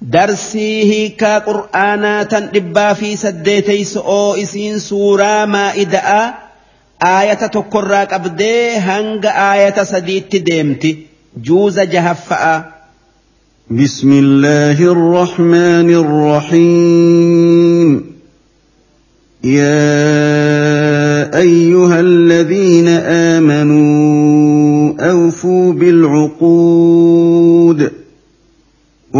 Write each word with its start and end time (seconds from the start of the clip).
darsii 0.00 0.84
hiikaa 0.90 1.40
qur'aanaa 1.48 2.24
tan 2.32 2.48
dhibbaa 2.54 2.94
fi 2.94 3.16
saddeeteyso'oo 3.24 4.36
isiin 4.44 4.80
suuraa 4.80 5.46
maa'ida'a 5.56 6.22
aayata 7.10 7.48
tokkorraa 7.48 8.06
qabdee 8.12 8.78
hanga 8.88 9.30
aayata 9.48 9.84
sadiitti 9.84 10.38
deemti 10.46 10.96
juuza 11.50 11.84
jahaffa'a. 11.96 12.56
بسم 13.70 14.10
الله 14.12 14.78
الرحمن 14.78 15.90
الرحيم 16.04 17.88
يا 19.44 20.06
ايها 21.38 22.00
الذين 22.00 22.88
امنوا 23.34 24.92
اوفوا 25.10 25.72
بالعقود 25.72 26.75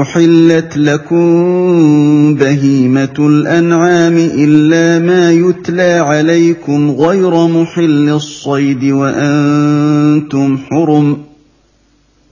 احلت 0.06 0.76
لكم 0.76 2.34
بهيمه 2.34 3.14
الانعام 3.18 4.16
الا 4.16 5.06
ما 5.06 5.32
يتلى 5.32 5.92
عليكم 5.92 6.90
غير 6.90 7.46
محل 7.46 8.08
الصيد 8.08 8.84
وأنتم 8.84 10.58
حرم 10.58 11.16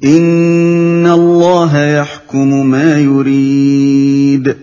ان 0.05 1.07
الله 1.07 1.85
يحكم 1.85 2.67
ما 2.67 3.01
يريد 3.01 4.57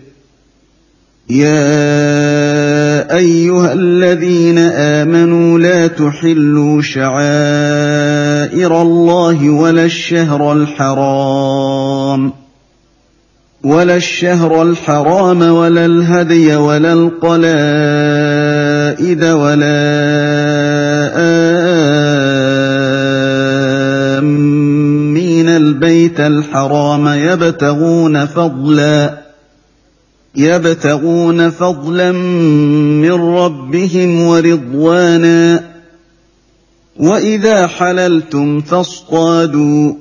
يا 1.30 3.18
ايها 3.18 3.74
الذين 3.74 4.58
امنوا 4.58 5.60
لا 5.60 5.88
تحلوا 5.88 6.82
شعائر 6.82 8.82
الله 8.82 9.50
ولا 9.50 9.86
الشهر 9.86 10.54
الحرام 10.54 12.41
ولا 13.64 13.96
الشهر 13.96 14.62
الحرام 14.62 15.42
ولا 15.42 15.86
الهدي 15.86 16.56
ولا 16.56 16.94
القلائد 16.94 17.34
ولا 19.24 19.82
آمين 24.18 25.50
البيت 25.50 26.20
الحرام 26.20 27.08
يبتغون 27.08 28.26
فضلا 28.26 29.18
يبتغون 30.36 31.50
فضلا 31.50 32.12
من 32.12 33.12
ربهم 33.12 34.22
ورضوانا 34.22 35.64
وإذا 37.00 37.68
حللتم 37.68 38.62
فاصطادوا 38.62 40.01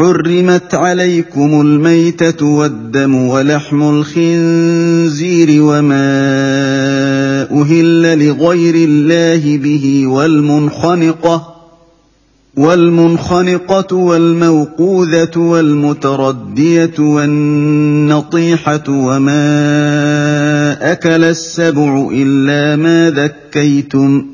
حرمت 0.00 0.74
عليكم 0.74 1.60
الميتة 1.60 2.46
والدم 2.46 3.14
ولحم 3.14 3.82
الخنزير 3.82 5.62
وما 5.62 6.10
أهل 7.60 8.26
لغير 8.26 8.74
الله 8.74 9.58
به 9.58 10.06
والمنخنقة 10.06 11.54
والمنخنقة 12.56 13.96
والموقوذة 13.96 15.38
والمتردية 15.38 16.98
والنطيحة 16.98 18.84
وما 18.88 19.42
أكل 20.92 21.24
السبع 21.24 22.08
إلا 22.12 22.76
ما 22.76 23.10
ذكيتم 23.10 24.26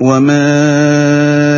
وما 0.00 1.57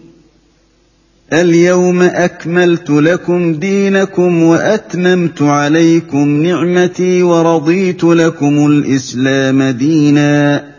اليوم 1.33 2.01
أكملت 2.01 2.89
لكم 2.89 3.53
دينكم 3.53 4.43
وأتممت 4.43 5.41
عليكم 5.41 6.43
نعمتي 6.43 7.23
ورضيت 7.23 8.03
لكم 8.03 8.65
الإسلام 8.65 9.63
دينا. 9.63 10.71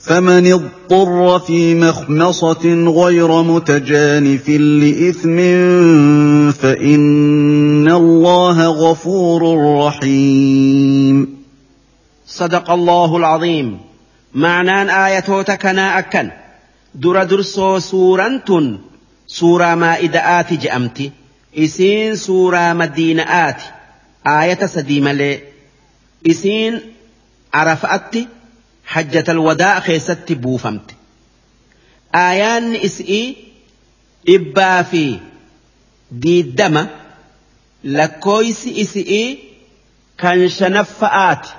فمن 0.00 0.52
اضطر 0.52 1.38
في 1.38 1.74
مخمصة 1.74 2.74
غير 2.74 3.42
متجانف 3.42 4.48
لإثم 4.48 5.36
فإن 6.50 7.88
الله 7.88 8.66
غفور 8.66 9.42
رحيم. 9.86 11.36
صدق 12.26 12.70
الله 12.70 13.16
العظيم. 13.16 13.78
معنان 14.34 14.90
ايتوتك 14.90 15.66
أكن. 15.66 16.30
در 16.94 17.24
درسو 17.24 17.78
سورة 17.78 18.40
suuraa 19.26 19.76
maa'ida'aati 19.82 20.56
je'amti 20.64 21.06
isiin 21.64 22.16
suuraa 22.26 22.74
madiina'aati 22.80 23.64
aayata 24.34 24.66
sadii 24.74 25.00
malee 25.06 25.34
isiin 26.32 26.74
arafa'atti 27.60 28.20
hajjatal 28.94 29.38
wadaa 29.48 29.80
keessatti 29.86 30.34
buufamte 30.44 30.94
aayaanni 32.24 32.78
isii 32.88 33.24
dhibbaa 34.26 34.84
fi 34.90 35.04
diiddama 36.22 36.82
lakkooysi 37.98 38.70
isii 38.84 39.26
kan 40.22 40.38
shanaffa'aati 40.58 41.50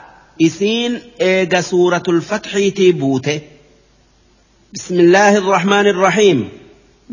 isiin 0.48 0.94
eega 1.32 1.62
suuratul 1.72 2.22
fatxiitii 2.30 2.94
buute 3.02 3.36
bismillaahi 4.74 5.38
irrahmaani 5.42 5.90
irrahiim 5.96 6.40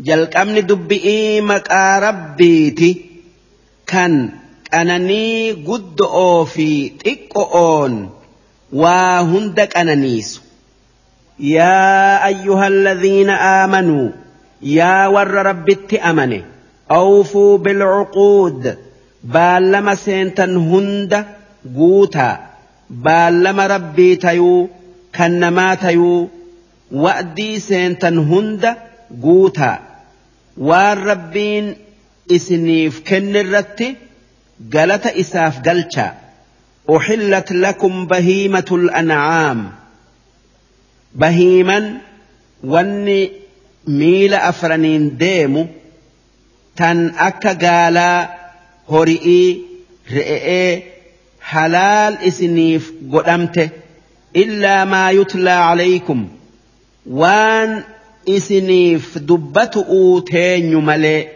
jalqabni 0.07 0.61
dubbi'ii 0.69 1.41
maqaa 1.51 1.99
rabbiiti 2.07 2.89
kan 3.91 4.13
qananii 4.71 5.53
guddo'oo 5.67 6.45
fi 6.53 6.67
xiqqo'oon 7.03 7.93
waa 8.81 9.17
hunda 9.31 9.63
qananiisu. 9.75 10.39
Yaa 11.39 12.21
ayyuhalladhiina 12.29 13.33
aamanuu 13.51 14.07
yaa 14.77 15.09
warra 15.15 15.43
rabbitti 15.49 15.95
amane 16.09 16.39
awfuu 16.99 17.57
bilcuquud 17.65 18.63
baallama 19.35 19.95
seentan 20.05 20.53
hunda 20.69 21.19
guutaa 21.77 22.33
baallama 23.05 23.63
rabbii 23.75 24.15
tayuu 24.25 24.69
kan 25.17 25.33
namaa 25.43 25.75
tayuu 25.83 26.29
wa'dii 27.03 27.59
seentan 27.69 28.17
hunda 28.31 28.71
guutaa 29.23 29.77
waan 30.67 30.97
rabbiin 31.09 31.65
isiniif 32.37 32.93
kennirratti 33.09 33.87
galata 34.75 35.09
isaaf 35.23 35.55
galchaa 35.67 36.11
أحلت 36.97 37.51
لكم 37.51 38.05
بهيمة 38.07 38.65
الأنعام 38.71 39.59
بهيما 41.15 41.99
wanni 42.73 43.31
miila 43.87 44.37
afraniin 44.49 45.05
deemu 45.19 45.63
tan 46.79 46.99
akka 47.27 47.53
gaalaa 47.63 48.19
hori'ii 48.91 49.49
re'ee 50.15 50.71
halaal 51.51 52.13
isiniif 52.29 52.83
godhamte 53.13 53.65
illaa 54.43 54.85
maa 54.93 55.09
yutlaa 55.17 55.59
calaykum 55.67 56.21
waan 57.21 57.71
isiniif 58.25 59.15
dubbatu'uu 59.27 60.21
teenyu 60.33 60.81
malee 60.81 61.27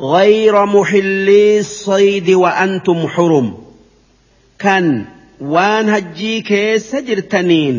غير 0.00 0.64
محلي 0.66 1.58
الصيد 1.58 2.30
وأنتم 2.30 3.08
حرم 3.08 3.52
waan 5.54 5.86
hajjii 5.94 6.42
keessa 6.42 7.00
jirtaniin 7.08 7.78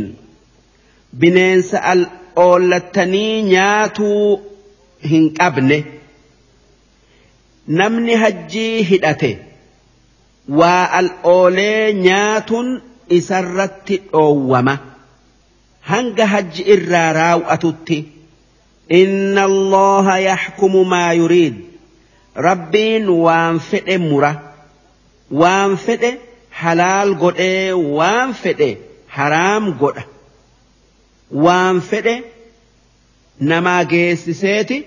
bineensa 1.20 1.78
al 1.92 2.02
oollattanii 2.36 3.42
nyaatuu 3.44 4.40
hin 5.12 5.26
qabne 5.40 5.78
namni 7.80 8.16
hajjii 8.24 8.84
hidhate 8.92 9.32
waa 10.60 10.84
al 11.00 11.10
oolee 11.24 11.94
nyaatuun 12.06 12.70
isarratti 13.18 13.98
dhoowwama 14.14 14.76
hanga 15.92 16.26
hajji 16.36 16.62
irraa 16.76 17.10
raaw'atutti 17.22 17.98
inna 18.90 19.44
allaha 19.44 20.20
yaxkumu 20.20 20.84
maa 20.86 21.14
yuriid 21.14 21.56
rabbiin 22.36 23.10
waan 23.10 23.60
fedhe 23.60 23.98
mura 23.98 24.32
waan 25.32 25.78
fedhe 25.78 26.12
halaal 26.62 27.16
godhee 27.16 27.74
waan 27.74 28.34
fedhe 28.34 28.70
haraam 29.08 29.74
godha. 29.80 30.04
Waan 31.46 31.82
fedhe 31.82 32.16
namaa 33.40 33.84
geessiseeti 33.92 34.78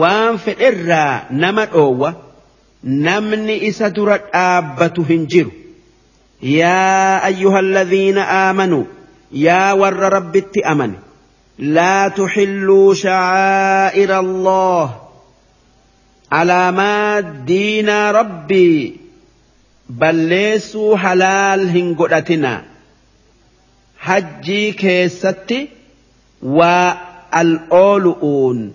waan 0.00 0.38
fedherraa 0.38 1.26
nama 1.30 1.66
dhoowwa 1.66 2.14
namni 2.82 3.56
isa 3.70 3.90
dura 3.90 4.18
dhaabbatu 4.18 5.04
hin 5.10 5.26
jiru. 5.26 5.52
Yaa 6.40 7.20
ayyuha 7.28 7.62
aamanuu 8.38 8.86
yaa 9.32 9.74
warra 9.74 10.10
rabbitti 10.16 10.62
amane 10.72 10.98
لا 11.58 12.08
تحلوا 12.08 12.94
شعائر 12.94 14.20
الله 14.20 14.96
على 16.32 16.72
ما 16.72 17.20
دين 17.20 17.90
ربي 17.90 18.96
بل 19.88 20.14
ليسوا 20.14 20.96
حلال 20.96 21.68
هنقلتنا 21.78 22.62
حجي 23.98 24.72
كيستي 24.72 25.68
والأولؤون 27.32 28.72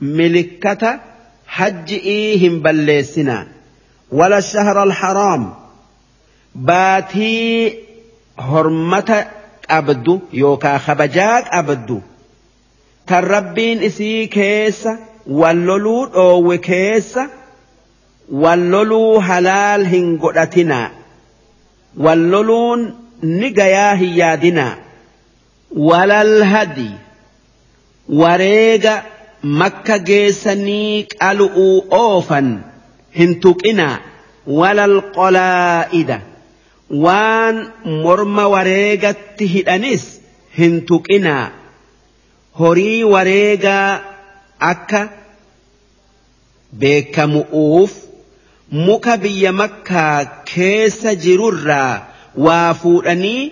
ملكة 0.00 1.00
حج 1.46 1.92
إيهم 1.92 2.60
بليسنا 2.60 3.46
ولا 4.12 4.38
الشهر 4.38 4.82
الحرام 4.82 5.54
باتي 6.54 7.74
هرمة 8.38 9.26
أبدو 9.70 10.20
يوكا 10.32 10.78
خبجات 10.78 11.44
أبدو 11.50 12.00
tan 13.10 13.24
rabbiin 13.34 13.82
isii 13.88 14.28
keessa 14.36 14.92
walloluu 15.40 16.02
dhoowwe 16.14 16.58
keessa 16.68 17.22
walloluu 18.44 19.20
halaal 19.28 19.84
hin 19.94 20.06
godhatinaa 20.24 20.86
walloluun 22.06 22.80
ni 23.40 23.50
gayaa 23.58 23.94
hin 24.02 24.12
yaadinaa 24.20 24.72
walal 25.90 26.32
hadi 26.52 26.90
wareega 28.22 28.94
makka 29.60 29.98
geessanii 30.08 31.04
qalu'uu 31.18 31.76
oofan 32.00 32.48
hin 33.18 33.32
tuqinaa 33.46 33.94
walal 34.60 34.96
qolaa'ida 35.18 36.18
waan 37.04 37.56
morma 38.04 38.44
wareegatti 38.54 39.44
hidhanis 39.54 40.04
hin 40.58 40.74
tuqinaa 40.90 41.44
horii 42.58 43.04
wareegaa 43.14 43.90
akka 44.72 45.00
beekamu'uuf 46.80 47.92
muka 48.86 49.14
biyya 49.22 49.52
makkaa 49.60 50.18
keessa 50.52 51.14
jirurraa 51.24 51.94
waa 52.46 52.74
fuudhanii 52.82 53.42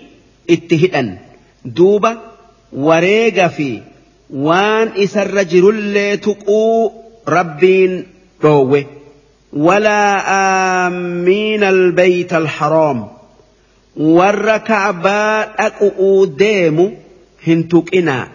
itti 0.55 0.75
hidhan 0.83 1.09
duuba 1.77 2.11
wareega 2.87 3.47
fi 3.57 3.69
waan 4.47 4.87
isarra 5.05 5.43
jirullee 5.53 6.11
tuquu 6.27 6.59
rabbiin 7.37 7.93
dhoowwe 8.43 8.81
walaa 9.67 10.13
aamiina 10.37 11.67
albayta 11.75 12.37
alharaam 12.43 12.99
warra 14.17 14.57
ka'baa 14.69 15.35
dhaqu'uu 15.59 16.17
deemu 16.41 16.85
hin 17.47 17.59
tuqinaa 17.73 18.25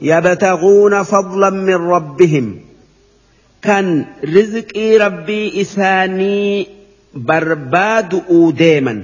يبتغون 0.00 1.02
فضلا 1.02 1.50
من 1.50 1.74
ربهم. 1.74 2.60
كان 3.62 4.06
رزق 4.24 4.78
ربي 5.00 5.60
إساني 5.60 6.66
برباد 7.14 8.22
أوديما 8.30 9.02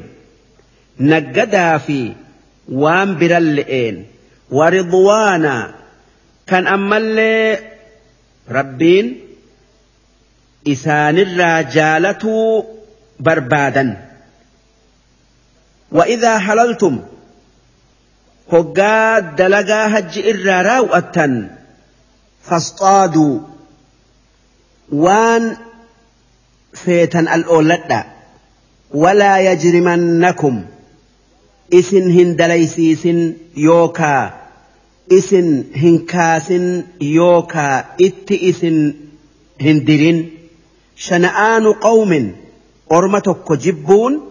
نقدا 1.01 1.79
في 1.79 2.13
وان 2.69 3.19
برلئين 3.19 4.07
ورضوانا 4.51 5.75
كان 6.47 6.67
أمال 6.67 7.59
ربين 8.51 9.21
إسان 10.69 11.19
الرجالة 11.19 12.25
بربادا. 13.21 14.09
وإذا 15.93 16.39
حللتم 16.39 17.01
هقا 18.53 19.19
دلقا 19.19 19.87
هج 19.87 20.19
إرا 20.19 20.63
راوأتا 20.63 21.57
فاصطادوا 22.43 23.41
وان 24.93 25.57
فيتا 26.75 27.21
الأولد 27.21 28.05
ولا 28.95 29.39
يجرمنكم 29.53 30.65
إسن 31.75 32.11
هندليسيس 32.11 33.09
يوكا 33.57 34.41
إسن 35.13 35.65
هنكاس 35.77 36.53
يوكا 37.01 37.85
إت 38.01 38.33
إسن 38.33 38.95
هندرين 39.61 40.31
شنآن 40.97 41.67
قوم 41.67 42.33
أرمتك 42.93 43.53
جبون 43.53 44.31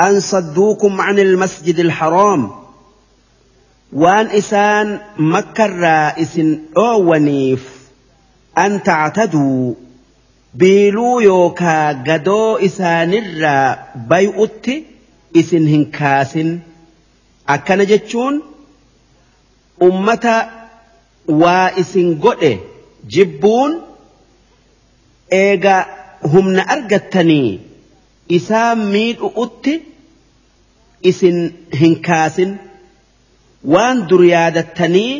أن 0.00 0.20
صدوكم 0.20 1.00
عن 1.00 1.18
المسجد 1.18 1.80
waan 4.00 4.30
isaan 4.40 4.88
makkarraa 5.32 6.12
isin 6.24 6.50
dhoowwaniif 6.74 7.64
an 8.64 8.80
tactaduu 8.88 9.76
biiluu 10.62 11.20
yookaa 11.28 11.94
gadoo 12.08 12.58
isaanirraa 12.68 13.66
bay'utti 14.12 14.76
isin 15.42 15.66
hin 15.74 15.84
kaasin 15.98 16.50
akkana 17.56 17.84
jechuun 17.92 18.40
ummata 19.88 20.34
waa 21.44 21.68
isin 21.84 22.10
godhe 22.24 22.52
jibbuun 23.14 23.78
eega 25.42 25.76
humna 26.32 26.68
argattanii 26.74 27.60
isaa 28.40 28.74
miidhu'utti 28.74 29.74
isin 31.10 31.38
hin 31.80 32.02
kaasin. 32.08 32.52
Waan 33.74 34.06
dur 34.08 34.22
yaadattanii 34.34 35.12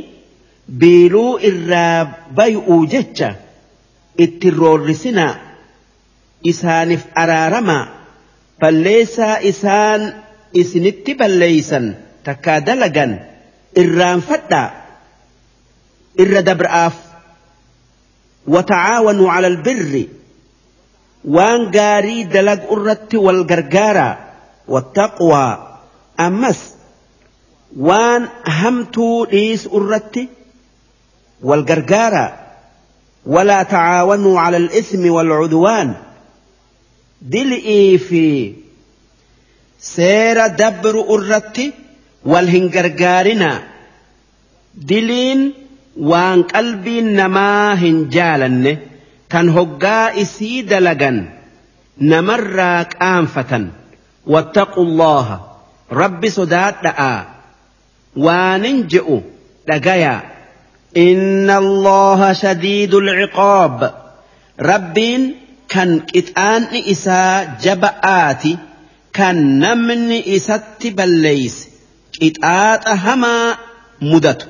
biiluu 0.81 1.39
irraa 1.49 1.99
bay'uu 2.39 2.81
jecha 2.95 3.29
itti 4.25 4.49
roorrisinaa 4.61 5.35
isaaniif 6.51 7.03
araaramaa 7.23 7.85
balleessaa 8.61 9.37
isaan 9.51 10.03
isinitti 10.63 11.13
balleeysan 11.21 11.87
takkaa 12.27 12.61
dalagan 12.67 13.13
irraanfadhaa 13.83 14.69
irra 16.23 16.43
dabra'aaf 16.51 16.97
وتعاونوا 18.49 19.31
على 19.33 19.47
البر 19.47 19.93
waan 21.37 21.71
gaarii 21.77 22.25
dalagu 22.35 22.67
irratti 22.77 23.17
wal 23.27 23.41
gargaaraa 23.51 24.15
wattaqwaa 24.75 25.53
ammas 26.27 26.61
waan 27.77 28.29
hamtuu 28.61 29.27
dhiisu 29.27 29.69
irratti 29.81 30.29
wal 31.43 31.63
gargaaraa 31.65 32.39
ولا 33.27 33.63
تعاونوا 33.63 34.41
على 34.41 34.57
الإثم 34.57 35.11
والعدوان 35.11 35.95
دلئي 37.23 37.99
في 37.99 38.53
سير 39.81 40.47
دبر 40.47 40.95
أرتي 41.11 41.73
والهنجرجارنا 42.25 43.63
دلين 44.75 45.53
وان 45.97 46.43
قلبي 46.43 47.01
نما 47.01 47.75
هنجالنه 47.75 48.77
kan 49.33 49.49
hoggaa 49.49 50.13
isii 50.23 50.63
dalagan 50.71 51.31
namarraa 52.11 52.85
qaanfatan 52.85 53.65
wattaqullaha 54.33 55.37
rabbi 56.01 56.29
sodaadha'a 56.39 57.13
waanin 58.27 58.79
je'u 58.93 59.17
dhagayaa 59.69 60.21
inna 61.07 61.55
allaha 61.65 62.29
shadiidul 62.43 63.09
ciqaab 63.21 63.79
rabbiin 64.71 65.23
kan 65.75 65.91
qixaanni 66.13 66.81
isaa 66.95 67.37
jaba'aati 67.65 68.53
kan 69.19 69.37
namni 69.65 70.19
isatti 70.37 70.89
balleeyse 70.99 71.63
qixaaxa 72.19 72.95
hamaa 73.05 73.57
mudatu 74.13 74.47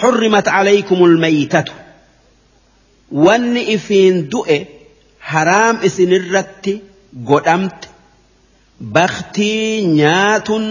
حرمت 0.00 0.48
عليكم 0.48 1.04
الميتة 1.04 1.64
wanni 3.24 3.62
ifiin 3.74 4.16
du'e 4.32 4.58
haraam 5.30 5.76
isinirratti 5.88 6.74
godhamte 7.28 7.88
baktii 8.96 9.86
nyaatun 9.98 10.64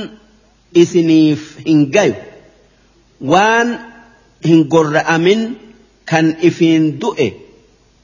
isiniif 0.81 1.41
hin 1.65 1.81
gayu. 1.95 2.15
Waan 3.31 3.69
hin 4.47 4.61
gorra'amin 4.73 5.41
kan 6.09 6.27
ifiin 6.49 6.85
du'e 7.01 7.27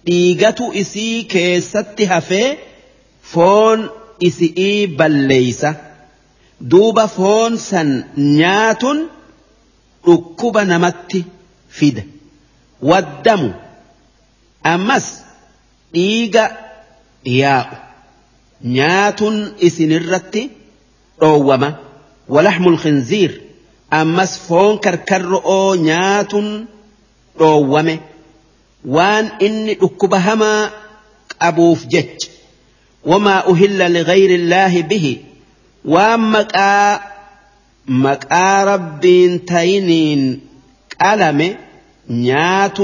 dhiigatu 0.06 0.66
isii 0.82 1.24
keessatti 1.34 2.06
hafee 2.14 2.50
foon 3.32 3.80
isi'ii 4.28 4.88
balleeysa. 4.98 5.72
Duuba 6.72 7.08
foon 7.18 7.58
san 7.70 7.90
nyaatun 8.40 9.00
dhukkuba 10.06 10.62
namatti 10.72 11.26
fida. 11.78 12.04
Waddamu 12.90 13.50
ammas 14.74 15.06
dhiiga 15.94 16.44
yaa'u 17.42 17.76
nyaatun 18.78 19.36
isinirratti 19.68 20.42
dhoowwama 21.20 21.70
ولحم 22.29 22.67
الخنزير. 22.67 23.41
أمس 23.94 24.38
فون 24.38 24.77
كركر 24.77 25.41
أو 25.46 25.75
نيات 25.75 26.32
روومي 27.39 28.00
وان 28.86 29.25
إني 29.41 29.72
أكبهما 29.72 30.70
أبو 31.41 31.74
فجج 31.74 32.25
وما 33.03 33.50
أهل 33.50 33.94
لغير 33.94 34.36
الله 34.36 34.82
به. 34.82 35.17
ومكا 35.86 37.01
مكا 37.88 38.63
ربين 38.63 39.46
تينين 39.46 40.41
ألمي 41.05 41.55
نيات 42.10 42.77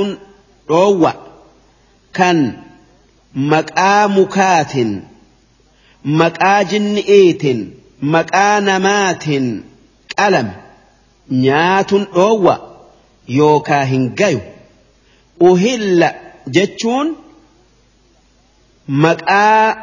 روى 0.69 1.13
كان 2.13 2.57
مكا 3.36 4.07
مكات 4.07 4.74
مكا 6.05 6.62
جنئيتين 6.62 7.81
maqaa 8.01 8.60
namaatin 8.70 9.46
qalame 10.17 10.53
nyaatun 11.46 12.03
dhoowwa 12.15 12.55
yookaa 13.39 13.84
hin 13.91 14.03
gayu 14.22 14.41
uhilla 15.50 16.10
jechuun 16.58 17.08
maqaa 19.05 19.75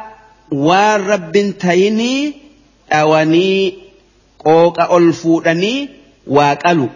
waan 0.67 1.01
rabbin 1.11 1.53
tayinii 1.63 2.21
dhawanii 2.89 3.61
qooqa 4.45 4.83
ol 4.97 5.07
fuudhanii 5.21 5.89
waa 6.37 6.55
qalu 6.63 6.87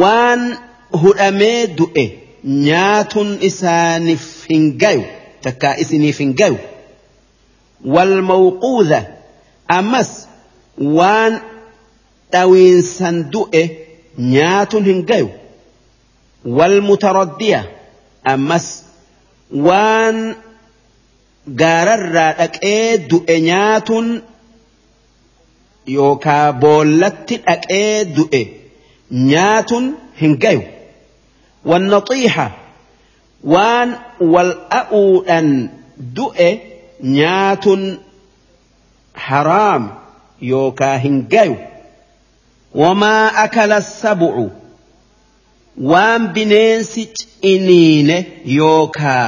waan 0.00 0.40
hudhamee 1.02 1.66
du'e 1.78 2.04
nyaatun 2.66 3.28
isaaniif 3.48 4.24
hin 4.50 4.64
gayu 4.82 5.04
takkaa 5.46 5.74
isiniif 5.84 6.18
hin 6.24 6.32
gayu 6.40 6.58
والموقوذة 7.84 9.06
أمس 9.70 10.26
وان 10.78 11.40
تاوين 12.32 12.82
صندوق 12.82 13.56
نيات 14.18 14.74
هنجيو 14.74 15.28
والمتردية 16.44 17.70
أمس 18.28 18.84
وان 19.54 20.34
قرر 21.60 22.12
لك 22.38 22.64
ايد 22.64 23.30
نيات 23.30 23.88
يوكا 25.88 26.50
بولت 26.50 27.32
لك 27.32 27.70
ايد 27.70 28.48
نيات 29.10 29.70
هنجيو 30.22 30.62
والنطيحة 31.64 32.56
وان 33.44 33.96
والأؤن 34.20 35.68
دؤي 35.98 36.67
nyaatun 37.02 37.82
haraam 39.26 39.84
yookaa 40.50 40.96
hin 41.04 41.26
gayu. 41.34 41.56
Wamaa 42.74 43.32
akala 43.44 43.80
sabu'u. 43.82 44.50
Waan 45.90 46.28
bineensi 46.34 47.02
ciniine 47.18 48.16
yookaa 48.58 49.26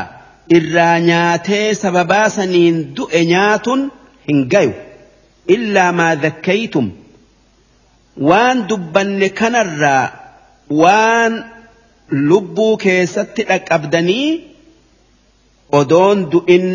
irraa 0.59 0.99
nyaatee 1.01 1.75
sababaa 1.83 2.29
saniin 2.37 2.77
du'e 2.97 3.25
nyaatun 3.33 3.81
hin 4.29 4.41
gayu. 4.55 4.73
Illaa 5.55 5.93
maa 5.93 6.15
dhakkaytum 6.23 6.91
waan 8.29 8.59
dubbanne 8.69 9.29
kanarraa 9.41 10.07
waan 10.83 11.33
lubbuu 12.31 12.77
keessatti 12.85 13.43
dhaqqabdanii 13.51 14.31
odoon 15.81 16.19
du'in 16.33 16.67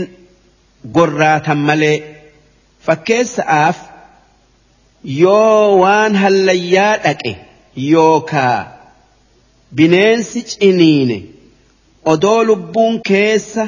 gorraatan 0.97 1.57
malee 1.67 1.97
fakkeessa'aaf 2.85 3.77
yoo 5.23 5.77
waan 5.81 6.15
hallayyaa 6.23 6.93
dhaqe 7.05 7.31
yookaa 7.91 8.57
bineensi 9.77 10.39
ciniine 10.51 11.17
odoo 12.13 12.39
lubbuun 12.49 12.95
keessa 13.09 13.67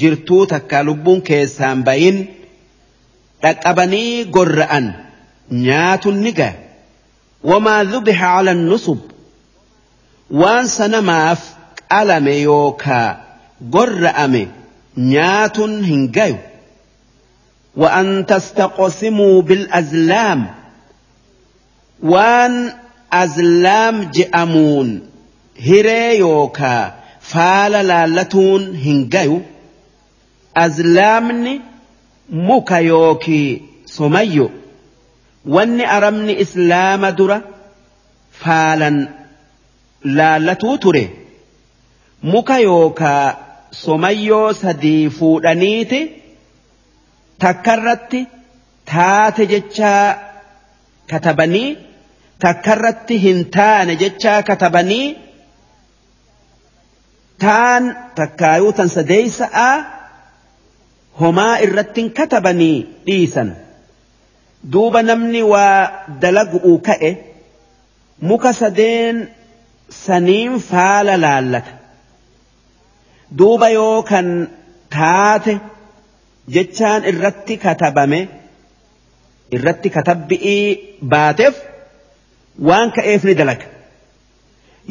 jirtuu 0.00 0.46
takka 0.52 0.78
lubbuun 0.88 1.20
keessaan 1.28 1.84
bayin 1.88 2.18
dhaqqabanii 3.42 4.24
gorra'an 4.36 4.86
nyaatun 5.66 6.16
ni 6.24 6.32
gaya 6.38 6.54
wamaa 7.50 7.82
dhubiha 7.92 8.28
ala 8.38 8.52
nusub 8.54 9.00
waan 10.40 10.66
sanamaaf 10.78 11.40
qalame 11.92 12.34
yookaa 12.48 13.08
gorra'ame 13.76 14.42
نيات 14.96 15.60
هنجيو 15.60 16.36
وأن 17.76 18.26
تستقسموا 18.26 19.42
بالأزلام. 19.42 20.54
وأن 22.02 22.72
أزلام 23.12 24.10
جأمون 24.14 25.10
هريوكا 25.66 26.94
فالا 27.20 27.82
لالتون 27.82 28.76
هنجيو 28.76 29.40
أزلامني 30.56 31.60
مكايوكي 32.30 33.62
سميو. 33.86 34.50
واني 35.46 35.96
أرمني 35.96 36.42
إسلام 36.42 37.06
درة 37.06 37.42
فالا 38.32 39.08
لالتو 40.04 40.76
تري 40.76 41.10
مكيوكا 42.22 43.36
somayyoo 43.80 44.52
sadii 44.62 45.08
fuudhaniiti. 45.18 46.00
Takkarratti 47.42 48.20
taate 48.92 49.46
jechaa 49.52 50.04
katabanii 51.10 51.68
takkarratti 52.44 53.16
hin 53.24 53.40
taane 53.56 53.94
jechaa 54.02 54.42
katabanii 54.50 55.06
taan 57.44 57.84
takkaayuu 58.14 58.72
tan 58.78 58.88
sadeeysa'a 58.96 59.68
homaa 61.20 61.56
irrattin 61.66 62.10
katabanii 62.18 62.78
dhiisan. 63.06 63.50
Duuba 64.72 65.02
namni 65.02 65.42
waa 65.52 66.04
dalagu'uu 66.22 66.78
ka'e 66.88 67.10
muka 68.28 68.52
sadeen 68.60 69.16
saniin 70.04 70.52
faala 70.70 71.14
laallata 71.24 71.72
duuba 73.38 73.68
yoo 73.78 73.98
kan 74.10 74.26
taate 74.94 75.52
jechaan 76.54 77.00
irratti 77.10 77.54
katabame 77.64 78.20
irratti 79.56 79.88
katabbi'ii 79.96 80.64
baateef 81.12 81.54
waan 82.68 82.88
ka'eef 82.96 83.22
ni 83.28 83.34
dalaga 83.40 83.66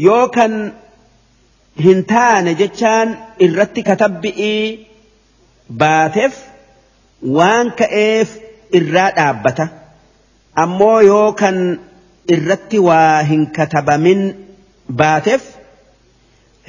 yoo 0.05 0.23
kan 0.37 0.53
hin 1.85 1.99
taane 2.13 2.51
jechaan 2.61 3.07
irratti 3.45 3.81
katabbi'ii 3.89 4.63
baateef 5.83 6.33
waan 7.37 7.67
ka'eef 7.79 8.29
irraa 8.79 9.09
dhaabbata 9.17 9.65
ammoo 10.63 10.99
yoo 11.11 11.27
kan 11.41 11.57
irratti 12.35 12.77
waa 12.89 13.17
hin 13.29 13.43
katabamin 13.57 14.21
baateef 15.01 15.43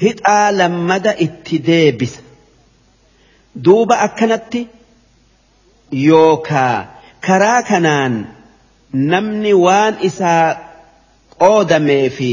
hixaa 0.03 0.47
lammada 0.59 1.13
itti 1.27 1.57
deebisa 1.69 2.21
duuba 3.65 3.95
akkanatti 4.07 4.61
yookaa 6.09 6.77
karaa 7.27 7.63
kanaan 7.71 8.15
namni 9.13 9.53
waan 9.65 9.95
isaa 10.09 10.47
qoodamee 11.39 12.07
fi 12.19 12.31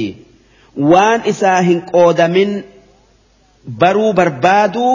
waan 0.93 1.21
isaa 1.31 1.61
hin 1.69 1.81
qoodamin 1.91 2.51
baruu 3.83 4.13
barbaaduu 4.19 4.93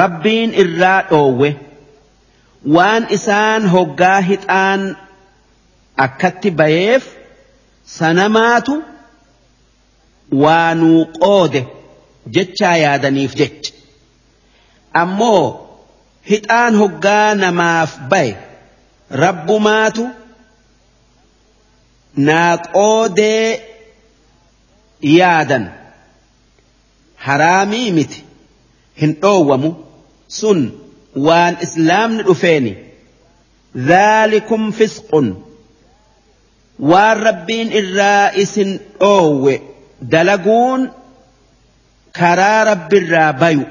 rabbiin 0.00 0.50
irraa 0.64 0.98
dhoowwe 1.10 1.50
waan 2.76 3.02
isaan 3.18 3.62
hoggaa 3.74 4.20
hixaan 4.30 4.80
akkatti 6.06 6.50
bayeef 6.62 7.04
sanamaatu 7.96 8.74
waa 10.32 10.74
nuu 10.74 11.04
qoode 11.20 11.66
jechaa 12.34 12.76
yaadaniif 12.84 13.34
jecha. 13.40 13.72
Ammoo 15.02 15.44
hixaan 16.30 16.74
hoggaa 16.82 17.34
namaaf 17.34 17.90
baye 18.10 18.36
rabbumaatu 19.22 20.04
naa 22.16 22.56
qoodee 22.58 23.62
yaadan. 25.18 25.64
Haraamii 27.26 27.90
miti 27.92 28.24
hin 29.00 29.12
dhoowwamu. 29.22 29.70
Sun 30.28 30.60
waan 31.26 31.56
islaamni 31.66 32.22
dhufeeni. 32.28 32.72
Dhaalikum 33.88 34.72
fisqun. 34.72 35.28
Waan 36.90 37.18
rabbiin 37.26 37.72
irraa 37.80 38.30
isin 38.42 38.70
dhoowwe 39.00 39.54
dalaguun 40.13 40.81
karaa 42.19 42.63
rabbiirraa 42.71 43.33
bayu 43.41 43.65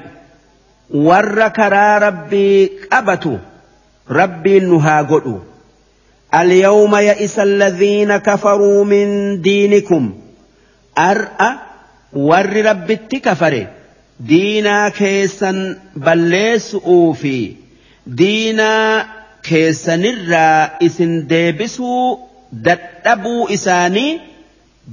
warra 1.07 1.49
karaa 1.59 1.99
rabbii 2.07 2.69
qabatu 2.91 3.33
rabbiin 4.19 4.65
nu 4.71 4.79
haa 4.87 5.03
godhu 5.03 5.35
اليوم 6.33 6.95
يئس 6.95 7.39
الذين 7.39 8.17
كفروا 8.17 8.83
من 8.85 9.41
دينكم 9.41 10.13
أرأى 10.97 11.51
ور 12.13 12.55
رب 12.65 12.91
كفر 12.91 13.67
دينا 14.19 14.89
كيسا 14.89 15.79
بليس 15.95 16.75
أوفي 16.75 17.53
دينا 18.07 19.05
كيسا 19.43 19.95
نرى 19.95 20.69
إسن 20.85 21.27
ديبسو 21.27 22.19
dadhabuu 22.63 23.47
isaanii 23.49 24.21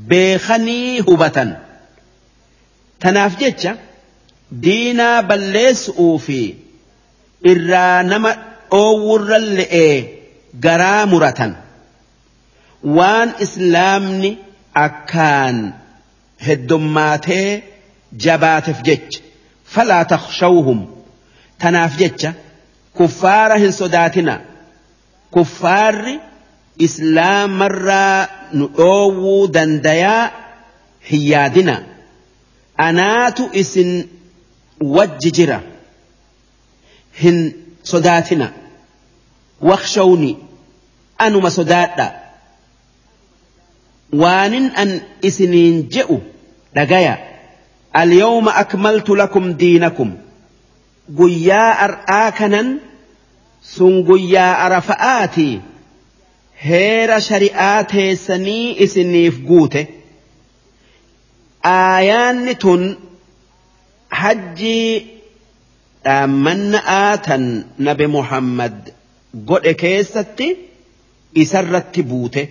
beekanii 0.09 0.99
hubatan. 1.07 1.55
Tanaaf 2.99 3.37
jecha 3.41 3.75
diinaa 4.63 5.21
balleessu'uu 5.29 6.17
fi 6.25 6.39
irraa 7.51 8.03
nama 8.03 8.31
dhoowwurra 8.71 9.39
le'ee 9.57 9.95
garaa 10.65 11.05
muratan. 11.13 11.55
Waan 12.97 13.29
islaamni 13.45 14.31
akkaan 14.85 15.57
heddummaatee 16.47 17.49
jabaateef 18.25 18.79
jecha. 18.89 19.19
Falaa 19.73 20.03
takhshawhum. 20.13 20.79
Tanaaf 21.61 21.97
jecha 22.01 22.33
kuffaara 22.97 23.55
hin 23.63 23.71
sodaatina 23.81 24.35
kuffaarri 25.31 26.19
islaamarraa 26.85 28.27
nu 28.53 28.65
dhoowwuu 28.77 29.47
dandayaa 29.57 30.23
hin 31.09 31.21
yaadina 31.31 31.75
anaatu 32.87 33.43
isin 33.61 33.91
wajji 34.97 35.31
jira 35.37 35.59
hin 37.21 37.37
sodaatina 37.91 38.47
wakshawni 39.69 40.31
anuma 41.25 41.49
sodaadha 41.57 42.07
waanin 44.23 44.71
an 44.83 44.91
isiniin 45.29 45.77
je'u 45.95 46.17
dhagaya 46.75 47.17
alyawma 48.01 48.51
akmaltu 48.63 49.15
lakum 49.21 49.45
diinakum 49.63 50.11
guyyaa 51.19 51.71
ar'aa 51.87 52.31
kanan 52.39 52.67
sun 53.75 53.93
guyyaa 54.09 54.53
arafa'aatii 54.65 55.55
heera 56.65 57.17
shari'aa 57.21 57.83
teessanii 57.93 58.75
isiniif 58.85 59.35
guute 59.49 59.81
aayaanni 61.71 62.55
tun 62.63 62.85
hajjii 64.21 64.93
dhaammanna'aa 66.05 67.17
tan 67.27 67.43
nabi 67.89 68.07
muhammad 68.15 68.77
godhe 69.51 69.73
keessatti 69.83 70.47
isarratti 71.43 72.03
buute 72.13 72.43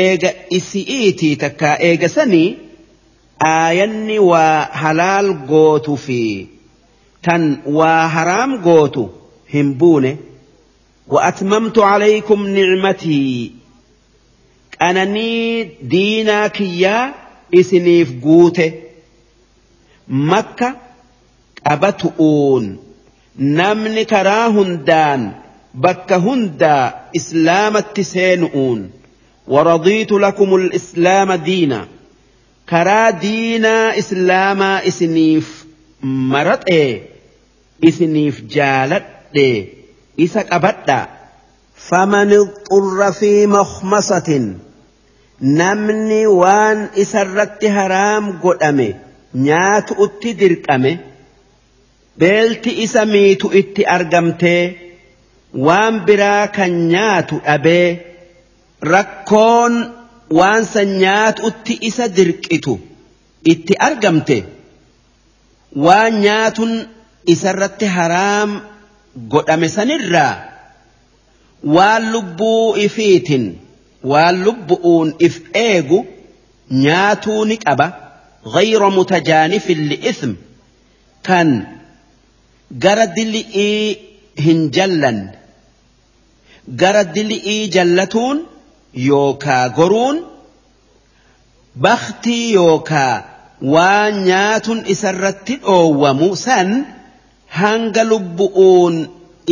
eega 0.00 0.30
isi'iitii 0.60 1.34
takkaa 1.42 1.74
eega 1.90 2.08
sanii 2.14 2.48
aayanni 3.50 4.18
waa 4.30 4.68
halaal 4.84 5.28
gootu 5.52 5.96
fi 6.06 6.20
tan 7.28 7.44
waa 7.80 8.08
haraam 8.16 8.56
gootu 8.68 9.04
hin 9.54 9.74
buune. 9.82 10.18
وأتممت 11.08 11.78
عليكم 11.78 12.46
نعمتي. 12.46 13.52
أنني 14.82 15.64
دينا 15.82 16.46
كيا 16.46 17.14
إسنيف 17.54 18.12
قوته. 18.22 18.72
مكة 20.08 20.76
أبتؤون 21.66 22.78
نمن 23.38 24.02
كراهندان 24.02 25.32
بك 25.74 26.12
هندا 26.12 26.94
إسلام 27.16 27.76
التسينؤون 27.76 28.90
ورضيت 29.48 30.12
لكم 30.12 30.54
الإسلام 30.54 31.32
دينا. 31.32 31.88
كرا 32.70 33.10
دينا 33.10 33.98
إسلام 33.98 34.62
إسنيف 34.62 35.66
مرت 36.02 36.70
إيه. 36.70 37.02
إسنيف 37.84 38.40
جالت 38.40 39.06
إيه. 39.36 39.77
Isa 40.24 40.40
qabadha 40.50 40.98
faman 41.88 42.30
xurra 42.68 43.08
fi 43.18 43.32
makhmasatin 43.56 44.46
namni 45.60 46.22
waan 46.40 46.78
isarratti 47.02 47.68
haraam 47.76 48.24
godhame 48.44 48.88
nyaatu 49.46 49.92
utti 50.04 50.30
dirqame 50.40 50.92
beelti 52.20 52.70
isa 52.84 53.02
miitu 53.14 53.46
itti 53.60 53.82
argamtee 53.96 54.62
waan 55.66 55.94
biraa 56.06 56.44
kan 56.56 56.72
nyaatu 56.92 57.36
dhabee 57.46 57.88
rakkoon 58.92 59.74
waan 60.38 60.62
san 60.72 60.88
nyaatu 61.02 61.40
utti 61.48 61.74
isa 61.88 62.04
dirqitu 62.16 62.74
itti 63.52 63.74
argamte 63.88 64.38
waan 65.84 66.12
nyaatun 66.26 66.72
isarratti 67.34 67.86
haraam 67.96 68.50
godhame 69.16 69.68
sanirraa 69.68 70.34
waan 71.76 72.12
lubbuu 72.12 72.76
ifiitin 72.86 73.44
waan 74.12 74.44
lubbu'uun 74.44 75.14
if 75.18 75.40
eegu 75.54 76.06
nyaatuu 76.70 77.44
ni 77.44 77.56
qaba 77.56 77.88
غير 78.46 78.88
متجانف 78.88 79.70
لإثم 79.70 80.32
كان 81.24 81.66
hin 84.44 84.70
jallan 84.76 85.18
gara 86.80 87.02
dili'ii 87.14 87.68
jallatuun 87.76 88.38
yookaa 89.08 89.68
goruun 89.78 90.16
baktii 91.86 92.52
yookaa 92.52 93.14
waan 93.74 94.14
nyaatun 94.28 94.84
isarratti 94.94 95.56
dhoowwamu 95.64 96.36
san 96.36 96.70
hanga 97.59 98.03
lubbu'uun 98.11 98.95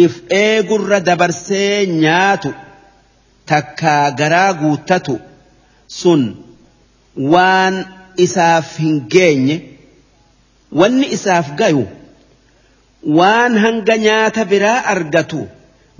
if 0.06 0.14
eegurra 0.44 1.00
dabarsee 1.08 1.86
nyaatu 2.04 2.52
takkaa 3.52 4.06
garaa 4.20 4.52
guuttatu 4.62 5.16
sun 6.00 6.22
waan 7.34 7.76
isaaf 8.26 8.68
hin 8.84 8.96
geenye 9.16 9.58
wanni 10.80 11.08
isaaf 11.18 11.48
gayu 11.62 11.84
waan 13.20 13.54
hanga 13.66 13.96
nyaata 14.06 14.42
biraa 14.52 14.80
argatu 14.94 15.42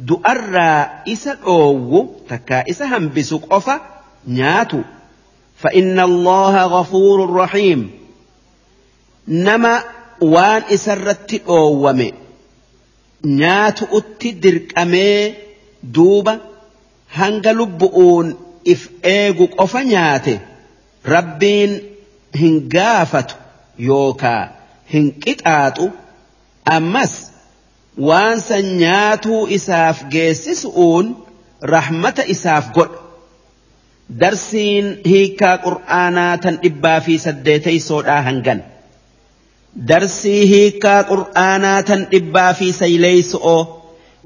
du'arraa 0.10 0.80
isa 1.14 1.34
dhoowwu 1.44 2.00
takkaa 2.32 2.64
isa 2.74 2.86
hambisu 2.96 3.36
qofa 3.52 3.76
nyaatu 4.40 4.80
فإن 5.64 6.00
الله 6.10 6.56
غفور 6.76 7.18
رحيم 7.42 7.82
نما 9.28 9.84
waan 10.21 10.63
isarratti 10.77 11.39
dhoowwame 11.47 12.09
nyaatu 13.41 13.85
utti 13.99 14.33
dirqamee 14.43 15.35
duuba 15.95 16.35
hanga 17.19 17.53
lubbu'uun 17.61 18.35
if 18.75 18.83
eegu 19.15 19.47
qofa 19.59 19.81
nyaate 19.93 20.35
rabbiin 21.15 21.73
hin 22.41 22.57
gaafatu 22.75 23.35
yookaa 23.89 24.43
hin 24.93 25.07
qixaaxu 25.25 25.87
ammas 26.77 27.15
waan 28.09 28.41
san 28.49 28.67
nyaatuu 28.83 29.43
isaaf 29.59 30.05
geessisuun 30.15 31.07
rahmata 31.75 32.23
isaaf 32.35 32.71
godha 32.79 32.99
darsiin 34.21 34.87
hiikaa 35.11 35.57
qur'aanaa 35.67 36.33
tan 36.47 36.59
dhibbaa 36.63 37.01
fi 37.07 37.19
saddeeteysoodhaa 37.27 38.23
hangan. 38.23 38.65
Darsii 39.91 40.43
hiikaa 40.53 41.01
qur'aanaa 41.13 41.83
tan 41.89 42.07
dhibbaa 42.13 42.53
fi 42.59 42.73
sayleeyso'oo 42.81 43.63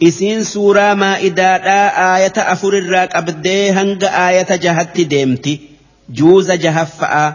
isiin 0.08 0.44
suuraa 0.52 0.94
maa'idaadhaa 1.02 1.86
aayata 2.06 2.42
afurirraa 2.54 3.06
qabdee 3.14 3.70
hanga 3.78 4.08
aayata 4.24 4.56
jahatti 4.66 5.04
deemti 5.14 5.54
juuza 6.20 6.56
jahaffa'a 6.66 7.26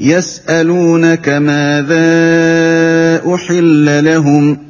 يسألونك 0.00 1.28
ماذا 1.28 2.10
أحل 3.34 4.04
لهم 4.04 4.69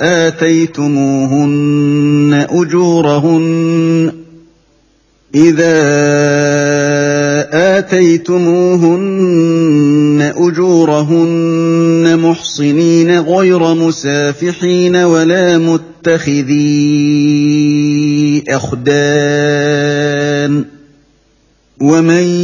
آتيتموهن 0.00 1.44
أجورهن. 2.50 4.12
إذا 5.34 5.74
آتيتموهن 7.78 10.32
أجورهن 10.36 12.18
محصنين 12.18 13.20
غير 13.20 13.74
مسافحين 13.74 14.96
ولا 14.96 15.58
متخذين 15.58 16.54
أخدان. 18.48 19.94
ومن 21.80 22.43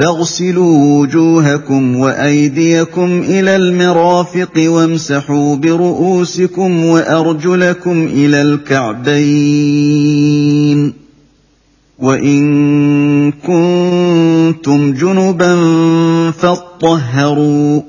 فاغسلوا 0.00 1.00
وجوهكم 1.00 1.96
وأيديكم 1.96 3.20
إلى 3.28 3.56
المرافق 3.56 4.52
وامسحوا 4.56 5.56
برؤوسكم 5.56 6.84
وأرجلكم 6.84 8.06
إلى 8.06 8.42
الكعبين 8.42 9.82
وإن 11.98 13.32
كنتم 13.32 14.92
جنبا 14.92 15.54
فاطهروا 16.30 17.80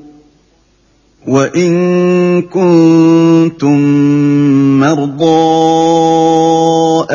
وإن 1.27 2.41
كنتم 2.41 3.79
مرضى 4.79 5.23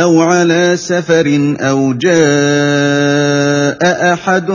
أو 0.03 0.21
على 0.21 0.77
سفر 0.77 1.57
أو 1.61 1.93
جاء 1.93 3.38
احد 3.83 4.51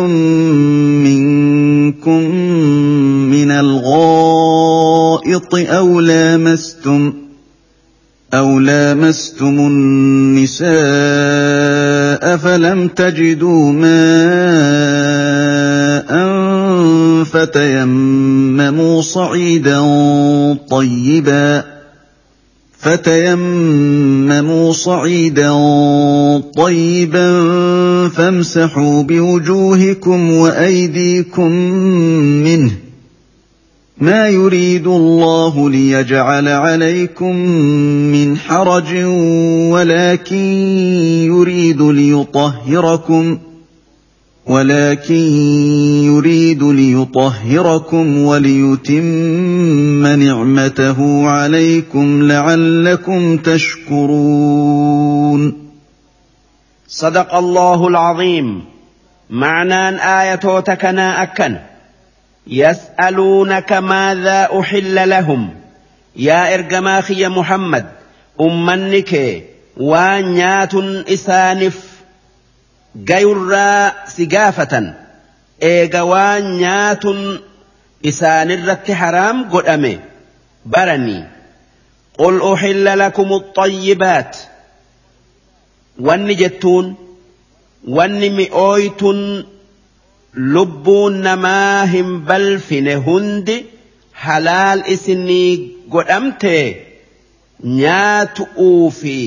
منكم 1.06 2.22
من 3.32 3.52
الغائط 3.52 5.56
أو 5.56 6.00
لامستم 6.00 7.14
أو 8.34 8.60
لامستم 8.60 9.60
النساء 9.60 10.74
فلم 12.38 12.88
تجدوا 12.88 13.72
ماء 13.72 13.94
فتيمموا 17.24 19.02
صعيدا 19.02 19.82
طيبا 20.70 21.73
فتيمموا 22.84 24.74
صعيدا 24.74 25.52
طيبا 26.58 27.30
فامسحوا 28.10 29.04
بوجوهكم 29.04 30.32
وأيديكم 30.32 31.52
منه. 32.44 32.72
ما 33.98 34.28
يريد 34.28 34.88
الله 34.88 35.70
ليجعل 35.70 36.48
عليكم 36.48 37.36
من 38.12 38.38
حرج 38.38 38.96
ولكن 39.72 40.36
يريد 41.26 41.82
ليطهركم. 41.82 43.38
ولكن 44.48 45.14
يريد 46.04 46.64
ليطهركم 46.64 48.18
وليتم 48.18 50.08
نعمته 50.08 51.28
عليكم 51.28 52.32
لعلكم 52.32 53.38
تشكرون. 53.38 54.14
صدق 56.88 57.36
الله 57.36 57.88
العظيم. 57.88 58.64
معنى 59.30 59.90
آية 60.22 60.60
تكنا 60.60 61.24
أكن. 61.24 61.58
يسألونك 62.48 63.74
ماذا 63.74 64.50
أحل 64.60 65.10
لهم. 65.10 65.50
يا 66.16 66.54
إرجماخي 66.54 67.28
محمد 67.28 67.86
أمنك 68.42 69.44
وانيات 69.78 70.76
إسانف. 71.14 71.93
Gayurraa 72.96 74.06
si 74.16 74.26
gaafatan 74.34 74.88
eega 75.72 76.02
waan 76.12 76.44
nyaatun 76.64 77.20
isaanirratti 78.12 78.92
haraam 79.02 79.38
godhame 79.54 79.94
baranii 80.76 81.24
qul 82.20 82.36
uxilla 82.52 82.96
lakum 83.04 83.30
axayyibaat 83.40 84.32
wanni 86.08 86.36
jettuun 86.42 86.88
wanni 87.98 88.30
mi'ooytun 88.40 89.20
lubbuun 90.56 91.14
namaa 91.28 91.86
hin 91.94 92.10
balfine 92.30 92.96
hundi 93.08 93.58
halaal 94.26 94.80
isinii 94.96 95.50
godhamte 95.96 96.56
nyaatu'uu 97.80 98.92
fi 99.00 99.18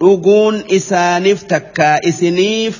dhuguun 0.00 0.56
isaaniif 0.78 1.40
takkaa 1.52 1.96
isiniif 2.10 2.76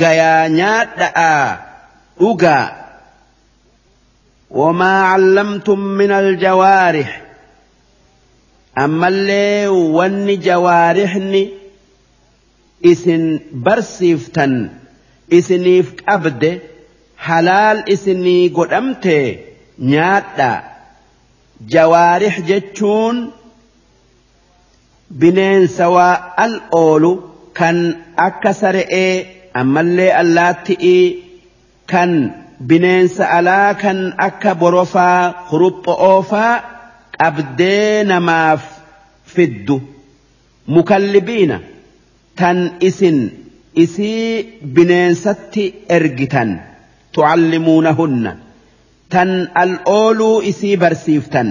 gayaa 0.00 0.48
nyaadha'aa 0.58 1.48
dhugaa 2.20 2.66
wamaa 4.60 5.02
callamtum 5.12 5.80
min 6.00 6.10
aljawaarix 6.20 7.10
ammallee 8.84 9.66
wanni 9.96 10.36
jawaarixni 10.48 11.42
isin 12.92 13.24
barsiiftan 13.66 14.54
isiniif 15.38 15.86
qabde 16.06 16.50
halaal 17.26 17.78
isinii 17.94 18.44
godhamte 18.58 19.16
nyaadhaa 19.92 20.58
jawaarix 21.74 22.34
jechuun 22.50 23.16
bineensa 25.18 25.88
waa 25.90 26.34
al 26.36 26.54
oolu 26.82 27.12
kan 27.58 27.78
akka 28.16 28.52
sare'ee 28.60 29.14
ammallee 29.60 30.12
allaatti'ii 30.22 31.04
kan 31.92 32.10
bineensa 32.68 33.24
alaa 33.38 33.74
kan 33.82 33.98
akka 34.28 34.54
borofaa 34.54 35.32
kurupho'oofaa 35.50 36.52
qabdee 37.18 38.04
namaaf 38.10 38.62
fiddu 39.34 39.76
mukallibiina 40.74 41.56
tan 42.40 42.58
isin 42.88 43.18
isii 43.84 44.60
bineensatti 44.76 45.64
ergitan 45.96 46.50
tucallimuunahunna 47.12 48.32
tan 49.12 49.30
al 49.62 49.72
ooluu 49.96 50.36
isii 50.52 50.76
barsiiftan 50.82 51.48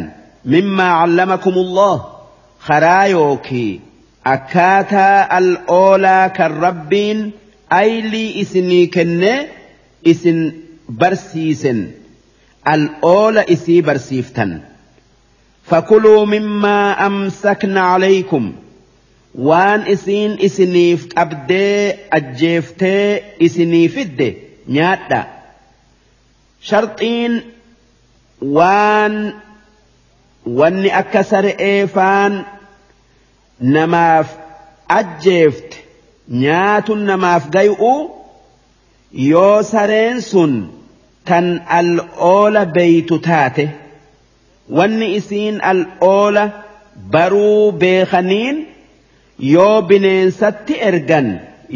mimmaa 0.54 0.94
callamakumullah 1.02 1.96
karaa 2.68 3.06
yookii 3.16 3.82
akkaataa 4.34 5.28
al'oolaa 5.40 6.30
kan 6.38 6.52
rabbiin 6.66 7.20
aylii 7.82 8.30
isinii 8.42 8.88
kenne 8.96 9.34
isin 10.12 10.40
barsiisen. 11.00 11.80
Al'oola 12.74 13.44
isii 13.56 13.82
barsiiftan. 13.88 14.52
Fakuluu 15.70 16.26
mimmaa 16.34 16.96
amsakna 17.08 17.82
calaykum 17.92 18.46
waan 19.48 19.82
isiin 19.94 20.32
isiniif 20.48 21.02
qabdee 21.16 22.00
ajjeeftee 22.18 23.06
isinii 23.48 23.88
fidde 23.96 24.28
nyaadha. 24.76 25.22
Sharxiin 26.70 27.34
waan 28.58 29.16
wanni 30.46 30.90
akka 31.02 31.24
sar'ee 31.32 31.88
faan 31.96 32.34
namaaf 33.76 34.28
ajjeefte 35.00 35.78
nyaatun 36.44 37.02
namaaf 37.10 37.44
gay'u 37.56 37.94
yoo 39.32 39.64
sareen 39.72 40.22
sun 40.32 40.54
tan 41.28 41.48
al'oola 41.80 42.66
beeytu 42.76 43.16
taate 43.28 43.66
wanni 44.78 45.08
isiin 45.20 45.58
al'oola 45.72 46.44
baruu 47.14 47.72
beekaniin 47.82 48.58
yoo 49.54 49.82
bineensatti 49.90 50.74
ergan 50.90 51.28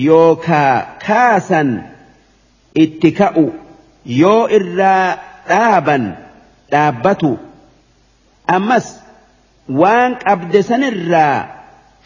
yookaa 0.07 0.73
kaasan 1.07 1.69
itti 2.83 3.09
ka'u 3.19 3.45
yoo 4.21 4.41
irraa 4.57 5.07
dhaaban 5.49 6.03
dhaabbatu 6.71 7.31
ammas 8.47 8.87
waan 9.81 10.11
qabde 10.25 10.61
sanirraa 10.69 11.47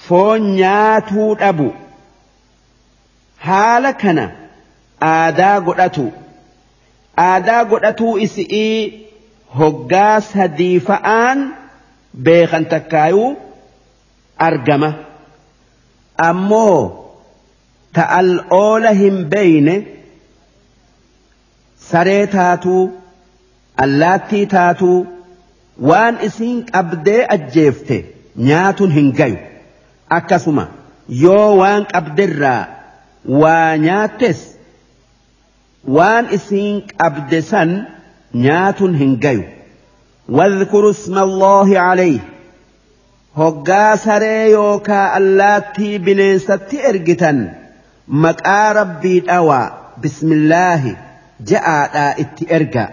foon 0.07 0.41
nyaatuu 0.59 1.35
dhabu. 1.41 1.69
Haala 3.47 3.93
kana 3.93 4.25
aadaa 5.11 5.59
godhatu. 5.67 6.05
Aadaa 7.29 7.63
godhatuu 7.71 8.13
isi'ii 8.25 8.79
hoggaa 9.59 10.19
sadii 10.31 10.79
fa'aan 10.87 11.39
beekan 12.29 12.65
takkaayuu 12.73 13.29
argama. 14.47 14.89
Ammoo 16.29 16.79
ta'al 17.99 18.29
oola 18.61 18.91
hin 19.01 19.17
beeyne 19.33 19.75
saree 21.89 22.27
taatuu 22.27 22.83
allaattii 23.85 24.45
taatuu 24.55 24.97
waan 25.90 26.14
isiin 26.28 26.58
qabdee 26.72 27.20
ajjeefte 27.36 27.96
nyaatuun 28.48 28.92
hin 28.98 29.08
gayu 29.20 29.38
akkasuma 30.18 30.64
yoo 31.24 31.48
waan 31.60 31.82
qabderraa 31.94 32.60
waa 33.42 33.76
nyaattes 33.86 34.38
waan 35.96 36.24
isiin 36.38 36.76
qabde 37.00 37.40
san 37.54 37.70
nyaatuun 38.46 38.94
hin 39.02 39.14
gayu 39.26 39.44
واذكروا 40.28 40.90
اسم 40.90 41.18
الله 41.18 41.78
عليه 41.80 42.20
hoggaa 43.38 43.96
saree 44.04 44.50
yookaa 44.50 45.06
allaattii 45.18 45.98
bineensatti 46.06 46.76
ergitan 46.90 47.38
maqaa 48.24 48.72
rabbii 48.78 49.20
dhawaa 49.28 49.66
bismillaahi 50.02 50.92
ja'aadhaa 51.50 52.12
itti 52.24 52.44
erga 52.58 52.84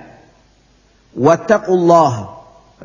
wattaqullaha 1.28 2.24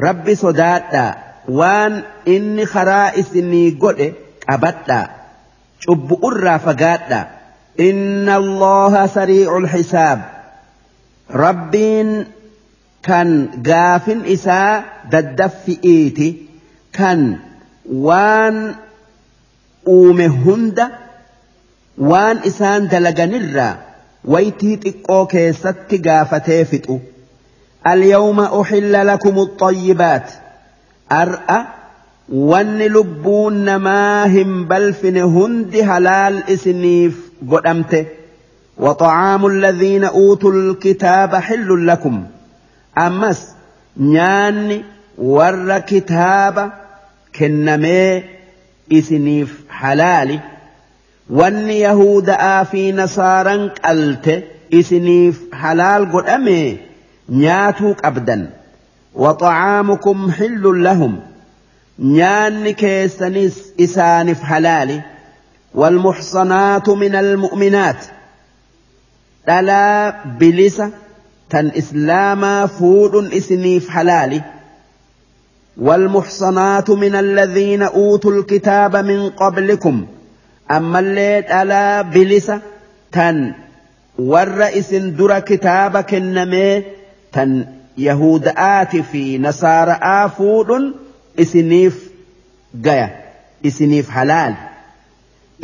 rabbi 0.08 0.36
sodaadhaa 0.44 1.12
waan 1.60 1.94
inni 2.36 2.66
karaa 2.74 3.12
isinii 3.22 3.72
godhe 3.84 4.08
qabadhaa 4.48 5.06
cubbu'urraa 5.86 6.60
fagaadhaa 6.68 7.26
inna 7.88 8.34
allaha 8.42 9.08
sariicul 9.16 9.68
xisaab. 9.74 10.20
Rabbiin 11.44 12.10
kan 13.08 13.30
gaafin 13.68 14.22
isaa 14.36 14.84
daddaffi'iiti 15.12 16.30
kan 16.98 17.20
waan 18.08 18.58
uume 19.96 20.28
hunda 20.28 20.86
waan 22.12 22.38
isaan 22.50 22.90
dalaganirraa 22.92 23.74
waytii 24.34 24.76
xiqqoo 24.84 25.24
keessatti 25.34 25.98
gaafatee 26.08 26.64
fixu 26.72 26.96
اليوم 27.88 28.40
أحل 28.40 29.08
لكم 29.08 29.40
الطيبات. 29.40 30.32
أرأى 31.12 31.66
وان 32.30 32.78
لبون 32.80 33.76
ما 33.76 34.26
هم 34.26 34.68
بلفن 34.68 35.18
هند 35.18 35.76
هلال 35.76 36.50
إسنيف. 36.50 37.30
قدمته 37.52 38.06
وطعام 38.78 39.46
الذين 39.46 40.04
أوتوا 40.04 40.52
الكتاب 40.52 41.36
حل 41.36 41.88
لكم. 41.88 42.24
أمس 42.98 43.48
نيان 43.98 44.82
ور 45.18 45.80
كتاب 45.80 46.72
كنمي 47.40 48.24
إسنيف 48.94 49.64
حلال. 49.70 50.40
وان 51.30 51.70
يهود 51.70 52.30
آفي 52.30 52.92
نصارا 52.92 53.70
قلت 53.86 54.44
إسنيف 54.74 55.42
حلال. 55.54 56.12
قدمه 56.12 56.78
nyaatuu 57.30 57.96
qabdan 57.96 58.48
waxa'aamukum 59.16 60.32
xillun 60.32 60.84
lahum 60.84 61.22
nyaanni 62.00 62.74
keessanis 62.74 63.56
isaanif 63.78 64.42
halaali 64.42 65.02
والمحصنات 65.76 66.90
من 66.90 67.16
المؤمنات. 67.16 68.06
دلا 69.48 70.16
بلسة 70.26 70.90
تن 71.50 71.72
إسلاما 71.78 72.66
فود 72.66 73.34
إسنيف 73.34 73.90
حلالي. 73.90 74.42
والمحصنات 75.78 76.90
من 76.90 77.16
الذين 77.16 77.84
أوتوا 77.84 78.32
الكتاب 78.32 78.96
من 78.96 79.30
قبلكم. 79.30 80.06
أما 80.72 81.00
اللي 81.00 81.42
دلا 81.42 82.02
بلسة 82.02 82.62
تن 83.12 83.54
ور 84.20 84.70
در 84.92 85.40
كتابك 85.40 86.14
النمي 86.14 86.84
tan 87.38 87.56
yahuda'aati 88.08 89.04
fi 89.12 89.24
nasaara'aa 89.48 90.30
fuudhun 90.38 90.86
isiniif 91.46 91.96
gaya 92.88 93.10
isiniif 93.72 94.14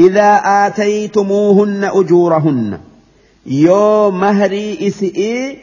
idaa 0.08 0.36
aataytumuuhunna 0.56 1.94
ujuurahunna 2.00 2.80
yoo 3.46 4.12
mahrii 4.24 4.78
isi'ii 4.90 5.60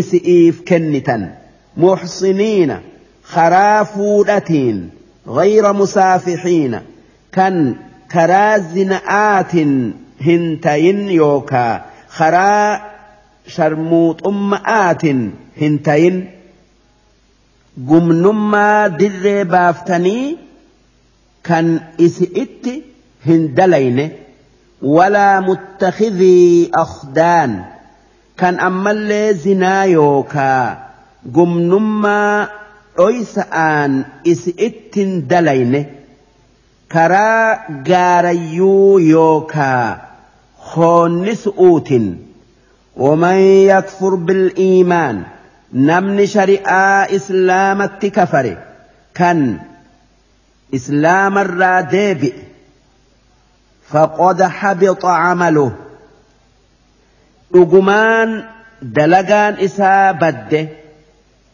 isi'iif 0.00 0.62
kennitan 0.70 1.26
muxsiniina 1.86 2.80
karaa 3.34 3.84
fuudhatiin 3.96 4.78
غير 5.28 5.72
مسافحين 5.72 6.80
كان 7.32 7.76
كرازنآت 8.12 9.54
هنتين 10.20 11.10
يوكا 11.10 11.84
خرا 12.08 12.80
sharmuuxumma'aatin 13.54 15.20
hin 15.60 15.78
tayin 15.88 16.16
gumnummaa 17.90 18.88
dirree 18.98 19.44
baaftanii 19.54 20.38
kan 21.48 21.66
isi 22.06 22.26
itti 22.44 22.74
hin 23.26 23.42
dalayne 23.56 24.06
walaa 24.96 25.40
muttakidii 25.48 26.70
akhdaan 26.84 27.52
kan 28.42 28.60
ammallee 28.68 29.32
zinaa 29.44 29.84
yookaa 29.84 30.64
gumnummaa 31.38 32.48
dhoysa'aan 32.98 33.92
isi 34.32 34.54
ittin 34.68 35.10
dalayne 35.30 35.80
karaa 36.94 37.48
gaarayyuu 37.88 38.98
yookaa 38.98 39.84
hoonni 40.70 41.34
su'uutin 41.44 42.06
ومن 42.98 43.36
يكفر 43.72 44.14
بالإيمان 44.14 45.22
نمن 45.72 46.26
شريعة 46.26 47.16
إسلام 47.16 47.86
كفر 47.86 48.56
كان 49.14 49.58
إسلام 50.74 51.38
الرادب 51.38 52.32
فقد 53.88 54.42
حبط 54.42 55.04
عمله. 55.06 55.72
أجمان 57.54 58.44
دلقان 58.82 59.54
إسا 59.54 60.12
بده 60.12 60.68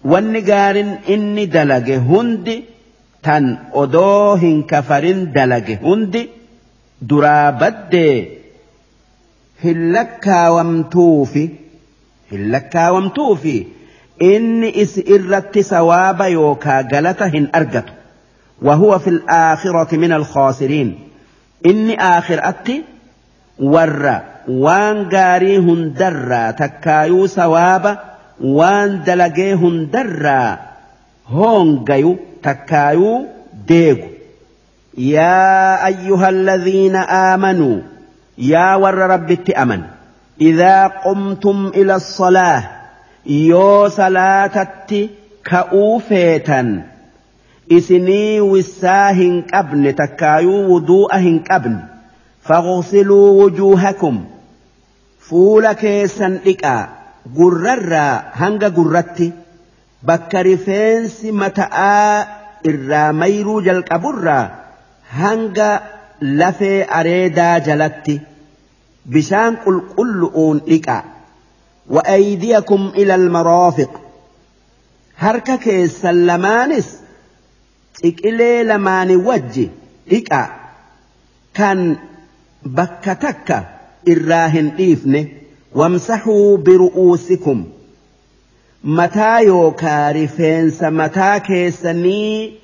والنقار 0.04 0.96
إني 1.09 1.46
دلق 1.46 1.88
هند 1.88 2.62
تن 3.22 3.59
أدوهن 3.74 4.62
كفر 4.62 5.12
دلق 5.12 5.70
هند 5.83 6.28
درا 7.02 7.50
بده 7.50 8.34
hin 9.66 9.83
lakkaawamtuufi 9.96 11.44
hin 12.31 12.48
lakkaawamtuufi 12.55 13.57
inni 14.31 14.72
isi 14.87 15.05
irratti 15.18 15.62
sawaaba 15.74 16.29
yookaa 16.38 16.81
galata 16.94 17.27
hin 17.37 17.48
argatu. 17.61 17.92
وهو 18.62 18.98
في 18.98 19.11
الآخرة 19.11 19.96
من 19.96 20.12
الخاسرين 20.12 20.98
إني 21.66 22.00
آخر 22.00 22.48
أتي 22.48 22.83
ور 23.59 24.20
وان 24.48 25.09
غاري 25.12 25.59
هندرا 25.59 26.50
تكايو 26.50 27.27
سواب 27.27 27.98
وان 28.40 29.03
دلقي 29.07 29.55
هندرا 29.55 30.59
هونغيو 31.29 32.16
تكايو 32.42 33.27
ديغو 33.68 34.09
يا 34.98 35.87
أيها 35.87 36.29
yaa 38.37 38.79
warra 38.83 39.07
rabbitti 39.14 39.53
aman. 39.64 39.83
Idhaa 40.38 40.88
qumtum 41.05 41.70
ila 41.81 42.01
salaa 42.01 42.62
yoo 43.25 43.88
salaatatti 43.99 45.01
ka'uu 45.51 46.01
feetan 46.09 46.68
isinii 47.77 48.40
wissaa 48.53 49.12
hin 49.20 49.42
qabne 49.53 49.92
takkaayuu 50.01 50.61
wuduu'a 50.70 51.18
hin 51.27 51.38
qabne. 51.49 51.79
Faghsiluu 52.49 53.29
wujuuhakum. 53.40 54.16
Fuula 55.29 55.75
keessan 55.75 56.35
dhiqaa. 56.44 56.83
Gurrarraa 57.37 58.25
hanga 58.40 58.68
gurratti. 58.70 59.33
Bakka 60.05 60.42
rifeensi 60.42 61.33
mata'aa 61.33 62.27
irraa 62.70 63.12
mayruu 63.20 63.61
jalqaburraa 63.68 64.44
hanga 65.20 65.70
أريدا 67.00 67.59
جلت 67.59 68.20
بشان 69.07 69.57
قل 69.57 69.81
قل 69.96 70.61
لكا 70.66 71.05
وأيديكم 71.90 72.92
إلى 72.96 73.14
المرافق 73.14 74.00
harka 75.22 75.55
keessan 75.62 76.27
lamaanis 76.27 76.88
xiqilee 78.00 78.64
lamaani 78.70 79.16
wajji 79.29 79.66
dhiqa 80.11 80.40
kan 81.59 81.81
bakka 82.79 83.14
takka 83.24 83.59
irraa 84.14 84.48
hin 84.55 84.72
dhiifne 84.79 85.20
wamsaxuu 85.81 86.59
biru'uusikum 86.66 87.61
mataa 88.98 89.40
yookaa 89.50 90.12
rifeensa 90.18 90.90
mataa 91.00 91.40
keessanii 91.50 92.61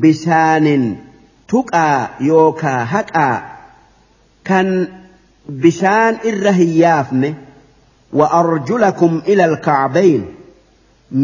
bishaanin 0.00 0.84
tuqaa 1.54 1.98
yookaa 2.28 2.78
haqaa 2.92 3.34
kan 4.50 4.68
bishaan 5.64 6.14
irra 6.30 6.52
hin 6.60 6.72
yaafne 6.82 7.30
wa 8.20 8.26
arjulakum 8.40 9.22
ila 9.34 9.44
alkacbayn 9.50 10.22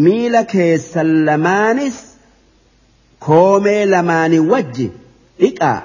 miila 0.06 0.42
keessan 0.54 1.12
lamaanis 1.28 1.98
koomee 3.26 3.80
lamaanii 3.92 4.42
wajji 4.52 4.86
dhiqaa 5.40 5.78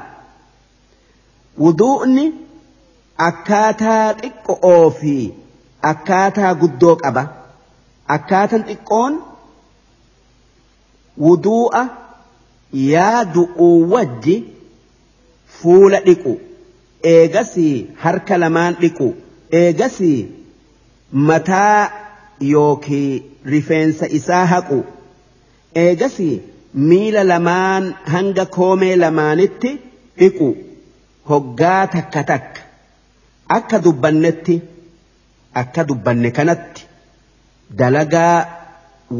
wuduu'ni 1.64 2.26
akkaataa 3.30 4.06
xiqqo'oo 4.22 4.86
fi 5.02 5.16
akkaataa 5.92 6.54
guddoo 6.64 6.96
qaba 7.04 7.24
akkaataan 8.16 8.64
xiqqoon 8.72 9.14
wuduu'a 11.28 11.84
yaadu'uu 12.74 13.90
wajji 13.94 14.36
fuula 15.60 16.00
dhiqu 16.08 16.34
eegasii 17.14 17.76
harka 18.04 18.38
lamaan 18.44 18.74
dhiqu 18.82 19.08
eegasii 19.62 20.20
mataa 21.30 21.92
yookii 22.54 23.24
rifeensa 23.54 24.08
isaa 24.20 24.46
haqu 24.54 24.80
eegasii 25.84 26.36
miila 26.90 27.24
lamaan 27.32 27.94
hanga 28.16 28.46
koomee 28.58 28.96
lamaanitti 29.04 29.72
dhiqu 30.20 30.48
hoggaa 31.30 31.88
takka 31.96 32.24
takka 32.32 32.62
akka 33.58 33.80
dubbannetti 33.86 34.56
akka 35.62 35.84
dubbanne 35.90 36.32
kanatti 36.38 36.82
dalagaa 37.80 38.38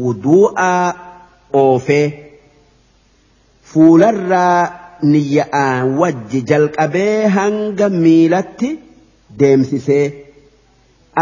wuduu'aa 0.02 0.94
oofee 1.62 2.06
fuularraa 3.72 4.60
niyya'aan 5.12 5.84
wajji 6.00 6.40
jalqabee 6.50 7.26
hanga 7.38 7.88
miilatti 8.04 8.70
deemsisee 9.40 10.06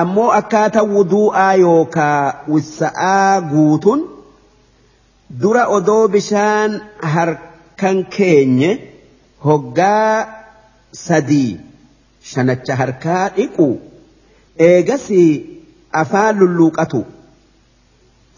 ammoo 0.00 0.30
akkaataa 0.40 0.86
wuduu'aa 0.94 1.54
yookaa 1.64 2.20
wissa'aa 2.52 3.40
guutuun 3.52 4.00
dura 5.42 5.64
odoo 5.76 6.04
bishaan 6.14 6.72
harkan 7.14 7.98
keenye 8.16 8.70
hoggaa 9.46 10.14
sadii 11.06 11.52
shanacha 12.32 12.74
harkaa 12.82 13.24
dhiqu 13.38 13.66
eegasii 14.68 15.30
afaan 16.02 16.34
lulluuqatu 16.42 17.00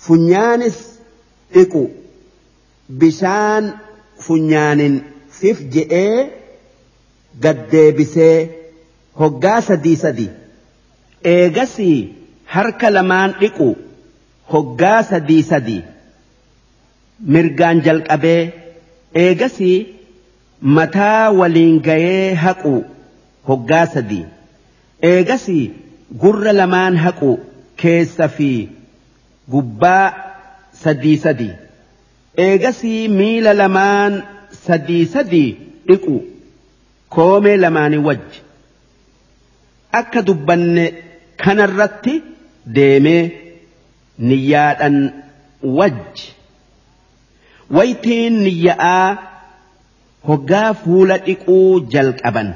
funyaanis 0.07 0.79
dhiqu 1.55 1.83
bishaan 3.03 3.65
funyaanin 4.27 4.95
fif 5.39 5.59
je'ee 5.75 6.21
gaddeebisee 7.45 8.37
hoggaa 9.21 9.61
sadii 9.69 9.97
sadii 10.05 10.31
eegasii 11.35 11.99
harka 12.55 12.91
lamaan 12.97 13.35
dhiqu 13.41 13.69
hoggaa 14.53 15.01
sadii 15.11 15.43
sadii 15.51 15.83
mirgaan 17.35 17.81
jalqabee 17.87 18.43
eegasii 19.25 19.77
mataa 20.77 21.31
waliin 21.41 21.77
gayee 21.89 22.35
haqu 22.45 22.75
hoggaa 23.49 23.87
sadii 23.95 24.25
eegasii 25.11 25.65
gurra 26.23 26.53
lamaan 26.61 26.97
haqu 27.05 27.31
keessa 27.83 28.29
fi 28.37 28.51
gubbaa 29.55 30.05
sadii 30.83 31.17
sadii 31.25 31.55
eegasii 32.45 33.09
miila 33.19 33.53
lamaan 33.61 34.15
sadii 34.67 35.05
sadii 35.15 35.49
dhiqu 35.89 36.15
koomee 37.17 37.57
lamaanii 37.65 38.03
wajji. 38.09 38.41
Akka 40.01 40.23
dubbanne 40.29 40.85
kanarratti 41.45 42.15
deemee 42.79 43.23
niyyaadhan 44.29 44.97
wajji. 45.79 46.27
Waytiin 47.77 48.35
niyya'aa 48.47 49.09
hoggaa 50.29 50.71
fuula 50.85 51.17
dhiquu 51.27 51.59
jalqaban. 51.95 52.49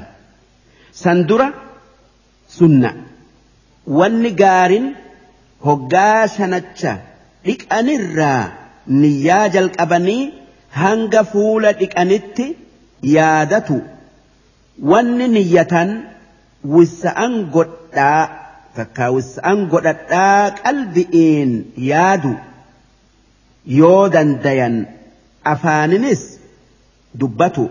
San 1.03 1.27
dura 1.27 1.47
sunna. 2.57 2.89
Wanni 3.99 4.31
gaarin 4.41 4.87
hoggaa 5.67 6.27
shanacha 6.35 6.91
dhiqanirraa 7.45 8.43
niyyaa 8.87 9.47
jalqabanii 9.55 10.33
hanga 10.81 11.23
fuula 11.23 11.71
dhiqanitti 11.81 12.45
yaadatu. 13.15 13.81
Wanni 14.91 15.27
niyyatan 15.27 15.89
wissa'an 16.75 17.33
godhaa 17.55 18.21
takkaa 18.75 19.09
wissa'an 19.17 19.67
godhadhaa 19.73 20.51
qalbi'iin 20.63 21.51
yaadu. 21.91 22.33
Yoo 23.79 24.09
dandayan 24.13 24.75
afaaninis 25.53 26.23
dubbatu. 27.19 27.69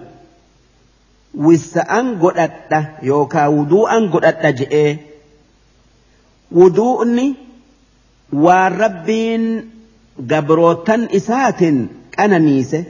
Wissa'an 1.46 2.06
godhadha 2.22 2.80
yookaa 3.10 3.48
wuduu'an 3.56 4.08
godhadha 4.14 4.50
je'ee. 4.60 4.92
Wuduu'ni 6.58 7.26
waan 8.44 8.72
rabbiin 8.84 9.44
gabrootan 10.32 11.08
isaatiin 11.18 11.78
qananiise 12.16 12.80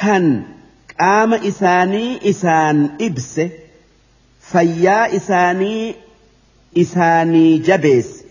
kan 0.00 0.24
qaama 0.96 1.36
isaanii 1.50 2.18
isaan 2.32 2.78
ibse 3.08 3.44
fayyaa 4.52 5.06
isaanii 5.18 5.94
isaanii 6.84 7.58
jabeesse. 7.68 8.24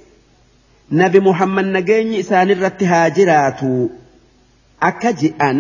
Nabi 0.99 1.19
muhammad 1.27 1.65
nageenyi 1.75 2.17
isaanirratti 2.23 2.85
haa 2.85 3.09
jiraatu. 3.17 3.91
Akka 4.89 5.11
ji'an 5.21 5.59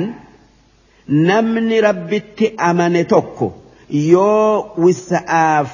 namni 1.27 1.81
rabbitti 1.87 2.53
amane 2.69 3.03
tokko 3.13 3.47
yoo 3.89 4.71
wissa'aaf 4.85 5.69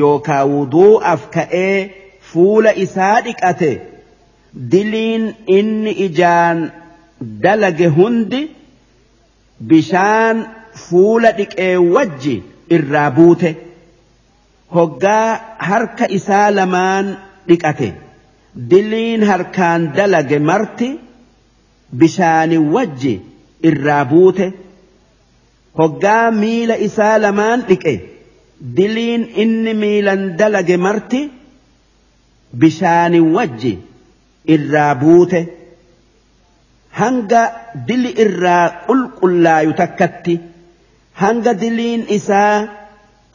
yookaa 0.00 0.44
wuduu'aaf 0.52 1.22
ka'ee 1.36 1.90
fuula 2.32 2.70
isaa 2.84 3.16
dhiqate 3.26 3.70
diliin 4.72 5.24
inni 5.58 5.92
ijaan 6.06 6.58
dalage 7.44 7.86
hundi 7.96 8.40
bishaan 9.68 10.36
fuula 10.84 11.30
dhiqee 11.38 11.76
wajji 11.94 12.34
irraa 12.76 13.10
buute 13.16 13.50
hoggaa 14.74 15.28
harka 15.68 16.06
isaa 16.18 16.48
lamaan 16.58 17.06
dhiqate 17.48 17.88
diliin 18.70 19.22
harkaan 19.30 19.82
dalage 19.96 20.38
marti 20.50 20.88
bishaani 22.00 22.58
wajji 22.74 23.14
irraa 23.70 24.04
buute 24.12 24.46
hoggaa 25.80 26.30
miila 26.40 26.76
isaa 26.88 27.16
lamaan 27.24 27.60
dhiqe 27.68 27.94
diliin 28.76 29.22
inni 29.42 29.72
miilan 29.82 30.22
dalage 30.38 30.76
marti 30.86 31.20
bishaanin 32.60 33.26
wajji 33.36 33.72
irraa 34.54 34.94
buute 35.02 35.40
hanga 37.00 37.42
dili 37.88 38.10
irraa 38.24 38.64
qulqullaayu 38.86 39.72
takkatti 39.82 40.34
hanga 41.22 41.52
diliin 41.62 42.02
isaa 42.18 42.56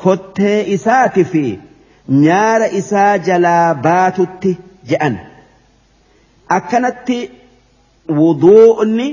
kottee 0.03 0.59
isaati 0.75 1.23
fi 1.31 1.45
nyaara 2.23 2.67
isaa 2.79 3.17
jalaa 3.27 3.73
baatutti 3.85 4.51
je'an. 4.89 5.15
Akkanatti 6.57 7.17
wuduu'ni 8.19 9.07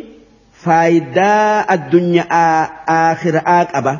faayidaa 0.64 1.64
addunyaa 1.74 2.58
aakhiraa 2.98 3.62
qaba. 3.72 3.94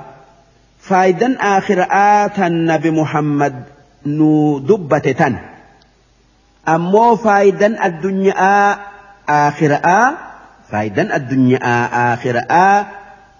Faayidaan 0.88 1.34
aakhiraa 1.52 2.28
tan 2.36 2.54
nabi 2.70 2.90
muhammad 3.00 3.54
nu 4.16 4.30
dubbate 4.68 5.12
tan 5.20 5.34
ammoo 6.74 7.16
faayidaan 7.24 7.74
addunyaa 7.86 8.78
aakhiraa. 9.38 10.06
Faayidaan 10.70 11.10
addunyaa 11.18 11.78
aakhiraa. 12.04 12.74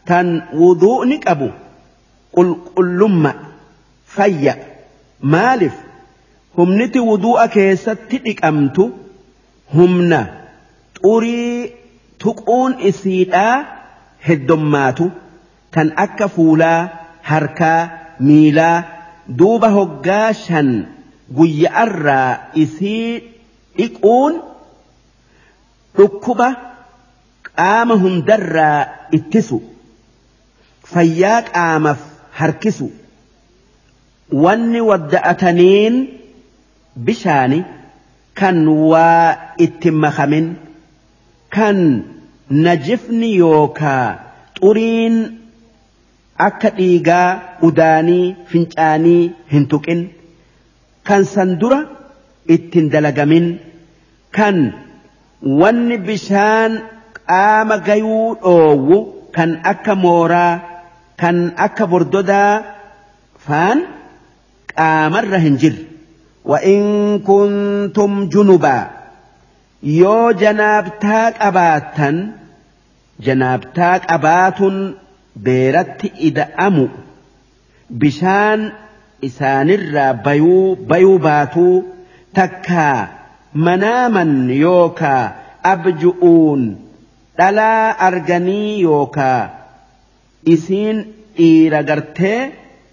Tan 0.08 0.28
wuduu'ni 0.60 1.16
qabu. 1.26 1.48
Qulqullumma 2.36 3.32
fayya 4.16 4.54
maaliif 5.34 5.76
humniti 6.56 7.00
wuduu'a 7.08 7.46
keessatti 7.56 8.16
dhiqamtu 8.24 8.84
humna 9.76 10.20
xurii 10.98 11.72
tuquun 12.24 12.72
isiidhaa 12.90 13.54
heddommaatu 14.28 15.06
kan 15.74 15.88
akka 16.04 16.26
fuulaa 16.34 16.80
harkaa 17.30 17.80
miilaa 18.26 18.76
duuba 19.38 19.68
hoggaa 19.76 20.32
shan 20.44 20.68
guyya'arraa 21.38 22.30
isii 22.64 23.08
dhiquun 23.78 24.32
dhukkuba 25.98 26.48
qaama 27.56 27.94
hundarraa 28.02 28.80
ittisu. 29.18 29.58
Fayyaa 30.92 31.40
qaamaf 31.52 32.00
harkisu. 32.40 32.86
Wanni 34.44 34.80
wadda'ataniin 34.90 35.94
bishaani 37.06 37.60
kan 38.40 38.58
waa 38.90 39.36
itti 39.66 39.90
makamin 40.04 40.46
kan 41.56 41.78
najifni 42.66 43.28
yookaa 43.42 44.06
xuriin 44.60 45.16
akka 46.48 46.68
dhiigaa 46.78 47.28
udaanii 47.68 48.24
fincaanii 48.50 49.22
hin 49.52 49.64
tuqin 49.74 50.00
kan 51.08 51.22
san 51.32 51.50
dura 51.60 51.80
ittiin 52.54 52.86
dalagamin 52.92 53.46
kan 54.36 54.56
wanni 55.60 55.96
bishaan 56.06 56.72
qaama 57.28 57.76
gayuu 57.88 58.28
dhoowwu 58.44 58.98
kan 59.36 59.50
akka 59.72 59.94
mooraa 60.04 60.52
kan 61.20 61.36
akka 61.66 61.84
bordodaa 61.92 62.52
faan 63.46 63.78
qaamarra 64.76 65.40
hin 65.46 65.56
jirre 65.64 65.84
وإن 66.44 66.78
كنتم 67.18 68.28
جنبا 68.28 68.90
يو 69.82 70.30
جنابتاك 70.30 71.34
أباتا 71.40 72.10
جنابتاك 73.20 74.02
أبات 74.12 74.58
بيرت 75.36 76.00
إذا 76.20 76.48
أمو 76.66 76.88
بشان 77.90 78.72
إسان 79.26 79.68
بيو 80.24 80.74
بيو 80.74 81.18
باتو 81.18 81.82
تكا 82.34 83.08
مناما 83.54 84.52
يوكا 84.52 85.32
أبجؤون 85.64 86.76
دلا 87.38 87.90
أرجني 88.08 88.80
يوكا 88.80 89.50
إسين 90.48 91.12
إيرا 91.40 91.80
غرتي 91.80 92.50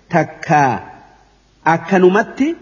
تكا 0.10 0.80
أكنمتي 1.68 2.56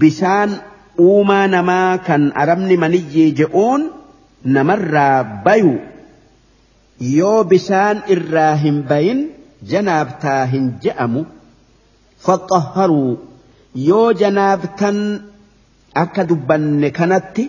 bishaan 0.00 0.50
uumaa 0.98 1.46
namaa 1.54 1.98
kan 2.06 2.22
arabni 2.42 2.76
maniyyee 2.84 3.30
je'uun 3.40 3.82
namarraa 4.56 5.24
bayu 5.44 5.74
yoo 7.16 7.44
bishaan 7.50 8.00
irraa 8.14 8.54
hin 8.62 8.78
bayin 8.92 9.20
janaabtaa 9.72 10.40
hin 10.52 10.70
je'amu 10.86 11.24
faxaharuu 12.26 13.10
yoo 13.88 14.08
janaabtan 14.22 14.98
akka 16.02 16.22
dubbanne 16.30 16.88
kanatti 16.98 17.44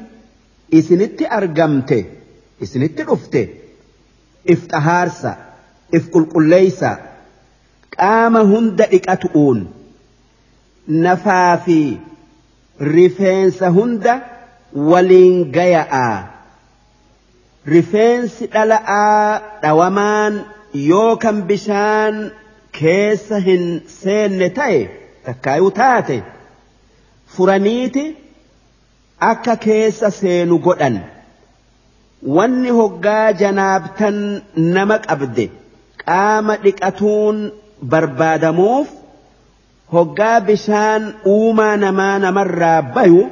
isinitti 0.80 1.24
argamte 1.38 1.98
isinitti 2.68 3.04
dhufte 3.10 3.42
if 4.54 4.62
xahaarsa 4.74 5.32
if 5.98 6.04
qulqulleeysa 6.14 6.92
qaama 7.98 8.42
hunda 8.52 8.86
dhiqatu'uun 8.94 9.60
nafaa 11.06 11.52
fi 11.66 11.80
rifeensa 12.96 13.68
hunda 13.78 14.14
waliin 14.92 15.38
gaya'a 15.58 16.08
rifeensi 17.76 18.44
dhala'aa 18.54 19.42
dhawamaan 19.64 20.34
yoo 20.90 21.12
kan 21.24 21.38
bishaan 21.50 22.16
keessa 22.78 23.38
hin 23.48 23.66
seenne 24.02 24.48
ta'e 24.60 24.80
takkaayuu 25.26 25.72
taate 25.80 26.18
furaniiti 27.36 28.06
akka 29.32 29.56
keessa 29.66 30.10
seenu 30.22 30.56
godhan. 30.68 30.98
Wanni 32.36 32.70
hoggaa 32.80 33.32
janaabtan 33.42 34.18
nama 34.76 34.98
qabde 35.08 35.46
qaama 36.06 36.54
dhiqatuun 36.64 37.38
barbaadamuuf 37.92 38.88
hoggaa 39.94 40.40
bishaan 40.48 41.04
uumaa 41.34 41.76
namaa 41.84 42.16
namarraa 42.26 42.82
bayu 42.98 43.24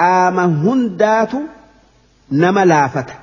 qaama 0.00 0.44
hundaatu 0.64 1.38
nama 2.42 2.62
laafata. 2.72 3.14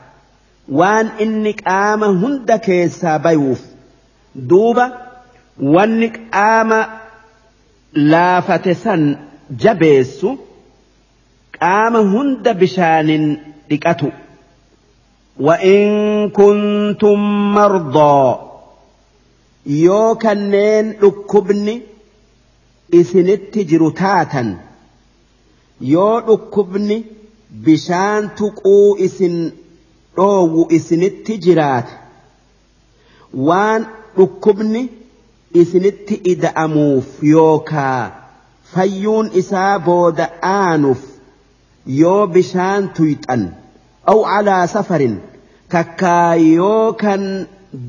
Waan 0.80 1.08
inni 1.26 1.54
qaama 1.64 2.08
hunda 2.22 2.56
keessaa 2.68 3.20
bayuuf 3.26 3.62
duuba 4.51 4.85
wanni 5.75 6.09
qaama 6.17 6.79
laafate 8.13 8.75
san 8.85 9.03
jabeessu 9.63 10.29
qaama 11.59 11.99
hunda 12.15 12.55
bishaanin 12.55 13.25
dhiqatu 13.69 14.11
وإن 15.41 16.31
كنتم 16.31 17.19
مرضى 17.55 18.39
yoo 19.67 20.15
kanneen 20.25 20.87
dhukkubni 21.01 21.75
isinitti 23.01 23.65
jiru 23.71 23.91
taatan 24.01 24.49
yoo 25.93 26.21
dhukkubni 26.29 26.97
bishaan 27.65 28.23
tuquu 28.39 28.97
isin 29.07 29.37
dhoowwu 30.17 30.63
isinitti 30.77 31.35
jiraate 31.45 31.95
waan 33.49 33.83
dhukkubni 34.18 34.82
isinitti 35.62 36.16
ida'amuuf 36.34 37.08
yookaa 37.34 38.02
fayyuun 38.74 39.28
isaa 39.42 39.80
booda 39.88 40.26
aanuuf 40.52 41.02
yoo 42.02 42.22
bishaan 42.36 42.84
tuyxan 43.00 43.44
aw 44.12 44.20
calaa 44.30 44.66
safarin 44.76 45.16
takkaa 45.74 46.36
yoo 46.36 46.94
kan 47.04 47.24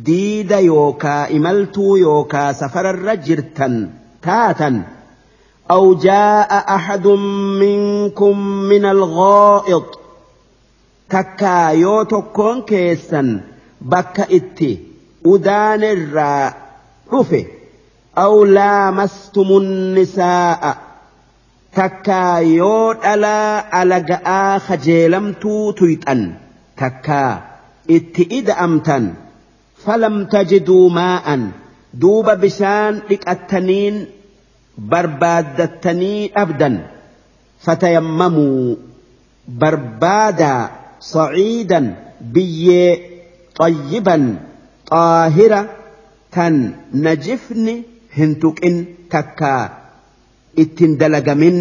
diida 0.06 0.58
yookaa 0.70 1.22
imaltuu 1.36 1.94
yookaa 2.06 2.50
safararra 2.64 3.14
jirtan 3.28 3.74
taatan 4.28 4.76
أو 5.70 5.94
جاء 5.94 6.74
أحد 6.76 7.06
منكم 7.62 8.38
من 8.72 8.84
الغائط 8.84 9.98
تكا 11.10 11.68
يوتكون 11.68 12.62
كيسا 12.62 13.40
بك 13.80 14.20
إتي 14.20 14.78
أدان 14.78 14.93
الراء 15.26 16.56
رفه 17.12 17.44
أو 18.18 18.44
لامستم 18.44 19.48
النساء. 19.56 20.76
تكا 21.72 22.38
يوت 22.38 23.04
ألا 23.04 23.82
ألقاء 23.82 24.58
خجيلمتو 24.58 25.70
تيتأن 25.70 26.34
تكا 26.76 27.42
إتي 27.90 28.28
إد 28.38 28.50
أمتن. 28.50 29.14
فلم 29.84 30.24
تجدوا 30.24 30.90
ماء. 30.90 31.48
دوب 31.94 32.30
بشان 32.30 33.00
لك 33.10 33.28
التنين 33.28 34.06
barbaaddattanii 34.74 36.34
dhabdan 36.34 36.74
fatayammamuu 37.64 38.78
barbaadaa 39.46 40.70
saciidan 40.98 41.86
biyyee 42.34 42.90
xayyiban 43.58 44.24
xaahira 44.90 45.60
tan 46.34 46.54
najifni 47.06 47.74
hin 48.18 48.32
tuqin 48.42 48.76
takkaa 49.14 49.62
ittin 50.64 50.92
dalagamin 51.00 51.58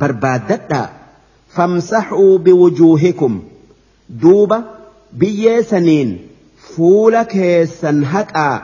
barbaaddadhaa 0.00 0.86
famsaxuu 1.56 2.38
biwujuuhikum 2.46 3.34
duuba 4.22 4.58
biyyee 5.20 5.62
saniin 5.70 6.10
fuula 6.70 7.24
keessan 7.34 7.98
haqaa 8.14 8.56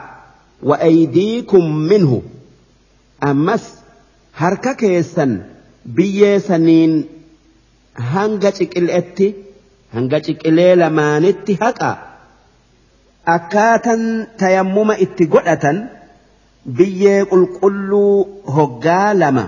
wa 0.68 0.76
aydiikum 0.90 1.64
minhu 1.90 2.18
ammas 3.30 3.64
harka 4.42 4.72
keessan 4.82 5.32
biyyee 5.98 6.36
saniin 6.48 6.94
hanga 8.12 8.50
ciqileetti 8.58 9.26
hanga 9.94 10.18
ciqilee 10.26 10.72
lamaanitti 10.82 11.52
haqaa 11.64 11.96
akkaatan 13.34 14.02
tayammuma 14.40 14.94
itti 15.04 15.24
godhatan 15.34 15.78
biyyee 16.78 17.20
qulqulluu 17.32 18.14
hoggaa 18.56 19.10
lama 19.22 19.44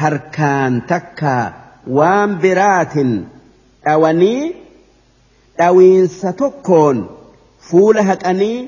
harkaan 0.00 0.74
takkaa 0.92 1.44
waan 1.98 2.30
biraatin 2.42 3.10
dhawanii 3.84 4.42
dhawiinsa 5.58 6.32
tokkoon 6.40 6.98
fuula 7.68 8.02
haqanii 8.10 8.58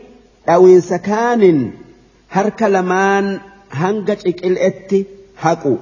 dhawiinsa 0.47 0.97
kaanin 1.09 1.59
harka 2.37 2.67
lamaan 2.75 3.27
hanga 3.81 4.15
ciqileetti 4.23 4.99
haqu. 5.45 5.75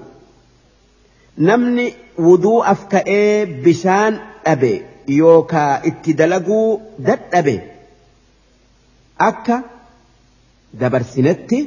Namni 1.49 1.87
wuduu 2.27 2.59
af 2.73 2.81
ka'ee 2.93 3.47
bishaan 3.65 4.15
dhabe 4.45 4.73
yookaa 5.19 5.73
itti 5.91 6.11
dalaguu 6.21 6.67
dadhabe 7.07 7.55
akka 9.29 9.57
dabarsinetti 10.81 11.59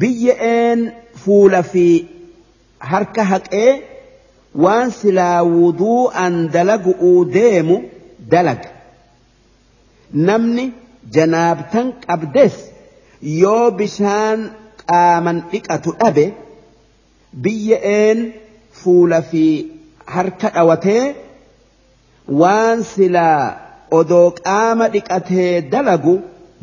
biyya'een 0.00 0.80
fuula 1.22 1.60
fi 1.72 1.86
harka 2.90 3.22
haqee 3.32 3.70
waan 4.64 4.88
silaa 5.00 5.40
wuduu'an 5.56 6.34
dalagu'uu 6.54 7.20
deemu 7.36 7.76
dalaga. 8.32 8.70
Namni 10.28 10.64
janaabtan 11.14 11.86
qabdes 12.06 12.54
yoo 13.42 13.66
bishaan 13.78 14.40
qaaman 14.82 15.38
dhiqatu 15.52 15.90
dhabe 16.00 16.26
biyya'een 17.44 18.18
fuula 18.80 19.20
fi 19.30 19.44
harka 20.14 20.48
dhawatee 20.56 21.04
waan 22.40 22.78
silaa 22.94 23.42
odoo 23.98 24.28
qaama 24.44 24.86
dhiqatee 24.94 25.52
dalagu 25.72 26.14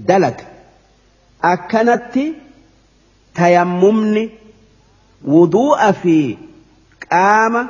dalaga 0.07 0.45
akkanatti 1.51 2.25
tayammumni 3.39 4.23
wuduu'a 5.33 5.89
fi 6.01 6.17
qaama 7.05 7.61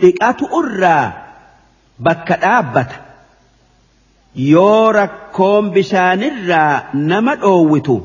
dhiqatu 0.00 0.44
irraa 0.60 1.06
bakka 2.08 2.36
dhaabbata 2.44 2.96
yoo 4.52 4.92
rakkoon 5.00 5.64
bishaanirraa 5.78 6.74
nama 7.12 7.32
dhoowwitu 7.46 7.96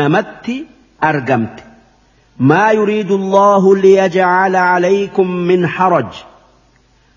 namatti 0.00 0.56
argamte 1.12 1.62
ما 2.38 2.70
يريد 2.72 3.10
الله 3.10 3.76
ليجعل 3.76 4.56
عليكم 4.56 5.30
من 5.30 5.66
حرج 5.66 6.06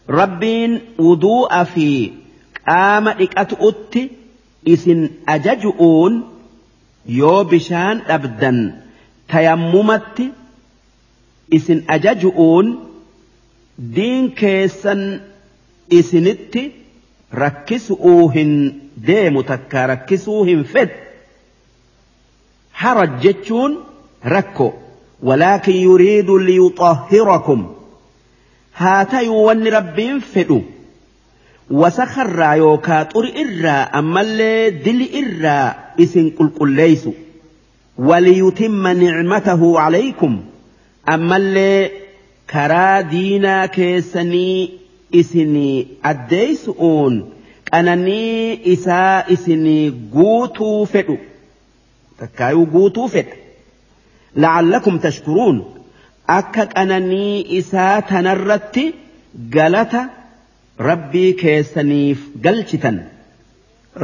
ربين 0.09 0.81
وضوء 0.99 1.63
في 1.63 2.11
قام 2.67 3.07
إكأت 3.07 3.53
إسن 4.67 5.09
أججؤون 5.29 6.23
يو 7.05 7.43
بشان 7.43 8.01
أبدا 8.07 8.81
تيممت 9.29 10.21
إسن 11.53 11.83
أججؤون 11.89 12.79
دين 13.79 14.29
كيسن 14.29 15.19
إسنت 15.93 16.57
rakkisu'uu 17.31 18.33
deemu 19.07 19.43
takka 19.43 19.87
rakkisuu 19.87 20.43
hin 20.43 20.63
fed 20.65 20.89
haraj 22.81 23.11
jechuun 23.25 23.75
rakko 24.35 24.67
walaakin 25.29 25.77
yuriidu 25.81 26.37
liyuxahhirakum 26.47 27.61
haa 28.81 29.05
tayuu 29.13 29.45
wanni 29.45 29.69
rabbiin 29.77 30.21
fedhu 30.33 30.59
wasakarraa 31.81 32.55
yookaa 32.55 33.05
xuri 33.13 33.29
irraa 33.43 33.81
ammallee 34.01 34.71
dili 34.85 35.05
irraa 35.21 35.75
isin 36.05 36.31
qulqulleeysu 36.37 37.13
waliyutimma 38.09 38.93
nicmatahu 39.01 39.73
calaykum 39.79 40.35
ammallee 41.15 41.91
karaa 42.53 43.03
diinaa 43.11 43.67
keessanii 43.77 44.59
isinii 45.21 45.87
addeeysu'uun 46.11 47.15
qananii 47.71 48.59
isaa 48.75 49.23
isinii 49.35 49.91
guutuu 50.15 50.85
fedhu 50.93 51.17
takkaayuu 52.21 52.65
guutuu 52.75 53.07
fedha 53.15 53.35
la'allakum 54.45 54.99
tashkuruun 55.05 55.59
akka 56.37 56.65
qananii 56.75 57.35
isaa 57.59 58.01
tanarratti 58.13 58.85
galata 59.55 60.01
rabbii 60.87 61.31
keessaniif 61.41 62.19
galchitan. 62.45 62.97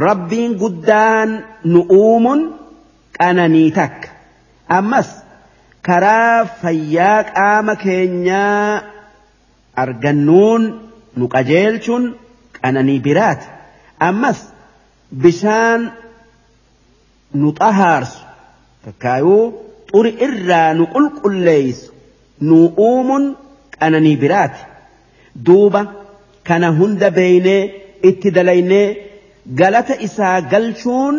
Rabbiin 0.06 0.52
guddaan 0.62 1.30
nu 1.72 1.80
uumuun 2.00 2.40
qananii 3.18 3.70
takka 3.78 4.08
ammas 4.78 5.08
karaa 5.86 6.44
fayyaa 6.62 7.18
qaama 7.36 7.74
keenyaa 7.84 8.82
argannuun 9.82 10.62
nu 11.18 11.24
qajeelchuun 11.34 12.04
qananii 12.60 13.00
biraati 13.06 13.46
ammas 14.08 14.38
bishaan 15.22 15.82
nu 17.40 17.48
xahaarsu 17.60 18.20
takkaayuu 18.84 19.44
xuri 19.92 20.10
irraa 20.26 20.70
nu 20.78 20.84
qulqulleeysu 20.94 21.86
nu 22.48 22.56
uumuun 22.88 23.24
qananii 23.80 24.16
biraati 24.22 24.60
duuba 25.46 25.80
kana 26.48 26.68
hunda 26.78 27.08
beeynee 27.18 27.62
itti 28.10 28.28
dalaynee 28.36 28.86
galata 29.60 29.94
isaa 30.06 30.36
galchuun 30.52 31.16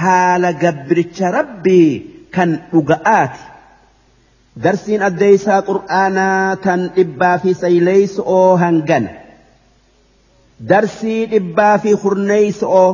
haala 0.00 0.50
gabbiricha 0.62 1.26
rabbii 1.38 1.90
kan 2.36 2.50
dhuga'aati 2.72 3.42
darsiin 4.64 5.02
addeeysaa 5.08 5.60
qur'aanaa 5.70 6.56
tan 6.64 6.80
dhibbaa 6.96 7.36
fi 7.42 7.50
sayleeyso'oo 7.62 8.48
hangana 8.62 9.10
darsii 10.70 11.20
dhibbaa 11.32 11.74
fi 11.84 11.90
hurneeyso'oo 12.02 12.88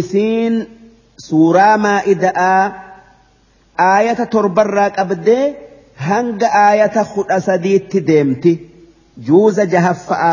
isiin 0.00 0.54
suuraa 1.28 1.76
maa'ida'aa 1.84 2.62
aayata 3.90 4.26
torbarraa 4.34 4.90
qabdee 4.98 5.44
hanga 6.08 6.48
aayata 6.64 7.02
kudha 7.14 7.38
sadiitti 7.48 7.98
deemti 8.10 8.52
juuza 9.26 9.64
jahaffa'a 9.74 10.32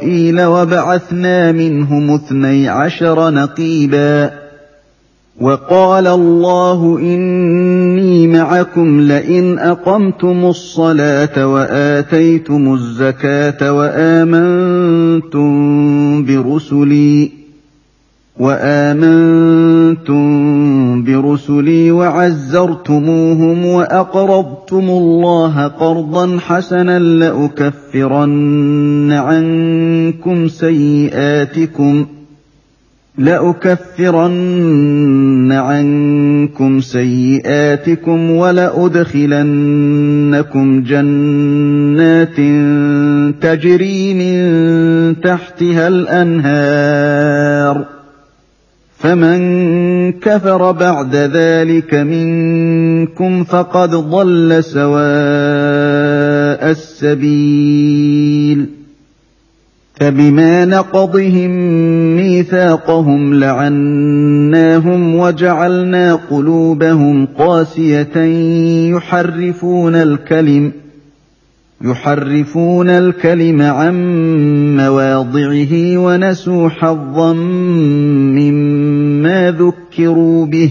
إسرائيل 0.00 0.44
وبعثنا 0.44 1.52
منهم 1.52 2.10
اثني 2.10 2.68
عشر 2.68 3.30
نقيبا. 3.30 4.30
وقال 5.40 6.06
الله 6.06 6.98
إني 6.98 8.26
معكم 8.26 9.00
لئن 9.00 9.58
أقمتم 9.58 10.44
الصلاة 10.44 11.46
وآتيتم 11.46 12.74
الزكاة 12.74 13.72
وآمنتم 13.72 15.50
برسلي 16.24 17.30
وآمنتم 18.38 20.20
برسلي 21.10 21.90
وعزرتموهم 21.90 23.66
وأقرضتم 23.66 24.90
الله 24.90 25.66
قرضا 25.66 26.38
حسنا 26.40 26.98
لأكفرن 26.98 28.32
عنكم 29.12 30.48
سيئاتكم 30.48 32.06
لأكفرن 33.18 34.32
عنكم 35.52 36.80
سيئاتكم 36.80 38.30
ولأدخلنكم 38.30 39.22
جنات 40.82 42.36
تجري 43.42 44.14
من 44.14 44.40
تحتها 45.20 45.88
الأنهار 45.88 47.84
فمن 49.00 50.12
كفر 50.12 50.72
بعد 50.72 51.16
ذلك 51.16 51.94
منكم 51.94 53.44
فقد 53.44 53.90
ضل 53.90 54.64
سواء 54.64 55.00
السبيل. 56.70 58.66
فبما 60.00 60.64
نقضهم 60.64 61.50
ميثاقهم 62.16 63.34
لعناهم 63.34 65.14
وجعلنا 65.14 66.14
قلوبهم 66.14 67.26
قاسية 67.26 68.16
يحرفون 68.96 69.94
الكلم 69.94 70.72
يحرفون 71.84 72.90
الكلم 72.90 73.62
عن 73.62 73.96
مواضعه 74.76 75.98
ونسوا 75.98 76.68
حظا 76.68 77.32
مما 78.32 79.50
ذكروا 79.50 80.46
به 80.46 80.70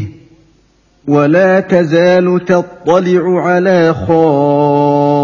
ولا 1.07 1.60
تزال 1.60 2.45
تطلع 2.45 3.41
على 3.41 3.93
خائنة 4.07 5.20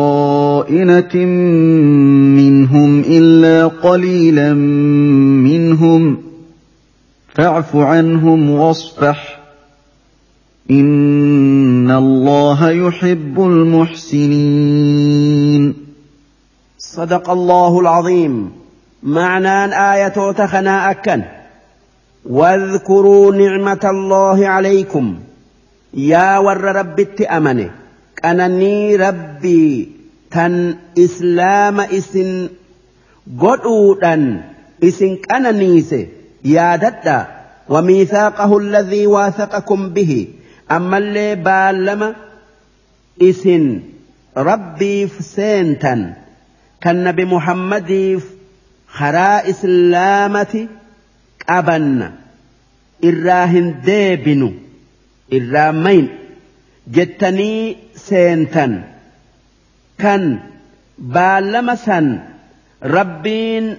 منهم 2.36 3.00
إلا 3.00 3.68
قليلا 3.68 4.54
منهم 5.44 6.18
فاعف 7.36 7.76
عنهم 7.76 8.50
واصفح 8.50 9.40
إن 10.72 11.92
الله 11.92 12.70
يحب 12.70 13.40
المحسنين 13.40 15.45
صدق 16.96 17.30
الله 17.30 17.80
العظيم. 17.80 18.52
معنى 19.04 19.76
آية 19.94 20.32
تخنا 20.32 20.92
أكن. 20.92 21.22
واذكروا 22.26 23.36
نعمة 23.36 23.80
الله 23.84 24.48
عليكم. 24.48 25.20
يا 25.94 26.38
ور 26.38 26.62
رب 26.62 27.08
أمنه 27.22 27.72
أنني 28.26 28.96
ربي 28.96 29.92
تن 30.32 30.76
إسلام 31.00 31.80
إسن. 31.80 32.50
قدودا 33.40 34.44
إسن 34.84 35.16
كننيس. 35.16 35.96
يا 36.46 36.76
ددا 36.76 37.28
وميثاقه 37.70 38.58
الذي 38.58 39.08
واثقكم 39.08 39.90
به. 39.90 40.28
أما 40.72 40.98
اللي 40.98 41.36
بالما 41.36 42.16
إسن 43.22 43.82
ربي 44.38 45.08
فسينتا 45.08 46.25
كان 46.86 47.04
نبي 47.04 47.26
محمد 47.26 48.22
خرا 48.88 49.50
إسلامتي 49.50 50.68
قبن. 51.50 52.12
إراهن 53.06 53.82
ديبن 53.86 54.42
إرامين 55.34 56.10
جتني 56.88 57.78
سينتن 57.96 58.84
كان 59.98 60.40
بالمسن. 60.98 62.20
ربين 62.84 63.78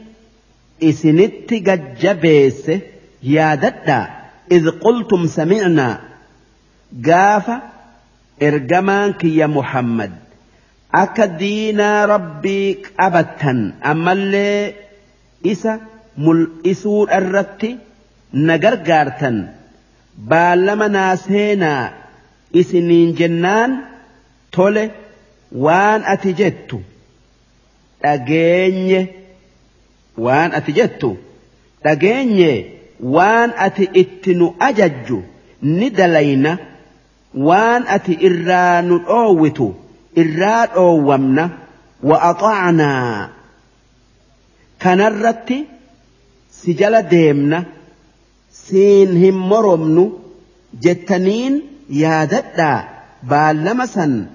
إسنت 0.82 1.54
جبس 2.02 2.70
يا 3.22 3.54
دتا 3.54 4.08
إذ 4.52 4.70
قلتم 4.70 5.26
سمعنا. 5.26 6.00
قاف 7.06 7.50
إرجمانك 8.42 9.24
يا 9.24 9.46
محمد. 9.46 10.25
akka 11.02 11.26
diinaa 11.40 12.00
rabbii 12.12 12.68
qabattan 12.98 13.60
ammallee 13.90 14.74
isa 15.52 15.72
mul'isuudha 16.24 17.16
irratti 17.22 17.70
na 18.46 18.54
gargaartan 18.64 19.36
baalama 20.30 20.86
naa 20.96 21.14
seenaa 21.26 21.82
isiniin 22.60 23.10
jennaan 23.18 23.72
tole 24.56 24.84
waan 25.64 26.00
ati 26.12 26.30
jettu 26.40 26.78
dhageenye 28.02 29.00
waan 30.26 30.50
ati 30.58 30.72
jettu 30.78 31.10
dhageenye 31.84 32.52
waan 33.16 33.50
ati 33.66 33.84
itti 34.02 34.32
nu 34.40 34.46
ajajju 34.68 35.18
ni 35.78 35.86
dalayna 35.98 36.52
waan 37.48 37.82
ati 37.96 38.12
irraa 38.28 38.76
nu 38.88 38.96
dhoowwitu. 39.08 39.68
إراد 40.18 40.68
أومنا 40.76 41.50
وأطعنا 42.02 43.30
كنرت 44.82 45.54
سجل 46.50 47.02
ديمنا 47.02 47.64
سين 48.52 49.24
هم 49.24 50.12
جتنين 50.82 51.62
يادتا 51.90 52.88
بالمسا 53.22 54.26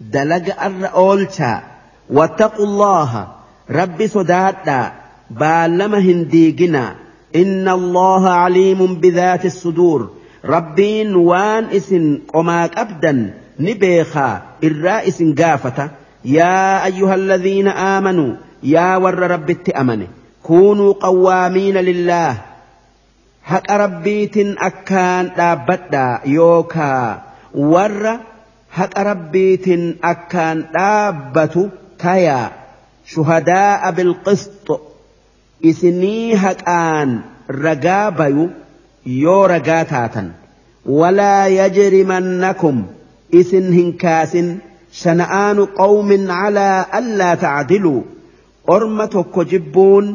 دلق 0.00 0.62
أولشا 0.94 1.62
واتقوا 2.10 2.66
الله 2.66 3.28
ربي 3.70 4.08
صداتا 4.08 4.92
بالمهن 5.30 6.28
ديقنا 6.28 6.94
إن 7.36 7.68
الله 7.68 8.30
عليم 8.30 8.94
بذات 8.94 9.44
الصدور 9.44 10.10
ربين 10.44 11.14
وان 11.14 11.64
اسن 11.64 12.20
قماك 12.34 12.78
أبدا 12.78 13.34
نبيخا 13.60 14.47
الرائس 14.64 15.22
قافة 15.22 15.90
يا 16.24 16.84
أيها 16.84 17.14
الذين 17.14 17.68
آمنوا 17.68 18.34
يا 18.62 18.96
ور 18.96 19.14
رب 19.14 19.50
التأمن 19.50 20.06
كونوا 20.42 20.92
قوامين 20.92 21.76
لله 21.76 22.36
هك 23.44 23.70
ربيت 23.70 24.36
أكان 24.36 25.30
دابتا 25.36 26.20
يوكا 26.24 27.22
ور 27.54 28.18
هك 28.74 28.98
ربيت 28.98 29.96
أكان 30.04 30.64
دابت 30.74 31.70
تيا 31.98 32.50
شهداء 33.06 33.90
بالقسط 33.90 34.80
إسني 35.64 36.34
هكان 36.34 37.20
رقابي 37.50 38.48
يو 39.06 39.44
رقاتاتا 39.44 40.32
ولا 40.86 41.46
يجرمنكم 41.46 42.86
kaasin 44.02 44.48
shana'aanu 45.02 45.62
qawmin 45.80 46.26
calaa 46.26 46.86
allaa 47.00 47.34
tacdiluu 47.44 48.00
orma 48.74 49.06
tokko 49.16 49.44
jibbuun 49.52 50.06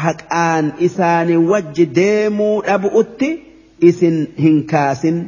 haqaan 0.00 0.72
isaanii 0.88 1.36
wajji 1.52 1.86
deemuu 1.98 2.56
dhabu'utti 2.68 3.28
isin 3.90 4.18
hin 4.44 4.58
kaasin 4.72 5.18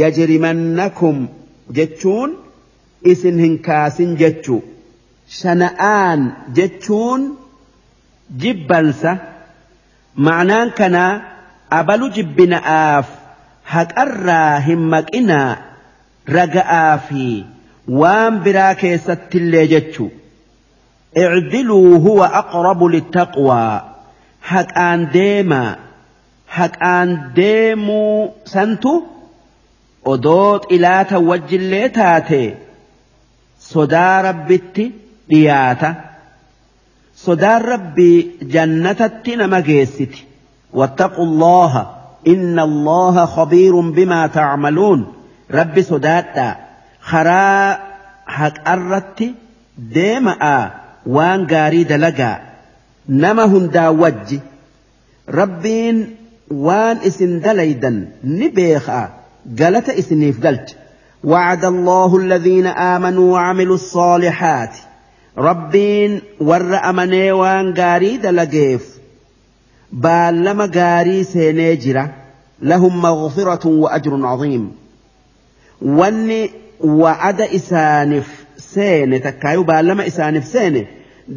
yajrimannakum 0.00 1.26
jechuun 1.78 2.36
isin 3.12 3.38
hin 3.44 3.58
kaasin 3.68 4.16
jechuu 4.22 4.60
shana'aan 5.40 6.20
jechuun 6.58 7.26
jibbansa 8.44 9.16
ma'anaan 10.28 10.72
kanaa 10.80 11.12
abalu 11.78 12.10
jibbina'aaf 12.18 13.06
haqarraa 13.74 14.60
hin 14.66 14.82
maqinaa 14.94 15.56
raga'aa 16.36 16.94
fi 17.08 17.24
waan 18.00 18.40
biraa 18.44 18.74
keessattillee 18.82 19.66
jechu. 19.74 20.06
Icdiluu 21.24 22.00
huwa 22.06 22.26
aqrabu 22.40 22.88
littaqwaa 22.94 23.74
haqaan 24.52 25.00
deemaa 25.12 25.76
haqaan 26.58 27.08
deemuu 27.36 28.34
santu 28.54 28.92
odoo 30.12 30.52
xilaata 30.68 31.16
wajjillee 31.28 31.88
taate. 31.98 32.42
Sodaa 33.70 34.22
rabbitti 34.28 34.84
dhiyaata. 35.30 35.94
Sodaa 37.24 37.58
rabbi 37.58 38.10
jannatatti 38.54 39.36
nama 39.36 39.60
geessiti. 39.68 40.20
Wattaqu 40.78 41.22
allaha 41.28 41.82
إن 42.26 42.58
الله 42.58 43.26
خبير 43.26 43.80
بما 43.80 44.26
تعملون. 44.26 45.12
رب 45.50 45.80
سداتا 45.80 46.56
خرا 47.00 47.78
حق 48.26 48.68
أردت 48.68 49.34
ديما 49.78 50.70
وان 51.06 51.46
قاريد 51.46 51.92
لقا 51.92 52.40
نمهن 53.08 53.70
دا 53.70 53.88
وج. 53.88 54.38
ربين 55.28 56.16
وان 56.50 56.96
اسن 56.96 57.40
دليدا 57.40 58.08
نبيخا 58.24 59.08
قالت 59.58 59.88
اسني 59.88 60.32
فقلت 60.32 60.76
وعد 61.24 61.64
الله 61.64 62.16
الذين 62.16 62.66
آمنوا 62.66 63.32
وعملوا 63.32 63.74
الصالحات. 63.74 64.76
ربين 65.38 66.20
ور 66.40 66.88
أمني 66.90 67.32
وان 67.32 67.74
قاريد 67.74 68.26
لقيف 68.26 68.97
baallama 69.92 70.66
gaarii 70.68 71.24
seenee 71.24 71.76
jira. 71.76 72.08
Lahum 72.62 72.94
maghfiratun 73.00 73.80
wa 73.82 73.92
ajrun 73.96 74.24
aziim 74.24 74.64
wanni 75.98 76.40
wa'ada 77.00 77.46
isaaniif 77.58 78.28
seene 78.56 79.20
takkaayu 79.26 79.64
baallama 79.64 80.04
isaaniif 80.10 80.46
seene 80.54 80.80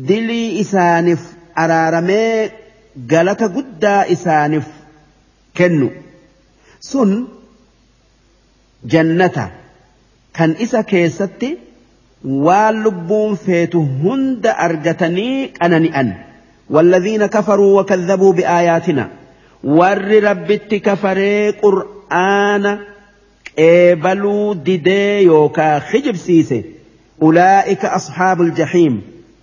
dilii 0.07 0.59
isaaniif 0.63 1.21
araaramee 1.63 2.51
galata 3.11 3.47
guddaa 3.47 4.05
isaaniif 4.15 4.67
kennu. 5.53 5.89
Sun 6.79 7.11
jannata. 8.85 9.45
Kan 10.33 10.55
isa 10.65 10.83
keessatti 10.83 11.49
waan 12.23 12.83
lubbuun 12.83 13.37
feetu 13.45 13.79
hunda 14.01 14.57
argatanii 14.65 15.51
qanani'an. 15.59 16.09
والذين 16.71 17.25
كفروا 17.25 17.81
وكذبوا 17.81 18.33
بآياتنا. 18.33 19.09
ور 19.63 20.23
ربت 20.23 20.75
كفري 20.75 21.49
قرآن 21.49 22.79
قبلوا 23.59 24.53
ددي 24.53 25.21
يوكا 25.23 25.79
خجب 25.79 26.15
سيسي. 26.15 26.65
أولئك 27.21 27.85
أصحاب 27.85 28.41
الجحيم. 28.41 29.01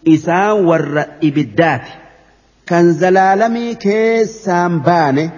إسان 0.08 0.50
ور 0.50 1.04
إبدات. 1.24 1.82
كان 2.66 2.92
زلالمي 2.92 3.74
كيسان 3.74 4.78
بانه 4.80 5.30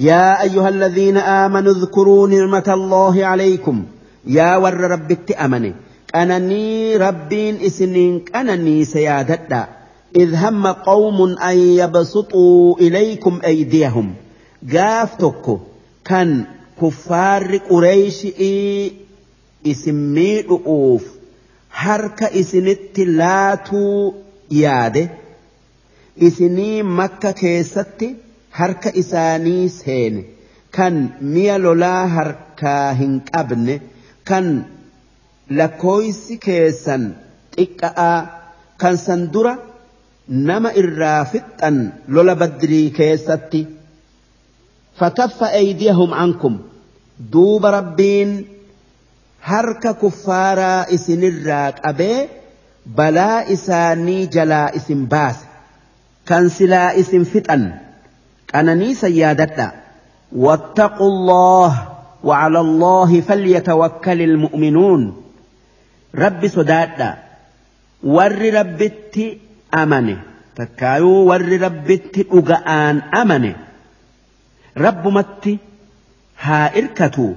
يا 0.00 0.42
أيها 0.42 0.68
الذين 0.68 1.16
آمنوا 1.16 1.72
اذكروا 1.72 2.28
نعمة 2.28 2.64
الله 2.68 3.26
عليكم. 3.26 3.84
يا 4.26 4.56
ور 4.56 4.74
ربت 4.74 5.32
أمني 5.32 5.74
أنني 6.14 6.96
ربين 6.96 7.58
إسنين. 7.66 8.24
أنني 8.36 8.84
سيادتا 8.84 9.68
إذ 10.15 10.35
هم 10.35 10.67
قوم 10.67 11.37
أن 11.37 11.57
يبسطوا 11.57 12.79
إليكم 12.79 13.39
أيديهم 13.45 14.13
قافتك 14.73 15.59
كان 16.05 16.45
كفار 16.81 17.57
قريش 17.57 18.25
إي 18.25 18.91
إسمي 19.67 20.41
رؤوف 20.41 21.03
حرك 21.71 22.23
إسنت 22.23 22.99
لاتو 22.99 24.13
ياده 24.51 25.09
isinii 26.27 26.83
makka 26.83 27.31
keessatti 27.41 28.07
harka 28.59 28.91
isaanii 29.01 29.69
seene 29.75 30.23
kan 30.77 30.97
mi'a 31.33 31.55
lolaa 31.65 32.07
harkaa 32.15 32.93
hin 33.01 33.13
qabne 33.29 33.75
kan 34.29 34.49
lakkooysi 35.59 36.37
keessan 36.45 37.05
xiqqa'aa 37.55 38.19
kan 38.81 38.97
san 39.05 39.23
dura 39.33 39.53
nama 40.28 40.70
irraa 40.82 41.24
fixxan 41.32 41.76
lola 42.08 42.34
badrii 42.42 42.90
keessatti 42.98 43.60
fakaffa 45.00 45.48
eydiyahum 45.60 46.12
ankum 46.24 46.54
duuba 47.32 47.70
rabbiin 47.78 48.32
harka 49.50 49.94
kuffaaraa 50.02 50.86
isinirraa 50.96 51.68
qabee 51.84 52.18
balaa 52.96 53.38
isaanii 53.56 54.26
jalaa 54.36 54.68
isin 54.80 55.06
baase 55.12 55.44
kan 56.28 56.50
silaa 56.56 56.90
isin 57.04 57.24
fixan 57.32 57.64
qananiisa 58.52 59.08
yaadadha 59.20 59.68
واتقوا 60.44 61.08
الله 61.08 61.88
وعلى 62.24 62.60
الله 62.60 63.20
فليتوكل 63.20 64.22
المؤمنون 64.22 65.02
رب 66.14 66.46
سدادا 66.46 67.10
ور 68.02 68.38
ربت 68.54 69.16
أمنه 69.74 70.18
تكايو 70.56 71.08
ور 71.08 71.42
ربت 71.62 72.26
أغآن 72.34 72.98
أمنه 72.98 73.54
رب 74.78 75.08
مت 75.08 75.58
ها 76.40 76.78
إركتوا 76.78 77.32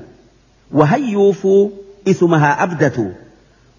وهيوفوا 0.71 1.69
اسمها 2.07 2.63
أبدتوا 2.63 3.09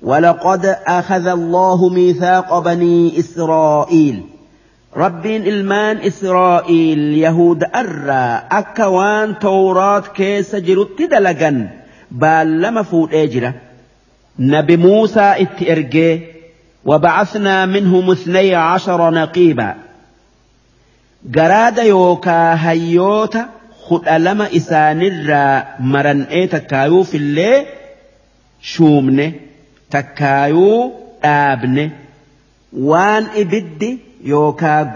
ولقد 0.02 0.66
أخذ 0.86 1.26
الله 1.26 1.88
ميثاق 1.88 2.58
بني 2.58 3.18
إسرائيل 3.18 4.22
ربين 4.96 5.42
إلمان 5.42 5.96
إسرائيل 5.96 6.98
يهود 6.98 7.64
أرى 7.64 8.42
أكوان 8.50 9.38
توراة 9.38 10.00
كيس 10.00 10.56
جرت 10.56 11.02
دلقا 11.02 11.70
بالما 12.10 12.82
فوت 12.82 13.14
أجرة 13.14 13.54
نبي 14.38 14.76
موسى 14.76 15.20
اتئرجي 15.20 16.37
وبعثنا 16.84 17.66
منهم 17.66 18.10
اثني 18.10 18.54
عشر 18.54 19.10
نقيبا. 19.10 19.74
جراد 21.24 21.78
يوكا 21.78 22.54
هيوتا 22.54 23.48
ألم 24.08 24.42
إسان 24.42 25.02
الرا 25.02 25.64
مرن 25.80 26.22
إيه 26.22 26.46
تكايو 26.46 27.02
في 27.02 27.16
الليل 27.16 27.66
شومنه 28.62 29.32
تكايو 29.90 30.92
آبنه 31.24 31.90
وان 32.72 33.26
إبدي 33.36 33.98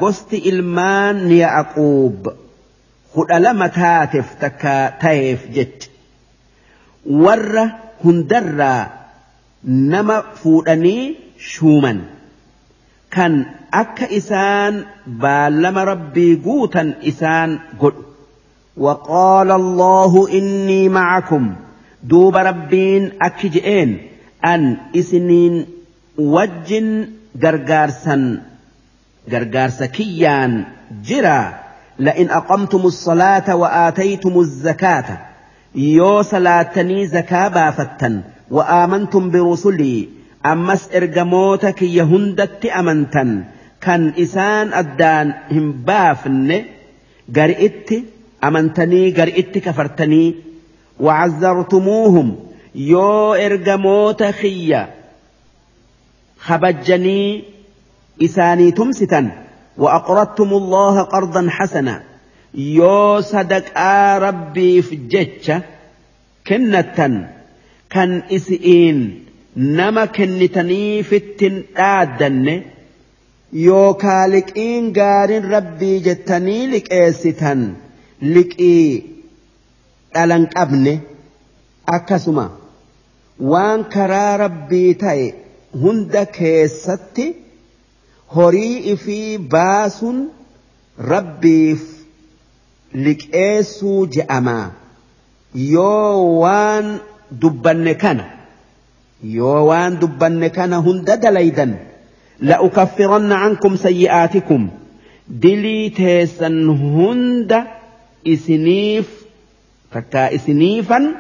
gosti 0.01 0.43
ilmaan 0.51 1.31
Yaaquub 1.31 2.27
kudha 3.15 3.39
lama 3.39 3.69
taateef 3.69 4.29
takka 4.41 4.99
ta'eef 5.01 5.47
jecha 5.55 5.91
warra 7.07 7.65
hundarraa 8.05 8.91
nama 9.63 10.17
fuudhanii 10.43 11.22
shuuman 11.51 11.99
kan 13.11 13.33
akka 13.83 14.07
isaan 14.19 14.75
baallama 15.07 15.85
rabbii 15.85 16.37
guutan 16.37 16.89
isaan 17.03 17.61
godhu 17.83 18.13
وقال 18.77 19.51
الله 19.51 20.29
إني 20.33 20.89
معكم. 20.89 21.55
دوب 22.03 22.37
ربين 22.37 23.11
أكجئين 23.23 23.99
أن. 24.45 24.77
إسنين 24.97 25.67
وجن 26.19 27.07
gargaarsan 27.37 28.41
gargaarsa 29.29 29.87
kiyyaan 29.93 30.67
jira 31.05 31.53
لئن 31.99 32.31
أقمتم 32.31 32.81
الصلاة 32.87 33.57
وآتيتم 33.57 34.41
الزكاة. 34.41 35.19
يو 35.75 36.23
صلاتني 36.23 37.07
زكاة 37.07 37.49
بافتن. 37.49 38.21
وآمنتم 38.51 39.31
برسلي. 39.31 40.09
أمس 40.47 40.89
إرجموتك 40.95 41.83
يهندت 41.83 42.67
أمنتن 42.67 43.45
كان 43.81 44.13
إسان 44.19 44.73
أدان 44.73 45.35
هم 45.51 45.73
بافن 45.73 46.65
قرئت 47.37 47.91
أمنتني 48.45 49.11
قرئت 49.11 49.59
كفرتني 49.59 50.35
وعزرتموهم 51.01 52.37
يو 52.75 53.35
إرجموت 53.35 54.23
خيّة 54.23 54.89
خبجني 56.39 57.45
إساني 58.23 58.71
تمستا 58.71 59.45
وأقرضتم 59.79 60.49
الله 60.49 61.03
قرضا 61.03 61.47
حسنا 61.51 62.03
يو 62.55 63.21
صدق 63.21 63.79
ربي 64.19 64.83
في 64.83 64.97
جتشة 64.97 65.63
كنة 66.47 67.29
كان 67.91 68.23
إسئين 68.33 69.25
nama 69.57 70.07
kennitaniifittin 70.07 71.57
dhaaddanne 71.77 72.55
yookaa 73.67 74.25
liqiin 74.35 74.93
gaariin 74.99 75.45
rabbii 75.55 76.01
jettanii 76.07 76.63
liqeessitan 76.75 77.61
liqii 78.37 78.89
dhalan 80.15 80.47
qabne 80.57 80.95
akkasuma 81.97 82.47
waan 83.53 83.85
karaa 83.95 84.37
rabbii 84.45 84.91
ta'e 85.05 85.29
hunda 85.85 86.25
keessatti 86.39 87.27
horii 88.37 88.77
ifii 88.97 89.39
baasuun 89.55 90.21
rabbiif 91.13 91.83
liqeessuu 93.07 94.01
je'amaa 94.17 94.67
yoo 95.75 96.39
waan 96.43 96.87
dubbanne 97.43 97.95
kana. 98.05 98.25
Yoo 99.23 99.67
waan 99.69 99.99
dubbanne 100.01 100.51
kana 100.51 100.77
hunda 100.77 101.17
dalaydan 101.17 101.75
لأكفرن 102.43 103.33
عنكم 103.33 103.77
سيئاتكم 103.77 104.69
دلي 105.29 105.89
تيسن 105.89 106.69
هند 106.69 107.65
إسنيف 108.29 109.09
فكا 109.91 110.35
إسنيفا 110.35 111.15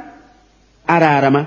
أرارما 0.90 1.46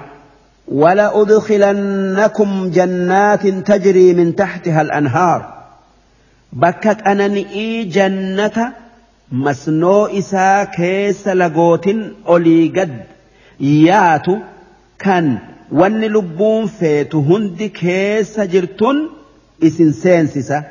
ولأدخلنكم 0.67 2.69
جنات 2.69 3.47
تجري 3.47 4.13
من 4.13 4.35
تحتها 4.35 4.81
الأنهار 4.81 5.53
بكك 6.53 7.07
أنني 7.07 7.83
جنة 7.83 8.73
مسنو 9.31 10.05
إسا 10.05 10.63
كيس 10.63 11.27
لغوت 11.27 11.95
أولي 12.27 12.67
قد 12.79 13.03
ياتو 13.59 14.37
كان 14.99 15.37
لبون 15.71 16.67
فيت 16.67 17.15
هند 17.15 17.63
كيس 17.63 18.39
جرتن 18.39 19.09
إسن 19.63 19.91
سينسسة 19.91 20.63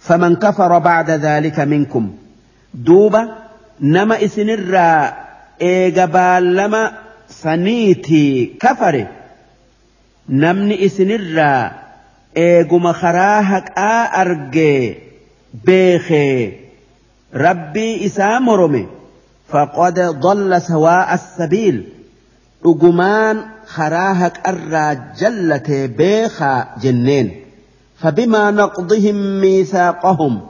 فمن 0.00 0.36
كفر 0.36 0.78
بعد 0.78 1.10
ذلك 1.10 1.60
منكم 1.60 2.12
دوبا 2.74 3.28
نما 3.80 4.24
إسن 4.24 4.50
الرا 4.50 5.12
إيقبال 5.62 6.56
لما 6.56 6.92
saniitii 7.40 8.46
kafare 8.62 9.06
namni 10.28 10.76
isinirraa 10.86 11.70
eeguma 12.44 12.92
karaa 13.02 13.42
haqaa 13.52 14.00
argee 14.22 14.82
beekee 15.66 16.36
rabbii 17.44 17.94
isaa 18.08 18.40
morome 18.48 18.82
faqad 19.52 19.98
dalla 20.26 20.60
sawaa'a 20.68 21.18
sabiil 21.38 21.78
dhugumaan 22.64 23.42
karaa 23.76 24.12
haqarraa 24.22 24.92
jallatee 25.20 25.84
beekaa 26.00 26.60
jenneen 26.82 27.28
فبما 28.02 28.50
نقضهم 28.50 29.40
ميثاقهم 29.40 30.40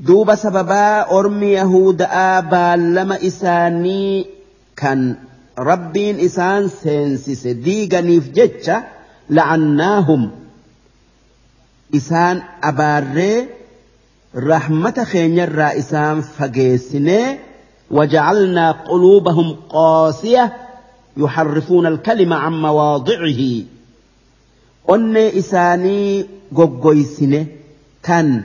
دوب 0.00 0.34
سببا 0.34 1.10
أرمي 1.18 1.46
يهودا 1.46 2.40
بالما 2.40 3.16
إساني 3.26 4.26
كان 4.76 5.16
rabbiin 5.70 6.16
isaan 6.26 6.64
seensise 6.82 7.50
diiganiif 7.64 8.24
jecha 8.36 8.76
la'annaahum 9.36 10.22
isaan 11.98 12.36
abaarree 12.70 13.38
rahmata 14.50 15.04
keenyarraa 15.12 15.72
isaan 15.82 16.18
fageessinee 16.36 17.38
وجعلنا 17.90 18.70
قلوبهم 18.72 19.56
قاسية 19.68 20.52
يحرفون 21.20 21.86
الكلمة 21.86 22.36
عن 22.36 22.62
مواضعه. 22.62 23.42
أن 24.90 25.16
إساني 25.16 26.26
قوقويسنه 26.56 27.46
كان 28.02 28.42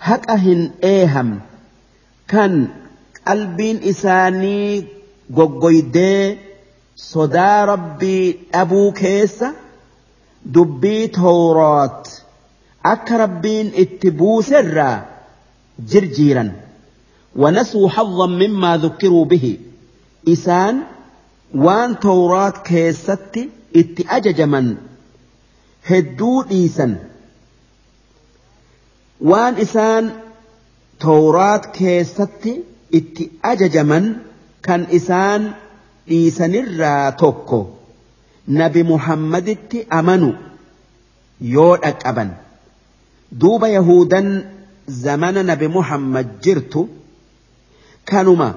هكأهن 0.00 0.70
إيهم 0.84 1.40
كان 2.28 2.68
قلبين 3.28 3.80
إساني 3.82 4.84
قوقويديه 5.36 6.50
sodaa 7.00 7.66
rabbii 7.66 8.24
dhabuu 8.52 8.92
keessa 8.92 9.48
dubbii 10.54 11.08
tawraat 11.18 12.10
akka 12.92 13.20
rabbiin 13.22 13.72
itti 13.84 14.10
buuserraa 14.10 14.96
jirjiiran. 15.90 16.50
ونسوا 17.36 17.88
حظا 17.88 18.26
مما 18.26 18.76
ذكروا 18.76 19.24
به 19.24 19.58
إسان 20.28 20.80
وان 21.54 21.98
توراة 22.00 22.50
كيست 22.50 23.38
ات 23.76 23.96
أججمن 24.08 24.76
هدو 25.84 26.42
إيسان 26.50 26.96
وان 29.20 29.54
إسان 29.54 30.10
توراة 31.00 31.56
كيست 31.56 32.48
ات 32.94 33.16
أججمن 33.44 34.14
كان 34.62 34.86
إسان 34.92 35.52
dhiisanirraa 36.10 37.12
tokko 37.22 37.58
nabi 38.60 38.82
muhammaditti 38.92 39.78
amanu 39.98 40.30
yoo 41.54 41.74
dhaqqaban 41.82 42.30
duuba 43.42 43.68
yahudan 43.76 44.28
zamana 45.04 45.42
nabi 45.50 45.68
muhammad 45.76 46.26
jirtu 46.46 46.82
kanuma 48.10 48.48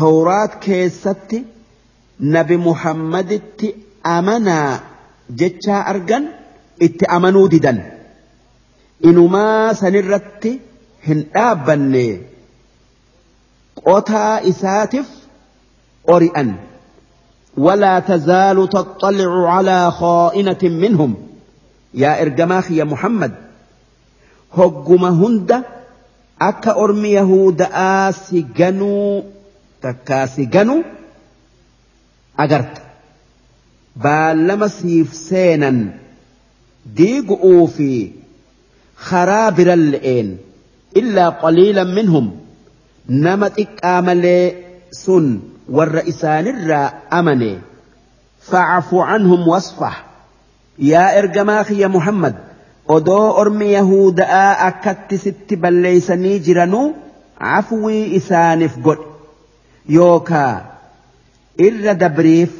tawraat 0.00 0.52
keessatti 0.64 1.38
نبي 2.20 2.56
محمد 2.56 3.40
تي 3.58 3.74
أمنا 4.06 4.80
جتشا 5.30 5.72
أرغن 5.90 6.24
إتي 6.82 7.06
أمنو 7.06 7.46
ديدن 7.46 7.82
إنما 9.04 9.72
سنرتي 9.72 10.60
هن 11.06 11.26
آبني 11.36 12.20
قوتا 13.86 14.48
إساتف 14.48 15.06
أريئن 16.08 16.54
ولا 17.56 18.00
تزال 18.00 18.68
تطلع 18.68 19.52
على 19.54 19.90
خائنة 19.90 20.58
منهم 20.62 21.14
يا 21.94 22.22
إرجماخ 22.22 22.70
يا 22.70 22.84
محمد 22.84 23.34
هجما 24.54 25.08
هندا 25.08 25.62
أكا 26.42 26.70
أرمي 26.70 27.08
يهود 27.08 27.62
آسي 27.72 28.46
جنو 28.56 29.24
تكاسي 29.82 30.44
جنو 30.44 30.82
أجرت. 32.38 32.82
بالما 33.96 34.68
سيف 34.68 35.14
سينا. 35.14 35.86
ديق 36.86 37.32
أوفي. 37.32 38.10
خرابر 38.96 39.72
اللئين 39.72 40.38
إلا 40.96 41.28
قليلا 41.28 41.84
منهم. 41.84 42.36
نمت 43.08 43.58
إكامل 43.58 44.52
سن. 44.90 45.38
والرئيسان 45.68 46.46
الرا 46.46 46.92
أمني 47.12 47.58
فاعف 48.40 48.94
عنهم 48.94 49.48
واصفح. 49.48 50.04
يا 50.78 51.18
إرجماخ 51.18 51.70
يا 51.70 51.86
محمد. 51.86 52.34
odoo 52.88 53.34
ormi 53.40 53.72
yahudaa 53.72 54.56
akkatti 54.66 55.18
sitti 55.18 55.56
balleeysanii 55.56 56.38
jiranuu 56.46 56.94
cafwii 57.38 58.14
isaaniif 58.18 58.78
godhe 58.86 59.04
yookaa 59.96 60.77
irra 61.66 61.94
dabriif 62.02 62.52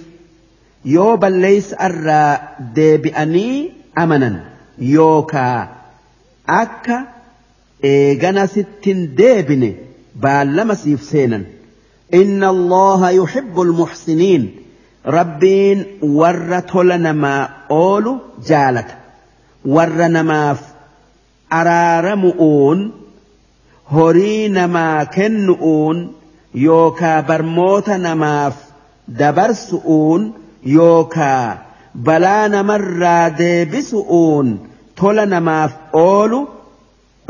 yoo 0.95 1.17
balleeysa 1.23 1.77
irraa 1.89 2.31
deebi'anii 2.77 3.57
amanan 4.03 4.37
yookaa 4.95 5.59
akka 6.63 6.97
eegana 7.93 8.45
sittin 8.57 8.99
deebine 9.23 9.71
baallama 10.27 10.75
siif 10.83 11.03
seenan 11.13 11.45
إن 12.15 12.45
الله 12.45 13.11
يحب 13.11 13.61
المحسنين 13.61 14.43
ربين 15.07 15.87
ور 16.03 16.59
تلنما 16.61 17.49
أولو 17.71 18.19
جالت 18.49 18.87
ور 19.65 20.07
نماف 20.07 20.61
أرارمؤون 21.53 22.93
horii 23.95 24.49
namaa 24.49 25.05
kennu'uun 25.17 25.99
yookaa 26.55 27.23
barmoota 27.29 27.99
namaaf 27.99 28.57
dabarsu'uun 29.21 30.23
yookaa 30.77 31.59
balaa 32.09 32.49
namarraa 32.55 33.31
deebisu'uun 33.39 34.49
tola 35.01 35.27
namaaf 35.27 35.73
oolu 35.93 36.41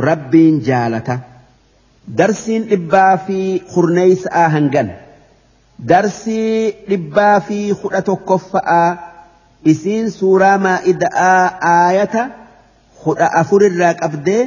rabbiin 0.08 0.60
jaalata. 0.68 1.18
Darsiin 2.18 2.62
dhibbaa 2.70 3.16
fi 3.26 3.38
kurneeysa'aa 3.74 4.48
hangan. 4.54 4.88
Darsii 5.88 6.72
dhibbaa 6.90 7.40
fi 7.40 7.58
kudha 7.82 8.02
tokkoffa'aa 8.02 8.88
isiin 9.72 10.10
suuraa 10.10 10.58
maa'ida'aa 10.58 11.44
aayata 11.72 12.22
kudha 13.04 13.26
afurirraa 13.40 13.94
qabdee 14.00 14.42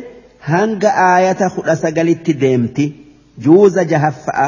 hanga 0.50 0.92
aayata 1.06 1.50
kudha 1.56 1.76
sagalitti 1.84 2.34
deemti. 2.42 2.86
Juuza 3.44 3.84
jahaffa'a 3.94 4.48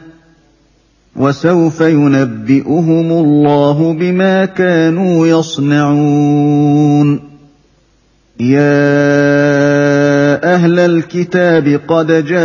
وسوف 1.21 1.81
ينبئهم 1.81 3.11
الله 3.11 3.93
بما 3.93 4.45
كانوا 4.45 5.27
يصنعون. 5.27 7.19
يا 8.39 8.71
أهل 10.53 10.79
الكتاب 10.79 11.81
قد 11.87 12.25
جاءكم 12.25 12.41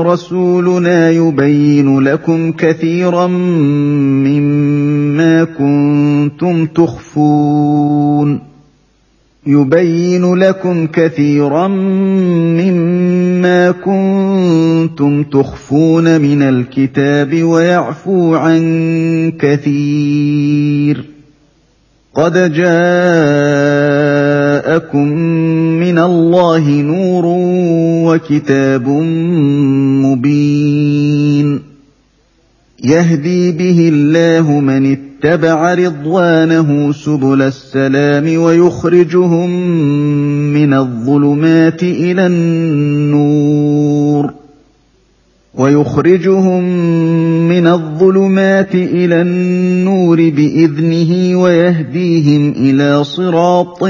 رسولنا 0.00 1.10
يبين 1.10 2.00
لكم 2.00 2.52
كثيرا 2.52 3.26
مما 4.26 5.44
كنتم 5.44 6.66
تخفون. 6.66 8.51
يبين 9.46 10.34
لكم 10.34 10.86
كثيرا 10.86 11.68
مما 12.58 13.70
كنتم 13.70 15.22
تخفون 15.22 16.20
من 16.20 16.42
الكتاب 16.42 17.42
ويعفو 17.42 18.34
عن 18.34 19.32
كثير. 19.38 21.04
قد 22.14 22.32
جاءكم 22.32 22.68
من 25.80 25.98
الله 25.98 26.70
نور 26.70 27.24
وكتاب 28.06 28.88
مبين. 30.04 30.71
يهدي 32.82 33.52
به 33.52 33.88
الله 33.88 34.60
من 34.60 34.92
اتبع 34.92 35.74
رضوانه 35.74 36.92
سبل 36.92 37.42
السلام 37.42 38.38
ويخرجهم 38.42 39.50
من 40.52 40.74
الظلمات 40.74 41.82
إلى 41.82 42.26
النور 42.26 43.62
ويخرجهم 45.54 46.64
من 47.48 47.66
الظلمات 47.66 48.74
إلى 48.74 49.22
النور 49.22 50.16
بإذنه 50.30 51.40
ويهديهم 51.42 52.52
إلى 52.56 53.04
صراط 53.04 53.84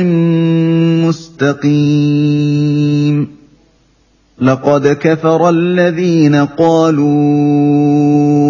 مستقيم. 1.62 3.28
لقد 4.42 4.88
كفر 4.88 5.48
الذين 5.48 6.34
قالوا 6.34 8.21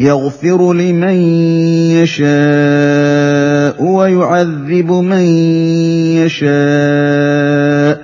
يغفر 0.00 0.72
لمن 0.72 1.14
يشاء 1.92 3.84
ويعذب 3.84 4.92
من 4.92 5.24
يشاء. 6.26 8.00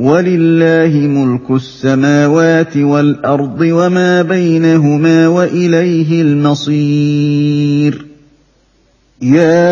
ولله 0.00 0.92
ملك 0.94 1.50
السماوات 1.50 2.76
والأرض 2.76 3.60
وما 3.60 4.22
بينهما 4.22 5.28
وإليه 5.28 6.22
المصير. 6.22 8.06
يا 9.22 9.66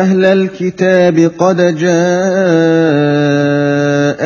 أهل 0.00 0.24
الكتاب 0.24 1.30
قد 1.38 1.60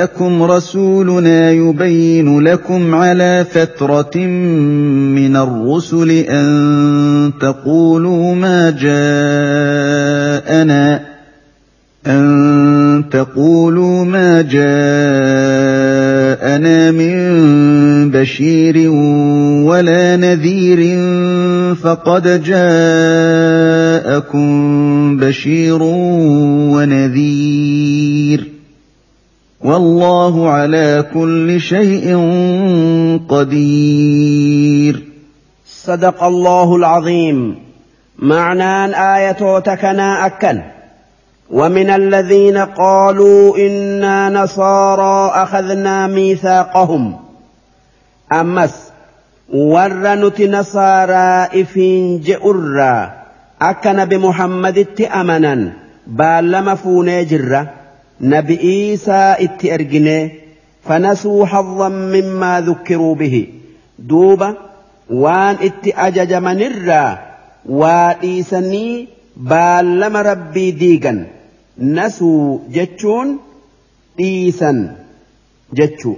جاءكم 0.06 0.42
رسولنا 0.42 1.50
يبين 1.50 2.40
لكم 2.40 2.94
على 2.94 3.46
فترة 3.50 4.16
من 5.16 5.36
الرسل 5.36 6.10
أن 6.10 7.32
تقولوا 7.40 8.34
ما 8.34 8.70
جاءنا 8.70 9.96
أن 12.06 13.04
تقولوا 13.10 14.04
ما 14.04 14.42
جاءنا 14.42 14.60
من 16.90 17.16
بشير 18.10 18.90
ولا 19.66 20.16
نذير 20.16 20.98
فقد 21.74 22.42
جاءكم 22.42 23.56
بشير 25.16 25.82
ونذير. 26.72 27.45
والله 29.66 30.50
على 30.50 31.04
كل 31.14 31.60
شيء 31.60 32.06
قدير. 33.28 35.02
صدق 35.66 36.24
الله 36.24 36.76
العظيم. 36.76 37.56
معنى 38.18 38.96
آية 39.16 39.58
تكنا 39.58 40.26
أكن 40.26 40.62
ومن 41.50 41.90
الذين 41.90 42.56
قالوا 42.58 43.58
إنا 43.58 44.28
نصارى 44.28 45.30
أخذنا 45.42 46.06
ميثاقهم. 46.06 47.16
أمس 48.32 48.74
ورنت 49.52 50.40
نصارى 50.40 51.62
إفين 51.62 52.20
جئرا 52.20 53.12
أكن 53.62 54.04
بمحمد 54.04 54.86
أمنا. 55.14 55.72
بالما 56.06 56.74
فوني 56.74 57.24
جرة. 57.24 57.85
nabi'iisaa 58.20 59.36
itti 59.46 59.70
ergine 59.76 60.16
fanasuu 60.88 61.44
harran 61.52 61.96
mimmaa 62.14 62.60
dhukkiruu 62.66 63.14
bihi. 63.22 63.42
Duuba 64.08 64.48
waan 65.22 65.56
itti 65.68 65.92
ajajamanirraa 66.06 67.18
waa 67.80 68.14
dhiisanii 68.22 69.08
baallama 69.52 70.22
rabbii 70.30 70.70
diigan. 70.82 71.18
Nasuu 71.96 72.60
jechuun 72.76 73.32
dhiisan 74.18 74.78
jechu 75.78 76.12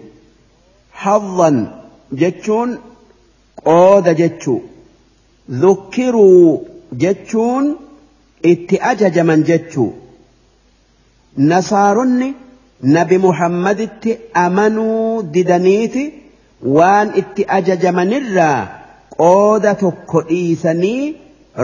harran 1.04 1.58
jechuun 2.20 2.70
qooda 3.68 4.14
jechu 4.20 4.54
dhukkiruu 5.62 6.66
jechuun 7.04 7.66
itti 8.52 8.76
ajajaman 8.90 9.42
jechuu. 9.50 9.90
Nasaaronni 11.38 12.34
nabi 12.82 13.18
muhammaditti 13.18 14.18
amanuu 14.44 15.22
didaniiti 15.34 16.04
waan 16.78 17.08
itti 17.22 17.42
ajajamanirraa 17.58 18.66
qooda 19.18 19.74
tokko 19.84 20.22
dhiisanii 20.32 21.14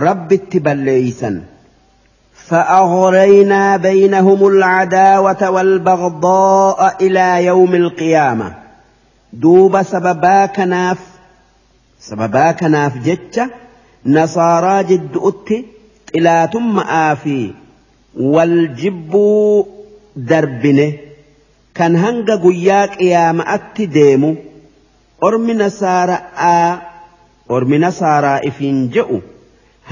rabbitti 0.07 0.61
balleeysan 0.61 1.43
فأغرينا 2.49 3.77
بينهم 3.77 4.47
العداوة 4.47 5.51
والبغضاء 5.51 6.97
إلى 7.01 7.45
يوم 7.45 7.75
القيامة 7.75 8.55
دوب 9.33 9.83
سببا 9.83 10.47
كناف 10.47 10.99
سببا 12.01 12.53
كناف 12.53 12.99
جتة 12.99 13.47
نصارى 14.07 14.85
جد 14.85 15.17
أتي 15.17 15.65
إلى 16.15 16.49
ثم 16.53 16.79
آفي 16.81 17.51
waljibbuu 18.17 19.67
darbine 20.17 20.87
kan 21.75 21.97
hanga 21.97 22.37
guyyaa 22.47 22.87
qiyaama'atti 22.97 23.87
deemu 23.95 24.31
ormi 25.29 25.55
nasaara'aa 25.61 26.71
ormi 27.59 27.79
nasaaraa 27.85 28.39
ifiin 28.51 28.81
je'u 28.97 29.19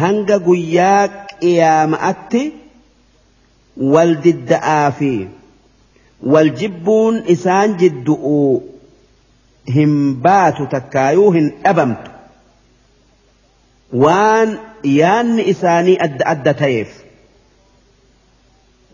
hanga 0.00 0.38
guyyaa 0.48 1.08
qiyaama'atti 1.42 2.42
wal 3.94 4.14
didda'aa 4.24 4.90
fi 5.02 5.12
waljibbuun 6.36 7.22
isaan 7.36 7.76
jidduu 7.84 8.46
hin 9.76 9.92
baatu 10.26 10.66
takkaayuu 10.74 11.30
hin 11.38 11.48
dhabamtu 11.64 12.10
waan 14.04 14.58
yaanni 14.96 15.42
isaanii 15.54 15.96
adda 16.06 16.26
adda 16.34 16.54
ta'eef. 16.60 17.01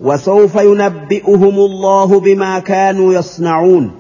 وسوف 0.01 0.55
ينبئهم 0.55 1.55
الله 1.59 2.21
بما 2.21 2.59
كانوا 2.59 3.15
يصنعون. 3.15 3.91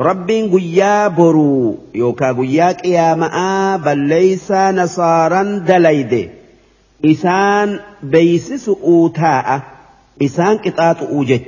رب 0.00 0.30
قيابر 0.30 1.36
يوكا 1.94 2.32
قياك 2.32 2.84
يا 2.84 3.14
ماء 3.14 3.78
بل 3.78 3.98
ليس 3.98 4.52
نصارا 4.52 5.42
دليد 5.42 6.30
إسان 7.04 7.80
بيسس 8.02 8.68
أوتاء 8.68 9.62
إسان 10.22 10.58
كتات 10.58 11.02
أوجج. 11.02 11.40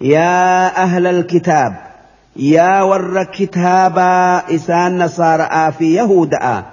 يا 0.00 0.66
أهل 0.82 1.06
الكتاب 1.06 1.76
يا 2.36 2.82
ور 2.82 3.22
كتابا 3.22 4.42
إسان 4.54 4.98
نصارى 5.04 5.72
في 5.78 5.94
يهوداء 5.94 6.64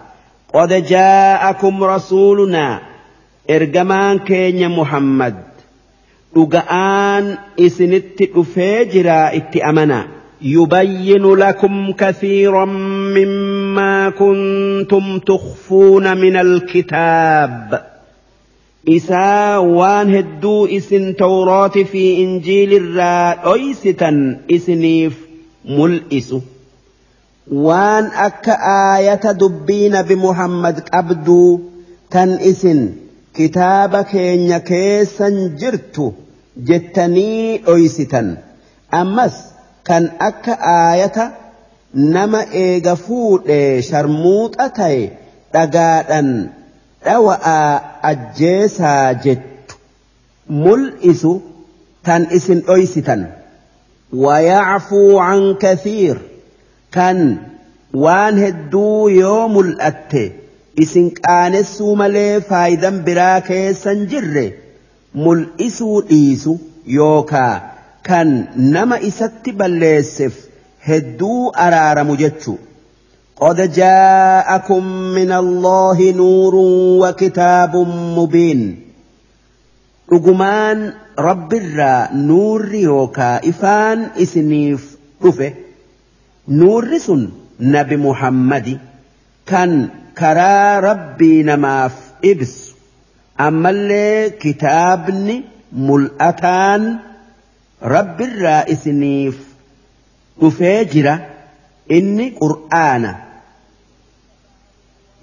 قد 0.53 0.73
جاءكم 0.85 1.83
رسولنا 1.83 2.79
إرجمان 3.49 4.19
كين 4.19 4.69
محمد. 4.69 5.35
Dhuga'aan 6.35 7.37
isinitti 7.57 8.31
dhufee 8.35 8.85
jiraa 8.93 9.29
itti 9.39 9.65
amanaa 9.71 10.05
يبين 10.41 11.25
لكم 11.35 11.91
كثيرا 11.91 12.65
مما 13.15 14.09
كنتم 14.09 15.19
تخفون 15.19 16.17
من 16.17 16.35
الكتاب 16.37 17.85
إسا 18.89 19.57
وان 19.57 20.15
هدو 20.15 20.65
إسن 20.65 21.15
توراة 21.15 21.67
في 21.67 22.23
إنجيل 22.23 22.73
الرا 22.73 23.53
أيستا 23.53 24.39
إسنيف 24.51 25.17
ملئس 25.65 26.35
وان 27.51 28.03
أك 28.05 28.49
آية 28.97 29.31
دبين 29.31 30.01
بمحمد 30.01 30.83
أبدو 30.93 31.59
تن 32.11 32.29
إسن 32.29 32.93
كتابك 33.33 34.11
كيسا 34.65 35.55
جرت 35.59 36.13
jettanii 36.69 37.57
dhoysitan. 37.65 38.27
Ammas 38.91 39.35
kan 39.87 40.03
akka 40.19 40.53
aayata 40.75 41.25
nama 41.93 42.41
eega 42.65 42.95
fuudhe 43.05 43.59
sharmuuxa 43.89 44.65
ta'e 44.77 45.01
dhagaadhan 45.53 46.29
dhawa'aa 47.05 47.71
ajjeesaa 48.11 49.13
jettu. 49.25 49.75
Mul'isu 50.63 51.33
tan 52.05 52.27
isin 52.37 52.59
dhoysitan. 52.67 53.21
Wayacfuu 54.23 55.17
can 55.19 55.43
kathiir. 55.63 56.17
Kan 56.95 57.19
waan 58.03 58.35
hedduu 58.43 59.09
yoo 59.21 59.47
mul'atte 59.55 60.23
isin 60.83 61.07
qaanessuu 61.21 61.95
malee 62.01 62.39
faayidan 62.49 62.95
biraa 63.05 63.41
keessan 63.49 63.99
jirre. 64.11 64.45
ملئسو 65.15 66.03
إيسو 66.11 66.57
يوكا 66.87 67.75
kan 68.05 68.53
nama 68.55 69.01
isatti 69.01 69.49
balleesseef 69.59 70.35
hedduu 70.87 71.49
araaramu 71.65 72.15
jechu. 72.21 72.57
قد 73.35 73.71
جاءكم 73.71 74.83
من 75.11 75.31
الله 75.31 76.11
نور 76.11 76.55
وكتاب 77.03 77.75
مبين 78.17 78.79
رجمان 80.11 80.93
رب 81.19 81.53
الرا 81.53 82.13
نور 82.13 82.75
يوكا 82.75 83.49
إفان 83.49 84.07
إسنيف 84.17 84.97
رفه 85.25 85.53
نور 86.47 86.97
سن 86.97 87.29
نبي 87.59 87.97
محمد 87.97 88.79
كان 89.45 89.89
كرا 90.17 90.79
ربي 90.79 91.43
نماف 91.43 91.93
اللي 93.69 94.29
كتابني 94.29 95.43
ملأتان 95.71 96.99
rabbirraa 97.81 98.65
isiniif 98.73 99.35
dhufee 100.39 100.85
jira. 100.91 101.15
Inni 101.89 102.33
qur'aana. 102.33 103.25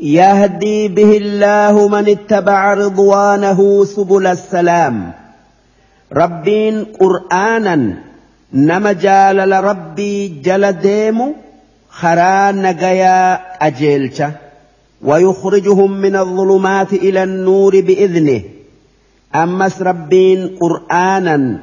يهدي 0.03 0.89
به 0.89 1.17
الله 1.17 1.89
من 1.89 2.09
اتبع 2.09 2.75
رضوانه 2.75 3.85
سبل 3.85 4.27
السلام 4.27 5.13
ربين 6.13 6.85
قرآنا 6.85 7.95
نما 8.53 8.93
جال 8.93 9.65
ربي 9.65 10.29
جل 10.29 11.35
خرا 11.89 12.53
نجيا 12.53 13.41
أجيلش 13.67 14.23
ويخرجهم 15.03 15.91
من 16.01 16.17
الظلمات 16.17 16.93
إلى 16.93 17.23
النور 17.23 17.81
بإذنه. 17.81 18.43
أمس 19.35 19.83
ربين 19.83 20.59
قرآنا 20.61 21.59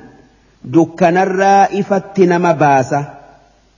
ifatti 1.72 2.26
nama 2.26 2.53
baasa 2.53 3.06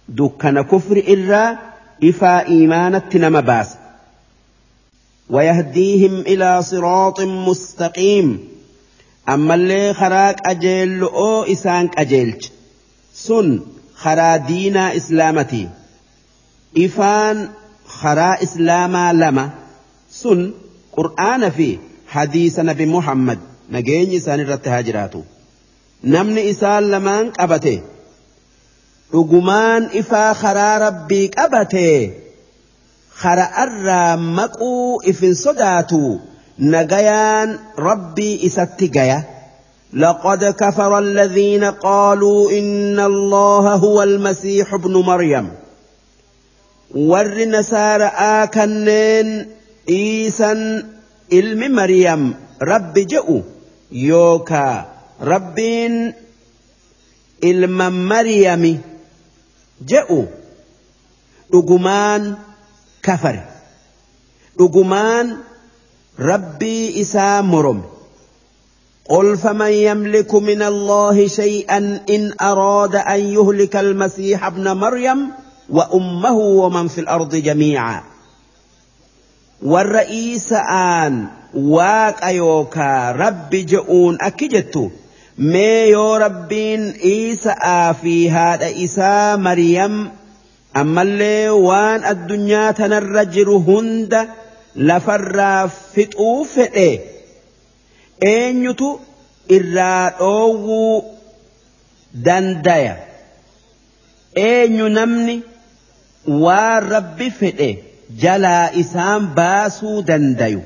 dukkana 0.09 0.63
kufri 0.63 0.99
irraa 0.99 1.57
ifaa 1.99 2.43
iimaanatti 2.49 3.19
nama 3.19 3.41
baasa 3.41 3.77
ويهديهم 5.29 6.21
إلى 6.21 6.61
صراط 6.61 7.21
مستقيم. 7.21 8.39
أما 9.29 9.55
اللي 9.55 9.93
خراك 9.93 10.37
أجيل 10.45 11.03
أو 11.03 11.43
إسانك 11.43 11.99
أجيلج 11.99 12.45
سن 13.13 13.59
خرا 13.95 14.37
دينا 14.37 14.95
إسلامتي. 14.95 15.69
إفان 16.77 17.49
خَرَا 17.99 18.43
إِسْلَامَا 18.43 19.13
لَمَا 19.13 19.49
سُنْ 20.11 20.51
قُرْآنَ 20.91 21.49
فِي 21.49 21.79
حَدِيثَ 22.07 22.59
نَبِي 22.59 22.85
مُحَمَّدْ. 22.85 23.39
نَجَيْنِ 23.71 24.15
إِسَانِ 24.15 24.39
رَتَّهَا 24.39 24.81
جِرَاتُ 24.81 25.13
نَمْنِ 26.03 26.37
إِسَانْ 26.37 26.91
لَمَانْ 26.91 27.31
أبتي 27.39 27.81
رجمان 29.13 29.83
إِفَا 29.83 30.33
خَرَا 30.33 30.77
رَبِّي 30.77 31.31
أبتي 31.37 32.13
خَرَا 33.15 33.43
أَرَّا 33.43 34.15
مَقُوا 34.15 35.09
إِفِنْ 35.09 35.33
صداتو. 35.33 36.19
نَجَيَانْ 36.59 37.59
رَبِّي 37.79 38.45
إِسَتِّ 38.45 38.81
لقد 39.93 40.43
كفر 40.43 40.99
الذين 40.99 41.63
قالوا 41.63 42.51
إن 42.51 42.99
الله 42.99 43.75
هو 43.75 44.03
المسيح 44.03 44.73
ابن 44.73 44.93
مريم. 44.93 45.60
ور 46.95 47.45
نسار 47.45 48.01
آكنين 48.15 49.47
إيسا 49.89 50.83
علم 51.33 51.75
مريم 51.75 52.33
رب 52.61 52.93
جئوا 52.93 53.41
يوكا 53.91 54.91
rabbiin 55.21 56.17
ilma 57.45 57.89
maryami 57.93 58.81
je'u 59.85 60.25
dhugumaan 61.51 62.41
kafare. 63.05 63.45
Dhugumaan 64.57 65.45
rabbii 66.17 66.97
isaa 67.05 67.41
morome. 67.45 67.85
قل 69.11 69.37
فمن 69.37 69.71
يملك 69.71 70.31
من 70.35 70.61
الله 70.61 71.27
شيئا 71.27 71.77
إن 72.09 72.31
أراد 72.41 72.95
أن 72.95 73.19
يهلك 73.19 73.75
المسيح 73.75 74.45
ابن 74.45 74.71
مريم 74.71 75.31
وأمه 75.71 76.37
ومن 76.37 76.87
في 76.87 77.01
الأرض 77.01 77.35
جميعا. 77.35 78.03
والرئيس 79.61 80.53
آن 80.53 81.27
واك 81.53 82.23
أيوكا 82.23 83.11
رب 83.11 83.49
جؤون 83.49 84.17
أكجتو 84.21 84.89
ما 85.37 85.83
يو 85.83 86.15
ربين 86.15 86.91
إيسا 86.91 87.91
في 87.91 88.31
هذا 88.31 88.65
إيسا 88.65 89.35
مريم. 89.35 90.11
أما 90.77 91.01
اللي 91.01 91.49
وان 91.49 92.05
الدنيا 92.05 92.71
تنرجر 92.71 93.49
هند 93.49 94.27
لفر 94.75 95.67
فتوف 95.67 96.59
إيه 96.59 96.99
إنيتو 98.23 98.99
إرى 99.51 100.13
أوو 100.19 101.03
دندايا. 102.13 102.97
إيه 104.37 104.67
نمني 104.67 105.41
waan 106.27 106.83
rabbi 106.93 107.29
fedhe 107.39 107.69
jalaa 108.23 108.69
isaan 108.83 109.27
baasuu 109.39 110.01
dandayu. 110.09 110.61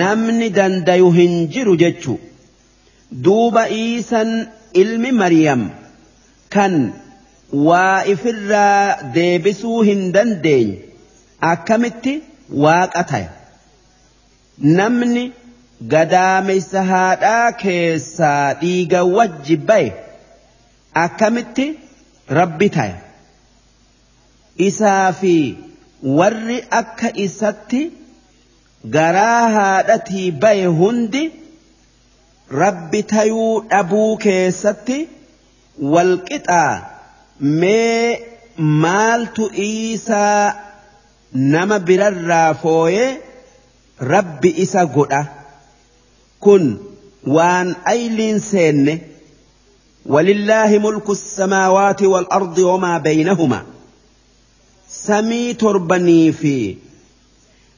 Namni 0.00 0.50
dandayu 0.50 1.10
hin 1.18 1.48
jiru 1.56 1.76
jechu. 1.82 2.18
Duuba 3.24 3.68
iisan 3.80 4.30
ilmi 4.82 5.12
Mariyam 5.22 5.62
kan 6.54 6.74
waa 7.68 8.04
ifirraa 8.14 9.12
deebisuu 9.14 9.80
hin 9.90 10.12
dandeenye. 10.12 10.78
Akkamitti? 11.40 12.14
Waaqa 12.64 13.02
taya 13.04 13.30
namni 14.78 15.24
gadaameysa 15.94 16.82
haadhaa 16.90 17.52
keessaa 17.62 18.54
dhiiga 18.60 19.02
wajji 19.16 19.56
baye 19.56 19.92
akkamitti? 21.02 21.66
Rabbi 22.38 22.68
taya 22.76 22.96
isaa 24.67 25.11
fi 25.19 25.35
warri 26.19 26.57
akka 26.79 27.09
isatti 27.25 27.81
garaa 28.95 29.43
haadhatii 29.55 30.31
baye 30.43 30.65
hundi 30.79 31.23
rabbi 32.63 32.99
tayuu 33.13 33.53
dhabuu 33.71 34.11
keessatti 34.25 34.97
walqixaa 35.93 36.73
mee 37.61 38.19
maaltu 38.83 39.43
isaa 39.67 40.55
nama 41.55 41.79
birarraa 41.87 42.49
fooyee 42.65 43.09
rabbi 44.13 44.49
isa 44.65 44.85
godha 44.97 45.21
kun 46.45 46.63
waan 47.37 47.75
ayliin 47.95 48.39
seenne 48.51 48.95
ولله 50.05 50.77
ملك 50.85 51.09
السماوات 51.09 52.01
والأرض 52.03 52.57
وما 52.57 52.97
بينهما 52.97 53.65
سمي 54.90 55.54
تربني 55.54 56.32
في 56.32 56.76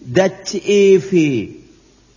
دتشئي 0.07 0.99
في. 0.99 1.49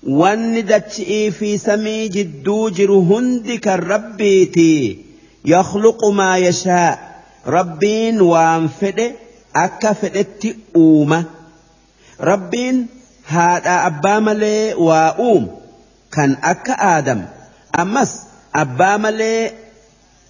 وان 0.03 0.65
دتشئي 0.65 1.31
في 1.31 1.57
سمي 1.57 2.07
جدو 2.07 2.69
جرهند 2.69 3.51
كالربيتي 3.51 4.97
يخلق 5.45 6.05
ما 6.05 6.37
يشاء. 6.37 7.23
ربين 7.47 8.21
وان 8.21 8.67
فده 8.67 9.11
أكا 9.55 9.93
فدت 9.93 10.55
أومة 10.75 11.25
ربين 12.21 12.87
هذا 13.25 13.87
أبا 13.87 14.19
ملي 14.19 14.73
وأوم 14.73 15.47
كان 16.11 16.37
أكا 16.43 16.73
آدم. 16.97 17.25
أمس 17.79 18.19
أبا 18.55 18.97
ملي 18.97 19.51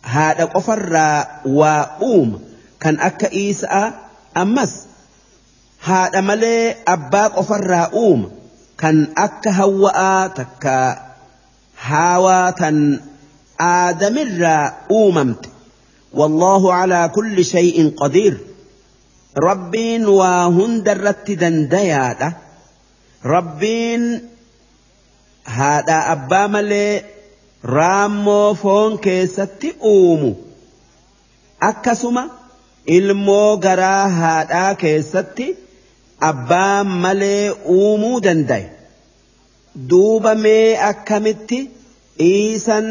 haadha 0.03 0.47
qofarraa 0.47 1.27
waa 1.45 1.87
uuma 2.01 2.39
kan 2.79 2.99
akka 2.99 3.31
Iisaa 3.31 3.93
ammas 4.41 4.73
haadha 5.87 6.21
malee 6.29 6.75
abbaa 6.95 7.29
qofarraa 7.37 7.87
uuma 8.03 8.27
kan 8.81 8.97
akka 9.25 9.51
hawwa'aa 9.59 10.29
takka 10.39 10.75
haawaa 11.87 12.51
tan 12.61 12.77
aadamirraa 13.71 14.65
uumamte 14.99 15.49
والله 16.13 16.73
على 16.73 17.11
كل 17.15 17.45
شيء 17.45 17.93
قدير 17.97 18.37
ربين 19.37 20.05
وهند 20.05 20.89
الرت 20.89 21.31
دندياده 21.31 22.33
ربين 23.25 24.29
هذا 25.45 25.97
أبا 26.11 26.47
ملي 26.47 27.01
raammoo 27.75 28.53
foon 28.61 28.99
keessatti 28.99 29.69
uumu 29.81 30.31
akkasuma 31.69 32.23
ilmoo 32.85 33.57
garaa 33.57 34.07
haadhaa 34.19 34.75
keessatti 34.85 35.47
abbaan 36.29 36.87
malee 37.05 37.51
uumuu 37.75 38.19
dandaye 38.27 38.71
duuba 39.89 40.35
mee 40.45 40.77
akkamitti 40.89 41.59
iisan 42.31 42.89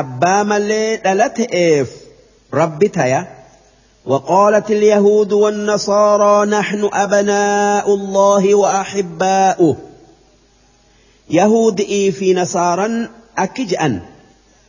abbaa 0.00 0.42
malee 0.52 0.96
dhala 1.06 1.30
ta'eef 1.40 1.96
rabbi 2.60 2.88
taya 2.98 3.24
وقالت 4.06 4.70
اليهود 4.70 5.32
والنصارى 5.32 6.50
نحن 6.50 6.88
أبناء 6.92 7.94
الله 7.94 8.54
وأحباؤه 8.54 9.76
يهود 11.30 11.80
إي 11.80 12.12
في 12.12 12.36
akki 13.36 13.66
je'an 13.66 13.98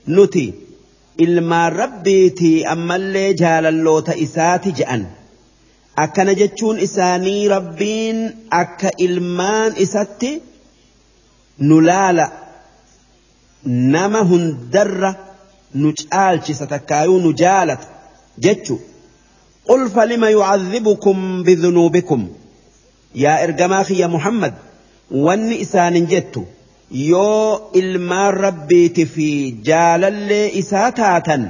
nuti 0.07 0.65
ilmaan 1.18 1.74
rabbiitii 1.82 2.66
ammallee 2.74 3.34
jaalalloota 3.42 4.14
isaati 4.26 4.72
je'an 4.80 5.04
akkana 6.04 6.34
jechuun 6.42 6.80
isaanii 6.88 7.48
rabbiin 7.56 8.18
akka 8.62 8.90
ilmaan 9.06 9.74
isatti 9.86 10.32
nu 11.60 11.78
laala 11.90 12.26
nama 13.96 14.22
hundarra 14.32 15.14
nu 15.74 15.94
caalchisa 16.02 16.68
takkaayuu 16.74 17.20
nu 17.28 17.34
jaalata 17.44 17.88
jechu 18.48 18.80
قل 19.70 19.90
فلم 19.90 20.24
يعذبكم 20.24 21.44
بذنوبكم 21.44 22.28
يا 23.16 23.44
إرجما 23.44 23.86
يا 23.90 24.08
محمد 24.08 24.54
واني 25.12 25.62
إسان 25.62 26.06
جتو 26.06 26.44
yoo 26.91 27.70
ilmaan 27.74 28.34
rabbiiti 28.34 29.06
fi 29.06 29.28
jaalallee 29.70 30.45
isaa 30.62 30.91
taatan 30.99 31.44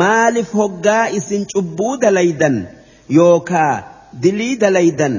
maaliif 0.00 0.54
hoggaa 0.60 1.06
isin 1.18 1.46
cubbuu 1.54 1.96
dalaydan 2.00 2.56
yookaa 3.18 3.74
dilii 4.22 4.56
dalaydan 4.60 5.16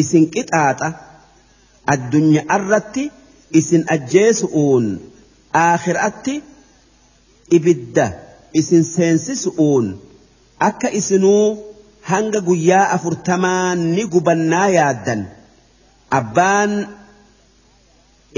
isin 0.00 0.24
qixaaxa? 0.34 0.88
Addunyaa 1.94 2.56
irratti 2.58 3.04
isin 3.60 3.82
ajjeesu'uun 3.94 4.86
aakhiraatti 5.64 6.34
ibidda 7.56 8.06
isin 8.60 8.84
seensisu'uun 8.94 9.86
akka 10.68 10.88
isinuu 11.00 11.46
hanga 12.10 12.40
guyyaa 12.48 12.86
afurtamaa 12.96 13.74
ni 13.74 14.04
gubannaa 14.14 14.68
yaaddan. 14.78 15.20
Abbaan 16.20 16.72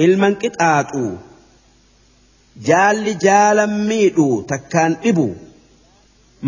ilman 0.04 0.34
qixaaxu 0.42 1.04
jaalli 2.68 3.12
jaalan 3.26 3.72
miidhu 3.88 4.26
takkaan 4.50 4.92
dhibu 5.02 5.26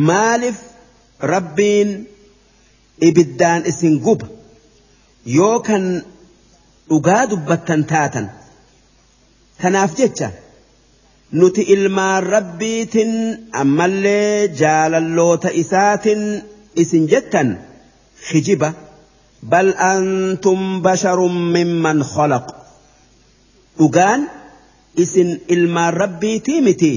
maaliif 0.09 0.59
rabbiin 1.35 1.91
ibiddaan 3.09 3.63
isin 3.71 3.95
guba 4.07 4.27
yoo 5.39 5.59
kan 5.69 5.85
dhugaa 6.89 7.25
dubbattan 7.31 7.83
taatan 7.93 8.27
tanaaf 9.61 9.93
jecha 9.99 10.29
nuti 11.39 11.63
ilmaan 11.75 12.23
rabbiitin 12.35 13.13
ammallee 13.63 14.49
jaalalloota 14.61 15.49
isaatin 15.63 16.23
isin 16.83 17.05
jettan 17.13 17.49
hijiba 18.29 18.71
bal 19.51 19.69
antum 19.93 20.61
basharun 20.85 21.37
mimman 21.55 21.99
khalaq 22.13 22.47
dhugaan 23.79 24.21
isin 25.03 25.31
ilmaan 25.55 25.93
rabbiitii 26.03 26.61
miti 26.67 26.93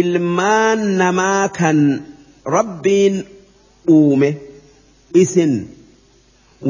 ilmaan 0.00 0.80
namaa 1.00 1.48
kan 1.58 1.78
rabbiin 2.56 3.14
uume 3.96 4.30
isin 5.22 5.52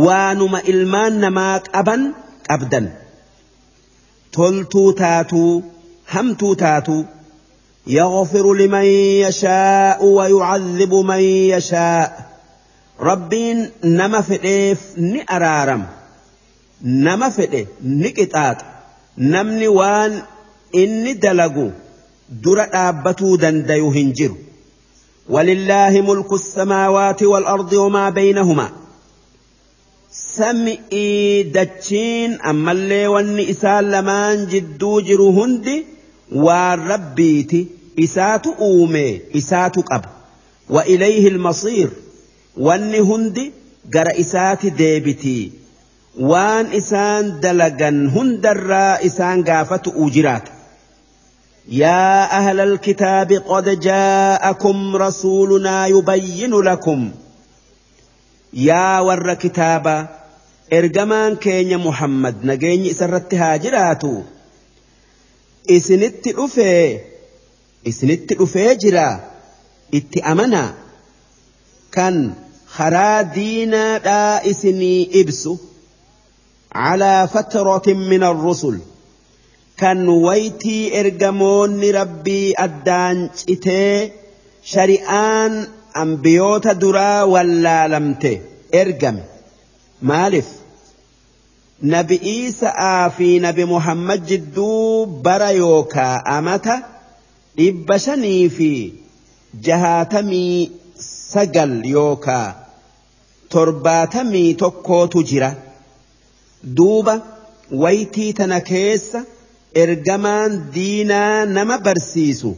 waanuma 0.05 0.59
ilmaan 0.73 1.15
namaa 1.25 1.57
qaban 1.73 2.03
qabdan 2.49 2.87
toltuu 4.37 4.91
taatuu 5.01 5.53
hamtuu 6.13 6.55
taatuu 6.65 7.03
يغفر 7.87 8.55
لمن 8.55 8.85
يشاء 9.25 10.05
ويعذب 10.05 10.93
من 10.95 11.21
يشاء 11.55 12.09
ربين 13.01 13.71
نما 13.85 14.21
فديف 14.21 14.81
ني 14.99 15.21
أرارم 15.31 15.87
nama 16.83 17.31
fedhe 17.31 17.67
ni 17.83 18.13
qixaaxa. 18.13 18.67
Namni 19.17 19.69
waan 19.69 20.23
inni 20.73 21.15
dalagu 21.15 21.73
dura 22.43 22.67
dhaabbatuu 22.67 23.37
dandayu 23.37 23.91
hin 23.91 24.13
ولله 25.31 26.01
ملك 26.01 26.33
السماوات 26.33 27.23
والأرض 27.23 27.73
وما 27.73 28.11
بينهما 28.11 28.71
سمي 30.11 30.79
دچين 31.43 32.41
أما 32.41 32.73
اللي 32.73 33.07
واني 33.07 33.51
إسال 33.51 33.91
لمان 33.91 34.47
جدو 34.47 35.01
جرو 35.01 35.31
هندي 35.31 35.85
وربيتي 36.33 37.67
إسات 37.99 38.47
أومي 38.47 39.21
إسات 39.37 39.77
قب 39.77 40.05
وإليه 40.69 41.29
المصير 41.29 41.91
واني 42.57 43.01
هندي 43.01 43.53
قرأ 43.95 44.21
إسات 44.21 44.67
ديبتي 44.67 45.53
waan 46.32 46.66
isaan 46.80 47.26
dalagan 47.44 47.98
hundarraa 48.16 49.00
isaan 49.10 49.44
gaafatu 49.50 49.90
uu 50.02 50.10
jiraata 50.18 50.52
يا 51.70 52.30
أهل 52.40 52.60
الكتاب 52.60 53.34
قد 53.34 53.80
جاءكم 53.80 54.96
رسولنا 54.96 55.88
يبين 55.88 56.54
لكم 56.62 57.12
يا 58.54 59.00
ور 59.00 59.34
كتابا 59.34 60.08
إرجمان 60.74 61.36
كينيا 61.36 61.78
محمد 61.78 62.46
نجيني 62.46 62.94
سرت 62.94 63.34
هاجراتو 63.34 64.22
إسنت 65.70 66.28
أفي 66.28 67.00
إسنت 67.88 68.32
أفي 68.32 68.76
جرا 68.76 69.10
إت 69.94 70.18
أمنا 70.18 70.74
كان 71.92 72.34
خرا 72.68 73.22
دينا 73.22 73.98
دا 73.98 74.50
إسني 74.52 75.22
إبسو 75.22 75.58
على 76.73 77.29
فترة 77.35 77.83
من 77.87 78.23
الرسل. 78.23 78.79
كان 79.77 80.09
ويتي 80.09 81.01
إرجمون 81.01 81.91
ربي 81.91 82.55
أدان 82.59 83.31
إتي 83.51 84.13
شريان 84.65 85.69
أنبيوت 85.97 86.67
درا 86.69 87.23
ولا 87.23 87.89
لمته 87.89 88.41
إرجم. 88.75 89.19
مالف. 90.03 90.47
نبي 91.83 92.21
إيسا 92.23 93.09
في 93.09 93.39
نبي 93.39 93.65
محمد 93.65 94.27
جدو 94.27 95.05
برايوكا 95.05 96.39
أمتا 96.39 96.83
إبشني 97.59 98.49
في 98.49 98.93
جهاتمي 99.63 100.71
سجل 100.99 101.87
يوكا. 101.87 102.55
ترباتمي 103.51 104.53
توكو 104.53 105.07
jira. 105.07 105.70
Duuba 106.79 107.15
waytii 107.83 108.33
tana 108.39 108.61
keessa. 108.73 109.21
ergamaan 109.83 110.53
diinaa 110.75 111.45
nama 111.57 111.75
barsiisu 111.87 112.49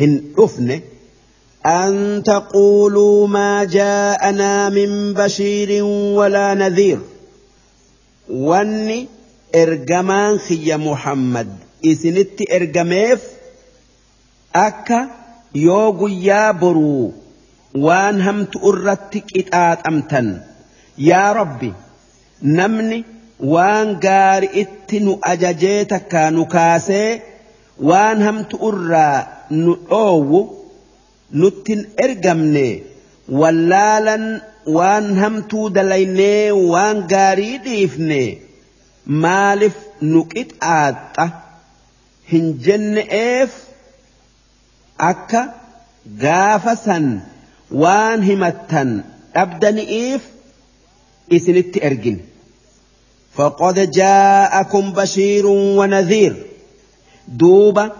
hin 0.00 0.12
dhufne 0.36 0.76
an 1.70 1.94
taquluu 2.28 3.26
maa 3.36 3.60
jaa'anaa 3.76 4.64
min 4.74 4.92
bashiirin 5.20 5.88
walaa 6.18 6.50
nadhiir 6.62 6.98
wanni 8.50 8.98
ergamaan 9.62 10.34
kiyya 10.48 10.76
muhammad 10.88 11.48
isinitti 11.92 12.44
ergameef 12.58 13.20
akka 14.66 14.98
yoo 15.66 15.88
guyyaa 16.00 16.52
boruu 16.64 17.06
waan 17.86 18.16
hamtu 18.26 18.56
irratti 18.72 19.18
qixaaxamtan 19.30 20.28
yaa 21.10 21.28
rabbi 21.40 21.70
namni 22.60 22.98
waan 23.54 23.88
gaari 24.04 24.48
itti 24.62 25.00
nu 25.06 25.12
ajajee 25.30 25.80
takka 25.92 26.22
nu 26.36 26.44
kaasee 26.54 27.10
waan 27.88 28.22
hamtu 28.26 28.56
irraa 28.68 29.16
nu 29.62 29.72
dhoowwu 29.90 30.40
nuttin 31.40 31.80
ergamne 32.04 32.66
wallaalan 33.40 34.24
waan 34.76 35.06
hamtuu 35.20 35.66
dalaynee 35.76 36.50
waan 36.72 36.98
gaarii 37.12 37.56
dhiifne 37.66 38.20
maaliif 39.24 39.76
nu 40.10 40.20
qixaaxa 40.32 41.26
hin 42.32 42.46
jenne'eef 42.66 43.50
akka 45.10 45.42
gaafa 46.24 46.74
san 46.86 47.06
waan 47.82 48.22
himattan 48.30 48.90
dhabdani'iif 49.34 50.22
isinitti 51.36 51.78
ergine. 51.88 52.20
فقد 53.38 53.90
جاءكم 53.90 54.92
بشير 54.92 55.46
ونذير. 55.46 56.36
دوبا 57.28 57.90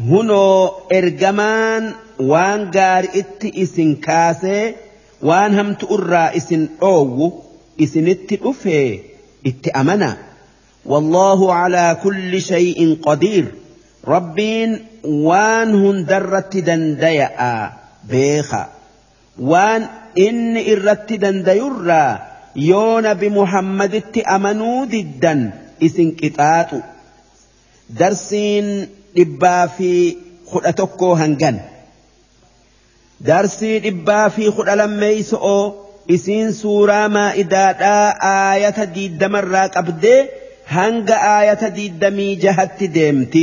هنو 0.00 0.72
إرجمان 0.92 1.92
وان 2.20 2.70
غار 2.74 3.04
ات 3.04 3.44
إسن 3.44 3.94
كاسي 3.94 4.74
وان 5.22 5.58
هم 5.58 5.74
تؤرى 5.74 6.36
إسن 6.36 6.68
أو 6.82 7.32
إسن 7.80 8.08
ات 8.08 8.32
ات 9.46 9.68
أمنا. 9.76 10.16
والله 10.86 11.54
على 11.54 11.96
كل 12.02 12.42
شيء 12.42 12.98
قدير. 13.02 13.44
ربين 14.06 14.84
وان 15.04 15.74
هندرت 15.86 16.56
دنديا 16.56 17.72
بيخا. 18.08 18.68
وان 19.38 19.86
إن 20.18 20.56
إرت 20.56 21.12
دنديرا 21.12 22.27
yoo 22.66 23.00
nabi 23.06 23.28
muhammaditti 23.38 24.20
amanuu 24.34 24.78
diddan 24.92 25.40
isin 25.88 26.08
qixaaxu 26.20 26.78
darsiin 27.98 28.68
dhibbaa 29.16 29.64
fi 29.76 29.90
kudha 30.50 30.72
tokkoo 30.80 31.14
hangan 31.22 31.56
darsii 33.28 33.76
dhibbaa 33.86 34.24
fi 34.36 34.50
kudha 34.56 34.76
lammeeyso'oo 34.80 35.62
isiin 36.16 36.52
suuraa 36.60 37.06
maa'idaadhaa 37.16 38.06
aayata 38.32 38.86
diiddamarraa 38.94 39.68
qabdee 39.76 40.20
hanga 40.76 41.16
aayata 41.34 41.74
diiddamii 41.76 42.32
jahatti 42.44 42.86
deemti 42.96 43.42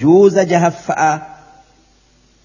juuza 0.00 0.44
jahaffa'a. 0.52 1.12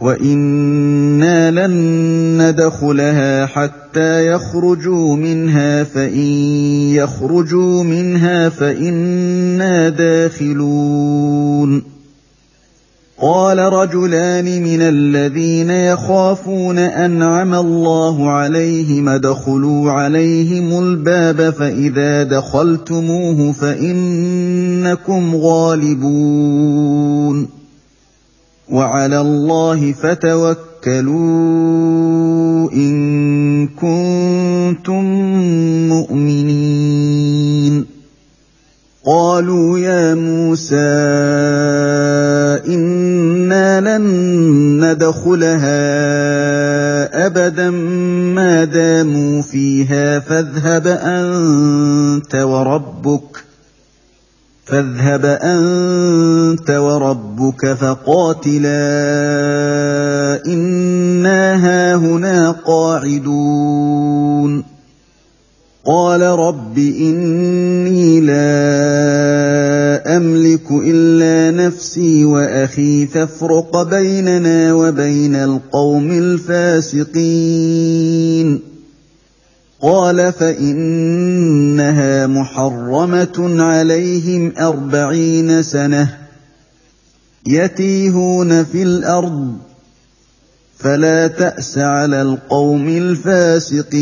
وَإِنَّا 0.00 1.50
لَن 1.50 1.72
نَّدْخُلَهَا 2.42 3.46
حَتَّىٰ 3.46 4.26
يَخْرُجُوا 4.26 5.16
مِنْهَا 5.16 5.84
فَإِن 5.84 6.28
يَخْرُجُوا 7.00 7.82
مِنْهَا 7.82 8.48
فَإِنَّا 8.48 9.88
دَاخِلُونَ 9.88 11.82
قَالَ 13.20 13.58
رَجُلَانِ 13.58 14.44
مِنَ 14.44 14.80
الَّذِينَ 14.80 15.70
يَخَافُونَ 15.70 16.78
أَنْعَمَ 16.78 17.54
اللَّهُ 17.54 18.30
عَلَيْهِمْ 18.30 19.08
ادْخُلُوا 19.08 19.90
عَلَيْهِمُ 19.90 20.78
الْبَابَ 20.84 21.50
فَإِذَا 21.50 22.22
دَخَلْتُمُوهُ 22.22 23.52
فَإِنَّكُمْ 23.52 25.36
غَالِبُونَ 25.36 26.36
وعلى 28.70 29.20
الله 29.20 29.92
فتوكلوا 29.92 31.16
إن 32.72 33.68
كنتم 33.68 35.04
مؤمنين. 35.88 37.86
قالوا 39.06 39.78
يا 39.78 40.14
موسى 40.14 40.74
إنا 42.66 43.80
لن 43.80 44.04
ندخلها 44.84 45.76
أبدا 47.26 47.70
ما 47.70 48.64
داموا 48.64 49.42
فيها 49.42 50.18
فاذهب 50.18 50.86
أنت 50.86 52.34
وربك 52.34 53.45
فاذهب 54.66 55.24
أنت 55.24 56.70
وربك 56.70 57.72
فقاتلا 57.72 58.66
إنا 60.46 61.54
هاهنا 61.54 62.50
قاعدون. 62.66 64.64
قال 65.86 66.20
رب 66.22 66.78
إني 66.78 68.20
لا 68.20 68.36
أملك 70.16 70.70
إلا 70.70 71.66
نفسي 71.66 72.24
وأخي 72.24 73.06
فافرق 73.06 73.82
بيننا 73.82 74.74
وبين 74.74 75.34
القوم 75.34 76.10
الفاسقين. 76.10 77.16
قال 79.86 80.32
فإنها 80.32 82.26
محرمة 82.26 83.62
عليهم 83.62 84.52
أربعين 84.58 85.62
سنة 85.62 86.18
يتيهون 87.46 88.64
في 88.64 88.82
الأرض 88.82 89.56
فلا 90.78 91.26
تأس 91.26 91.78
على 91.78 92.22
القوم 92.22 92.88
الفاسقين. 92.88 93.92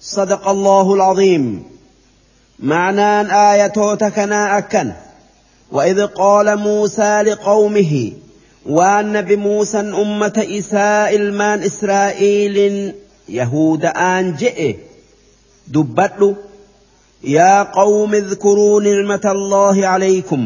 صدق 0.00 0.48
الله 0.48 0.94
العظيم. 0.94 1.62
معنى 2.58 3.20
آية 3.52 3.94
تكنا 3.94 4.58
أكن. 4.58 4.92
وإذ 5.70 6.06
قال 6.06 6.56
موسى 6.56 7.22
لقومه 7.22 8.12
waan 8.66 9.12
nabi 9.12 9.36
muusan 9.36 9.94
ummata 9.94 10.44
isaa 10.44 11.08
ilmaan 11.16 11.62
israa'iilin 11.68 12.76
yahuda'aan 13.38 14.26
je'e 14.42 14.68
dubbadhu 15.74 16.28
yaa 17.36 17.64
qawmi 17.78 18.18
اذkuruu 18.22 18.80
nicmata 18.86 19.30
allaahi 19.36 19.82
calaykum 19.88 20.44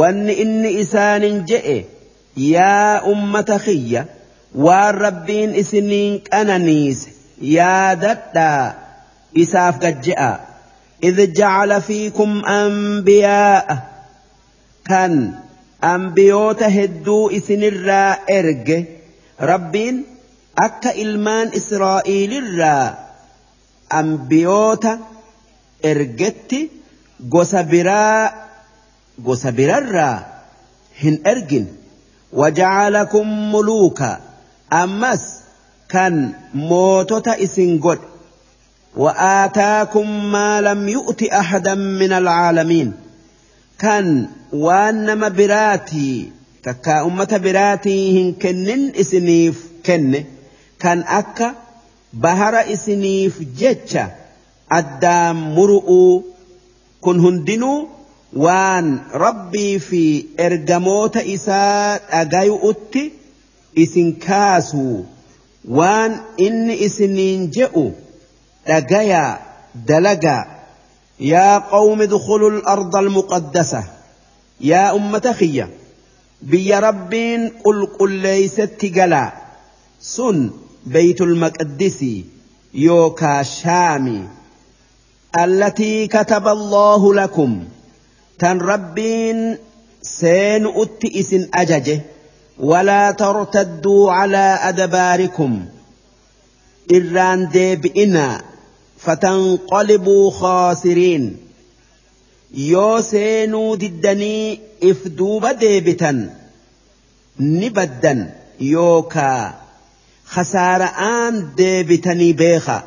wanni 0.00 0.32
inni 0.44 0.70
isaanin 0.82 1.36
je'e 1.52 1.78
yaa 2.54 3.02
ummata 3.12 3.58
kiyya 3.68 4.02
waan 4.66 4.94
rabbiin 5.06 5.54
isiniin 5.62 6.14
qananiise 6.30 7.08
yaadadhaa 7.56 8.66
isaaf 9.46 9.78
gajje'a 9.86 10.30
إذ 11.08 11.32
جعل 11.32 11.82
فيكم 11.82 12.30
أنبياء 12.46 13.66
كان 14.88 15.34
ambiyoota 15.80 16.68
hedduu 16.68 17.30
isinirraa 17.30 18.16
erge 18.38 18.78
rabbiin 19.50 20.06
akka 20.66 20.90
ilmaan 21.04 21.48
israa'iilirraa 21.60 22.96
ambiyoota 24.00 24.98
ergetti 25.82 26.60
gosa 27.28 27.62
biraa 27.64 28.32
gosa 29.24 29.52
birarraa 29.52 30.16
hin 31.02 31.20
ergin 31.24 31.66
wajacalakum 32.40 33.28
muluuka 33.52 34.10
ammas 34.70 35.24
kan 35.92 36.14
mootota 36.52 37.34
isin 37.48 37.78
godhe 37.78 38.08
وآتاكم 38.96 40.24
ما 40.32 40.60
لم 40.60 40.88
يؤت 40.88 41.22
أحدا 41.22 41.74
من 41.74 42.12
العالمين 42.12 42.92
كان 43.78 44.28
waan 44.52 45.04
nama 45.06 45.28
biraatii 45.30 46.32
takkaa 46.64 47.04
ummata 47.08 47.38
biraatii 47.38 48.12
hin 48.16 48.28
kennin 48.44 48.82
isiniif 49.02 49.56
kenne 49.88 50.20
kan 50.82 51.04
akka 51.18 51.48
bahara 52.24 52.62
isiniif 52.74 53.34
jecha 53.60 54.04
addaan 54.78 55.36
muru'uu 55.56 56.24
kun 57.04 57.20
hundinuu 57.24 57.78
waan 58.44 58.88
rabbii 59.24 59.78
fi 59.88 60.02
ergamoota 60.46 61.22
isaa 61.36 61.98
dhagayu'utti 62.12 63.02
isin 63.84 64.08
kaasuu 64.26 64.98
waan 65.78 66.12
inni 66.46 66.74
isiniin 66.86 67.42
je'u 67.58 67.86
dhagayaa 68.68 69.32
dalagaa 69.88 70.42
يا 71.20 71.58
قوم 71.58 72.02
ادخلوا 72.02 72.50
الأرض 72.50 72.96
المقدسة. 72.96 73.84
يا 74.60 74.96
أمة 74.96 75.34
خيا 75.38 75.70
بيا 76.42 76.80
ربين 76.80 77.52
قل 77.64 77.86
قل 77.86 78.10
ليست 78.10 78.86
قلا 78.96 79.32
سن 80.00 80.50
بيت 80.86 81.20
المقدس 81.20 82.04
يوكا 82.74 83.42
شامي. 83.42 84.28
التي 85.38 86.06
كتب 86.06 86.48
الله 86.48 87.14
لكم. 87.14 87.64
تن 88.38 88.58
ربين 88.58 89.58
سين 90.02 90.66
أتئس 90.66 91.34
أججه. 91.54 92.00
ولا 92.58 93.10
ترتدوا 93.10 94.12
على 94.12 94.58
أدباركم. 94.62 95.64
إران 96.94 97.48
دي 97.48 97.76
بإنا 97.76 98.42
فتنقلبوا 98.98 100.30
خاسرين. 100.30 101.36
يوسينو 102.54 103.74
ددني 103.74 104.60
افدوب 104.82 105.46
ديبتا 105.46 106.36
نبدا 107.40 108.34
يوكا. 108.60 109.54
خسارة 110.26 110.84
آن 110.84 111.54
ديبتني 111.56 112.32
بيخا. 112.32 112.84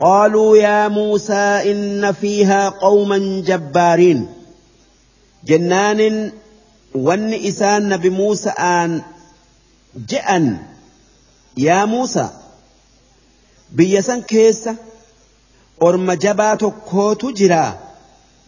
قالوا 0.00 0.56
يا 0.56 0.88
موسى 0.88 1.72
إن 1.72 2.12
فيها 2.12 2.68
قوما 2.68 3.42
جبارين. 3.46 4.26
جنان 5.44 6.32
ون 6.94 7.34
إسان 7.34 7.88
نبي 7.88 8.10
موسى 8.10 8.50
آن 8.50 9.02
جأن 10.08 10.58
يا 11.56 11.84
موسى 11.84 12.28
بيسان 13.72 14.22
كيسا 14.22 14.76
أرم 15.82 16.12
جبات 16.12 16.64
كوت 16.64 17.26
جرا 17.26 17.78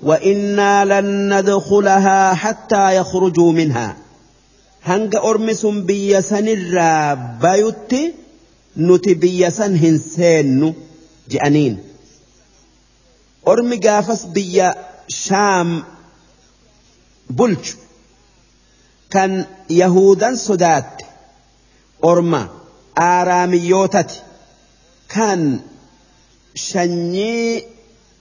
وإنا 0.02 0.84
لن 0.84 1.38
ندخلها 1.38 2.34
حتى 2.34 2.96
يخرجوا 2.96 3.52
منها 3.52 3.96
هنگ 4.86 5.16
أرمس 5.16 5.66
بيسن 5.66 6.48
الرابيت 6.48 8.14
نتي 8.76 9.14
بيسن 9.14 9.76
هنسين 9.76 10.74
جأنين 11.28 11.82
أرمي 13.48 13.76
قافس 13.76 14.24
بيا 14.24 14.74
شام 15.08 15.82
بلج 17.30 17.70
كان 19.10 19.46
يهودا 19.70 20.34
صدات 20.34 21.02
أرما 22.04 22.48
آراميوتت 22.98 24.22
كان 26.54 26.62
شني 26.62 27.62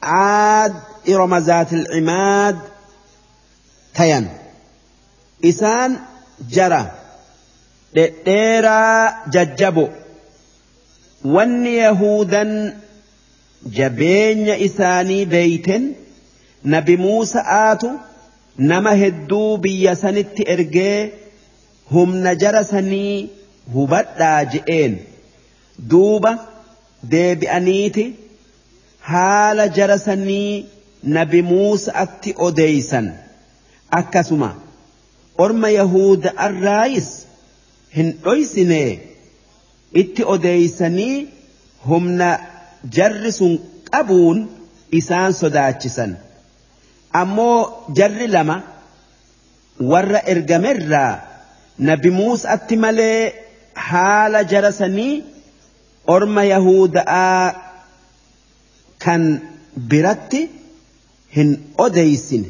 عاد 0.03 0.73
إرم 1.09 1.35
ذات 1.35 1.73
العماد 1.73 2.59
تين 3.95 4.27
إسان 5.45 5.99
جرى 6.49 6.91
ديرا 7.93 9.09
ججبو. 9.27 9.87
ون 11.25 11.65
يهودا 11.65 12.77
جبين 13.65 14.49
إساني 14.49 15.25
بيت 15.25 15.67
نبي 16.65 16.97
موسى 16.97 17.39
آتو. 17.45 17.89
نما 18.59 19.07
هدو 19.07 19.57
بيسنت 19.57 20.49
إرجي 20.49 21.11
هم 21.91 22.27
نجرسني 22.27 23.27
هبدا 23.75 24.43
جئين 24.43 24.97
دوبا 25.79 26.53
deebi'aniiti 27.11 28.03
haala 29.11 29.67
jara 29.77 29.97
sanii 30.07 30.65
nabi 31.17 31.41
Muusa'atti 31.51 32.31
odeeysan 32.47 33.07
akkasuma 33.99 34.49
orma 35.45 35.69
Yahuda 35.79 36.29
arraayis 36.47 37.09
hin 37.97 38.11
dhoysine 38.25 38.81
itti 40.01 40.23
odeeysanii 40.35 41.15
humna 41.87 42.29
jarri 42.97 43.31
sun 43.39 43.53
qabuun 43.91 44.39
isaan 44.99 45.33
sodaachisan 45.41 46.15
ammoo 47.21 47.57
jarri 47.99 48.27
lama 48.35 48.55
warra 49.91 50.19
ergamerraa 50.35 51.11
nabi 51.89 52.09
Muusa'atti 52.21 52.75
malee 52.85 53.19
haala 53.89 54.43
jara 54.53 54.71
sanii 54.79 55.13
orma 56.15 56.43
Yahuda'aa 56.53 57.62
kan 59.05 59.23
biratti 59.91 60.41
hin 61.35 61.53
odeeysine 61.85 62.49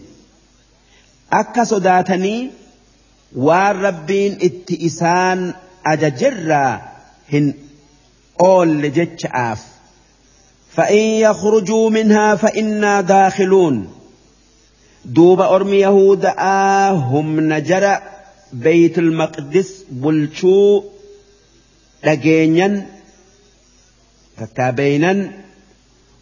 akka 1.41 1.65
sodaatanii 1.73 2.39
waan 3.49 3.83
rabbiin 3.87 4.41
itti 4.49 4.81
isaan 4.89 5.45
ajajerraa 5.93 6.73
hin 7.35 7.53
oolle 8.49 8.89
jecha'aaf 8.97 9.69
فإن 10.75 10.97
يخرجوا 10.97 11.89
منها 11.89 12.35
فإنا 12.35 13.01
داخلون 13.01 13.87
دوب 15.05 15.41
أرمي 15.41 15.77
يهود 15.77 16.25
هم 17.11 17.39
نجر 17.53 17.99
بيت 18.53 18.97
المقدس 18.97 19.83
بلشو 19.89 20.83
لقينيا 22.03 22.87
تتابينا 24.37 25.31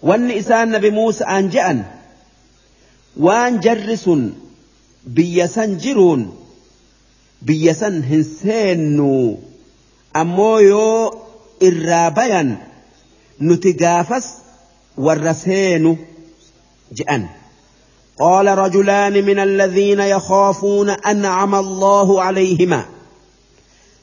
وان 0.03 0.31
إسان 0.31 0.71
نبي 0.71 0.89
موسى 0.89 1.23
أنجأن 1.23 1.83
وان 3.17 3.59
جرس 3.59 4.09
بيسن 5.07 5.77
جرون 5.77 6.35
بيسن 7.41 8.03
هنسينو 8.03 9.39
أمو 10.15 10.57
يو 10.59 11.13
إرابيا 11.63 12.57
نتقافس 13.41 14.27
والرسين 14.97 15.97
جأن 16.91 17.27
قال 18.19 18.47
رجلان 18.57 19.25
من 19.25 19.39
الذين 19.39 19.99
يخافون 19.99 20.89
أنعم 20.89 21.55
الله 21.55 22.21
عليهما 22.21 22.85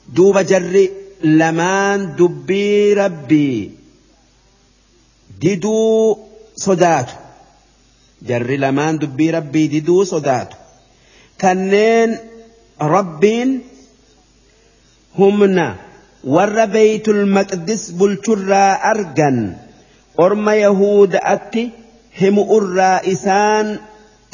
دوب 0.08 0.38
جر 0.38 0.88
لمان 1.24 2.16
دبي 2.16 2.94
ربي 2.94 3.77
ددو 5.42 6.16
صدات 6.56 7.10
جر 8.28 8.50
لمان 8.50 8.98
دبي 8.98 9.30
ربي 9.30 9.66
ددو 9.66 10.04
صدات 10.04 10.48
كنين 11.40 12.18
ربين 12.80 13.60
همنا 15.18 15.76
ور 16.24 16.64
بيت 16.64 17.08
المقدس 17.08 17.90
بلترا 17.90 18.72
أرجن 18.90 19.56
orma 20.24 20.54
yahuuda'atti 20.58 21.62
himu 22.20 22.42
irraa 22.58 23.00
isaan 23.14 23.68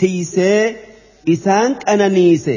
tiisee 0.00 0.76
isaan 1.34 1.70
qananiise 1.84 2.54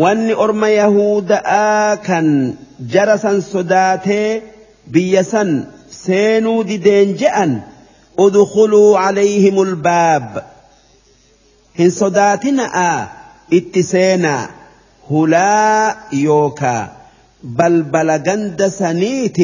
wanni 0.00 0.34
orma 0.44 0.68
yahuda'aa 0.80 1.96
kan 2.08 2.26
jara 2.94 3.16
san 3.24 3.38
sodaatee 3.52 4.28
biyya 4.96 5.22
san 5.32 5.50
سينو 6.06 6.62
ديدين 6.62 7.16
جأن 7.16 7.60
ادخلوا 8.18 8.98
عليهم 8.98 9.62
الباب. 9.62 10.44
هن 11.78 11.90
صداتنا 11.90 13.08
اتسينا 13.52 14.50
هلا 15.10 15.96
يوكا. 16.12 16.96
بل 17.42 17.82
بلغند 17.82 18.68
سنيت 18.68 19.36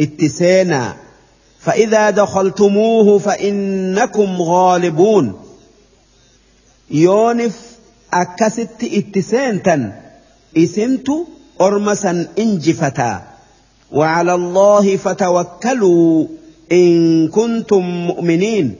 اتسينا. 0.00 0.96
فإذا 1.60 2.10
دخلتموه 2.10 3.18
فإنكم 3.18 4.42
غالبون. 4.42 5.40
يونف 6.90 7.60
أكست 8.12 8.84
اتسينتا 8.84 10.02
اسمت 10.56 11.06
أرمسا 11.60 12.26
إنجفتا. 12.38 13.35
وعلى 13.96 14.34
الله 14.34 14.96
فتوكلوا 14.96 16.26
إن 16.72 17.28
كنتم 17.28 17.84
مؤمنين. 18.10 18.76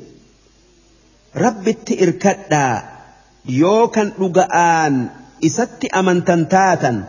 رب 1.37 1.69
التئركدا 1.69 2.83
يوكا 3.49 4.13
لقآن 4.21 5.09
إست 5.47 5.85
أمنتنتاتا 5.85 7.05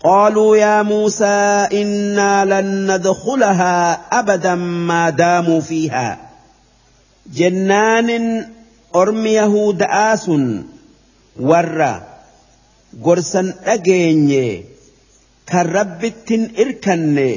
قالوا 0.00 0.56
يا 0.56 0.82
موسى 0.82 1.68
إنا 1.72 2.44
لن 2.44 2.68
ندخلها 2.94 4.00
أبدا 4.20 4.54
ما 4.54 5.10
داموا 5.10 5.60
فيها. 5.60 6.18
جنان 7.34 8.10
أرمي 8.94 9.30
يهود 9.30 9.82
آس 9.82 10.30
ورّا. 11.40 12.10
gorsan 13.04 13.54
dhageenye 13.66 14.46
kan 15.52 15.66
rabbittin 15.76 16.42
irkanne 16.62 17.30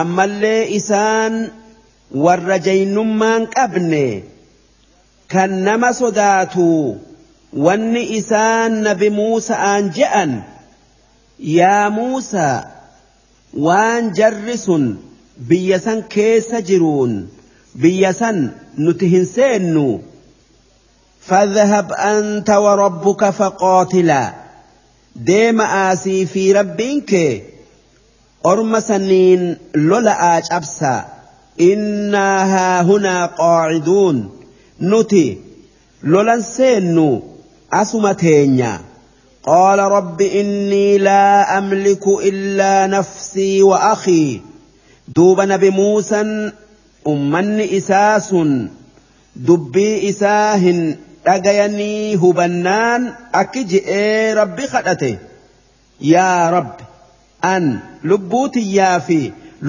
ammallee 0.00 0.62
isaan 0.78 1.34
warra 2.24 2.56
jaynummaan 2.66 3.42
qabne 3.56 4.06
kan 5.32 5.50
nama 5.66 5.90
sodaatu 6.00 6.66
wanni 7.66 8.02
isaan 8.18 8.72
nabi 8.86 9.08
Muusa'aan 9.18 9.84
je'an 9.98 10.32
yaa 11.58 11.86
Muusaa 11.98 12.58
waan 13.66 14.04
jarri 14.18 14.56
sun 14.66 14.84
biyya 15.48 15.78
san 15.86 16.00
keessa 16.14 16.58
jiruun 16.68 17.12
biyya 17.82 18.12
san 18.20 18.38
nuti 18.84 19.06
hin 19.14 19.26
seennu 19.36 19.88
فاذهب 21.26 21.92
أنت 21.92 22.50
وربك 22.50 23.30
فقاتلا 23.30 24.32
ديم 25.15 25.61
آسي 25.61 26.25
في 26.25 26.51
ربك 26.51 27.43
أرم 28.45 28.79
سنين 28.79 29.57
لولا 29.75 30.37
أبسا 30.51 31.05
إنا 31.61 32.43
ها 32.55 32.81
هنا 32.81 33.25
قاعدون 33.25 34.29
نتي 34.81 35.37
لولا 36.03 36.41
سينو 36.41 37.21
أسمتينيا 37.73 38.81
قال 39.43 39.79
رب 39.79 40.21
إني 40.21 40.97
لا 40.97 41.57
أملك 41.57 42.07
إلا 42.07 42.87
نفسي 42.87 43.63
وأخي 43.63 44.41
دوب 45.15 45.41
نبي 45.41 45.69
موسى 45.69 46.51
أمن 47.07 47.61
إساس 47.61 48.35
دبي 49.35 50.09
إساهن 50.09 50.95
dhagayanii 51.26 52.14
hubannaan 52.22 53.02
akki 53.40 53.62
je'ee 53.72 54.34
rabbi 54.40 54.64
kadhate 54.74 55.10
yaa 56.12 56.50
rabbi 56.56 56.84
an 57.54 57.64
lubbuu 58.10 58.44
tiyyaa 58.56 58.98
fi 59.08 59.18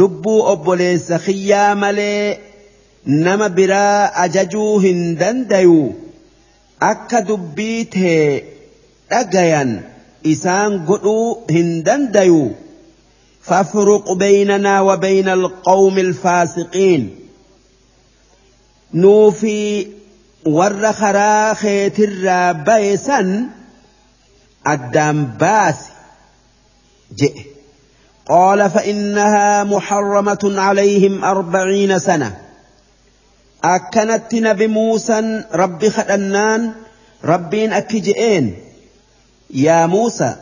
lubbuu 0.01 0.39
obboleessa 0.53 1.19
kiyyaa 1.25 1.71
malee 1.83 2.37
nama 3.25 3.47
biraa 3.57 4.11
ajajuu 4.25 4.71
hin 4.85 5.01
dandayu 5.23 5.79
akka 6.91 7.21
dubbii 7.31 7.81
tee 7.97 8.23
dhagayan 9.11 9.71
isaan 10.35 10.79
godhuu 10.91 11.27
hin 11.57 11.69
dandayu 11.89 12.39
فافرق 13.49 14.11
بيننا 14.13 14.81
وبين 14.81 15.29
القوم 15.29 15.97
الفاسقين 15.97 17.03
نوفي 18.93 19.87
warra 20.55 20.93
karaa 21.01 21.55
keetirraa 21.61 22.53
baye 22.67 22.97
san 22.97 23.29
addaan 24.73 25.19
baasi 25.39 25.91
قال 28.27 28.69
فإنها 28.69 29.63
محرمة 29.63 30.43
عليهم 30.43 31.23
أربعين 31.23 31.99
سنة 31.99 32.37
أكنت 33.63 34.35
نبي 34.35 34.67
موسى 34.67 35.43
رب 35.53 35.87
خدنان 35.89 36.71
ربين 37.23 37.73
أكجئين 37.73 38.45
يا 39.53 39.85
موسى 39.85 40.35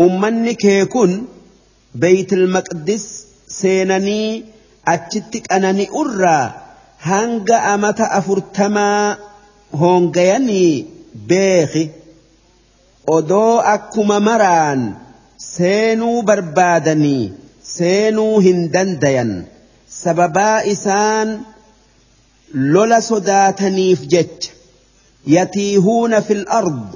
أمنك 0.00 0.64
يكون 0.64 1.28
بيت 1.94 2.32
المقدس 2.32 3.26
سينني 3.48 4.44
أتشتك 4.88 5.52
أنني 5.52 5.88
أرى 5.90 6.63
hanga 7.08 7.56
amata 7.74 8.06
afurtamaa 8.18 9.16
hoongayanii 9.80 10.72
beeki 11.30 11.84
odoo 13.16 13.54
akkuma 13.74 14.18
maraan 14.28 14.82
seenuu 15.54 16.18
barbaadanii 16.30 17.24
seenuu 17.74 18.34
hin 18.46 18.60
dandayan 18.76 19.32
sababaa 20.00 20.56
isaan 20.74 21.30
lola 22.76 23.00
sodaataniif 23.10 24.00
jecha 24.14 24.52
yatiihuuna 25.36 26.18
fil 26.28 26.44
ard 26.60 26.88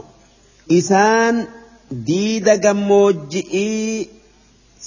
isaan 0.79 1.37
diida 2.09 2.55
gammoojji'ii 2.65 4.09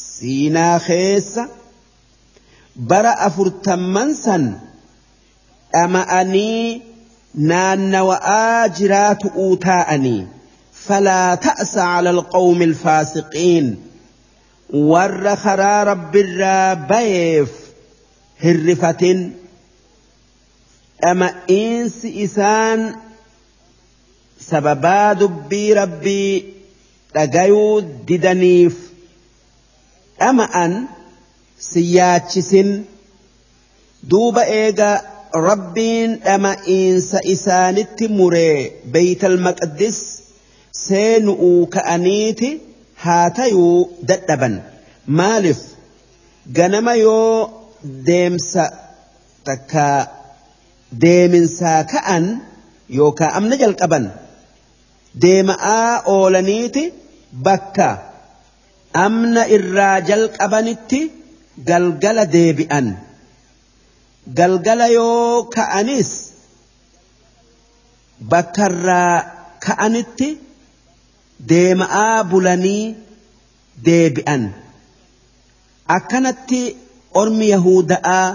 siinaa 0.02 0.76
keessa 0.88 1.44
bara 2.92 3.14
afurtamman 3.28 4.10
san 4.26 4.46
dhama'anii 5.74 6.82
naannawa'aa 7.52 8.68
jiraatu'uu 8.80 9.54
taa'anii 9.66 10.22
falaa 10.88 11.32
ta'sa 11.46 11.84
cala 11.92 12.10
alqawmi 12.18 12.66
alfaasiqiin 12.72 13.68
warra 14.92 15.36
karaa 15.44 15.80
rabbirraa 15.92 16.70
bayeef 16.92 17.52
hirrifatin 18.44 19.20
dhama'iinsi 21.02 22.08
isaan 22.26 22.82
sababaa 24.50 25.10
dubbii 25.22 25.70
rabbii 25.82 26.34
dhagayuu 27.16 27.76
didaniif 28.12 28.76
dhama'an 30.20 30.74
si 31.70 31.82
yaachisin 31.96 32.70
duuba 34.12 34.44
eega 34.62 34.92
rabbiin 35.34 36.12
dhama'iinsa 36.26 37.20
isaanitti 37.34 38.06
muree 38.18 38.58
beeytal 38.94 39.38
maqdis 39.48 39.98
seenu'uu 40.86 41.68
ka'aniiti 41.76 42.50
haa 43.04 43.30
tayuu 43.40 43.78
dadhaban. 44.10 44.56
Maaliif? 45.20 45.62
Ganama 46.58 46.94
yoo 46.96 47.50
deemsa 48.08 48.64
takka 49.48 49.86
deeminsaa 51.04 51.82
ka'an 51.94 52.26
yookaan 52.98 53.34
amna 53.40 53.56
jalqaban 53.64 54.06
deema'aa 55.24 55.92
oolaniiti 56.16 56.84
bakka 57.46 57.88
amna 59.06 59.42
irraa 59.58 59.98
jalqabanitti 60.10 61.00
galgala 61.70 62.24
deebi'an 62.36 62.88
galgala 64.28 64.88
yoo 64.98 65.50
ka'anis 65.56 66.12
bakkarraa 68.32 69.16
ka'anitti 69.66 70.30
deema'aa 71.50 72.24
bulanii 72.32 72.96
deebi'an 73.86 74.44
akkanatti 75.98 76.62
ormi 77.22 77.48
yahuda'aa 77.56 78.28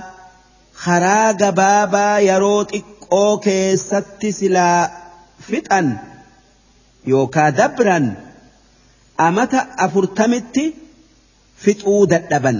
karaa 0.85 1.33
gabaabaa 1.43 2.15
yeroo 2.29 2.61
xiqqoo 2.73 3.33
keessatti 3.47 4.29
silaa 4.39 4.81
fixan 5.49 5.89
yookaa 7.13 7.51
dabran 7.61 8.07
amata 9.27 9.61
afurtamitti 9.85 10.65
fixuu 11.63 12.03
dadhaban 12.13 12.59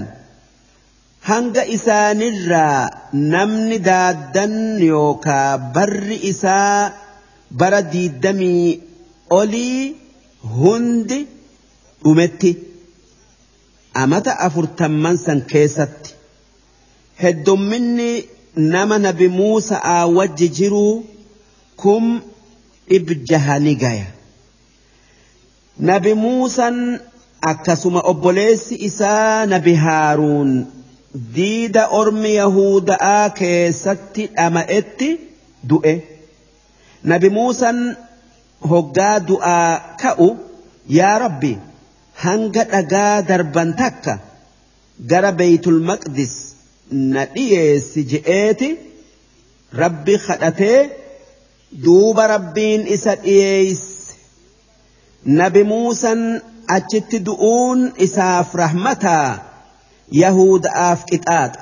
hanga 1.29 1.63
isaanirraa 1.75 2.89
namni 3.33 3.77
daaddan 3.89 4.53
yookaa 4.91 5.57
barri 5.75 6.17
isaa 6.31 6.91
bara 7.59 7.81
diiddamii 7.93 8.81
olii 9.39 9.95
hundi 10.59 11.19
dhumetti 12.03 12.51
amata 14.03 14.31
afurtamman 14.47 15.17
san 15.25 15.39
keessatti 15.51 16.11
heddumminni 17.23 18.09
nama 18.73 18.95
nabi 19.07 19.27
Muusa'aa 19.39 20.05
wajji 20.17 20.47
jiruu 20.57 20.93
kum 21.83 22.05
dhib 22.89 23.07
jahani 23.29 23.73
gaya. 23.83 24.05
Nabi 25.89 26.13
Muusan 26.23 26.77
akkasuma 27.51 27.99
obboleessi 28.11 28.75
isaa 28.89 29.45
nabi 29.53 29.73
Haaruun 29.83 30.51
diida 31.35 31.83
ormi 31.99 32.31
Yahuda'aa 32.41 33.29
keessatti 33.39 34.23
dhama'etti 34.37 35.09
du'e 35.69 35.93
nabi 37.11 37.29
Muusan 37.37 37.77
hoggaa 38.71 39.15
du'aa 39.29 39.71
ka'u 40.01 40.29
yaa 40.99 41.15
rabbi 41.25 41.53
hanga 42.23 42.63
dhagaa 42.73 43.15
darban 43.29 43.69
takka 43.81 44.13
gara 45.09 45.31
beeytul 45.39 45.79
maqdis 45.89 46.33
na 47.13 47.21
dhiyeessi 47.33 48.01
je'eeti 48.11 48.69
rabbi 49.81 50.13
kadhatee 50.27 50.79
duuba 51.83 52.23
rabbiin 52.33 52.81
isa 52.95 53.13
dhiyeeyse 53.23 54.13
nabi 55.39 55.61
muusan 55.71 56.21
achitti 56.77 57.17
du'uun 57.27 57.79
isaaf 58.05 58.49
rahmataa 58.63 59.29
yahuuda'aaf 60.11 60.99
qixaaxa. 61.09 61.61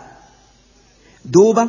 Duuba 1.33 1.63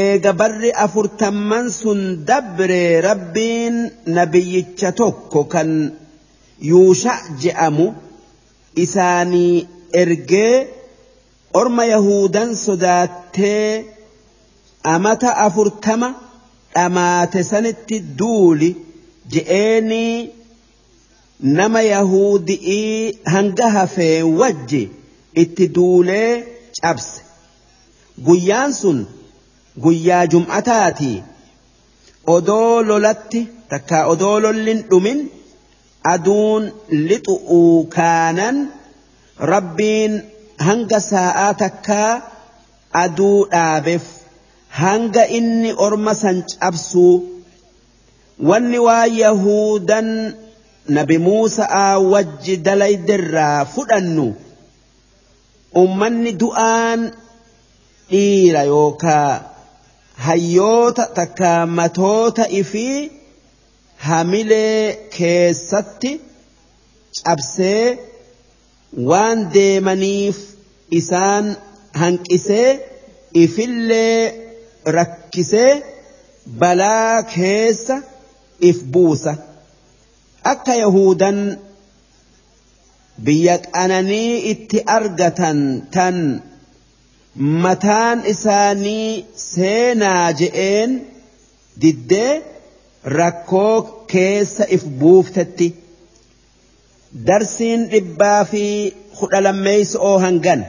eega 0.00 0.32
barri 0.40 0.70
afurtamman 0.84 1.70
sun 1.80 2.00
dabre 2.28 3.00
rabbiin 3.08 3.76
nabiyyicha 4.16 4.92
tokko 5.00 5.40
kan 5.52 5.70
yuusha 6.70 7.14
je'amu 7.42 7.86
isaanii 8.84 9.66
ergee 10.02 10.68
orma 11.60 11.84
yahudan 11.94 12.50
sodaattee 12.66 13.84
amata 14.94 15.30
afurtama 15.46 16.08
dhamaate 16.74 17.42
sanitti 17.50 17.96
duuli 18.18 18.70
je'eenii 19.32 20.30
nama 21.58 21.80
yahudi'ii 21.82 23.18
hanga 23.32 23.70
hafee 23.76 24.22
wajji 24.22 24.82
itti 25.42 25.66
duulee 25.74 26.44
cabse. 26.82 27.22
Guyyaan 28.26 28.72
sun 28.80 28.98
guyyaa 29.82 30.26
jum'ataati. 30.32 31.12
Odoo 32.34 32.82
lolatti 32.88 33.40
takka 33.70 33.98
odoo 34.12 34.36
lollin 34.44 34.80
dhumin 34.90 35.20
aduun 36.12 36.64
lixu'uu 37.08 37.86
kaanan 37.96 38.56
rabbiin 39.52 40.12
hanga 40.66 41.00
saa'aa 41.00 41.52
takkaa 41.62 42.12
aduu 43.02 43.38
dhaabeef 43.52 44.04
hanga 44.80 45.24
inni 45.38 45.70
orma 45.86 46.14
san 46.22 46.38
cabsuu 46.60 47.14
wanni 48.48 48.78
waa 48.86 49.06
yahudan 49.22 50.08
nabi 50.96 51.16
Muusa'aa 51.26 51.98
wajji 52.12 52.54
dalaydirraa 52.66 53.64
fudhannu 53.74 54.26
ummanni 55.82 56.32
du'aan 56.42 57.00
dhiira 58.10 58.62
yookaa 58.74 59.32
hayyoota 60.26 61.04
takka 61.18 61.50
matoota 61.78 62.44
ifii 62.60 63.10
hamilee 64.08 64.82
keessatti 65.18 66.10
cabsee 67.24 67.86
waan 69.10 69.38
deemaniif 69.54 70.38
isaan 71.00 71.46
hanqisee 72.02 72.70
ifillee 73.44 74.20
rakkisee 74.98 75.72
balaa 76.60 77.22
keessa 77.34 77.96
if 78.70 78.78
buusa 78.92 79.32
akka 80.52 80.74
yahudan 80.84 81.38
biyya 83.24 83.56
qananii 83.74 84.32
itti 84.52 84.78
argatan 84.96 85.58
tan 85.94 86.16
mataan 87.64 88.18
isaanii 88.32 89.10
seenaa 89.50 90.26
je'een 90.40 90.90
diddee 91.82 92.32
rakkoo 93.18 93.76
keessa 94.12 94.64
if 94.76 94.82
buuftetti 95.00 95.68
darsiin 97.28 97.80
dhibbaa 97.92 98.40
fi 98.50 98.64
kudha 99.18 99.40
lammeeyso'oo 99.46 100.16
hangan 100.24 100.60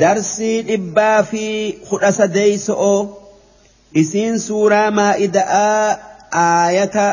darsii 0.00 0.56
dhibbaa 0.68 1.18
fi 1.30 1.44
kudha 1.88 2.10
sadeeyso'oo 2.18 2.98
isiin 4.02 4.36
suuraa 4.48 4.88
maa'ida'aa 4.98 5.86
aayata 6.44 7.06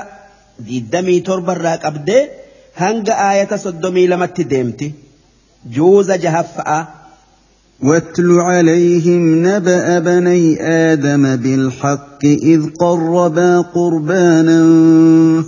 diddamii 0.68 1.22
torbarraa 1.30 1.78
qabdee 1.86 2.24
hanga 2.82 3.14
aayata 3.28 3.58
soddomii 3.66 4.08
lamatti 4.14 4.50
deemti 4.54 4.94
juuza 5.76 6.18
jahaffa'a. 6.18 6.80
واتل 7.84 8.32
عليهم 8.40 9.48
نبأ 9.48 10.00
بني 10.00 10.64
آدم 10.64 11.36
بالحق 11.36 12.26
إذ 12.26 12.62
قربا 12.80 13.62
قربانا 13.62 14.60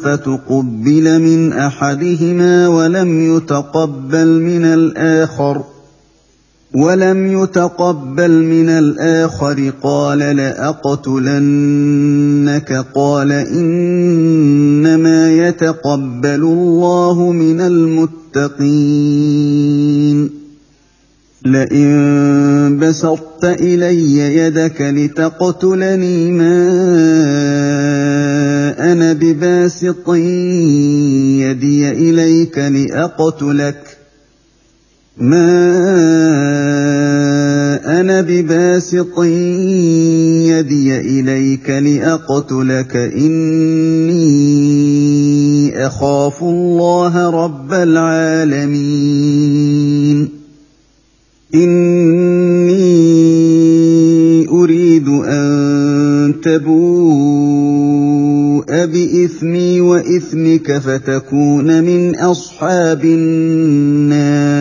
فتقبل 0.03 1.19
من 1.21 1.53
أحدهما 1.53 2.67
ولم 2.67 3.35
يتقبل 3.35 4.27
من 4.27 4.65
الآخر 4.65 5.63
ولم 6.75 7.43
يتقبل 7.43 8.31
من 8.31 8.69
الآخر 8.69 9.71
قال 9.83 10.19
لأقتلنك 10.19 11.25
قال 12.95 13.31
إنما 13.31 15.31
يتقبل 15.31 16.25
الله 16.25 17.31
من 17.31 17.61
المتقين. 17.61 18.41
لئن 21.45 22.79
بسطت 22.81 23.43
إلي 23.43 24.37
يدك 24.37 24.81
لتقتلني 24.81 26.31
ما 26.31 26.71
أنا 28.91 29.13
بباسط 29.13 30.09
يدي 31.43 31.91
إليك 31.91 32.57
لأقتلك. 32.57 33.90
ما 35.17 35.51
أنا 37.99 38.21
بباسط 38.21 39.23
يدي 40.47 40.99
إليك 40.99 41.69
لأقتلك 41.69 42.95
إني 42.95 44.21
أخاف 45.87 46.43
الله 46.43 47.29
رب 47.29 47.73
العالمين 47.73 49.11
إني 51.55 53.01
أريد 54.49 55.07
أن 55.07 56.33
تبوء 56.43 57.51
بإثمي 58.85 59.81
وإثمك 59.81 60.77
فتكون 60.77 61.83
من 61.83 62.15
أصحاب 62.15 63.05
النار 63.05 64.60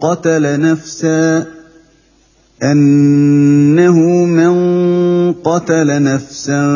قتل 0.00 0.60
نفسا 0.60 1.46
أنه 2.62 3.98
من 4.24 4.52
قتل 5.32 6.02
نفسا 6.02 6.66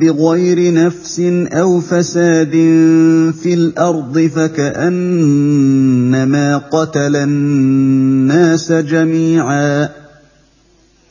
بغير 0.00 0.74
نفس 0.74 1.20
أو 1.52 1.80
فساد 1.80 2.50
في 3.42 3.54
الأرض 3.54 4.30
فكأنما 4.36 5.38
قتل 6.58 7.16
الناس 7.16 8.72
جميعا 8.72 9.88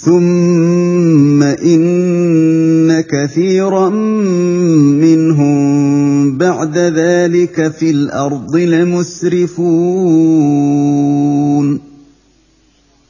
ثم 0.00 1.42
إن 1.42 3.00
كثيرا 3.00 3.88
منهم 5.00 6.38
بعد 6.38 6.78
ذلك 6.78 7.72
في 7.72 7.90
الأرض 7.90 8.56
لمسرفون 8.56 9.66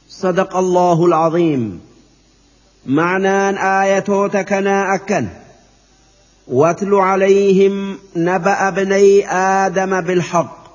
صدق 0.09 0.57
الله 0.57 1.05
العظيم. 1.05 1.79
معنى 2.85 3.49
آية 3.83 4.27
تكنا 4.27 4.95
أكن 4.95 5.27
واتل 6.47 6.93
عليهم 6.93 7.97
نبأ 8.15 8.69
بني 8.69 9.31
آدم 9.31 10.01
بالحق. 10.01 10.67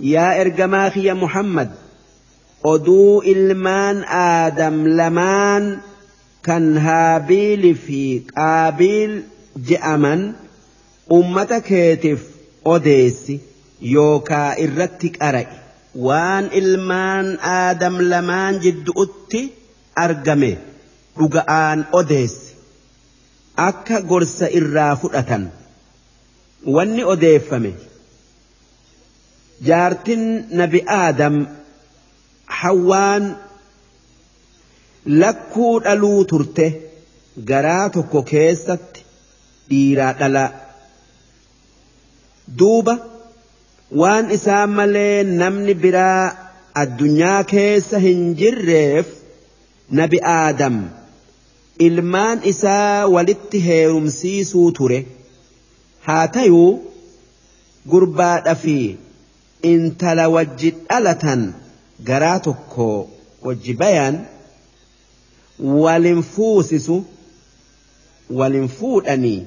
يا 0.00 0.40
إرجماخي 0.40 1.02
يا 1.02 1.14
محمد. 1.14 1.70
Oduu 2.64 3.22
ilmaan 3.32 4.04
aadam 4.08 4.76
lamaan 4.98 5.64
kan 6.46 6.66
haabiili 6.86 7.74
fi 7.84 8.02
qaabiil 8.34 9.12
je'aman 9.68 10.20
ummata 11.18 11.58
keetiif 11.68 12.20
odeessi 12.74 13.34
yookaa 13.94 14.54
irratti 14.64 15.08
qara'i. 15.18 15.46
Waan 16.06 16.44
ilmaan 16.60 17.26
aadam 17.42 17.94
lamaan 18.10 18.54
jiddu'utti 18.64 19.40
argame 20.04 20.52
dhuga'aan 21.18 21.78
odeessi. 22.00 22.54
Akka 23.68 24.00
gorsa 24.10 24.46
irraa 24.58 24.94
fudhatan 25.00 25.44
wanni 26.74 27.02
odeeffame. 27.14 27.72
Jaartin 29.68 30.22
nabi 30.60 30.80
aadam 30.86 31.34
hawwaan 32.58 33.24
lakkuu 35.22 35.74
dhaluu 35.86 36.24
turte 36.32 36.66
garaa 37.50 37.84
tokko 37.96 38.22
keessatti 38.30 39.00
dhiiraa 39.70 40.12
dhalaa 40.20 40.48
duuba 42.62 42.94
waan 44.02 44.30
isaa 44.36 44.64
malee 44.78 45.22
namni 45.42 45.74
biraa 45.84 46.24
addunyaa 46.82 47.38
keessa 47.52 47.98
hin 48.06 48.20
jirreef 48.40 49.06
nabi 50.00 50.18
aadam 50.34 50.76
ilmaan 51.88 52.38
isaa 52.52 53.06
walitti 53.14 53.58
heerumsiisuu 53.68 54.68
ture 54.78 55.00
haa 56.08 56.26
tayuu 56.36 56.70
gurbaadha 57.94 58.54
fi 58.64 58.76
intala 59.72 60.28
wajji 60.36 60.70
dhalatan 60.88 61.42
garaa 62.08 62.38
tokko 62.46 62.86
wajji 63.46 63.72
bayaan 63.82 64.16
walin 65.84 66.22
fuusisu 66.34 66.96
walin 68.38 68.68
fuudhanii 68.78 69.40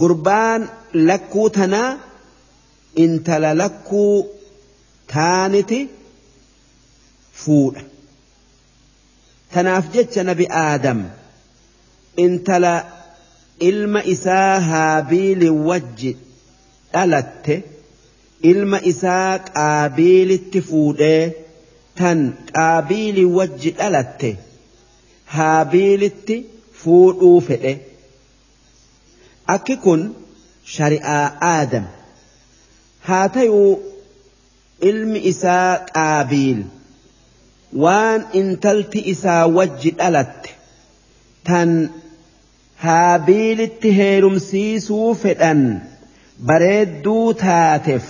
gurbaan 0.00 0.68
lakkuu 1.08 1.48
tanaa 1.58 1.90
intala 3.04 3.50
lakkuu 3.62 4.16
taaniti 5.14 5.80
fuudha 7.44 7.82
tanaaf 9.54 9.84
jecha 9.94 10.22
nabi 10.30 10.46
aadam 10.64 11.00
intala 12.24 12.72
ilma 13.70 14.00
isaa 14.14 14.60
haabiili 14.70 15.50
wajji 15.68 16.16
dhalatte 16.92 17.56
ilma 18.52 18.78
isaa 18.92 19.38
qaabiilitti 19.48 20.60
fuudhee 20.68 21.22
tan 22.00 22.20
qaabiili 22.52 23.24
wajji 23.36 23.70
dhalatte 23.78 24.30
haabiilitti 25.36 26.36
fuudhuu 26.82 27.38
fedhe 27.48 27.72
akki 29.54 29.76
kun 29.86 30.02
shari'aa 30.74 31.24
aadam 31.52 31.86
haa 33.08 33.26
tayuu 33.36 33.72
ilmi 34.90 35.18
isaa 35.32 35.70
qaabiil 35.96 36.60
waan 37.84 38.20
intalti 38.42 39.00
isaa 39.14 39.42
wajji 39.58 39.90
dhalatte 40.00 40.50
tan 41.50 41.70
haabiilitti 42.86 43.88
heerumsiisuu 44.00 45.10
fedhan 45.24 45.62
bareedduu 46.50 47.26
taateef 47.44 48.04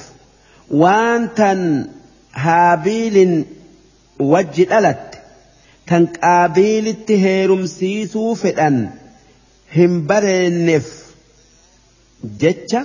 waan 0.83 1.23
tan 1.41 1.61
haabiilin 2.45 3.35
wajji 4.33 4.65
dhalatte 4.73 5.19
tan 5.91 6.07
qaabiilitti 6.21 7.15
heerumsiisuu 7.25 8.35
fedhan 8.43 8.77
hin 9.77 9.93
bareenneef 10.11 10.87
jecha 12.45 12.83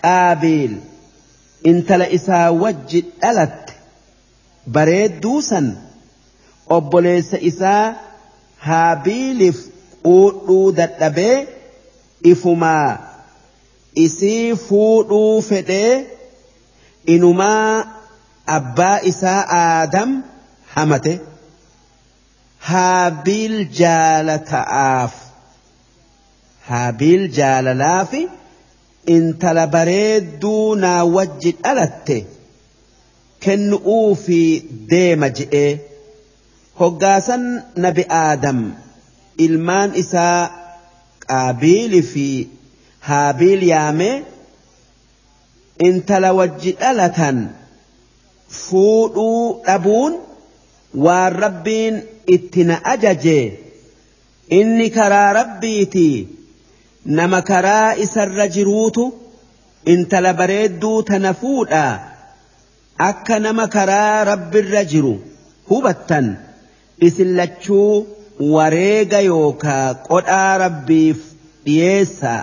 qaabiil 0.00 0.74
intala 1.72 2.06
isaa 2.18 2.48
wajji 2.62 3.00
dhalatte 3.22 3.72
bareedduu 4.78 5.40
san 5.50 5.66
obboleessa 6.76 7.38
isaa 7.50 7.84
haabiiliif 8.68 9.58
fuudhuu 10.02 10.66
dadhabee 10.80 11.36
ifumaa 12.32 12.90
isii 14.04 14.54
fuudhuu 14.66 15.42
fedhee 15.48 15.94
inumaa 17.14 17.84
abbaa 18.56 18.98
isaa 19.10 19.42
aadam 19.58 20.10
hamate 20.74 21.14
haabiil 22.70 23.56
jaalata'aaf 23.80 25.14
haabiil 26.70 27.24
jaalalaafi 27.38 28.22
intala 29.16 29.64
bareedduu 29.76 30.64
naa 30.84 31.02
wajji 31.16 31.52
dhalatte 31.64 32.16
kennu'uu 33.46 34.08
fi 34.24 34.38
deema 34.92 35.28
je'ee 35.40 35.70
hoggaasan 36.80 37.44
nabi 37.86 38.04
aadam 38.22 38.58
ilmaan 39.46 39.90
isaa 40.02 40.40
qaabiili 41.26 42.00
fi 42.12 42.26
haabiil 43.10 43.62
yaamee 43.72 44.14
intala 45.88 46.32
wajji 46.38 46.72
dhalatan 46.80 47.38
fuudhuu 48.62 49.60
dhabuun 49.66 50.14
waan 51.04 51.32
rabbiin 51.44 51.94
itti 52.34 52.64
na 52.64 52.76
ajaje. 52.94 53.38
Inni 54.58 54.90
karaa 54.96 55.32
rabbiitii 55.32 56.28
nama 57.18 57.40
karaa 57.42 57.94
isarra 58.04 58.46
jiruutu 58.56 59.04
intala 59.92 60.32
bareedduu 60.40 61.02
tana 61.08 61.32
fuudhaa 61.40 61.94
akka 63.08 63.38
nama 63.38 63.66
karaa 63.76 64.24
rabbirra 64.30 64.82
jiru 64.92 65.14
hubattan 65.70 66.26
isin 67.08 67.30
lachuu 67.40 68.06
wareega 68.54 69.20
yookaa 69.30 69.94
qodhaa 70.08 70.58
rabbiif 70.64 71.18
dhiyeessaa 71.64 72.42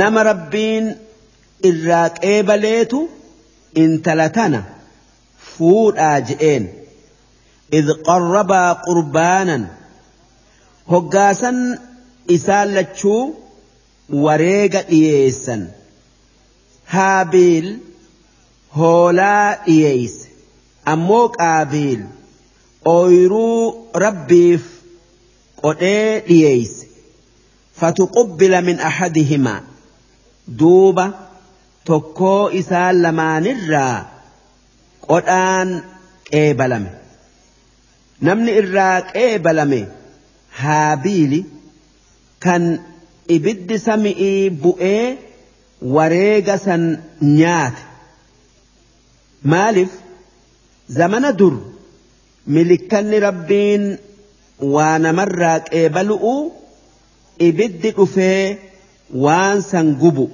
nama 0.00 0.22
rabbiin 0.30 0.86
irraa 1.68 2.08
qeebaleetu 2.20 3.00
intala 3.84 4.28
tana 4.36 4.60
fuudhaa 5.54 6.20
je'een 6.30 6.64
إذ 7.78 7.86
قربا 8.06 8.72
قربانا 8.72 9.58
hoggaasan 10.90 11.58
isaan 12.36 12.68
lachuu 12.74 13.22
wareega 14.24 14.80
dhiyeessan 14.90 15.62
haabiil 16.94 17.68
hoolaa 18.78 19.54
dhiyeeyse 19.66 20.28
ammoo 20.92 21.26
qaabiil 21.38 22.02
ooyruu 22.94 23.90
rabbiif 24.04 24.62
qodhee 25.62 26.20
dhiyeeyse 26.28 26.86
fatuqubbila 27.80 28.58
min 28.68 28.78
ahadihimaa 28.90 29.60
duuba 30.62 31.04
tokkoo 31.90 32.42
isaan 32.60 32.96
lamaanirraa 33.04 33.96
qodhaan 35.08 35.68
qeebalame. 36.30 36.90
Namni 38.26 38.52
irraa 38.60 38.96
qeebalame 39.14 39.80
haabiili 40.60 41.40
kan 42.44 42.62
ibiddi 43.36 43.76
sami'ii 43.86 44.50
bu'ee 44.62 45.04
wareega 45.94 46.56
san 46.66 46.82
nyaate. 47.38 47.82
Maaliif? 49.52 49.92
Zamana 50.98 51.30
dur 51.38 51.54
milikkanni 52.54 53.18
rabbiin 53.26 53.84
waa 54.74 54.96
namarraa 55.04 55.58
qeebalu'u 55.70 56.34
ibiddi 57.48 57.90
dhufee 57.98 58.58
waan 59.24 59.58
san 59.70 59.86
gubu 60.02 60.24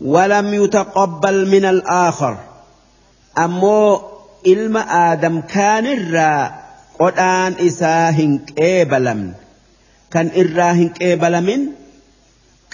ولم 0.00 0.54
يتقبل 0.54 1.48
من 1.48 1.64
الآخر 1.64 2.36
أمو 3.38 4.00
إلم 4.46 4.76
آدم 4.76 5.40
كان 5.40 5.86
الرّا 5.86 6.68
isaa 6.98 8.10
hin 8.12 8.32
qeebalamne 8.46 9.34
kan 10.14 10.30
irraa 10.42 10.72
hin 10.78 10.88
qeebalamin 10.98 11.66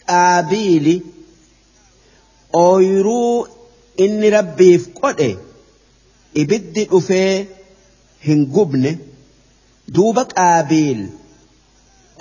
qaabiili 0.00 0.94
ooyruu 2.60 3.48
inni 4.06 4.30
rabbiif 4.36 4.86
qodhe 5.00 5.28
ibiddi 6.42 6.86
dhufee 6.92 7.46
hin 8.28 8.46
gubne 8.54 8.92
duuba 9.98 10.24
qaabiil 10.32 11.02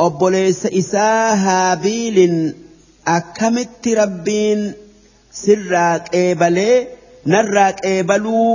obboleessa 0.07 0.75
isaa 0.81 1.35
haabiilin 1.45 2.37
akkamitti 3.17 3.95
sirraa 5.41 5.95
qeebalee 6.11 6.77
narraa 7.31 7.71
qeebaluu 7.81 8.49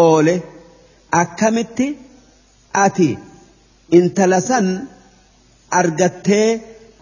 oole. 0.00 0.34
Akkamitti? 1.22 1.88
Ati 2.84 3.10
intala 3.96 4.38
san 4.48 4.66
argattee 5.80 6.48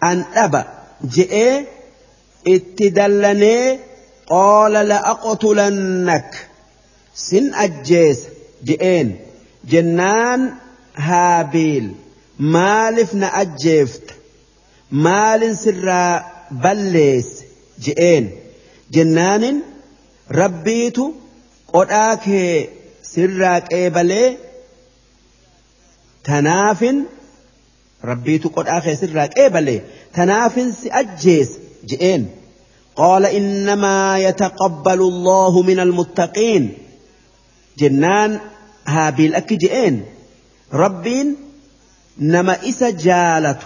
an 0.09 0.17
dhaba 0.35 0.61
je'ee 1.15 1.55
itti 2.55 2.85
dallanee 2.97 3.63
qaala 4.31 4.81
la'aqtulannak 4.91 6.29
sin 7.25 7.45
ajjeesa 7.65 8.27
je'een. 8.67 9.09
Jennaan 9.71 10.41
haabiil 11.07 11.87
maaliif 12.55 13.11
na 13.21 13.27
ajjeefta? 13.41 14.13
Maalin 15.05 15.55
sirraa 15.63 16.13
balleesse 16.63 17.43
je'een 17.85 18.25
jennaanin 18.95 19.57
rabbiitu 20.41 21.03
qodhaa 21.73 22.13
kee 22.25 22.53
sirraa 23.11 23.59
qeebalee 23.71 24.27
tanaafin 26.27 26.97
rabbiitu 28.09 28.47
qodhaa 28.57 28.79
kee 28.85 28.95
sirraa 29.01 29.27
qeebale 29.35 29.75
tanaafin 30.15 30.69
si 30.79 30.87
ajjees 31.01 31.49
je'een 31.91 32.23
قال 32.95 33.25
إنما 33.25 34.19
يتقبل 34.19 34.99
الله 35.01 35.61
من 35.61 35.79
المتقين 35.79 36.77
جنان 37.77 38.39
هابيل 38.85 39.35
أكي 39.35 39.55
جئين 39.55 40.05
ربين 40.73 41.35
نما 42.19 42.69
إسا 42.69 42.89
جالت 42.89 43.61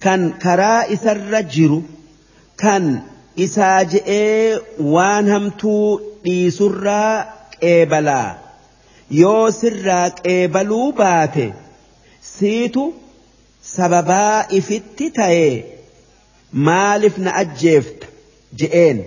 كان 0.00 0.32
كرا 0.32 0.92
إسا 0.92 1.12
الرجر 1.12 1.82
كان 2.58 3.02
إسا 3.38 3.82
جئي 3.82 4.60
وان 4.80 5.28
همتو 5.32 6.00
إيسرا 6.26 7.24
قيبلا 7.62 8.38
yoo 9.20 9.50
sirraa 9.52 10.10
qeebaluu 10.18 10.92
baate 10.98 11.46
siitu 12.28 12.84
sababaa 13.72 14.46
ifitti 14.58 15.10
ta'e. 15.18 15.48
Maaliif 16.68 17.18
na 17.24 17.34
ajjeefta? 17.42 18.06
Je'een. 18.60 19.02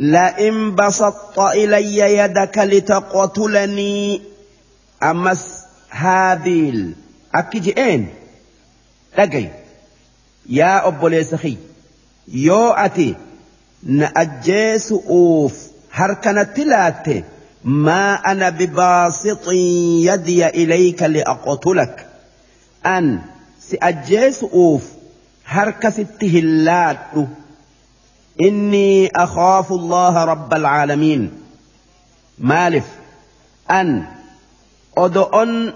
لئن 0.00 0.74
بسطت 0.74 1.38
إلي 1.38 1.98
يدك 2.18 2.58
لتقتلني 2.58 4.22
أمس 5.02 5.44
هابيل 5.90 6.94
أكي 7.34 7.58
جئين 7.58 8.08
لقي 9.18 9.48
يا 10.48 10.88
أبو 10.88 11.08
ليسخي 11.08 11.56
يو 12.30 12.68
أتي 12.70 13.14
نأجيس 13.82 14.92
أوف 14.92 15.66
هركنت 15.92 16.56
تلاتي 16.56 17.24
ما 17.64 18.14
أنا 18.14 18.50
بباسط 18.50 19.48
يدي 19.48 20.46
إليك 20.46 21.02
لأقتلك 21.02 22.06
أن 22.86 23.20
سأجيس 23.60 24.42
أوف 24.42 24.82
هركس 25.46 25.98
التهلات 25.98 26.98
إني 28.40 29.10
أخاف 29.16 29.72
الله 29.72 30.24
رب 30.24 30.54
العالمين 30.54 31.32
مالف 32.38 32.84
أن 33.70 34.04
أدعن 34.96 35.72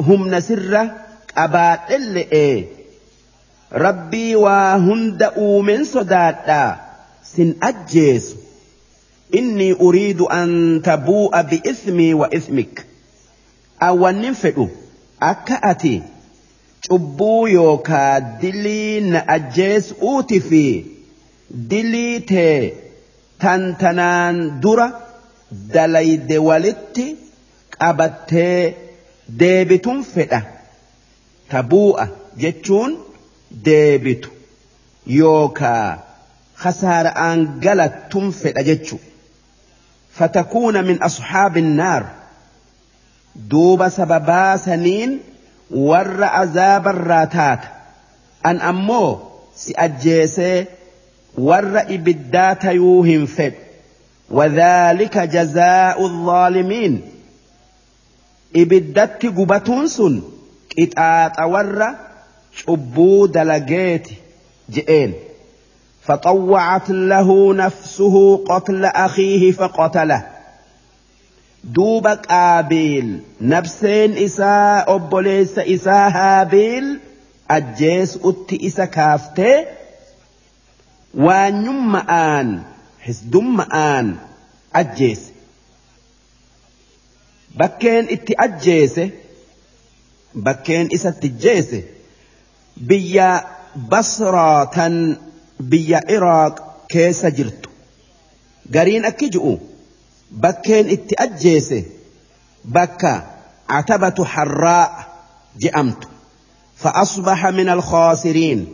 هم 0.00 0.34
نسرة 0.34 0.94
rabbii 3.70 4.34
waa 4.34 4.74
hunda 4.78 5.32
uumeen 5.36 5.84
sodaadhaa 5.84 6.78
sin 7.22 7.54
ajjeesu. 7.60 8.36
Inni 9.38 9.72
uriidu 9.86 10.26
an 10.30 10.80
tabuu'a 10.88 11.42
bi'ismii 11.50 12.12
wa 12.14 12.28
ismik 12.34 12.84
awwannin 13.88 14.34
fedhu. 14.34 14.68
Akka 15.20 15.62
ati 15.62 16.02
cubbuu 16.88 17.46
yookaa 17.48 18.20
dilii 18.20 19.00
na 19.00 19.28
ajjees'uuti 19.36 20.40
fi 20.40 20.62
dilii 21.70 22.20
tee 22.20 22.74
tan 23.38 23.64
tanaan 23.80 24.38
dura 24.60 24.86
dalayde 25.74 26.38
walitti 26.38 27.06
qabattee 27.78 28.74
deebitun 29.42 30.04
fedha. 30.14 30.40
Tabuu'a 31.50 32.06
jechuun. 32.44 32.96
Deebitu 33.50 34.30
yookaa 35.18 35.98
khasaara'aan 36.62 37.46
galattun 37.66 38.32
fedha 38.32 38.62
jechu 38.62 38.98
فتكون 40.16 40.84
من 40.84 41.02
أصحاب 41.02 41.56
النار 41.56 42.06
دوب 43.34 43.88
سببا 43.88 44.56
سنين 44.56 45.20
ور 45.70 46.24
عذاب 46.24 46.88
الراتات 46.88 47.58
an 48.44 48.60
ammoo 48.60 49.18
si 49.54 49.74
ajjeesee 49.76 50.66
warra 51.38 51.82
ibiddaa 51.88 52.54
tayuu 52.54 53.02
hin 53.02 53.26
fedhu 53.26 53.60
وذلك 54.30 55.18
جزاء 55.18 56.06
الظالمين 56.06 57.02
ibiddatti 58.54 59.28
gubatuun 59.30 59.88
sun 59.88 60.14
qixaaxa 60.72 61.44
warra 61.54 61.88
cubbuu 62.64 63.28
dalageeti 63.28 64.18
je'een 64.70 65.12
فطوعت 66.06 66.90
له 66.90 67.54
نفسه 67.54 68.44
قتل 68.44 68.84
أخيه 68.84 69.52
فقتله. 69.52 70.26
دوب 71.64 72.06
قابيل 72.06 73.20
نفسين 73.40 74.16
إساء 74.18 74.94
أبوليس 74.94 75.58
إساء 75.58 76.10
هابيل. 76.10 76.98
أجيس 77.50 78.18
أت 78.24 78.52
إسا 78.52 78.84
كافته. 78.84 79.64
وانيم 81.14 81.96
آن. 81.96 82.62
حسدم 83.00 83.60
آن. 83.60 84.16
أجيس. 84.74 85.20
bakkeen 87.56 88.06
itti 88.10 88.34
ajjeese 88.38 89.04
bakkeen 90.44 90.86
isa 90.90 91.12
tijjeese 91.12 91.78
بيا 92.76 93.44
بصرة 93.76 95.16
بيا 95.60 96.16
إراق 96.16 96.84
كيس 96.88 97.26
جرتو 97.26 97.70
قرين 98.74 99.04
أكجؤو 99.04 99.58
بكين 100.30 100.90
اتأجيسي 100.90 101.84
بكا 102.64 103.26
عتبة 103.68 104.24
حراء 104.24 105.16
جأمت 105.58 106.08
فأصبح 106.76 107.46
من 107.46 107.68
الخاسرين. 107.68 108.72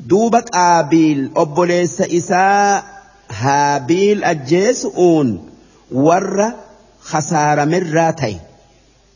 دوبك 0.00 0.56
آبيل 0.56 1.30
أبوليس 1.36 2.00
إساء 2.00 2.84
هابيل 3.30 4.24
أجيسؤون 4.24 5.50
ور 5.92 6.52
خسار 7.00 7.66
من 7.66 7.92
راتي. 7.94 8.38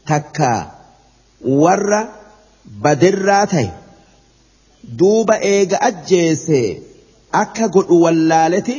تكا 0.06 0.70
ور 1.44 2.08
بدر 2.66 3.18
راتي. 3.22 3.70
Duuba 5.00 5.36
eega 5.52 5.80
ajjeese 5.88 6.60
akka 7.42 7.68
godhu 7.76 8.00
wallaaleti 8.04 8.76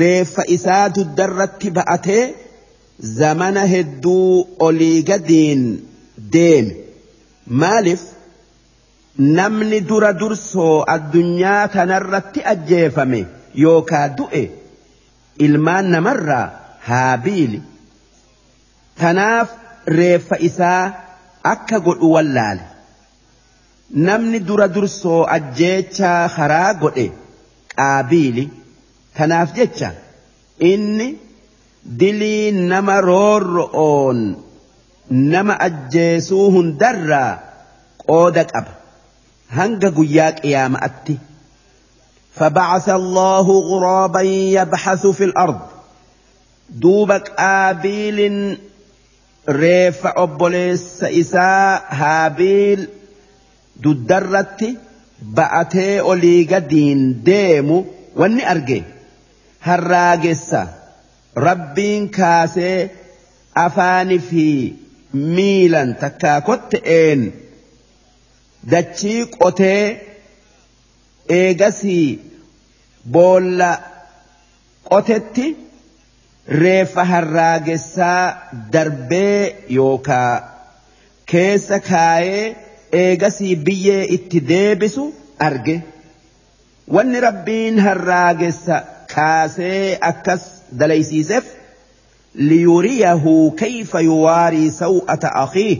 reeffa 0.00 0.46
isaa 0.56 0.88
duddarratti 0.96 1.70
ba'atee 1.78 2.24
zamana 3.18 3.66
hedduu 3.74 4.46
olii 4.66 5.02
gadiin 5.10 5.62
deeme. 6.32 6.74
Maaliif? 7.46 8.02
Namni 9.38 9.80
dura 9.88 10.12
dursoo 10.20 10.84
addunyaa 10.94 11.68
tanarratti 11.74 12.40
ajjeefame 12.52 13.20
yookaa 13.64 14.08
du'e 14.18 14.42
ilmaan 15.46 15.90
namarraa 15.96 16.46
haabiili. 16.88 17.60
tanaaf 19.00 19.48
reeffa 19.98 20.36
isaa 20.48 20.82
akka 21.52 21.78
godhu 21.86 22.12
wallaale 22.12 22.62
namni 23.90 24.38
dura 24.48 24.68
dursoo 24.74 25.22
ajjeechaa 25.36 26.28
karaa 26.36 26.74
godhe 26.82 27.06
qaabiili 27.76 28.44
tanaaf 29.18 29.50
jecha 29.58 29.90
inni 30.70 31.08
dilii 32.00 32.52
nama 32.72 33.00
roorro'oon 33.10 34.20
nama 35.34 35.54
ajjeesuu 35.68 36.46
hundarraa 36.56 37.30
qooda 38.06 38.44
qaba 38.52 38.72
hanga 39.60 39.90
guyyaa 40.00 40.32
qiyaama'atti 40.42 41.16
فبعث 42.38 42.88
الله 42.88 43.46
غرابا 43.70 44.20
يبحث 44.20 45.06
في 45.06 45.24
الأرض 45.24 45.60
دوب 46.70 47.12
قابيل 47.12 48.58
reeffa 49.46 50.10
obboleessa 50.16 51.10
isaa 51.10 51.80
haabiil 52.00 52.88
duddarratti 53.82 54.68
ba'atee 55.36 56.02
olii 56.10 56.44
gadiin 56.52 57.02
deemu 57.26 57.78
wanni 58.20 58.44
arge. 58.52 58.80
Harraagessa 59.66 60.60
rabbiin 61.46 62.08
kaasee 62.16 62.78
afaani 63.64 64.18
fi 64.28 64.46
miilan 65.36 65.90
takkaa 66.00 66.40
kotte'een 66.48 67.22
dachii 68.70 69.20
qotee 69.38 69.84
eegasii 71.38 72.08
boolla 73.12 73.70
qotetti 74.90 75.46
reeffa 76.62 77.04
harraagessaa 77.12 78.22
darbee 78.72 79.64
yookaa 79.76 80.32
keessa 81.30 81.78
kaayee 81.90 82.56
eegasii 83.02 83.54
biyyee 83.66 84.04
itti 84.16 84.40
deebisu 84.50 85.04
arge. 85.48 85.76
Wanni 86.94 87.20
rabbiin 87.26 87.78
harraagessa 87.86 88.76
kaasee 89.14 89.98
akkas 90.10 90.42
dalaysiiseef 90.78 91.44
liyuriyahu 92.48 93.34
kayfa 93.60 94.00
yuwaarii 94.08 94.70
saw'ata 94.80 95.28
akhiih? 95.44 95.78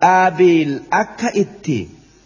Qaabiil 0.00 0.72
akka 1.02 1.30
itti 1.42 1.78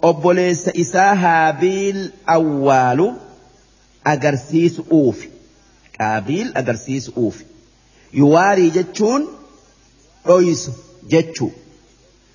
obboleessa 0.09 0.71
isaa 0.85 1.15
haabiil 1.25 1.99
awwaalu 2.37 3.07
agarsiisu'uufi 4.13 5.29
qaabiil 5.99 6.49
agarsiisu'uuf 6.61 7.37
yuwaarii 8.21 8.71
jechuun 8.77 9.23
dhoysu 10.29 10.73
jechuu 11.15 11.51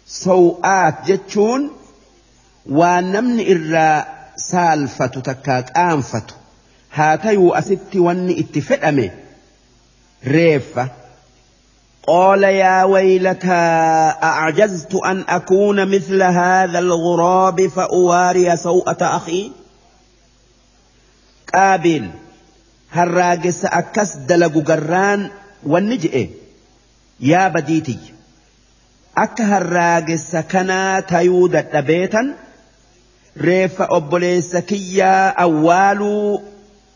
سوءات 0.07 0.95
جتشون 1.07 1.71
ونمن 2.69 3.39
إرى 3.39 4.05
سالفة 4.35 5.05
تكاك 5.05 5.77
آنفة 5.77 6.23
هاتي 6.93 7.37
وأستي 7.37 7.99
وني 7.99 8.39
اتفئمي 8.39 9.11
ريفة 10.27 10.89
قال 12.07 12.43
يا 12.43 12.83
ويلتا 12.83 14.07
أعجزت 14.23 14.95
أن 14.95 15.23
أكون 15.29 15.95
مثل 15.95 16.23
هذا 16.23 16.79
الغراب 16.79 17.67
فأواري 17.67 18.57
سوءة 18.57 18.97
أخي 19.01 19.51
قابل 21.53 22.09
هراجس 22.91 23.65
أكس 23.65 24.15
دلق 24.15 24.71
قران 24.71 25.29
ونجئ 25.65 26.29
يا 27.19 27.47
بديتي 27.47 28.12
akka 29.24 29.44
harraagessa 29.52 30.42
kanaa 30.52 31.02
tayuu 31.12 31.48
dadhabeetan 31.54 32.26
reeffa 33.48 33.84
obboleessa 33.96 34.60
kiyyaa 34.70 35.34
awwaaluu 35.46 36.42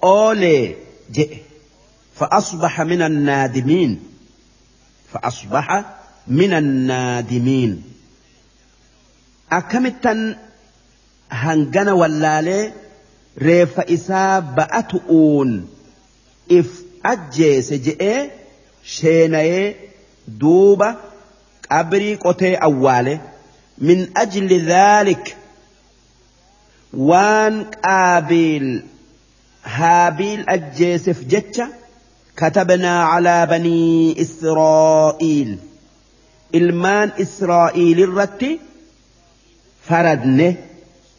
oolee 0.03 0.77
je'e 1.17 1.39
فأصبح 2.19 2.81
من 2.81 3.03
النادمين 3.03 3.93
فأصبح 5.13 5.85
من 6.29 6.53
النادمين 6.53 7.83
أكمتا 9.53 10.37
هنجنا 11.31 11.93
واللالي 11.93 12.73
ريف 13.39 13.81
إسا 13.81 14.39
بأتؤون 14.39 15.69
if 16.51 16.67
ajjeese 17.13 17.79
je'ee 17.87 18.31
sheenayee 18.95 19.77
duuba 20.41 20.89
أبري 21.72 22.16
قتي 22.16 22.56
أوالي 22.56 23.20
من 23.78 24.08
أجل 24.18 24.66
ذلك 24.66 25.38
وان 26.94 27.64
قابل 27.64 28.84
هابيل 29.64 30.46
أجيسف 30.50 31.24
جتشا 31.24 31.68
كتبنا 32.38 33.04
على 33.04 33.46
بني 33.46 34.22
إسرائيل 34.22 35.58
إلمان 36.56 37.12
إسرائيل 37.22 38.04
الرتي 38.04 38.60
فردنه 39.90 40.56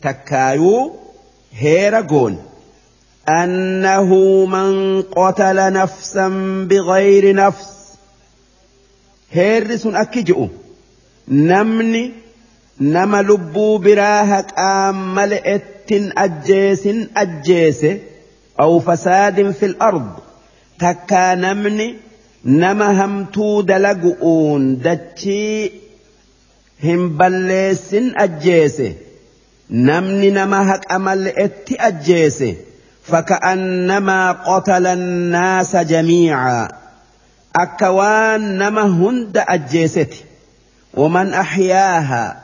تكايو 0.03 0.97
هيرغون 1.53 2.43
أنه 3.29 4.15
من 4.47 5.03
قتل 5.03 5.73
نفسا 5.73 6.29
بغير 6.71 7.35
نفس 7.35 7.78
هيرس 9.32 9.88
أكجئ 9.88 10.48
نمني 11.28 12.12
نما 12.82 13.22
لبو 13.22 13.78
براهك 13.78 14.60
آمل 14.60 15.34
اتن 15.34 16.12
أجيس 16.18 16.90
أجيس 17.18 17.86
أو 18.60 18.80
فساد 18.80 19.52
في 19.52 19.66
الأرض 19.66 20.10
تكا 20.80 21.36
نمني 21.36 21.96
نما 22.46 23.06
همتو 23.06 23.62
دلقؤون 23.62 24.78
دتشي 24.78 25.72
هم 26.84 27.18
بليس 27.18 27.94
أجيس 27.94 28.82
namni 29.70 30.32
nama 30.32 30.64
haqa 30.64 31.00
mal'etti 31.00 31.78
ajjeese 31.80 32.56
فكأنما 33.04 34.32
قتل 34.32 34.88
الناس 34.88 35.76
جميعا 35.76 36.68
أكوان 37.59 38.59
نما 38.59 38.83
هند 38.83 39.45
أجيست 39.49 40.15
ومن 40.95 41.35
أحياها 41.35 42.37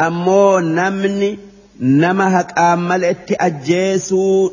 أمو 0.00 0.58
نمني 0.58 1.38
نما 1.80 2.40
هك 2.40 2.58
أمل 2.58 3.04
اتي 3.04 3.34
أجيسو 3.34 4.52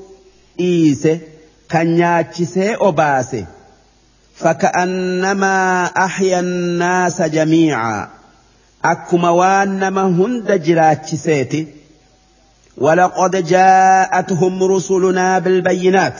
إيسه 0.60 1.20
كان 1.70 1.98
ياتشسي 1.98 2.76
أباسه 2.76 3.46
فكأنما 4.36 5.86
أحيا 5.86 6.40
الناس 6.40 7.22
جميعا 7.22 8.10
أكما 8.86 9.30
وان 9.30 9.80
نما 9.80 10.02
هند 10.02 10.62
جراتشسيتي 10.64 11.68
ولقد 12.78 13.48
جاءتهم 13.48 14.64
رسلنا 14.64 15.40
بالبينات 15.40 16.20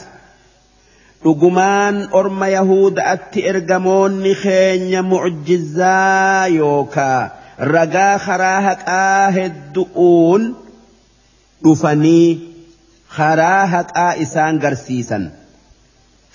dhugumaan 1.26 1.96
orma 2.20 2.48
yahudaatti 2.56 3.40
ergamoonni 3.52 4.32
keenya 4.42 5.02
mucjizaa 5.12 6.46
yookaa 6.58 7.22
ragaa 7.74 8.12
karaa 8.26 8.60
haqaa 8.68 9.24
heddu'uun 9.38 10.42
dhufanii 11.64 12.28
karaa 13.16 13.64
haqaa 13.74 14.12
isaan 14.26 14.62
garsiisan 14.66 15.26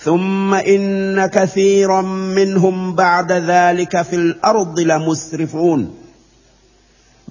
ثم 0.01 0.53
إن 0.53 1.26
كثيرا 1.26 2.01
منهم 2.38 2.95
بعد 2.95 3.31
ذلك 3.31 4.01
في 4.01 4.15
الأرض 4.15 4.80
لمسرفون 4.80 5.81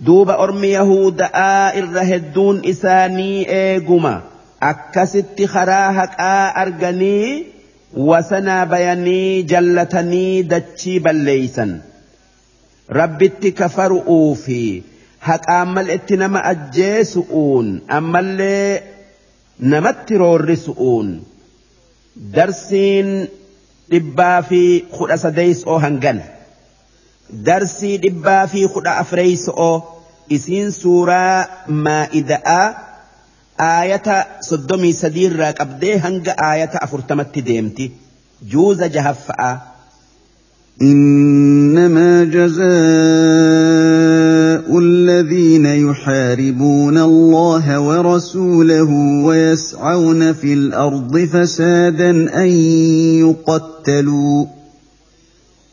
duuba 0.06 0.36
ormi 0.44 0.70
yahuda'aa 0.78 1.74
irra 1.80 2.04
hedduun 2.10 2.60
isaanii 2.72 3.44
eeguma 3.56 4.12
akkasitti 4.68 5.46
karaa 5.54 5.92
haqaa 5.98 6.52
arganii 6.62 7.28
wasanaa 8.10 8.66
bayanii 8.72 9.42
jallatanii 9.52 10.42
dachii 10.52 10.98
balleeysan 11.06 11.72
rabbitti 13.00 13.52
kafaru'uu 13.60 14.34
fi 14.44 14.58
haqaan 15.28 15.68
mal'itti 15.76 16.16
nama 16.24 16.44
ajjeesu'uun 16.52 17.70
ammallee 17.98 18.82
namatti 19.74 20.20
roorrisu'uun 20.24 21.08
darsiin 22.36 23.10
dhibbaa 23.90 24.36
fi 24.50 24.60
kudha 24.98 25.16
sadeeysoo 25.24 25.78
hangana. 25.86 26.24
darsii 27.46 27.96
dhibbaa 28.04 28.46
fi 28.52 28.68
kudha 28.74 28.92
afreeyso'oo 29.02 29.74
isiin 30.36 30.72
suuraa 30.72 31.66
maa'ida'aa 31.86 32.64
aayata 33.68 34.16
soddomii 34.50 34.92
sadiirraa 35.00 35.52
qabdee 35.60 35.96
hanga 36.04 36.36
aayata 36.50 36.82
afurtamatti 36.86 37.46
deemti 37.50 37.90
juuza 38.54 38.88
jahaffa'a. 38.98 39.50
إنما 40.82 42.24
جزاء 42.24 42.64
الذين 44.78 45.66
يحاربون 45.66 46.98
الله 46.98 47.80
ورسوله 47.80 48.90
ويسعون 49.24 50.32
في 50.32 50.52
الأرض 50.52 51.18
فسادا 51.18 52.10
أن 52.42 52.48
يقتلوا 53.24 54.46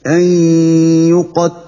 أن 0.07 0.21
يقتلوا 1.15 1.66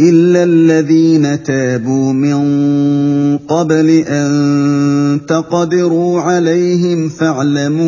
إلا 0.00 0.44
الذين 0.44 1.42
تابوا 1.42 2.12
من 2.12 2.38
قبل 3.38 3.90
أن 3.90 5.20
تقدروا 5.28 6.20
عليهم 6.20 7.08
فاعلموا 7.08 7.86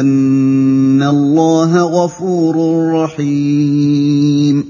أن 0.00 1.02
الله 1.02 1.82
غفور 1.82 2.56
رحيم 2.94 4.64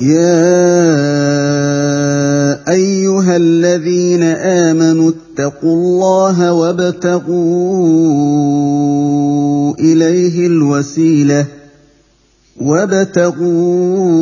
يا 0.00 0.44
أيها 2.68 3.36
الذين 3.36 4.22
آمنوا 4.22 5.10
اتقوا 5.10 5.74
الله 5.74 6.52
وابتغوا 6.52 7.34
إليه 9.78 10.46
الوسيلة 10.46 11.46
وابتغوا 12.60 14.14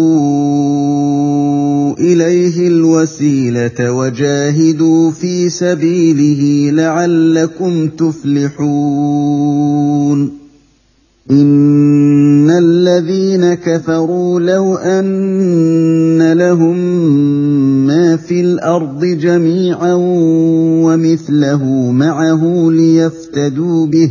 إليه 1.98 2.68
الوسيلة 2.68 3.92
وجاهدوا 3.92 5.10
في 5.10 5.48
سبيله 5.50 6.70
لعلكم 6.70 7.88
تفلحون. 7.88 9.22
إن 11.30 12.50
الذين 12.50 13.54
كفروا 13.54 14.40
لو 14.40 14.74
أن 14.74 16.32
لهم 16.32 16.76
ما 17.86 18.16
في 18.16 18.40
الأرض 18.40 19.04
جميعا 19.04 19.94
ومثله 20.84 21.90
معه 21.90 22.70
ليفتدوا 22.70 23.86
به 23.86 24.10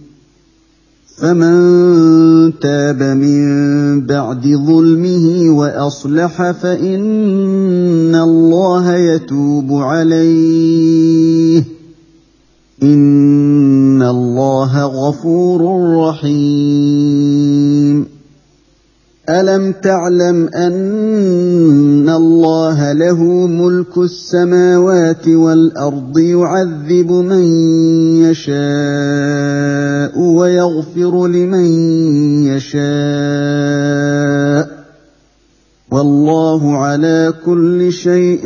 فمن 1.21 2.59
تاب 2.59 3.03
من 3.03 4.01
بعد 4.05 4.47
ظلمه 4.67 5.49
واصلح 5.49 6.51
فان 6.51 8.15
الله 8.15 8.95
يتوب 8.95 9.73
عليه 9.73 11.63
ان 12.83 14.01
الله 14.01 14.85
غفور 14.85 15.61
رحيم 16.09 17.41
ألم 19.29 19.71
تعلم 19.71 20.47
أن 20.47 22.09
الله 22.09 22.91
له 22.93 23.23
ملك 23.47 23.97
السماوات 23.97 25.27
والأرض 25.27 26.17
يعذب 26.17 27.11
من 27.11 27.43
يشاء 28.25 30.19
ويغفر 30.19 31.27
لمن 31.27 31.65
يشاء 32.47 32.81
والله 35.91 36.77
على 36.77 37.33
كل 37.45 37.91
شيء 37.91 38.45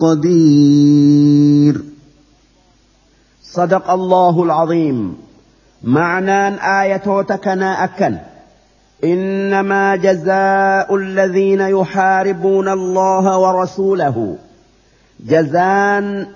قدير. 0.00 1.80
صدق 3.42 3.90
الله 3.90 4.42
العظيم. 4.42 5.14
معنى 5.84 6.54
آية 6.82 7.22
تكنا 7.22 7.84
أكن 7.84 8.16
إنما 9.04 9.96
جزاء 9.96 10.96
الذين 10.96 11.60
يحاربون 11.60 12.68
الله 12.68 13.38
ورسوله. 13.38 14.36
جزان 15.26 16.26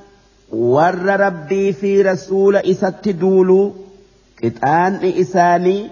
ور 0.53 0.95
ربي 0.95 1.73
في 1.73 2.03
رسول 2.03 2.57
إسات 2.57 3.09
دولو 3.09 3.75
قطان 4.45 4.95
إساني 5.05 5.89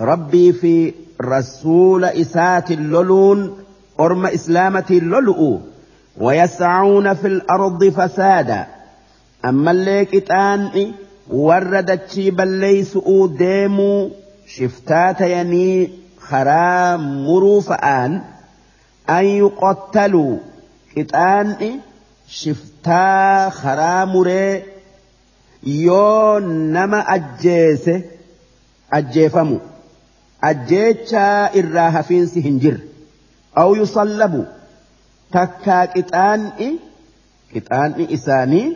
ربي 0.00 0.52
في 0.52 0.94
رسول 1.22 2.04
إسات 2.04 2.70
اللولون 2.70 3.56
أرم 4.00 4.26
إسلامة 4.26 4.84
اللولؤ 4.90 5.58
ويسعون 6.18 7.14
في 7.14 7.26
الأرض 7.26 7.84
فسادا. 7.84 8.66
أما 9.44 9.70
اللي 9.70 10.02
قطان 10.04 10.92
ور 11.30 11.80
دتشي 11.80 12.30
بليسؤ 12.30 13.26
ديمو 13.26 14.10
shiftaa 14.54 15.08
tayanii 15.20 15.76
karaa 16.28 16.98
muruu 17.04 17.60
fa'aan 17.68 18.12
an 19.16 19.26
yuqottaluu 19.40 20.32
qixaanni 20.94 21.70
shiftaa 22.38 23.50
karaa 23.60 24.02
muree 24.14 24.52
yoo 25.86 26.40
nama 26.76 27.00
ajjeese 27.16 27.94
ajjeefamu 29.00 29.58
ajjeechaa 30.50 31.50
irraa 31.62 31.90
hafiinsi 31.98 32.40
hin 32.46 32.60
jirre 32.66 32.82
aw 33.64 33.68
yusallabu 33.80 34.40
takkaa 35.36 35.82
qixaanni 35.96 36.70
qixaanni 37.52 38.04
isaanii 38.16 38.66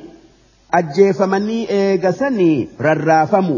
ajjeefamanii 0.78 1.62
eegasanii 1.78 2.68
rarraafamu. 2.86 3.56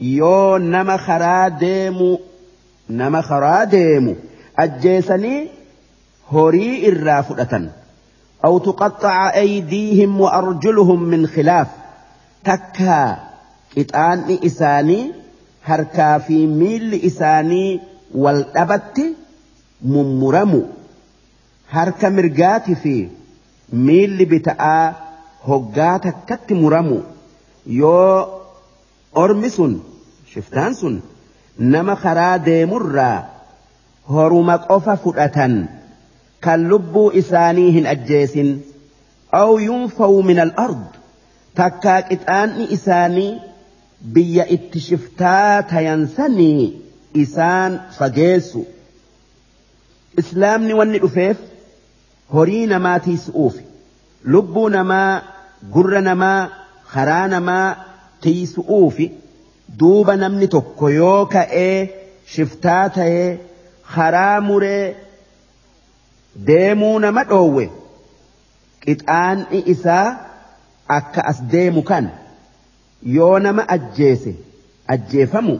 Yoo 0.00 0.58
nama 0.58 0.98
karaa 1.06 1.50
deemu 1.50 2.18
nama 2.88 3.22
karaa 3.22 3.64
deemu 3.66 4.16
ajjeesanii 4.56 5.40
horii 6.32 6.76
irraa 6.92 7.22
fudhatan 7.22 7.68
أو 8.44 8.58
تقطع 8.58 9.34
أيديهم 9.34 10.20
وأرجلهم 10.20 11.02
من 11.02 11.26
خلاف. 11.26 11.68
تكا 12.44 13.18
قطعان 13.78 14.38
إساني 14.46 15.12
هركا 15.64 16.18
في 16.18 16.46
ميل 16.46 16.94
إساني 16.94 17.80
والأبت 18.14 19.16
ممرم 19.82 20.66
هركا 21.70 22.08
مرقات 22.08 22.70
في 22.70 23.08
ميل 23.72 24.24
بتاء 24.24 24.94
هقات 25.44 26.04
كت 26.28 26.52
مرم 26.52 27.02
يو 27.66 28.26
ormi 29.24 29.50
sun 29.56 29.72
shiftaan 30.32 30.74
sun 30.80 30.94
nama 31.74 31.94
karaa 32.04 32.36
deemurraa 32.46 33.16
horuma 34.14 34.56
qofa 34.68 34.94
fudhatan 35.04 35.54
kan 36.46 36.60
lubbuu 36.72 37.08
isaanii 37.22 37.70
hin 37.76 37.86
ajjeesin 37.94 38.50
aw 39.42 39.50
yunfawu 39.68 40.22
min 40.30 40.38
al-ard 40.46 40.84
takkaa 41.60 42.00
qixaanni 42.10 42.64
isaanii 42.78 43.30
biyya 44.16 44.44
itti 44.56 44.80
shiftaa 44.88 45.62
tayansanii 45.72 46.64
isaan 47.24 47.72
fageessu 47.98 48.62
islaamni 50.22 50.74
wanni 50.80 50.98
dhufeef 51.04 51.38
horii 52.34 52.66
namaa 52.74 52.98
tiisu'uufi 53.06 53.64
lubbuu 54.34 54.68
namaa 54.76 55.10
gurra 55.74 56.00
namaa 56.10 56.38
karaa 56.92 57.26
namaa 57.34 57.66
tiisu'uufi 58.26 59.06
duuba 59.80 60.16
namni 60.22 60.46
tokko 60.54 60.86
yoo 60.98 61.18
ka'ee 61.34 61.74
shiftaa 62.34 62.84
ta'ee 62.98 63.26
karaa 63.94 64.40
muree 64.50 64.84
deemuu 66.48 66.98
nama 67.04 67.22
dhoowwe. 67.30 67.66
Qixaanni 68.84 69.58
isaa 69.74 70.06
akka 70.98 71.20
as 71.30 71.38
deemu 71.52 71.82
kan 71.90 72.06
yoo 73.18 73.38
nama 73.46 73.62
ajjeese 73.76 74.32
ajjeefamu. 74.94 75.56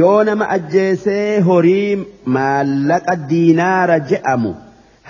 Yoo 0.00 0.20
nama 0.28 0.44
ajjeesee 0.56 1.40
horii 1.48 1.96
maallaqa 2.36 3.14
diinaara 3.30 3.98
je'amu 4.12 4.52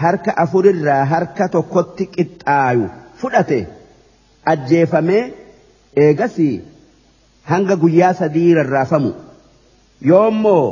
harka 0.03 0.31
afurirraa 0.45 1.05
harka 1.13 1.45
tokkotti 1.55 2.05
qixxaayu 2.17 2.87
fudhate 3.21 3.59
ajjeefamee 4.55 5.23
eegasii 6.05 6.55
hanga 7.51 7.77
guyyaa 7.83 8.13
sadii 8.21 8.55
rarraafamu. 8.59 9.13
Yoommoo 10.11 10.65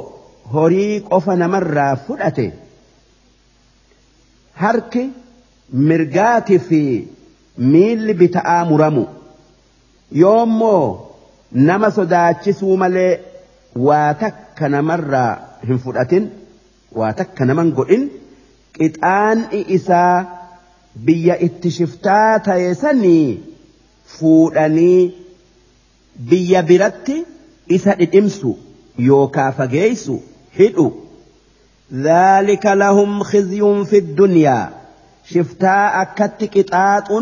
horii 0.55 1.01
qofa 1.11 1.37
namarraa 1.43 1.93
fudhate? 2.07 2.47
Harki 4.63 5.05
mirgaati 5.91 6.59
fi 6.69 6.81
miilli 7.73 8.15
bita'aa 8.21 8.65
muramu. 8.71 9.05
Yoommoo 10.23 10.85
nama 11.69 11.91
sodaachisuu 11.97 12.77
malee 12.83 13.13
waa 13.89 14.15
takka 14.23 14.69
namarraa 14.69 15.33
hin 15.69 15.79
fudhatin? 15.87 16.29
Waa 16.99 17.13
takka 17.23 17.45
naman 17.51 17.73
godhin? 17.79 18.05
Qixaan'i 18.77 19.61
isaa 19.79 20.27
biyya 21.07 21.35
itti 21.47 21.71
shiftaa 21.79 22.39
ta'e 22.49 22.75
sanii 22.83 23.27
fuudhanii 24.07 25.15
biyya 26.31 26.63
biratti 26.63 27.17
isa 27.67 27.95
dhidhimsu 27.95 28.59
yookaa 28.99 29.53
fageeysu 29.53 30.23
hidhu. 30.59 31.05
ذلك 31.93 32.67
لهم 32.67 33.23
خزي 33.23 33.85
في 33.85 33.99
الدنيا 33.99 34.71
شفتا 35.25 36.03
أكت 36.03 36.59
قطاط 36.59 37.13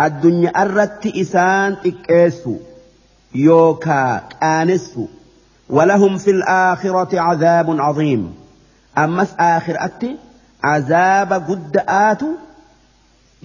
الدنيا 0.00 0.50
أردت 0.50 1.06
إسان 1.06 1.76
إكيسو 1.86 2.56
يوكا 3.34 4.22
كانسو 4.40 5.06
ولهم 5.68 6.18
في 6.18 6.30
الآخرة 6.30 7.20
عذاب 7.20 7.80
عظيم 7.80 8.34
أمس 8.98 9.28
آخر 9.38 9.84
أتي 9.84 10.16
عذاب 10.64 11.32
قدآت 11.32 12.20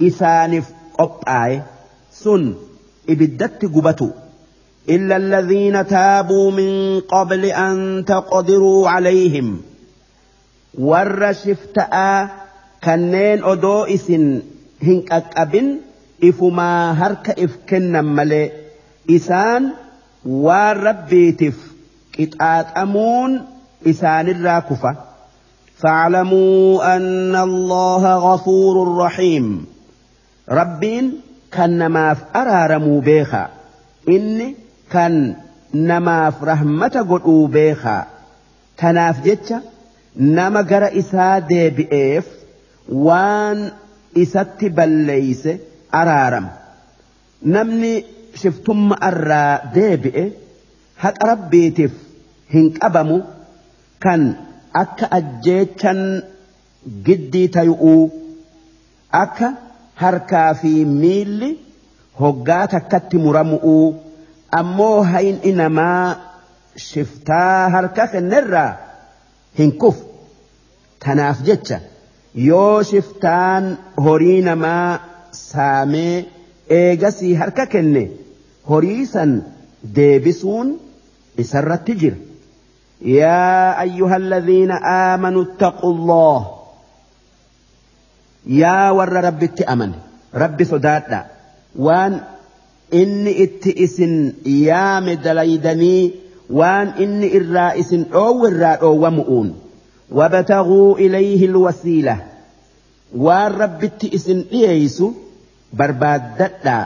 إسانف 0.01 0.65
قبآي 0.99 1.61
سن 2.23 2.53
إبدت 3.10 3.65
قبتو 3.65 4.10
إلا 4.89 5.15
الذين 5.18 5.88
تابوا 5.88 6.52
من 6.52 6.99
قبل 6.99 7.45
أن 7.45 8.06
تقدروا 8.07 8.89
عليهم. 8.89 9.61
ور 10.80 11.34
شفتاء 11.34 12.30
كنين 12.84 13.44
أدو 13.44 13.84
إسن 13.84 14.41
هنك 14.84 15.11
أكبن 15.11 15.77
إفما 16.23 16.91
هرك 16.91 17.39
إفكن 17.39 18.06
ملي. 18.06 18.52
إسان 19.10 19.72
والربيتف 20.26 21.57
قطعات 22.19 22.68
أمون 22.77 23.41
إسان 23.88 24.30
الراكفة 24.30 24.95
فاعلموا 25.77 26.95
أن 26.95 27.35
الله 27.35 28.34
غفور 28.34 28.98
رحيم. 28.98 29.65
ربين 30.49 31.22
kan 31.55 31.71
namaaf 31.81 32.19
araaramuu 32.39 32.99
beekaa 33.09 33.47
inni 34.15 34.47
kan 34.93 35.15
namaaf 35.89 36.41
rahmata 36.49 37.03
godhuu 37.11 37.47
beekaa 37.55 38.01
tanaaf 38.81 39.17
jecha 39.27 39.61
nama 40.37 40.63
gara 40.71 40.89
isaa 41.01 41.35
deebi'eef 41.51 42.25
waan 43.07 43.59
isatti 44.23 44.69
balleeyse 44.79 45.53
araarama 46.01 46.51
namni 47.55 47.93
shiftumma 48.41 48.95
irraa 49.09 49.53
deebi'e 49.77 50.25
haqa 51.03 51.29
rabbiitiif 51.31 51.93
hin 52.55 52.67
qabamu 52.79 53.19
kan 54.05 54.27
akka 54.83 55.05
ajjeechan 55.19 56.01
giddii 57.05 57.47
tayu'uu 57.55 58.03
akka. 59.23 59.49
Harkaa 60.01 60.49
fi 60.61 60.71
miilli 61.01 61.49
hoggaa 62.21 62.65
takkatti 62.73 63.17
muramu'uu 63.25 63.87
ammoo 64.59 64.97
hayni 65.11 65.51
namaa 65.61 66.05
shiftaa 66.87 67.69
harka 67.75 68.07
kennerraa 68.13 68.71
hin 69.59 69.71
kufu 69.83 70.03
tanaaf 71.05 71.41
jecha 71.49 71.79
yoo 72.49 72.83
shiftaan 72.91 73.69
horii 74.07 74.41
namaa 74.49 74.99
saamee 75.41 76.15
eegasii 76.79 77.33
harka 77.41 77.65
kenne 77.73 78.03
horii 78.69 79.05
san 79.15 79.35
deebisuun 79.99 80.69
isarratti 81.45 81.95
jira 82.03 82.17
يا 83.01 83.81
أيها 83.81 84.15
الذين 84.17 84.71
آمنوا 85.11 85.43
اتقوا 85.43 85.91
yaa 88.61 88.93
warra 88.97 89.21
rabbitti 89.27 89.63
amane 89.73 89.97
rabbi 90.43 90.65
sodaadha. 90.71 91.19
Waan 91.85 92.13
inni 93.01 93.31
itti 93.45 93.71
isin 93.85 94.13
yaame 94.67 95.15
dalaydanii 95.25 96.03
waan 96.59 96.87
inni 97.03 97.27
irraa 97.39 97.71
isin 97.81 98.03
dhoowwe 98.13 98.47
irraa 98.51 98.75
dhoowwamu'uun 98.83 99.49
wabtaguu 100.19 100.97
ilayhi 101.05 101.47
lwasiila 101.55 102.15
waan 103.25 103.51
rabbitti 103.63 104.07
isin 104.19 104.39
dhiyeeysu 104.51 105.05
barbaaddadhaa 105.81 106.83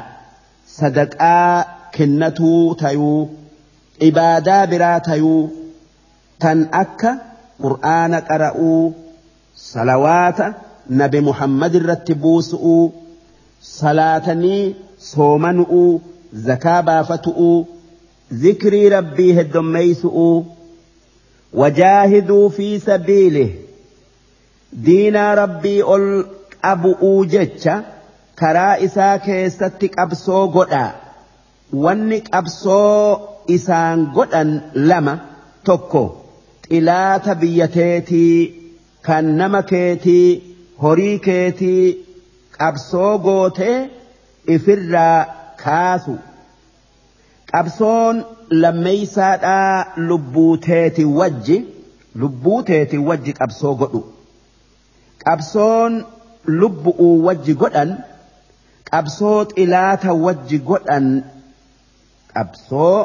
sadaqaa 0.78 1.66
kennatuu 1.98 2.76
tayuu 2.82 3.22
ibaadaa 4.10 4.64
biraa 4.74 5.00
tayuu 5.08 5.44
tan 6.46 6.60
akka 6.82 7.12
qur'aana 7.64 8.20
qara'uu 8.30 8.82
salawaata 9.70 10.48
nabi 11.00 11.20
muhammad 11.30 11.76
irratti 11.80 12.14
buusu'uu 12.24 12.94
salaatanii 13.74 14.76
soomanu'uu 15.12 16.02
zakaa 16.48 16.82
baafatu'uu 16.90 17.68
ذكري 18.34 18.88
ربي 18.88 19.42
هدميسؤ 19.42 20.44
وجاهدوا 21.54 22.50
في 22.50 22.80
سبيله 22.80 23.50
دين 24.74 25.16
ربي 25.16 25.84
ال 25.96 26.26
أبو 26.64 26.94
أوجتش 27.02 27.70
كرا 28.40 28.86
إسا 28.86 29.18
كيستك 29.18 30.00
أبسو 30.00 30.46
قدا 30.48 30.92
ونك 31.74 32.36
أبسو 32.36 33.18
إسان 33.50 34.06
قدا 34.12 34.62
لما 34.76 35.20
توكو 35.66 36.10
إلى 36.72 37.22
تبيتيتي 37.26 38.54
كان 39.04 39.38
نمكيتي 40.84 40.88
هريكيتي 40.88 41.98
أبسو 42.62 43.18
قوتي 43.18 43.90
إفرا 44.50 45.26
كاسو 45.64 46.16
qabsoon 47.54 48.24
lammeeysaadhaa 48.64 49.86
lubbuu 50.10 50.58
teeti 50.66 51.04
wajji 51.20 51.58
lubbuu 52.22 52.62
teeti 52.70 52.98
wajji 52.98 53.34
qabsoo 53.40 53.74
godhu 53.82 54.02
qabsoon 55.24 55.98
lubbu'uu 56.62 57.18
wajji 57.26 57.54
godhan 57.64 57.92
qabsoo 58.92 59.40
xilaata 59.52 60.16
wajji 60.26 60.60
godhan 60.70 61.10
qabsoo 62.34 62.96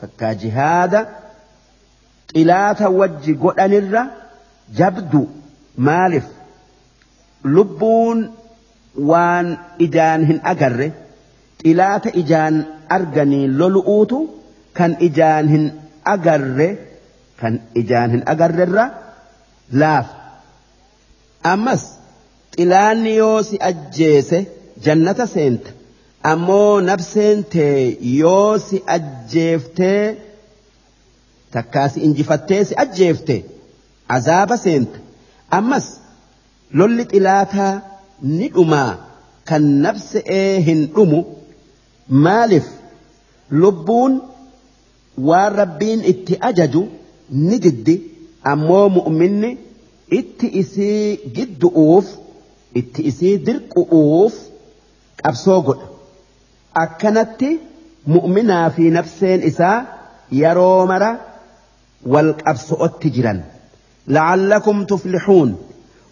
takkaa 0.00 0.34
jihaada 0.44 1.00
xilaata 2.32 2.94
wajji 3.00 3.34
godhanirra 3.44 4.02
jabdu 4.80 5.22
maaliif 5.88 6.35
lubbuun 7.54 8.18
waan 9.10 9.46
ijaan 9.86 10.20
hin 10.30 10.38
agarre 10.52 10.88
xilaata 11.62 12.08
ijaan 12.22 12.54
arganii 12.96 13.46
lolu'uutu 13.60 14.18
kan 14.78 14.92
ijaan 15.08 15.46
hin 15.54 15.64
agarre 16.14 16.68
kan 17.40 17.54
ijaan 17.80 18.10
hin 18.14 18.22
agarrerra 18.34 18.84
laaf 19.80 20.06
ammas 21.52 21.82
xilaanni 22.56 23.12
yoo 23.22 23.38
si 23.48 23.56
ajjeese 23.70 24.38
jannata 24.84 25.26
seenta 25.34 25.70
ammoo 26.32 26.80
nafseen 26.88 27.38
tee 27.54 27.80
yoo 28.20 28.58
si 28.68 28.76
ajjeeftee 28.96 30.02
takkaa 31.54 31.88
si 31.92 31.98
injifattee 32.06 32.62
si 32.70 32.74
ajjeefte 32.84 33.36
azaaba 34.16 34.56
seenta 34.64 34.98
ammas 35.58 35.86
lolli 36.72 37.04
xilaataa 37.12 37.74
ni 38.38 38.48
dhumaa 38.56 38.92
kan 39.48 39.64
nafse'ee 39.84 40.60
hin 40.68 40.80
dhumu 40.94 41.20
maaliif 42.26 42.66
lubbuun 43.62 44.14
waan 45.28 45.52
rabbiin 45.60 46.00
itti 46.12 46.34
ajaju 46.48 46.82
ni 47.48 47.58
diddi 47.66 47.94
ammoo 48.52 48.88
mu'minni 48.96 49.50
itti 50.18 50.46
isii 50.62 51.18
giddu'uuf 51.36 52.06
itti 52.80 53.00
isii 53.10 53.36
dirqu'uuf 53.46 54.34
qabsoo 55.22 55.60
godha 55.68 55.86
akkanatti 56.84 57.50
mu'minaa 58.16 58.66
fi 58.76 58.84
nafseen 58.98 59.40
isaa 59.50 59.76
yeroo 60.40 60.86
mara 60.92 61.10
wal 62.12 62.30
qabso'otti 62.44 63.08
jiran 63.16 63.40
la'allakum 64.16 64.78
tuflixuun 64.92 65.50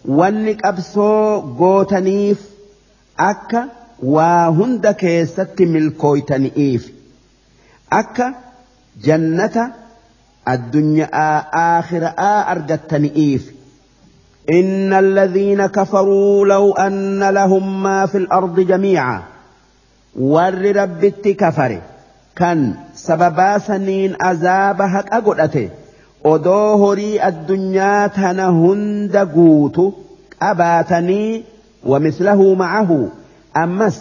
wanni 0.07 0.53
qabsoo 0.55 1.41
gootaniif 1.61 2.39
akka 3.29 3.61
waa 4.15 4.45
hunda 4.59 4.93
keessatti 4.93 5.65
milkooytani'iif 5.65 6.83
akka 8.01 8.27
jannata 9.07 9.63
addunyaa 10.55 11.35
aakhira'aa 11.65 12.39
argattani'iif 12.55 13.43
إن 14.49 14.93
الذين 14.93 15.65
كفروا 15.65 16.45
لو 16.45 16.73
أن 16.73 17.23
لهم 17.29 17.83
ما 17.83 18.05
في 18.05 18.17
الأرض 18.17 18.59
جميعا 18.59 19.23
ور 20.19 20.75
ربت 20.75 21.27
كفر 21.27 21.81
كان 22.35 22.73
سببا 22.95 23.57
سنين 23.57 24.15
أزابها 24.21 25.03
أقلته 25.11 25.69
odoo 26.33 26.77
horii 26.83 27.19
addunyaa 27.29 28.09
tana 28.19 28.45
qabaatanii 30.39 31.43
ومثله 31.85 32.55
معه 32.55 33.09
ammas 33.63 33.97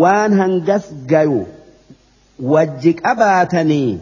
waan 0.00 0.32
hangas 0.40 0.84
gayu 1.10 1.46
wajji 2.52 2.92
qabaatanii 3.02 4.00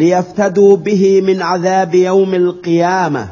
liyaftaduu 0.00 0.76
bihi 0.86 1.10
min 1.28 1.38
cadaabi 1.48 2.02
yawmi 2.04 2.36
alqiyaama 2.44 3.22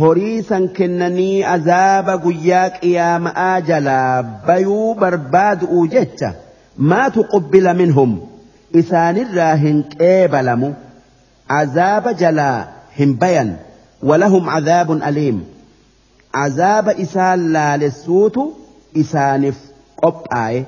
horii 0.00 0.42
san 0.50 0.68
kennanii 0.78 1.44
azaaba 1.54 2.16
guyyaa 2.24 2.66
qiyaama'aa 2.80 3.60
jalaa 3.70 4.22
bayuu 4.48 4.94
barbaadu'u 5.04 5.86
jecha 5.94 6.32
maa 6.92 7.08
tuqubbila 7.18 7.74
minhum 7.82 8.18
isaanirraa 8.82 9.54
hin 9.64 9.84
عذاب 11.50 12.16
جلا 12.16 12.68
هم 12.98 13.14
بيان 13.14 13.56
ولهم 14.02 14.50
عذاب 14.50 14.92
أليم. 14.92 15.44
عذاب 16.34 16.88
إسان 16.88 17.52
لا 17.52 17.76
للسوت 17.76 18.38
إسانف 18.96 19.56
قب 20.02 20.14
آي 20.32 20.64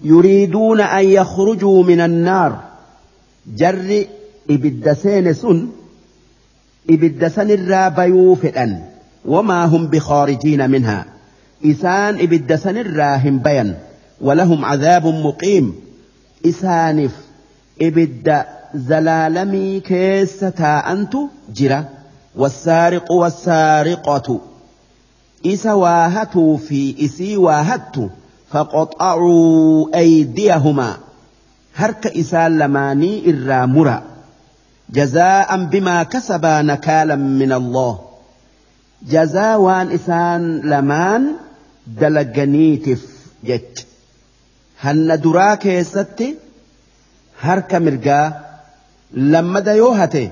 يريدون 0.00 0.80
أن 0.80 1.04
يخرجوا 1.04 1.84
من 1.84 2.00
النار. 2.00 2.60
جر 3.56 4.04
إبدسين 4.50 5.34
سن. 5.34 5.68
إبدسن 6.90 7.50
الراب 7.50 7.98
يوفئن 7.98 8.80
وما 9.24 9.64
هم 9.64 9.86
بخارجين 9.86 10.70
منها. 10.70 11.04
إسان 11.66 12.20
إبدسن 12.20 12.76
الراهم 12.78 13.38
بيان 13.38 13.74
ولهم 14.20 14.64
عذاب 14.64 15.06
مقيم. 15.06 15.74
إسانف 16.46 17.12
إبدأ 17.82 18.61
zalaalamii 18.74 19.80
keessa 19.80 20.50
taa'antu 20.50 21.30
jira 21.52 21.84
والسارق 22.36 23.12
والسارقة 23.12 24.40
إسا 25.46 25.72
واهتوا 25.72 26.56
في 26.56 27.04
إسي 27.04 27.36
واهت 27.36 27.96
فقطعوا 28.50 29.96
أيديهما 29.96 30.96
هرك 31.76 32.06
إسال 32.06 32.58
لماني 32.58 33.30
الرامرة 33.30 34.02
جزاء 34.90 35.64
بما 35.64 36.02
كسبا 36.02 36.62
نكالا 36.62 37.16
من 37.16 37.52
الله. 37.52 37.98
جزاء 39.02 39.60
وان 39.60 39.90
إسان 39.90 40.60
لمان 40.60 41.26
دلقنيتف 41.86 43.06
جت 43.44 43.86
هن 44.80 45.20
دراك 45.20 45.82
ستي 45.82 46.36
هرك 47.40 47.74
مرقا 49.14 49.40
لما 49.40 49.60
ديوهته 49.60 50.30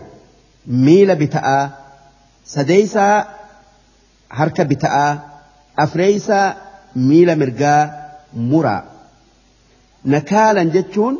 ميل 0.67 1.15
بتاء 1.17 1.71
سديسا 2.45 3.25
harka 4.39 4.65
bita'aa 4.65 5.19
afreeysaa 5.77 6.55
miila 6.95 7.35
mirgaa 7.37 7.91
muraa 8.51 8.83
nakaalan 10.05 10.71
jechuun 10.77 11.17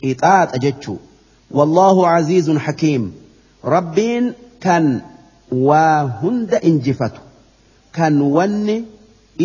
qixaaxa 0.00 0.58
jechuu 0.64 0.96
wallaahu 1.58 2.06
aziizun 2.12 2.58
hakiim 2.66 3.04
rabbiin 3.74 4.24
kan 4.64 4.84
waa 5.68 6.00
hunda 6.22 6.58
injifatu 6.70 7.20
kan 7.98 8.22
wanni 8.36 8.76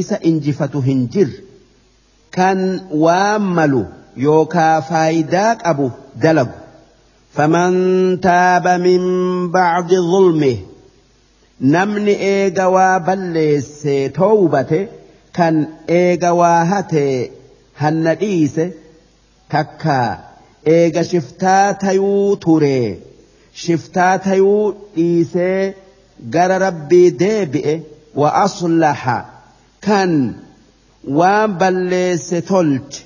isa 0.01 0.17
injifatu 0.29 0.81
hin 0.87 1.01
jirre 1.15 1.43
kan 2.37 2.59
waan 3.03 3.43
malu 3.59 3.83
yookaa 4.27 4.81
faayidaa 4.93 5.51
qabu 5.65 5.91
dalagu 6.23 6.55
فمن 7.35 8.19
تاب 8.21 8.67
من 8.67 9.01
بعد 9.51 9.89
ظلمه 9.93 10.57
kan 15.37 15.55
eega 15.87 16.31
waa 16.39 16.63
hatee 16.71 17.31
hanna 17.81 18.13
dhiise 18.21 18.65
takka 19.53 19.99
eega 20.75 21.01
shiftaa 21.11 21.67
tayuu 21.83 22.35
ture 22.45 22.79
shiftaa 23.63 24.13
tayuu 24.25 24.63
dhiisee 24.95 25.73
gara 26.33 26.57
rabbii 26.65 27.09
deebi'e 27.21 27.75
wa 28.21 28.29
aslaha 28.45 29.17
kan 29.87 30.11
waan 31.19 31.51
balleesse 31.61 32.41
tolche 32.49 33.01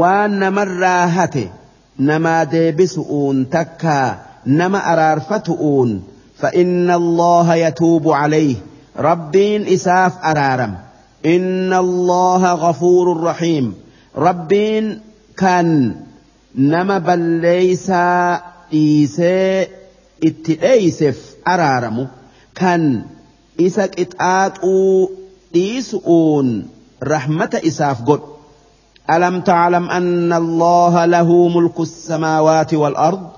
waan 0.00 0.32
namarraa 0.44 1.04
hate 1.16 1.44
namaa 1.98 2.44
deebisu'uun 2.44 3.46
takkaa 3.46 4.16
nama 4.46 4.78
araarfatu'uun 4.78 6.02
فإن 6.38 6.90
الله 6.90 7.54
يتوب 7.54 8.08
عليه 8.08 8.56
ربين 8.98 9.66
إساف 9.66 10.12
أرارم 10.24 10.74
إن 11.26 11.72
الله 11.72 12.52
غفور 12.52 13.22
رحيم 13.22 13.74
ربين 14.16 15.00
كان 15.36 15.94
نما 16.54 16.98
بليسا 16.98 18.42
إيسي 18.72 19.66
اتئيسف 20.24 21.36
أرارم 21.48 22.08
كان 22.54 23.02
إسك 23.60 24.00
إتآتو 24.00 25.08
إيسؤون 25.54 26.68
رحمة 27.02 27.60
إساف 27.66 28.02
قد 28.02 28.20
ألم 29.10 29.40
تعلم 29.40 29.90
أن 29.90 30.32
الله 30.32 31.04
له 31.04 31.48
ملك 31.48 31.80
السماوات 31.80 32.74
والأرض؟ 32.74 33.30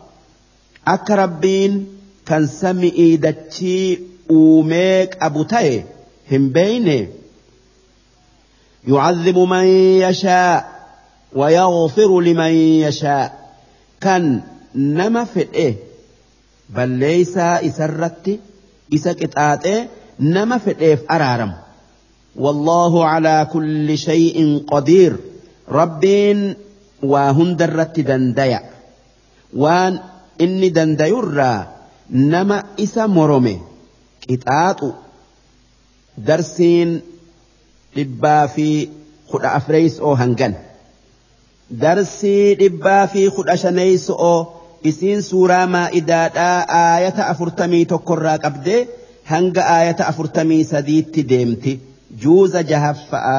أكربين 0.88 1.86
كان 2.26 2.46
سمئي 2.46 3.16
دتشي 3.16 3.98
أوميك 4.30 5.16
أبو 5.22 5.42
تاي 5.42 5.84
هم 6.32 6.48
بيني 6.48 7.08
يعذب 8.88 9.38
من 9.38 9.64
يشاء 10.06 10.70
ويغفر 11.32 12.20
لمن 12.20 12.50
يشاء. 12.86 13.50
كان 14.00 14.42
نما 14.74 15.24
في 15.24 15.46
إيه 15.54 15.74
بل 16.70 16.88
ليس 16.88 17.38
إسرت 17.38 18.40
إسكت 18.94 19.38
آتي 19.38 19.86
نما 20.20 20.58
في 20.58 20.80
إيه 20.80 20.98
أرارم. 21.10 21.52
والله 22.36 23.04
على 23.06 23.48
كل 23.52 23.98
شيء 23.98 24.64
قدير. 24.70 25.16
ربين 25.68 26.54
وهن 27.02 27.56
درت 27.56 28.00
دنديا 28.00 28.60
وان 29.56 29.98
إني 30.40 30.68
دنديرا 30.68 31.66
نما 32.10 32.64
إسا 32.80 33.06
مرمي 33.06 33.60
قطاط 34.30 34.80
درسين 36.18 37.00
dhibbaa 37.96 38.44
fi 38.54 38.68
kudha 39.30 39.50
afreeysoo 39.58 40.14
hangan 40.20 40.54
darsii 41.82 42.54
dhibbaa 42.60 43.06
fi 43.12 43.22
kudha 43.36 43.54
shaneeysoo 43.62 44.36
isiin 44.90 45.22
suuraa 45.28 45.66
maa'idaadhaa 45.74 46.58
aayata 46.80 47.22
afurtamii 47.32 47.84
tokkorraa 47.92 48.38
qabdee 48.44 48.80
hanga 49.32 49.62
aayata 49.76 50.08
afurtamii 50.12 50.64
sadiitti 50.72 51.22
deemti 51.30 51.72
juuza 52.24 52.62
jahaffa'a 52.72 53.38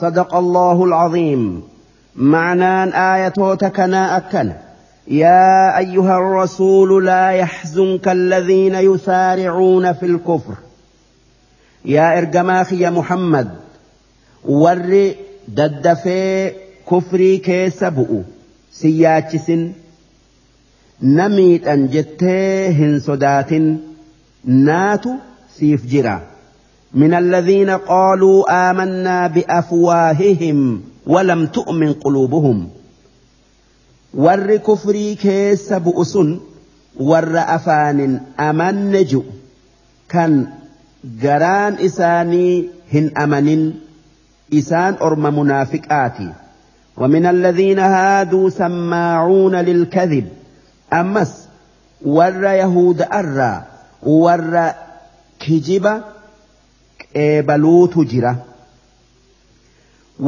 صدق 0.00 0.34
الله 0.34 0.84
العظيم. 0.84 1.62
معنان 2.16 2.88
آية 2.88 3.54
تكنا 3.54 4.16
أكن. 4.16 4.52
يا 5.08 5.78
أيها 5.78 6.18
الرسول 6.18 7.06
لا 7.06 7.30
يحزنك 7.30 8.08
الذين 8.08 8.74
يسارعون 8.74 9.92
في 9.92 10.06
الكفر. 10.06 10.54
يا 11.84 12.18
إرجماخي 12.18 12.80
يا 12.80 12.90
محمد. 12.90 13.48
ور 14.44 15.12
ددفي 15.48 16.52
كفري 16.90 17.38
كيسبؤ 17.38 18.20
سياتشس 18.72 19.52
نميت 21.02 21.68
أن 21.68 21.88
جتيه 21.88 22.98
صدات 22.98 23.52
ناتو 24.44 25.10
سيف 25.58 25.86
جرا. 25.86 26.29
من 26.94 27.14
الذين 27.14 27.70
قالوا 27.70 28.70
آمنا 28.70 29.26
بأفواههم 29.26 30.80
ولم 31.06 31.46
تؤمن 31.46 31.92
قلوبهم. 31.92 32.68
ور 34.14 34.56
كفري 34.56 35.14
كيس 35.14 35.72
بؤسن 35.72 36.40
ور 37.00 37.38
أفان 37.38 38.20
أمن 38.40 39.06
كان 40.08 40.46
جران 41.22 41.74
إساني 41.74 42.68
هن 42.92 43.10
أمن 43.18 43.74
إسان 44.54 44.94
أرم 45.02 45.38
منافقاتي. 45.38 46.32
ومن 46.96 47.26
الذين 47.26 47.78
هادوا 47.78 48.50
سماعون 48.50 49.54
للكذب. 49.54 50.28
أمس 50.92 51.48
ور 52.04 52.44
يهود 52.44 53.02
أرى 53.02 53.62
ور 54.02 54.72
kijiba 55.40 56.19
qeebaluutu 57.14 58.04
jira. 58.12 58.32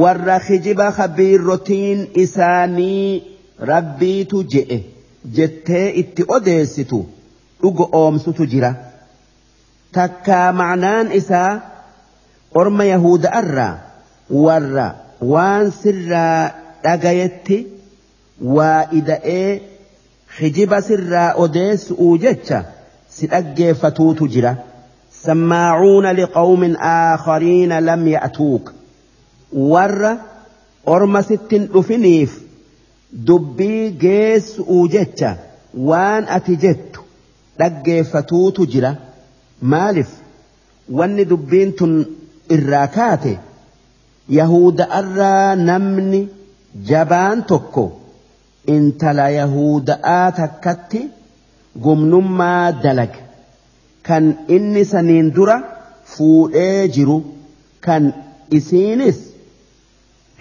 Warra 0.02 0.40
kijiba 0.46 0.86
kabiirrotiin 0.98 2.00
isaanii 2.24 3.22
rabbiitu 3.70 4.42
je'e 4.54 4.78
jettee 5.36 5.88
itti 6.02 6.22
odeessitu 6.36 7.00
dhugo 7.62 7.88
oomsutu 8.00 8.46
jira. 8.54 8.70
Takkaa 9.92 10.52
macnaan 10.60 11.12
isaa 11.20 11.60
orma 12.60 12.84
yahuda'arraa 12.92 13.74
warra 14.44 14.86
waan 15.32 15.70
sirraa 15.82 16.50
dhagayetti 16.84 17.58
waa 18.56 18.80
ida'ee 19.00 19.50
hijiba 20.40 20.80
sirraa 20.88 21.30
odeessu'uu 21.44 22.16
jecha 22.24 22.64
si 23.16 23.26
dhaggeeffatuutu 23.32 24.28
jira 24.34 24.52
sammaacuuna 25.26 26.10
liqawmin 26.20 26.74
aakhariina 26.94 27.76
lam 27.88 28.02
ya'tuuka 28.16 28.72
warra 29.72 30.12
orma 30.94 31.20
sittin 31.30 31.62
dhufiniif 31.74 32.32
dubbii 33.28 33.84
geessu'uu 34.04 34.82
jecha 34.96 35.30
waan 35.90 36.24
ati 36.36 36.54
jettu 36.64 37.00
dhaggeeffatuutu 37.60 38.66
jira 38.74 38.90
maalif 39.74 40.10
wanni 40.98 41.24
dubbiin 41.32 41.70
tun 41.80 41.92
irraa 42.56 42.86
kaate 42.96 43.32
yahuda'arraa 44.38 45.56
namni 45.68 46.20
jabaan 46.90 47.38
tokko 47.52 47.84
intala 48.76 49.26
yahuda'aa 49.40 50.26
takkatti 50.40 51.00
gumnummaa 51.84 52.72
dalag 52.84 53.14
kan 54.08 54.24
inni 54.56 54.84
saniin 54.92 55.28
dura 55.36 55.56
fuudhee 56.14 56.88
jiru 56.96 57.18
kan 57.86 58.04
isiinis 58.58 59.18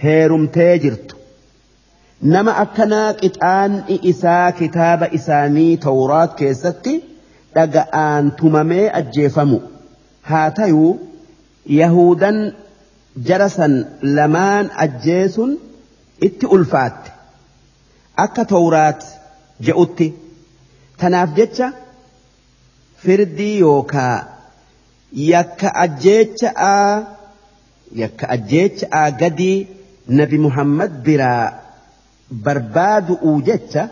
heerumtee 0.03 0.73
jirtu 0.85 1.15
nama 2.33 2.51
akkanaa 2.63 3.09
qixaan'i 3.21 3.95
isaa 4.11 4.47
kitaaba 4.59 5.05
isaanii 5.19 5.71
tawraat 5.85 6.31
keessatti 6.41 6.93
dhaga'aan 7.55 8.25
tumamee 8.41 8.85
ajjeefamu 8.99 9.59
haa 10.31 10.49
tayuu 10.59 10.91
yahudan 11.79 12.39
jara 13.29 13.49
san 13.57 13.73
lamaan 14.17 14.65
ajjeesun 14.85 15.51
itti 16.29 16.45
ulfaatte 16.57 17.09
akka 18.25 18.43
tawraat 18.53 19.01
je'utti 19.69 20.07
tanaaf 21.03 21.29
jecha 21.39 21.67
firdii 23.04 23.58
yookaa 23.66 24.16
yakka 25.32 25.68
ajjeecha'aa 25.84 26.92
yakka 28.02 28.24
ajjeecha'aa 28.36 29.08
gadii 29.22 29.58
nabi 30.20 30.38
muhammad 30.46 30.92
biraa 31.08 31.44
barbaadu'uu 32.46 33.36
jecha 33.50 33.82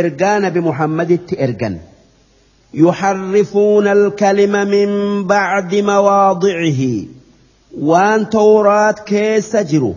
ergaa 0.00 0.36
nabi 0.46 0.60
muhammaditti 0.68 1.34
ergan 1.48 1.76
يحرفون 2.74 3.86
الكلم 3.88 4.52
من 4.68 4.90
بعد 5.26 5.74
مواضعه 5.74 6.82
وان 7.78 8.28
تورات 8.30 8.98
كيس 9.00 9.56
جرو 9.56 9.94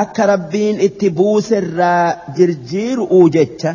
akka 0.00 0.26
rabbiin 0.26 0.80
itti 0.86 1.08
buuserraa 1.18 2.06
jirjiiru'uu 2.36 3.28
jecha 3.36 3.70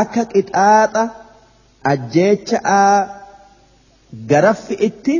akka 0.00 0.22
qixaaxa 0.32 1.02
ajjeecha'aa 1.83 3.07
garaffi 4.31 4.73
itti 4.87 5.15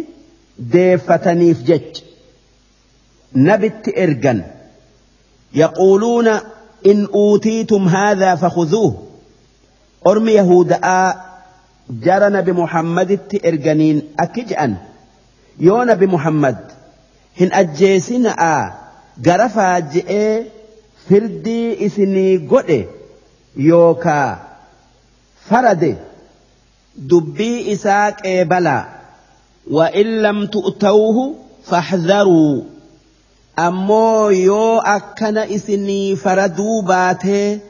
deeffataniif 0.73 1.63
jecha. 1.69 2.03
Nabitti 3.33 3.91
ergan. 3.95 4.43
Yaquuluuna 5.61 6.41
in 6.83 7.07
uutiitum 7.23 7.87
haadhaa 7.87 8.37
fakhuduuh 8.43 8.93
ormi 10.11 10.33
yahuda'aa 10.35 11.07
jara 12.05 12.29
nabi 12.29 12.51
muhammaditti 12.61 13.39
erganiin 13.43 13.99
akki 14.17 14.43
je'an. 14.51 14.77
Yoo 15.59 15.83
nabi 15.85 16.07
muhammad 16.07 16.57
hin 17.39 17.51
ajjeesina'aa 17.61 18.61
gara 19.27 19.49
faajji'ee 19.57 20.45
firdii 21.07 21.75
isinii 21.87 22.37
godhe 22.53 22.79
yookaa 23.69 24.29
farade 25.49 25.91
dubbii 27.10 27.58
isaa 27.74 28.06
qeebalaa 28.22 28.84
وإن 29.70 30.06
لم 30.22 30.46
تؤتوه 30.46 31.34
فاحذروا 31.68 32.62
ammoo 33.66 34.30
yoo 34.30 34.80
akkana 34.94 35.42
isinii 35.56 36.16
faraduu 36.16 36.82
baatee 36.90 37.60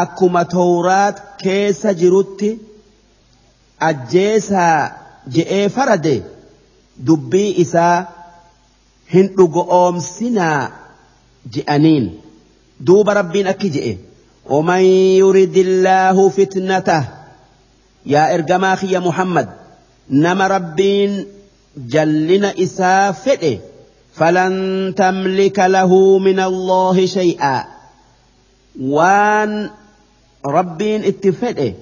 akkuma 0.00 0.42
tawraat 0.44 1.16
keessa 1.42 1.94
jirutti 2.00 2.50
ajjeesaa 3.88 4.90
je'ee 5.36 5.68
farade 5.76 6.14
dubbii 7.10 7.50
isaa 7.64 7.96
hin 9.14 9.28
dhugo 9.38 9.62
oomsinaa 9.80 10.60
je'aniin 11.56 12.06
duuba 12.86 13.14
rabbiin 13.20 13.46
akki 13.54 13.70
je'e 13.78 13.94
ومن 14.50 14.82
يرد 15.22 15.56
الله 15.56 16.28
فتنته 16.28 17.02
يا 18.05 18.33
إرجما 18.33 18.77
يا 18.83 18.99
محمد 18.99 19.49
نما 20.09 20.47
ربين 20.47 21.25
جلنا 21.77 22.53
إسا 22.59 23.11
فئه 23.11 23.59
فلن 24.13 24.93
تملك 24.97 25.59
له 25.59 26.17
من 26.17 26.39
الله 26.39 27.05
شيئا. 27.05 27.63
وان 28.81 29.69
ربين 30.45 31.03
اتفئه 31.03 31.73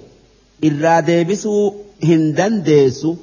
إرادة 0.66 1.24
بسو 1.24 1.74
هندن 2.04 2.64
ديسو. 2.64 3.16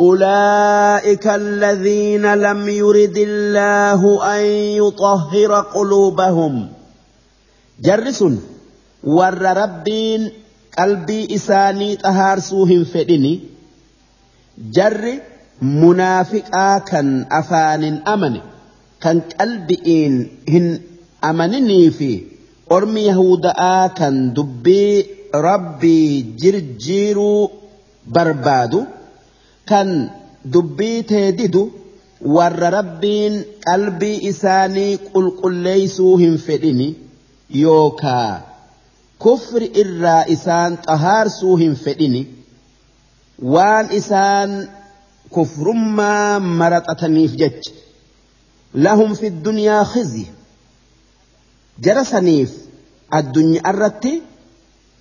أولئك 0.00 1.26
الذين 1.26 2.34
لم 2.34 2.68
يرد 2.68 3.18
الله 3.18 4.00
أن 4.36 4.42
يطهر 4.80 5.60
قلوبهم. 5.60 6.68
جرس 7.80 8.24
ور 9.04 9.42
ربين 9.42 10.32
qalbii 10.76 11.24
isaanii 11.38 11.92
xahaarsuu 12.04 12.64
hin 12.72 12.84
fedhini. 12.92 13.32
Jarri 14.76 15.14
munaafiqaa 15.80 16.76
kan 16.90 17.08
afaanin 17.40 17.96
amane 18.14 18.40
kan 19.04 19.16
qalbi'iin 19.34 20.14
hin 20.54 20.66
amaninii 21.30 21.86
fi 21.98 22.10
ormi 22.76 23.02
yahuda'aa 23.10 23.84
kan 23.98 24.14
dubbii 24.36 24.94
rabbii 25.48 26.22
jirjiiruu 26.42 27.50
barbaadu 28.16 28.80
kan 29.70 29.88
dubbii 30.54 30.98
teedidu 31.12 31.62
warra 32.36 32.68
rabbiin 32.78 33.34
qalbii 33.66 34.16
isaanii 34.30 34.92
qulqulleeysuu 35.12 36.14
hin 36.22 36.36
fedhini 36.46 36.88
yookaa 37.62 38.30
كفر 39.20 39.62
الرائسان 39.76 40.76
طهار 40.76 41.28
سوهم 41.28 41.74
فإني 41.74 42.26
وان 43.38 43.84
إسان 43.84 44.68
كفر 45.36 45.72
ما 45.72 46.38
مرت 46.38 47.04
لهم 48.74 49.14
في 49.14 49.26
الدنيا 49.26 49.82
خزي 49.84 50.26
جرس 51.80 52.14
نيف 52.14 52.52
الدنيا 53.14 53.70
الرتي 53.70 54.22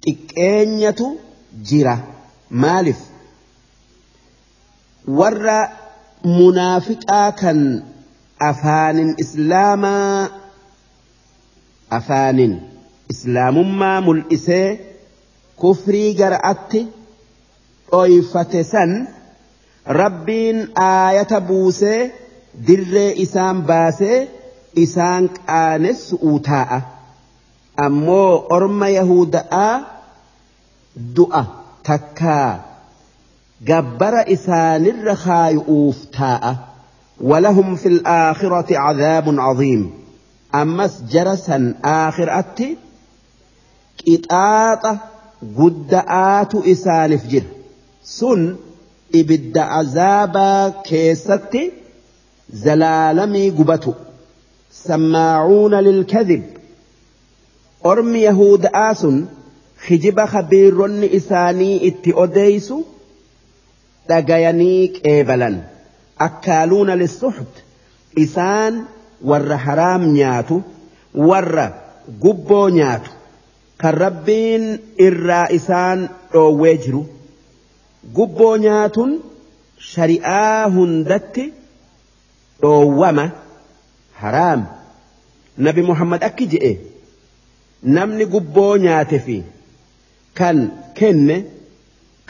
تكينية 0.01 0.95
جرا 1.63 2.03
مالف 2.51 2.97
ور 5.07 5.67
منافقا 6.25 7.29
كان 7.29 7.83
أفان 8.41 9.15
إسلاما 9.19 10.29
أفان 11.91 12.61
islaamummaa 13.13 13.99
mul'isee 14.07 14.67
kufrii 15.61 16.09
gara'atti 16.21 16.81
dhoyfate 17.91 18.63
san 18.73 18.91
rabbiin 20.01 20.59
aayata 20.89 21.39
buusee 21.49 21.99
dirree 22.67 23.11
isaan 23.25 23.57
baasee 23.69 24.19
isaan 24.85 25.23
qaanessu'uu 25.37 26.37
taa'a 26.49 26.79
ammoo 27.85 28.31
orma 28.57 28.87
yahuda'aa 28.99 29.73
du'a 31.19 31.43
takkaa 31.89 32.51
gabbara 33.69 34.21
isaanirra 34.37 35.15
kaayu'uuf 35.27 35.99
taa'a 36.21 36.53
ولهم 37.21 37.75
في 37.75 37.87
الآخرة 37.87 38.77
عذاب 38.77 39.39
عظيم 39.39 39.81
أمس 40.55 41.01
جرسا 41.11 41.73
آخرة 41.83 42.59
قطاطة 44.07 44.97
قدآت 45.57 46.55
إسان 46.55 47.17
فجر 47.17 47.43
سن 48.03 48.55
ibidda 49.19 49.63
azaabaa 49.79 50.71
keessatti 50.87 51.61
zalaalamii 52.63 53.51
gubatu 53.59 53.93
sammaacuuna 54.85 55.81
lilkadib 55.85 56.43
ormi 57.91 58.23
yahuda'aa 58.23 58.93
sun 59.01 59.17
hijiba 59.87 60.25
kabiirronni 60.33 61.07
isaanii 61.19 61.77
itti 61.89 62.11
odeeysu 62.23 62.77
dhagayanii 64.09 64.81
qeebalan 64.97 65.55
akkaaluuna 66.27 66.95
lissuxt 67.03 67.55
isaan 68.25 68.73
warra 69.31 69.57
haraam 69.67 70.03
nyaatu 70.17 70.55
warra 71.31 71.65
gubboo 72.25 72.67
nyaatu 72.79 73.11
kan 73.81 73.93
rabbiin 74.03 74.65
irraa 75.07 75.47
isaan 75.57 76.09
dhoowwee 76.33 76.77
jiru 76.85 77.01
gubboo 78.19 78.55
nyaatuun 78.65 79.13
shari'aa 79.91 80.69
hundatti 80.77 81.53
dhoowwama 82.61 83.25
haraam. 84.21 84.65
Nabi 85.57 85.81
muhammad 85.89 86.23
akki 86.29 86.47
je'e 86.53 86.71
namni 87.97 88.25
gubboo 88.33 88.71
nyaate 88.85 89.19
fi 89.27 89.37
kan 90.39 90.63
kenne 90.99 91.37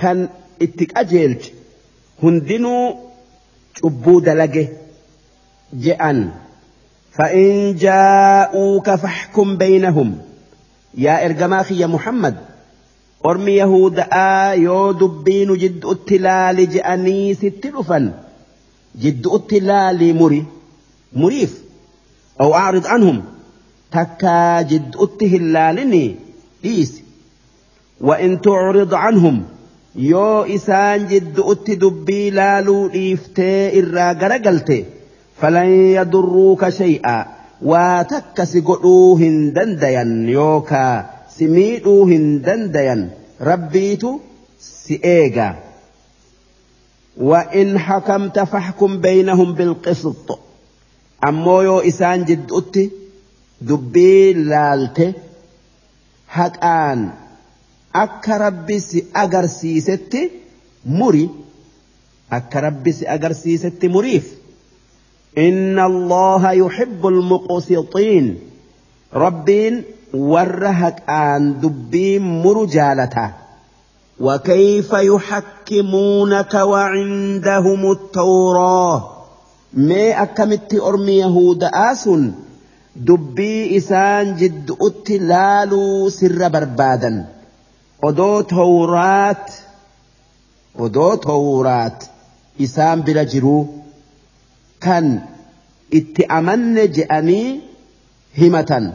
kan 0.02 0.28
itti 0.66 0.90
qajeelche 0.94 1.56
hundinuu 2.22 2.84
cubbuu 3.80 4.20
dalage 4.28 4.64
je'an. 5.86 6.22
Fa'in 7.18 7.78
jaa'uu 7.84 7.84
jaa'uuka 7.84 8.98
faxkum 9.04 9.58
baynahum. 9.58 10.16
Yaa 11.06 11.20
ergamaa 11.28 11.64
kiyya 11.70 11.88
muhammad 11.96 12.36
ormi 13.30 13.54
yahuda'aa 13.62 14.54
yoo 14.68 14.88
dubbiinu 15.02 15.54
jidduutti 15.64 16.16
laali 16.28 16.64
je'anii 16.76 17.36
sitti 17.42 17.68
dhufan 17.76 18.06
jidduutti 19.04 19.58
laali 19.70 20.10
muri 20.22 20.40
muriif 21.24 21.54
a'rid 22.64 22.86
anhum 22.96 23.18
takkaa 23.98 24.64
jidduutti 24.72 25.26
hin 25.36 25.46
laalini 25.58 26.06
dhiisi 26.64 27.00
وإن 28.02 28.42
تعرض 28.42 28.94
عنهم 28.94 29.38
yoo 30.12 30.46
isaan 30.56 31.08
jidduutti 31.12 31.74
dubbii 31.84 32.32
laaluu 32.40 32.84
dhiiftee 32.96 33.72
irraa 33.80 34.14
garagalte 34.22 34.78
falan 35.42 35.70
yadurruuka 35.98 36.68
shay'aa 36.80 37.22
waa 37.71 38.05
takka 38.13 38.47
si 38.53 38.61
godhuu 38.69 39.17
hin 39.23 39.37
dandayan 39.57 40.13
yookaa 40.37 40.95
si 41.35 41.45
miidhuu 41.57 42.05
hin 42.13 42.25
dandayan 42.47 43.03
rabbiitu 43.51 44.11
si 44.71 44.95
eega 45.19 45.49
وإن 47.17 47.79
حكمت 47.79 48.39
فاحكم 48.39 49.01
بينهم 49.01 49.55
بالقسط 49.55 50.39
ammoo 51.29 51.63
yoo 51.63 51.81
isaan 51.91 52.25
jidduutti 52.29 52.83
dubbii 53.69 54.35
laalte 54.51 55.07
haqaan 56.37 57.01
akka 58.05 58.39
rabbi 58.45 58.77
si 58.89 58.99
agarsiisetti 59.23 60.21
muri 60.99 61.25
akka 62.39 62.59
rabbi 62.67 62.91
si 62.99 63.05
agarsiisetti 63.15 63.87
muriif 63.95 64.27
إن 65.38 65.80
الله 65.80 66.52
يحب 66.52 67.08
المقسطين. 67.08 68.40
ربين 69.14 69.84
ورهك 70.14 71.10
آن 71.10 71.60
دبين 71.60 72.42
مرجالته. 72.44 73.30
وكيف 74.20 74.94
يحكمونك 74.94 76.54
وعندهم 76.54 77.92
التوراة. 77.92 79.12
ما 79.74 80.24
أكمت 80.24 80.74
أرمي 80.74 81.12
يهود 81.12 81.64
آسن؟ 81.64 82.32
دبي 82.96 83.78
إسان 83.78 84.36
جد 84.36 84.76
أتلالو 84.82 86.10
سر 86.10 86.50
بربادا. 86.50 87.26
odoo 88.02 88.44
tawraat 88.44 89.52
odoo 90.80 91.18
tawraat 91.18 92.10
isaan 92.60 93.02
bira 93.02 93.26
jiruu 93.26 93.68
kan 94.86 95.06
itti 96.00 96.24
amanne 96.38 96.84
je'anii 96.96 97.50
himatan 98.40 98.86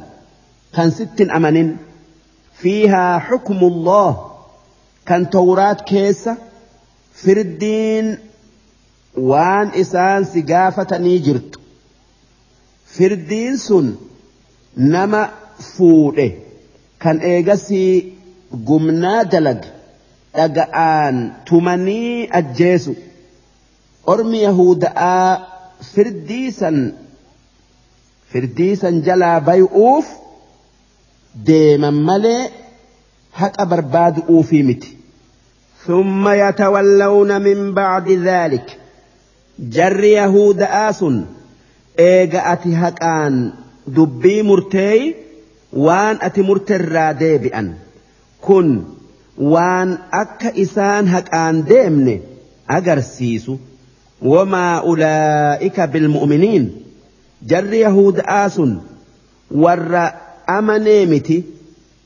kan 0.75 0.89
sittin 0.99 1.31
amanin 1.39 1.71
fiihaa 2.61 3.15
xukmullah 3.29 4.11
kan 5.09 5.23
tawraat 5.37 5.81
keessa 5.91 6.33
firdiin 7.23 8.07
waan 9.31 9.69
isaan 9.83 10.23
si 10.33 10.41
gaafatanii 10.51 11.19
jirtu 11.27 11.59
firdiin 12.97 13.57
sun 13.67 13.87
nama 14.95 15.23
fuudhe 15.73 16.29
kan 17.03 17.17
eegasii 17.33 17.93
gumnaa 18.69 19.23
dalag 19.33 19.63
dhaga'aan 20.37 21.17
tumanii 21.49 22.29
ajjeesu 22.39 22.93
ormi 24.13 24.39
yahuda'aa 24.47 25.31
firdiisan 25.94 26.78
firdiisan 28.32 29.02
jalaa 29.08 29.40
bay'uuf 29.50 30.08
deeman 31.48 31.98
malee 32.10 32.44
haqa 33.42 33.66
barbaadu'uufii 33.74 34.64
miti 34.70 34.98
ثم 35.88 36.30
يتولون 36.30 37.42
من 37.42 37.74
بعد 37.74 38.10
ذلك 38.12 38.78
جر 39.60 40.04
يهود 40.04 40.62
آس 40.62 41.06
إيجا 42.00 42.54
أتي 42.54 42.76
هكان 42.76 43.54
دبي 43.88 44.42
مرتي 44.44 45.16
وان 45.74 46.18
أتي 46.22 46.42
مرتر 46.42 47.12
ديبئا 47.12 47.74
كن 48.42 48.84
وان 49.38 49.98
أكا 50.14 50.62
إسان 50.62 51.08
هكان 51.08 51.64
ديمني 51.64 52.22
أجرسيسو 52.70 53.58
وما 54.23 54.79
أولئك 54.79 55.81
بالمؤمنين. 55.81 56.71
جر 57.47 57.73
يهود 57.73 58.21
آس 58.21 58.61
ور 59.51 60.11
أمنيمتي 60.51 61.43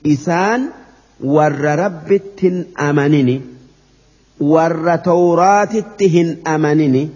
إسان 0.06 0.68
ور 1.24 1.60
ربت 1.60 2.64
أمنني 2.80 3.40
ور 4.40 4.96
تورات 4.96 6.02
هن 6.02 6.36
أمنني 6.46 7.08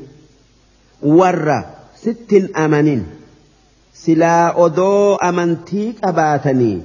ور 1.02 1.64
ست 2.02 2.50
أمنين. 2.56 3.06
سلا 3.94 4.66
أدو 4.66 5.14
أمنتيك 5.14 5.96
أباتني 6.04 6.82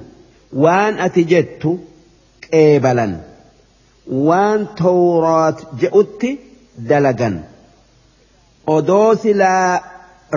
وان 0.52 0.98
أتجدت 0.98 1.78
قيبلا 2.52 3.16
وان 4.10 4.66
تورات 4.76 5.60
جئت 5.80 6.38
دلقا 6.78 7.42
odoo 8.74 9.14
silaa 9.22 9.80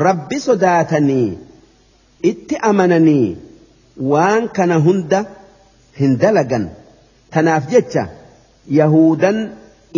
rabbi 0.06 0.40
sodaatanii 0.46 1.30
itti 2.32 2.56
amananii 2.70 3.38
waan 4.14 4.50
kana 4.58 4.78
hunda 4.86 5.20
hin 6.00 6.18
dalagan. 6.24 6.70
Tanaaf 7.34 7.66
jecha 7.72 8.04
yahudan 8.80 9.38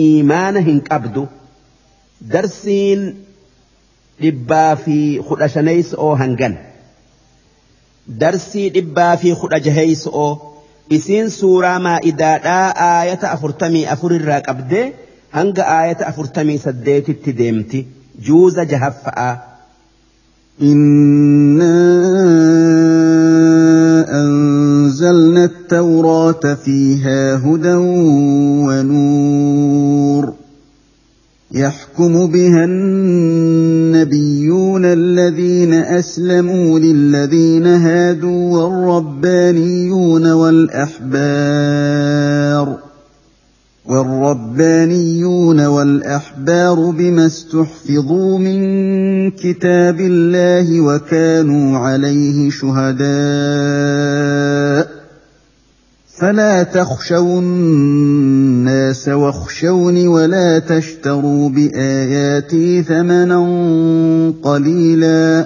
iimaana 0.05 0.59
hin 0.67 0.79
qabdu. 0.89 1.27
Darsiin 2.33 3.01
dhibbaa 4.21 4.75
fi 4.85 4.97
kudha 5.27 5.47
shaneeyso'oo 5.55 6.15
hangan. 6.23 6.57
Darsii 8.21 8.69
dhibbaa 8.75 9.13
fi 9.21 9.35
kudha 9.41 9.59
jaheeyso'oo 9.67 10.31
isiin 10.97 11.29
suuraa 11.39 11.79
maa'idaadhaa 11.85 12.67
aayata 12.89 13.31
afurtamii 13.35 13.85
afur 13.95 14.11
irraa 14.19 14.41
qabdee 14.47 14.85
hanga 15.37 15.63
aayata 15.77 16.07
afurtamii 16.11 16.57
saddeetitti 16.65 17.33
deemti. 17.41 17.79
جوز 18.25 18.59
جهفأ. 18.59 19.41
إنا 20.61 21.91
أنزلنا 24.09 25.45
التوراة 25.45 26.53
فيها 26.65 27.35
هدى 27.35 27.73
ونور 28.67 30.33
يحكم 31.51 32.27
بها 32.27 32.65
النبيون 32.65 34.05
الذين 34.85 35.73
أسلموا 35.73 36.79
للذين 36.79 37.67
هادوا 37.67 38.57
والربانيون 38.57 40.31
والأحبار. 40.31 41.31
والربانيون 43.91 45.65
والأحبار 45.65 46.91
بما 46.91 47.25
استحفظوا 47.25 48.39
من 48.39 48.61
كتاب 49.31 49.99
الله 49.99 50.81
وكانوا 50.81 51.77
عليه 51.77 52.49
شهداء 52.49 53.01
فلا 56.19 56.63
تخشوا 56.63 57.39
الناس 57.39 58.51
الناس 58.61 59.07
واخشوني 59.09 60.07
ولا 60.07 60.59
تشتروا 60.59 61.49
بآياتي 61.49 62.83
ثمنا 62.83 63.39
قليلا 64.43 65.45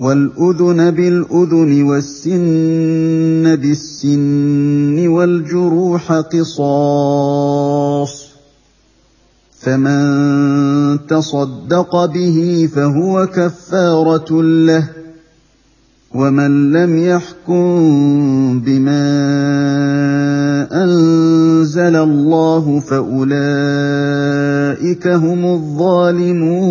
والأذن 0.00 0.90
بالأذن 0.90 1.82
والسن 1.82 3.56
بالسن 3.56 5.08
والجروح 5.08 6.12
قصاص 6.12 7.50
فمن 9.60 11.06
تصدق 11.06 12.04
به 12.04 12.68
فهو 12.74 13.26
كفارة 13.26 14.42
له 14.42 14.88
ومن 16.14 16.72
لم 16.72 16.98
يحكم 16.98 18.60
بما 18.60 19.30
أنزل 20.84 21.96
الله 21.96 22.80
فأولئك 22.80 23.36
هم 25.06 25.44
الظالمون 25.44 26.70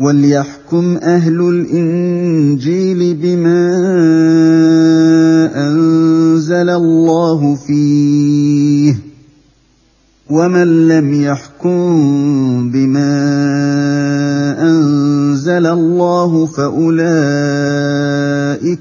وليحكم 0.00 0.96
أهل 1.02 1.40
الإنجيل 1.40 3.14
بما 3.14 3.60
أنزل 5.56 6.70
الله 6.70 7.54
فيه 7.54 8.96
ومن 10.30 10.88
لم 10.88 11.22
يحكم 11.22 12.70
بما 12.70 13.16
أنزل 14.60 15.66
الله 15.66 16.46
فأولئك 16.46 16.96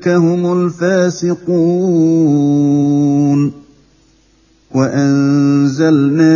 هم 0.07 0.65
الفاسقون 0.65 1.45
وأنزلنا 4.75 6.35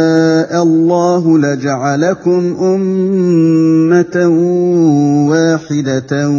الله 0.61 1.39
لجعلكم 1.39 2.55
أمة 2.61 4.27
واحدة 5.29 6.29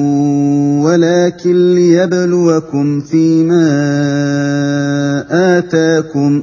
ولكن 0.84 1.74
ليبلوكم 1.74 3.00
فيما 3.00 3.68
آتاكم 5.58 6.42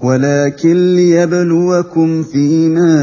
ولكن 0.00 0.94
ليبلوكم 0.96 2.22
فيما 2.22 2.94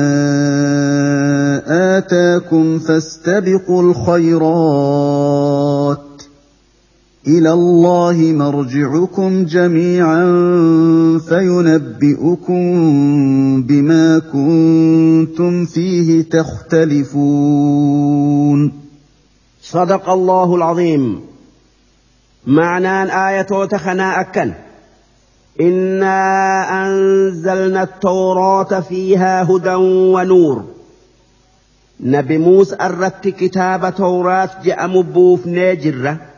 آتاكم 1.98 2.80
فاستبقوا 2.80 3.84
الخيرات 3.84 5.61
إلى 7.28 7.54
الله 7.54 8.18
مرجعكم 8.18 9.46
جميعا 9.46 10.24
فينبئكم 11.30 12.64
بما 13.64 14.20
كنتم 14.20 15.66
فيه 15.66 16.22
تختلفون 16.30 17.52
صدق 19.62 20.10
الله 20.10 20.56
العظيم. 20.56 21.22
معنى 22.48 23.04
آية 23.30 23.66
تخنا 23.66 24.22
أكن. 24.22 24.52
إنا 25.62 26.88
أنزلنا 26.88 27.84
التوراة 27.84 28.80
فيها 28.80 29.44
هدى 29.44 29.74
ونور. 30.14 30.64
نبي 32.00 32.38
موسى 32.38 32.76
أردت 32.82 33.28
كتاب 33.28 33.96
توراة 33.96 34.50
جاء 34.64 34.88
مبوف 34.88 35.48
نجرة 35.48 36.31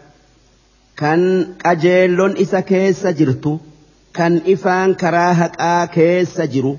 كان 0.97 1.47
أجيلون 1.65 2.37
إسا 2.37 2.59
كيس 2.59 3.07
جرتو 3.07 3.57
كان 4.13 4.41
إفان 4.47 4.93
كراهك 4.93 5.61
آ 5.61 5.85
كيس 5.85 6.41
جرو 6.41 6.77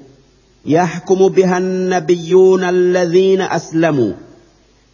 يحكم 0.66 1.28
بها 1.28 1.58
النبيون 1.58 2.64
الذين 2.64 3.40
أسلموا 3.40 4.12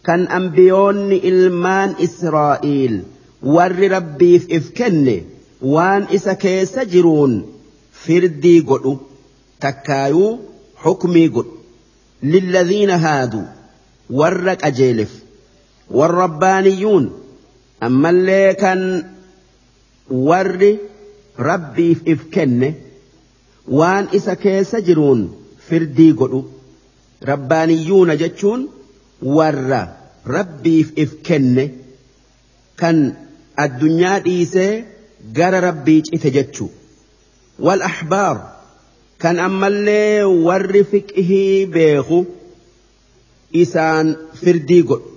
كان 0.05 0.27
أنبيون 0.27 1.11
إلمان 1.11 1.93
إسرائيل 2.03 3.03
ور 3.43 3.91
ربي 3.91 4.39
في 4.39 5.23
waan 5.61 6.07
isa 6.09 6.35
keessa 6.35 6.85
jiruun 6.85 7.33
firdii 8.03 8.61
godhu 8.69 8.93
takkaayuu 9.59 10.29
xukmii 10.83 11.27
godhu. 11.35 11.57
Lilladhiina 12.33 12.97
haaduu 13.03 13.45
warra 14.19 14.55
qajeelef 14.63 15.11
warrabbaaniyyuun 15.99 17.05
ammallee 17.87 18.49
kan 18.63 18.81
warri 20.27 20.71
rabbiif 21.49 21.99
if 22.13 22.21
kenne 22.35 22.69
waan 23.79 24.05
isa 24.17 24.35
keessa 24.43 24.81
jiruun 24.87 25.21
firdii 25.67 26.11
godhu 26.21 26.41
rabbaaniyyuuna 27.31 28.15
jechuun 28.21 28.61
warra 29.37 29.81
rabbiif 30.35 30.87
if 31.03 31.11
kenne 31.27 31.65
kan 32.81 32.97
addunyaa 33.63 34.19
dhiisee 34.25 34.71
gara 35.37 35.59
rabbii 35.67 36.01
cite 36.07 36.29
jechu. 36.37 36.65
Wal 37.65 37.81
ahbaar 37.91 38.37
kan 39.21 39.39
ammallee 39.47 40.23
warri 40.47 40.83
fiqhii 40.91 41.65
beeku 41.73 42.19
isaan 43.63 44.07
firdii 44.41 44.83
godhu 44.89 45.10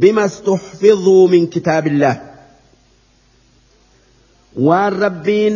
bima 0.00 0.24
istuxfiduu 0.30 1.22
min 1.32 1.44
kitaabillah 1.54 2.16
waan 4.66 4.92
rabbiin 5.04 5.54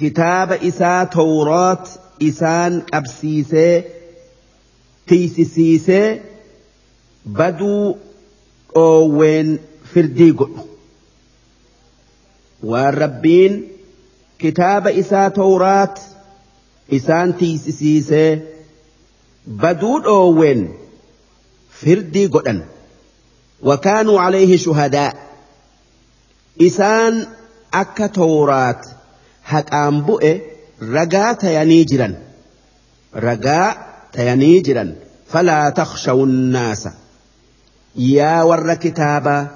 kitaaba 0.00 0.56
isaa 0.70 1.02
tawraat 1.16 1.84
isaan 2.28 2.72
qabsiisee 2.90 3.74
tiysisiisee 5.08 6.06
baduu 7.38 7.84
dhoowween 8.74 9.48
firdii 9.92 10.32
godhu 10.40 10.62
waan 12.72 12.94
rabbiin 13.04 13.52
kitaaba 14.44 14.90
isaa 15.02 15.28
tawraat 15.40 15.96
isaan 16.98 17.34
tiisisiisee 17.40 18.30
baduu 19.64 19.96
dhoowween 20.06 20.62
firdii 21.80 22.28
godhan 22.36 22.60
وكانوا 23.64 24.20
عليه 24.20 24.56
شهداء. 24.56 25.16
إسان 26.60 27.26
أكا 27.74 28.06
تورات 28.06 28.86
حق 29.42 29.74
أنبؤي 29.74 30.40
رقا 30.82 31.32
تيانيجرا 31.32 32.14
رقا 33.16 33.76
تيانيجرا 34.12 34.94
فلا 35.26 35.70
تخشوا 35.70 36.26
الناس. 36.26 36.88
يا 37.96 38.42
ور 38.42 38.74
كتابا 38.74 39.48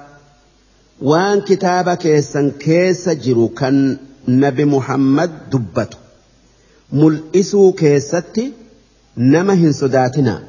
وان 1.01 1.41
كتابا 1.41 1.95
كيسا 1.95 2.51
كيسا 2.59 3.13
جرو 3.13 3.47
كان 3.47 3.97
نبي 4.27 4.65
محمد 4.65 5.49
دبته 5.49 5.97
ملئسو 6.93 7.71
كيستي 7.71 8.53
نمهن 9.17 9.71
صداتنا 9.71 10.43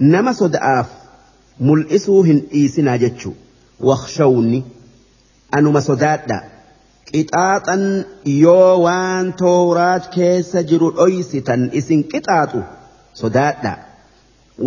نما 0.00 0.32
صداف 0.32 0.86
mul'isuu 1.66 2.22
hin 2.28 2.38
dhiisinaa 2.52 2.96
jechuu 3.04 3.34
wakshawni 3.90 4.60
anuma 5.58 5.80
sodaadha 5.88 6.38
qixaaxan 7.10 7.84
yoo 8.44 8.72
waan 8.86 9.26
tooraat 9.42 10.04
keessa 10.16 10.62
jiru 10.72 10.88
dhoysitan 10.98 11.62
isin 11.80 12.00
qixaaxu 12.14 12.60
sodaadha 13.22 13.72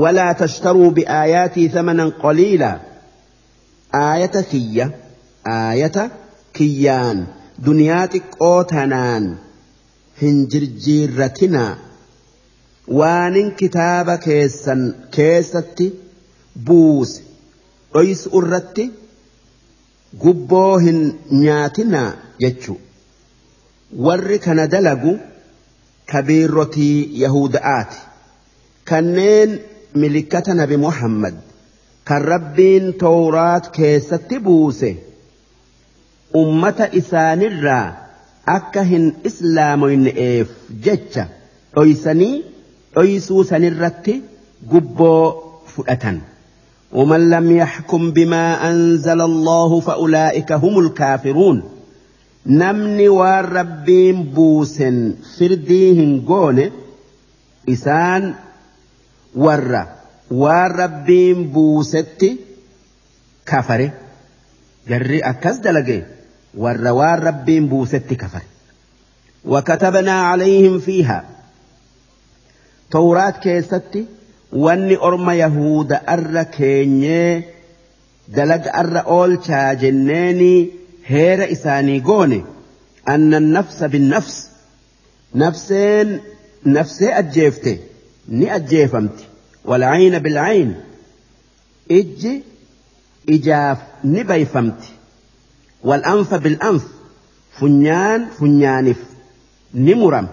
walaa 0.03 0.33
tashtaruu 0.41 0.89
biaayaatii 0.97 1.67
thamanan 1.75 2.11
qaliilaa 2.23 2.75
aayata 4.01 4.41
kiyya 4.51 4.85
aayata 5.55 6.03
kiyyaan 6.59 7.19
duniyaa 7.65 8.05
xiqqoo 8.13 8.59
tanaan 8.73 9.25
hin 10.21 10.37
jirjiirratinaa 10.53 11.71
waanin 12.99 13.49
kitaaba 13.61 14.15
keessan 14.27 14.81
keessatti 15.17 15.87
buuse. 16.55 17.21
Dhoysu 17.93 18.29
irratti 18.39 18.85
gubboo 20.23 20.77
hin 20.85 20.99
nyaatinaa 21.31 22.09
jechu 22.43 22.73
warri 24.05 24.39
kana 24.45 24.67
dalagu 24.73 25.13
kabiirrotii 26.11 27.21
yahuda'aati 27.21 27.97
kanneen 28.91 29.59
milikkata 30.03 30.53
nabi 30.61 30.77
muhammad 30.85 31.35
kan 32.11 32.21
rabbiin 32.33 32.93
tawraat 33.03 33.69
keessatti 33.77 34.39
buuse 34.47 34.89
ummata 36.41 36.87
isaanirraa 37.01 37.85
akka 38.57 38.83
hin 38.91 39.05
islaamoyne'eef 39.31 40.47
jecha 40.87 41.25
dhoysanii 41.75 42.35
dhoysuu 42.95 43.43
sanirratti 43.53 44.17
gubboo 44.75 45.23
fudhatan 45.75 46.21
ومن 46.93 47.29
لم 47.29 47.57
يحكم 47.57 48.11
بما 48.11 48.69
أنزل 48.69 49.21
الله 49.21 49.79
فأولئك 49.79 50.51
هم 50.51 50.79
الكافرون. 50.79 51.63
نمني 52.45 53.09
والربين 53.09 54.23
بوسن 54.23 55.13
فرديهن 55.39 56.25
قون 56.27 56.71
إسان 57.69 58.33
ور. 59.35 59.85
والربين 60.31 61.43
بوستي 61.51 62.37
كفرة. 63.45 63.91
جري 64.87 65.19
أكز 65.19 65.57
دلقي 65.57 66.03
ور 66.57 66.87
والربين 66.87 67.67
بوستي 67.67 68.15
كفر 68.15 68.41
وكتبنا 69.45 70.11
عليهم 70.11 70.79
فيها. 70.79 71.25
توراة 72.91 73.29
كيستي 73.29 74.05
wanni 74.51 74.95
orma 75.09 75.33
yahuda 75.35 76.07
arra 76.07 76.45
keenyee 76.45 77.43
dalaga 78.35 78.73
arra 78.81 79.03
oolchaa 79.17 79.75
jenneeni 79.83 80.51
heera 81.11 81.47
isaanii 81.55 81.99
goone 82.09 82.39
anna 83.13 83.39
nafsa 83.39 83.87
binnafs 83.93 84.37
nafseen 85.33 86.19
nafsee 86.65 87.13
ajjeefte 87.21 87.73
ni 88.27 88.49
ajjeefamti 88.57 89.23
walcayna 89.65 90.19
bilcayn 90.19 90.73
ijji 91.99 92.33
ijaaf 93.35 93.79
ni 94.03 94.23
bayfamti 94.23 94.89
walanfa 95.83 96.39
bilanf 96.39 96.83
funyaan 97.59 98.27
funyaanif 98.37 98.97
ni 99.73 99.95
muram 99.95 100.27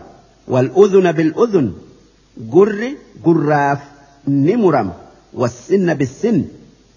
waludhuna 0.49 1.13
biludhun 1.13 1.69
gurri 2.53 2.91
نمرم 4.29 4.93
والسن 5.35 5.95
بالسن. 5.95 6.45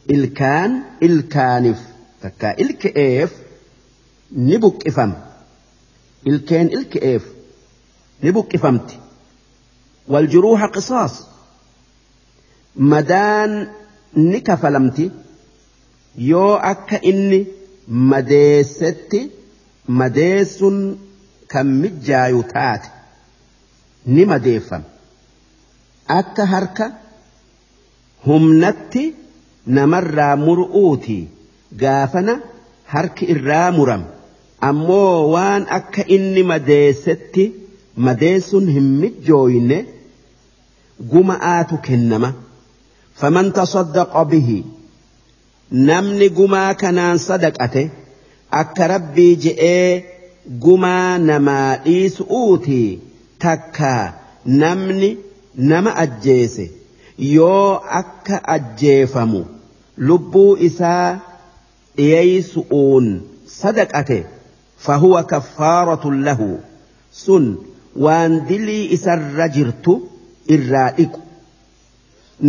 إلكان 0.10 0.84
إلكانف. 1.03 1.80
تكا 2.22 2.60
الكئف 2.60 3.34
نبوك 4.32 4.88
افم 4.88 5.14
الكان 6.27 6.66
الكئف 6.66 7.26
نبوك 8.24 8.56
افمت 8.56 9.00
والجروح 10.08 10.66
قصاص. 10.66 11.27
مدان 12.76 13.68
نكفلمتي. 14.18 15.11
يو 16.18 16.53
اكا 16.56 17.03
إني 17.06 17.48
مديستي. 17.88 19.30
مديس 19.90 20.64
كم 21.50 21.85
جايوتات 21.85 22.82
نمديفا 24.08 24.84
اكا 26.10 26.43
هركة. 26.43 27.00
Humnatti 28.27 29.03
namarraa 29.77 30.35
mur'uuti 30.45 31.17
gaafana 31.82 32.33
harki 32.93 33.25
irraa 33.33 33.69
muram 33.77 34.03
ammoo 34.69 35.16
waan 35.33 35.64
akka 35.77 36.03
inni 36.16 36.43
madeessetti 36.51 37.45
madeessun 38.08 38.66
hin 38.75 38.88
mijjooyne 39.01 39.77
guma'aatu 41.11 41.75
kennama. 41.88 42.30
Faman 43.19 43.48
tasaddaqa 43.58 44.22
bihi. 44.32 44.58
Namni 45.90 46.27
gumaa 46.38 46.74
kanaan 46.82 47.17
sadaqate 47.27 47.83
akka 48.61 48.88
rabbii 48.93 49.33
je'ee 49.45 49.88
gumaa 50.66 51.17
namaa 51.30 51.69
dhiisu'uuti. 51.85 52.82
Takka 53.43 53.91
namni 54.61 55.09
nama 55.72 55.91
ajjeese 56.03 56.66
yoo 57.30 57.82
akka 58.00 58.38
ajjeefamu 58.56 59.41
lubbuu 60.09 60.58
isaa 60.67 61.19
dhiyeeysu'uun 61.98 63.08
sadaqate 63.61 64.19
fahuwa 64.85 65.24
kaffaaratun 65.32 66.24
lahu. 66.27 66.50
Sun 67.24 67.45
waan 68.06 68.33
dilii 68.50 68.83
isarra 68.98 69.48
jirtu 69.56 69.93
irraa 70.56 70.90
dhiqu. 70.98 71.19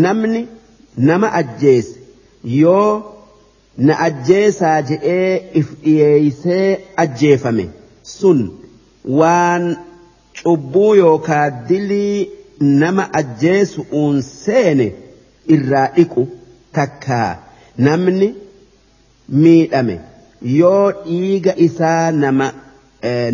Namni 0.05 0.43
nama 0.97 1.33
ajjeese 1.41 2.01
yoo 2.45 2.91
na 3.87 3.95
ajjeesaa 4.07 4.77
je'ee 4.91 5.33
if 5.61 5.69
dhiyeeysee 5.85 6.69
ajjeefame 7.05 7.65
sun 8.17 8.41
waan 9.21 9.65
cubbuu 10.43 10.95
yookaa 11.03 11.47
dilii 11.69 12.29
nama 12.82 13.04
ajjeesu'uun 13.20 14.22
seene 14.22 14.88
irraa 15.56 15.88
dhiqu 15.98 16.22
takkaa 16.78 17.32
namni 17.88 18.30
miidhame 19.44 19.96
yoo 20.60 20.92
dhiiga 21.06 21.54
isaa 21.68 22.12
nama 22.24 22.48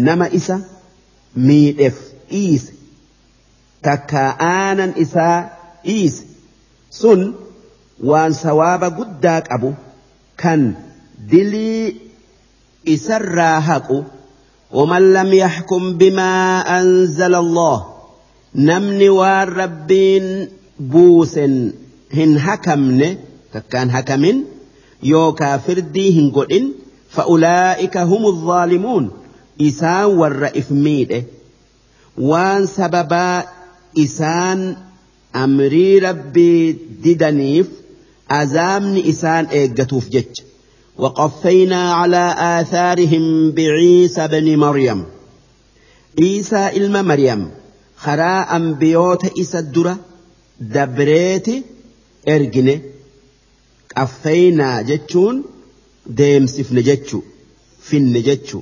nama 0.07 0.25
isa 0.39 0.55
miidheef 1.49 1.97
dhiise 2.31 2.73
takkaa 3.87 4.29
aanan 4.49 4.91
isaa 5.05 5.37
dhiise 5.85 6.23
sun 6.99 7.21
waan 8.09 8.33
sawaaba 8.43 8.87
guddaa 8.99 9.39
qabu 9.49 9.69
kan 10.43 10.61
dilii 11.31 11.85
isarraa 12.97 13.59
haqu 13.69 14.03
ومن 14.73 15.13
لم 15.13 15.33
يحكم 15.33 15.97
بما 15.97 16.31
أنزل 16.79 17.35
الله 17.35 17.77
نمني 18.54 19.08
والربين 19.08 20.48
بوس 20.80 21.38
هن 22.12 22.38
حكمن 22.38 23.16
كان 23.70 23.90
حكمن 23.90 24.42
يو 25.02 25.32
كافردي 25.32 26.20
هن 26.20 26.30
قدن 26.30 26.72
فأولئك 27.10 27.96
هم 27.96 28.26
الظالمون 28.26 29.10
إسان 29.62 30.04
والرئف 30.04 30.72
ميده 30.72 31.22
وان 32.18 32.66
سببا 32.66 33.44
إسان 33.98 34.76
أمري 35.36 35.98
ربي 35.98 36.72
ددنيف 37.04 37.66
أزامني 38.30 39.10
إسان 39.10 39.44
إيقتوف 39.44 40.08
جج 40.08 40.24
وقفينا 40.98 41.92
على 41.92 42.34
آثارهم 42.38 43.50
بعيسى 43.50 44.28
بن 44.28 44.56
مريم 44.56 45.04
عيسى 46.20 46.68
إلما 46.76 47.02
مريم 47.02 47.50
أنبيوت 48.56 49.38
إسا 49.40 49.58
الدرة 49.58 49.98
دبريت 50.60 51.46
إرجنه 52.28 52.80
قفينا 53.96 54.82
جتشون 54.82 55.44
ديم 56.06 56.46
سفن 56.46 56.82
جتشو 56.82 57.20
فن 57.80 58.22
جتشو 58.22 58.60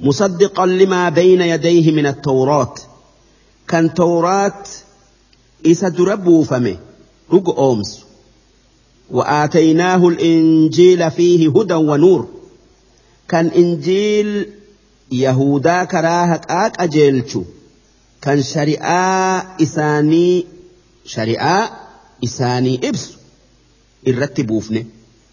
مصدقا 0.00 0.66
لما 0.66 1.08
بين 1.08 1.40
يديه 1.40 1.92
من 1.92 2.06
التوراة 2.06 2.74
كان 3.68 3.94
توراة 3.94 4.62
إسا 5.66 5.88
دربو 5.88 6.42
فمه 6.42 6.76
رق 7.32 7.58
أومس 7.58 8.00
وآتيناه 9.10 10.08
الإنجيل 10.08 11.10
فيه 11.10 11.50
هدى 11.50 11.74
ونور 11.74 12.28
كان 13.28 13.46
إنجيل 13.46 14.46
يهودا 15.12 15.84
كراهك 15.84 16.50
آك 16.50 16.80
كان 18.22 18.42
شريعة 18.42 19.56
إساني 19.62 20.46
شريعة 21.04 21.88
إساني 22.24 22.88
إبس 22.88 23.08
الرتبوفني 24.06 24.86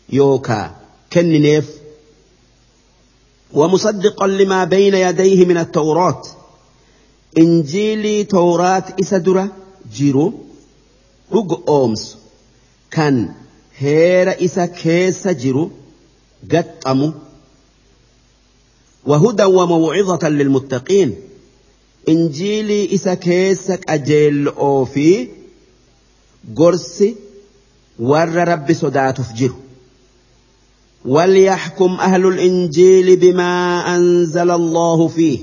يوكا 0.09 0.75
كننيف 1.13 1.69
ومصدقا 3.53 4.27
لما 4.27 4.63
بين 4.63 4.93
يديه 4.93 5.45
من 5.45 5.57
التوراة 5.57 6.21
إنجيلي 7.37 8.23
توراة 8.23 8.83
إسدرة 9.01 9.47
جيرو 9.93 10.33
رق 11.33 11.69
أومس 11.69 12.17
كان 12.91 13.33
heera 13.81 14.33
isa 14.39 14.67
keessa 14.67 15.33
jiru 15.33 15.71
gaxxamu 16.47 17.13
وهدى 19.05 19.43
وموعظة 19.43 20.29
للمتقين 20.29 21.15
إنجيلي 22.09 22.95
إسا 22.95 23.13
كيس 23.13 23.71
أجيل 23.89 24.47
أوفي 24.47 25.27
قرس 26.55 27.03
ور 27.99 28.29
رب 28.47 28.73
صدات 28.73 29.21
فجر 29.21 29.51
وليحكم 31.05 31.91
أهل 31.91 32.27
الإنجيل 32.27 33.15
بما 33.15 33.79
أنزل 33.95 34.51
الله 34.51 35.07
فيه 35.07 35.39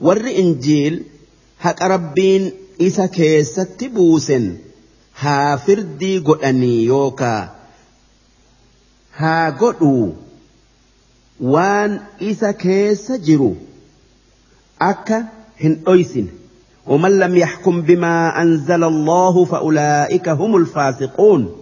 ور 0.00 0.20
إنجيل 0.30 1.02
حق 1.58 1.82
ربين 1.82 2.50
إسا 2.80 3.06
كيس 3.06 3.54
تبوسن 3.54 4.56
haa 5.22 5.56
firdii 5.58 6.20
godhanii 6.26 6.84
yookaa 6.86 7.48
haa 9.20 9.50
godhuu 9.62 10.04
waan 11.54 11.96
isa 12.26 12.52
keessa 12.60 13.18
jiru 13.28 13.48
akka 14.90 15.18
hin 15.58 15.74
dhoysine 15.84 16.30
ومن 16.88 17.18
لم 17.18 17.36
يحكم 17.36 17.82
بما 17.82 18.42
أنزل 18.42 18.84
الله 18.84 19.44
فأولئك 19.44 20.28
هم 20.28 20.56
الفاسقون. 20.56 21.56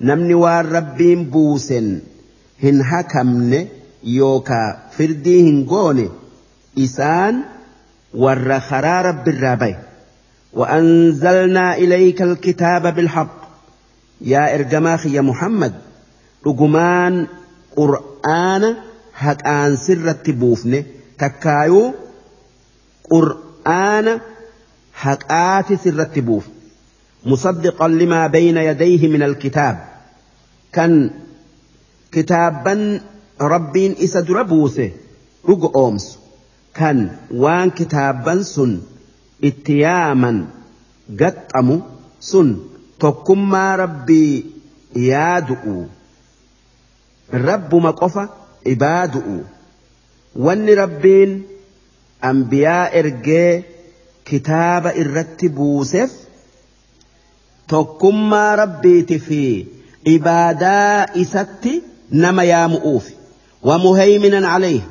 نمني 0.00 0.34
والربين 0.34 1.24
بوسن. 1.24 2.00
هن 2.62 2.82
حكمن 2.84 3.66
يوكا 4.04 4.78
فردي 4.98 5.50
هن 5.50 5.66
قوني 5.68 6.08
إسان 6.78 7.42
والرخرا 8.14 9.02
رب 9.02 9.28
الرابي 9.28 9.76
وأنزلنا 10.52 11.76
إليك 11.76 12.22
الكتاب 12.22 12.94
بالحق. 12.94 13.36
يا 14.20 14.54
إرجماخ 14.54 15.06
يا 15.06 15.20
محمد. 15.20 15.74
رجمان 16.46 17.26
قرآن 17.76 18.76
هكان 19.16 19.76
سر 19.76 20.10
التبوفن 20.10 20.84
تكايو 21.18 21.94
قرآن 23.10 24.20
هكآت 25.00 25.72
سر 25.72 26.00
التبوف 26.02 26.44
مصدقا 27.26 27.88
لما 27.88 28.26
بين 28.26 28.56
يديه 28.56 29.08
من 29.08 29.22
الكتاب. 29.22 29.84
كان 30.72 31.10
كتابا 32.12 33.00
ربين 33.40 33.96
إسد 33.98 34.30
ربوسه 34.30 34.90
رج 35.48 35.70
أومس. 35.74 36.18
كان 36.74 37.10
وان 37.30 37.70
كتابا 37.70 38.42
سن. 38.42 38.80
yaaman 39.42 40.46
gaxxamu 41.20 41.82
sun 42.20 42.48
tokkummaa 42.98 43.76
rabbii 43.76 44.46
yaadu'u 44.94 45.74
rabbuma 47.32 47.92
qofa 47.92 48.24
ibaadu'u 48.64 49.36
wanni 50.46 50.74
rabbiin 50.74 51.32
ambiyaa 52.30 52.84
ergee 53.00 53.64
kitaaba 54.30 54.90
irratti 55.02 55.48
buuseef 55.56 56.12
tokkummaa 57.72 58.56
rabbiiti 58.62 59.18
fi 59.26 59.42
ibaadaa 60.14 61.06
isatti 61.22 61.72
nama 62.24 62.42
yaamu'uuf 62.52 63.06
wamuhayminan 63.68 64.46
alayhi 64.54 64.82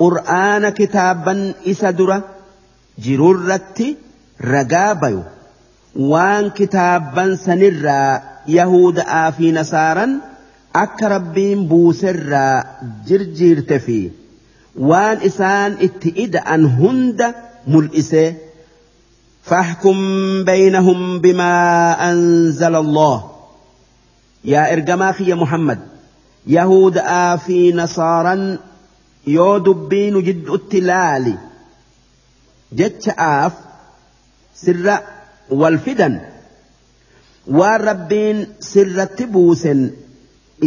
qur'aana 0.00 0.70
kitaaban 0.80 1.40
isa 1.72 1.92
dura 1.98 2.18
jirurratti 3.04 3.88
ragaa 4.52 4.94
bayu. 5.02 5.22
Waan 6.10 6.44
kitaabban 6.58 7.30
sanirraa 7.44 8.12
yahuda'aa 8.58 9.28
fi 9.36 9.46
nasaaran 9.58 10.12
akka 10.84 11.06
rabbiin 11.14 11.60
buuserraa 11.70 12.56
jirjiirte 13.08 13.78
fi 13.86 13.98
waan 14.78 15.18
isaan 15.28 15.72
itti 15.86 16.08
ida'an 16.24 16.62
hunda 16.78 17.34
mul'isee 17.66 18.34
فاحكم 19.46 19.96
بينهم 20.44 21.18
بما 21.18 21.52
أنزل 22.10 22.74
الله 22.76 23.30
يا 24.44 24.72
إرجماخي 24.72 25.24
يا 25.30 25.34
محمد 25.34 25.78
يهود 26.46 26.98
آفي 26.98 27.72
نصارا 27.72 28.58
يودبين 29.26 30.22
جد 30.22 30.48
التلالي 30.50 31.34
jecha'aaf 32.78 33.52
sirra 34.62 34.96
wal 35.60 35.78
fidan 35.84 36.14
waan 37.58 37.80
rabbiin 37.88 38.38
sirratti 38.70 39.24
buusen 39.34 39.80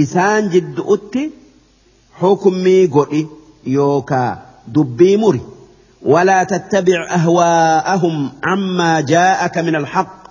isaan 0.03 0.43
jiddu'utti 0.53 1.23
xukumii 2.19 2.87
godhi 2.95 3.21
yookaa 3.77 4.37
dubbii 4.67 5.17
muri 5.17 5.41
ولا 6.01 6.43
تتبع 6.43 7.07
أهواءهم 7.11 8.31
عما 8.43 9.01
جاءك 9.01 9.57
من 9.57 9.75
الحق. 9.75 10.27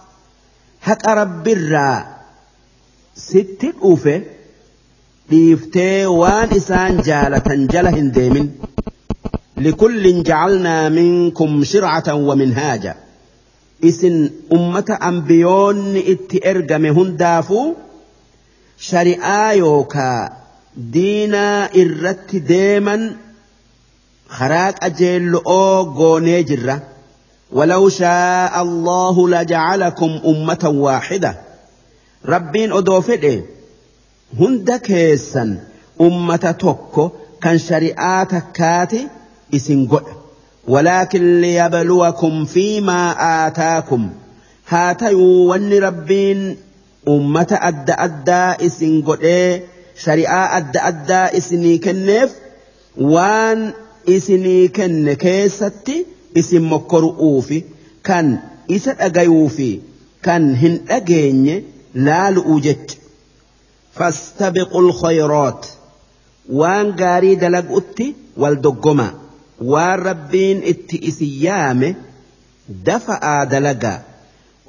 حق 0.81 1.09
رب 1.09 1.49
الرا 1.49 2.07
ست 3.15 3.75
أوفه 3.83 4.23
ديفتي 5.31 6.07
وان 6.07 6.49
إسان 6.57 7.01
جالة 7.01 7.49
جلة 7.75 7.99
ديمن 8.01 8.49
لكل 9.57 10.23
جعلنا 10.23 10.89
منكم 10.89 11.65
شرعة 11.65 12.15
ومنهاجا. 12.15 12.95
إسن 13.85 14.31
أمة 14.53 14.99
أنبيون 15.03 15.97
اتئرقم 15.97 16.87
هندافو. 16.87 17.75
شريعة 18.79 19.53
يوكا. 19.53 20.33
دينا 20.77 21.65
إرت 21.77 22.37
ديما 22.37 23.17
خراك 24.29 24.85
أجل 24.85 25.35
أو 25.47 25.81
غوني 25.81 26.43
جرة. 26.43 26.83
ولو 27.53 27.89
شاء 27.89 28.63
الله 28.63 29.29
لجعلكم 29.29 30.21
أمة 30.27 30.73
واحدة. 30.75 31.37
ربين 32.27 32.73
أدوفد 32.73 33.45
هند 34.41 34.77
كيسا 34.77 35.59
أمة 36.01 36.57
توكو 36.59 37.11
كان 37.43 37.59
شريعة 37.59 38.43
كاتي 38.55 39.09
godha 39.53 40.03
ولكن 40.69 41.41
ليبلوكم 41.41 42.45
فيما 42.45 43.15
آتاكم. 43.47 44.11
هاتيو 44.69 45.53
ون 45.53 45.73
ربين 45.73 46.57
أمة 47.09 47.47
أدى 47.51 47.93
أدى 47.93 48.67
إسن 48.67 49.03
قد. 49.03 49.63
شريعة 50.05 50.57
أدى 50.57 50.79
أدى 50.79 51.39
إسني 51.39 51.79
كنف. 51.79 52.33
وان 52.97 53.73
إسني 54.09 54.69
كن 54.69 55.13
كيستي 55.13 56.07
إسن 56.37 56.63
مكرؤوفي 56.63 57.63
كان 58.05 58.39
إسن 58.71 58.97
أغيوفي 59.01 59.81
كان 60.23 60.55
هن 60.55 60.81
أغيني 60.91 61.65
لا 61.95 62.31
لأوجج 62.31 62.91
فاستبقوا 63.95 64.81
الخيرات 64.81 65.67
وان 66.49 66.91
غاري 67.01 67.35
دلقؤتي 67.35 68.15
والدقما 68.37 69.11
waan 69.61 69.99
rabbiin 69.99 70.61
itti 70.73 70.99
isin 71.11 71.33
yaame 71.45 71.89
dafa'aa 72.89 73.47
dalagaa 73.53 73.99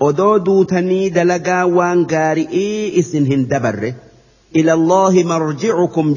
odoo 0.08 0.36
duutanii 0.46 1.10
dalagaa 1.18 1.66
waan 1.78 2.06
gaari'ii 2.14 2.92
isin 3.02 3.26
hin 3.32 3.44
dabarre. 3.52 3.92
إلى 4.56 4.74
الله 4.74 5.24
مرجعكم 5.24 6.14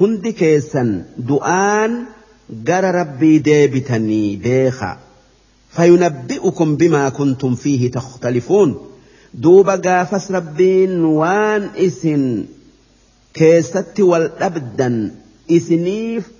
جميعا 0.00 0.16
هند 0.16 0.28
كيسا 0.28 1.04
دؤان 1.18 2.04
جر 2.50 2.94
ربي 2.94 3.38
ديبتني 3.38 4.36
بيخا 4.36 4.98
فينبئكم 5.70 6.76
بما 6.76 7.08
كنتم 7.08 7.54
فيه 7.54 7.90
تختلفون 7.90 8.90
دوب 9.34 9.70
قافس 9.70 10.30
ربين 10.30 11.04
وان 11.04 11.70
اسن 11.76 12.46
كيست 13.34 14.00
والأبدا 14.00 15.14
اسنيف 15.50 16.30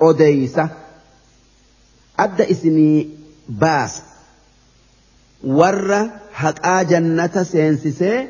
أديسة 0.00 0.68
أدى 2.18 2.50
اسني 2.50 3.08
باس 3.48 4.02
ور 5.44 6.10
حقا 6.32 6.82
جنة 6.82 7.42
سينسسي 7.42 8.28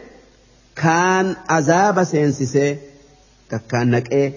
كان 0.76 1.36
عذاب 1.48 2.04
سينسسي 2.04 2.91
كان 3.70 3.90
نكئ 3.90 4.32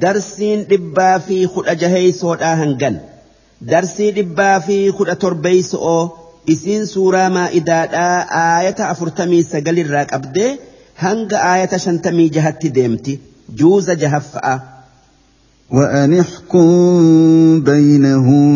darsiin 0.00 0.60
dhibbaa 0.70 1.18
fi 1.26 1.38
kudha 1.54 1.74
jaheysoodhaa 1.80 2.54
hangan 2.60 2.94
darsii 3.70 4.10
dhibbaa 4.18 4.60
fi 4.66 4.76
kudha 4.98 5.16
torbeeyso'oo 5.24 6.02
isiin 6.54 6.86
suuraa 6.92 7.28
maa'idaadhaa 7.36 8.18
aayata 8.42 8.88
afurtamii 8.92 9.42
sagalirraa 9.52 10.04
qabdee 10.12 10.50
hanga 11.04 11.42
aayata 11.50 11.82
shantamii 11.86 12.28
jahatti 12.36 12.74
deemti 12.78 13.20
juuza 13.62 13.94
jahaffa'a. 14.04 14.54
وأن 15.72 16.20
احكم 16.20 17.60
بينهم 17.60 18.48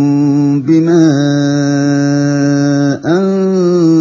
بما 0.63 1.03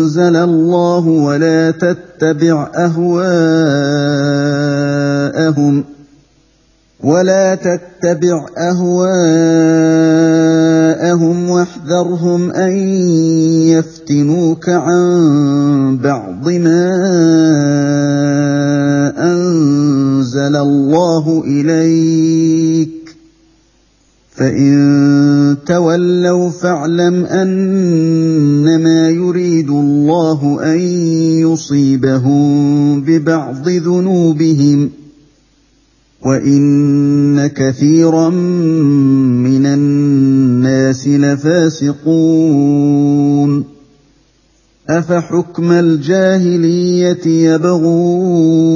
أنزل 0.05 0.35
الله 0.35 1.07
ولا 1.07 1.71
تتبع 1.71 2.71
أهواءهم 2.75 3.03
ۖ 5.83 5.85
ولا 7.05 7.55
تتبع 7.55 8.45
أهواءهم 8.57 9.09
واحذرهم 11.49 12.51
أن 12.51 12.71
يفتنوك 13.69 14.69
عن 14.69 15.99
بعض 16.03 16.49
ما 16.49 16.95
أنزل 19.17 20.55
الله 20.55 21.43
إليك 21.47 22.94
فان 24.35 25.57
تولوا 25.65 26.49
فاعلم 26.49 27.25
انما 27.25 29.09
يريد 29.09 29.69
الله 29.69 30.59
ان 30.63 30.79
يصيبهم 31.39 33.01
ببعض 33.01 33.69
ذنوبهم 33.69 34.89
ۖ 35.01 35.05
وان 36.25 37.47
كثيرا 37.47 38.29
من 38.29 39.65
الناس 39.65 41.07
لفاسقون 41.07 42.45
افحكم 44.89 45.71
الجاهليه 45.71 47.27
يبغون 47.27 48.75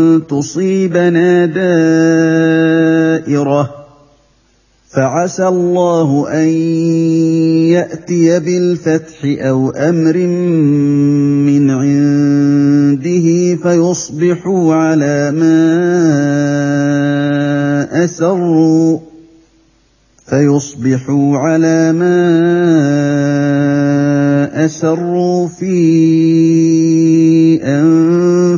تصيبنا 0.31 1.45
دائره 3.21 3.69
فعسى 4.89 5.47
الله 5.47 6.27
أن 6.29 6.47
يأتي 7.75 8.39
بالفتح 8.39 9.17
أو 9.23 9.69
أمر 9.69 10.17
من 11.47 11.69
عنده 11.69 13.55
فيصبحوا 13.63 14.75
على 14.75 15.31
ما 15.31 15.61
أسروا 18.03 18.99
فيصبحوا 20.29 21.37
على 21.37 21.93
ما 21.93 22.21
أسروا 24.65 25.47
في 25.47 25.81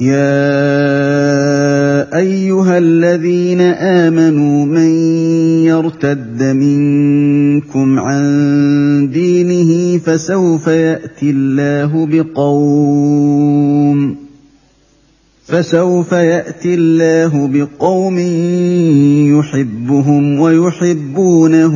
يا 0.00 0.16
ايها 2.16 2.78
الذين 2.78 3.60
امنوا 3.60 4.64
من 4.64 4.90
يرتد 5.64 6.42
منكم 6.42 7.98
عن 7.98 9.10
دينه 9.12 9.98
فسوف 9.98 10.66
ياتي 10.66 11.30
الله 11.30 12.06
بقوم 12.06 13.10
فسوف 15.46 16.12
ياتي 16.12 16.74
الله 16.74 17.48
بقوم 17.48 18.18
يحبهم 19.38 20.40
ويحبونه 20.40 21.74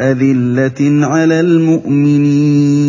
اذله 0.00 1.06
على 1.06 1.40
المؤمنين 1.40 2.88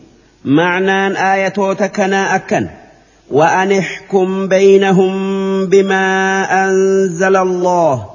معنى 0.45 1.17
آية 1.33 1.73
تكنا 1.73 2.35
أكن 2.35 2.67
وأن 3.31 3.71
احكم 3.71 4.47
بينهم 4.47 5.13
بما 5.65 6.05
أنزل 6.65 7.35
الله 7.37 8.09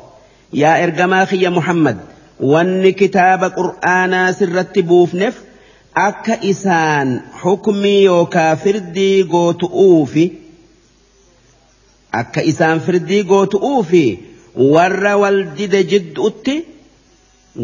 يا 0.52 0.84
إرجماخي 0.84 1.42
يا 1.42 1.50
محمد 1.50 1.98
وأن 2.40 2.90
كتاب 2.92 3.44
قرآن 3.44 4.32
سرت 4.32 4.78
بوفنف 4.78 5.34
akka 6.08 6.36
isaan 6.44 7.08
xukmii 7.42 8.04
yookaa 8.04 8.56
firdii 8.62 9.24
gootu'uufi 9.32 10.24
akka 12.20 12.40
isaan 12.50 12.80
firdii 12.86 13.22
gootu'uufi 13.30 14.04
warra 14.74 15.14
wal 15.22 15.38
dide 15.58 15.80
jidduutti 15.92 16.56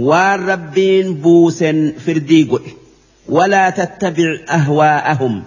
waan 0.08 0.40
rabbiin 0.50 1.08
buusen 1.24 1.78
firdii 2.04 2.44
godhe 2.52 2.72
walaa 2.72 2.78
tattabic 2.78 2.81
ولا 3.28 3.70
تتبع 3.70 4.38
أهواءهم. 4.50 5.42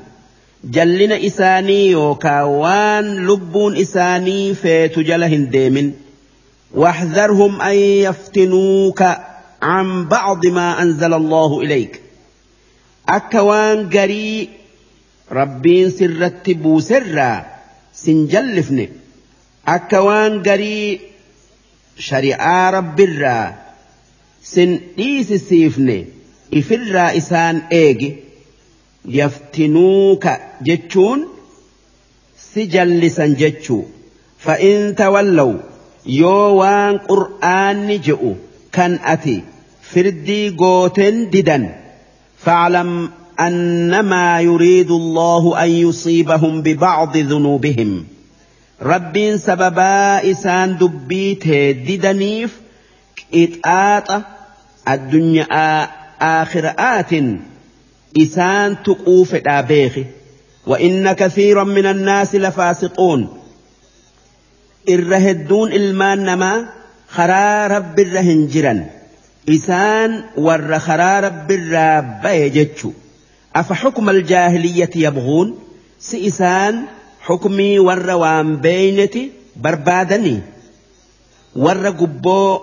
جلنا 0.64 1.26
إساني 1.28 1.96
وكوان 1.96 3.28
لبون 3.28 3.78
إساني 3.78 4.54
فتجلهن 4.54 5.50
ديم 5.50 5.94
واحذرهم 6.74 7.62
أن 7.62 7.76
يفتنوك 7.76 9.04
عن 9.62 10.06
بعض 10.06 10.46
ما 10.46 10.82
أنزل 10.82 11.14
الله 11.14 11.62
إليك. 11.62 12.02
أكوان 13.10 13.90
قري 13.90 14.50
ربين 15.32 15.90
سرت 15.90 16.50
بوسرا 16.50 17.46
سنجلفني 17.94 18.90
أكوان 19.68 20.44
قري 20.44 21.00
شريعة 21.98 22.70
رب 22.70 23.00
الرا 23.00 23.56
سن 24.44 24.80
إيس 25.00 25.34
سيفني 25.34 26.06
ifirraa 26.52 27.12
isaan 27.22 27.58
eegi 27.82 28.10
yaftinuuka 29.20 30.34
jechuun 30.68 31.22
si 32.48 32.68
jallisan 32.74 33.36
jechuu. 33.42 33.84
Fa'in 34.46 34.96
tawallaw 35.00 35.52
yoo 36.22 36.48
waan 36.60 37.00
qur'aanni 37.10 37.98
je'u 38.08 38.32
kan 38.76 39.00
ati 39.14 39.36
firdii 39.92 40.52
gooteen 40.62 41.18
didan 41.34 41.66
faclam 42.46 42.92
annamaa 43.48 44.40
yuriidu 44.48 44.96
allahu 45.04 45.50
an 45.64 45.72
yusiibahum 45.84 46.62
bibacdi 46.68 47.24
dunuubihim. 47.32 47.94
Rabbiin 48.92 49.38
sababaa 49.48 50.22
isaan 50.32 50.78
dubbii 50.80 51.36
tee 51.44 51.74
didaniif 51.88 52.52
qixaaxa 53.20 54.18
addunyaa 54.94 55.78
آخر 56.22 56.74
آت 56.80 57.14
إسان 58.18 58.84
تقوف 58.84 59.36
الآبيخ 59.36 60.00
وإن 60.68 61.14
كثيرا 61.14 61.64
من 61.64 61.86
الناس 61.86 62.36
لفاسقون. 62.36 63.42
الرهدون 64.90 65.72
المانما 65.72 66.66
خرا 67.10 67.68
رب 67.68 68.00
الرهنجرا 68.00 68.86
إسان 69.50 70.24
ور 70.38 70.80
خرا 70.80 71.20
رب 71.20 71.52
الراب 71.52 72.26
أفحكم 73.56 74.10
الجاهلية 74.10 74.90
يبغون؟ 74.96 75.60
سإسان 76.00 76.84
حكمي 77.22 77.80
ور 77.80 78.10
وام 78.10 78.56
بينتي 78.58 79.32
بربادني. 79.56 80.40
ور 81.56 81.90
قبو 81.90 82.60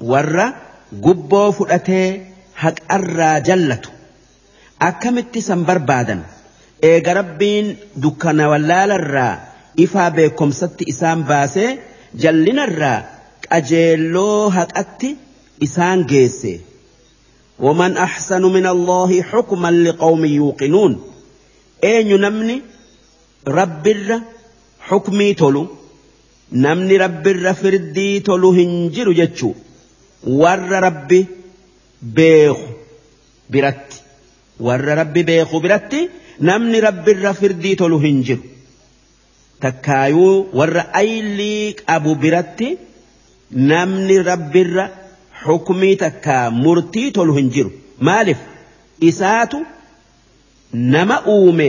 ور 0.00 0.52
قبو 1.02 1.50
فؤتي 1.50 2.33
haqarraa 2.63 3.37
jallatu 3.49 3.89
akkamitti 4.89 5.39
san 5.47 5.61
barbaadan 5.69 6.21
eega 6.89 7.13
rabbiin 7.19 7.67
dukkana 8.03 8.45
wallaalarraa 8.51 9.33
ifaa 9.85 10.09
beekomsatti 10.17 10.83
isaan 10.93 11.19
baasee 11.29 11.69
jallinarraa 12.23 12.97
qajeelloo 13.49 14.49
haqatti 14.57 15.09
isaan 15.67 16.01
geesse 16.13 16.53
ومن 17.67 17.97
أحسن 17.97 18.41
من 18.41 18.65
الله 18.75 19.21
حكما 19.21 19.71
لقوم 19.71 20.25
يوقنون 20.25 20.93
أين 21.83 22.21
نمني 22.21 22.61
رب 23.47 23.87
الر 23.87 24.21
حكمي 24.87 25.33
تلو 25.33 25.67
نمني 26.53 26.97
رب 26.97 27.25
الر 27.27 27.53
فردي 27.53 28.19
تلو 28.19 28.51
هنجر 28.51 29.11
جتشو 29.19 29.51
ور 30.41 30.59
ربي 30.87 31.25
برت 33.50 34.02
ور 34.60 34.80
ربي 34.80 35.22
بيخ 35.22 35.56
برت 35.56 35.94
نمني 36.40 36.80
رب 36.80 37.08
الر 37.08 37.32
فردي 37.32 37.74
تلو 37.74 37.98
هنجر 37.98 38.38
تكايو 39.60 40.46
ور 40.52 40.78
أيليك 40.78 41.84
أبو 41.88 42.14
برت 42.14 42.64
نمني 43.52 44.18
رب 44.18 44.56
الر 44.56 44.88
xukumii 45.44 45.96
takka 46.00 46.50
murtii 46.50 47.10
tolu 47.16 47.32
hin 47.36 47.48
jiru 47.54 47.70
maaliif 48.08 48.38
isaatu 49.08 49.58
nama 50.94 51.16
uume 51.32 51.66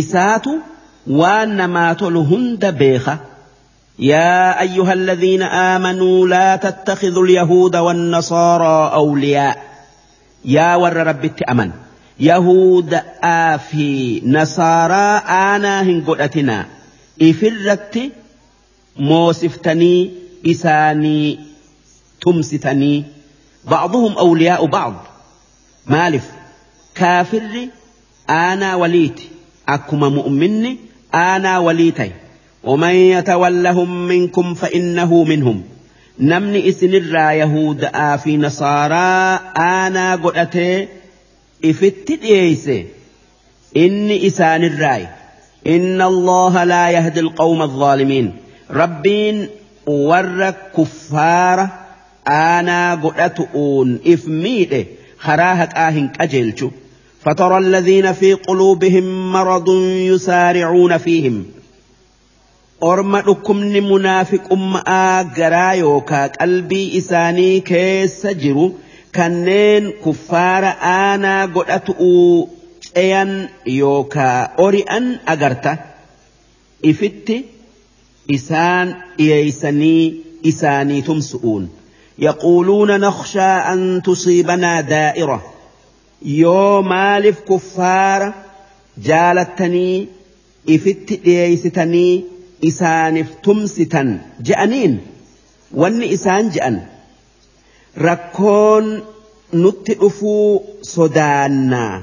isaatu 0.00 0.52
waan 1.20 1.50
namaa 1.60 1.94
tolu 2.02 2.22
hunda 2.30 2.70
beeka 2.82 3.14
يا 4.00 4.60
أيها 4.60 4.92
الذين 4.92 5.42
آمنوا 5.42 6.28
لا 6.28 6.56
تتخذوا 6.56 7.24
اليهود 7.24 7.76
والنصارى 7.76 8.94
أولياء. 8.94 9.62
يا 10.44 10.76
ور 10.76 10.96
رب 10.96 11.30
أمن. 11.48 11.70
يهود 12.20 13.00
آفي. 13.22 14.22
نصارى 14.24 15.22
آنا 15.28 15.82
هنقلتنا 15.82 16.66
إفرت 17.22 18.12
موسفتني 18.96 20.10
إساني 20.46 21.40
تمستني. 22.22 23.04
بعضهم 23.64 24.18
أولياء 24.18 24.66
بعض. 24.66 24.94
مالف. 25.86 26.24
كافر 26.94 27.68
أنا 28.30 28.74
وليت 28.74 29.20
أكما 29.68 30.08
مؤمن 30.08 30.76
أنا 31.14 31.58
وليتي. 31.58 32.12
ومن 32.64 32.90
يتولهم 32.90 34.08
منكم 34.08 34.54
فإنه 34.54 35.24
منهم. 35.24 35.62
نمني 36.20 36.68
إسن 36.68 36.94
الرا 36.94 37.30
يهود 37.30 37.84
آفي 37.84 38.36
نصارى 38.36 39.40
أنا 39.56 40.16
قلت 40.16 40.88
إفت 41.64 42.10
إيسي. 42.24 42.86
إني 43.76 44.26
إسان 44.26 44.64
الرأي. 44.64 45.08
إن 45.66 46.02
الله 46.02 46.64
لا 46.64 46.90
يهدي 46.90 47.20
القوم 47.20 47.62
الظالمين. 47.62 48.36
ربين 48.70 49.48
ور 49.86 50.52
godhatu'uun 52.96 54.00
if 54.04 54.26
miidhe 54.26 54.86
karaa 55.24 55.54
haqaa 55.54 55.90
hin 55.90 56.10
qajeelchu 56.18 56.70
فترى 57.24 57.58
الذين 57.58 58.12
في 58.12 58.32
قلوبهم 58.32 59.32
مرض 59.32 59.68
يسارعون 59.84 60.98
فيهم. 60.98 61.44
Orma 62.80 63.20
dhukkubni 63.26 63.80
munaafiqummaa 63.80 65.24
garaa 65.38 65.74
yookaa 65.74 66.28
qalbii 66.38 66.86
isaanii 67.00 67.60
keessa 67.70 68.32
jiru 68.42 68.66
kanneen 69.16 69.92
kuffaara 70.04 70.70
aanaa 70.92 71.46
godhatu'uu 71.56 72.48
ceyan 72.86 73.32
yookaa 73.78 74.38
ori'an 74.66 75.10
agarta 75.34 75.76
ifitti 76.92 77.36
isaan 78.38 78.96
dhiyeeysanii 79.18 80.02
isaanii 80.52 81.02
tumsu'uun 81.02 81.68
يقولون 82.20 83.00
نخشى 83.00 83.40
أن 83.40 84.02
تصيبنا 84.02 84.80
دائرة 84.80 85.52
يو 86.22 86.82
مالف 86.82 87.40
كفار 87.40 88.34
جالتني 88.98 90.08
isaaniif 92.68 93.28
tumsitan 93.44 94.08
je'aniin? 94.46 94.94
Wanni 95.80 96.06
isaan 96.16 96.46
je'an 96.54 96.76
rakkoon 98.06 98.86
nutti 99.62 99.94
dhufuu 100.00 100.48
sodaannaa. 100.92 102.02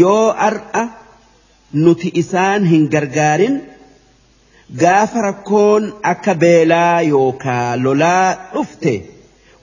Yoo 0.00 0.26
ar'a 0.48 0.82
nuti 1.72 2.08
isaan 2.22 2.64
hin 2.72 2.84
gargaarin. 2.92 3.56
Gaafa 4.80 5.20
rakkoon 5.28 5.84
akka 6.12 6.34
beelaa 6.42 7.00
yookaa 7.12 7.76
lolaa 7.84 8.28
dhufte 8.54 8.92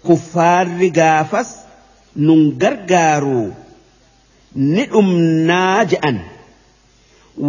kuffaarri 0.07 0.89
gaafas 0.99 1.49
nun 2.25 2.41
gargaaruu 2.61 3.47
ni 4.73 4.83
dhumnaa 4.91 5.85
je'an. 5.91 6.17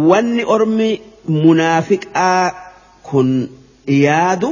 Wanni 0.09 0.43
ormi 0.55 0.89
munaafiqaa 1.27 2.43
kun 3.09 3.29
yaadu 4.05 4.49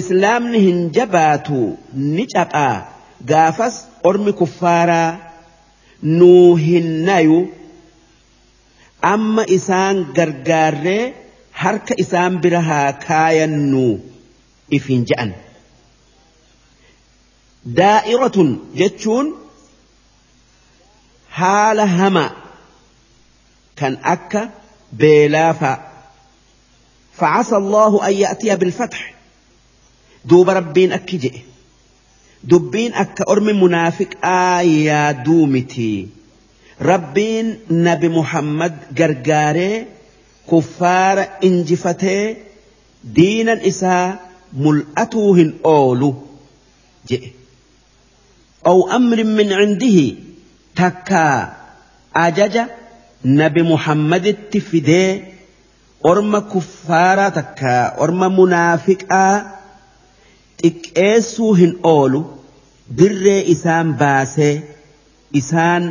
islaamni 0.00 0.58
hin 0.66 0.78
jabaatu 0.98 1.58
ni 2.14 2.24
caphaa 2.34 2.76
gaafas 3.32 3.74
ormi 4.10 4.32
kuffaaraa 4.40 5.10
nuu 6.20 6.54
hin 6.66 6.88
nayu 7.08 7.38
amma 9.12 9.44
isaan 9.58 9.96
gargaarree 10.18 11.02
harka 11.62 11.94
isaan 12.04 12.32
bira 12.46 12.60
haa 12.70 12.88
kaayannu 13.06 13.84
ifin 14.78 15.02
je'an. 15.10 15.30
Daa'iratun 17.78 18.50
jechuun 18.80 19.26
haala 21.38 21.86
hamaa 21.98 22.30
kan 23.80 23.94
akka 24.14 24.42
beelaa 25.00 25.52
fa'a. 25.60 25.91
فعسى 27.22 27.56
الله 27.56 28.08
أن 28.08 28.12
يأتي 28.12 28.56
بالفتح. 28.56 29.14
دوب 30.24 30.50
ربين 30.50 30.92
أكجئ 30.92 31.32
دبين 32.44 32.94
أك 32.94 33.20
أرم 33.28 33.62
منافق. 33.64 34.26
آيا 34.26 35.12
دومتي. 35.12 36.08
ربين 36.80 37.58
نبي 37.70 38.08
محمد 38.08 38.76
غرغاري 38.98 39.86
كفار 40.50 41.28
إنجفتي. 41.44 42.36
دينا 43.04 43.66
إسا 43.66 44.18
ملأتوهن 44.52 45.54
أولو 45.64 46.14
جئ. 47.08 47.28
أو 48.66 48.90
أمر 48.90 49.24
من 49.24 49.52
عنده. 49.52 50.14
تكا. 50.76 51.56
أجج 52.16 52.58
نبي 53.24 53.62
محمد 53.62 54.26
التفدي. 54.26 55.31
orma 56.10 56.40
kuffaaraa 56.52 57.30
takka 57.38 57.72
orma 58.04 58.28
munaafiqaa 58.38 59.34
xiqqeessuu 60.62 61.50
hin 61.60 61.74
oolu 61.90 62.20
dirree 63.00 63.42
isaan 63.54 63.92
baasee 64.00 64.54
isaan 65.40 65.86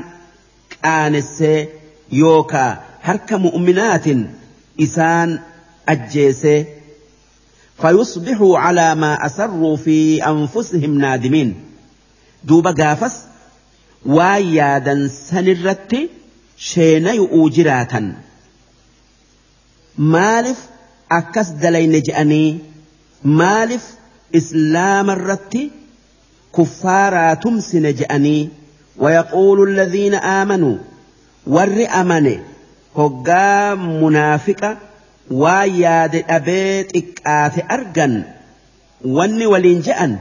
qaanessee 0.76 1.60
yookaa 2.22 2.72
harka 3.08 3.40
mu'uminaatin 3.46 4.24
isaan 4.88 5.36
ajjeesee 5.94 6.60
fayusbixuu 7.84 8.54
calaa 8.64 8.96
maa 9.04 9.14
asarruu 9.30 9.76
fi 9.86 10.00
anfusihim 10.32 10.98
naadimiin 11.06 11.54
duuba 12.50 12.74
gaafas 12.82 13.16
waan 14.18 14.52
yaadan 14.58 15.08
sanirratti 15.16 16.04
sheenayu'uu 16.72 17.50
jiraatan. 17.60 18.12
jiraatan 18.12 18.31
maaliif 20.16 20.60
akkas 21.20 21.54
dalayne 21.62 22.02
je'anii 22.08 22.60
maaliif 23.24 23.86
islaama 24.40 25.14
irratti 25.20 25.64
kuffaaraa 26.52 27.36
tumsine 27.36 27.94
je'anii 27.94 28.50
ويقول 28.98 29.70
الذين 29.70 30.14
آمنوا 30.14 30.78
ور 31.48 31.86
أمني 32.02 32.40
هقا 32.98 33.76
منافقة 33.76 34.78
وياد 35.32 36.24
أبيت 36.30 36.96
إكآت 36.96 37.72
أرجن 37.72 38.24
وني 39.06 39.46
ولين 39.46 39.82
جأن 39.82 40.18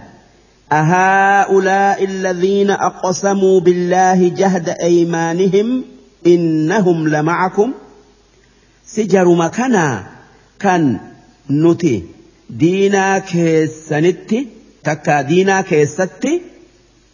أهؤلاء 0.72 2.04
الذين 2.04 2.70
أقسموا 2.70 3.60
بالله 3.60 4.28
جهد 4.28 4.68
أيمانهم 4.68 5.84
إنهم 6.26 7.08
لمعكم؟ 7.08 7.72
Si 8.92 9.02
jaruma 9.12 9.46
kanaa 9.58 9.96
kan 10.62 10.82
nuti 11.62 11.94
diinaa 12.60 13.16
keessanitti 13.32 14.38
takka 14.86 15.14
diinaa 15.30 15.62
keessatti 15.70 16.32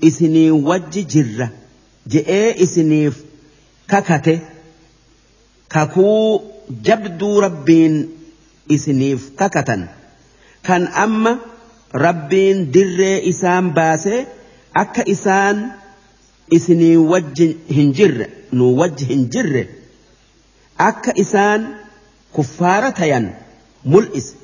isinii 0.09 0.51
wajji 0.69 1.03
jirra. 1.13 1.47
Je'ee 2.13 2.49
isiniif 2.65 3.15
kakate 3.93 4.35
kakuu 5.75 6.43
jabduu 6.87 7.41
rabbiin 7.47 7.95
isiniif 8.77 9.21
kakatan. 9.41 9.83
Kan 10.67 10.83
amma 11.05 11.33
rabbiin 12.05 12.59
dirree 12.75 13.17
isaan 13.33 13.67
baasee 13.79 14.21
akka 14.83 15.03
isaan 15.15 15.57
isinii 16.57 16.97
wajji 17.13 17.47
hin 17.77 17.93
jirre 17.99 18.27
nu 18.53 18.65
wajji 18.81 19.05
hin 19.13 19.23
jirre 19.35 19.63
akka 20.79 21.13
isaan 21.15 21.75
kuffaara 22.33 22.93
tayan 22.93 23.33
mul'ise 23.85 24.35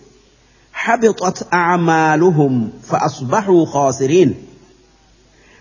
حبطت 0.82 1.54
أعمالهم 1.54 2.70
فأصبحوا 2.82 3.66
خاسرين 3.66 4.34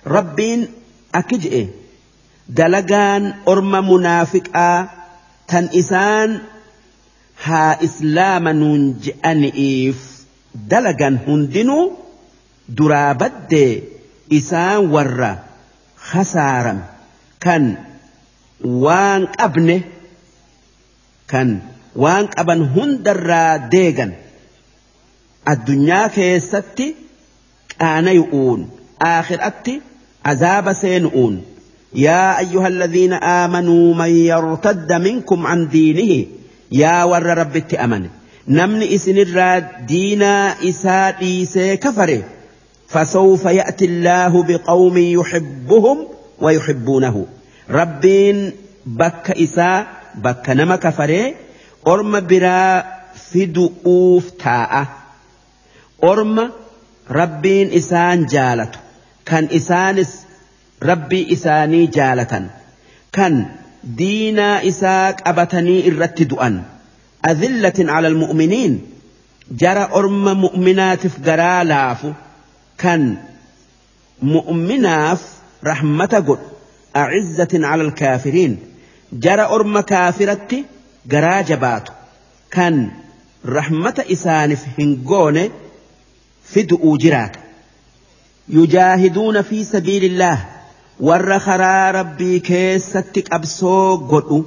ربين 0.07 0.67
أكجئ 1.15 1.67
دلقان 2.49 3.33
أرم 3.47 3.93
منافقا 3.93 4.89
تن 5.47 5.69
إسان 5.79 6.39
ها 7.43 7.83
إسلام 7.83 8.47
ننجأن 8.47 9.43
إيف 9.43 10.25
دلقان 10.55 11.17
هندنو 11.27 11.91
درابد 12.69 13.81
إسان 14.33 14.77
ور 14.91 15.35
خسارا 15.97 16.85
كان 17.39 17.77
وان 18.65 19.27
أبنه 19.39 19.81
kan 21.31 21.49
waan 22.03 22.27
qaban 22.35 22.61
hundarraa 22.75 23.53
deegan 23.75 24.11
addunyaa 25.53 26.09
keessatti 26.17 26.87
qaanayu'uun 27.81 28.67
aakhiraatti 29.13 29.81
azaaba 30.33 30.73
seenu'uun 30.83 31.35
يا 31.95 32.39
أيها 32.39 32.67
الذين 32.67 33.13
آمنوا 33.13 33.95
من 33.95 34.11
يرتد 34.15 34.93
منكم 34.93 35.47
عن 35.47 35.67
دينه 35.67 36.25
يا 36.71 37.03
ور 37.03 37.23
رب 37.23 37.63
أمن 37.83 38.09
نمن 38.47 38.83
إسن 38.83 39.17
الراد 39.17 39.67
دينا 39.87 40.55
إساء 40.63 41.45
كفره 41.75 42.23
فسوف 42.87 43.45
يأتي 43.45 43.85
الله 43.85 44.43
بقوم 44.43 44.97
يحبهم 44.97 46.07
ويحبونه 46.41 47.25
ربين 47.69 48.51
بك 48.85 49.31
إساء 49.31 50.00
bakka 50.25 50.55
nama 50.55 50.77
kafaree 50.77 51.35
orma 51.93 52.21
biraa 52.21 52.83
fidu'uuf 53.29 54.25
taa'a. 54.43 54.83
Orma 56.11 56.43
rabbiin 57.19 57.69
isaan 57.79 58.19
jaalatu 58.33 58.79
kan 59.29 59.43
isaanis 59.59 60.11
rabbii 60.89 61.25
isaanii 61.35 61.87
jaalatan 61.97 62.45
kan 63.15 63.33
diinaa 63.99 64.61
isaa 64.71 65.13
qabatanii 65.23 65.79
irratti 65.89 66.25
du'an. 66.31 66.55
Azillatin 67.31 67.87
cala 67.93 68.07
almu'miniin 68.13 68.73
jara 69.61 69.83
orma 69.99 70.33
mu'minaatiif 70.43 71.15
garaa 71.27 71.61
laafu 71.71 72.09
kan 72.83 73.01
mu'minaaf 74.33 75.21
rahmata 75.69 76.19
godhu. 76.27 76.47
A'izzatin 77.01 77.61
cala 77.69 77.83
alkaafiriin 77.87 78.53
jara 79.19 79.47
orma 79.57 79.83
kaafiratti 79.83 80.65
garaa 81.13 81.43
jabaatu 81.51 81.91
kan 82.55 82.77
rahmata 83.57 84.03
isaaniif 84.15 84.63
hin 84.77 84.95
goone 85.11 85.43
fidu'uu 86.53 86.97
jiraata 87.05 87.39
yujaahiduuna 88.57 89.43
fi 89.49 89.65
sabiilillaah 89.65 90.39
warra 91.09 91.39
karaa 91.47 91.91
rabbii 91.97 92.39
keessatti 92.49 93.21
qabsoo 93.29 93.97
godhu 94.13 94.39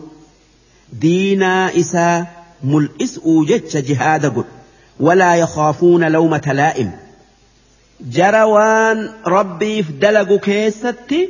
diinaa 1.04 1.70
isaa 1.84 2.26
mul'isuu 2.72 3.38
jecha 3.52 3.82
jihaada 3.88 4.30
godhu 4.30 5.06
walaa 5.08 5.34
yakhaafuuna 5.44 6.08
lawmata 6.16 6.56
laa'im 6.62 6.90
jara 8.18 8.46
waan 8.54 9.08
rabbiif 9.36 9.86
dalagu 10.04 10.38
keessatti 10.48 11.20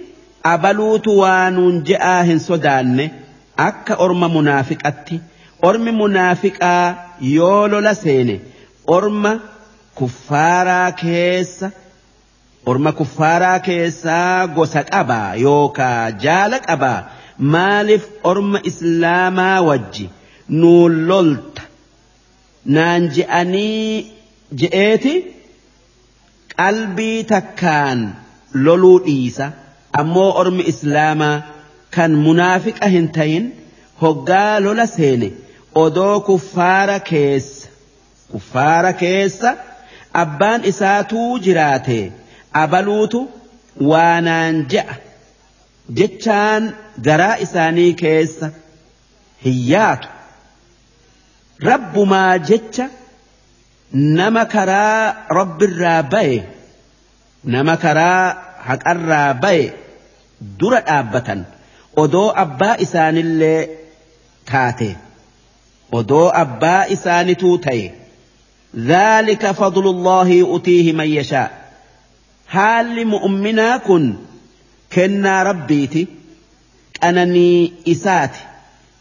abaluutu 0.53 1.19
waanuun 1.19 1.83
je'aa 1.91 2.23
hin 2.31 2.41
sodaanne 2.49 3.11
akka 3.69 3.95
orma 4.05 4.29
munaafiqatti 4.37 5.17
ormi 5.69 5.91
munaafiqaa 6.01 6.87
yoo 7.37 7.69
lola 7.73 7.95
seene 8.05 8.37
orma 8.97 9.33
kuffaaraa 9.99 10.91
keessa 11.03 11.71
orma 12.73 12.91
kuffaaraa 12.99 13.59
keessaa 13.69 14.47
gosa 14.57 14.83
qabaa 14.93 15.35
yookaa 15.45 16.11
jaala 16.25 16.59
qabaa 16.69 16.99
maaliif 17.55 18.05
orma 18.33 18.59
islaamaa 18.71 19.61
wajji 19.69 20.07
nuun 20.61 20.95
lolta? 21.09 21.63
Naan 22.75 23.03
je'anii 23.17 24.13
je'eeti? 24.61 25.15
Qalbii 26.57 27.25
takkaan 27.33 28.01
loluu 28.65 28.99
dhiisa 29.07 29.47
ammoo 30.01 30.31
ormi 30.43 30.63
islaamaa 30.73 31.37
kan 31.95 32.13
munaafiqa 32.27 32.87
hin 32.95 33.07
tayin 33.19 33.45
hoggaa 34.03 34.55
lola 34.65 34.87
seene 34.97 35.29
odoo 35.85 36.17
kuffaara 36.29 36.99
keessa. 37.11 37.69
Kuffaara 38.33 38.93
keessa 39.03 39.51
abbaan 40.23 40.61
isaatuu 40.71 41.31
jiraate 41.47 41.99
abaluutu 42.63 43.21
waanaan 43.91 44.57
je'a 44.75 44.95
jechaan 46.01 46.63
garaa 47.07 47.37
isaanii 47.47 47.93
keessa 48.03 48.47
hiyyaatu 49.47 50.09
rabbumaa 51.69 52.39
jecha 52.51 52.87
nama 54.19 54.45
karaa 54.55 55.27
rabbirraa 55.39 56.03
baye 56.15 56.39
nama 57.57 57.75
karaa 57.85 58.23
haqarraa 58.69 59.35
baye 59.45 59.67
dura 60.63 60.81
dhaabbatan 60.89 61.41
odoo 61.97 62.33
abbaa 62.37 62.75
isaanillee 62.79 63.69
taate. 64.53 64.97
Odoo 65.93 66.31
abbaa 66.35 66.85
isaanituu 66.85 67.59
ta'e. 67.59 68.05
ذلك 68.77 69.51
فضل 69.51 69.87
الله 69.87 70.29
يؤتيه 70.29 70.93
من 70.93 71.05
يشاء 71.05 71.65
حال 72.49 73.07
مؤمنا 73.07 73.77
كن 73.77 74.15
كنا 74.93 75.43
ربيتي 75.43 76.07
أنني 77.05 77.73
إساتي 77.89 78.41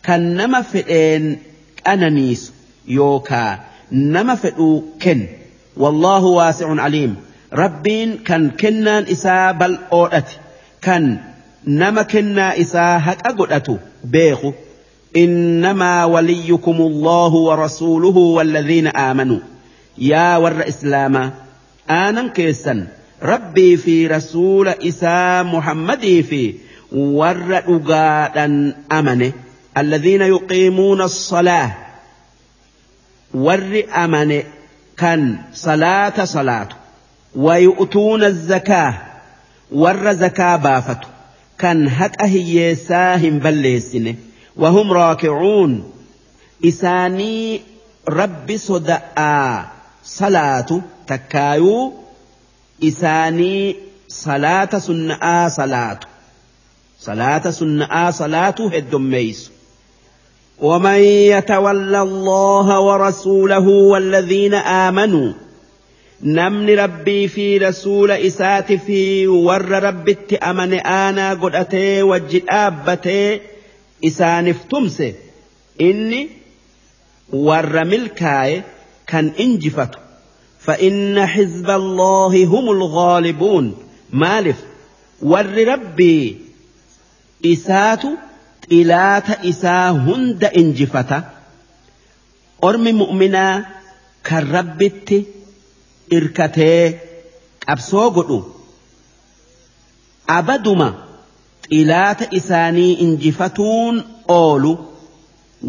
كان 0.04 0.36
نما 0.36 0.62
فئين 0.62 1.40
أنانيس 1.88 2.52
يوكا 2.88 3.60
نما 3.92 4.36
فئو 4.36 4.84
كن 5.02 5.28
والله 5.78 6.24
واسع 6.24 6.82
عليم 6.82 7.16
ربين 7.54 8.18
كان 8.18 8.50
كنان 8.50 9.04
إسا 9.04 9.52
بل 9.52 9.80
أوتي 11.68 11.76
كان 11.76 11.92
نما 11.92 12.02
كنا 12.02 12.62
إسا 12.62 12.98
هك 12.98 13.28
أقدأتو 13.28 13.78
بيخو 14.04 14.54
إنما 15.18 16.06
وليكم 16.06 16.82
الله 16.82 17.34
ورسوله 17.34 18.18
والذين 18.18 18.88
آمنوا. 18.88 19.40
يا 19.98 20.38
ور 20.38 20.68
إسلاما 20.68 21.32
آنا 21.90 22.28
كيسا 22.28 22.88
ربي 23.24 23.78
في 23.78 24.08
رسول 24.08 24.68
إسا 24.68 25.44
محمد 25.44 26.02
في 26.02 26.54
ور 26.92 27.58
أقادا 27.58 28.76
أمنه. 28.92 29.32
الذين 29.78 30.22
يقيمون 30.22 31.02
الصلاة 31.02 31.72
ور 33.34 33.84
أمنه 33.96 34.44
كان 34.98 35.38
صلاة 35.54 36.26
صلاة 36.26 36.70
ويؤتون 37.36 38.24
الزكاة 38.24 38.98
ور 39.72 40.14
بافته 41.64 41.74
كان 41.74 41.88
هك 41.88 42.22
أهيساهم 42.22 43.40
بلسنه 43.40 44.16
وهم 44.56 44.92
راكعون. 44.92 45.92
إساني 46.66 47.62
رب 48.10 48.58
صدأ 48.58 49.02
صلاة 50.04 50.82
تكايو 51.08 51.94
إساني 52.84 53.76
صلاة 54.08 54.80
سنآ 54.80 55.50
صلاة. 55.50 56.00
صلاة 57.00 57.52
سنآ 57.52 58.12
صلاة 58.12 58.56
هدميس 58.60 59.52
ومن 60.62 61.00
يتولى 61.00 62.02
الله 62.02 62.80
ورسوله 62.80 63.68
والذين 63.68 64.54
آمنوا 64.54 65.34
نمن 66.24 66.70
ربي 66.80 67.28
في 67.28 67.58
رسول 67.58 68.12
إسات 68.12 68.74
في 68.74 69.28
ور 69.28 69.72
رب 69.72 70.18
أمن 70.44 70.74
آنا 70.74 71.34
قدأتي 71.34 72.04
وجد 72.04 72.44
آبتي 72.50 73.42
isaaniif 74.04 74.68
tumse 74.72 75.16
inni 75.80 76.22
warra 77.32 77.84
milkaaye 77.86 78.64
kan 79.06 79.32
injifatu. 79.38 80.00
فإن 80.64 81.26
حزب 81.26 81.70
الله 81.70 82.46
هم 82.46 82.70
الغالبون 82.70 83.76
مالف 84.12 84.64
ور 85.22 85.68
ربي 85.68 86.38
إسات 87.46 88.02
إلات 88.72 89.30
إسا 89.30 89.90
هند 89.90 90.44
إنجفتا 90.44 91.30
أرمي 92.64 92.92
مؤمنا 92.92 93.66
كالربت 94.24 95.26
irkatee 96.12 97.02
qabsoo 97.66 98.10
godhu. 98.12 98.40
Abaduma 100.28 100.88
xilaata 101.70 102.26
isaanii 102.40 102.94
injifatuun 103.06 104.04
oolu. 104.28 104.74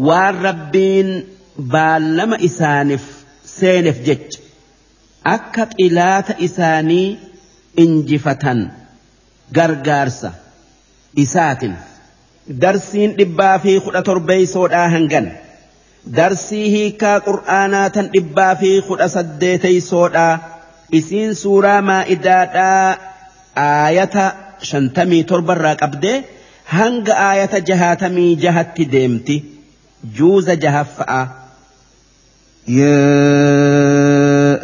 Waan 0.07 0.41
rabbiin 0.47 1.09
baallama 1.71 2.37
isaaniif 2.49 3.05
seenef 3.43 3.97
jecha. 4.07 4.39
Akka 5.23 5.65
xilaata 5.77 6.33
isaanii 6.47 7.17
injifatan 7.83 8.71
gargaarsa 9.55 10.31
isaatiin 11.23 11.75
darsiin 12.61 13.17
dhibbaa 13.17 13.59
fi 13.59 13.79
kudha 13.79 14.01
torbeeysoodhaa 14.01 14.89
hangan. 14.89 15.31
Darsii 16.13 16.65
hiikaa 16.75 17.19
qur'aanaa 17.27 17.89
tan 17.95 18.09
dhibbaa 18.13 18.55
fi 18.61 18.71
kudha 18.87 19.07
saddeeteysoodhaa 19.15 20.33
isiin 20.99 21.35
suuraa 21.35 21.81
maa'idaadhaa 21.89 22.97
aayata 23.67 24.25
shantamii 24.69 25.23
torbarraa 25.31 25.75
qabdee 25.81 26.17
hanga 26.77 27.13
aayata 27.29 27.59
jahaatamii 27.69 28.35
jahatti 28.45 28.85
deemti 28.91 29.35
juuza 30.19 30.55
jahaffa'a. 30.65 31.21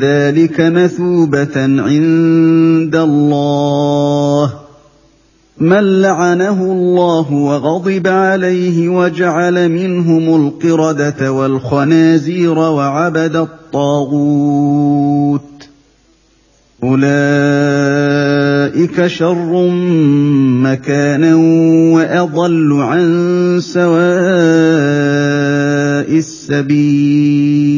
ذلك 0.00 0.60
مثوبة 0.60 1.56
عند 1.56 2.96
الله 2.96 4.52
من 5.60 6.02
لعنه 6.02 6.62
الله 6.62 7.32
وغضب 7.32 8.06
عليه 8.06 8.88
وجعل 8.88 9.68
منهم 9.68 10.46
القردة 10.46 11.32
والخنازير 11.32 12.58
وعبد 12.58 13.36
الطاغوت 13.36 14.68
أولئك 16.84 17.86
شر 19.06 19.68
مكانا 20.62 21.34
وأضل 21.94 22.72
عن 22.80 23.58
سواء 23.60 23.98
السبيل 26.18 27.77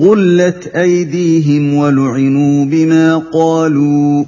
غلت 0.00 0.66
ايديهم 0.76 1.74
ولعنوا 1.74 2.64
بما 2.64 3.22
قالوا 3.32 4.24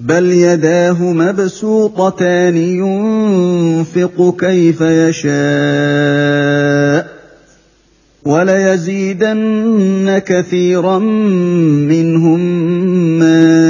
بل 0.00 0.32
يداه 0.32 1.12
مبسوطتان 1.12 2.56
ينفق 2.56 4.36
كيف 4.38 4.80
يشاء 4.80 6.32
وليزيدن 8.24 10.18
كثيرا 10.26 10.98
منهم 11.88 12.40
ما 13.18 13.62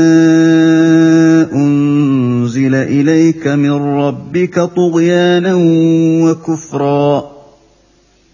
انزل 1.52 2.75
اليك 2.75 3.47
من 3.47 3.73
ربك 3.73 4.60
طغيانا 4.60 5.55
وكفرا 6.25 7.31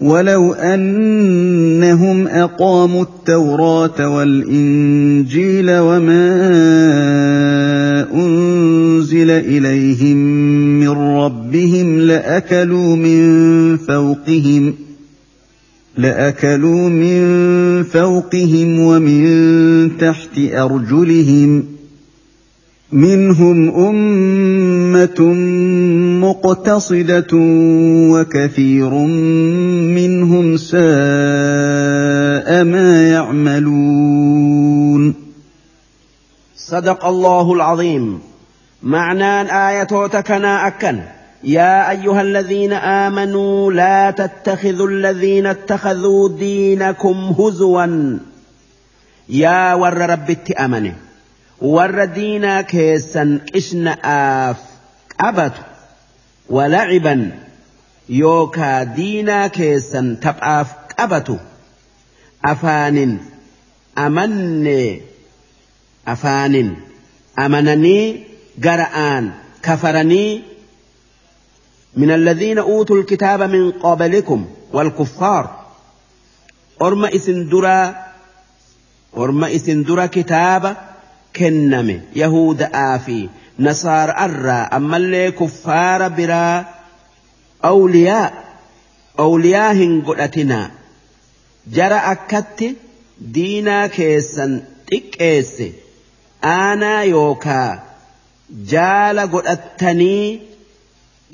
ولو 0.00 0.52
انهم 0.52 2.28
اقاموا 2.28 3.02
التوراه 3.02 4.08
والانجيل 4.08 5.70
وما 5.70 6.30
انزل 8.14 9.30
اليهم 9.30 10.16
من 10.80 10.88
ربهم 10.88 12.00
لاكلوا 12.00 12.96
من 12.96 13.76
فوقهم 13.76 14.74
لاكلوا 15.98 16.88
من 16.88 17.22
فوقهم 17.82 18.80
ومن 18.80 19.90
تحت 19.98 20.38
ارجلهم 20.38 21.64
منهم 22.92 23.86
أمة 23.86 25.20
مقتصدة 26.26 27.36
وكثير 28.12 28.90
منهم 29.94 30.56
ساء 30.56 30.80
ما 32.64 33.10
يعملون. 33.12 35.14
صدق 36.56 37.06
الله 37.06 37.52
العظيم. 37.52 38.20
معنى 38.82 39.40
آية 39.68 40.06
تكنا 40.06 40.66
أكن. 40.66 41.00
يا 41.44 41.90
أيها 41.90 42.22
الذين 42.22 42.72
آمنوا 42.72 43.72
لا 43.72 44.10
تتخذوا 44.10 44.88
الذين 44.88 45.46
اتخذوا 45.46 46.28
دينكم 46.28 47.34
هزوا. 47.38 48.18
يا 49.28 49.74
ور 49.74 49.98
رب 49.98 50.36
أمنه 50.60 50.94
دينا 52.04 52.62
كيسا 52.62 53.40
إشنا 53.56 53.98
آف 54.50 54.56
أبت 55.20 55.52
ولعبا 56.48 57.30
يوكا 58.08 58.82
دينا 58.82 59.46
كيسا 59.46 60.16
تبعاف 60.22 60.66
أبت 60.98 61.40
أفان 62.44 63.18
أمن 63.98 65.00
أفان 66.08 66.76
أمنني 67.38 68.24
جرآن 68.58 69.30
كفرني 69.62 70.42
من 71.96 72.10
الذين 72.10 72.58
أوتوا 72.58 72.96
الكتاب 72.96 73.42
من 73.42 73.70
قبلكم 73.70 74.46
والكفار 74.72 75.66
أرم 76.82 77.04
إسندرا 77.04 77.94
أرم 79.16 79.44
إسندرا 79.44 80.06
كتاب 80.06 80.89
kenname 81.38 81.96
yahuda'aa 82.22 82.98
fi 83.06 83.18
nasaara'arraa 83.66 84.62
ammallee 84.78 85.30
kuffaara 85.40 86.08
biraa 86.18 86.56
awliyaa 87.70 88.26
awliyaa 89.24 89.72
hin 89.80 89.94
godhatinaa. 90.08 90.66
Jara 91.76 92.00
akkatti 92.12 92.68
diinaa 93.34 93.88
keessan 93.96 94.54
xiqqeesse 94.90 95.66
aanaa 96.52 97.02
yookaa 97.14 97.70
jaala 98.72 99.26
godhattanii 99.34 100.40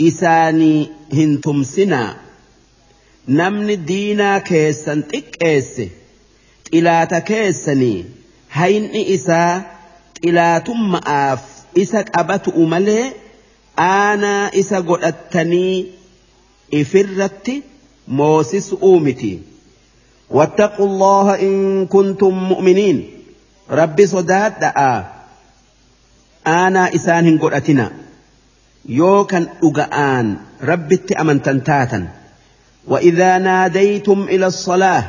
isaanii 0.09 0.81
hin 1.19 1.39
tumsinaa. 1.47 2.11
Namni 3.39 3.77
diinaa 3.89 4.41
keessan 4.51 5.05
xiqqeesse 5.13 5.87
xilaata 6.71 7.21
keessanii 7.31 7.99
hayni 8.59 9.03
isaa 9.17 9.53
xilaatummaaf 10.17 11.41
isa 11.83 12.05
qabatu 12.15 12.67
malee 12.73 13.05
aanaa 13.91 14.51
isa 14.63 14.81
godhattanii 14.89 15.97
إفرت 16.75 17.63
moosis 18.09 18.73
uumiti. 18.73 19.43
واتقوا 20.31 20.87
الله 20.87 21.27
إن 21.43 21.87
كنتم 21.87 22.35
مؤمنين 22.35 23.11
ربي 23.71 24.07
صدات 24.07 24.53
دعا 24.61 25.05
آنا 26.47 26.95
إسان 26.95 27.39
قرأتنا 27.39 27.91
يو 28.89 29.25
كان 29.25 29.47
أغآن 29.65 30.37
ربي 30.63 30.97
تأمن 30.97 31.43
تنتاتا 31.43 32.09
وإذا 32.87 33.39
ناديتم 33.39 34.23
إلى 34.23 34.47
الصلاة 34.47 35.05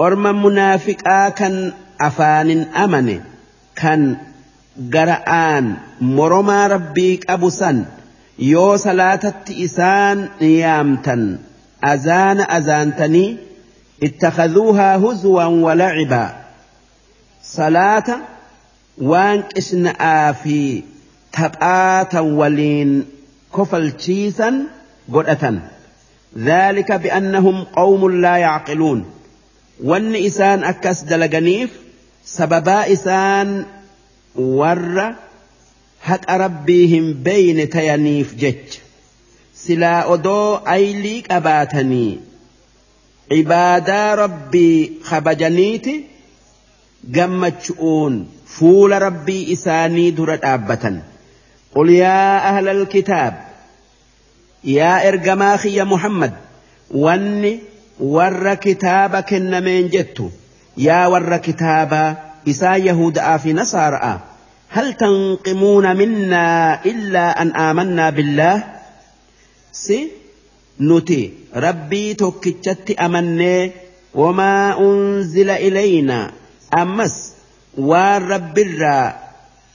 أرمى 0.00 0.32
منافقا 0.32 1.28
كان 1.28 1.72
أفان 2.00 2.50
أمني 2.62 3.20
كان 3.76 4.16
قرآن 4.92 5.74
مرما 6.00 6.66
ربيك 6.66 7.30
أبو 7.30 7.48
سن 7.48 7.84
يو 8.38 8.76
صلاة 8.76 9.34
إسان 9.50 10.28
نيامتا 10.40 11.38
أزان 11.84 12.40
أزانتني 12.40 13.36
اتخذوها 14.02 14.96
هزوا 14.96 15.44
ولعبا 15.44 16.24
صلاة 17.42 18.18
waan 18.96 19.44
qisna'aa 19.52 20.32
fi 20.42 20.84
taphaatan 21.36 22.32
waliin 22.40 23.04
kofalchiisan 23.52 24.72
godhatan. 25.12 25.60
ذلك 26.36 26.92
بأنهم 26.92 27.64
قوم 27.64 28.10
لا 28.20 28.36
يعقلون 28.36 29.04
wanni 29.80 30.24
isaan 30.24 30.64
akkas 30.64 31.04
dalaganiif 31.04 31.68
sababaa 32.34 32.84
isaan 32.94 33.50
warra 34.60 35.06
haqa 36.08 36.34
rabbii 36.44 36.86
hin 36.92 37.06
beeyne 37.28 37.66
tayaniif 37.74 38.34
jecha. 38.42 38.80
Silaa 39.62 40.00
odoo 40.14 40.60
aylii 40.76 41.20
qabaatanii 41.28 42.12
cibaadaa 43.30 44.10
rabbii 44.22 44.78
kabajaniiti 45.10 45.94
gammachu'uun 47.16 48.14
fuula 48.56 48.98
rabbii 49.06 49.42
isaanii 49.54 50.10
dura 50.18 50.36
dhaabbatan. 50.44 50.96
Qul 51.74 51.88
yaa 52.02 52.34
ahla 52.50 52.70
alkitaab 52.78 53.34
yaa 54.76 54.98
ergamaa 55.10 55.56
kiyya 55.62 55.84
muhammad 55.92 56.32
wanni 57.04 57.52
warra 58.16 58.54
kitaaba 58.66 59.18
kennameen 59.30 59.86
jettu 59.94 60.26
yaa 60.76 61.08
warra 61.08 61.38
kitaabaa 61.38 62.14
isaa 62.44 62.76
yahuda'aa 62.76 63.38
fi 63.38 63.52
nasaara'a 63.52 64.14
هل 64.70 64.92
تنقمون 64.92 65.96
منا 65.96 66.84
إلا 66.84 67.42
أن 67.42 67.48
آمنا 67.56 68.10
بالله؟ 68.10 68.64
سي 69.72 70.08
نتي 70.80 71.32
ربي 71.56 72.14
توكيتشت 72.14 72.90
أمني 72.90 73.72
وما 74.14 74.78
أنزل 74.80 75.50
إلينا. 75.50 76.32
أمس 76.78 77.32
والرب 77.78 78.58
الرا 78.58 79.16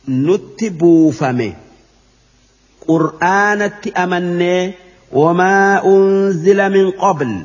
نتبوفمه 0.09 1.53
قرآنت 2.87 3.87
أمني 3.97 4.73
وما 5.11 5.85
أنزل 5.85 6.69
من 6.69 6.91
قبل. 6.91 7.43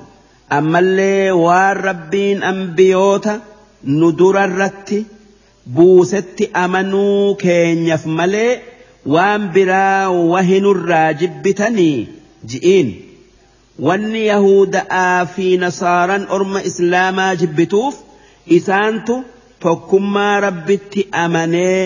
ammallee 0.59 1.31
waan 1.45 1.77
rabbiin 1.89 2.43
ambiyoota 2.53 3.41
nu 3.99 4.13
durarratti 4.19 5.07
buusetti 5.75 6.51
amanuu 6.65 7.35
keenyaf 7.43 8.05
malee 8.19 8.53
waan 9.15 9.49
biraa 9.55 10.11
wahinurraa 10.33 11.13
jibbitanii 11.23 12.09
ji'iin 12.53 12.89
wanni 13.87 14.27
yahuda'aa 14.27 15.27
fi 15.37 15.47
nasaaraan 15.65 16.27
orma 16.39 16.61
islaamaa 16.71 17.35
jibbituuf 17.43 17.95
isaantu 18.59 19.17
tokkummaa 19.65 20.41
rabbitti 20.47 21.09
amanee 21.25 21.81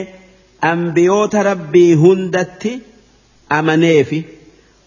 ambiyoota 0.73 1.43
rabbii 1.51 1.95
hundatti 2.05 2.73
amaneefi 3.59 4.21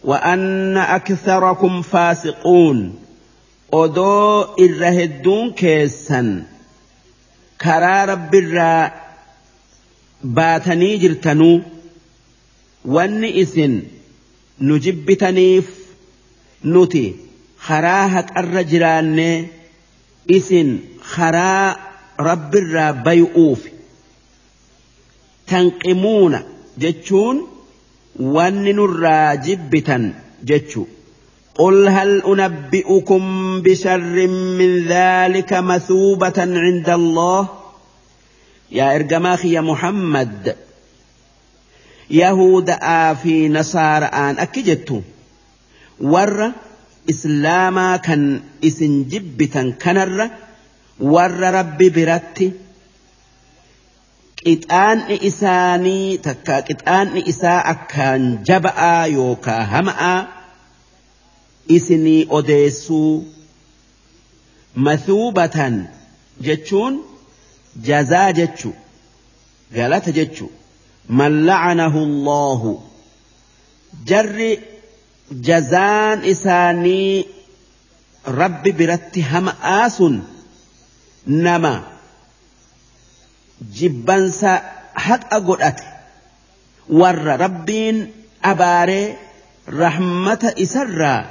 wa'anna 0.09 0.83
aktharakum 0.97 1.83
faasiquun. 1.91 2.79
Odoo 3.81 4.55
irra 4.65 4.89
hedduun 4.97 5.47
keessan 5.61 6.29
karaa 7.63 8.01
rabbirraa 8.11 8.81
baatanii 10.39 10.95
jirtanuu 11.03 11.55
wanni 12.95 13.29
isin 13.43 13.73
nu 14.67 14.77
jibbitaniif 14.85 15.67
nuti 16.73 17.03
karaa 17.67 18.03
haqarra 18.15 18.63
jiraannee 18.71 19.35
isin 20.37 20.69
karaa 21.13 21.67
rabbirraa 22.29 22.91
bay'uuf 23.05 23.61
tanqimuuna 25.49 26.39
jechuun 26.83 27.37
wanni 28.35 28.71
nurraa 28.79 29.29
jibbitan 29.45 30.03
jechuu 30.49 30.87
قل 31.57 31.87
هل 31.87 32.21
أنبئكم 32.27 33.23
بشر 33.61 34.27
من 34.27 34.87
ذلك 34.87 35.53
مثوبة 35.53 36.33
عند 36.37 36.89
الله؟ 36.89 37.47
يا 38.71 38.95
إرجماخي 38.95 39.51
يا 39.53 39.61
محمد 39.61 40.55
يهود 42.09 42.69
آفي 42.81 43.49
نصارى 43.49 44.05
آن 44.05 44.39
أكجت 44.39 45.01
ور 46.01 46.51
إسلاما 47.09 47.97
كان 47.97 48.41
إسن 48.65 49.07
جبتا 49.07 49.73
كنر 49.81 50.29
ور 50.99 51.31
ربي 51.39 51.89
برتي 51.89 52.51
qixaanni 54.43 55.15
isaanii 55.29 56.17
takka 56.25 56.55
qixaanni 56.67 57.21
isaa 57.31 57.59
akkaan 57.73 58.23
jaba'aa 58.47 59.05
yookaa 59.17 59.61
hama'aa 59.73 60.42
isinii 61.67 62.27
odeessuu 62.29 63.25
mathuubatan 64.75 65.75
jechuun 66.41 67.03
jazaa 67.81 68.31
jechu 68.33 68.73
galata 69.73 70.11
jechu. 70.11 70.51
Man 71.07 71.45
la'anahu 71.45 71.99
allahu. 72.09 72.81
Jarri 74.05 74.51
jazaan 75.47 76.23
isaanii 76.33 77.25
rabbi 78.25 78.71
biratti 78.71 79.21
hama'aa 79.21 79.89
sun 79.89 80.15
nama 81.25 81.73
jibbansa 83.79 84.51
haqa 85.07 85.39
godhate. 85.49 85.85
Warra 86.99 87.37
rabbiin 87.37 87.97
abaaree 88.51 89.17
rahmata 89.67 90.55
isarraa 90.65 91.21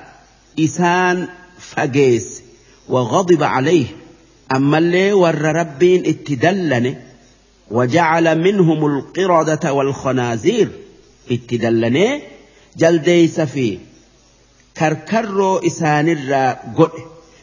isaan 0.56 1.28
fageesse 1.58 2.42
وغضب 2.88 3.42
عليه. 3.42 3.86
أما 4.52 4.78
اللي 4.78 5.12
ور 5.12 5.34
ربين 5.34 6.06
اتدلن 6.06 6.96
وجعل 7.70 8.38
منهم 8.38 8.86
القردة 8.86 9.72
والخنازير 9.72 10.68
اتدلن 11.30 12.20
جلديس 12.76 13.40
في 13.40 13.78
كركرو 14.76 15.58
إسان 15.58 16.08
الرا 16.08 16.58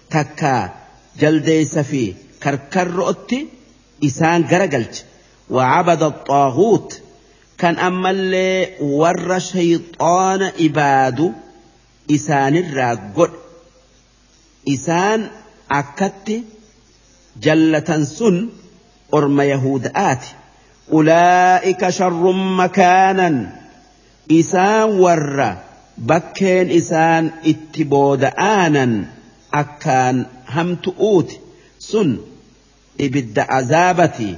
تكا 0.10 0.74
جلديس 1.20 1.78
في 1.80 2.14
كركرو 2.44 3.10
أتي 3.10 3.48
إسان 4.04 4.44
قرقلت 4.44 5.06
وعبد 5.50 6.04
الطاغوت. 6.04 7.02
كان 7.58 7.76
أما 7.76 8.12
اللي 8.12 8.70
ور 8.82 9.40
شيطان 9.40 10.52
إبادو 12.10 12.16
إسان 12.16 12.56
الرا 12.56 13.14
قد 13.16 13.30
إسان 14.70 15.30
أكت 15.72 16.42
جلة 17.42 18.04
سن 18.04 18.50
أرم 19.14 19.42
يهودآت 19.42 20.26
أولئك 20.92 21.90
شر 21.90 22.32
مكانا 22.32 23.56
إسان 24.32 24.84
ور 24.84 25.56
بكين 25.98 26.72
إسان 26.72 27.32
اتبود 27.46 28.24
آنا 28.24 29.06
أكان 29.54 30.26
همتؤوت 30.50 31.32
سن 31.80 32.18
إبد 33.02 33.40
عذابتي 33.40 34.38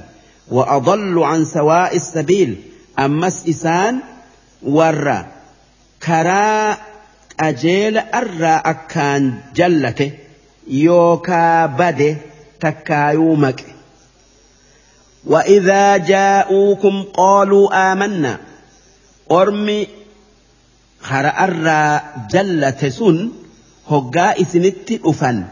وأضل 0.50 1.18
عن 1.18 1.44
سواء 1.44 1.96
السبيل 1.96 2.62
أمس 2.98 3.48
إسان 3.48 3.98
ور 4.62 5.24
أجيل 7.42 7.98
أرى 7.98 8.62
أكان 8.64 9.34
جلته 9.54 10.12
يوكا 10.66 11.66
بده 11.66 12.16
تكايومك 12.60 13.64
وإذا 15.24 15.96
جاءوكم 15.96 17.02
قالوا 17.14 17.92
آمنا 17.92 18.38
أرمي 19.30 19.86
خر 21.00 21.26
أرى 21.26 22.00
جلة 22.30 22.88
سن 22.88 23.30
هقا 23.90 24.40
إسنت 24.42 24.92
أفن 25.04 25.44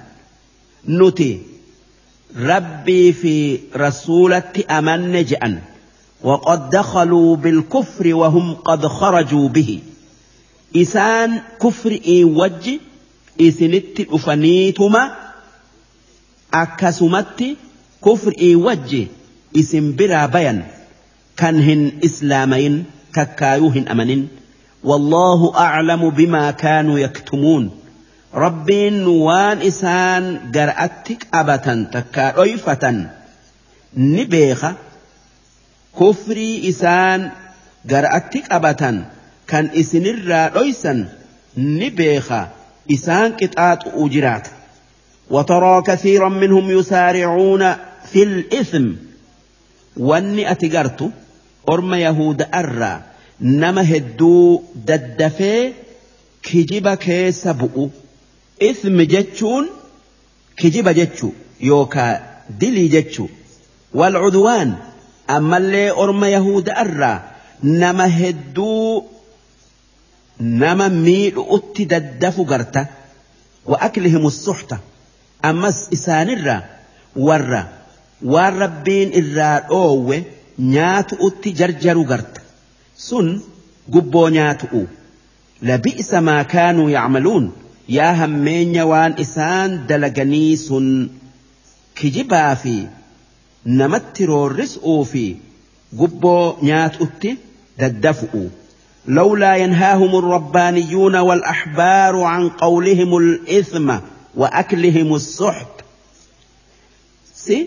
نتي 0.88 1.42
ربي 2.36 3.12
في 3.12 3.60
رسولة 3.76 4.52
أمن 4.70 5.24
جأن 5.24 5.58
وقد 6.22 6.70
دخلوا 6.70 7.36
بالكفر 7.36 8.14
وهم 8.14 8.54
قد 8.54 8.86
خرجوا 8.86 9.48
به 9.48 9.80
إسان 10.76 11.40
كفر 11.62 11.90
إي 12.06 12.24
وج 12.24 12.70
إسنت 13.40 14.00
أفنيتما 14.00 15.10
أكسمت 16.54 17.56
كفر 18.04 18.32
إي 18.40 18.54
وج 18.54 19.06
إسن 19.56 19.96
برا 19.96 20.26
بيان 20.26 20.62
كانهن 21.36 21.92
إسلامين 22.04 22.84
ككايوهن 23.14 23.88
أمنين 23.88 24.28
والله 24.84 25.56
أعلم 25.58 26.10
بما 26.10 26.50
كانوا 26.50 26.98
يكتمون 26.98 27.70
ربين 28.34 29.06
وان 29.06 29.58
إسان 29.62 30.52
قرأتك 30.54 31.26
أبتا 31.34 31.90
تكا 31.92 32.42
أيفة 32.42 33.10
نبيخ 33.96 34.66
كفري 36.00 36.68
إسان 36.68 37.30
قرأتك 37.90 38.52
أبتا 38.52 39.04
كان 39.50 39.70
إسنر 39.74 40.18
رئيسا 40.26 41.08
نبيخا 41.58 42.48
إسان 42.92 43.36
كتات 43.36 43.82
أجرات 43.94 44.48
وترى 45.30 45.82
كثيرا 45.82 46.28
منهم 46.28 46.70
يسارعون 46.78 47.72
في 48.12 48.22
الإثم 48.22 48.86
واني 49.96 50.50
أتقرت 50.50 51.10
أرمى 51.68 51.96
يهود 51.96 52.46
أرى 52.54 53.02
نما 53.40 53.96
هدو 53.96 54.62
ددفي 54.86 55.72
كجب 56.42 56.94
كيسبؤ 56.94 57.88
إثم 58.62 59.00
جتشون 59.00 59.66
كجب 60.56 60.88
جتشو 60.88 61.30
يوكا 61.60 62.20
دلي 62.60 62.88
جتشو 62.88 63.26
والعدوان 63.94 64.74
أما 65.30 65.56
اللي 65.56 65.90
أرمى 65.90 66.28
يهود 66.28 66.68
أرى 66.68 67.22
نما 67.62 68.06
هدو 68.28 69.02
nama 70.40 70.88
miidhu'utti 70.88 71.82
daddafu 71.92 72.44
garta 72.44 72.82
wa 73.70 73.76
aklihim 73.86 74.24
suxta 74.30 74.76
ammas 75.50 75.78
isaanirraa 75.96 76.62
warra 77.26 77.62
waan 78.32 78.54
rabbiin 78.64 79.10
irraa 79.20 79.56
dhoowwe 79.70 80.16
nyaatu'utti 80.74 81.48
jarjaru 81.60 82.04
garta. 82.10 82.40
Sun 83.06 83.28
gubboo 83.94 84.28
nyaatu'u. 84.36 84.82
Labi'isa 85.68 86.18
maa 86.28 86.44
kaanuu 86.52 86.88
yacmaluun 86.96 87.46
yaa 87.96 88.14
hammeenya 88.20 88.84
waan 88.92 89.12
isaan 89.24 89.70
dalaganii 89.88 90.56
sun 90.66 90.86
kijibaa 92.00 92.54
fi 92.62 92.74
namatti 93.80 94.26
roorris'uu 94.32 95.04
fi 95.12 95.24
gubboo 96.00 96.44
nyaatu'utti 96.68 97.30
daddafu'u 97.80 98.42
لولا 99.06 99.56
ينهاهم 99.56 100.18
الربانيون 100.18 101.16
والأحبار 101.16 102.22
عن 102.22 102.48
قولهم 102.48 103.16
الإثم 103.16 103.96
وأكلهم 104.36 105.14
السحت. 105.14 105.66
سي 107.34 107.66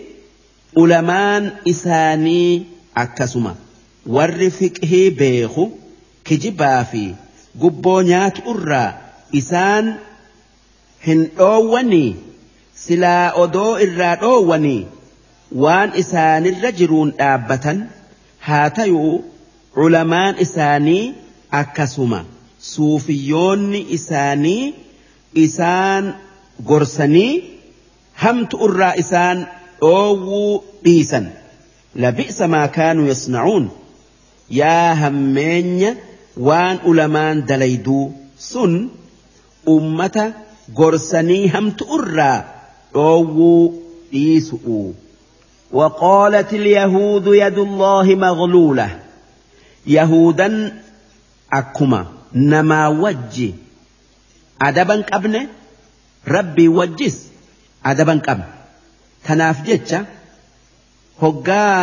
أولمان 0.78 1.52
إساني 1.68 2.66
أكسما 2.96 3.54
هي 4.84 5.10
بيخو 5.10 5.68
كجبافي 6.24 7.14
قبونيات 7.60 8.46
أرى 8.46 8.94
إسان 9.34 9.94
هن 11.06 11.28
أوني 11.40 12.16
سلا 12.76 13.44
أدو 13.44 13.76
إرى 13.76 14.04
أوني 14.22 14.86
وان 15.52 15.88
إسان 15.88 16.46
الرجرون 16.46 17.12
آبتا 17.20 17.88
هاتيو 18.44 19.22
علمان 19.76 20.34
إساني 20.34 21.14
akkasuma 21.60 22.20
suufiyyoonni 22.72 23.80
isaanii 23.96 24.64
isaan 25.44 26.04
gorsanii 26.70 27.32
hamtu 28.24 28.56
irraa 28.66 28.94
isaan 29.02 29.38
dhoowwuu 29.82 30.52
dhiisan 30.84 31.26
labi'sa 32.04 32.44
maa 32.54 32.66
kaanuu 32.76 33.06
yasnacuun 33.12 33.64
yaa 34.60 34.90
hammeenya 35.02 35.90
waan 36.48 36.76
ulamaan 36.92 37.36
dalayduu 37.50 38.04
sun 38.50 38.72
ummata 39.76 40.24
gorsanii 40.80 41.46
hamtu 41.56 41.84
irraa 42.00 42.38
dhoowwuu 42.98 43.64
dhiisu'u 44.12 44.82
وقالت 45.78 46.50
اليهود 46.52 47.26
يد 47.26 47.58
الله 47.58 48.06
مغلولة 48.14 48.88
يهودا 49.86 50.48
akkuma 51.60 52.00
namaa 52.52 52.88
wajji 53.02 53.48
adaban 54.68 55.00
qabne 55.10 55.40
rabbii 56.36 56.68
wajjis 56.78 57.16
adaban 57.90 58.20
qabne 58.26 58.46
tanaaf 59.26 59.58
jecha 59.68 59.98
hoggaa 61.22 61.78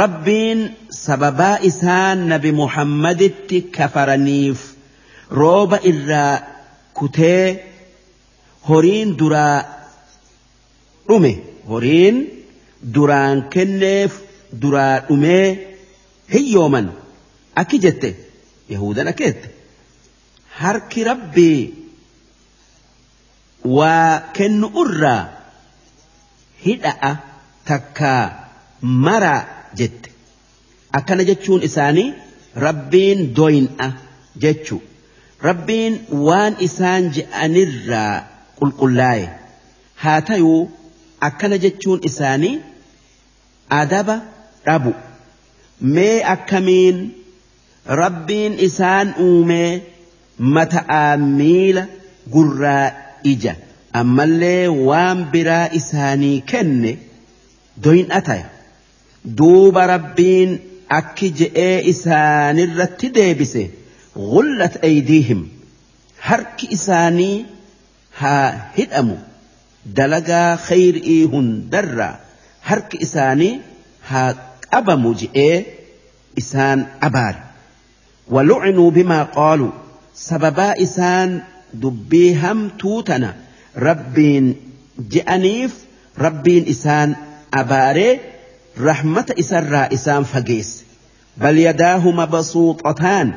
rabbiin 0.00 0.60
sababaa 1.04 1.56
isaan 1.70 2.18
nabi 2.32 2.50
muhammaditti 2.60 3.58
kafaraniif 3.76 4.60
rooba 5.40 5.78
irraa 5.90 6.34
kutee 6.98 7.44
horiin 8.68 9.08
duraa 9.20 9.56
dhume 11.08 11.32
horiin 11.70 12.16
duraan 12.94 13.38
kenneef 13.54 14.12
duraa 14.62 14.94
dhumee 15.08 15.46
hiyyooman 16.34 16.86
akki 17.62 17.78
jette. 17.84 18.10
Yahudan 18.74 19.08
akkeette 19.12 19.48
harki 20.60 21.04
rabbii 21.10 21.60
waa 23.76 24.12
kennu 24.38 24.68
irraa 24.82 25.22
hidha'a 26.66 27.10
takkaa 27.70 28.22
maraa 29.06 29.40
jette 29.80 30.10
akkana 30.98 31.22
jechuun 31.30 31.62
isaanii 31.68 32.08
rabbiin 32.66 33.20
doyin'a 33.38 33.86
jechuu. 34.44 34.80
Rabbiin 35.48 35.94
waan 36.26 36.54
isaan 36.66 37.02
je'anirraa 37.16 38.14
qulqullaa'e 38.58 39.26
haa 40.04 40.20
tayuu 40.30 40.60
akkana 41.28 41.56
jechuun 41.64 42.00
isaanii 42.10 42.54
adaba 43.80 44.16
dhabu 44.66 44.92
mee 45.96 46.16
akkamiin 46.34 46.96
rabbiin 47.88 48.58
isaan 48.68 49.14
uumee 49.20 49.82
mata'aa 50.38 51.16
miila 51.16 51.86
gurraa 52.32 52.90
ija. 53.32 53.54
Ammallee 54.00 54.68
waan 54.68 55.18
biraa 55.32 55.68
isaanii 55.80 56.40
kenne 56.52 56.98
doyin'a 57.84 58.20
taya 58.28 58.46
duuba 59.38 59.86
rabbiin 59.92 60.50
akki 60.98 61.30
je'ee 61.38 61.76
isaanirratti 61.92 63.08
deebise. 63.14 63.70
Gullat 64.32 64.74
aydiihim. 64.88 65.40
Harki 66.28 66.66
isaanii 66.76 67.46
haa 68.20 68.50
hidhamu. 68.76 69.16
Dalagaa 69.96 70.56
khayrii 70.68 71.22
hundarraa 71.32 72.14
harki 72.68 72.96
isaanii 73.06 73.54
haa 74.10 74.30
qabamu 74.70 75.14
je'ee 75.22 75.56
isaan 76.42 76.80
abaare 77.08 77.45
ولعنوا 78.30 78.90
بما 78.90 79.22
قالوا. 79.22 79.70
سببا 80.14 80.82
إسان 80.82 81.42
دبيهم 81.74 82.68
توتنا. 82.68 83.36
ربين 83.76 84.54
جأنيف 84.98 85.74
ربين 86.18 86.68
إسان 86.68 87.16
أباري 87.54 88.20
رحمة 88.80 89.34
إسراء 89.38 89.94
إسان 89.94 90.24
فقيس. 90.24 90.84
بل 91.36 91.58
يداهما 91.58 92.24
بسوطتان 92.24 93.34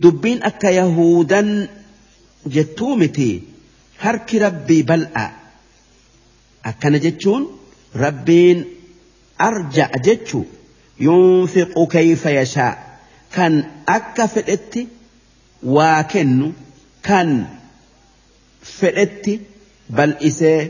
دبين 0.00 0.42
أكا 0.42 0.68
يهودا 0.68 1.68
جتومتي. 2.46 3.42
هرك 4.00 4.34
ربي 4.34 4.82
بلأ. 4.82 5.30
أكا 6.64 6.88
جتشون؟ 6.88 7.58
ربين 7.96 8.64
أرجع 9.40 9.90
جتشو. 9.96 10.42
ينفق 11.00 11.88
كيف 11.90 12.26
يشاء. 12.26 12.91
Kan 13.36 13.54
akka 13.96 14.24
fedhetti 14.34 14.82
waa 15.76 16.02
kennu 16.12 16.48
kan 17.08 17.30
fedhetti 18.78 19.34
bal'isee 19.96 20.60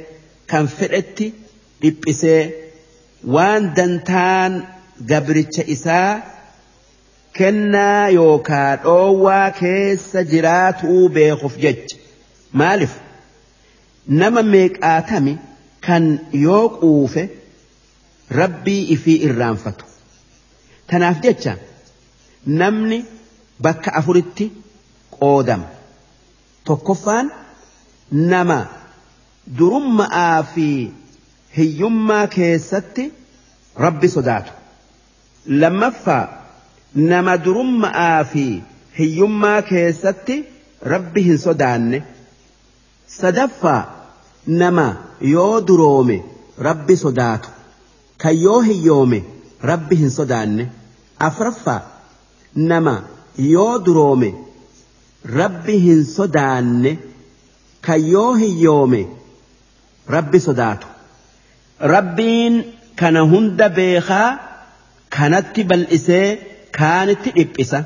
kan 0.50 0.65
fedhetti 0.78 1.26
dhiphisee 1.82 2.42
waan 3.34 3.62
dantaan 3.76 4.52
gabricha 5.10 5.62
isaa 5.74 6.10
kennaa 7.39 8.08
yookaa 8.18 8.70
dhoowwaa 8.84 9.50
keessa 9.60 10.20
jiraatuu 10.32 11.08
beekuuf 11.16 11.55
jecha. 11.65 11.97
Maaliif? 12.60 12.94
Nama 14.20 14.42
meeqaatami 14.55 15.34
kan 15.86 16.05
yoo 16.47 16.68
quufe 16.81 17.23
rabbii 18.41 18.82
ifii 18.94 19.18
irraanfatu. 19.28 19.84
Tanaaf 20.91 21.18
jecha 21.26 21.52
namni 22.47 23.05
bakka 23.62 23.91
afuritti 23.95 24.47
qoodama. 25.19 25.67
Tokkoffaan 26.65 27.31
nama 28.11 28.59
durumma'aa 29.59 30.43
fi 30.55 30.67
hiyyummaa 31.57 32.27
keessatti 32.27 33.05
rabbi 33.85 34.09
sodaatu. 34.09 34.53
Lammaffaa 35.47 36.25
nama 36.95 37.37
durumma'aa 37.45 38.25
fi 38.25 38.45
hiyyummaa 38.99 39.62
keessatti 39.62 40.37
rabbi 40.83 41.21
hin 41.25 41.39
sodaanne. 41.39 42.03
Sadaffaa 43.07 43.83
nama 44.47 44.87
yoo 45.21 45.61
duroome 45.67 46.25
rabbi 46.59 46.97
sodaatu. 46.97 47.49
Kan 48.23 48.37
yoo 48.43 48.61
hiyyoome 48.61 49.25
rabbi 49.62 49.97
hin 49.97 50.11
sodaanne. 50.11 50.71
Afraffaa 51.19 51.81
nama 52.55 52.95
yoo 53.55 53.79
duroome 53.87 54.31
rabbi 55.39 55.77
hin 55.87 56.05
sodaanne 56.17 56.93
kan 57.87 58.01
yoo 58.15 58.35
hiyyoome 58.43 59.03
rabbi 60.17 60.39
sodaatu 60.49 60.87
rabbiin 61.95 62.55
kana 63.01 63.21
hunda 63.33 63.69
beekaa 63.81 64.29
kanatti 65.19 65.63
bal'isee 65.65 66.29
kaanitti 66.79 67.31
dhiphisa 67.41 67.81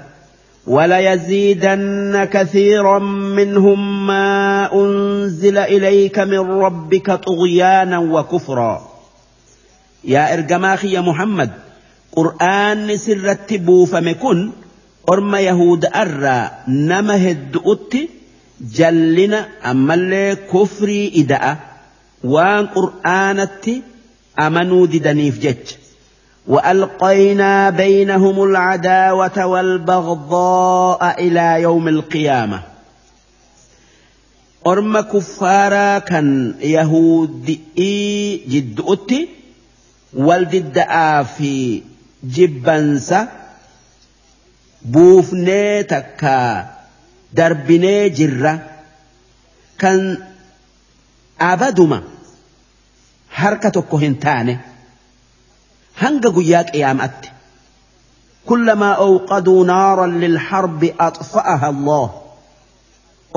وليزيدن 0.67 2.25
كثيرا 2.25 2.99
منهم 3.39 4.07
ما 4.07 4.28
أنزل 4.75 5.59
إليك 5.59 6.19
من 6.19 6.39
ربك 6.39 7.07
طغيانا 7.11 7.99
وكفرا 7.99 8.89
يا 10.05 10.35
إرجماخي 10.35 10.93
يا 10.93 11.01
محمد 11.01 11.51
قرآن 12.17 12.97
سرت 12.97 13.55
بوفم 13.55 14.12
كن 14.12 14.51
أرم 15.09 15.35
يهود 15.35 15.85
أرى 15.85 16.51
نما 16.69 17.31
هدؤت 17.31 17.97
جلنا 18.61 19.49
أما 19.70 19.95
اللي 19.95 20.36
كفري 20.53 21.12
إداء 21.17 21.59
وان 22.25 22.67
قرآنت 22.67 23.65
أمنوا 24.41 24.86
ددنيف 24.86 25.39
جج 25.39 25.67
وألقينا 26.47 27.70
بينهم 27.70 28.43
العداوة 28.43 29.47
والبغضاء 29.47 31.27
إلى 31.27 31.62
يوم 31.62 31.89
القيامة. 31.89 32.62
أرم 34.67 35.01
كفارا 35.01 35.99
كان 35.99 36.55
يهودي 36.61 38.36
جدؤتي 38.49 39.28
والدد 40.15 40.85
في 41.39 41.83
جبنسا 42.25 43.28
بوفني 44.83 45.83
تكا 45.83 46.67
دربني 47.33 48.09
جرة 48.09 48.70
كان 49.78 50.19
أبدما 51.41 52.03
حركة 53.31 53.83
كهنتاني 53.83 54.59
hanga 56.03 56.28
guyyaa 56.31 56.65
qiyaamatti 56.73 57.28
كلما 58.47 58.93
أوقدوا 58.93 59.67
نارا 59.67 60.07
للحرب 60.07 60.91
أطفأها 61.01 61.69
الله 61.70 62.23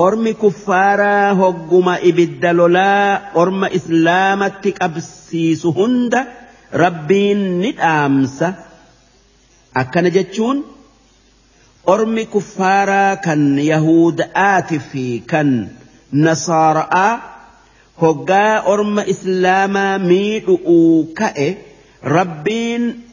أرمي 0.00 0.32
كفارا 0.32 1.32
هجما 1.32 1.98
إبد 1.98 2.46
لولا 2.46 3.20
أرم 3.36 3.64
إسلامتك 3.64 4.82
أبسيس 4.82 5.66
هند 5.66 6.14
ربين 6.74 7.60
ندامس 7.60 8.44
أكن 9.76 10.10
جتشون 10.10 10.62
أرمي 11.88 12.24
كفارا 12.24 13.14
كان 13.14 13.58
يهود 13.58 14.20
آتفي 14.36 15.18
كان 15.18 15.68
نصارى 16.12 16.88
هجا 18.02 18.66
أرم 18.66 18.98
إسلاما 18.98 19.98
ميدؤو 19.98 21.06
كأه 21.16 21.54
rabbiin 22.02 23.04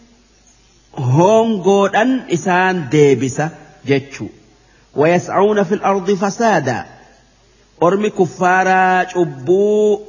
hongoodhan 0.96 2.26
isaan 2.28 2.92
deebisa 2.92 3.50
jechuu. 3.88 4.30
ويسعون 4.96 5.64
في 5.64 5.74
الأرض 5.76 6.12
فسادا 6.12 6.86
أرمي 7.84 8.10
كفارا 8.10 9.08
شبو 9.10 10.00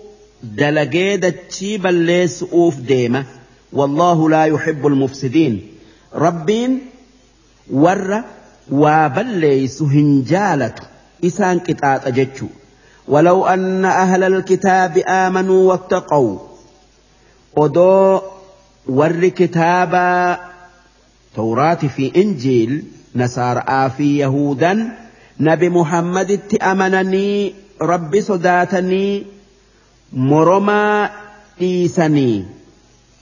دلقيدة 0.42 1.34
تشيبا 1.48 1.88
ليس 1.88 2.42
أوف 2.42 2.76
ديمة 2.76 3.24
والله 3.72 4.30
لا 4.30 4.44
يحب 4.44 4.86
المفسدين 4.86 5.62
ربين 6.14 6.78
ورّ 7.72 8.24
waa 8.70 9.08
balleeysu 9.08 9.88
hin 9.88 10.24
jaalatu 10.24 10.82
isaan 11.22 11.60
qixaaxa 11.60 12.44
ولو 13.08 13.46
أن 13.46 13.84
أهل 13.84 14.22
الكتاب 14.22 14.98
آمنوا 14.98 15.72
واتقوا. 15.72 16.38
ودو 17.56 18.20
ور 18.88 19.28
كتابا 19.28 20.38
توراة 21.36 21.74
في 21.74 22.12
إنجيل. 22.16 22.84
نصارى 23.16 23.90
في 23.96 24.18
يهودا. 24.18 24.96
نبي 25.40 25.68
محمد 25.68 26.30
اتأمنني 26.30 27.54
ربي 27.82 28.20
صداتني. 28.20 29.26
مرما 30.12 31.10
إيسني. 31.60 32.44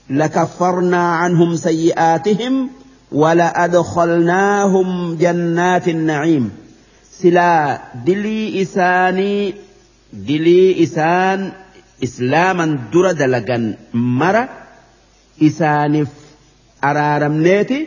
لكفرنا 0.09 1.13
عنهم 1.15 1.55
سيئاتهم. 1.55 2.69
ولأدخلناهم 3.11 5.15
جنات 5.15 5.87
النعيم. 5.87 6.51
سلا 7.11 7.81
دلي 8.05 8.61
إساني 8.61 9.53
دلي 10.13 10.83
إسان 10.83 11.51
إسلاما 12.03 12.79
درد 12.93 13.21
لغن 13.21 13.73
مرة 13.93 14.49
isaaniif 15.41 16.09
araaramneeti 16.81 17.79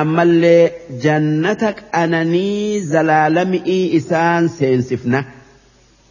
ammallee 0.00 0.72
jannata 1.04 1.72
qananii 1.80 2.80
zalaalami'ii 2.92 3.92
isaan 3.98 4.48
seensifna 4.48 5.24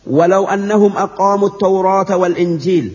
ولو 0.08 0.48
أنهم 0.48 0.98
أقاموا 0.98 1.48
التوراة 1.48 2.18
والإنجيل 2.18 2.92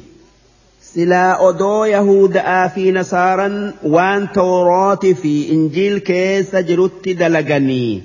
سلا 0.95 1.49
أدو 1.49 1.85
يهودا 1.85 2.69
في 2.69 2.93
نصارا 2.93 3.73
وان 3.85 4.33
توراة 4.33 4.95
في 5.23 5.53
إنجيل 5.53 5.99
كيس 5.99 6.57
جرت 6.57 7.09
دلغني 7.09 8.03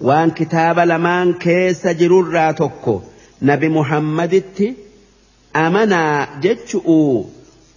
وان 0.00 0.30
كتاب 0.30 0.78
لمان 0.78 1.32
كيس 1.32 1.86
جرر 1.86 2.28
راتوكو 2.28 3.00
نبي 3.42 3.68
محمد 3.68 4.74
أمنا 5.56 6.28
جتشؤوا 6.42 7.24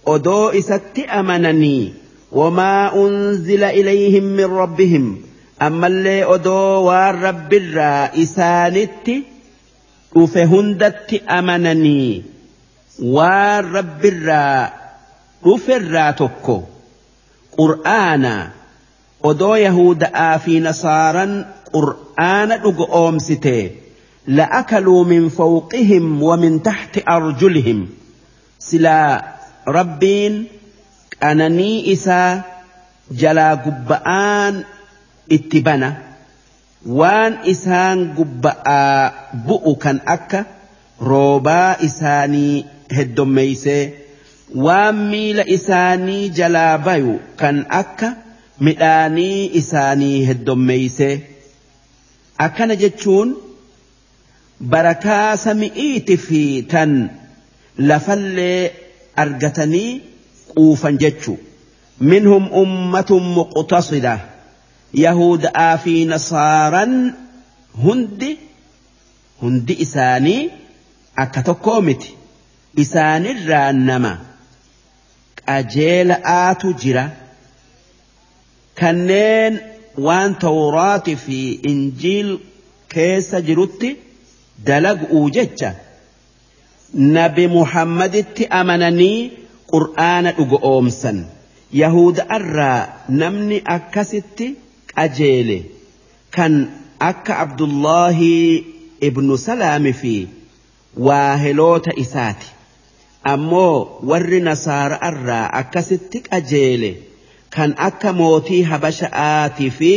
odoo 0.06 0.52
isatti 0.52 1.04
amananii 1.18 1.94
wamaa 2.32 2.92
unzila 2.92 3.72
ilayhim 3.72 4.24
min 4.38 4.50
rabbihim 4.60 5.06
ammallee 5.66 6.24
odoo 6.34 6.84
waan 6.86 7.20
rabbirraa 7.26 8.10
isaanitti 8.24 9.14
dhufe 10.14 10.44
hundatti 10.52 11.22
amananii 11.38 12.24
waan 13.16 13.64
rabbirraa 13.76 14.70
dhuferraa 15.44 16.12
tokko 16.20 16.56
qur'aana 17.58 18.34
odoo 19.30 19.56
yahuda'aa 19.66 20.38
fi 20.44 20.60
nasaaran 20.66 21.32
qur'aana 21.76 22.56
dhugo 22.66 22.84
oomsite 23.02 23.56
لأكلوا 24.26 25.04
من 25.04 25.28
فوقهم 25.28 26.22
ومن 26.22 26.62
تحت 26.62 26.98
أرجلهم 27.08 27.88
سلا 28.58 29.24
rabbiin 29.66 30.34
qananii 31.20 31.92
isaa 31.92 32.42
jalaa 33.20 33.56
gubba'aan 33.64 34.54
itti 35.36 35.60
bana 35.66 35.88
waan 37.00 37.32
isaan 37.52 37.98
gubba'aa 38.16 39.12
bu'u 39.46 39.72
kan 39.84 40.00
akka 40.14 40.40
roobaa 41.10 41.76
isaanii 41.88 42.64
heddommeeysee 42.98 43.82
waan 44.66 44.96
miila 45.10 45.44
isaanii 45.56 46.28
jalaa 46.38 46.78
bayu 46.78 47.14
kan 47.42 47.64
akka 47.80 48.10
midhaanii 48.68 49.50
isaanii 49.60 50.24
heddommeeysee 50.30 51.14
akkana 52.46 52.76
jechuun 52.82 53.36
barakaa 54.74 55.36
sami'iiti 55.44 56.16
fi 56.26 56.42
tan 56.72 56.92
lafallee 57.78 58.72
argatanii 59.16 59.90
quufan 60.54 60.98
jechu. 60.98 61.38
Minhum 62.00 62.48
ummatun 62.62 63.22
muqtasida. 63.38 64.14
Yahudaa 65.04 65.78
fi 65.84 65.94
nasaaran 66.10 66.92
hundi 67.84 68.30
hundi 69.40 69.74
isaanii 69.84 70.50
akka 71.24 71.42
tokkoo 71.48 71.80
miti 71.80 72.14
isaanirraa 72.82 73.72
nama 73.88 74.12
qajeela'aatu 75.46 76.68
jira 76.82 77.04
kanneen 78.80 79.54
waan 80.06 80.32
tawraati 80.44 81.14
fi 81.24 81.38
injiil 81.72 82.30
keessa 82.94 83.40
jirutti 83.48 83.90
dalaguu 84.70 85.24
jecha 85.36 85.70
nabi 87.16 87.44
muhammaditti 87.56 88.44
amananii 88.60 89.18
qur'aana 89.72 90.30
dhugo 90.38 90.58
oomsan 90.72 91.18
yahuda 91.82 92.22
irraa 92.38 92.80
namni 93.22 93.58
akkasitti 93.76 94.46
qajeele 94.94 95.58
kan 96.36 96.54
akka 97.10 97.32
abdullaahi 97.44 98.32
ibnu 99.08 99.34
salaami 99.46 99.92
fi 100.02 100.14
waaheloota 101.06 101.90
isaati 102.04 102.48
ammoo 103.32 103.76
warri 104.10 104.40
nasaara 104.48 104.96
irraa 105.10 105.46
akkasitti 105.60 106.18
qajeele 106.28 106.90
kan 107.54 107.70
akka 107.88 108.10
mootii 108.20 108.62
habasha'aatii 108.70 109.70
fi 109.78 109.92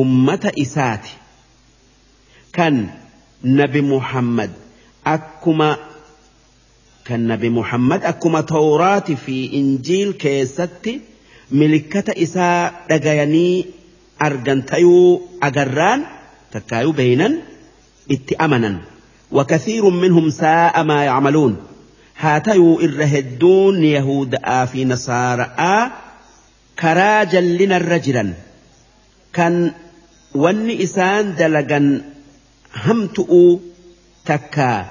ummata 0.00 0.50
isaati 0.64 1.12
kan 2.56 2.74
nabi 3.58 3.80
muhammad 3.92 4.50
akkuma 5.14 5.70
kan 7.08 7.20
nabi 7.32 7.48
muhammad 7.58 8.00
akkuma 8.12 8.40
tawraati 8.54 9.14
fi 9.24 9.36
injiil 9.60 10.10
keessatti 10.24 10.92
milikkata 11.60 12.12
isaa 12.26 12.60
dhagayanii 12.88 13.54
argan 14.26 14.60
tayuu 14.70 15.08
agarraan 15.48 16.00
takkaayuu 16.52 16.94
beeynan 17.02 17.34
itti 18.16 18.34
amanan 18.46 18.76
وكثير 19.32 19.84
منهم 19.90 20.30
ساء 20.30 20.82
ما 20.90 21.04
يعملون 21.04 21.52
هاتيو 22.20 22.80
الرهدون 22.80 23.84
يهود 23.84 24.36
في 24.72 24.84
نصارى 24.84 25.90
كرا 26.80 27.24
جلنا 27.24 27.76
الرجلا 27.76 28.32
كان 29.32 29.72
وني 30.34 30.82
إسان 30.82 31.34
دلقا 31.34 32.02
همتؤ 32.74 33.58
تكا 34.26 34.86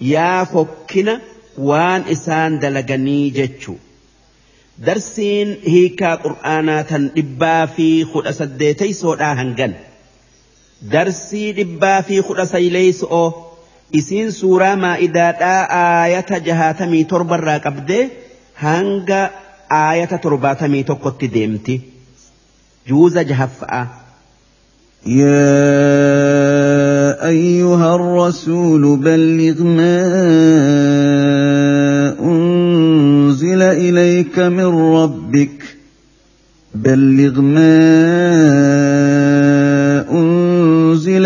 يا 0.00 0.44
فكنا 0.44 1.20
وان 1.58 2.02
إسان 2.12 2.58
دلقني 2.58 3.30
جتشو 3.30 3.74
darsiin 4.86 5.50
hiikaa 5.72 6.16
qur'aanaa 6.22 6.84
tan 6.84 7.04
dhibbaa 7.16 7.66
fi 7.74 7.84
kudha 8.12 8.32
saddeetaysoodhaa 8.38 9.34
hangan 9.40 9.74
darsii 10.94 11.52
dhibbaa 11.58 12.02
fi 12.08 12.22
kudha 12.28 12.46
sayleeyso'oo 12.52 13.28
isiin 13.92 14.32
suuraa 14.32 14.76
maa'idaadhaa 14.76 15.60
aayata 15.80 16.38
jahaatamii 16.48 17.04
torbarraa 17.12 17.58
qabdee 17.66 18.04
hanga 18.62 19.20
aayata 19.80 20.18
torbaatamii 20.28 20.84
tokkotti 20.92 21.28
deemti 21.34 21.82
juuza 22.88 23.24
jahaffa'a. 23.24 23.82
يا 25.06 25.44
أيها 27.28 27.94
الرسول 27.94 28.96
بلغ 28.96 29.62
ما 29.62 30.00
أنزل 32.20 33.62
إليك 33.62 34.38
من 34.38 34.70
ربك 34.96 35.76
بلغ 36.74 37.40
ما 37.40 37.74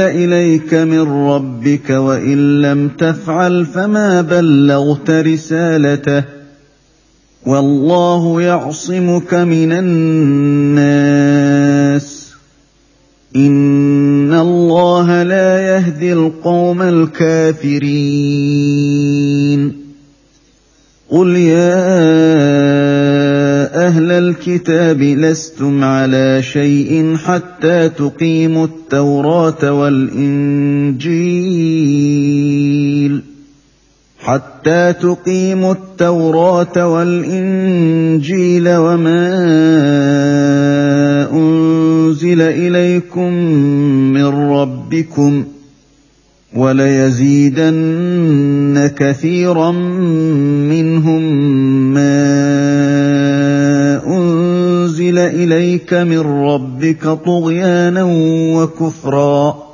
أنزل 0.01 0.33
إليك 0.33 0.75
من 0.75 1.01
ربك 1.29 1.91
وإن 1.91 2.61
لم 2.61 2.89
تفعل 2.89 3.67
فما 3.67 4.21
بلغت 4.23 5.11
رسالته 5.11 6.25
والله 7.47 8.43
يعصمك 8.43 9.35
من 9.35 9.73
الناس 9.73 11.09
إن 13.37 14.35
الله 14.35 15.23
لا 15.23 15.61
يهدي 15.61 16.13
القوم 16.13 16.83
الكافرين 16.83 17.89
قل 21.11 21.37
يا 21.37 22.58
أهل 23.89 24.13
الكتاب 24.13 25.03
لستم 25.03 25.85
على 25.85 26.43
شيء 26.43 27.17
حتى 27.17 27.89
تقيموا 27.89 28.67
التوراة 28.67 29.73
والإنجيل. 29.73 31.09
حتى 34.19 34.93
تقيموا 34.93 35.73
التوراة 35.73 36.87
والإنجيل 36.87 38.69
وما 38.69 39.29
أنزل 41.33 42.41
إليكم 42.43 43.33
من 44.13 44.27
ربكم 44.27 45.45
ۖ 45.45 45.47
وليزيدن 46.57 48.11
كثيرا 48.97 49.71
منهم 50.71 51.23
ما 51.95 53.28
أنزل 54.09 55.19
إليك 55.19 55.95
من 55.95 56.21
ربك 56.21 57.09
طغيانا 57.27 58.05
وكفرا. 58.57 59.69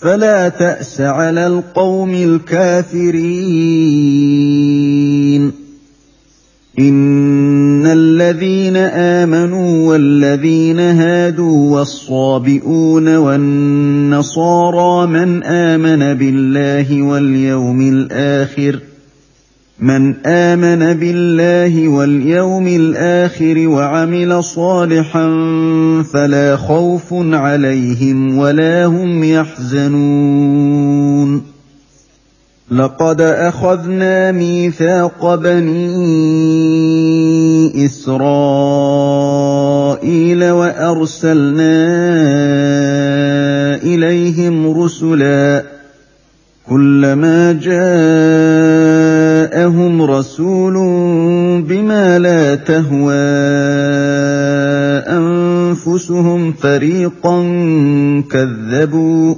فلا 0.00 0.48
تأس 0.48 1.00
على 1.00 1.46
القوم 1.46 2.14
الكافرين. 2.14 3.28
إن 6.78 7.86
الذين 7.86 8.76
آمنوا 8.76 9.88
والذين 9.88 10.80
هادوا 10.80 11.78
والصابئون 11.78 13.16
والنصارى 13.16 15.06
من 15.06 15.42
آمن 15.42 16.14
بالله 16.14 17.02
واليوم 17.02 17.80
الآخر 17.80 18.78
من 19.80 20.26
آمن 20.26 20.94
بالله 20.94 21.88
واليوم 21.88 22.66
الآخر 22.68 23.68
وعمل 23.68 24.44
صالحا 24.44 25.28
فلا 26.12 26.56
خوف 26.56 27.06
عليهم 27.12 28.38
ولا 28.38 28.86
هم 28.86 29.24
يحزنون. 29.24 30.78
لقد 32.70 33.20
أخذنا 33.20 34.32
ميثاق 34.32 35.34
بني 35.34 35.86
إسرائيل 37.86 38.90
وأرسلنا 40.50 41.74
إليهم 43.82 44.82
رسلا 44.82 45.77
كلما 46.68 47.52
جاءهم 47.52 47.72
رسول 50.02 50.74
بما 51.62 52.18
لا 52.18 52.54
تهوى 52.54 53.14
أنفسهم 55.08 56.52
فريقا 56.52 57.42
كذبوا 58.30 59.34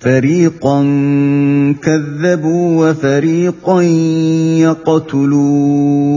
فريقا 0.00 0.82
كذبوا 1.82 2.90
وفريقا 2.90 3.82
يقتلون. 5.16 6.16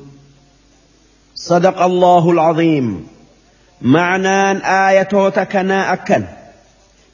صدق 1.51 1.81
الله 1.81 2.31
العظيم. 2.31 3.07
معنى 3.81 4.57
آية 4.89 5.29
تكنا 5.29 5.93
أكن. 5.93 6.23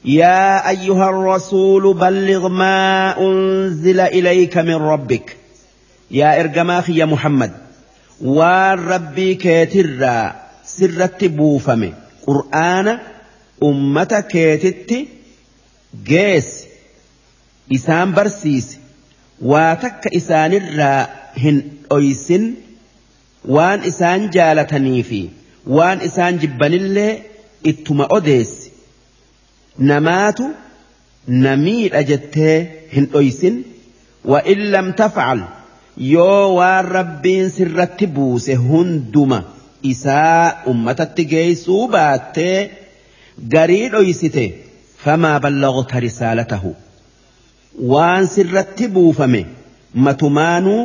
يا 0.04 0.68
أيها 0.68 1.10
الرسول 1.10 1.94
بلغ 1.94 2.48
ما 2.48 3.14
أنزل 3.20 4.00
إليك 4.00 4.58
من 4.58 4.74
ربك. 4.74 5.36
يا 6.10 6.40
إرجماخ 6.40 6.90
يا 6.90 7.04
محمد. 7.04 7.52
والرب 8.20 9.20
كاترا 9.20 10.32
سرت 10.64 11.24
بوفم. 11.24 11.92
قرآن 12.26 12.98
أمة 13.62 14.24
كاتت 14.30 15.06
جيس. 16.04 16.64
إسان 17.74 18.14
برسيس. 18.14 18.78
واتك 19.42 20.06
إسان 20.16 20.52
الرا 20.52 21.06
هن 21.36 21.62
أيسن 21.92 22.54
waan 23.56 23.84
isaan 23.90 24.28
jaalatanii 24.36 25.02
fi 25.10 25.20
waan 25.78 26.00
isaan 26.08 26.38
jibbanillee 26.44 27.12
ittuma 27.72 28.06
odeessi 28.16 28.72
namaatu 29.90 30.46
namiidha 31.44 32.02
jettee 32.10 32.56
hin 32.94 33.06
dhoysin 33.12 33.56
wa 34.32 34.42
in 34.54 34.60
lam 34.74 34.92
tafcal 35.00 35.40
yoo 36.14 36.54
waan 36.58 36.84
rabbiin 36.98 37.50
sirratti 37.58 38.06
buuse 38.18 38.54
hunduma 38.68 39.38
isaa 39.92 40.62
ummatatti 40.72 41.24
geessuu 41.32 41.82
baattee 41.94 42.56
garii 43.54 43.88
dhoysite 43.94 44.44
famaa 45.04 45.38
ballagta 45.44 46.00
risaalatahu 46.06 46.70
waan 47.92 48.26
sirratti 48.34 48.88
buufame 48.96 49.42
matumaanuu 50.06 50.82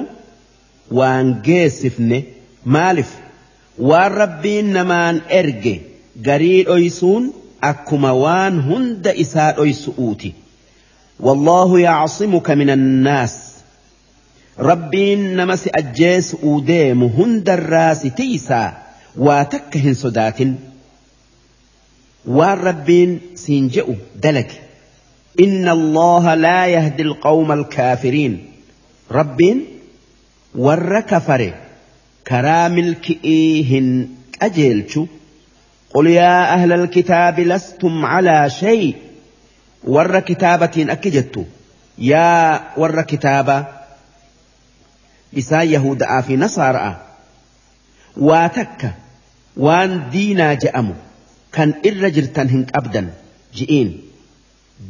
waan 1.00 1.28
geessifne 1.50 2.20
maalif? 2.66 3.10
Waan 3.78 4.12
rabbiin 4.12 4.74
namaan 4.74 5.22
erge 5.30 5.82
garii 6.22 6.64
dhoysuun 6.66 7.34
akkuma 7.62 8.14
waan 8.14 8.62
hunda 8.70 9.12
isaa 9.14 9.52
dhoysu'uuti. 9.52 10.34
والله 11.20 11.80
يعصمك 11.80 12.52
من 12.52 12.70
الناس 12.70 13.54
ربين 14.60 15.36
نمس 15.36 15.70
أجيس 15.76 16.36
أوديم 16.44 17.04
هند 17.04 17.50
الراس 17.50 18.02
تيسا 18.02 18.78
واتكهن 19.18 19.94
صدات 19.94 20.40
والربين 22.26 23.20
سينجئ 23.36 23.94
دلك 24.16 24.62
إن 25.40 25.70
الله 25.70 26.34
لا 26.34 26.66
يهدي 26.66 27.04
القوم 27.04 27.52
الكافرين 27.52 28.46
ربين 29.12 29.66
ور 30.56 31.00
كفر 32.26 32.42
كرام 32.42 32.94
كئيهن 32.94 34.10
أجيلشو 34.42 35.06
قل 35.94 36.08
يا 36.08 36.54
أهل 36.54 36.74
الكتاب 36.74 37.40
لستم 37.40 38.06
على 38.06 38.50
شيء 38.50 38.96
ور 39.84 40.20
كتابة 40.20 40.72
أكجت 40.78 41.46
يا 41.98 42.62
ور 42.78 43.02
كتابة 43.02 43.66
إسا 45.38 45.62
يهود 45.62 46.04
في 46.28 46.38
نصارى 46.38 47.02
واتك 48.18 48.94
وان 49.58 50.10
دينا 50.10 50.54
جأمو 50.54 50.94
كان 51.54 51.74
إرجرتن 51.86 52.50
هنك 52.50 52.76
أبدا 52.76 53.14
جئين 53.56 54.02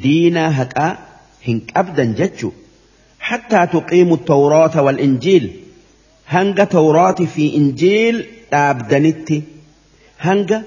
دينا 0.02 0.62
هكا 0.62 0.98
هنك 1.48 1.78
أبدا 1.78 2.04
جتشو 2.04 2.52
حتى 3.20 3.68
تقيموا 3.68 4.16
التوراة 4.16 4.82
والإنجيل 4.82 5.63
hanga 6.36 6.66
tawraati 6.76 7.26
fi 7.36 7.46
injiil 7.60 8.18
dhaabdanitti 8.52 9.38
hanga 10.26 10.60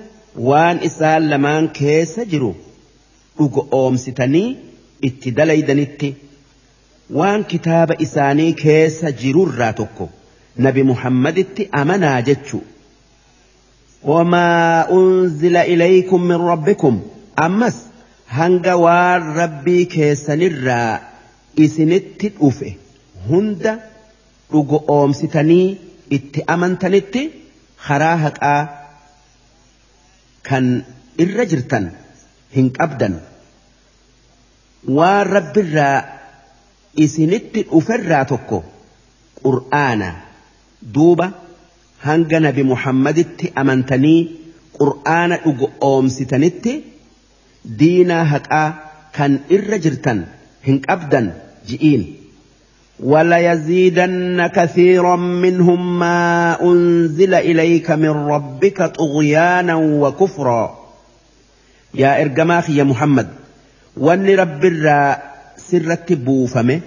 waan 0.51 0.79
isaan 0.89 1.29
lamaan 1.33 1.69
keessa 1.81 2.25
jiru 2.33 2.53
dhugo 3.39 3.67
oomsitanii 3.81 4.49
itti 5.09 5.31
dalaydanitti 5.39 6.11
waan 7.19 7.45
kitaaba 7.53 7.95
isaanii 8.07 8.53
keessa 8.63 9.13
jirurraa 9.23 9.73
tokko 9.81 10.09
nabi 10.67 10.83
muhammaditti 10.91 11.69
amanaa 11.81 12.21
jechu. 12.29 12.59
Wamaa 14.11 14.87
unzila 14.99 15.65
ilaykum 15.75 16.23
min 16.31 16.41
rabbikum 16.51 17.01
ammas 17.47 17.77
hanga 18.39 18.75
waan 18.85 19.23
rabbii 19.41 19.85
keessanirraa 19.95 21.01
isinitti 21.67 22.29
dhufe 22.39 22.77
hunda 23.29 23.73
dhugo 24.53 24.79
oomsitanii 24.97 25.67
itti 26.17 26.41
amantanitti 26.55 27.23
karaa 27.87 28.17
haqaa 28.25 28.61
kan 30.49 30.67
irra 31.25 31.45
jirtan 31.53 31.85
hin 32.57 32.69
qabdan 32.79 33.15
waan 34.99 35.27
rabbirraa 35.37 35.97
isinitti 37.05 37.61
dhuferraa 37.71 38.25
tokko 38.33 38.59
qur'aana 39.43 40.09
duuba 40.95 41.27
hanga 42.07 42.39
nabi 42.47 42.63
muhammaditti 42.73 43.47
amantanii 43.63 44.21
qur'aana 44.79 45.37
dhugo 45.45 45.67
oomsitanitti 45.91 46.73
diinaa 47.81 48.25
haqaa 48.35 48.69
kan 49.17 49.33
irra 49.57 49.77
jirtan 49.85 50.19
hin 50.67 50.79
qabdan 50.87 51.27
ji'iin. 51.69 52.03
وليزيدن 53.01 54.47
كثيرا 54.47 55.17
منهم 55.17 55.99
ما 55.99 56.57
أنزل 56.63 57.35
إليك 57.35 57.91
من 57.91 58.09
ربك 58.11 58.83
طغيانا 58.83 59.75
وكفرا. 59.75 60.87
يا 61.95 62.23
إرجماخ 62.23 62.71
يا 62.71 62.85
محمد 62.85 63.29
وان 63.97 64.27
رب 64.27 64.65
الرا 64.65 65.17
سرت 65.57 66.13
بوفمه 66.13 66.81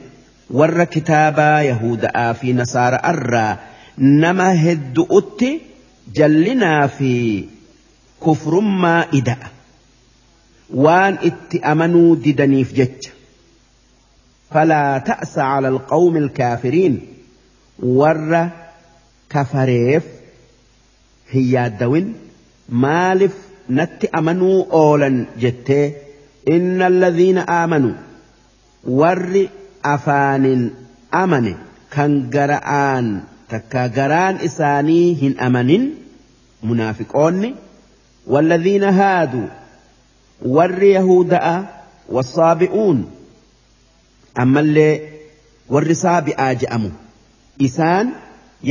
ور 0.49 0.83
كتابا 0.83 1.61
يهودا 1.61 2.33
في 2.33 2.53
نصارى 2.53 2.99
الرا 3.05 3.57
نما 3.97 4.71
هد 4.71 5.05
أتي 5.11 5.61
جلنا 6.15 6.87
في 6.87 7.45
كفر 8.25 8.59
ما 8.59 9.05
إداء 9.13 9.37
وان 10.73 11.17
إت 11.23 11.63
أمنوا 11.65 12.15
ددني 12.15 12.63
في 12.63 12.73
جتش 12.73 13.09
فلا 14.51 14.97
تأس 14.97 15.37
على 15.37 15.67
القوم 15.67 16.17
الكافرين. 16.17 17.01
ور 17.79 18.49
كفريف 19.29 20.03
هي 21.29 21.65
الدوين 21.65 22.13
مالف 22.69 23.37
نت 23.69 24.05
أمنوا 24.05 24.65
أولا 24.71 25.25
جتة. 25.39 25.93
إن 26.47 26.81
الذين 26.81 27.37
آمنوا 27.37 27.93
ور 28.87 29.47
أفان 29.85 30.71
أمن 31.13 31.55
كان 31.91 32.29
جرآن 32.29 33.21
تكا 33.49 33.87
جران 33.87 34.35
إساني 34.35 35.35
أمن 35.41 35.89
منافقون. 36.63 37.55
والذين 38.27 38.83
هادوا 38.83 39.47
ور 40.45 40.83
يهودا 40.83 41.65
والصابئون. 42.09 43.11
Ammallee 44.43 44.93
warri 45.73 45.95
saabi'aa 46.05 46.53
je'amu 46.63 46.91
isaan 47.67 48.07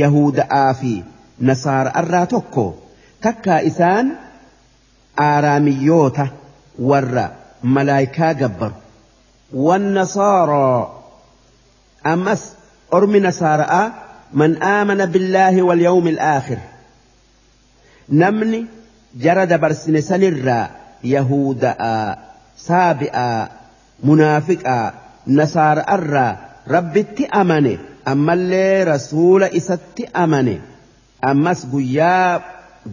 yahuda'aa 0.01 0.73
fi 0.81 0.93
nasaara'arraa 1.49 2.25
tokko 2.33 2.65
takkaa 3.25 3.59
isaan 3.71 4.07
aaraamiyyoota 5.29 6.25
warra 6.91 7.25
malaayikaa 7.77 8.33
gabbaru 8.43 8.77
والنصارى 9.53 10.69
أمس 12.05 12.41
أرم 12.93 13.15
نصارى 13.15 13.91
من 14.33 14.63
آمن 14.63 15.05
بالله 15.05 15.61
واليوم 15.61 16.07
الآخر 16.07 16.57
نمني 18.09 18.65
جرد 19.15 19.53
برسن 19.61 20.01
سنرا 20.01 20.69
يهودا 21.03 21.75
سابئا 22.57 23.49
منافقا 24.03 24.93
nasaara 25.37 25.83
irraa 25.95 26.31
rabbitti 26.75 27.23
amane 27.41 27.73
ammallee 28.11 28.83
rasuula 28.91 29.47
isatti 29.59 30.03
amane 30.23 30.55
ammas 31.31 31.59
guyyaa 31.73 32.41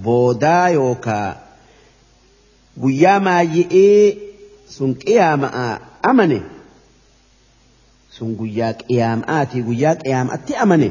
boodaa 0.04 0.68
yookaa 0.78 1.30
guyyaa 2.82 3.18
maayyi'ee 3.26 4.04
sun 4.76 4.90
qiyaama'a 5.04 5.66
amane 6.10 6.38
sun 8.18 8.30
guyyaa 8.40 8.72
qiyaama'aati 8.82 9.58
guyyaa 9.68 9.94
qiyaama'atti 10.04 10.54
amane 10.66 10.90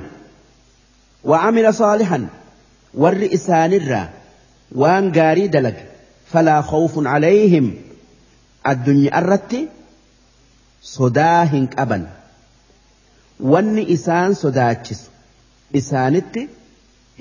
وعمل 1.32 1.74
صالحا 1.74 2.20
ور 2.94 3.30
إسانرا 3.34 4.10
وان 4.76 5.12
قاري 5.12 5.48
دلق 5.48 5.78
فلا 6.32 6.62
خوف 6.62 7.08
عليهم 7.08 7.74
الدنيا 8.68 9.20
الرتي 9.20 9.68
sodaa 10.94 11.42
hin 11.54 11.66
qaban. 11.76 12.04
Wanni 13.52 13.84
isaan 13.96 14.32
sodaachisu 14.42 15.08
isaanitti 15.80 16.42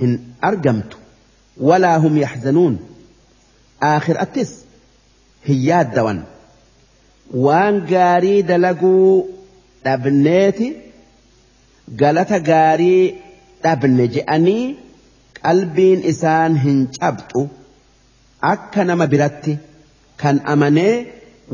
hin 0.00 0.12
argamtu. 0.48 0.96
Walaa 1.68 1.98
hum 2.04 2.14
yaxzanuun. 2.24 2.74
Aakhirattis 3.90 4.50
hin 5.48 5.58
yaaddawan. 5.68 6.18
Waan 7.46 7.76
gaarii 7.92 8.40
dalaguu 8.50 9.08
dhabneeti 9.84 10.68
galata 12.02 12.38
gaarii 12.50 13.02
dhabne 13.64 14.04
je'anii 14.16 14.64
qalbiin 15.40 16.00
isaan 16.12 16.52
hin 16.64 16.78
cabxu 16.98 17.42
akka 18.52 18.82
nama 18.90 19.06
biratti 19.14 19.52
kan 20.22 20.36
amanee 20.54 20.94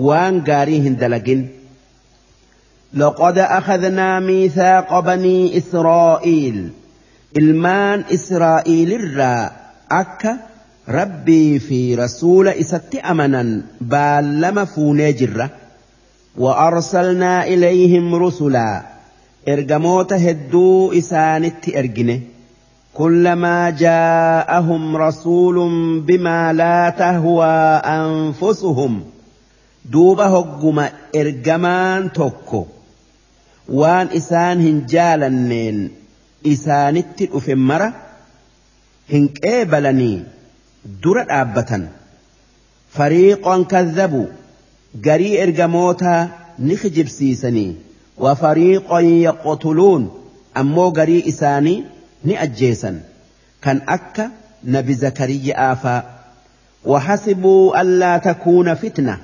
waan 0.09 0.35
gaarii 0.51 0.81
hin 0.87 0.97
dalagin. 1.03 1.43
لقد 2.95 3.39
أخذنا 3.39 4.21
ميثاق 4.21 5.01
بني 5.01 5.59
إسرائيل. 5.59 6.71
إلمان 7.37 8.05
إسرائيل 8.15 8.93
الرا. 8.93 9.51
أكا 9.93 10.37
ربي 10.89 11.59
في 11.59 11.95
رسول 11.95 12.49
إست 12.49 12.95
أمنا. 12.95 13.63
بالما 13.81 14.65
فونيجرة 14.65 15.51
وأرسلنا 16.39 17.45
إليهم 17.45 18.15
رسلا. 18.15 18.83
إرجموت 19.49 20.13
هدو 20.13 20.93
إسانت 20.93 21.77
إرجنة. 21.77 22.21
كلما 22.95 23.71
جاءهم 23.71 24.97
رسول 24.97 25.57
بما 26.01 26.53
لا 26.53 26.91
تهوى 26.91 27.47
أنفسهم. 27.85 29.05
دوب 29.85 30.21
هجم 30.21 30.85
إرجمان 31.17 32.13
توكو. 32.13 32.67
Waan 33.79 34.09
isaan 34.21 34.61
hin 34.67 34.79
jaalanneen 34.93 35.81
isaanitti 36.53 37.27
dhufe 37.33 37.55
mara 37.71 37.89
hin 39.13 39.29
qeebalanii 39.41 40.17
dura 41.05 41.25
dhaabbatan 41.31 41.89
fariiqoon 42.97 43.65
kadhabuu 43.73 44.29
garii 45.09 45.37
ergamootaa 45.45 46.21
ni 46.69 46.77
kijibsiisanii 46.85 47.71
wafariiqoon 48.27 49.11
yaqotuluun 49.27 50.09
ammoo 50.63 50.91
garii 51.01 51.23
isaanii 51.35 51.77
ni 52.31 52.37
ajjeesan 52.47 52.97
kan 53.67 53.83
akka 53.99 54.31
nabi 54.77 54.95
zakariyya 55.05 55.59
aafaa 55.69 56.01
وحسبوا 56.87 57.81
ألا 57.81 58.19
تكون 58.19 58.75
فتنة 58.75 59.19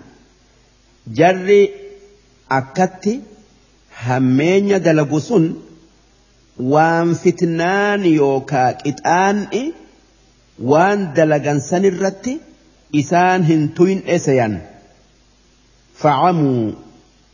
جر 4.05 4.13
أكت 4.13 4.13
همين 4.13 4.83
دلقسن 4.83 5.55
وان 6.61 7.15
فتنان 7.15 8.05
يوكا 8.05 8.73
كتان 8.73 9.47
وان 10.63 11.13
دلقن 11.13 11.61
سنرت 11.61 12.31
إسان 12.95 13.43
هنتوين 13.43 14.03
إسيان 14.09 14.61
فعموا 15.95 16.73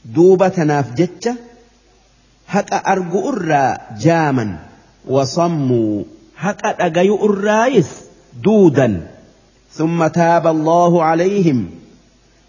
دوبة 0.05 0.63
نافجتة 0.65 1.35
هكا 2.49 2.77
أرجو 2.77 3.29
أرى 3.29 3.77
جاما 4.01 4.59
وصموا 5.09 6.03
هكا 6.39 6.87
أجيو 6.87 7.27
الرايس 7.27 7.87
دودا 8.43 9.07
ثم 9.73 10.07
تاب 10.07 10.47
الله 10.47 11.03
عليهم 11.03 11.71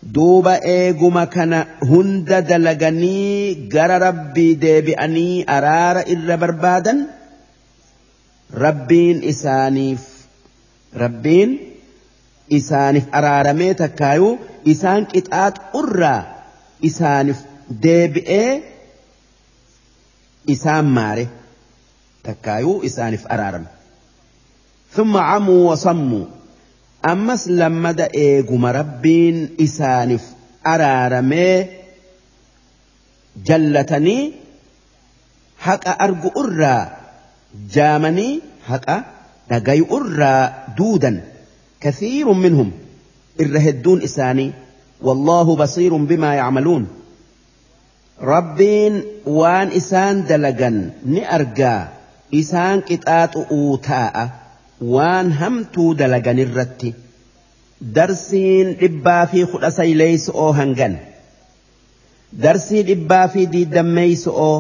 دوبا 0.02 0.64
إيغما 0.64 1.24
كان 1.24 1.64
هند 1.82 2.32
دلغني 2.34 3.68
غر 3.74 3.90
ربي 4.02 4.54
ديبئني 4.54 5.58
أرار 5.58 5.98
إر 5.98 6.36
بربادا 6.36 7.06
ربين 8.54 9.24
إسانيف 9.24 10.00
ربين 10.96 11.58
إسانيف 12.52 13.04
أرارمي 13.14 13.74
تكايو 13.74 14.38
إسان 14.68 15.04
كتات 15.04 15.58
أرى 15.74 16.26
إسانيف 16.84 17.36
ديبئي 17.70 18.62
إسان 20.50 20.84
ماري 20.84 21.28
تكايو 22.24 22.84
إسانيف 22.84 23.26
أرارم 23.26 23.66
ثم 24.92 25.16
عموا 25.16 25.72
وصموا 25.72 26.24
ammas 27.11 27.43
lammada 27.59 28.07
eeguma 28.25 28.71
rabbiin 28.79 29.37
isaaniif 29.65 30.25
araaramee 30.73 31.57
jallatanii 33.49 34.23
haqa 35.67 35.99
argu 36.05 36.31
irraa 36.43 36.81
jaamanii 37.75 38.33
haqa 38.71 38.97
dhagayu 39.49 39.87
irraa 39.99 40.41
duudan 40.77 41.17
kathiirun 41.85 42.43
minhum 42.45 42.69
irra 43.45 43.65
hedduun 43.69 44.05
isaanii 44.09 44.51
والله 45.03 45.55
بصير 45.55 45.95
بما 45.95 46.35
يعملون 46.35 46.87
ربين 48.21 49.03
وان 49.25 49.67
إسان 49.67 50.23
دلقا 50.23 50.91
نأرقا 51.05 51.87
إسان 52.33 52.81
كتات 52.81 53.35
أوتاء 53.37 54.29
waan 54.95 55.31
hamtuu 55.39 55.89
dalagan 55.99 56.39
irratti 56.43 56.89
darsiin 57.97 58.67
dhibbaa 58.81 59.25
fi 59.31 59.45
kudha 59.51 59.69
sayleeyso'oo 59.77 60.51
hangan. 60.59 60.93
Darsii 62.43 62.83
dhibbaa 62.89 63.27
fi 63.33 63.41
diidammeeyso'oo 63.53 64.55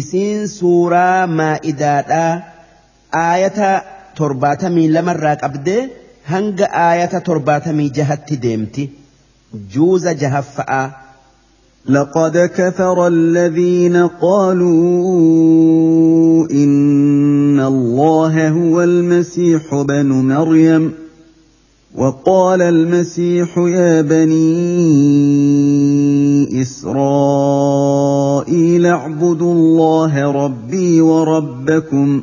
isiin 0.00 0.48
suuraa 0.58 1.26
maa'idaadhaa 1.40 2.32
aayata 3.24 3.70
torbaatamii 4.18 4.88
lamarraa 4.96 5.36
qabdee 5.44 5.82
hanga 6.32 6.66
aayata 6.86 7.20
torbaatamii 7.28 7.90
jahatti 7.98 8.36
deemti. 8.46 8.84
Juuza 9.74 10.12
jahaffa'aa 10.24 10.84
لقد 11.88 12.38
كفر 12.38 13.06
الذين 13.06 13.96
قالوا 13.96 14.70
إن 16.50 17.60
الله 17.60 18.48
هو 18.48 18.82
المسيح 18.82 19.82
بن 19.82 20.06
مريم 20.06 20.92
وقال 21.94 22.62
المسيح 22.62 23.58
يا 23.58 24.00
بني 24.02 24.42
إسرائيل 26.62 27.76
اعبدوا 28.86 29.52
الله 29.52 30.30
ربي 30.44 31.00
وربكم 31.00 32.22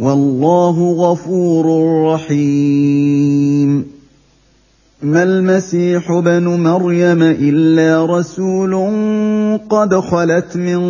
والله 0.00 0.92
غفور 0.92 1.66
رحيم. 2.14 3.84
ما 5.02 5.22
المسيح 5.22 6.12
بن 6.12 6.44
مريم 6.44 7.22
إلا 7.22 8.06
رسول 8.18 8.74
قد 9.70 9.94
خلت 9.94 10.56
من 10.56 10.82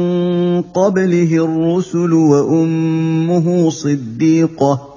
قبله 0.63 1.45
الرسل 1.45 2.13
وأمه 2.13 3.71
صديقة 3.71 4.89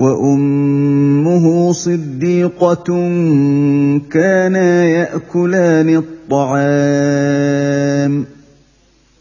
وأمه 0.00 1.72
صديقة 1.72 2.84
كانا 4.10 4.84
يأكلان 4.86 6.02
الطعام. 6.30 6.78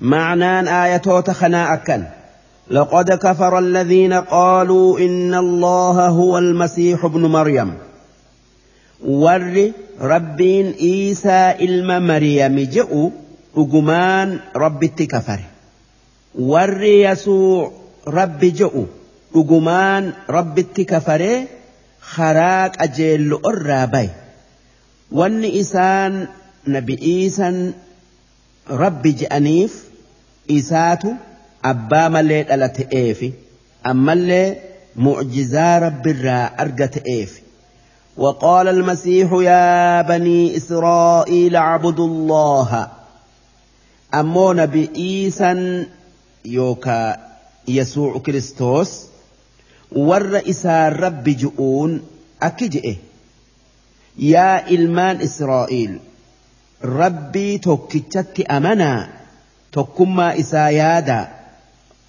معنان 0.00 0.68
آياتوت 0.68 1.30
خنا 1.30 1.74
أكن 1.74 2.04
لقد 2.70 3.10
كفر 3.12 3.58
الذين 3.58 4.12
قالوا 4.12 4.98
إن 4.98 5.34
الله 5.34 6.06
هو 6.08 6.38
المسيح 6.38 7.04
ابن 7.04 7.20
مريم. 7.20 7.74
ور 9.04 9.72
ربين 10.00 10.74
إيسى 10.80 11.54
إلم 11.60 12.06
مريم 12.06 12.58
جئوا 12.58 13.10
أجمان 13.56 14.38
رب 14.56 14.82
التكفر 14.84 15.40
ور 16.34 16.82
يسوع 16.82 17.72
رب 18.08 18.40
جئوا 18.40 18.86
أجمان 19.34 20.12
رب 20.30 20.58
التكفر 20.58 21.44
خراك 22.00 22.82
أجيل 22.82 23.38
الرابي 23.46 24.08
وان 25.12 25.44
إسان 25.44 26.28
نبي 26.66 26.98
إيسان 27.02 27.72
رب 28.70 29.02
جأنيف 29.02 29.87
isaatu 30.48 31.16
abbaa 31.72 32.08
malee 32.16 32.42
dhala 32.52 32.68
ta'eefi 32.78 33.34
ammallee 33.92 34.46
mucjizaa 35.06 35.74
rabbiirraa 35.86 36.46
arga 36.64 36.88
ta'eefi. 36.96 37.48
وقال 38.18 38.68
المسيح 38.68 39.32
يا 39.32 40.02
بني 40.02 40.56
إسرائيل 40.56 41.56
اعبدوا 41.56 42.06
الله 42.06 42.88
أمو 44.14 44.52
نبي 44.52 44.90
إيسا 44.96 45.86
يوكا 46.44 47.16
يسوع 47.68 48.18
كريستوس 48.18 49.04
إسا 50.50 50.88
رب 50.88 51.24
جؤون 51.24 52.02
أكجئه 52.42 52.96
يا 54.18 54.70
إلمان 54.70 55.20
إسرائيل 55.20 55.98
ربي 56.84 57.58
توكيتشت 57.58 58.40
أمنا 58.50 59.08
توكما 59.78 60.40
إسا 60.40 60.68
يادا 60.68 61.28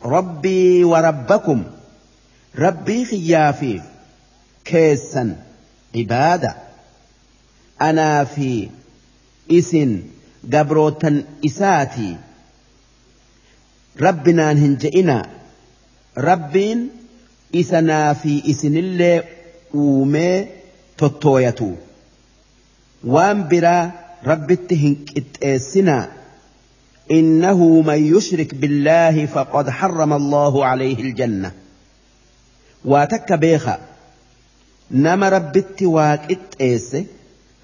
ربي 0.06 0.83
وربكم 0.83 1.64
ربي 2.57 3.06
خيافي 3.06 3.81
كيسا 4.65 5.35
عبادة 5.95 6.56
أنا 7.81 8.23
في 8.23 8.69
إسن 9.51 10.01
قبروتا 10.53 11.23
إساتي 11.45 12.17
ربنا 14.01 14.51
هنجئنا 14.51 15.30
ربين 16.17 16.89
إسنا 17.56 18.14
في 18.14 18.49
إسن 18.51 18.77
اللي 18.77 19.23
أومي 19.75 20.48
تطويتو 20.98 21.72
وان 23.03 23.48
برا 23.48 23.91
ربتي 24.25 24.75
هنكتسنا 24.88 26.18
إنه 27.12 27.82
من 27.82 28.18
يشرك 28.18 28.56
بالله 28.56 29.26
فقد 29.26 29.70
حرم 29.70 30.14
الله 30.14 30.66
عليه 30.66 31.00
الجنة. 31.02 31.52
واتك 32.86 33.34
بيخا 33.34 33.80
nama 34.92 35.30
rabbitti 35.30 35.86
waaqixxeesse 35.96 37.00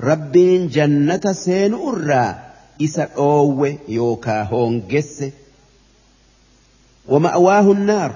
rabbiin 0.10 0.62
jannata 0.76 1.32
seenu 1.34 1.78
irraa 1.92 2.32
isa 2.86 3.06
dhoowwe 3.16 3.70
yookaa 3.98 4.44
hoongesse 4.52 5.32
ومأواه 7.08 7.72
النار 7.72 8.16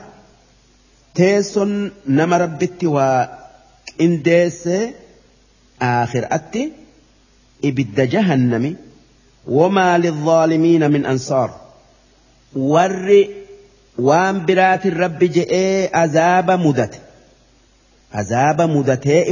تيسون 1.16 1.91
نما 2.08 2.38
ربتي 2.38 2.88
وإنديس 2.88 4.69
آخر 5.82 6.27
أتي 6.32 6.72
إبد 7.66 8.01
جهنم 8.09 8.75
وما 9.49 9.97
للظالمين 9.97 10.91
من 10.91 11.05
أنصار. 11.05 11.49
ور 12.55 13.25
وان 13.97 14.45
برات 14.45 14.85
الرب 14.85 15.19
جئ 15.19 15.87
عذاب 15.93 16.51
مدت. 16.51 16.99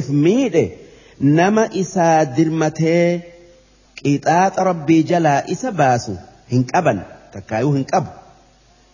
miidhe 0.10 0.70
nama 1.20 1.70
isaa 1.72 2.26
dirmatee 2.26 3.22
qixaaxa 4.04 4.64
rabbii 4.64 5.04
jalaa 5.04 5.42
isa 5.48 5.72
baasu 5.72 6.18
hin 6.52 6.64
qaban 6.64 7.02
takkaayuu 7.34 7.74
hin 7.74 7.86
qabu. 7.86 8.10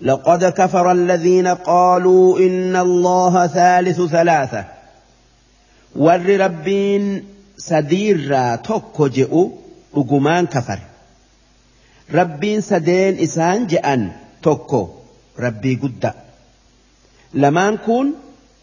لقد 0.02 0.43
كفر 0.43 0.92
الذين 0.92 1.48
قالوا 1.48 2.40
إن 2.40 2.76
الله 2.76 3.48
ثالث 3.48 4.02
ثلاثة. 4.02 4.64
ور 5.95 6.26
ربين 6.26 7.24
سدير 7.58 8.56
توكو 8.56 9.08
جئو. 9.08 9.52
رقمان 9.98 10.45
كفر. 10.45 10.80
rabbiin 12.12 12.62
sadeen 12.62 13.20
isaan 13.20 13.68
je'an 13.70 14.14
tokko 14.42 14.82
rabbii 15.38 15.76
gudda. 15.82 16.14
Lamaan 17.34 17.78
kun 17.86 18.08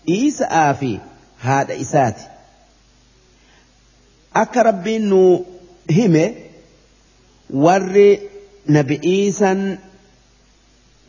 dhiisa'aa 0.07 0.75
fi 0.75 1.01
haadha 1.45 1.75
isaati. 1.75 2.25
Akka 4.35 4.63
rabbiin 4.63 5.09
nu 5.11 5.23
hime 5.97 6.25
warri 7.65 8.11
nabi'iisan 8.69 9.61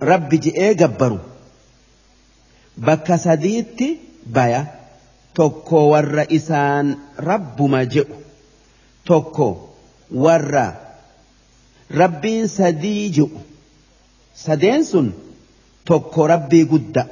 rabbi 0.01 0.37
je'ee 0.45 0.73
gabbaru. 0.81 1.19
Bakka 2.85 3.17
sadiitti 3.17 3.87
baya 4.25 4.65
tokko 5.33 5.89
warra 5.91 6.23
isaan 6.29 6.87
rabbuma 7.17 7.83
je'u 7.93 8.15
tokko 9.05 9.47
warra 10.23 10.65
rabbiin 12.01 12.47
sadii 12.47 13.09
je'u 13.17 13.41
sadeen 14.45 14.83
sun 14.91 15.07
tokko 15.85 16.27
rabbii 16.33 16.65
gudda 16.71 17.03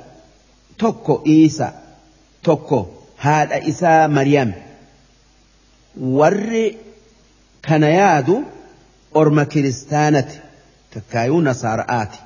tokko 0.78 1.22
iisa 1.36 1.68
tokko 2.48 2.80
haadha 3.26 3.58
isaa 3.72 4.08
Maryam 4.08 4.54
warri 6.20 6.78
kana 7.62 7.90
yaadu 7.90 8.36
orma 9.14 9.46
kiristaanati 9.46 10.38
takkaayuu 10.94 11.42
nasaara'aati. 11.42 12.20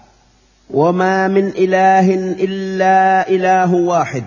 وما 0.73 1.27
من 1.27 1.47
إله 1.57 2.13
إلا 2.39 3.29
إله 3.29 3.73
واحد 3.73 4.23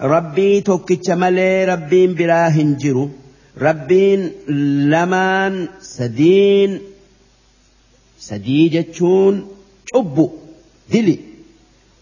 ربي 0.00 0.60
توكيتش 0.60 1.10
مالي 1.10 1.64
ربين 1.64 2.14
براهن 2.14 2.76
جرو 2.76 3.10
ربين 3.58 4.32
لمان 4.90 5.68
سدين 5.80 6.80
سديجتشون 8.28 9.34
شبو 9.94 10.26
دلي 10.92 11.18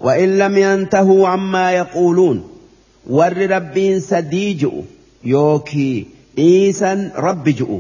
وإن 0.01 0.39
لم 0.39 0.55
ينتهوا 0.59 1.29
عما 1.29 1.73
يقولون 1.73 2.39
sadii 4.11 4.55
je'u 4.61 4.85
yookii 5.33 6.07
dhiisan 6.37 7.01
rabbi 7.27 7.53
je'u 7.59 7.79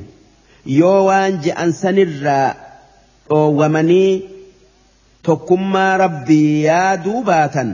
yoo 0.66 1.04
waan 1.08 1.40
je'an 1.44 1.72
sanirraa 1.72 2.54
dhoowwamanii 3.28 4.22
tokkummaa 5.22 5.96
rabbii 6.04 6.64
yaaduu 6.68 7.22
baatan 7.24 7.70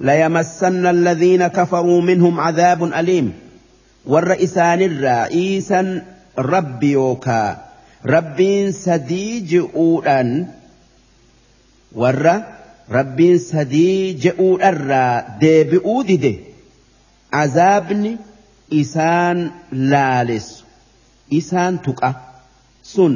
ليمسن 0.00 0.86
الذين 0.86 1.46
كفروا 1.46 2.00
منهم 2.02 2.40
عذاب 2.40 2.84
أليم 2.84 3.32
ور 4.06 4.32
إسان 4.44 4.82
الرئيسا 4.82 6.02
ربي 6.38 6.90
يوكا 6.92 7.71
rabbiin 8.04 8.72
sadii 8.72 9.40
jeuudhaan 9.52 10.30
warra 11.94 12.34
rabbiin 12.96 13.38
sadii 13.38 14.14
je'uudharraa 14.24 15.38
deebi'uu 15.40 16.02
dide. 16.08 16.32
Azaabni 17.42 18.12
isaan 18.70 19.38
laalessu 19.72 20.64
isaan 21.30 21.78
tuqa. 21.84 22.10
Sun 22.82 23.14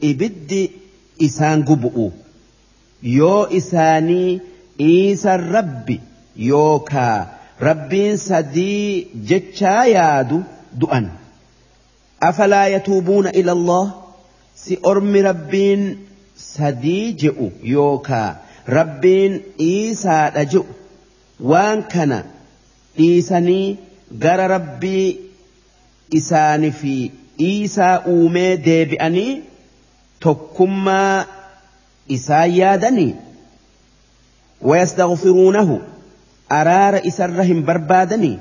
ibiddi 0.00 0.62
isaan 1.26 1.64
gubu'u. 1.68 2.12
Yoo 3.02 3.48
isaanii 3.60 4.40
iisan 4.80 5.40
rabbi 5.56 5.96
yookaa 6.36 7.18
rabbiin 7.60 8.16
sadii 8.16 9.08
jechaa 9.28 9.84
yaadu 9.96 10.38
du'an. 10.80 11.06
Afalaa 12.28 12.66
yatuubuuna 12.74 13.30
ila 13.40 13.52
allah 13.58 13.84
si 14.62 14.78
ormi 14.90 15.22
rabbiin 15.28 15.82
sadii 16.44 17.12
je'u 17.22 17.46
yookaa 17.74 18.28
rabbiin 18.78 19.32
iisaadha 19.70 20.44
je'u 20.52 20.64
waan 21.52 21.82
kana 21.94 22.18
dhiisanii 22.98 23.66
gara 24.24 24.46
rabbii 24.56 25.06
isaanii 26.20 26.70
fi 26.80 26.94
dhiisaa 27.42 27.94
uumee 28.14 28.52
deebi'anii 28.68 29.32
tokkummaa 30.26 31.26
isaan 32.18 32.50
yaadanii 32.62 33.12
ويستغفرونه 34.62 35.80
أرار 36.52 36.94
إسرهم 37.08 37.64
بربادني 37.64 38.38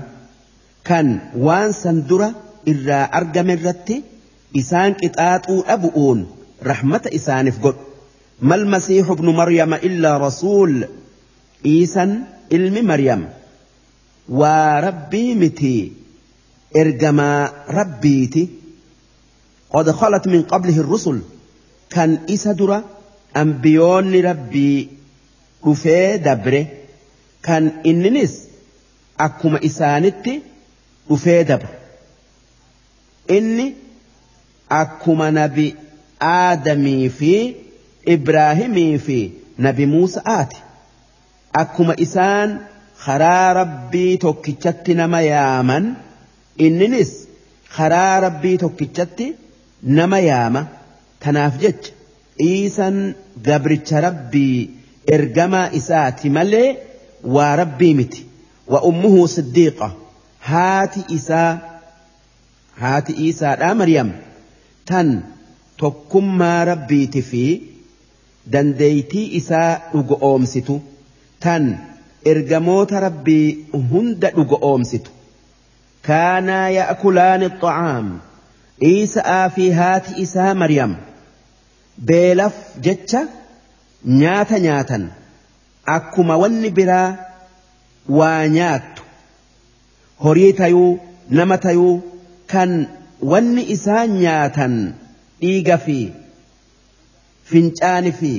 كان 0.86 1.20
وان 1.38 1.72
سندرة 1.72 2.36
إرى 2.68 3.10
أرقم 3.14 3.50
الرتي 3.50 4.04
إسان 4.58 4.94
كتاتو 4.94 5.62
أبؤون 5.68 6.28
رحمة 6.64 7.02
إسانف 7.16 7.64
قل 7.64 7.74
ما 8.42 8.56
المسيح 8.56 9.10
ابن 9.10 9.30
مريم 9.30 9.74
إلا 9.74 10.18
رسول 10.18 10.86
إيسا 11.66 12.24
علم 12.52 12.88
مريم 12.88 13.30
وربي 14.30 15.36
متي 15.36 15.92
إرجما 16.78 17.52
ربيتي 17.70 18.50
قد 19.74 19.92
خلت 19.92 20.28
من 20.28 20.42
قبله 20.42 20.78
الرسل 20.80 21.20
كان 21.90 22.20
إسدر 22.30 22.82
أنبيون 23.38 24.22
ربي 24.26 24.90
dhufee 25.66 26.18
dabre. 26.28 26.62
Kan 27.46 27.64
inninis 27.90 28.34
akkuma 29.26 29.58
isaanitti 29.70 30.34
dhufee 31.10 31.44
dabre. 31.50 31.74
Inni 33.38 33.68
akkuma 34.82 35.28
nabi 35.40 35.68
aadamii 36.34 37.10
fi 37.20 37.32
ibraahimii 38.16 38.98
fi 39.06 39.18
nabi 39.66 39.86
muusa'aati 39.94 40.60
akkuma 41.62 41.94
isaan 42.06 42.50
karaa 43.06 43.48
rabbii 43.60 44.18
tokkichatti 44.26 44.94
nama 45.02 45.20
yaaman 45.32 45.86
inninis 46.66 47.12
karaa 47.78 48.20
rabbii 48.26 48.58
tokkichatti 48.64 49.28
nama 49.98 50.20
yaama. 50.30 50.62
Tanaaf 51.24 51.54
jecha 51.64 51.92
dhiisan 52.40 52.98
gabricha 53.48 53.98
rabbii. 54.08 54.60
Ergamaa 55.08 55.70
isaati 55.80 56.30
malee 56.30 56.78
waa 57.24 57.56
rabbii 57.56 57.94
miti. 57.94 58.26
Wa 58.68 58.82
ummuhu 58.90 59.28
siddiiqa. 59.28 59.92
Haati 60.40 61.04
isaa 61.18 61.60
haati 62.82 63.14
isaadhaa 63.30 63.76
Maryam. 63.76 64.12
Tan 64.86 65.10
tokkummaa 65.78 66.66
rabbiiti 66.72 67.22
fi 67.22 67.44
dandeeytii 68.54 69.26
isaa 69.40 69.72
dhugo 69.94 70.18
oomsitu. 70.30 70.82
Tan 71.40 71.78
ergamoota 72.26 73.00
rabbii 73.00 73.66
hunda 73.92 74.30
dhugo 74.38 74.58
oomsitu. 74.62 75.12
Kaanaa 76.08 76.70
ya'kulaani 76.70 77.50
xacaam 77.50 78.08
Iisa'aa 78.90 79.50
fi 79.56 79.70
haati 79.80 80.12
isaa 80.22 80.54
Maryam. 80.54 80.96
Beelaf 82.08 82.54
jecha 82.88 83.28
nyaata 84.06 84.60
nyaatan 84.60 85.04
akkuma 85.96 86.38
wanni 86.44 86.70
biraa 86.78 87.10
waa 88.20 88.48
nyaattu 88.58 89.04
horii 90.24 90.54
tayuu 90.62 91.00
nama 91.40 91.58
tayuu 91.66 91.94
kan 92.54 92.72
wanni 93.34 93.64
isaan 93.76 94.10
nyaatan 94.24 94.74
dhiiga 95.42 95.78
fi 95.86 96.00
fincaani 97.52 98.12
fi 98.20 98.32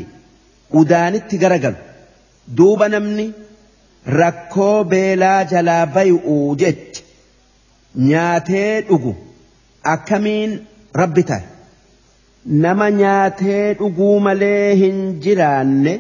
udaanitti 0.81 1.39
garagalu. 1.39 1.77
Duuba 2.57 2.89
namni 2.89 3.27
rakkoo 4.19 4.85
beelaa 4.93 5.45
jalaa 5.53 5.87
bay'uu 5.97 6.57
jecha 6.63 7.03
nyaatee 8.11 8.81
dhugu 8.89 9.13
akkamiin 9.95 10.53
rabbi 11.01 11.23
ta'e 11.31 11.45
nama 12.45 12.91
nyaatee 12.91 13.75
dhuguu 13.81 14.21
malee 14.21 14.75
hin 14.83 14.99
jiraanne 15.25 15.93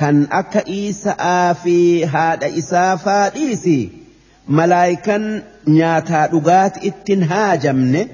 kan 0.00 0.26
akka 0.38 0.62
Iisa'aa 0.76 1.54
fi 1.64 1.76
haadha 2.14 2.48
isaa 2.62 2.96
faadhiisi 3.04 3.78
malaayikan 4.60 5.24
nyaataa 5.78 6.26
dhugaati 6.32 6.80
ittiin 6.90 7.22
haajamne 7.32 8.08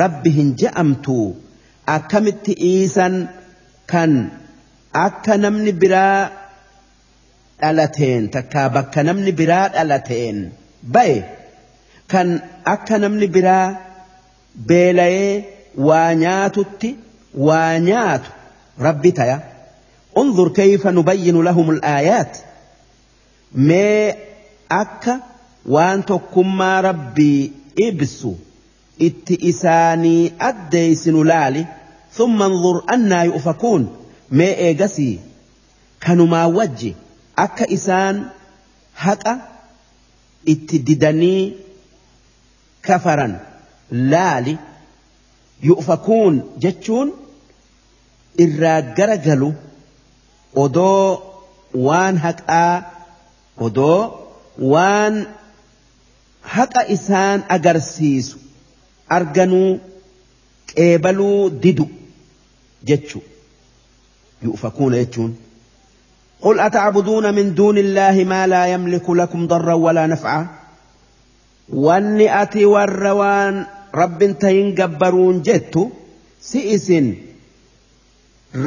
rabbi 0.00 0.30
hin 0.38 0.54
je'amtu. 0.62 1.18
Akkamitti 1.96 2.52
iisan 2.70 3.14
kan 3.92 4.12
akka 5.06 5.36
namni 5.44 5.72
biraa 5.84 6.30
dhalateen 7.62 8.28
takkaa 8.36 8.68
bakka 8.76 9.02
namni 9.08 9.32
biraa 9.40 9.64
dhalateen 9.76 10.38
baye 10.96 11.16
kan 12.14 12.28
akka 12.74 12.98
namni 13.04 13.26
biraa 13.36 13.66
beelayee 14.68 15.34
nyaatu 17.80 18.30
rabbi 18.78 19.12
taya. 19.12 19.52
انظر 20.18 20.48
كيف 20.48 20.86
نبين 20.86 21.42
لهم 21.42 21.70
الآيات 21.70 22.38
ما 23.52 24.14
أكا 24.70 25.20
وان 25.66 26.04
تكما 26.04 26.80
ربي 26.80 27.52
إبسو 27.80 28.34
إت 29.02 29.42
إساني 29.44 30.32
أديسن 30.40 31.26
لالي 31.26 31.66
ثم 32.12 32.42
انظر 32.42 32.84
أنا 32.90 33.22
يؤفكون 33.22 33.96
ما 34.30 34.44
إيقسي 34.44 35.20
كانوا 36.00 36.26
ما 36.26 36.44
وجي 36.44 36.94
أكا 37.38 37.74
إسان 37.74 38.26
هكا 38.96 39.40
اتددني 40.48 41.52
كفرا 42.82 43.40
لالي 43.90 44.56
يؤفكون 45.62 46.50
جتشون 46.58 47.12
الراجرجلو 48.40 49.52
ودو 50.54 51.18
وان 51.74 52.18
هكا 52.18 52.82
ودو 53.58 54.10
وان 54.58 55.26
هكا 56.44 56.92
إسان 56.92 57.42
أجرسيس 57.50 58.36
أرجنو 59.12 59.78
كابلو 60.66 61.48
ددو 61.48 61.86
جتشو. 62.84 63.20
يؤفكون 64.42 65.02
جتشون. 65.02 65.36
قل 66.40 66.60
أتعبدون 66.60 67.34
من 67.34 67.54
دون 67.54 67.78
الله 67.78 68.24
ما 68.24 68.46
لا 68.46 68.66
يملك 68.66 69.10
لكم 69.10 69.46
ضرا 69.46 69.74
ولا 69.74 70.06
نفعا؟ 70.06 70.46
واني 71.72 72.26
وَالْرَّوَانِ 72.64 73.66
rabbin 74.00 74.32
tahin 74.42 74.68
gabbaruun 74.80 75.42
jettu 75.48 75.82
si 76.48 76.58
isin 76.76 77.06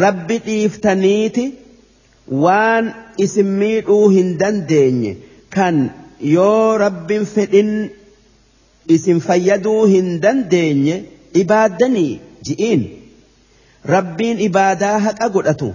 rabbi 0.04 0.38
dhiiftaniiti 0.48 1.45
waan 2.44 2.86
isin 3.26 3.50
miidhuu 3.62 4.10
hin 4.16 4.30
dandeenye. 4.42 5.12
Kan 5.56 5.76
yoo 6.36 6.78
rabbin 6.84 7.26
fedhin 7.34 7.72
isin 8.95 9.20
fayyaduu 9.28 9.82
hin 9.94 10.08
dandeenye 10.24 10.95
ibaaddanii 11.42 12.14
ji'iin 12.45 12.82
rabbiin 13.95 14.40
ibaadaa 14.48 14.98
haqa 15.08 15.28
godhatu. 15.36 15.70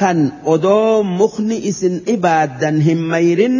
Kan 0.00 0.18
odoo 0.54 1.02
mukni 1.20 1.56
isin 1.70 1.94
ibaaddan 2.14 2.80
hin 2.88 3.00
mayrin 3.12 3.56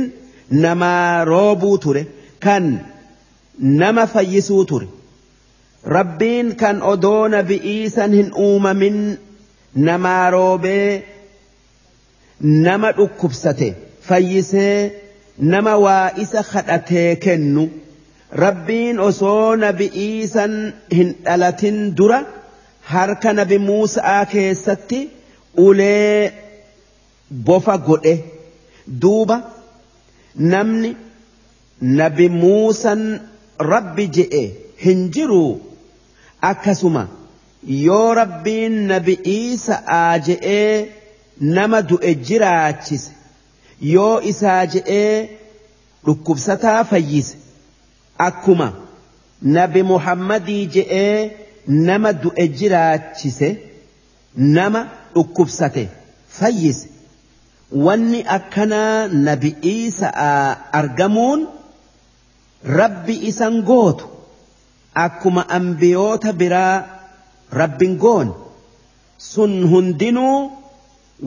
namaa 0.64 1.24
roobuu 1.24 1.76
ture. 1.84 2.02
Kan 2.44 2.64
nama 3.82 4.06
fayyisuu 4.14 4.64
ture. 4.70 4.88
Rabbiin 5.84 6.56
kan 6.56 6.82
odoo 6.82 7.28
nabi'iisan 7.28 8.12
hin 8.18 8.32
uumamin 8.46 8.98
namaa 9.74 10.30
roobee 10.30 11.04
nama 12.40 12.92
dhukkubsate 12.98 13.74
fayyisee 14.08 14.76
nama 15.38 15.76
waa 15.84 16.10
isa 16.24 16.42
kadhatee 16.52 17.16
kennu 17.16 17.64
rabbiin 18.44 19.00
osoo 19.00 19.56
nabi'iisan 19.56 20.54
hin 20.96 21.10
dhalatin 21.24 21.96
dura 21.96 22.20
harka 22.92 23.32
nabi 23.32 23.58
Muusa'aa 23.58 24.24
keessatti 24.26 25.00
ulee 25.56 26.32
bofa 27.44 27.76
godhe 27.88 28.14
duuba 29.02 29.36
namni 30.54 30.96
nabi 31.80 32.28
muusan 32.28 33.02
rabbi 33.72 34.06
je'e 34.16 34.42
hin 34.84 35.10
jiru 35.14 35.42
akkasuma 36.50 37.02
yoo 37.86 38.14
rabbiin 38.20 38.74
nabi 38.92 39.14
Iisa'aa 39.36 40.18
je'ee 40.28 40.88
nama 41.56 41.78
du'e 41.90 42.14
jiraachise 42.28 43.10
yoo 43.94 44.14
isaa 44.32 44.62
je'ee 44.74 45.14
dhukkubsataa 46.06 46.80
fayyise 46.92 47.36
akkuma 48.28 48.68
nabi 49.58 49.82
muhammadii 49.92 50.64
je'ee 50.76 51.30
nama 51.90 52.12
du'e 52.22 52.44
jiraachise 52.60 53.48
nama 54.56 54.80
dhukkubsate 55.14 55.84
fayyise. 56.38 56.88
Wanni 57.86 58.20
akkanaa 58.36 59.08
nabi 59.26 59.50
Iisa'aa 59.74 60.56
argamuun 60.80 61.40
rabbi 62.80 63.14
isan 63.30 63.62
gootu 63.70 64.06
akkuma 64.94 65.42
ambiyoota 65.58 66.32
biraa 66.32 66.76
rabbin 67.60 67.96
goon. 67.98 68.28
Sun 69.18 69.52
hundinuu 69.70 70.50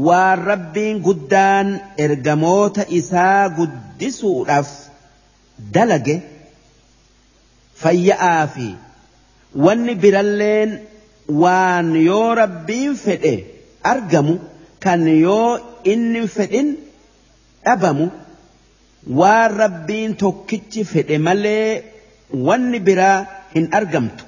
waan 0.08 0.40
rabbiin 0.52 0.98
guddaan 1.08 1.68
ergamoota 2.06 2.84
isaa 3.00 3.50
guddisuudhaaf 3.58 4.70
dalage 5.76 6.16
fayya'aa 7.82 8.48
fi 8.56 8.68
wanni 9.66 9.94
biralleen 10.04 10.72
waan 11.44 11.88
yoo 12.08 12.36
rabbiin 12.42 12.96
fedhe 13.06 13.34
argamu 13.92 14.36
kan 14.84 15.08
yoo 15.26 15.60
inni 15.94 16.28
fedhin 16.36 16.68
dhabamu 17.66 18.08
waan 19.20 19.52
rabbiin 19.64 20.12
tokkichi 20.24 20.84
fedhe 20.94 21.18
malee 21.28 21.84
wanni 22.48 22.80
biraa 22.90 23.20
هن 23.56 23.70
أرقمت 23.74 24.26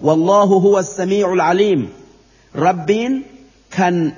والله 0.00 0.44
هو 0.44 0.78
السميع 0.78 1.32
العليم. 1.32 1.88
ربين 2.56 3.22
كان 3.70 4.12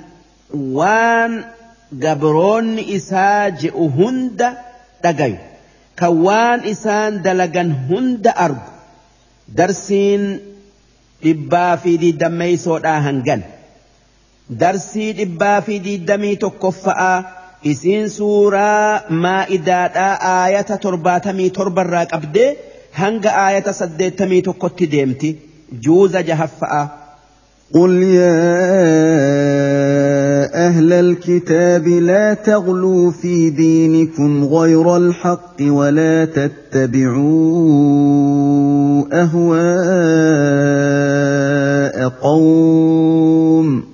وان 0.55 1.44
قبرون 2.02 2.78
إساج 2.78 3.66
أهند 3.66 4.40
دقاي 5.05 5.39
كان 5.97 6.08
وان 6.08 6.60
إسان 6.60 7.23
دلقن 7.23 7.70
هند 7.90 8.26
أرق 8.26 8.64
درسين 9.48 10.40
إبا 11.24 11.76
في 11.76 11.97
دي 11.97 12.12
دمي 12.12 12.56
سوداء 12.56 12.98
هنغن 13.00 13.42
درسي 14.50 15.23
إبا 15.23 15.60
في 15.60 15.78
دي 15.78 15.97
دمي 15.97 16.36
تكفاء 16.36 17.44
إسين 17.66 18.08
سورة 18.08 19.05
ما 19.10 19.47
آية 20.47 20.60
ترباتمي 20.60 21.48
تربا 21.48 21.82
راك 21.82 22.14
أبدي. 22.14 22.73
Hanga 23.00 23.31
aayata 23.44 23.73
saddeettamii 23.81 24.42
tokkotti 24.42 24.86
deemti 24.97 25.31
juuza 25.86 26.23
jahaffa'a. 26.23 26.82
قل 27.74 28.02
يا 28.02 28.44
أهل 30.66 30.92
الكتاب 30.92 31.89
لا 31.89 32.34
تغلوا 32.34 33.10
في 33.10 33.50
دينكم 33.50 34.44
غير 34.44 34.97
الحق 34.97 35.56
ولا 35.60 36.24
تتبعوا 36.24 37.24
أهواء 40.44 40.89
قوم 42.08 43.93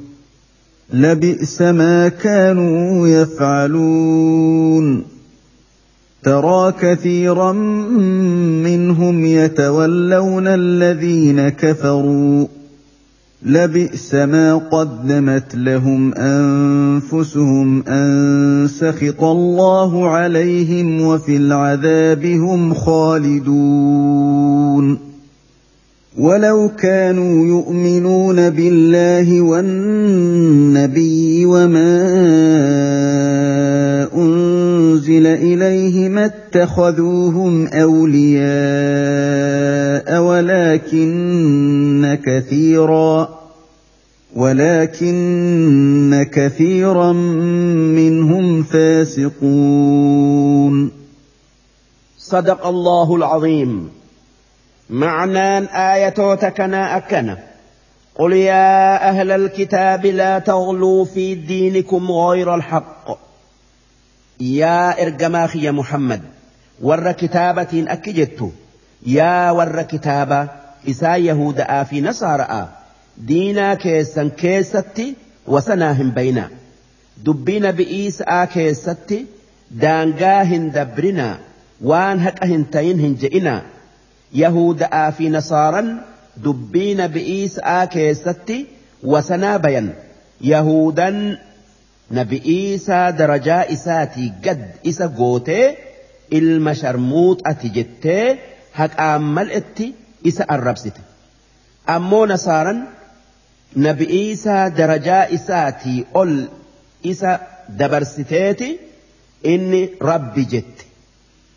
لبئس 0.93 1.61
ما 1.61 2.07
كانوا 2.07 3.07
يفعلون. 3.07 5.03
ترى 6.23 6.73
كثيرا 6.81 7.51
منهم 8.63 9.25
يتولون 9.25 10.47
الذين 10.47 11.49
كفروا. 11.49 12.45
لبئس 13.45 14.13
ما 14.13 14.55
قدمت 14.55 15.55
لهم 15.55 16.13
أنفسهم 16.13 17.83
أن 17.87 18.67
سخط 18.67 19.23
الله 19.23 20.09
عليهم 20.09 21.01
وفي 21.01 21.37
العذاب 21.37 22.25
هم 22.25 22.73
خالدون. 22.73 24.31
ولو 26.17 26.69
كانوا 26.79 27.47
يؤمنون 27.47 28.49
بالله 28.49 29.41
والنبي 29.41 30.95
وما 31.45 32.01
انزل 34.15 35.27
اليه 35.27 36.09
ما 36.09 36.25
اتخذوهم 36.25 37.67
اولياء 37.67 38.51
ولكن 40.23 42.17
كثيرا 42.25 43.29
ولكن 44.35 46.27
كثيرا 46.31 47.11
منهم 47.11 48.63
فاسقون 48.63 49.31
صدق 52.17 52.67
الله 52.67 53.15
العظيم. 53.15 54.00
معنان 54.91 55.65
آية 55.65 56.35
كنا 56.35 56.97
أكنا. 56.97 57.37
قل 58.15 58.33
يا 58.33 59.09
أهل 59.09 59.31
الكتاب 59.31 60.05
لا 60.05 60.39
تغلوا 60.39 61.05
في 61.05 61.35
دينكم 61.35 62.11
غير 62.11 62.55
الحق. 62.55 63.19
يا 64.39 65.01
إرجماخ 65.03 65.55
يا 65.55 65.71
محمد 65.71 66.21
ور 66.81 67.11
كتابة 67.11 67.85
أكجت 67.87 68.51
يا 69.05 69.51
ور 69.51 69.81
كتابة 69.81 70.47
إسا 70.89 71.15
يهود 71.15 71.63
في 71.89 72.01
نصارى 72.01 72.69
دينا 73.17 73.73
كيسا 73.73 74.29
كيستي 74.37 75.15
وسناهم 75.47 76.11
بينا. 76.11 76.49
دبين 77.17 77.71
بئيس 77.71 78.21
آكيستي 78.21 79.25
دانقاهن 79.71 80.71
دبرنا 80.71 81.39
وان 81.81 82.19
هكهن 82.19 82.69
تين 82.69 82.99
هنجئنا. 82.99 83.61
يهود 84.33 84.83
آفي 84.83 85.29
نصارا 85.29 86.01
دبين 86.37 87.07
بئيس 87.07 87.59
آكيستي 87.59 88.65
وسنابيا 89.03 89.93
يهودا 90.41 91.37
نبئيس 92.11 92.89
درجاء 92.91 93.73
إساتي 93.73 94.31
قد 94.45 94.71
إسا 94.87 95.07
قوتي 95.07 95.75
المشرموت 96.33 97.41
أتجتي 97.47 98.35
هك 98.73 98.99
آمال 98.99 99.51
إتي 99.51 99.93
إسا 100.27 100.45
الربسي 100.51 100.91
أمو 101.89 102.25
نصارا 102.25 102.87
نبئيس 103.75 104.47
درجاء 104.47 105.35
إساتي 105.35 106.05
أول 106.15 106.47
إسا 107.05 107.39
دبرستيتي 107.69 108.79
إني 109.45 109.89
ربي 110.01 110.43
جت 110.43 110.85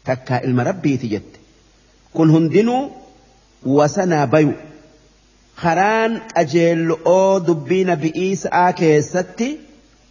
تكا 0.04 0.44
المربي 0.44 0.96
تجت 0.96 1.33
kun 2.16 2.28
hundinuu 2.34 2.82
wasanaa 3.78 4.26
bayu. 4.32 4.54
Karaan 5.62 6.12
qajeello'oo 6.34 7.32
dubbii 7.46 7.84
nabi'iisaa 7.90 8.68
keessatti 8.80 9.48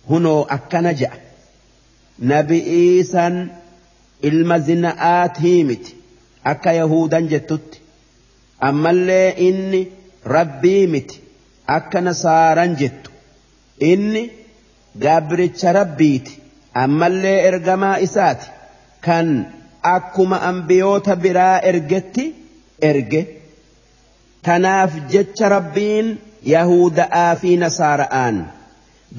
hunoo 0.10 0.42
akkana 0.56 0.92
je'a 1.00 1.16
nabi'iisan 2.32 3.36
ilma 4.30 4.58
zina'aatii 4.68 5.60
miti 5.70 5.92
akka 6.52 6.72
yahudan 6.80 7.26
jettutti. 7.34 7.78
Ammallee 8.70 9.28
inni 9.48 9.82
rabbii 10.36 10.88
miti 10.94 11.18
akka 11.78 12.00
nasaaran 12.08 12.72
jettu. 12.82 13.10
Inni 13.92 14.24
gaabricha 15.04 15.70
rabbiiti 15.80 16.34
ammallee 16.84 17.38
ergamaa 17.50 17.98
isaati 18.08 18.48
kan 19.06 19.28
akkuma 19.95 20.43
ambiyoota 20.51 21.17
biraa 21.25 21.57
ergetti 21.73 22.25
erge 22.91 23.21
tanaaf 24.49 24.93
jecha 25.15 25.49
rabbiin 25.57 26.09
yahuda'aa 26.55 27.33
fi 27.41 27.57
nasaara'aan 27.65 28.37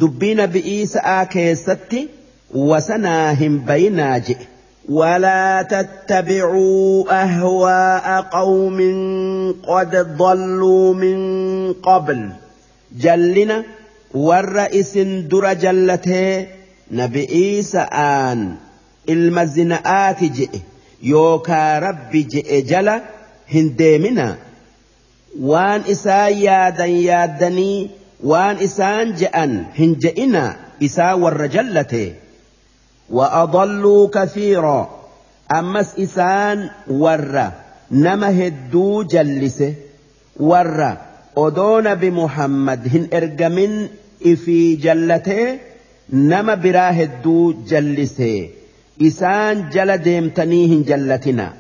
dubbii 0.01 0.34
nabi'iisa'aa 0.43 1.26
keessatti 1.35 2.01
wasanaa 2.72 3.27
hin 3.43 3.59
bayinaa 3.72 4.16
jedhe 4.30 4.48
ولا 4.90 5.61
تتبعوا 5.61 7.22
أهواء 7.24 8.22
قوم 8.22 8.77
قد 9.68 9.92
ضلوا 10.18 10.93
من 10.93 11.19
قبل 11.74 12.30
جلنا 12.98 13.64
والرئيس 14.14 14.98
در 14.98 15.53
جلته 15.53 16.48
نبي 16.92 17.30
إيسى 17.30 17.80
آن 17.93 18.56
ilma 19.07 19.44
zina'aati 19.57 20.28
je'e 20.39 20.60
yookaa 21.12 21.81
rabbi 21.86 22.24
je'e 22.34 22.62
jala 22.73 22.97
hin 23.55 23.70
deemina 23.78 24.26
waan 25.52 25.83
isaan 25.94 26.42
yaadan 26.49 26.94
yaaddanii 27.08 27.78
waan 28.33 28.57
isaan 28.68 29.16
je'an 29.23 29.57
hin 29.78 29.97
je'ina 30.07 30.44
isaa 30.91 31.15
warra 31.24 31.49
jallate 31.57 32.05
وأضلوا 33.10 34.08
كثيرا 34.08 35.00
أمس 35.58 35.99
إسان 35.99 36.70
ورّا 36.91 37.52
نما 37.91 38.47
هدو 38.47 39.02
جلسه 39.02 39.74
ورّا 40.41 40.99
أدون 41.36 41.94
بمحمد 41.94 42.89
هن 42.94 43.08
إرجمن 43.12 43.89
إفي 44.26 44.76
جلته 44.76 45.58
نما 46.12 46.55
برا 46.55 46.91
هدو 46.91 47.52
جلسه 47.68 48.49
إسان 49.02 49.68
جل 49.70 49.98
ديمتنيهن 49.98 50.82
جلتنا 50.82 51.52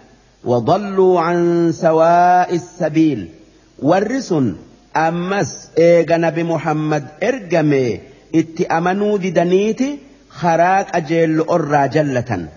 وضلوا 0.44 1.20
عن 1.20 1.72
سواء 1.72 2.54
السبيل. 2.54 3.28
والرسن 3.82 4.54
أمس 4.96 5.68
إيغا 5.78 6.16
نبي 6.16 6.42
محمد 6.42 7.04
ات 7.22 8.60
أمنوا 8.60 9.18
ددنيتي 9.18 9.98
خراك 10.30 10.96
أجيل 10.96 11.40
أرى 11.40 11.88
جلة 11.88 12.48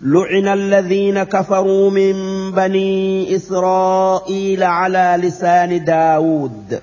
لعن 0.00 0.48
الذين 0.48 1.22
كفروا 1.22 1.90
من 1.90 2.14
بني 2.52 3.36
إسرائيل 3.36 4.62
على 4.62 5.18
لسان 5.22 5.84
داود. 5.84 6.80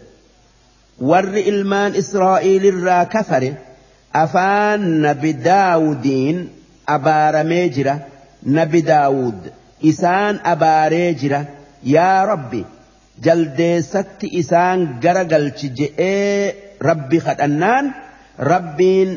ور 1.01 1.23
إلمان 1.23 1.95
إسرائيل 1.95 2.65
الرا 2.65 3.03
كفر 3.03 3.53
أفان 4.15 5.01
نبي 5.01 5.31
abaaramee 6.95 7.65
jira 7.75 7.95
nabi 8.57 8.81
daawud 8.91 9.39
isaan 9.91 10.39
abaaree 10.53 11.13
jira 11.21 11.39
yaa 11.95 12.25
rabbi 12.31 12.61
jaldeessatti 13.25 14.27
isaan 14.41 14.79
gara 15.03 15.23
galchi 15.31 15.67
je'ee 15.79 16.55
rabbi 16.89 17.17
kadhannaan 17.27 17.85
rabbiin 18.51 19.09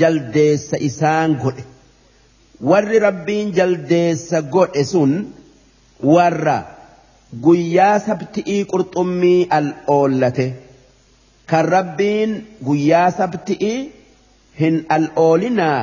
jaldeessa 0.00 0.76
isaan 0.88 1.30
godhe. 1.42 1.64
Warri 2.70 2.98
rabbiin 3.06 3.52
jaldeessa 3.58 4.40
godhe 4.54 4.84
sun 4.92 5.12
warra 6.14 6.56
guyyaa 7.44 7.98
sabtii 8.06 8.58
qurxummii 8.72 9.46
al 9.58 9.68
oollate. 9.96 10.46
Kan 11.50 11.64
rabbiin 11.76 12.30
guyyaa 12.66 13.10
sabtii 13.10 13.78
hin 14.60 14.76
al 14.96 15.06
oolinaa. 15.16 15.80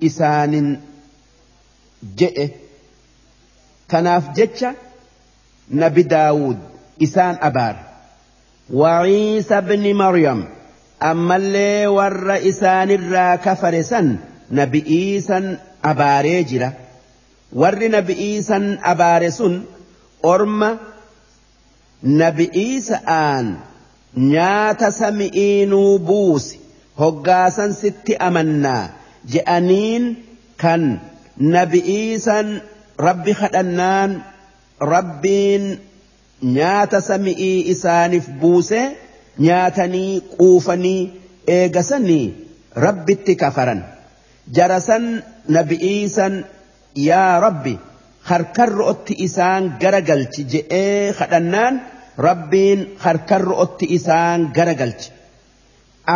isaanin 0.00 0.68
jedhe 2.18 2.46
tanaaf 3.90 4.24
jecha 4.36 4.74
nabi 5.70 6.02
daawud 6.04 6.58
isaan 7.06 7.38
abaara. 7.48 7.82
Waciisa 8.80 9.62
bni 9.62 9.92
maryam 9.94 10.40
ammallee 11.10 11.86
warra 11.86 12.36
isaanirraa 12.50 13.38
kafare 13.38 13.82
san 13.82 14.18
nabi 14.50 14.80
iisan 14.98 15.46
abaaree 15.82 16.42
jira. 16.44 16.72
Warri 17.52 17.88
nabi 17.88 18.12
iisan 18.28 18.78
abaare 18.82 19.30
sun 19.30 19.54
orma 20.22 20.70
nabi 22.02 22.44
iisa'aan 22.64 23.46
nyaata 24.32 24.90
sami'iinuu 25.00 25.98
buusi 25.98 26.60
hoggaasan 26.98 27.72
sitti 27.80 28.16
amannaa. 28.28 28.88
je'aniin 29.32 30.04
kan 30.62 30.82
nabi'iisan 31.54 32.48
rabbi 33.06 33.32
kadhannaan 33.40 34.10
rabbiin 34.94 35.64
nyaata 36.56 37.00
sami'ii 37.10 37.58
isaaniif 37.72 38.26
buuse 38.40 38.80
nyaatanii 39.46 40.12
quufanii 40.36 41.02
eegasanii 41.56 42.26
rabbitti 42.86 43.32
kafaran 43.42 43.80
jarasan 44.56 45.04
nabi'iisan 45.56 46.34
yaa 47.08 47.40
rabbi 47.46 47.74
harkarro'otti 48.30 49.14
isaan 49.26 49.64
garagalchi 49.82 50.42
je'ee 50.52 51.12
kadhannaan 51.20 51.74
rabbiin 52.28 52.80
harkarro'otti 53.04 53.84
isaan 53.96 54.40
garagalchi 54.56 55.08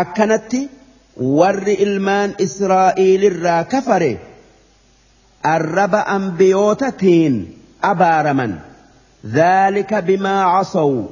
akkanatti. 0.02 0.60
Warri 1.20 1.72
ilmaan 1.72 2.34
israa'iilirraa 2.38 3.64
kafare 3.64 4.20
arraba 5.42 6.02
ambiyootatiin 6.06 7.38
abaaraman. 7.82 8.70
ذلك 9.26 9.94
بما 9.94 10.42
عصوا 10.42 11.06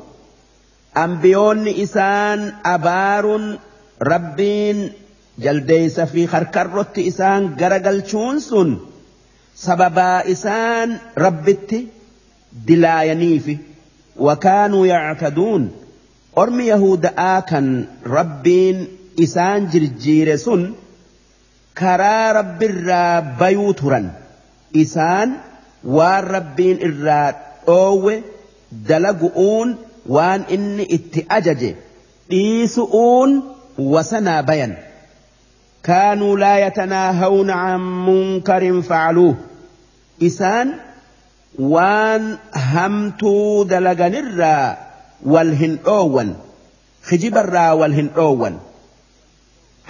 أنبيون 0.97 1.69
إسان 1.69 2.53
أبار 2.65 3.59
ربين 4.03 4.93
جلديس 5.39 6.01
في 6.01 6.27
خركرت 6.27 6.99
إسان 6.99 7.57
جرجل 7.57 8.09
شونسون 8.09 8.87
سببا 9.55 10.33
إسان 10.33 10.99
ربت 11.19 11.85
دلاينيف 12.67 13.59
وكانوا 14.17 14.87
يعتدون 14.87 15.71
أرمي 16.39 16.73
يهود 19.21 19.39
آكن 19.39 19.65
ربين 19.65 19.69
إسان 19.69 19.69
جرجيرسون 19.69 20.75
كرا 21.79 22.33
رب 22.33 22.63
الرابيوترا 22.63 24.11
إسان 24.77 25.33
والربين 25.85 26.77
الرات 26.83 27.37
dhoowwe 27.69 28.23
dalagu'uun 28.73 29.77
waan 30.07 30.45
inni 30.49 30.83
itti 30.83 31.27
ajaje 31.29 31.77
dhiisu'uun 32.31 33.43
wasanaa 33.79 34.43
bayan 34.43 34.77
kaanuu 35.83 36.37
laa 36.37 36.59
yatanaahawna 36.59 37.55
can 37.55 37.81
munkarin 37.81 38.83
facaluuh 38.83 39.37
isaan 40.21 40.75
waan 41.59 42.39
hamtuu 42.73 43.65
dalaganirraa 43.65 44.77
wal 45.27 45.55
hin 45.55 45.79
dhoowwan 45.85 46.35
kijibarraa 47.09 47.75
wal 47.75 47.93
hin 47.93 48.09
dhoowwan 48.17 48.55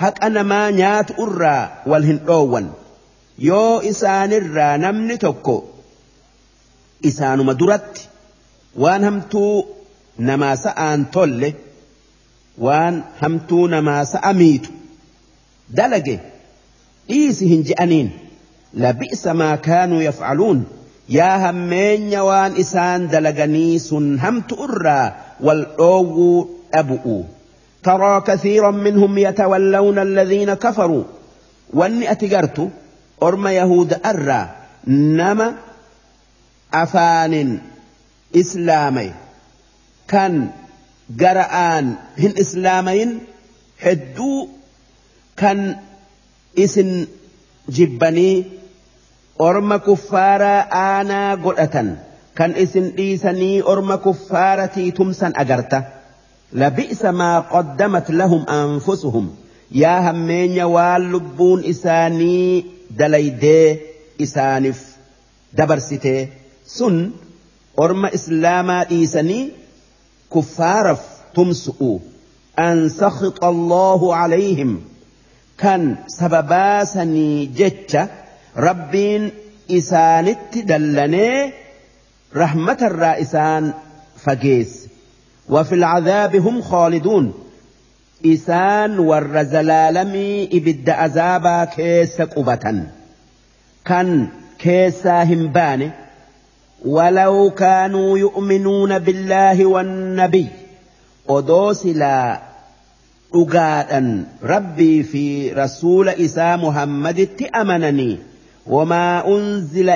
haqa 0.03 0.29
namaa 0.37 0.67
nyaatu 0.81 1.13
irraa 1.25 1.63
wal 1.93 2.05
hin 2.11 2.19
dhoowwan 2.29 2.67
yoo 3.49 3.75
isaanirraa 3.91 4.75
namni 4.85 5.17
tokko 5.25 5.57
isaanuma 7.11 7.55
duratti 7.61 8.03
waan 8.85 9.03
hamtuu 9.09 9.53
namaa 10.31 10.57
sa'aan 10.65 11.01
tolle 11.17 11.51
waan 12.67 12.95
hamtuu 13.21 13.65
namaa 13.75 14.03
sa'a 14.15 14.33
miitu 14.41 14.71
dalage 15.81 16.17
dhiisi 17.09 17.45
hin 17.53 17.63
je'aniin 17.71 18.09
labi'sa 18.85 19.35
maa 19.41 19.57
kaanuu 19.69 20.01
yaf'aluun 20.09 20.61
yaa 21.17 21.37
hammeenya 21.47 22.21
waan 22.31 22.53
isaan 22.65 23.01
dalaganii 23.15 23.79
sun 23.89 24.07
hamtu 24.25 24.55
irraa 24.69 25.07
wal 25.49 25.63
dhoowwuu 25.79 26.39
dhabu'u 26.75 27.17
ترى 27.83 28.21
كثيرا 28.21 28.71
منهم 28.71 29.19
يتولون 29.19 29.99
الذين 29.99 30.55
كفروا. 30.55 31.05
واني 31.73 32.11
أتجرت 32.11 32.71
أرم 33.23 33.47
يهود 33.47 34.01
أرى 34.07 34.49
نما 34.87 35.55
افان 36.75 37.59
إسلامي. 38.37 39.13
كان 40.09 40.51
قرآن 41.21 41.95
هن 42.19 42.35
إسلامين 42.41 43.21
حدو 43.81 44.49
كان 45.37 45.77
إسن 46.59 47.07
جبني. 47.69 48.45
أرم 49.41 49.77
كفارا 49.77 50.61
آنا 50.61 51.35
قرأة 51.35 51.97
كان 52.37 52.51
إسن 52.51 52.93
إيسني 52.99 53.63
أرم 53.63 53.95
كفارتي 53.95 54.91
تمسا 54.91 55.33
أجرته 55.37 55.98
لبئس 56.53 57.05
ما 57.05 57.39
قدمت 57.39 58.11
لهم 58.11 58.49
أنفسهم. 58.49 59.37
يا 59.73 60.11
همين 60.11 60.53
يا 60.53 60.65
واللبون 60.65 61.65
إساني 61.65 62.65
دليدي 62.91 63.79
إسانف 64.23 64.97
دبر 65.53 65.79
ستي 65.79 66.29
سن 66.67 67.11
أرم 67.81 68.07
إسلاما 68.07 68.91
إيساني 68.91 69.49
كفارف 70.35 71.01
تمسؤوا 71.35 71.99
أن 72.59 72.89
سخط 72.89 73.45
الله 73.45 74.15
عليهم. 74.15 74.81
كان 75.59 75.97
سبباسني 76.07 77.47
جتة 77.47 78.09
ربين 78.57 79.31
إسانت 79.71 80.59
دلني. 80.59 81.53
رحمة 82.37 82.79
الرائسان 82.83 83.73
فجيس 84.17 84.78
وفي 85.51 85.75
العذاب 85.75 86.37
هم 86.37 86.63
خالدون. 86.63 87.35
إسان 88.27 88.99
ور 88.99 89.43
زلالمي 89.43 90.45
إبد 90.53 90.91
أزابا 90.91 91.65
كيس 91.65 92.21
قبة 92.21 92.83
كان 93.85 94.29
كيسا 94.59 95.23
همبانه 95.23 95.93
ولو 96.85 97.51
كانوا 97.51 98.19
يؤمنون 98.19 98.99
بالله 98.99 99.67
والنبي. 99.67 100.47
أدوسلا 101.29 102.41
أقادا 103.35 104.25
ربي 104.43 105.03
في 105.03 105.53
رسول 105.53 106.09
إسا 106.09 106.57
محمد 106.57 107.29
تأمنني. 107.39 108.19
وما 108.67 109.29
أنزل 109.29 109.91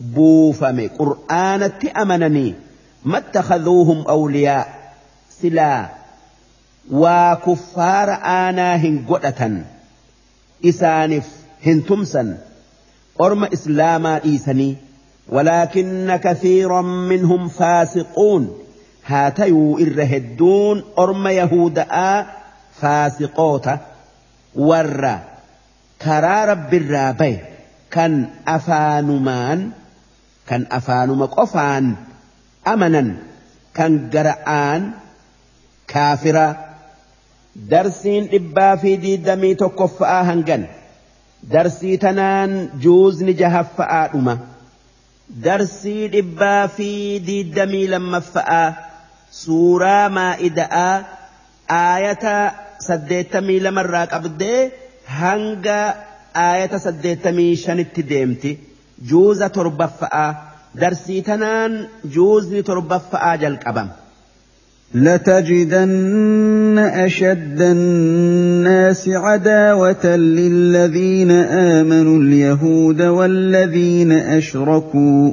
إليه 0.00 0.54
والنبي 0.60 0.90
محمد 0.90 0.90
الرت 0.90 0.90
بوفم 0.90 0.90
قرآن 0.98 1.78
تأمنني 1.78 2.54
ما 3.04 3.18
اتخذوهم 3.18 4.04
أولياء. 4.08 4.92
سلا. 5.42 5.88
وكفار 6.90 8.10
آناهن 8.24 9.04
قدة 9.08 9.62
إسانف 10.64 11.26
هنتمسا 11.66 12.38
أرم 13.20 13.44
إسلاما 13.44 14.24
إيسني 14.24 14.76
ولكن 15.28 16.16
كثيرا 16.16 16.82
منهم 16.82 17.48
فاسقون. 17.48 18.58
هاتيو 19.06 19.78
إرهدون 19.78 20.84
أرم 20.98 21.28
يهودا 21.28 22.26
فاسقوتا. 22.80 23.78
ور 24.56 25.18
karaa 25.98 26.46
rabbirraa 26.46 27.12
baye 27.12 27.44
kan 27.90 28.32
afaanumaan 28.44 29.74
kan 30.48 30.62
afaanuma 30.78 31.26
qofaan 31.36 31.86
amanan 32.72 33.08
kan 33.76 33.92
gara'aan 34.14 34.82
kaafiraa 35.92 36.52
darsiin 37.72 38.24
dhibbaa 38.32 38.74
fi 38.82 38.90
diidamii 39.04 39.54
tokkoffa'aa 39.62 40.22
hangan 40.30 40.62
darsii 41.52 41.96
tanaan 42.04 42.52
juuzni 42.84 43.32
jahaffa'aa 43.40 44.04
dhuma 44.12 44.34
darsii 45.46 46.02
dhibbaa 46.14 46.62
fi 46.76 46.90
diidamii 47.28 47.86
lammaffa'aa 47.94 48.66
suuraa 49.42 50.04
maa'ida'aa 50.18 50.94
aayata 51.80 52.34
saddeettamii 52.88 53.60
lamarraa 53.66 54.06
qabdee 54.14 54.60
hanga 55.20 55.78
aayata 56.46 56.78
saddeettamii 56.86 57.52
shanitti 57.64 58.02
deemti 58.12 58.50
جوز 59.04 59.42
تربفأ 59.42 60.36
درسي 60.74 61.20
تنان 61.20 61.86
جوز 62.04 62.54
تربفأ 62.54 63.36
جل 63.36 63.56
قبم 63.56 63.88
لتجدن 64.94 66.78
أشد 66.78 67.60
الناس 67.60 69.08
عداوة 69.08 70.16
للذين 70.16 71.30
آمنوا 71.30 72.18
اليهود 72.18 73.02
والذين 73.02 74.12
أشركوا. 74.12 75.32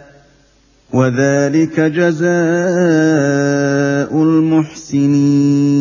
وذلك 0.93 1.79
جزاء 1.79 2.31
المحسنين. 4.23 5.71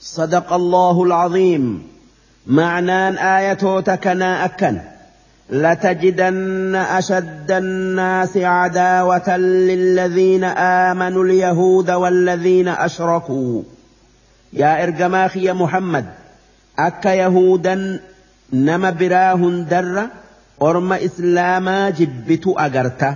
صدق 0.00 0.52
الله 0.52 1.02
العظيم. 1.02 1.82
معنى 2.46 3.08
آية 3.38 3.80
تكنا 3.80 4.44
أكن 4.44 4.78
لتجدن 5.50 6.74
أشد 6.74 7.50
الناس 7.50 8.36
عداوة 8.36 9.36
للذين 9.36 10.44
آمنوا 10.44 11.24
اليهود 11.24 11.90
والذين 11.90 12.68
أشركوا. 12.68 13.62
يا 14.52 14.82
إرجماخي 14.82 15.42
يا 15.44 15.52
محمد 15.52 16.04
أك 16.78 17.06
يهودا 17.06 18.00
نم 18.52 18.90
براهن 18.90 19.66
در 19.70 20.06
orma 20.68 20.96
islaamaa 21.08 21.90
jibbitu 21.98 22.50
agarta 22.66 23.08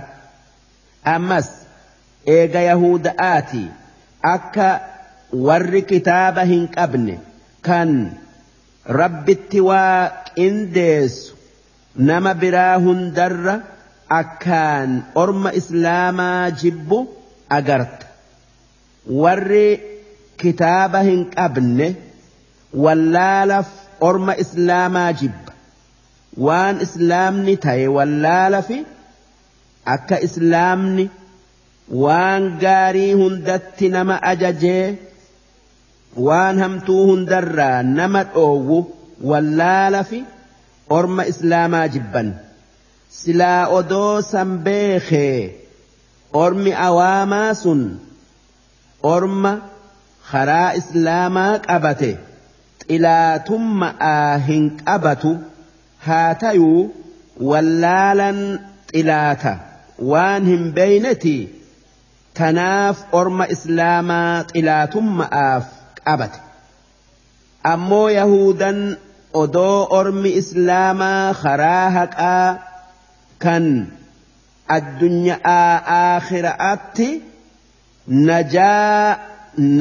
ammas 1.15 1.47
eega 2.35 2.61
yahuda'aati 2.69 3.63
akka 4.33 4.67
warri 5.47 5.81
kitaaba 5.91 6.43
hin 6.51 6.63
qabne 6.75 7.15
kan 7.67 7.91
rabbitti 9.01 9.59
waa 9.69 9.99
qindeessu 10.35 11.33
nama 12.09 12.31
biraa 12.43 12.73
hundarra 12.87 13.55
akkaan 14.19 14.91
orma 15.23 15.49
islaamaa 15.61 16.49
jibbu 16.63 16.99
agarta 17.59 18.05
warri 19.21 19.67
kitaaba 20.43 20.99
hin 21.09 21.21
qabne 21.37 21.87
wallaalaf 22.85 23.69
orma 24.09 24.33
islaamaa 24.43 25.09
jibba 25.21 25.44
waan 26.37 26.81
islaamni 26.85 27.55
ta'e 27.65 27.87
wallaala 27.97 28.61
fi 28.69 28.77
akka 29.95 30.17
islaamni 30.27 31.05
waan 32.03 32.47
gaarii 32.63 33.13
hundatti 33.21 33.89
nama 33.95 34.15
ajajee 34.31 34.97
waan 36.27 36.59
hamtuu 36.63 37.03
hundarraa 37.11 37.83
nama 37.83 38.23
dhoowwu 38.35 38.79
wallaala 39.31 40.03
fi 40.11 40.19
orma 40.97 41.25
islaamaa 41.33 41.87
jibban 41.95 42.33
silaa 43.21 43.61
odoo 43.79 44.21
san 44.31 44.57
beekee 44.67 45.39
ormi 46.43 46.73
awaamaa 46.89 47.53
sun 47.63 47.81
orma 49.15 49.57
karaa 50.31 50.69
islaamaa 50.83 51.51
qabate 51.67 52.11
xilaatummaa 52.87 54.37
hin 54.47 54.71
qabatu. 54.85 55.37
Haa 56.07 56.31
tayuu 56.43 56.81
wallaalan 57.51 58.39
xilaata 58.91 59.53
waan 60.11 60.43
hin 60.51 60.63
beeyneti 60.77 61.35
tanaaf 62.39 62.97
orma 63.19 63.45
islaamaa 63.55 64.31
xilaatummaaf 64.53 65.65
qabate 66.05 66.39
ammoo 67.73 68.07
yahudan 68.19 68.79
odoo 69.43 69.77
ormi 69.99 70.31
islaamaa 70.41 71.23
karaa 71.43 71.85
haqaa 71.99 72.49
kan 73.45 73.65
addunyaa 74.77 75.71
aakhiraatti 76.01 77.07
najaa 78.29 79.17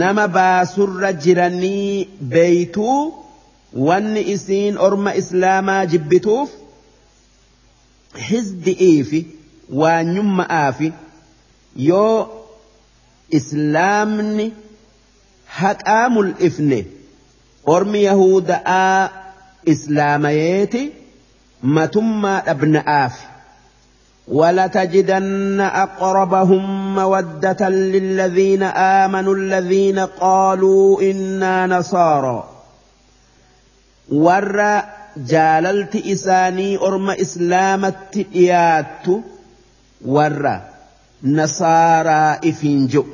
nama 0.00 0.24
baasurra 0.38 1.10
jiranii 1.26 2.08
beeytuu 2.34 2.98
wanni 3.74 4.20
isiin 4.34 4.78
orma 4.78 5.14
islaamaa 5.20 5.86
jibbituuf 5.86 6.50
hizdi'ii 8.30 9.02
fi 9.10 9.20
waanyumma'aa 9.82 10.72
fi 10.78 10.92
yoo 11.76 12.18
islaamni 13.38 14.46
haqaa 15.60 16.08
mul'ifne 16.16 16.80
ormi 17.76 18.02
yahuda'aa 18.04 19.08
islaamayeeti 19.76 20.82
matummaa 21.62 22.40
dhabna'aaf 22.48 23.14
ولتجدن 24.28 25.60
أقربهم 25.60 26.94
مودة 26.94 27.68
للذين 27.68 28.62
آمنوا 28.62 29.34
الذين 29.34 29.98
قالوا 29.98 31.02
إنا 31.02 31.66
نصارى 31.66 32.53
warra 34.26 34.70
jaalalti 35.32 35.98
isaanii 36.14 36.76
orma 36.88 37.12
islaamatti 37.24 38.22
dhiyaattu 38.34 39.14
warra 40.16 40.54
nasaaraa 41.38 42.30
ifiin 42.50 42.82
je'u 42.94 43.04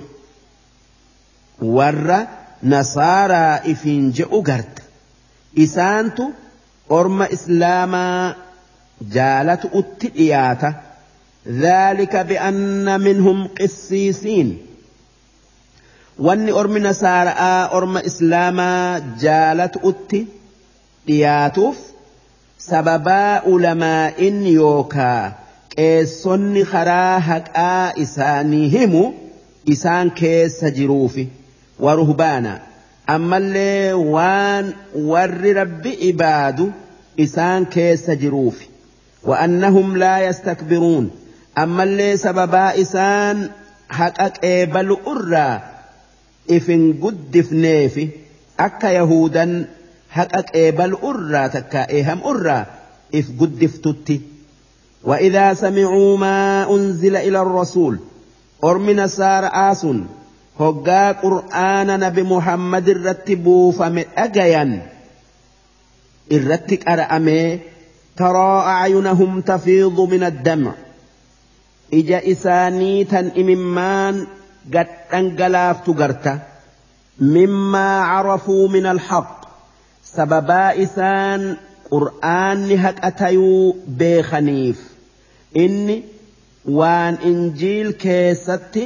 warra 1.79 2.19
nasaaraa 2.75 3.55
ifiin 3.73 4.05
je'u 4.21 4.39
garta 4.49 4.83
isaantu 5.65 6.25
orma 7.01 7.27
islaamaa 7.39 8.35
jaalatu 9.17 9.67
utti 9.83 10.09
dhiyaata 10.21 10.71
ذلك 11.49 12.17
بأن 12.17 13.01
منهم 13.01 13.39
قسيسين 13.61 14.49
wanni 16.27 16.53
ormi 16.61 16.81
nasaara'aa 16.87 17.61
orma 17.77 18.01
islaamaa 18.11 19.01
jaalat 19.23 19.75
utti 19.91 20.21
dhiyaatuuf 21.08 21.78
sababaa 22.70 23.42
ulamaa'in 23.54 24.38
yookaa 24.60 25.24
qeessonni 25.76 26.64
karaa 26.74 27.20
haqaa 27.30 27.92
isaanii 28.06 28.68
himu 28.76 29.04
isaan 29.74 30.12
keessa 30.22 30.70
jiruufi 30.78 31.26
waruhbaana 31.86 32.54
ammallee 33.16 33.94
waan 34.16 34.66
warri 35.12 35.54
rabbi 35.62 35.92
ibaadu 36.12 36.66
isaan 37.28 37.66
keessa 37.78 38.16
jiruufi 38.24 38.68
وأنهم 39.30 39.98
لا 39.98 40.20
يستكبرون 40.20 41.12
أما 41.58 41.84
اللي 41.84 42.18
سببا 42.18 42.82
إسان 42.82 43.50
حق 43.90 44.22
قبل 44.22 44.98
أرى 45.08 45.62
ifin 46.50 46.94
guddifneefi 47.02 48.04
akka 48.58 48.90
yahudan 48.92 49.66
haqa 50.17 50.43
qeebal 50.53 50.95
urraa 51.11 51.49
takka 51.55 51.81
eeham 51.97 52.21
urraa 52.33 52.67
if 53.13 53.27
guddiftutti 53.39 54.19
وإذا 55.05 55.55
سمعوا 55.55 56.17
ما 56.19 56.69
أنزل 56.75 57.17
إلى 57.17 57.41
الرسول 57.41 57.99
أرمي 58.65 58.95
نسار 58.95 59.49
آسن. 59.53 60.05
هقا 60.61 61.13
قرآن 61.13 62.01
نبي 62.01 62.23
محمد 62.23 62.89
الرتبو 62.89 63.71
فمن 63.71 64.05
أجيا 64.17 64.89
الرتك 66.33 66.89
أرأمي 66.89 67.59
ترى 68.17 68.61
أعينهم 68.61 69.41
تفيض 69.41 70.01
من 70.01 70.23
الدمع. 70.23 70.73
إجا 71.95 72.33
إساني 72.33 73.05
تن 73.05 73.31
إممان 73.39 74.27
قد 74.75 74.87
أنقلافت 75.15 75.87
قرته 75.91 76.39
مما 77.21 78.01
عرفوا 78.01 78.69
من 78.69 78.87
الحق. 78.87 79.40
sababaa 80.17 80.71
isaan 80.85 81.43
qur'aanni 81.91 82.77
haqa 82.85 83.11
tayuu 83.21 83.67
beekaniif 84.01 84.79
inni 85.65 85.97
waan 86.79 87.15
injiil 87.31 87.89
keessatti 88.05 88.85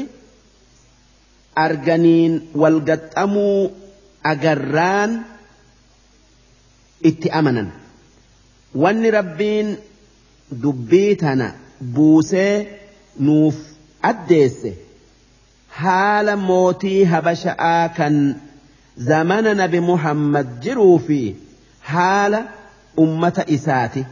arganiin 1.64 2.32
wal 2.60 2.78
gaxxamuu 2.88 3.60
agarraan 4.32 5.10
itti 7.10 7.28
amanan 7.40 7.68
wanni 8.82 9.08
rabbiin 9.18 9.68
dubbii 10.62 11.12
tana 11.22 11.48
buusee 11.94 12.54
nuuf 13.26 13.56
addeesse 14.10 14.70
haala 15.82 16.34
mootii 16.48 17.00
habasha'aa 17.12 17.84
kan. 17.98 18.16
Zamana 18.96 19.54
nabi 19.54 19.80
muhammad 19.80 20.46
jiruu 20.62 20.98
fi 21.06 21.36
haala 21.80 22.40
ummata 22.96 23.44
isaati. 23.56 24.04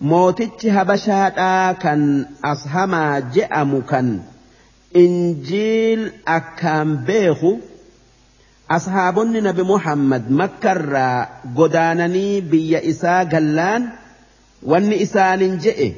Mootichi 0.00 0.68
habashaadhaa 0.76 1.74
kan 1.82 2.00
ashamaa 2.52 3.20
je'amu 3.34 3.82
kan 3.90 4.08
injiil 5.02 6.02
akkaan 6.36 6.90
beeku 7.06 7.52
ashaabonni 8.76 9.40
nabi 9.48 9.62
muhammad 9.72 10.24
makkarraa 10.40 11.28
godaananii 11.58 12.40
biyya 12.50 12.80
isaa 12.92 13.24
gallaan 13.32 13.82
wanni 14.72 14.96
isaanin 15.06 15.54
je'e 15.64 15.88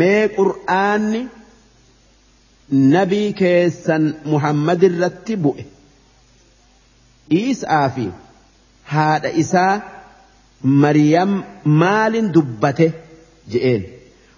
mee 0.00 0.28
qur'aanni 0.38 1.22
nabii 2.94 3.32
keessan 3.40 4.04
muhammad 4.32 4.82
irratti 4.88 5.34
bu'e 5.44 5.64
Iisaa 7.32 7.88
fi 7.96 8.06
haadha 8.92 9.30
isaa 9.42 9.80
Mariyam 10.62 11.32
maalin 11.64 12.32
dubbate 12.34 12.86
je'een. 13.52 13.82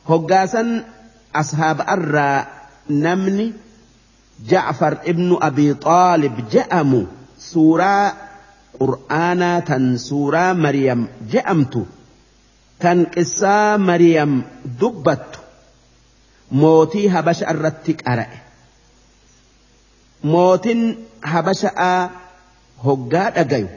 Hoggaasan 0.08 0.84
ashaaba 1.40 1.84
irraa 1.94 2.46
namni 2.88 3.46
Ja'far 4.50 4.94
ibnu 5.12 5.38
Abi 5.48 5.66
Xaalib 5.84 6.36
je'amu 6.52 7.00
suuraa 7.38 8.04
qur'aanaa 8.78 9.60
tan 9.68 9.84
suuraa 10.08 10.52
Mariyam 10.64 11.08
je'amtu 11.32 11.82
kan 12.82 12.98
qissaa 13.14 13.78
Mariyam 13.88 14.32
dubbattu 14.80 15.38
mootii 16.60 17.06
habasha 17.14 17.46
irratti 17.54 17.92
qara'e. 18.04 18.38
Mootin 20.32 20.80
habasha'aa 21.32 22.00
hoggaa 22.84 23.28
dhagayu 23.36 23.68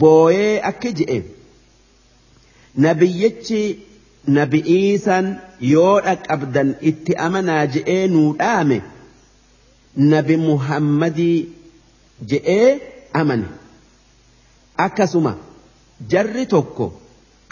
booyee 0.00 0.54
akki 0.70 0.90
je'e. 0.98 1.18
Nabiyyichi 2.84 3.60
nabi'iisan 4.36 5.26
yoo 5.72 5.94
dhaqabdan 6.06 6.68
itti 6.90 7.12
amanaa 7.26 7.64
je'ee 7.74 8.02
nuu 8.14 8.30
dhaame 8.40 8.78
nabi 10.12 10.36
muhammadii 10.48 11.38
je'ee 12.30 12.70
amane. 13.20 13.48
Akkasuma 14.86 15.32
jarri 16.14 16.44
tokko 16.54 16.86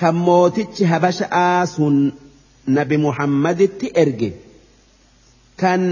kan 0.00 0.14
mootichi 0.28 0.84
habasha'aa 0.92 1.66
sun 1.74 1.96
nabi 2.78 2.96
muhammaditti 3.06 3.86
erge 4.02 4.30
kan 5.60 5.82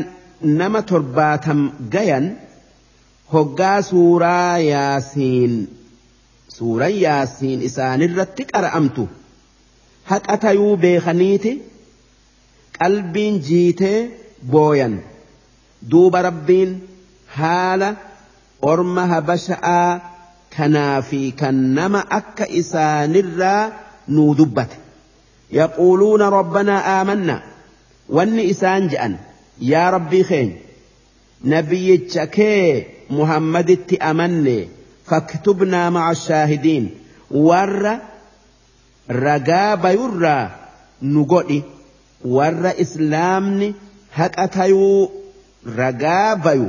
nama 0.58 0.80
torbaatam 0.90 1.60
gayan 1.94 2.26
hoggaa 3.32 3.82
suuraa 3.90 4.58
yaasiin 4.72 5.54
suuran 6.56 6.94
yaasiin 7.04 7.60
isaanirratti 7.68 8.42
qara'amtu 8.52 9.04
haqa 10.10 10.34
tayuu 10.44 10.74
beekaniiti 10.84 11.52
qalbiin 12.78 13.34
jiitee 13.48 13.98
booyan 14.52 14.94
duuba 15.90 16.18
rabbiin 16.28 16.70
haala 17.38 17.88
orma 18.72 19.04
habasha'aa 19.12 19.90
kanaa 20.56 20.96
fi 21.08 21.20
kan 21.40 21.56
nama 21.78 22.00
akka 22.20 22.44
isaanirraa 22.62 23.62
nuu 24.14 24.32
dubbate 24.42 24.76
يقولون 25.52 26.22
ربنا 26.22 27.02
آمنا 27.02 27.42
واني 28.08 28.50
إسان 28.50 28.88
جأن 28.88 29.16
nabiyyicha 31.44 32.26
kee 32.36 32.86
muhammaditti 33.18 33.96
amanne 34.10 34.56
faktubnaa 35.10 35.90
maca 35.96 36.20
shaahidiin 36.24 36.86
warra 37.48 37.94
ragaa 39.24 39.76
bayurraa 39.84 40.50
nu 41.12 41.24
godhi 41.32 41.58
warra 42.36 42.72
islaamni 42.84 43.74
haqa 44.18 44.46
tayuu 44.56 45.10
ragaa 45.80 46.36
bayu 46.44 46.68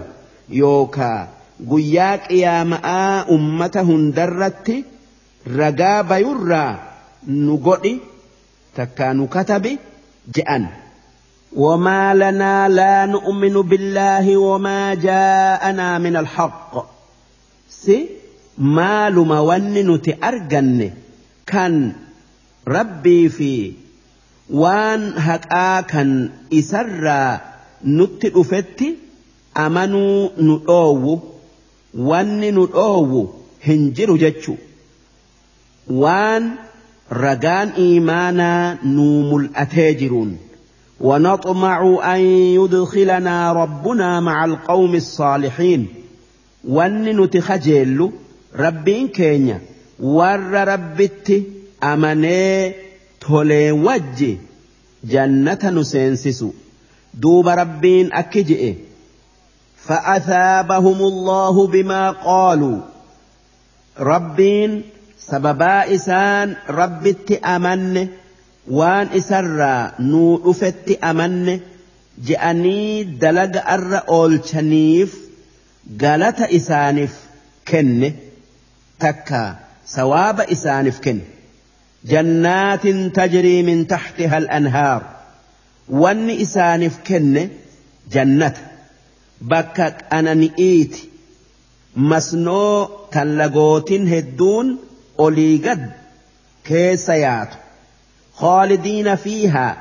yookaa 0.61 1.27
guyyaa 1.71 2.17
qiyaama'aa 2.27 3.25
ummata 3.35 3.83
hundarratti 3.89 4.77
ragaa 5.57 5.97
bayurraa 6.13 6.71
nu 7.27 7.57
godhi 7.67 7.93
takkaa 8.75 9.13
nu 9.13 9.27
katabi 9.35 9.73
je'an. 10.37 10.65
وما 11.55 12.13
لنا 12.13 12.69
لا 12.69 13.05
نؤمن 13.05 13.53
بالله 13.61 14.37
وما 14.37 14.93
جاءنا 14.93 15.97
من 15.99 16.15
الحق 16.15 16.85
سي 17.69 18.07
kan 21.51 21.73
rabbii 22.75 23.27
fi 23.37 23.53
waan 24.61 25.01
haqaa 25.27 25.77
kan 25.91 26.09
isarraa 26.59 27.31
nutti 27.97 28.29
dhufetti 28.35 28.87
amanuu 29.63 30.31
nu 30.47 30.55
dhoowwu 30.67 31.13
wanni 32.09 32.51
nu 32.57 32.63
dhoowwu 32.75 33.21
hin 33.67 33.81
jiru 33.97 34.15
jechu 34.23 34.53
waan 36.03 36.43
ragaan 37.23 37.69
iimaanaa 37.85 38.63
nuu 38.95 39.17
mul'atee 39.31 39.91
jiruun 40.03 40.31
ونطمع 41.01 41.99
أن 42.15 42.19
يدخلنا 42.59 43.53
ربنا 43.53 44.19
مع 44.19 44.45
القوم 44.45 44.95
الصالحين. 44.95 45.87
وأن 46.67 47.21
نتخجل 47.21 48.11
ربين 48.55 49.07
كينيا. 49.07 49.61
ور 49.99 50.39
ربت 50.67 51.43
أمني 51.83 52.73
تولي 53.21 53.71
وجي. 53.71 54.37
جنة 55.03 55.59
نسينسس 55.63 56.45
دوب 57.13 57.47
ربين 57.47 58.13
أكجئ 58.13 58.75
فأثابهم 59.77 60.97
الله 61.01 61.67
بما 61.67 62.11
قالوا. 62.11 62.79
ربين 63.99 64.81
سببا 65.19 65.95
إسان 65.95 66.55
ربت 66.69 67.31
أمن 67.31 68.07
waan 68.77 69.07
isarraa 69.19 69.81
nuu 70.11 70.31
dhufetti 70.45 70.93
amanne 71.09 71.55
je'anii 72.27 73.03
dalaga 73.21 73.61
arra 73.75 73.99
oolchaniif 74.17 75.11
galata 76.03 76.45
isaaniif 76.59 77.13
kenne 77.71 78.09
takka 79.05 79.41
sawaaba 79.95 80.43
isaaniif 80.55 80.99
kenne 81.05 81.25
jannaatin 82.11 82.99
tajrii 83.17 83.61
min 83.69 83.79
taxtiha 83.93 84.35
al-anhaar 84.43 85.01
wanni 86.03 86.33
isaaniif 86.45 86.95
kenne 87.09 87.43
jannata 88.15 88.61
bakka 89.53 89.85
qanani'iiti 90.11 91.01
masnoo 92.11 92.75
kan 93.13 93.29
lagootin 93.41 94.03
hedduun 94.13 94.67
olii 95.25 95.57
gad 95.65 95.81
keessa 96.69 97.15
yaatu 97.25 97.57
خالدين 98.33 99.15
فيها. 99.15 99.77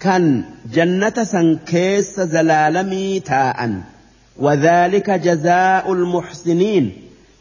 كان 0.00 0.44
جنة 0.72 1.24
سنكيس 1.24 2.20
زلالمي 2.20 3.20
تاء 3.20 3.80
وذلك 4.38 5.10
جزاء 5.10 5.92
المحسنين. 5.92 6.92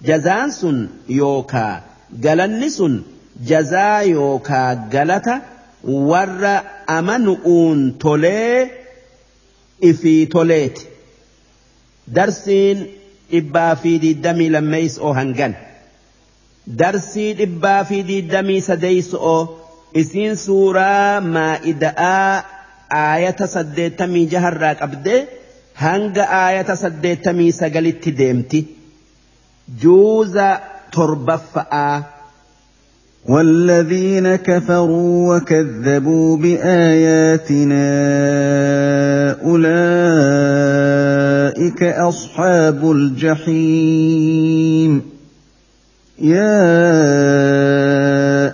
جزاء 0.06 0.50
سن 0.50 0.88
يوكا 1.10 1.82
جلن 2.20 2.70
سن 2.70 3.02
جزاء 3.48 4.08
يوكا 4.08 4.90
جلتا 4.92 5.42
ور 5.84 6.60
أمنؤون 6.90 7.98
تولي 7.98 8.70
إفي 9.84 10.26
توليت. 10.26 10.80
درسين 12.08 12.88
إبا 13.34 13.74
في 13.74 13.98
دي 13.98 14.14
دمي 14.14 14.50
لميس 14.50 15.00
أو 15.00 15.12
هنجن. 15.12 15.54
درسي 16.68 17.44
إبا 17.44 17.84
في 17.84 18.02
دي 18.02 18.22
دمي 18.22 18.62
سديس 18.62 19.16
أو 19.16 19.61
isiin 20.02 20.36
suuraa 20.46 21.14
maa'ida'aa 21.36 22.34
aayata 23.02 23.46
saddeettamii 23.56 24.26
jaharraa 24.34 24.76
qabdee 24.82 25.20
hanga 25.84 26.24
aayata 26.44 26.76
saddeettamii 26.84 27.52
sagalitti 27.62 28.12
deemti 28.24 28.60
juuza 29.84 30.48
torbaffa'aa 30.96 31.98
والذين 33.30 34.36
كفروا 34.36 35.36
وكذبوا 35.36 36.38
بآياتنا 36.38 37.88
أولئك 40.52 41.84
أصحاب 41.84 42.92
الجحيم 42.92 44.92
يا 46.20 46.62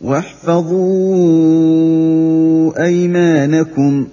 واحفظوا 0.00 0.76
أيمانكم. 2.84 4.06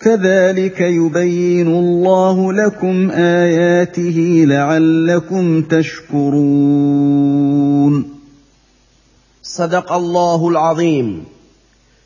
كذلك 0.00 0.80
يبين 0.80 1.68
الله 1.68 2.52
لكم 2.52 3.10
آياته 3.10 4.44
لعلكم 4.48 5.62
تشكرون. 5.62 6.34
صدق 9.42 9.92
الله 9.92 10.48
العظيم. 10.48 11.24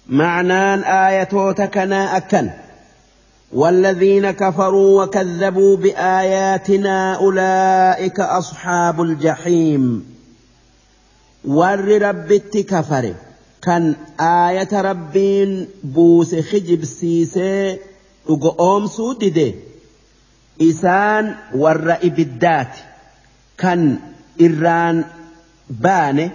معنان 0.09 0.79
ايتوتكنا 0.79 2.17
اكن 2.17 2.51
والذين 3.53 4.31
كفروا 4.31 5.05
وكذبوا 5.05 5.77
بآياتنا 5.77 7.15
أولئك 7.15 8.21
أصحاب 8.21 9.03
الجحيم. 9.03 10.10
Warri 11.45 11.99
rabbitti 11.99 12.65
kafare 12.65 13.15
kan 13.65 13.97
aayata 14.19 14.83
rabbiin 14.83 15.53
buuse 15.95 16.43
kijibsiisee 16.51 17.79
dhugo 18.27 18.55
oomsuu 18.69 19.15
dide 19.21 19.47
isaan 20.69 21.27
warra 21.63 21.97
ibiddaati 22.09 22.81
kan 23.63 23.81
irraan 24.47 25.05
baane 25.85 26.27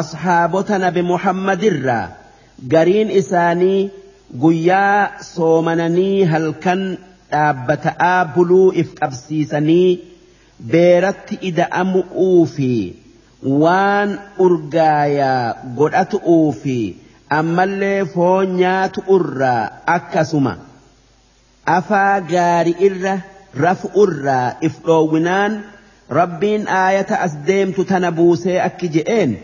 ashaabota 0.00 0.78
nabi 0.78 1.02
muhammadirraa 1.12 2.06
gariin 2.72 3.10
isaanii 3.20 3.90
guyyaa 4.42 5.20
soomananii 5.34 6.24
halkan 6.32 6.82
dhaabbata'aa 7.30 8.24
buluu 8.34 8.72
if 8.82 8.88
qabsiisanii 9.00 9.88
beeratti 10.72 11.34
ida'amu'uu 11.50 12.46
fi 12.56 12.70
waan 13.44 14.18
urgaayaa 14.38 15.54
godhatu'uu 15.78 16.52
fi 16.62 16.76
ammallee 17.38 18.04
foon 18.14 18.56
nyaatu 18.60 19.04
irraa 19.16 19.70
akkasuma 19.96 20.56
afaa 21.76 22.20
gaari 22.32 22.76
irra 22.88 23.14
rafu 23.64 23.90
irraa 24.04 24.56
if 24.68 24.78
dhoowwinaan 24.86 25.58
rabbiin 26.20 26.68
aayata 26.82 27.20
as 27.26 27.34
deemtu 27.50 27.84
tana 27.90 28.10
buusee 28.20 28.60
akki 28.68 28.88
je'een 28.96 29.36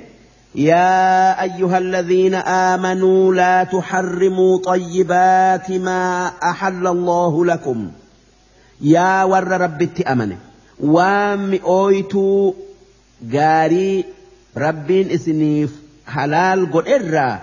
يا 0.55 1.43
أيها 1.43 1.79
الذين 1.79 2.35
آمنوا 2.35 3.35
لا 3.35 3.65
تحرموا 3.65 4.59
طيبات 4.59 5.71
ما 5.71 6.27
أحل 6.43 6.87
الله 6.87 7.45
لكم 7.45 7.91
يا 8.81 9.25
ور 9.25 9.49
رب 9.49 9.89
أمنه 10.13 10.39
وام 10.81 11.55
أويتوا 11.65 12.53
gaarii 13.35 14.05
rabbiin 14.65 15.11
isiniif 15.17 15.71
halaal 16.15 16.67
godherraa 16.77 17.35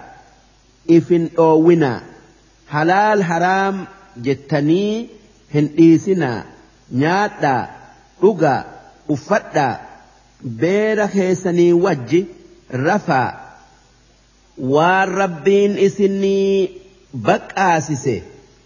ifin 0.97 1.27
dhoowwinaa 1.38 1.99
halaal 2.75 3.22
haraam 3.31 3.75
jettanii 4.27 5.09
hin 5.56 5.67
dhiisinaa 5.77 6.38
nyaadhaa 7.03 7.61
dhugaa 8.22 8.59
uffadhaa 9.15 9.73
beera 10.64 11.07
keessanii 11.15 11.72
wajji 11.85 12.22
rafaa 12.88 13.30
waan 14.73 15.09
rabbiin 15.22 15.77
isinii 15.88 16.81
baqaasise 17.30 18.15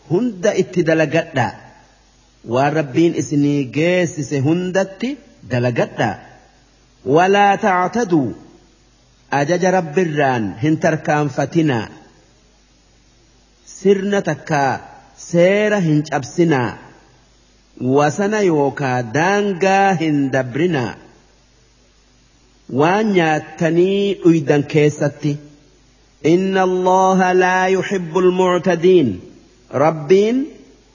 hunda 0.09 0.53
itti 0.63 0.83
dalagadhaa 0.89 1.51
waan 2.55 2.73
rabbiin 2.79 3.15
isinii 3.21 3.59
geessise 3.77 4.39
hundatti 4.47 5.09
dalagadhaa 5.53 6.13
ولا 7.05 7.55
تعتدوا. 7.55 8.31
أجج 9.33 9.65
رب 9.65 9.99
الران 9.99 10.53
هنتر 10.57 10.95
كان 10.95 11.27
فتنا. 11.27 11.89
سرنا 13.65 14.19
تكا 14.19 14.81
سيرا 15.17 15.77
هنج 15.77 16.07
أبسنا 16.13 16.77
وسنا 17.81 18.39
يوكا 18.39 19.01
دانغا 19.01 19.91
هندبرنا 19.91 20.95
وان 22.69 23.15
ياتني 23.15 24.17
ايدا 24.25 24.61
كيستي. 24.61 25.35
إن 26.25 26.57
الله 26.57 27.33
لا 27.33 27.65
يحب 27.65 28.17
المعتدين. 28.17 29.19
ربين 29.73 30.45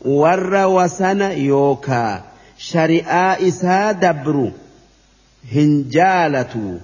ور 0.05 0.55
وسن 0.55 1.21
يوكا. 1.21 2.25
شرئا 2.59 3.49
إسا 3.49 3.93
دبرو. 3.93 4.51
Jaalatu 5.89 6.81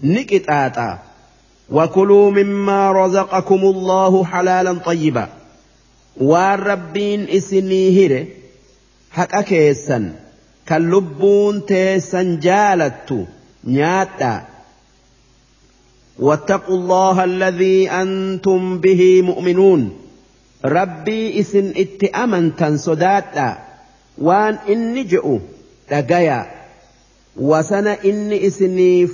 ni 0.00 0.24
qixaaxa 0.30 0.98
وكلوا 1.70 2.30
مما 2.30 2.92
رزقكم 2.92 3.62
الله 3.64 4.24
حلالا 4.24 4.72
طيبا 4.78 5.28
والربين 6.20 7.26
إسني 7.30 8.06
هره 8.06 8.26
حق 9.10 9.40
كيسا 9.40 10.12
كاللبون 10.66 11.66
تيسا 11.66 12.38
جالت 12.42 13.26
نياتا 13.64 14.44
واتقوا 16.18 16.76
الله 16.76 17.24
الذي 17.24 17.90
أنتم 17.90 18.78
به 18.78 19.22
مؤمنون 19.22 19.96
ربي 20.64 21.40
إسن 21.40 21.72
اتأمنتا 21.76 22.76
صداتا 22.76 23.58
وان 24.18 24.54
إني 24.68 25.02
جئوا 25.02 25.38
تقيا 25.88 26.63
wasana 27.36 28.02
inni 28.02 28.36
isiniif 28.36 29.12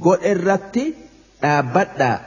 godhe 0.00 0.30
irratti 0.30 0.94
dhaabbadha. 1.42 2.20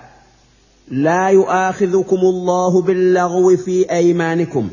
Laa 0.91 1.29
yu'aakhidhukum 1.31 2.21
allahu 2.33 2.83
billagwi 2.83 3.57
fi 3.57 3.85
aymaanikum. 3.89 4.69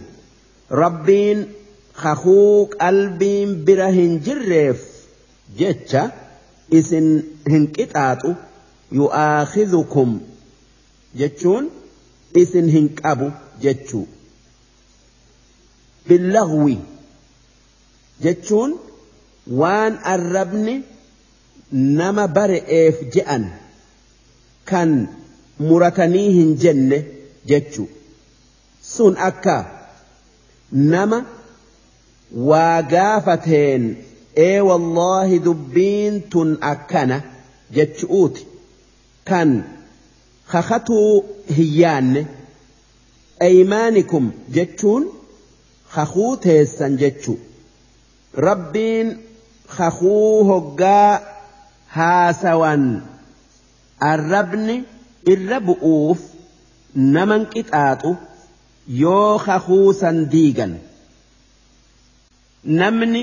Rabbiin 0.70 1.46
kakuu 2.02 2.66
qalbiin 2.66 3.54
bira 3.66 3.88
hin 3.92 4.18
jirreef 4.24 4.80
jecha 5.58 6.10
isin 6.70 7.08
hin 7.50 7.68
qixaaxu. 7.76 8.34
Yu'aakhidhukum 9.00 10.18
jechuun 11.14 11.70
isin 12.34 12.68
hin 12.68 12.88
qabu 13.00 13.32
jechuu. 13.62 14.06
Billagwi 16.08 16.78
jechuun 18.24 18.78
waan 19.48 19.98
arrabni 20.14 20.74
nama 21.72 22.26
bare'eef 22.36 22.96
je'an 23.14 23.44
kan 24.70 24.90
muratanii 25.68 26.28
hin 26.38 26.50
jenne 26.64 26.98
jechu 27.52 27.88
sun 28.82 29.16
akka 29.28 29.56
nama 30.92 31.18
waa 32.50 32.82
gaafateen 32.94 33.84
ee 34.46 34.60
wallaahi 34.68 35.38
dubbiin 35.46 36.20
tun 36.34 36.50
akkana 36.72 37.20
jechuuti 37.76 38.46
kan 39.30 39.54
kakatuu 40.52 41.12
hin 41.56 41.70
yaanne 41.80 42.26
aymaanikum 43.48 44.30
jechuun 44.58 45.08
kakuu 45.94 46.36
teessan 46.44 46.96
jechu 47.02 47.38
rabbiin 48.48 49.08
kakuu 49.76 50.44
hoggaa 50.50 51.20
haasawan. 51.96 52.84
Arrabni 54.10 54.76
irra 55.32 55.58
bu'uuf 55.66 56.20
naman 57.14 57.42
qixaaxu 57.52 58.10
yoo 59.02 59.32
kakuusan 59.46 60.18
diigan. 60.32 60.72
Namni 62.80 63.22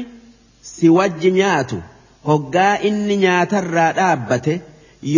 si 0.72 0.90
wajji 0.98 1.32
nyaatu 1.38 1.77
hoggaa 2.30 2.74
inni 2.90 3.15
nyaatarraa 3.24 3.91
dhaabbate 3.99 4.53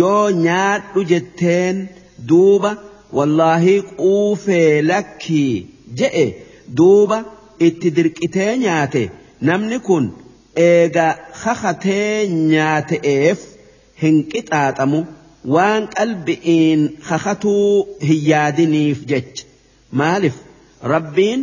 yoo 0.00 0.30
nyaadhu 0.44 1.00
jetteen 1.10 1.76
duuba 2.30 2.70
wallaahii 3.18 3.80
quufee 3.98 4.82
lakkii 4.90 5.52
je'e 5.98 6.26
duuba 6.80 7.18
itti 7.66 7.88
dirqitee 7.96 8.52
nyaate. 8.64 9.02
Namni 9.48 9.78
kun 9.86 10.04
eega 10.66 11.06
kakatee 11.42 12.26
nyaate'eef 12.52 13.38
hin 14.02 14.16
qixaaxamu 14.32 15.00
waan 15.54 15.82
qalbi'iin 15.96 16.80
kakatuu 17.08 17.72
hin 18.08 18.20
yaadiniif 18.30 18.98
jecha 19.10 19.44
maaliif 20.02 20.36
rabbiin 20.94 21.40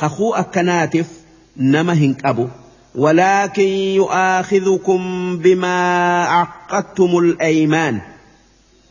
kakuu 0.00 0.32
akkanaatiif 0.42 1.08
nama 1.74 1.94
hin 2.02 2.14
qabu 2.24 2.46
ولكن 2.94 3.68
يؤاخذكم 3.96 5.00
بما 5.38 5.78
عقدتم 6.24 7.18
الأيمان 7.18 8.00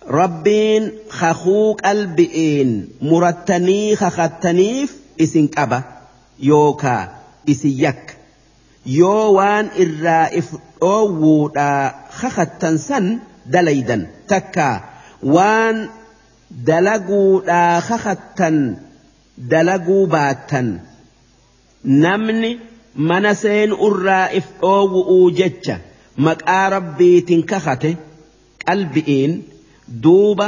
ربين 0.08 0.92
خخوق 1.10 1.88
البئين 1.88 2.90
مرتني 3.02 3.96
خختنيف 3.96 4.96
اسن 5.22 5.48
كبا 5.48 5.84
يوكا 6.40 7.10
اسن 7.50 7.70
يك 7.70 8.18
yoo 8.86 9.34
waan 9.38 9.66
irraa 9.84 10.28
if 10.40 10.48
dhoowwuudha 10.82 11.70
kakattan 12.20 12.78
san 12.88 13.06
dalaydan. 13.54 14.02
Takka 14.28 14.68
waan 15.36 15.78
dalaguudhaa 16.68 17.82
kakattan 17.90 18.58
dalaguu 19.52 20.08
baattan. 20.14 20.68
Namni 22.04 22.52
mana 22.96 23.32
seenu 23.44 23.76
irraa 23.88 24.28
if 24.40 24.48
dhoowwu'uu 24.62 25.32
jecha 25.40 25.76
maqaa 26.26 26.66
rabbiitiin 26.76 27.44
kakate 27.52 27.92
qalbi'iin 28.66 29.34
duuba 30.04 30.48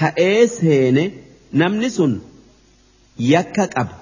ka'ee 0.00 0.46
seene 0.58 1.04
namni 1.60 1.88
sun 1.96 2.12
yakka 3.32 3.64
qaba. 3.74 3.94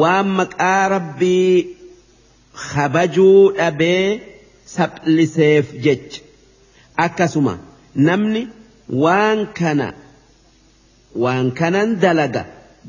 Waan 0.00 0.28
maqaa 0.40 0.82
rabbii 0.94 1.75
kabajuu 2.64 3.52
dhabee 3.58 4.20
saphiseef 4.74 5.66
jecha 5.84 6.20
akkasuma 7.04 7.54
namni 8.08 8.42
waan 9.02 9.40
kana 9.58 9.88
waan 11.24 11.50
kanan 11.58 11.90
dalaga 12.04 12.42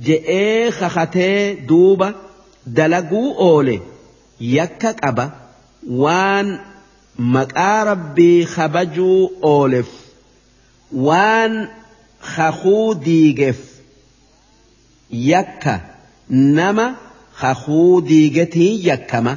je'ee 0.08 0.72
kakatee 0.80 1.40
duuba 1.70 2.08
dalaguu 2.80 3.28
oole 3.50 3.76
yakka 4.56 4.92
qaba 5.02 5.26
waan 6.04 6.48
maqaa 7.36 7.80
rabbii 7.92 8.46
kabajuu 8.56 9.20
ooleef 9.54 9.90
waan 11.08 11.54
kakuu 12.36 12.88
diigeef 13.08 13.60
yakka 15.32 15.74
nama 16.58 16.86
kakuu 17.42 18.02
diigetii 18.10 18.72
yakkama. 18.90 19.34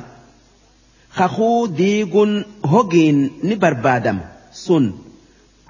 Kakuu 1.18 1.66
diiguun 1.78 2.32
hogiin 2.72 3.18
ni 3.42 3.55
barbaadama 3.62 4.24
sun 4.64 4.84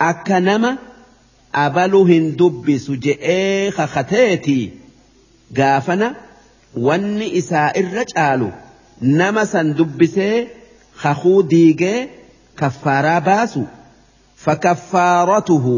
akka 0.08 0.40
nama 0.48 0.70
abaluu 1.64 2.04
hin 2.10 2.26
dubbisu 2.40 2.96
je'ee 3.04 3.70
kakateetii 3.78 4.64
gaafana 5.58 6.08
wanni 6.86 7.26
isaa 7.40 7.68
irra 7.82 8.04
caalu 8.14 8.48
nama 9.20 9.46
san 9.52 9.74
dubbisee 9.78 10.36
kakuu 11.02 11.38
diigee 11.52 11.98
kaffaaraa 12.60 13.20
baasu 13.28 13.62
fakaffaaratuhu 14.44 15.76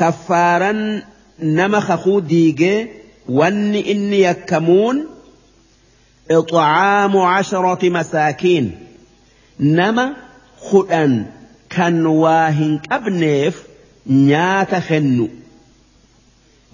kaffaaran 0.00 0.80
nama 1.58 1.80
kakuu 1.90 2.20
diigee 2.32 2.78
wanni 3.40 3.80
inni 3.80 4.20
yakkamuun 4.28 4.98
إطعام 6.30 7.16
عشرة 7.16 7.88
مساكين 7.90 8.85
nama 9.58 10.04
kudhan 10.70 11.26
kan 11.76 12.06
waa 12.06 12.50
hin 12.58 12.78
qabneef 12.88 13.54
nyaata 14.06 14.80
kennu 14.88 15.28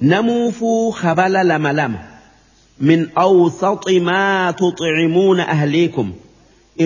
namuufuu 0.00 0.90
habala 0.90 1.42
lama 1.50 1.72
lama 1.72 2.00
min 2.80 3.00
awsaxi 3.24 4.00
maa 4.10 4.52
tuxcimuuna 4.60 5.48
ahliikum 5.54 6.12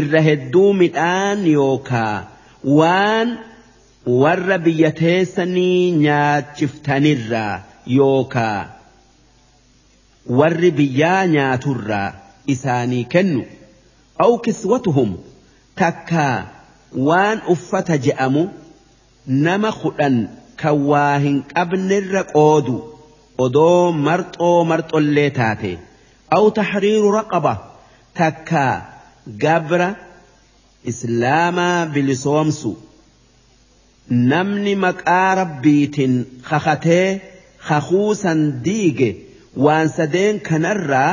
irra 0.00 0.20
hedduu 0.28 0.73
midhaan 0.83 1.47
yookaa 1.52 2.16
waan 2.78 3.28
warra 4.23 4.58
biyya 4.66 4.91
teessanii 5.00 5.91
nyaachiftanirraa 6.05 7.55
yookaa 7.99 8.60
warri 10.41 10.70
biyyaa 10.81 11.26
nyaaturraa 11.36 12.08
isaanii 12.55 13.05
kennu 13.15 13.42
aw 14.25 14.33
kiswatuhum 14.49 15.10
takkaa 15.81 16.37
waan 17.09 17.39
uffata 17.55 17.95
je'amu 18.07 18.43
nama 19.47 19.71
kudhan 19.83 20.17
kan 20.61 20.77
waa 20.91 21.15
hin 21.25 21.37
qabnerra 21.55 22.23
qoodu 22.35 22.77
odoo 23.45 23.85
marxoo 24.07 24.59
marxollee 24.73 25.31
taate 25.39 25.73
aw 26.37 26.45
tahriiru 26.59 27.09
raqaba 27.19 27.55
takkaa 28.21 28.75
gabra 29.45 29.89
islaamaa 30.93 31.79
bilisoomsu 31.95 32.71
namni 34.33 34.75
maqaa 34.87 35.31
rabbiitiin 35.43 36.15
kakatee 36.49 37.07
kakuusan 37.69 38.41
diige 38.67 39.11
waan 39.65 39.89
sadeen 39.97 40.37
kanarraa 40.49 41.13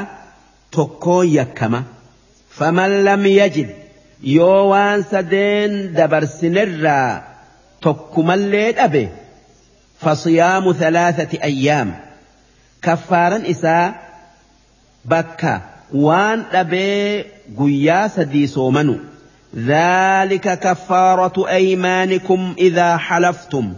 tokkoon 0.76 1.28
yakkama 1.38 1.80
faman 2.58 2.92
lam 3.08 3.24
yajid 3.40 3.70
yoo 4.24 4.70
waan 4.70 5.04
sadeen 5.04 5.94
dabarsinerraa 5.96 7.24
tokkumallee 7.80 8.72
dhabe. 8.72 9.10
فصيام 10.04 10.74
ثلاثة 10.74 11.44
أيام 11.44 11.96
كفارا 12.82 13.50
إساء 13.52 14.10
بكا 15.06 15.62
وان 15.94 16.44
أبي 16.52 17.24
قياس 17.60 18.20
دي 18.20 18.48
سومنو 18.48 18.96
ذلك 19.56 20.60
كفارة 20.60 21.50
أيمانكم 21.50 22.56
إذا 22.58 22.98
حلفتم 22.98 23.74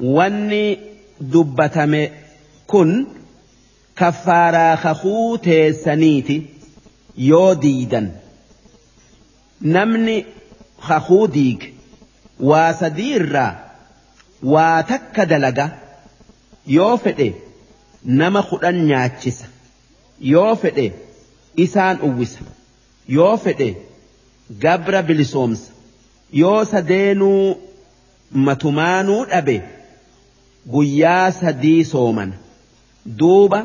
واني 0.00 0.78
دبتم 1.20 2.06
namni 9.60 10.16
hakuu 10.88 11.26
diige 11.36 11.74
waa 12.50 12.72
sadii 12.82 13.12
irraa 13.20 13.52
waa 14.54 14.82
takka 14.90 15.26
dalaga 15.32 15.66
yoo 16.76 16.96
fedhe 17.06 17.28
nama 18.20 18.42
kudhan 18.50 18.78
nyaachisa 18.90 19.46
yoo 20.34 20.54
fedhe 20.62 20.86
isaan 21.64 22.00
uwwisa 22.08 22.40
yoo 23.16 23.36
fedhe 23.44 23.68
gabra 24.64 25.02
bilisoomsa 25.02 25.72
yoo 26.42 26.64
sadeenuu 26.72 27.44
matumaanuu 28.48 29.20
dhabe 29.34 29.56
guyyaa 30.72 31.30
sadii 31.42 31.84
sooman 31.92 32.32
duuba 33.20 33.60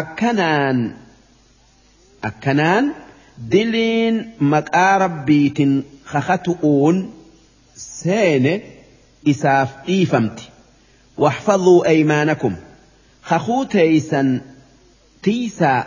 akkanaan 0.00 0.80
akkanaan. 2.30 2.94
Diliin 3.52 4.16
maqaa 4.52 4.98
rabbiitiin 5.04 5.72
kakatu'uun 6.12 6.96
seene 7.76 8.54
isaaf 9.32 9.70
dhiifamti 9.86 10.44
واحفظوا 11.18 11.86
أيمانكم 11.86 12.54
kakuu 13.28 13.64
teeysan 13.72 14.28
tiisaa 15.22 15.80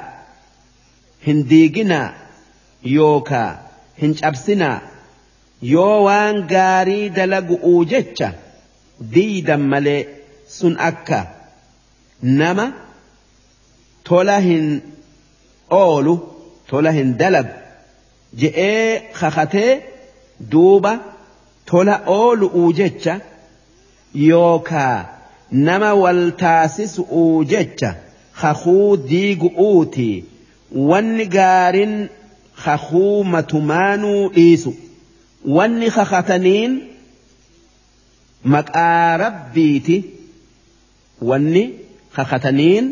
hin 1.28 1.40
diiginaa 1.50 2.10
yookaa 2.96 3.50
hin 4.02 4.12
cabsinaa 4.22 4.80
yoo 5.62 6.04
waan 6.08 6.36
gaarii 6.54 7.10
dalagu'uu 7.16 7.86
jecha 7.94 8.30
diidan 9.16 9.62
malee 9.72 10.02
sun 10.58 10.76
akka 10.90 11.20
nama 12.22 12.66
tola 14.10 14.38
hin 14.48 14.68
oolu 15.70 16.16
tola 16.72 16.91
hin 16.98 17.09
dalagu 17.22 17.53
je'ee 18.41 19.00
kakatee 19.19 19.72
duuba 20.51 20.91
tola 21.72 21.95
oolu'uu 22.17 22.69
jecha 22.80 23.16
yookaa 24.27 24.98
nama 25.67 25.90
wal 26.03 26.22
taasisu'uu 26.43 27.43
jecha 27.53 27.90
kakuu 28.41 28.90
diigu'uuti 29.09 30.09
wanni 30.91 31.25
gaarin 31.35 31.93
kakuu 32.66 33.24
matumaanuu 33.33 34.22
dhiisu 34.38 34.72
wanni 35.58 35.88
kakataniin 35.98 36.74
maqaa 38.53 39.17
rabbiiti 39.24 39.98
wanni 41.30 41.64
kakataniin 42.16 42.85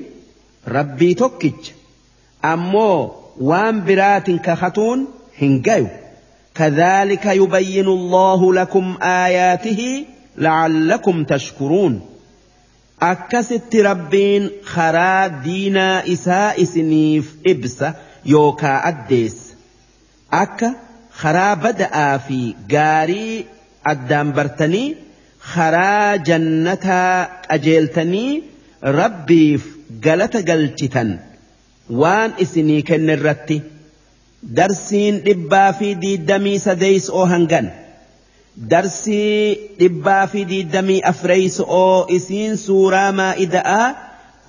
rabbii 0.76 1.16
tokkicha 1.22 1.74
ammoo 2.52 3.00
وان 3.40 3.84
برات 3.86 4.32
كخطون 4.32 5.08
هنجيو. 5.42 5.88
كذلك 6.56 7.26
يبين 7.26 7.88
الله 7.88 8.54
لكم 8.54 8.98
آياته 9.04 10.06
لعلكم 10.38 11.24
تشكرون. 11.24 12.02
أكست 13.02 13.76
ربين 13.76 14.50
خرا 14.64 15.28
دينا 15.28 16.14
إساء 16.14 16.64
سنيف 16.64 17.36
إبسة 17.48 17.94
يوكا 18.26 18.88
أديس. 18.88 19.54
أك 20.34 20.72
خرا 21.14 21.54
بدأ 21.54 22.18
في 22.18 22.56
قاري 22.72 23.46
أدام 23.86 24.32
برتني 24.32 24.96
خرا 25.40 26.16
جنتا 26.16 27.30
أجيلتني 27.52 28.44
ربي 28.84 29.58
في 29.58 29.70
قلت 30.06 30.38
جلتتن 30.38 31.20
waan 32.02 32.32
isinii 32.46 32.82
kenne 32.90 33.14
irratti 33.20 33.58
darsiin 34.58 35.16
dhibbaa 35.28 35.70
fi 35.80 35.88
diiddamii 36.02 36.60
sadeeysoo 36.68 37.26
hangan. 37.34 37.68
darsii 38.72 39.44
dhibbaa 39.80 40.24
fi 40.32 40.42
diiddamii 40.50 41.02
afreeyso'oo 41.12 41.98
isiin 42.18 42.54
suuraa 42.66 43.12
maa'ida'aa 43.20 43.86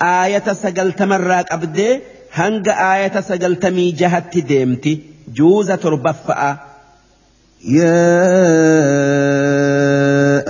aayata 0.06 0.52
sagaltamarraa 0.62 1.42
qabdee 1.50 1.92
hanga 2.38 2.72
aayata 2.88 3.20
sagaltamii 3.30 3.90
jahatti 4.00 4.40
deemti 4.50 4.92
juuza 5.38 5.76
torbaffa'a. 5.84 6.50
يا 7.60 8.08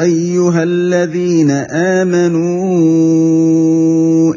أيها 0.02 0.62
الذين 0.62 1.50
آمنوا 2.00 4.34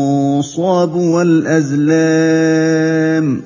والأزلام 0.96 2.18
ۖ 3.38 3.44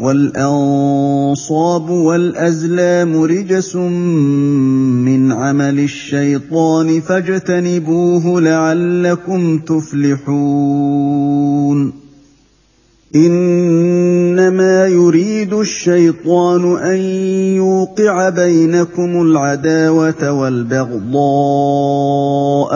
والأنصاب 0.00 1.90
والأزلام 1.90 3.22
رجس 3.22 3.76
من 3.76 5.32
عمل 5.32 5.78
الشيطان 5.78 7.00
فاجتنبوه 7.00 8.40
لعلكم 8.40 9.58
تفلحون 9.58 11.10
إنما 13.14 14.86
يريد 14.86 15.54
الشيطان 15.54 16.76
أن 16.76 16.96
يوقع 17.56 18.28
بينكم 18.28 19.22
العداوة 19.22 20.32
والبغضاء 20.32 21.14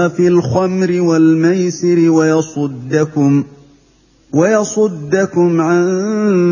في 0.09 0.29
الخمر 0.29 1.01
والميسر 1.01 2.11
ويصدكم 2.11 3.43
ۖ 3.43 3.47
ويصدكم 4.35 5.61
عن 5.61 5.85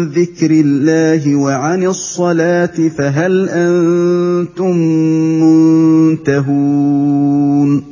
ذكر 0.05 0.51
الله 0.51 1.37
وعن 1.37 1.87
الصلاة 1.87 2.89
فهل 2.99 3.49
أنتم 3.49 4.77
منتهون 6.23 7.92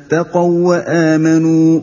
اتقوا 0.11 0.67
وآمنوا. 0.67 1.79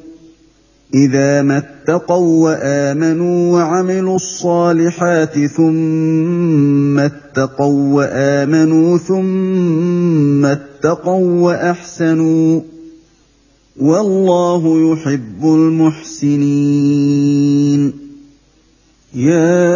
إذا 0.94 1.42
ما 1.42 1.58
اتقوا 1.58 2.44
وآمنوا 2.44 3.52
وعملوا 3.52 4.16
الصالحات 4.16 5.46
ثم 5.46 6.98
اتقوا 6.98 7.94
وآمنوا 7.94 8.98
ثم 8.98 10.46
اتقوا 10.46 11.40
وأحسنوا. 11.40 12.60
والله 13.80 14.92
يحب 14.92 15.44
المحسنين. 15.44 17.92
يا 19.14 19.68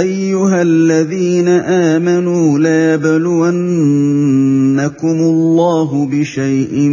أيها 0.00 0.62
الذين 0.62 1.48
آمنوا 1.48 2.58
ليبلونكم 4.84 5.20
الله 5.20 6.06
بشيء 6.12 6.88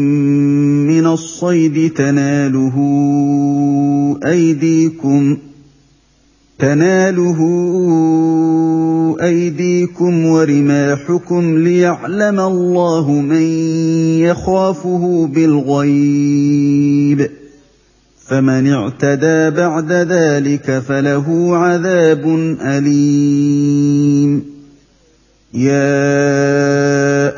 من 0.88 1.08
الصيد 1.08 1.94
تناله 1.94 2.76
ايديكم 4.26 5.38
تناله 6.60 7.38
ايديكم 9.22 10.26
ورماحكم 10.26 11.58
ليعلم 11.58 12.40
الله 12.40 13.12
من 13.12 13.42
يخافه 14.22 15.28
بالغيب 15.34 17.30
فمن 18.28 18.74
اعتدى 18.74 19.50
بعد 19.50 19.92
ذلك 19.92 20.80
فله 20.80 21.58
عذاب 21.58 22.26
اليم 22.62 24.44
يا 25.54 27.01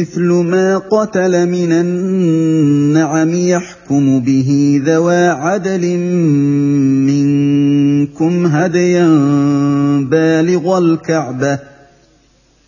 مثل 0.00 0.22
ما 0.22 0.78
قتل 0.78 1.48
من 1.48 1.72
النعم 1.72 3.34
يحكم 3.34 4.20
به 4.20 4.80
ذوى 4.84 5.26
عدل 5.26 5.96
منكم 7.06 8.46
هديا 8.46 9.06
بالغ 10.10 10.78
الكعبة 10.78 11.58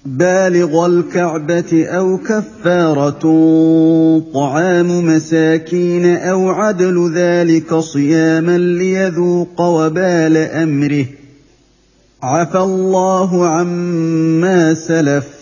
بالغ 0.04 0.86
الكعبة 0.86 1.84
أو 1.84 2.18
كفارة 2.18 3.22
طعام 4.34 5.06
مساكين 5.06 6.16
أو 6.16 6.48
عدل 6.48 7.12
ذلك 7.14 7.74
صياما 7.74 8.58
ليذوق 8.58 9.60
وبال 9.60 10.36
أمره. 10.36 11.06
عفى 12.22 12.58
الله 12.58 13.46
عما 13.46 14.74
سلف. 14.74 15.41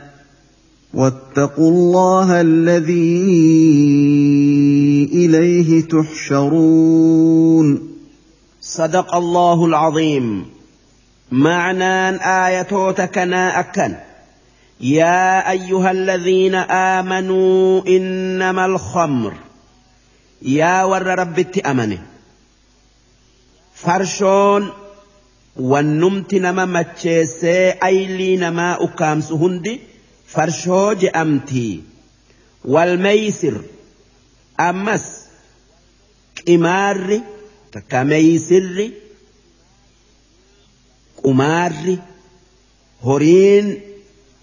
واتقوا 0.93 1.71
الله 1.71 2.41
الذي 2.41 3.29
إليه 5.13 5.81
تحشرون. 5.81 7.67
صدق 8.61 9.15
الله 9.15 9.65
العظيم. 9.65 10.45
معنى 11.31 12.15
ايتوتكنا 12.15 13.59
اكن 13.59 13.95
يا 14.81 15.51
أيها 15.51 15.91
الذين 15.91 16.55
آمنوا 16.55 17.81
إنما 17.87 18.65
الخمر. 18.65 19.33
يا 20.41 20.83
ور 20.83 21.19
ربت 21.19 21.57
أمنه. 21.57 22.01
فرشون 23.75 24.69
والنمت 25.59 26.35
نما 26.35 26.65
مچيسي 26.65 27.73
أيلي 27.83 28.37
نما 30.37 30.43
اكامس 30.43 30.67
هندي 30.67 30.91
فرشو 30.91 30.93
جأمتي 30.93 31.83
والميسر 32.65 33.61
أمس 34.59 35.25
قمار 36.47 37.21
تكميسر 37.71 38.91
قمار 41.23 41.97
هورين 43.01 43.81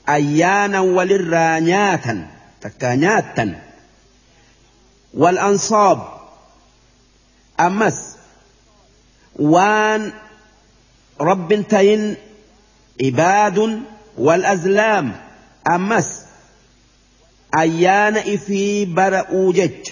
أيانا 0.09 0.81
وللرانياتا 0.81 2.27
تكانياتا 2.61 3.63
والأنصاب 5.15 6.09
أمس 7.61 8.17
وان 9.37 10.13
رب 11.21 11.65
تين 11.69 12.17
عباد 13.03 13.83
والأزلام 14.19 15.28
أمس 15.75 16.23
أيانا 17.59 18.21
إفي 18.35 18.85
برؤو 18.85 19.53
جج 19.53 19.89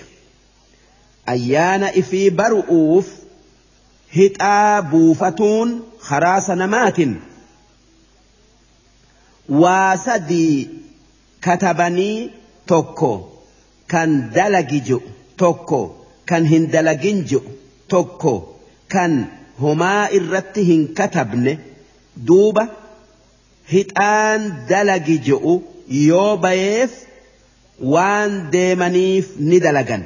أيانا 1.29 1.99
إفي 1.99 2.31
برؤوف 2.31 3.09
هتآ 4.13 4.81
بوفتون 4.81 5.83
خراس 5.99 6.51
نمات 6.51 6.97
واسدي 9.49 10.69
كتبني 11.43 12.31
توكو 12.67 13.25
كان 13.89 14.31
دلجي 14.31 14.99
توكو 15.39 15.91
كان 16.27 16.47
هندلجين 16.47 17.27
توكو 17.89 18.43
كان 18.89 19.25
هما 19.61 20.07
إرتهن 20.13 20.87
كتبن 20.87 21.59
دوبة 22.17 22.69
hixaan 23.73 24.41
dalagi 24.71 25.17
je'u 25.27 25.55
yoo 26.09 26.33
bayeef 26.45 26.93
waan 27.93 28.33
deemaniif 28.55 29.27
ni 29.49 29.59
dalagan 29.67 30.03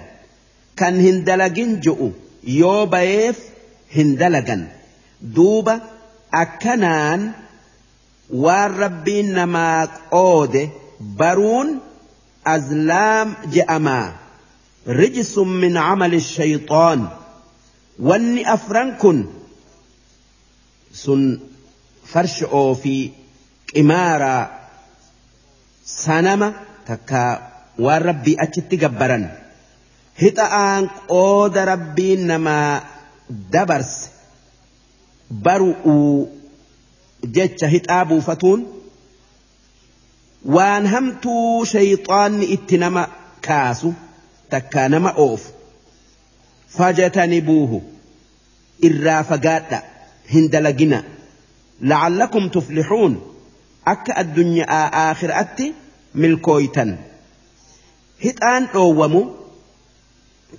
kan 0.80 0.94
hin 1.06 1.18
dalagin 1.28 1.72
je'u 1.84 2.08
yoo 2.60 2.86
bayeef 2.94 3.38
hin 3.96 4.08
dalagan 4.20 4.62
duuba 5.36 5.74
akkanaan 6.42 7.20
waan 8.44 8.70
rabbiin 8.82 9.28
namaa 9.38 9.80
qoode 10.14 10.62
baruun 11.20 11.68
azlaam 12.54 13.28
je'amaa 13.54 14.06
rijsun 15.00 15.50
min 15.62 15.74
camali 15.86 16.20
shayxaan 16.34 17.00
wanni 18.08 18.42
afran 18.56 18.88
kun 19.02 19.18
sun 21.02 21.22
farsha'oo 22.12 22.70
fi 22.82 22.94
qimaaraa 23.72 24.42
sanama 26.04 26.48
takka 26.88 27.20
waan 27.84 28.02
rabbii 28.10 28.36
achitti 28.44 28.76
gabbaran 28.84 29.24
hixa'aan 30.22 30.82
qooda 31.12 31.62
rabbiin 31.72 32.22
namaa 32.32 32.70
dabarse 33.52 34.00
baru'uu 35.46 36.28
jecha 37.36 37.66
hixaa 37.74 38.04
buufatuun 38.10 38.60
waan 40.56 40.84
hamtuu 40.94 41.64
shayxaanni 41.72 42.46
itti 42.56 42.76
nama 42.84 43.02
kaasu 43.46 43.90
takkaa 44.52 44.88
nama 44.94 45.10
oofu 45.26 45.50
fajatanibuuhu 46.76 47.78
irraa 48.88 49.22
fagaadha 49.30 49.78
hin 50.34 50.44
dalagina 50.54 50.98
la'allakum 51.92 52.44
tuflixuun 52.56 53.14
akka 53.94 54.12
addunyaa 54.22 54.82
aakhiraatti 55.04 55.66
milkooytan 56.22 56.90
hixaan 58.24 58.62
dhoowwamu 58.72 59.20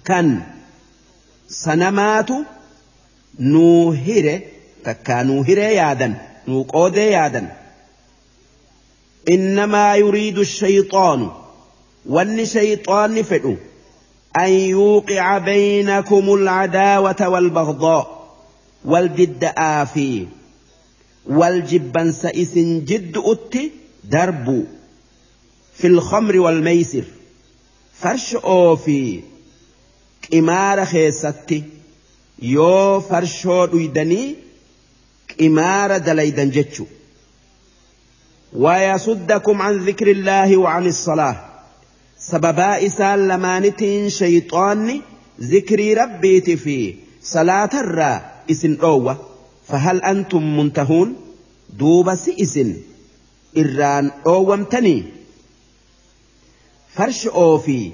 kan 0.10 0.28
sanamaatu 1.64 2.36
nuu 3.54 3.92
hire 4.06 4.36
takkaa 4.86 5.22
nuu 5.30 5.42
hiree 5.50 5.74
yaadan 5.82 6.14
nuu 6.48 6.64
qoodee 6.74 7.10
yaadan 7.18 7.48
innamaa 9.36 9.96
yuriidu 10.04 10.44
shayxaanu 10.60 11.28
wanni 12.16 12.46
shayxaanni 12.56 13.24
fedhu 13.34 13.54
أن 14.46 14.52
يوقع 14.52 15.38
بينكم 15.38 16.34
العداوة 16.34 17.22
والبغضاء 17.34 18.06
والجد 18.86 19.44
آفي 19.58 20.28
والجبن 21.38 22.12
سئس 22.12 22.54
جد 22.90 23.18
أتي 23.18 23.72
درب 24.04 24.66
في 25.78 25.88
الخمر 25.88 26.40
والميسر. 26.40 27.04
فرش 28.02 28.36
أوفي 28.36 29.22
qimaara 30.22 30.86
keessatti 30.86 31.58
yoo 32.56 33.02
farshoo 33.10 33.64
dhuydanii 33.72 34.28
qimaara 35.38 36.00
dalaydan 36.08 36.52
jechu 36.58 36.86
ويصدكم 38.54 39.62
عن 39.62 39.78
ذكر 39.78 40.12
الله 40.12 40.58
وعن 40.58 40.86
الصلاة. 40.88 41.36
سببا 42.20 42.86
إسال 42.86 43.28
لمانتين 43.28 44.10
شيطان 44.10 45.02
ذكري 45.42 45.94
ربيت 45.94 46.50
في 46.50 46.96
صلاة 47.24 47.70
الرا 47.74 48.32
إسن 48.52 48.78
أوة. 48.84 49.31
فهل 49.72 50.02
أنتم 50.04 50.58
منتهون؟ 50.58 51.16
دوب 51.80 52.10
إسن 52.10 52.76
إران 53.58 54.12
أومتني 54.28 55.04
فرش 56.94 57.28
أوفي. 57.28 57.92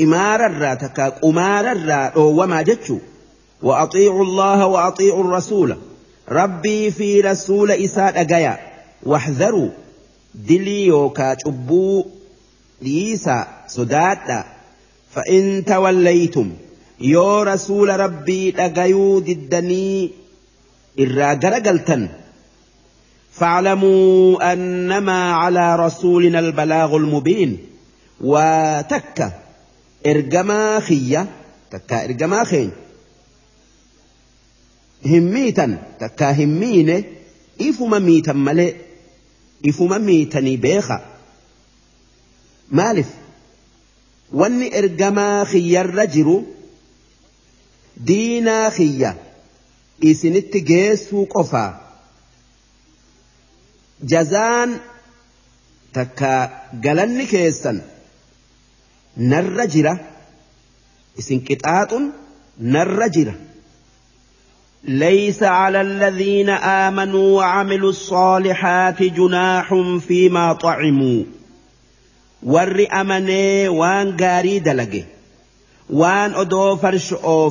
إمار 0.00 0.46
الرا 0.46 0.74
تكا 0.74 1.20
أمار 1.24 1.72
الرا 1.72 1.94
أوما 1.94 2.62
جتشو. 2.62 2.98
وأطيعوا 3.62 4.24
الله 4.24 4.66
وأطيعوا 4.66 5.24
الرسول. 5.24 5.76
ربي 6.28 6.90
في 6.90 7.20
رسول 7.20 7.70
إساء 7.70 8.20
أجايا. 8.20 8.58
واحذروا. 9.02 9.70
دلي 10.34 10.86
يوكا 10.86 11.34
تبو 11.34 12.04
ليسا 12.82 13.46
صداتا. 13.68 14.44
فإن 15.14 15.64
توليتم. 15.64 16.52
يو 17.00 17.42
رسول 17.42 18.00
ربي 18.00 18.54
أجايو 18.58 19.20
ددني 19.20 20.23
إرا 21.00 21.34
قلتن 21.34 22.08
فاعلموا 23.32 24.52
أنما 24.52 25.32
على 25.32 25.76
رسولنا 25.76 26.38
البلاغ 26.38 26.96
المبين. 26.96 27.58
وتك 28.20 29.32
إرجما 30.06 30.80
خية 30.80 31.26
تكا 31.70 32.04
إرجما 32.04 32.44
خين. 32.44 32.70
هميتا 35.06 35.82
تكا 36.00 36.32
همينه. 36.32 37.04
إفما 37.60 37.98
ميتا 37.98 38.32
ملئ. 38.32 38.74
إفما 39.68 39.98
ميتني 39.98 40.56
بيخا. 40.56 41.04
مالف. 42.70 43.06
واني 44.32 44.78
إرجما 44.78 45.44
خيا 45.44 45.80
الرجل. 45.80 46.42
دينا 47.96 48.70
خيا. 48.70 49.23
إسنت 50.04 50.56
جيسو 50.56 51.24
قفا 51.24 51.84
jazaan 54.12 54.80
takka 55.96 56.32
galanni 56.84 57.24
keessan 57.32 57.78
narra 59.30 59.64
jira 59.74 59.94
isin 61.20 61.40
qixaaxun 61.46 62.12
narra 62.58 63.08
jira. 63.16 63.34
ليس 64.84 65.42
على 65.42 65.80
الذين 65.80 66.50
آمنوا 66.50 67.36
وعملوا 67.36 67.90
الصالحات 67.90 69.02
جناح 69.02 69.74
فيما 70.08 70.52
طعموا 70.52 71.24
ور 72.42 72.86
أمني 73.00 73.68
وان 73.68 74.16
قاري 74.16 74.58
دلقي 74.58 75.04
وان 75.90 76.34
أدو 76.34 76.76
فرش 76.76 77.12
أو 77.12 77.50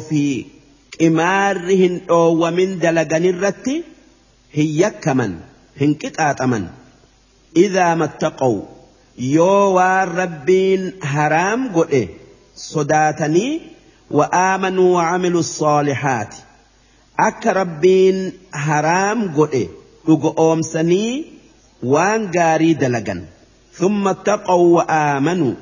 في 0.99 1.07
إمارهن 1.07 2.01
أو 2.11 2.47
ومن 2.47 2.79
دلقن 2.79 3.25
الرتي 3.25 3.85
هي 4.53 4.91
كمن 4.91 5.35
hin 5.81 5.93
qixaaxaman 6.03 6.65
idaa 7.65 7.95
mattaqaw 8.03 8.55
yoo 9.35 9.65
waan 9.77 10.09
rabbiin 10.21 10.83
haraam 11.13 11.61
godhe 11.77 12.03
sodaatanii 12.63 13.53
wa 14.19 14.27
aamanuu 14.41 14.89
wa 14.97 15.05
camilu 15.11 15.43
saalihaati 15.51 16.39
akka 17.29 17.57
rabbiin 17.61 18.19
haraam 18.67 19.19
godhe 19.39 19.65
dhugo 20.07 20.31
oomsanii 20.47 21.13
waan 21.95 22.31
gaarii 22.39 22.77
dalagan 22.85 23.27
ثم 23.79 24.09
اتقوا 24.09 24.77
وآمنوا 24.77 25.55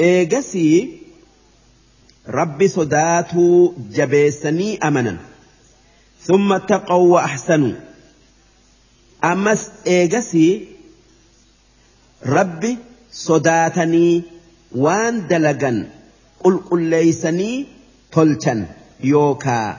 إيجسي 0.00 0.97
ربي 2.29 2.67
صداتو 2.67 3.73
جبسني 3.91 4.77
أمنا. 4.77 5.17
ثم 6.21 6.53
اتقوا 6.53 7.13
وأحسنوا. 7.13 7.73
أمس 9.23 9.71
إيجاسي 9.87 10.67
ربي 12.25 12.77
صداتني 13.11 14.23
وان 14.75 15.27
دلغن. 15.27 15.87
قل 16.43 16.57
قل 16.57 16.81
ليسني 16.81 17.65
طلتن 18.11 18.65
يوكا. 19.03 19.77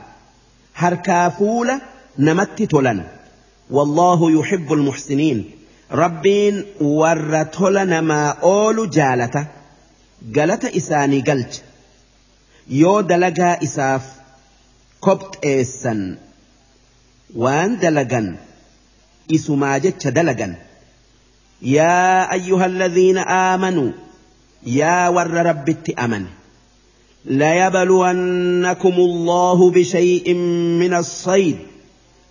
هر 0.74 1.30
فولا 1.38 1.80
نمت 2.18 2.62
تولن. 2.62 3.04
والله 3.70 4.40
يحب 4.40 4.72
المحسنين. 4.72 5.50
ربين 5.92 6.64
ورطلن 6.80 7.98
ما 7.98 8.28
أول 8.28 8.90
جالة 8.90 9.46
جالة 10.22 10.76
إساني 10.76 11.20
قلت 11.20 11.62
دلقا 12.68 13.62
إساف 13.62 14.02
كبت 15.04 15.44
إيسا 15.44 16.18
وان 17.36 17.78
دلقا 17.78 18.36
isumaa 19.30 19.78
jecha 19.78 20.10
dalagan. 20.10 20.56
Yaa 21.62 22.26
ayyuha 22.34 22.64
alladhiina 22.64 23.22
aamanuu 23.28 23.92
yaa 24.66 25.10
warra 25.10 25.42
rabbitti 25.42 25.94
amane 25.96 26.26
ليبلونكم 27.24 28.94
الله 28.94 29.70
بشيء 29.70 30.34
من 30.80 30.94
الصيد 30.94 31.56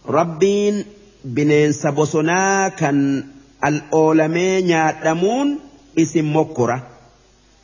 ربين 0.08 0.86
بنين 1.26 1.72
بصنا 1.98 2.68
كان 2.70 3.26
الأولمين 3.66 4.70
يعلمون 4.70 5.60
اسم 6.00 6.38
مكرة 6.38 6.88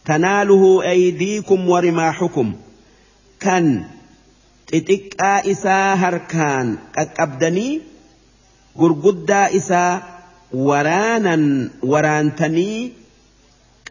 تناله 0.06 0.84
أيديكم 0.90 1.70
ورماحكم 1.70 2.54
كان 3.40 3.84
تتكا 4.68 5.52
إسا 5.52 5.94
هركان 5.94 6.78
أبدني 6.98 7.82
gurguddaa 8.80 9.50
isaa 9.60 10.02
waraanan 10.68 11.44
waraantanii 11.92 12.80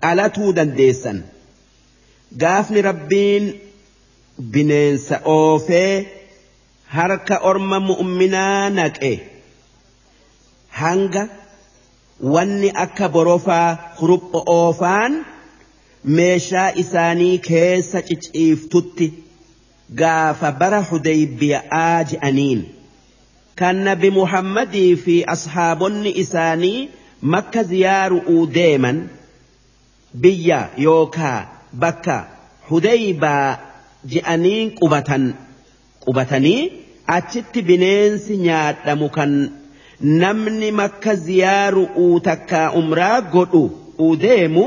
qalatuu 0.00 0.50
dandeessan 0.56 1.18
gaafni 2.42 2.82
rabbiin 2.88 3.44
bineensa 4.52 5.16
oofee 5.36 5.94
harka 6.96 7.36
orma 7.50 7.78
mu'minaa 7.90 8.68
naqe 8.78 9.12
hanga 10.80 11.22
wanni 12.34 12.68
akka 12.84 13.06
borofaa 13.16 13.68
hurupho 14.00 14.38
oofaan 14.58 15.12
meeshaa 16.04 16.70
isaanii 16.82 17.38
keessa 17.48 18.02
ciciiftutti 18.08 19.06
gaafa 20.00 20.52
bara 20.52 20.80
hudaybiyaa 20.90 22.04
je'aniin. 22.10 22.62
kan 23.60 23.76
nabi 23.86 24.10
muhammadii 24.10 24.96
fi 25.04 25.16
ashaabonni 25.34 26.10
isaanii 26.22 26.88
makka 27.34 27.62
ziyaaru'uu 27.72 28.46
deeman 28.54 28.98
biyya 30.22 30.58
yookaa 30.86 31.38
bakka 31.84 32.16
hudaybaa 32.70 33.58
je'aniin 34.14 34.70
qubatan 34.80 35.24
qubatanii 36.06 36.72
achitti 37.16 37.62
bineensi 37.68 38.36
nyaadhamu 38.46 39.08
kan 39.16 39.32
namni 40.24 40.70
makka 40.80 41.14
ziyaaru'uu 41.26 42.20
takkaa 42.30 42.68
umraa 42.80 43.20
godhu 43.36 43.64
uu 44.06 44.16
deemu 44.26 44.64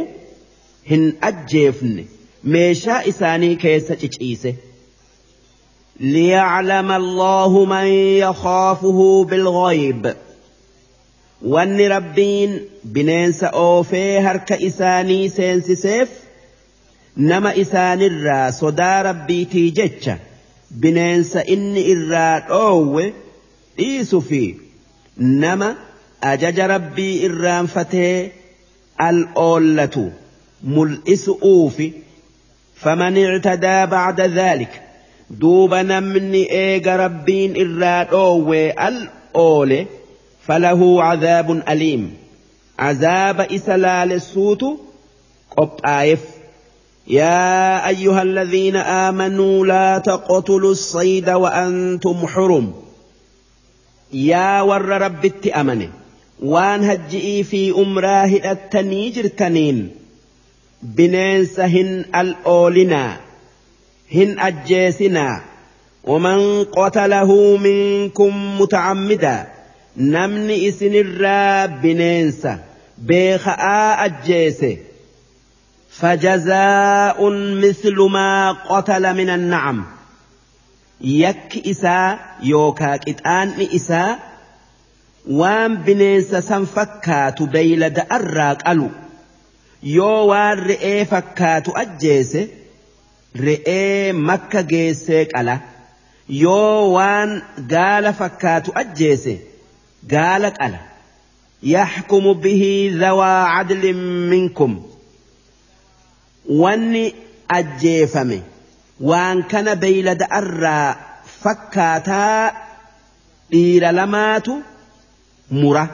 هن 0.91 1.13
أجيفن 1.23 2.05
ميشا 2.43 3.09
إساني 3.09 3.57
keessa 3.57 3.95
ciciise. 3.95 4.53
ليعلم 5.99 6.91
الله 6.91 7.65
من 7.65 7.85
يخافه 8.17 9.23
بالغيب 9.23 10.15
وان 11.41 11.81
ربين 11.81 12.61
بنينس 12.83 13.43
اوفي 13.43 14.19
هرك 14.19 14.51
اساني 14.51 15.29
سينسي 15.29 15.75
سيف 15.75 16.09
نما 17.17 17.61
اسان 17.61 18.01
الرا 18.01 18.51
صدا 18.51 19.01
ربي 19.01 19.45
تيجتش 19.45 20.09
بنينس 20.71 21.35
ان 21.35 21.77
الرا 21.77 22.37
إيسو 22.37 23.11
ايسفي 23.79 24.55
نما 25.17 25.75
اجج 26.23 26.59
ربي 26.59 27.25
الرام 27.25 27.67
فتي 27.67 28.31
الأولة 29.01 30.11
ملئس 30.63 31.29
أوفي 31.29 31.91
فمن 32.75 33.25
اعتدى 33.25 33.85
بعد 33.85 34.21
ذلك. 34.21 34.81
دوب 35.29 35.73
من 35.73 36.33
إيغ 36.33 36.95
ربين 36.95 37.81
إراد 37.81 38.07
أوي 38.13 38.71
الأول 38.71 39.85
فله 40.45 41.03
عذاب 41.03 41.51
أليم. 41.69 42.13
عذاب 42.79 43.41
إسلال 43.41 44.13
السوت 44.13 44.63
قط 45.57 45.85
آيف. 45.85 46.19
يا 47.07 47.87
أيها 47.87 48.21
الذين 48.21 48.75
آمنوا 48.75 49.65
لا 49.65 49.97
تقتلوا 49.97 50.71
الصيد 50.71 51.29
وأنتم 51.29 52.27
حرم. 52.27 52.73
يا 54.13 54.61
ور 54.61 54.85
رب 54.85 55.25
التأمن 55.25 55.89
وان 56.43 56.83
هجئي 56.83 57.43
في 57.43 57.71
أمراه 57.71 58.51
التنيجر 58.51 59.27
تنين 59.27 59.91
بنينسهن 60.82 62.04
الأولنا 62.16 63.16
هن 64.14 64.38
أجيسنا 64.38 65.40
ومن 66.04 66.64
قتله 66.64 67.56
منكم 67.56 68.60
متعمدا 68.60 69.46
نمني 69.96 70.68
إسن 70.68 70.94
الراب 70.94 71.80
بنينسه 71.82 72.58
beeka'aa 73.08 73.98
ajjeese 74.06 74.78
فجزاء 75.92 77.30
مثل 77.62 77.96
ما 78.10 78.52
قتل 78.52 79.14
من 79.16 79.30
النعم 79.30 79.84
يك 81.00 81.66
إساء 81.66 82.18
يوكا 82.42 82.96
كتان 82.96 83.52
إساء 83.74 84.18
وان 85.30 85.76
بنيس 85.76 86.34
سنفكات 86.34 87.42
بيلد 87.42 88.06
أراك 88.12 88.68
ألو 88.68 88.88
yoo 89.81 90.27
waan 90.27 90.59
re'ee 90.69 91.05
fakkaatu 91.13 91.71
ajjeese 91.83 92.41
re'ee 93.45 94.13
makka 94.13 94.61
geessee 94.71 95.25
qala. 95.33 95.55
Yoo 96.43 96.91
waan 96.95 97.41
gaala 97.73 98.13
fakkaatu 98.13 98.71
ajjeese 98.81 99.33
gaala 100.13 100.51
qala. 100.59 100.79
Yaxkumu 101.73 102.33
bihii 102.43 102.89
dhawaa 103.01 103.41
cadlin 103.57 104.01
minkum. 104.31 104.73
Wanni 106.61 107.03
ajjeefame 107.57 108.39
waan 109.09 109.43
kana 109.51 109.75
beeylada 109.75 110.25
arraa 110.39 110.95
fakkaataa 111.43 112.51
dhiira 113.51 113.91
lamaatu 113.91 114.53
mura. 115.51 115.85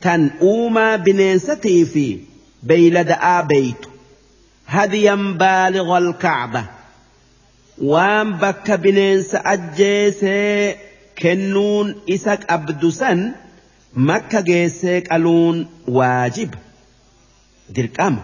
Tan 0.00 0.22
uumaa 0.50 0.98
bineensatii 0.98 1.84
fi 1.94 2.06
في 2.61 2.67
بيلد 2.67 3.17
آبيت 3.21 3.85
هديا 4.67 5.15
بالغ 5.15 5.97
الكعبة 5.97 6.63
وان 7.81 8.33
بك 8.33 8.71
بنينس 8.71 9.35
أجيسي 9.35 10.75
كنون 11.21 11.95
إسك 12.09 12.39
أبدسن 12.49 13.31
makka 13.97 14.41
geessee 14.41 15.01
qaluun 15.01 15.67
waajib 15.87 16.51
dirqama 17.75 18.21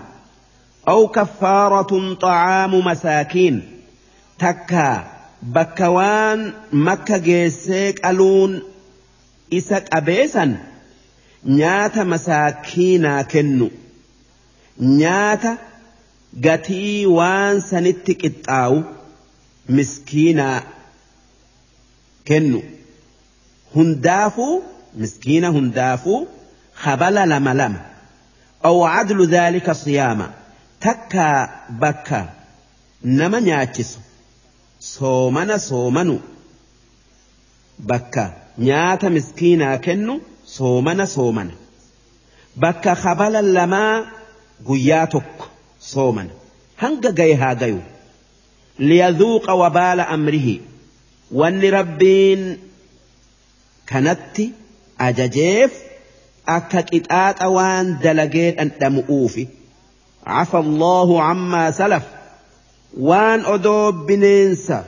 أو 0.88 1.08
كفارة 1.08 2.14
طعام 2.14 2.76
مساكين 2.86 3.62
تكا 4.40 5.12
بكوان 5.42 6.54
مكة 6.74 7.18
جيسيك 7.18 8.06
ألون 8.06 8.62
إسك 9.54 9.86
أبيسا 9.94 10.58
نيات 11.46 11.98
مساكينا 12.00 13.22
كنو 13.22 13.70
نيات 14.81 15.59
قتي 16.45 17.07
وان 17.07 17.61
سنتك 17.61 18.25
التاو 18.25 18.83
مسكينا 19.69 20.63
كنو 22.29 22.63
هندافو 23.77 24.63
مسكين 24.95 25.45
هندافو 25.45 26.27
خبل 26.75 27.15
لما 27.29 27.55
لما 27.55 27.87
أو 28.65 28.85
عدل 28.85 29.27
ذلك 29.27 29.73
صياما 29.73 30.31
تكا 30.81 31.51
بكا 31.71 32.35
نما 33.05 33.41
نياتشس 33.41 33.99
صومنا 34.81 35.57
صومنو 35.57 36.19
بكا 37.79 38.37
نياتا 38.59 39.09
مسكينا 39.09 39.77
كنو 39.77 40.21
صومنا 40.47 41.05
صومنا 41.05 41.55
بكا 42.57 42.95
خبل 44.67 44.69
لما 44.69 44.79
قياتك 44.79 45.23
صومنا 45.81 46.31
هنگا 46.79 47.11
جيها 47.11 47.53
جيو 47.55 47.79
ليذوق 48.79 49.51
وبال 49.51 50.01
أمره 50.01 50.57
وان 51.33 51.61
ربين 51.65 52.59
كانت 53.87 54.41
ajajeef 55.07 55.73
akka 56.57 56.83
qixaaxa 56.91 57.47
waan 57.57 57.87
dalagee 58.03 58.51
dhandhamu'uufi 58.59 59.45
cafa 60.27 60.59
allaahu 60.67 61.15
cammaa 61.27 61.73
salaf 61.81 62.05
waan 63.09 63.41
odoo 63.55 63.93
bineensa 64.09 64.79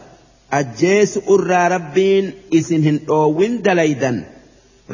ajjeesu 0.61 1.23
irraa 1.35 1.69
rabbiin 1.77 2.27
isin 2.59 2.83
hin 2.89 2.99
dhoowwin 3.11 3.63
dalaydan 3.67 4.19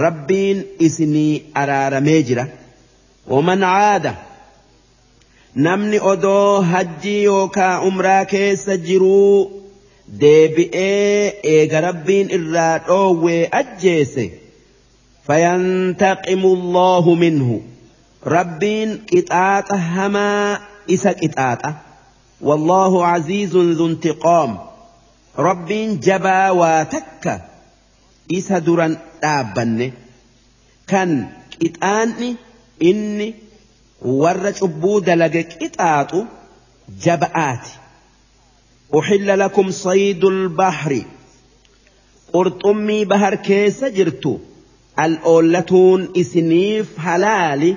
rabbiin 0.05 0.59
isinii 0.89 1.33
araaramee 1.63 2.21
jira 2.31 2.47
waman 3.35 3.61
caada 3.61 4.13
namni 5.65 5.99
odoo 6.13 6.61
hajjii 6.71 7.23
yookaa 7.25 7.81
umraa 7.91 8.25
keessa 8.33 8.77
jiruu 8.77 9.37
deebi'ee 10.21 11.41
eega 11.53 11.81
rabbiin 11.89 12.35
irraa 12.39 12.75
dhoowwee 12.89 13.45
ajjeese. 13.61 14.27
فينتقم 15.27 16.43
الله 16.47 17.15
منه 17.15 17.61
ربين 18.27 19.03
قطاط 19.13 19.73
هما 19.73 20.59
إسا 20.91 21.11
قطاط 21.11 21.75
والله 22.41 23.07
عزيز 23.07 23.57
ذو 23.57 23.87
انتقام 23.87 24.59
ربين 25.39 26.01
جبا 26.01 26.51
واتك 26.51 27.43
إسا 28.33 28.59
درا 28.59 28.97
دابن 29.23 29.93
كان 30.87 31.29
قطاني 31.63 32.35
إني 32.83 33.35
ور 34.03 34.53
عبود 34.63 35.05
دلق 35.05 35.47
قطاط 35.63 36.13
جبآت 37.03 37.67
أحل 38.99 39.39
لكم 39.39 39.71
صيد 39.71 40.25
البحر 40.25 41.03
قرطمي 42.33 43.05
بهر 43.05 43.35
كيس 43.35 43.85
جرتو 43.85 44.39
al'oollatuun 45.05 46.05
isiniif 46.21 46.93
halaali 47.07 47.71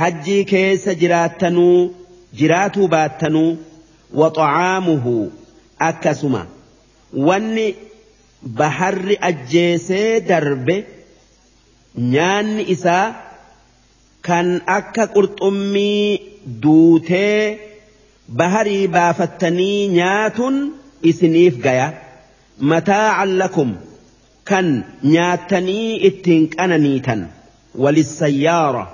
hajjii 0.00 0.44
keessa 0.52 0.94
jiraattanuu 1.02 1.80
jiraatuu 2.40 2.88
baattanuu 2.94 3.50
waxa'aamuhu 4.20 5.14
akkasuma 5.88 6.40
wanni 7.28 7.66
baharri 8.60 9.16
ajjeesee 9.30 10.20
darbe 10.30 10.76
nyaanni 12.14 12.62
isaa 12.76 13.04
kan 14.28 14.48
akka 14.78 15.06
qurxummii 15.14 16.20
duutee 16.62 17.58
baharii 18.40 18.86
baafattanii 18.96 19.88
nyaatun 19.98 20.56
isiniif 21.10 21.56
gaya 21.64 21.86
mataa 22.72 23.24
lakum 23.40 23.70
kan 24.50 24.68
nyaatanii 25.14 25.88
ittiin 26.08 26.44
qananiitan 26.56 27.22
walissayyaara 27.84 28.84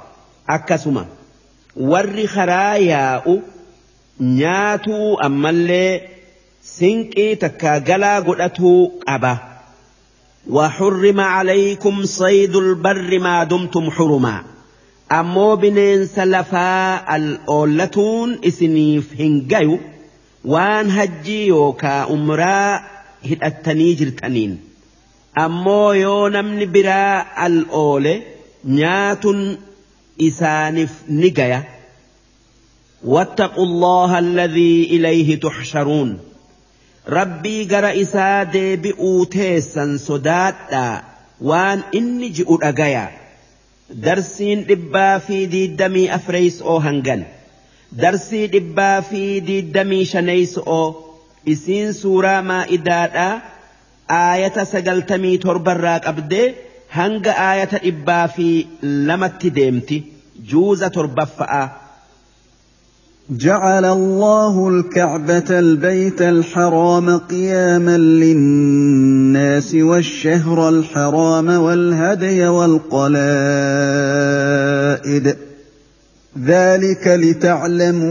akkasuma 0.57 1.05
warri 1.91 2.27
karaa 2.37 2.77
yaa'u 2.93 3.35
nyaatuu 4.39 5.11
ammallee 5.29 5.91
sinqii 6.77 7.37
takkaa 7.45 7.79
galaa 7.91 8.19
godhatuu 8.31 8.81
qaba. 9.07 9.35
وحرم 10.51 11.21
عليكم 11.21 12.05
صيد 12.05 12.57
البر 12.57 13.19
ما 13.19 13.45
دمتم 13.45 13.91
حرما 13.91 14.43
أمو 15.13 15.57
بنين 15.57 16.07
سلفا 16.07 17.17
الأولتون 17.17 18.39
إسنيف 18.45 19.21
هنجيو 19.21 19.79
وان 20.45 20.91
هجي 20.91 21.47
يوكا 21.47 22.11
أمرا 22.11 22.81
هدأتني 23.25 23.95
جرتنين 23.95 24.59
ammoo 25.37 25.93
yoo 25.95 26.29
namni 26.33 26.67
biraa 26.75 27.27
al 27.47 27.57
oole 27.79 28.13
nyaatun 28.65 29.41
isaaniif 30.29 30.93
ni 31.09 31.31
gaya. 31.31 31.63
واتقوا 33.05 33.65
الله 33.65 34.19
الذي 34.19 34.85
إليه 34.85 35.41
تحشرون 35.41 36.19
ربي 37.09 37.65
جرى 37.65 38.03
إساد 38.03 38.57
بأوتيسا 38.83 39.97
صداتا 40.01 41.03
وان 41.41 41.83
إني 41.95 42.29
جئوا 42.29 42.69
أجايا 42.69 43.11
darsiin 43.91 44.65
dhibbaa 44.69 45.19
fi 45.27 45.39
diiddamii 45.53 46.09
afreeys 46.19 46.61
oo 46.63 46.79
hangan. 46.81 47.25
Darsii 48.03 48.47
dhibbaa 48.53 49.03
fi 49.03 49.23
diiddamii 49.47 50.05
shaneeys 50.13 50.57
oo 50.59 50.87
isiin 51.55 51.93
suuraa 51.95 52.43
maa'idaadha. 52.43 53.29
Aayata 54.09 54.65
sagaltamii 54.73 55.39
torbarraa 55.39 55.99
qabdee 56.07 56.47
hanga 56.99 57.33
aayata 57.49 57.79
dhibbaa 57.85 58.29
fi 58.37 58.49
lamatti 59.09 59.51
deemti. 59.59 59.99
Juuza 60.51 60.91
torbaffa'aa. 60.91 61.67
جعل 63.31 63.85
الله 63.85 64.69
الكعبة 64.69 65.59
البيت 65.59 66.23
الحرام 66.23 67.19
قياما 67.19 67.99
للناس 67.99 69.75
والشهر 69.75 70.69
الحرام 70.69 71.49
والهدي 71.49 72.49
والقلائد. 72.49 73.17
ذلك 76.45 77.07
لتعلموا 77.07 78.07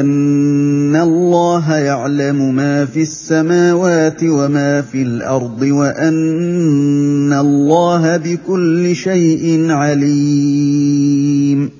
أن 0.00 0.96
الله 0.96 1.76
يعلم 1.76 2.54
ما 2.54 2.84
في 2.84 3.02
السماوات 3.02 4.24
وما 4.24 4.82
في 4.82 5.02
الأرض 5.02 5.62
وأن 5.62 7.32
الله 7.32 8.16
بكل 8.16 8.96
شيء 8.96 9.70
عليم. 9.70 11.79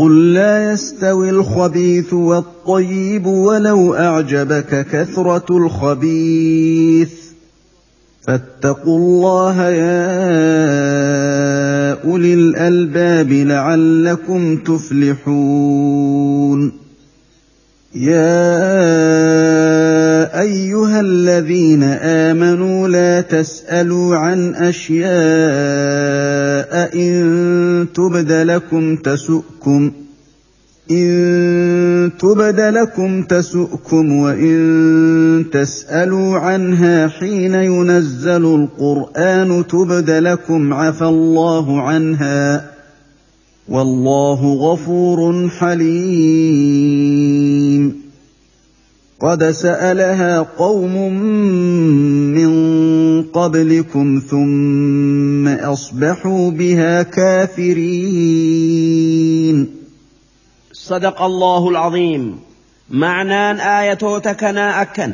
قل 0.00 0.32
لا 0.32 0.72
يستوي 0.72 1.30
الخبيث 1.30 2.12
والطيب 2.12 3.26
ولو 3.26 3.94
اعجبك 3.94 4.86
كثره 4.92 5.44
الخبيث 5.50 7.10
فاتقوا 8.22 8.98
الله 8.98 9.68
يا 9.68 10.04
اولي 12.04 12.34
الالباب 12.34 13.32
لعلكم 13.32 14.56
تفلحون 14.56 16.00
يا 17.94 18.40
ايها 20.40 21.00
الذين 21.00 21.82
امنوا 22.02 22.88
لا 22.88 23.20
تسالوا 23.20 24.16
عن 24.16 24.54
اشياء 24.54 25.10
ان 26.72 27.86
تبد 27.94 28.32
لكم 28.32 28.96
تسؤكم 28.96 29.92
ان 30.90 32.10
تبد 32.18 32.60
لكم 32.60 33.22
تسؤكم 33.22 34.12
وان 34.12 35.44
تسالوا 35.52 36.38
عنها 36.38 37.08
حين 37.08 37.54
ينزل 37.54 38.44
القران 38.44 39.66
تبد 39.66 40.10
لكم 40.10 40.72
عفى 40.74 41.04
الله 41.04 41.82
عنها 41.82 42.70
والله 43.68 44.54
غفور 44.54 45.48
حليم 45.48 46.90
قد 49.20 49.50
سالها 49.50 50.40
قوم 50.58 51.12
من 52.32 52.50
قبلكم 53.22 54.22
ثم 54.30 55.48
اصبحوا 55.48 56.50
بها 56.50 57.02
كافرين 57.02 57.96
صدق 60.72 61.22
الله 61.22 61.68
العظيم. 61.68 62.38
معنى 62.90 63.62
آية 63.80 64.18
تكنا 64.18 64.82
أكن 64.82 65.12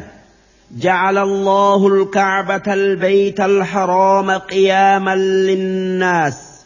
جعل 0.79 1.19
الله 1.19 1.87
الكعبة 1.89 2.75
البيت 2.75 3.41
الحرام 3.41 4.31
قياما 4.31 5.17
للناس. 5.17 6.57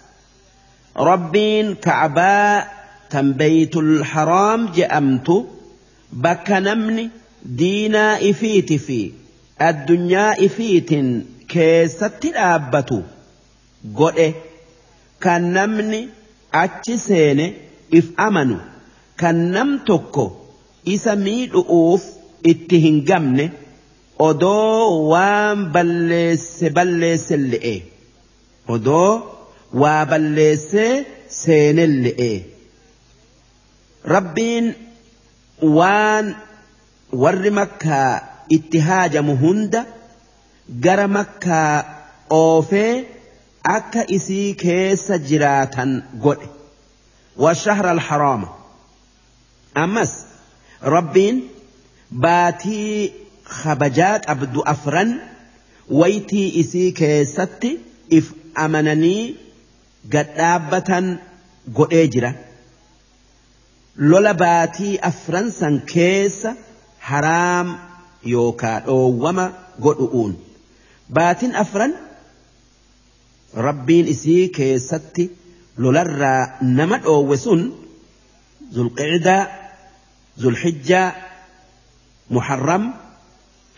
ka'abaa 0.95 2.67
tan 3.09 3.35
beeytul 3.39 4.03
haraam 4.03 4.73
je'amtu 4.75 5.47
bakka 6.13 6.61
namni 6.61 7.11
diinaa 7.61 8.19
ifiiti 8.31 8.79
fi 8.87 9.01
addunyaa 9.69 10.33
ifiitin 10.47 11.09
keessatti 11.55 12.29
dhaabbatu 12.37 12.99
godhe 14.01 14.29
kan 15.27 15.43
namni 15.57 16.01
achi 16.63 16.95
seene 17.07 17.47
if 17.99 18.07
amanu 18.27 18.57
kan 19.23 19.39
nam 19.57 19.71
tokko 19.89 20.25
isa 20.95 21.13
miidhu'uuf 21.25 22.03
itti 22.53 22.77
hin 22.85 22.99
gamne 23.11 23.47
odoo 24.29 25.09
waan 25.13 25.59
balleesse 25.75 26.71
balleesse 26.77 27.37
le'e. 27.51 27.75
Odoo 28.75 29.13
waa 29.83 30.03
balleessee 30.11 30.95
seenelle'e. 31.41 32.33
Rabbiin 34.15 34.67
waan 35.79 36.27
warri 37.13 37.51
makkaa 37.51 38.21
itti 38.57 38.79
haajamu 38.89 39.37
hunda 39.43 39.85
gara 40.85 41.09
makkaa 41.09 41.85
oofee 42.39 42.95
akka 43.77 44.03
isii 44.17 44.55
keessa 44.65 45.19
jiraatan 45.19 46.03
godhe 46.25 46.49
والشهر 47.37 47.93
الحرام 47.93 48.47
أمس 49.77 50.13
ربين 50.85 51.49
باتي 52.11 53.13
خبجات 53.45 54.31
أبدو 54.31 54.61
أفرن 54.61 55.19
ويتي 55.91 56.61
إسي 56.61 56.91
كيستي 56.91 57.79
إف 58.13 58.33
أمنني 58.59 59.35
gadhaabbatan 60.13 61.07
godhee 61.77 62.07
jira 62.13 62.33
lola 64.11 64.33
baatii 64.35 64.99
afran 65.11 65.51
san 65.61 65.75
keessa 65.93 66.51
حرام 67.01 67.79
يوكا 68.25 68.79
أو 68.79 69.29
وما 69.29 69.53
قرؤون 69.83 70.37
باتن 71.11 71.55
أفران 71.55 71.95
ربين 73.57 74.09
إسي 74.09 74.47
كيستي 74.49 75.31
لولر 75.79 76.47
نمت 76.63 77.05
أو 77.05 77.33
وسن 77.33 77.73
ذو 78.73 78.83
القعدة 78.83 79.49
ذو 80.39 80.49
الحجة 80.49 81.13
محرم 82.31 82.95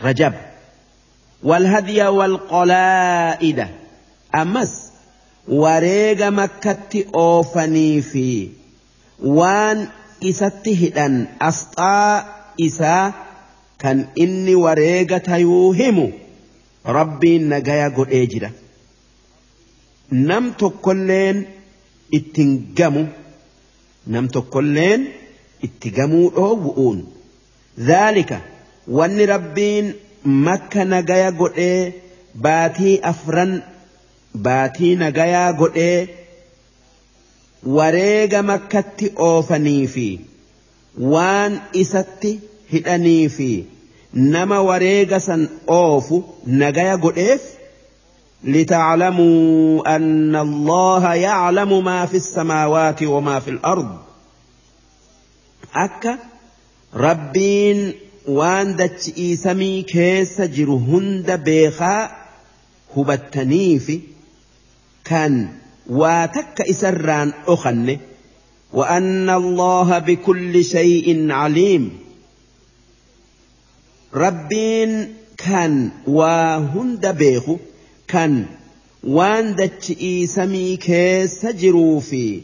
رجب 0.03 0.35
والهدي 1.43 2.03
والقلائد 2.07 3.67
أمس 4.35 4.93
وريغ 5.49 6.31
مكة 6.31 7.05
أوفني 7.15 8.03
في 8.03 8.49
وان 9.23 9.89
إستهدن 10.25 11.27
أسطاء 11.43 12.42
isaa 12.57 13.13
kan 13.83 13.99
inni 14.25 14.55
wareega 14.65 15.19
tayuu 15.29 15.73
himu 15.81 16.07
rabbiin 16.97 17.45
nagaya 17.55 17.89
godhee 17.97 18.27
jira. 18.35 18.51
Nam 20.29 20.45
tokkolleen 20.61 21.39
ittin 22.19 22.51
gamu 22.79 23.05
nam 24.07 24.29
tokkolleen 24.29 25.07
itti 25.67 25.91
gamuu 25.99 26.31
dhoowwu'uun 26.37 26.99
dhaalika 27.89 28.39
wanni 28.99 29.27
rabbiin 29.33 29.87
makka 30.47 30.85
nagaya 30.95 31.31
godhee 31.41 31.93
baatii 32.47 32.97
afran 33.13 33.53
baatii 34.47 34.95
nagayaa 35.05 35.53
godhee 35.61 36.09
wareega 37.77 38.43
makkatti 38.51 39.13
oofanii 39.29 39.87
fi 39.95 40.07
waan 40.99 41.61
isatti 41.73 42.41
hidhanii 42.73 43.29
fi 43.29 43.67
nama 44.13 44.63
wareega 44.63 45.21
san 45.21 45.49
oofu 45.67 46.25
nagaya 46.47 46.97
godheef 46.97 47.41
لتعلموا 48.45 49.97
أن 49.97 50.37
الله 50.37 51.15
يعلم 51.15 51.85
ما 51.85 52.07
في 52.07 52.17
السماوات 52.17 53.03
وما 53.03 53.41
في 53.41 53.51
الأرض 53.51 53.99
أكا 55.75 56.19
ربين 56.95 57.93
وان 58.29 58.77
دتشئي 58.77 59.37
سمي 59.37 59.83
كيس 59.83 60.41
جرهند 60.41 61.31
بيخا 61.31 62.11
هبتنيفي 62.97 64.01
كان 65.05 65.49
واتك 65.91 66.61
إسران 66.61 67.33
أخن 67.47 67.99
وأن 68.73 69.31
الله 69.31 69.99
بكل 69.99 70.65
شيء 70.65 71.33
عليم. 71.33 71.99
ربين 74.15 75.15
كان 75.39 75.91
وهند 76.07 77.07
بيخو 77.07 77.57
كان 78.09 78.47
وان 79.05 79.55
دتشئي 79.55 80.27
سمي 80.27 80.77
كيس 80.77 81.47
جروفي 81.47 82.41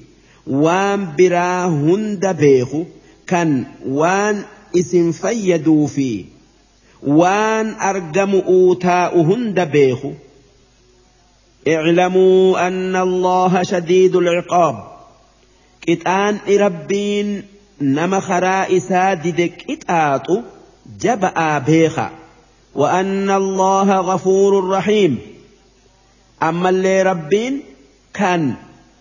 وان 0.47 1.17
برا 1.19 1.67
هند 1.67 2.27
بيخو 2.27 2.85
كان 3.27 3.65
وان 3.87 4.43
إسم 4.77 5.13
فيدوفي 5.13 6.25
waan 7.07 7.77
argamu'uu 7.79 8.75
taa'u 8.75 9.23
hunda 9.25 9.67
beeku 9.67 10.15
اعلموا 11.69 12.67
أن 12.67 12.97
الله 12.97 13.63
شديد 13.63 14.17
العقاب. 14.17 14.98
قطان 15.89 16.39
ربين 16.49 17.43
نما 17.81 18.21
خرائسا 18.21 19.15
ددك 19.15 19.65
إتآتو 19.71 20.43
جبأ 21.01 21.59
بيخا 21.59 22.11
وأن 22.75 23.31
الله 23.31 24.01
غفور 24.01 24.69
رحيم 24.69 25.19
أما 26.43 26.69
اللي 26.69 27.03
ربين 27.03 27.63
كان 28.15 28.55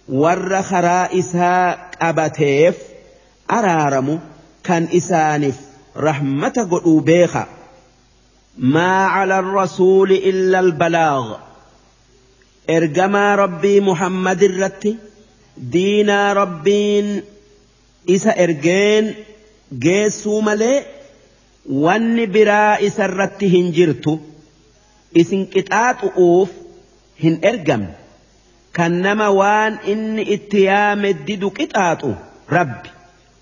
ور 0.10 0.62
خرائسا 0.62 1.72
قبتيف 2.02 2.76
أرارمو 3.52 4.20
كان 4.64 4.88
إسانف 4.96 5.56
رحمة 5.98 6.68
قلو 6.72 7.00
بيخا 7.00 7.48
ما 8.58 9.06
على 9.06 9.40
الرسول 9.40 10.12
إلا 10.12 10.60
البلاغ 10.60 11.38
إرجما 12.70 13.36
ربي 13.36 13.82
محمد 13.82 14.44
الرتي 14.44 14.98
دينا 15.58 16.34
ربين 16.34 17.22
إسا 18.10 18.44
إرجين 18.44 19.14
جيسو 19.80 20.42
مالي 20.42 20.86
واني 21.70 22.26
برا 22.26 22.88
إسا 22.88 23.06
رتهن 23.06 23.72
جرتو 23.72 24.18
إسن 25.18 25.46
كتات 25.46 25.98
أوف 26.18 26.50
هن 27.24 27.40
إرجم. 27.46 27.86
كنما 28.76 29.28
وان 29.28 29.74
إن 29.88 30.20
اتيام 30.20 31.06
الددو 31.06 31.50
كتاتو. 31.50 32.14
رب. 32.52 32.82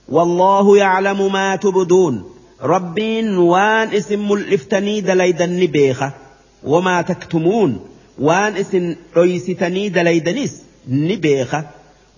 والله 0.10 0.78
يعلم 0.78 1.32
ما 1.34 1.56
تبدون. 1.56 2.32
ربين 2.62 3.38
وان 3.38 3.88
اسم 3.88 4.32
ملفتني 4.32 5.02
دليد 5.02 5.42
النبيخة 5.42 6.14
وما 6.64 7.02
تكتمون. 7.02 7.88
وان 8.20 8.56
اسم 8.58 8.96
عيستني 9.16 9.90
دليدنس 9.90 10.62
نبيخة 10.88 11.66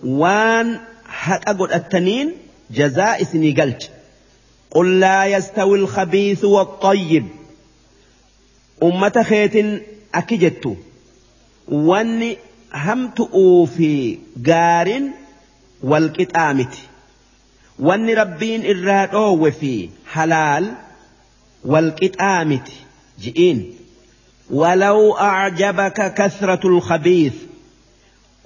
waan 0.02 0.80
haqa 1.04 1.54
godhattaniin 1.54 2.34
jazaa 2.70 3.16
isinii 3.16 3.52
galcha 3.52 3.98
قل 4.70 5.00
لا 5.00 5.24
يستوي 5.24 5.78
الخبيث 5.78 6.44
والطيب. 6.44 7.26
أمة 8.82 9.22
خيت 9.22 9.82
أكجت. 10.14 10.76
واني 11.68 12.36
همت 12.74 13.22
في 13.76 14.18
جار 14.36 15.02
والكتامت 15.82 16.74
واني 17.78 18.14
ربين 18.14 18.88
إرادو 18.88 19.50
في 19.50 19.88
حلال 20.06 20.74
والكتامت 21.64 22.68
جئين. 23.20 23.74
ولو 24.50 25.16
أعجبك 25.16 26.14
كثرة 26.14 26.68
الخبيث. 26.68 27.34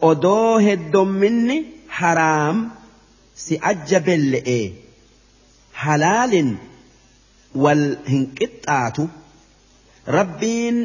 أدوه 0.02 0.72
الدم 0.72 1.64
حرام 1.88 2.70
سأجب 3.36 4.08
اللئي 4.08 4.72
halaalin 5.82 6.50
wal 7.62 7.82
hin 8.10 8.24
qixxaatu 8.38 9.04
rabbiin 10.16 10.76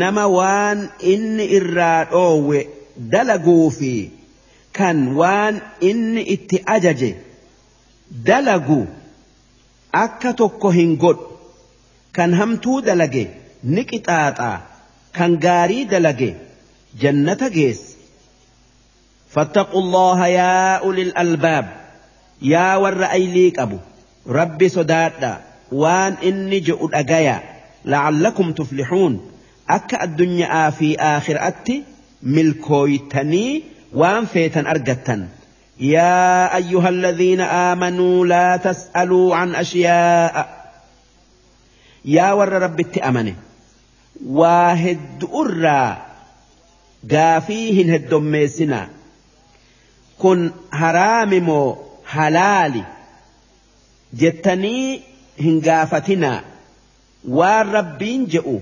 nama 0.00 0.24
waan 0.36 0.78
inni 1.12 1.44
irraa 1.58 2.04
dhoowwe 2.12 2.60
dalaguu 3.14 3.66
fi 3.78 3.90
kan 4.78 4.98
waan 5.20 5.54
inni 5.90 6.22
itti 6.34 6.56
ajaje 6.76 7.10
dalagu 8.30 8.80
akka 10.04 10.30
tokko 10.40 10.68
hin 10.78 10.92
godhu 11.04 11.26
kan 12.16 12.30
hamtuu 12.40 12.78
dalage 12.88 13.24
ni 13.74 13.82
qixaaxaa 13.90 14.56
kan 15.18 15.32
gaarii 15.46 15.84
dalage 15.92 16.30
jannata 17.02 17.48
geesse 17.56 17.87
فاتقوا 19.30 19.80
الله 19.80 20.26
يا 20.26 20.76
أولي 20.76 21.02
الألباب. 21.02 21.68
يا 22.42 22.76
ور 22.76 23.04
أيلي 23.04 23.52
أبو. 23.58 23.78
ربي 24.26 24.68
صدادا 24.68 25.40
وان 25.72 26.14
إني 26.24 26.60
جئ 26.60 26.88
أجايا 26.94 27.42
لعلكم 27.84 28.52
تفلحون. 28.52 29.30
أكا 29.70 30.04
الدنيا 30.04 30.70
في 30.70 30.96
أتي. 31.30 31.82
ملكويتني. 32.22 33.62
وان 33.94 34.24
فيتن 34.24 34.66
أرجتن 34.66 35.28
يا 35.80 36.56
أيها 36.56 36.88
الذين 36.88 37.40
آمنوا 37.40 38.26
لا 38.26 38.56
تسألوا 38.56 39.36
عن 39.36 39.54
أشياء. 39.54 40.58
يا 42.04 42.32
ور 42.32 42.48
ربي 42.48 42.82
تأمني 42.82 43.34
واهد 44.26 45.24
أرى. 45.34 45.96
قافيهن 47.10 47.90
هدوميسنا 47.90 48.88
kun 50.22 50.40
haraami 50.80 51.40
moo 51.48 51.66
halaali? 52.14 52.82
Jettanii 54.20 55.02
hin 55.44 55.60
gaafatinaa. 55.66 56.40
Waan 57.38 57.72
rabbiin 57.76 58.26
je'u 58.32 58.56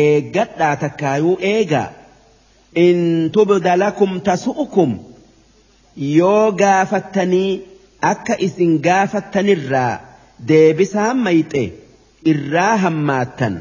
eeggadhaa 0.00 0.76
takkaayuu 0.82 1.36
eegaa. 1.52 1.88
In 2.74 3.30
tubda 3.32 3.76
lakum 3.84 4.20
tasu'ukum. 4.28 4.90
Yoo 6.16 6.52
gaafattanii 6.52 7.50
akka 8.10 8.34
isin 8.46 8.72
gaafattanirraa 8.86 10.00
deebisaan 10.48 11.16
mayxe 11.26 11.62
irraa 12.32 12.76
hammaattan 12.84 13.56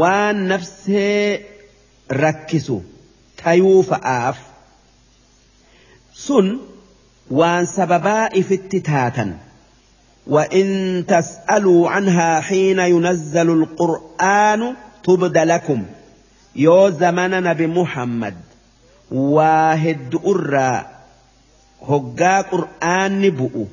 waan 0.00 0.38
nafsee 0.52 1.46
rakkisu 2.22 2.76
tayuu 3.42 3.82
fa'aaf. 3.90 4.38
Sun 6.14 6.60
waan 7.30 7.66
sababaa 7.66 8.28
ifitti 8.34 8.80
taatan. 8.80 9.38
وإن 10.26 11.04
تسألوا 11.08 11.90
عنها 11.90 12.40
حين 12.40 12.78
ينزل 12.78 13.50
القرآن 13.50 14.74
تبد 15.04 15.38
لكم 15.38 15.82
يو 16.56 16.90
زمن 16.90 17.30
نبي 17.42 17.66
محمد 17.66 18.34
واهد 19.10 20.20
أرى 20.26 20.86
هقا 21.82 22.40
قرآن 22.40 23.20
نبؤ 23.20 23.64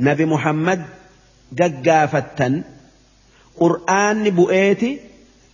نبي 0.00 0.24
محمد 0.24 0.82
قافتن 1.86 2.62
قرآن 3.56 4.24
نبؤيتي 4.24 5.00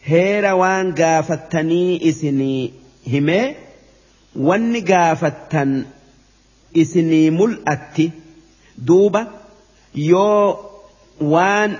هير 0.05 0.55
وان 0.55 0.95
قافتني 0.95 2.09
إسني 2.09 2.73
همي 3.13 3.55
وان 4.37 4.85
قافتن 4.85 5.85
isinii 6.83 7.31
mul'atti 7.39 8.07
duuba 8.89 9.23
yoo 10.11 10.47
waan 11.35 11.71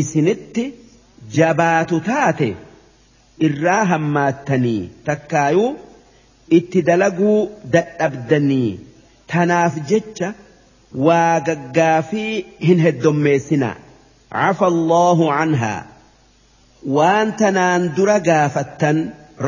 isinitti 0.00 0.64
jabaatu 1.36 2.00
taate 2.08 2.48
irraa 3.48 3.84
hammaattanii 3.92 4.80
takkaayuu 5.10 5.70
itti 6.58 6.82
dalaguu 6.88 7.38
dadhabdanii 7.76 8.70
tanaaf 9.34 9.74
jecha 9.92 10.28
waa 11.06 11.40
gaggaafii 11.48 12.32
hin 12.68 12.80
heddommeessinaa 12.86 13.76
cafa 14.34 14.66
allaahu 14.72 15.26
canhaa. 15.36 15.78
Waan 16.96 17.32
tanaan 17.40 17.82
dura 17.96 18.18
gaafattan 18.28 18.98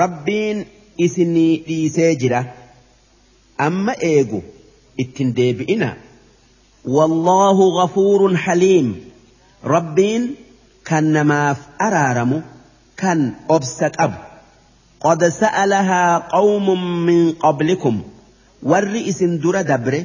rabbiin 0.01 0.59
isinii 1.07 1.53
dhiisee 1.67 2.11
jira. 2.23 2.41
Amma 3.67 3.95
eegu 4.11 4.41
ittin 5.03 5.29
deebi'ina 5.39 5.91
wallaahu 6.97 7.65
ghafuurun 7.79 8.37
haliim 8.45 8.89
rabbiin 9.75 10.25
kan 10.89 11.05
namaaf 11.17 11.59
araaramu 11.87 12.39
kan 13.03 13.21
obsa 13.57 13.87
qabu 13.99 14.19
qad 15.05 15.21
sa'alahaa 15.41 16.15
qawmun 16.35 16.83
min 17.09 17.21
qablikum 17.45 17.97
warri 18.71 19.01
isin 19.13 19.33
dura 19.45 19.63
dabre 19.71 20.01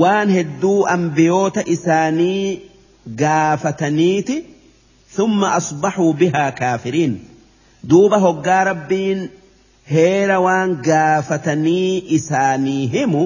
waan 0.00 0.28
hedduu 0.38 0.78
ambiyoota 0.96 1.62
isaanii 1.74 2.46
gaafataniiti 3.22 4.38
ثم 5.16 5.44
أصبحوا 5.44 6.12
بها 6.12 6.50
كافرين 6.50 7.24
دوب 7.84 8.12
هقا 8.14 8.62
ربين 8.62 9.28
heera 9.94 10.36
waan 10.40 10.70
gaafatanii 10.88 12.04
isaanii 12.16 12.86
himu 12.86 13.22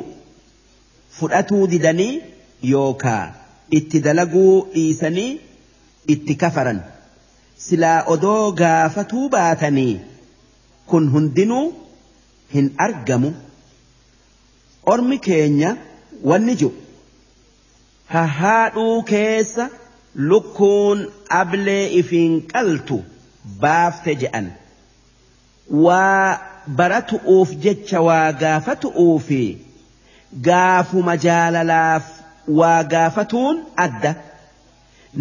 fudhatuu 1.21 1.65
didanii 1.73 2.13
yookaa 2.73 3.25
itti 3.79 4.01
dalaguu 4.07 4.53
dhiisanii 4.75 5.31
itti 6.15 6.35
kafaran. 6.43 6.81
Silaa 7.67 7.99
odoo 8.15 8.53
gaafatuu 8.61 9.29
baatanii 9.35 9.95
kun 10.93 11.11
hundinuu 11.15 11.67
hin 12.55 12.69
argamu. 12.87 13.31
Ormi 14.93 15.19
keenya 15.29 15.71
wanni 16.31 16.55
jiru 16.61 16.75
hahaadhuu 18.15 19.03
keessa 19.13 19.69
lukkuun 20.33 21.01
ablee 21.41 21.85
ifiin 22.01 22.37
qaltu 22.53 22.99
baafte 23.65 24.15
je'an. 24.23 24.47
Waa 25.87 26.39
baratu'uuf 26.81 27.51
jecha 27.65 28.01
waa 28.09 28.33
gaafatu'uu 28.43 29.19
fi 29.29 29.41
gaafuma 30.49 31.17
jaalalaaf 31.27 32.05
waa 32.61 32.83
gaafatuun 32.95 33.57
adda 33.85 34.15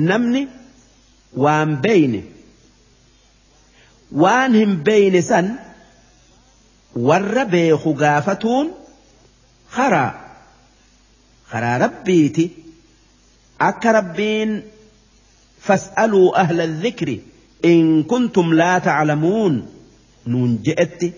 namni 0.10 0.42
waan 1.46 1.78
beeyne 1.86 2.22
waan 4.24 4.54
hin 4.60 4.74
beeyne 4.90 5.22
san 5.30 5.48
warra 7.10 7.46
beeku 7.56 7.94
gaafatuun 8.04 8.68
karaa 9.76 10.12
karaa 11.52 11.78
rabbiiti 11.86 12.46
akka 13.70 13.92
rabbiin 14.00 14.52
fas'aluu 15.68 16.28
ahla 16.44 16.68
dhikri 16.84 17.18
in 17.72 18.04
kuntum 18.12 18.48
laa 18.62 18.80
taclamuun 18.88 19.56
nuun 20.34 20.52
je'etti 20.68 21.10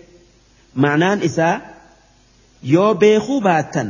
ma'naan 0.84 1.22
isaa 1.28 1.54
yoo 2.74 2.94
beekuu 3.02 3.40
baattan 3.48 3.88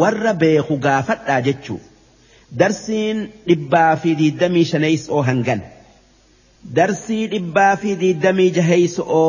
warra 0.00 0.32
beeku 0.42 0.76
gaafadhaa 0.86 1.40
jechuu 1.48 1.78
darsiin 2.62 3.18
dhibbaa 3.48 3.96
fi 4.02 4.14
diidamii 4.20 4.64
shaneeysoo 4.72 5.22
hangan 5.28 5.60
darsii 6.78 7.24
dhibbaa 7.34 7.72
fi 7.82 7.94
diidamii 8.02 8.50
jaheeysoo 8.58 9.28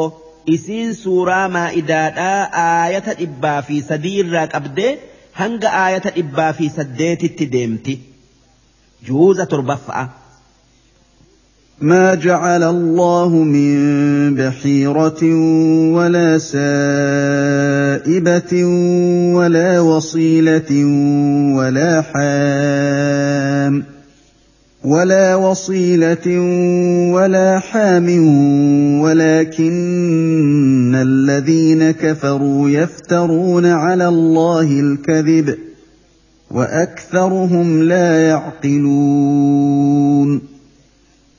isiin 0.56 0.94
suuraa 1.02 1.48
maa'idaadhaa 1.56 2.40
aayata 2.66 3.14
dhibbaa 3.24 3.58
fi 3.72 3.82
sadii 3.90 4.16
irraa 4.24 4.48
qabdee 4.54 4.92
hanga 5.42 5.70
aayata 5.82 6.10
dhibbaa 6.20 6.54
fi 6.62 6.70
saddeetitti 6.78 7.46
deemti 7.58 8.00
juuza 9.10 9.46
torbaffa'a. 9.46 10.06
ما 11.82 12.16
جعل 12.16 12.64
الله 12.64 13.30
من 13.56 14.36
بحيرة 14.36 15.22
ولا 15.96 16.38
سائبة 17.90 18.54
ولا 19.34 19.80
وصيلة 19.80 20.72
ولا 21.58 22.02
حام 22.02 23.84
ولا 24.86 25.36
وصيلة 25.36 26.28
ولا 27.14 27.60
حام 27.60 28.08
ولكن 29.02 30.96
الذين 30.96 31.92
كفروا 31.92 32.70
يفترون 32.70 33.66
على 33.66 34.08
الله 34.08 34.80
الكذب 34.80 35.58
وأكثرهم 36.52 37.84
لا 37.84 38.28
يعقلون 38.28 40.09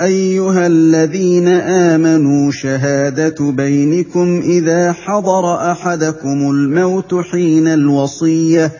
ايها 0.00 0.66
الذين 0.66 1.48
امنوا 1.48 2.50
شهاده 2.50 3.34
بينكم 3.40 4.40
اذا 4.44 4.92
حضر 4.92 5.70
احدكم 5.72 6.50
الموت 6.50 7.14
حين 7.14 7.68
الوصيه 7.68 8.72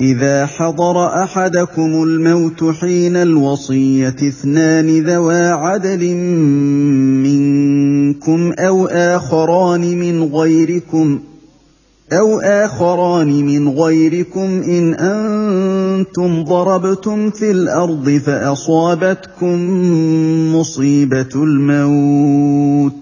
اذا 0.00 0.46
حضر 0.46 1.22
احدكم 1.22 2.02
الموت 2.02 2.64
حين 2.64 3.16
الوصيه 3.16 4.08
اثنان 4.08 5.04
ذوا 5.04 5.48
عدل 5.48 6.14
منكم 7.24 8.52
أو 8.58 8.86
اخران 8.86 9.80
من 9.80 10.22
غيركم 10.22 11.20
أو 12.12 12.40
آخران 12.40 13.44
من 13.46 13.68
غيركم 13.68 14.62
إن 14.62 14.94
أنتم 14.94 15.77
ضربتم 16.44 17.30
في 17.30 17.50
الأرض 17.50 18.10
فأصابتكم 18.26 19.56
مصيبة 20.56 21.28
الموت. 21.34 22.92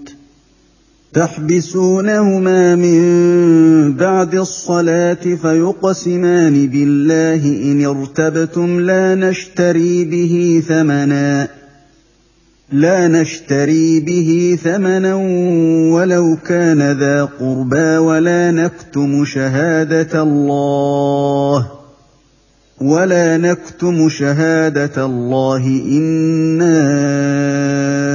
تحبسونهما 1.12 2.75
من 2.75 3.03
بعد 3.95 4.35
الصلاة 4.35 5.35
فيقسمان 5.43 6.67
بالله 6.67 7.47
إن 7.73 7.87
ارتبتم 7.87 8.81
لا 8.81 9.15
نشتري 9.15 10.05
به 10.05 10.62
ثمناً 10.69 11.49
لا 12.73 13.09
نشتري 13.09 14.01
به 14.01 14.59
ثمنا 14.65 15.15
ولو 15.95 16.37
كان 16.47 16.93
ذا 16.93 17.25
قربى 17.25 17.97
ولا 17.97 18.51
نكتم 18.51 19.25
شهادة 19.25 20.23
الله. 20.23 21.76
ولا 22.81 23.37
نكتم 23.37 24.09
شهادة 24.09 25.07
الله 25.07 25.67
إنا 25.91 26.76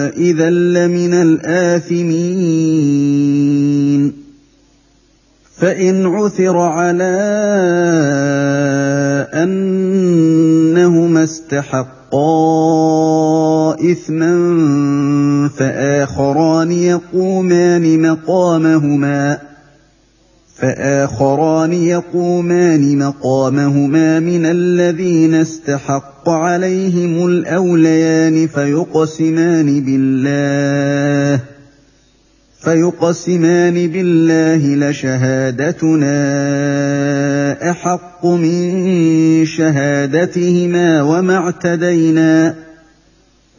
إذا 0.09 0.49
لمن 0.49 1.13
الآثمين 1.13 2.21
فإن 5.57 6.05
عثر 6.05 6.57
على 6.57 7.17
أنهما 9.33 11.23
استحقا 11.23 11.91
إثما 13.91 14.33
فآخران 15.57 16.71
يقومان 16.71 18.11
مقامهما 18.11 19.50
فآخران 20.61 21.73
يقومان 21.73 22.97
مقامهما 22.97 24.19
من 24.19 24.45
الذين 24.45 25.33
استحق 25.33 26.29
عليهم 26.29 27.27
الأوليان 27.27 28.47
فيقسمان 28.47 29.81
بالله 29.81 31.39
فيقسمان 32.63 33.87
بالله 33.87 34.89
لشهادتنا 34.89 36.11
أحق 37.71 38.25
من 38.25 39.45
شهادتهما 39.45 41.01
وما 41.01 41.37
اعتدينا 41.37 42.55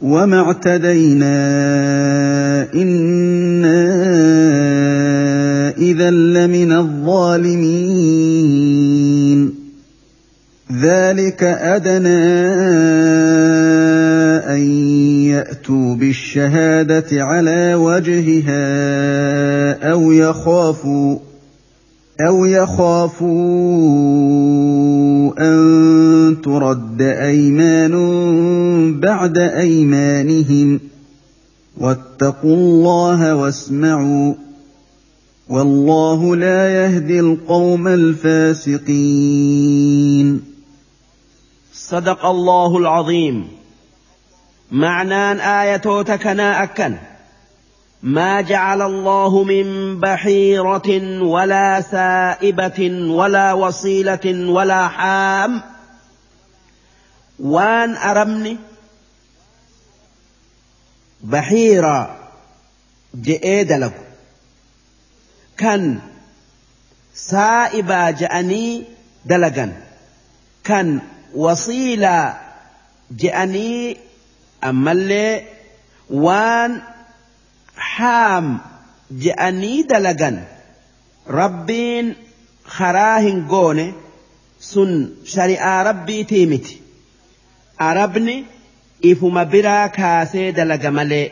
وما 0.01 0.39
اعتدينا 0.39 1.33
إنا 2.73 3.83
اذا 5.77 6.11
لمن 6.11 6.71
الظالمين 6.71 8.03
ذلك 10.81 11.43
ادنى 11.43 12.23
ان 14.55 14.61
ياتوا 15.29 15.95
بالشهاده 15.95 17.07
على 17.11 17.75
وجهها 17.75 18.63
أو 19.91 20.11
يخافوا 20.11 21.17
أو 22.27 22.45
يخافوا 22.45 23.33
ان 25.39 26.37
ترد 26.43 27.01
ايمان 27.01 27.93
بعد 28.99 29.37
ايمانهم 29.37 30.79
واتقوا 31.77 32.55
الله 32.55 33.35
واسمعوا 33.35 34.33
والله 35.49 36.35
لا 36.35 36.85
يهدي 36.85 37.19
القوم 37.19 37.87
الفاسقين. 37.87 38.93
صدق 41.73 42.25
الله 42.25 42.77
العظيم. 42.77 43.47
معنان 44.71 45.39
آية 45.39 46.01
تكنا 46.01 46.63
أكن. 46.63 46.95
ما 48.03 48.41
جعل 48.41 48.81
الله 48.81 49.43
من 49.43 49.99
بحيرة 49.99 51.21
ولا 51.23 51.81
سائبة 51.81 53.09
ولا 53.09 53.53
وصيلة 53.53 54.49
ولا 54.49 54.87
حام. 54.87 55.61
وان 57.39 57.95
أرمني؟ 57.95 58.57
بحيرة 61.23 62.17
جئيد 63.15 63.71
لك 63.71 64.02
kan 65.61 65.83
saa'ibaa 67.29 68.11
je'anii 68.21 68.71
dalagan. 69.29 69.71
Kan 70.67 70.87
wasiilaa 71.43 72.25
je'anii 73.21 73.97
ammallee 74.69 75.33
waan 76.25 76.71
haam 77.91 78.47
je'anii 79.25 79.79
dalagan. 79.91 80.37
Rabbiin 81.39 82.07
karaa 82.77 83.19
hin 83.25 83.39
goone 83.53 83.85
sun 84.71 84.91
shari'aa 85.35 85.83
rabbiitii 85.89 86.45
miti 86.51 86.75
arabni 87.89 88.35
ifuma 89.11 89.43
biraa 89.53 89.87
kaasee 89.97 90.51
dalaga 90.59 90.91
malee 90.97 91.25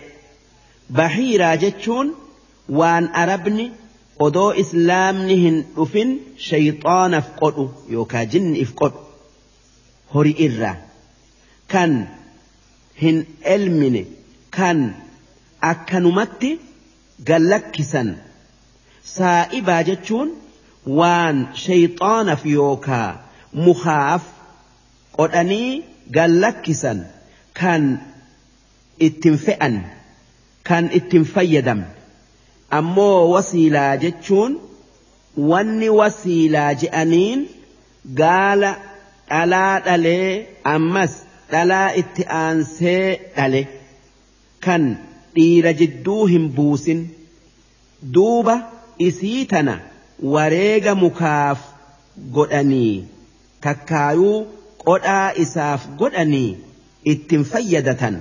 bahiiraa 0.97 1.55
jechuun 1.63 2.07
waan 2.79 3.05
arabni 3.23 3.65
odoo 4.25 4.49
islaamni 4.63 5.35
hin 5.43 5.57
dhufin 5.75 6.09
shayxaanaaf 6.47 7.27
qodhu 7.41 7.65
yookaa 7.95 8.23
jinni 8.33 8.59
if 8.65 8.71
qodhu 8.81 8.99
horii 10.15 10.35
irraa 10.47 10.75
kan 11.73 11.93
hin 13.03 13.17
elmine 13.55 14.01
kan 14.57 14.79
akkanumatti 15.71 16.51
gallakkisan 17.29 18.09
saa'ibaa 19.15 19.79
jechuun 19.89 20.29
waan 20.99 21.37
shayxaanaaf 21.63 22.43
yookaa 22.57 23.07
mukaaf 23.67 24.23
qodhanii 25.17 25.71
gallakkisan 26.17 26.99
kan 27.61 27.83
ittiin 29.07 29.37
fe'an 29.47 29.75
kan 30.69 30.83
ittiin 30.99 31.25
fayyadamne 31.33 32.00
ammoo 32.79 33.19
wasiilaa 33.33 33.93
jechuun 34.03 34.53
wanni 35.51 35.89
wasiilaa 35.99 36.71
je'aniin 36.83 37.41
gaala 38.21 38.71
dhalaa 39.31 39.75
dhalee 39.87 40.29
ammas 40.73 41.13
dhalaa 41.51 41.87
itti 42.01 42.23
aansee 42.39 43.05
dhale 43.37 43.61
kan 44.65 44.83
dhiira 45.35 45.73
jidduu 45.81 46.25
hin 46.33 46.45
buusin 46.57 47.01
duuba 48.17 48.55
isii 49.07 49.45
tana 49.53 49.75
wareega 50.35 50.93
mukaaf 51.03 51.59
godhanii 52.37 52.93
takkaayuu 53.67 54.35
qodhaa 54.85 55.29
isaaf 55.45 55.81
godhanii 56.01 56.49
ittiin 57.13 57.43
fayyadatan 57.53 58.15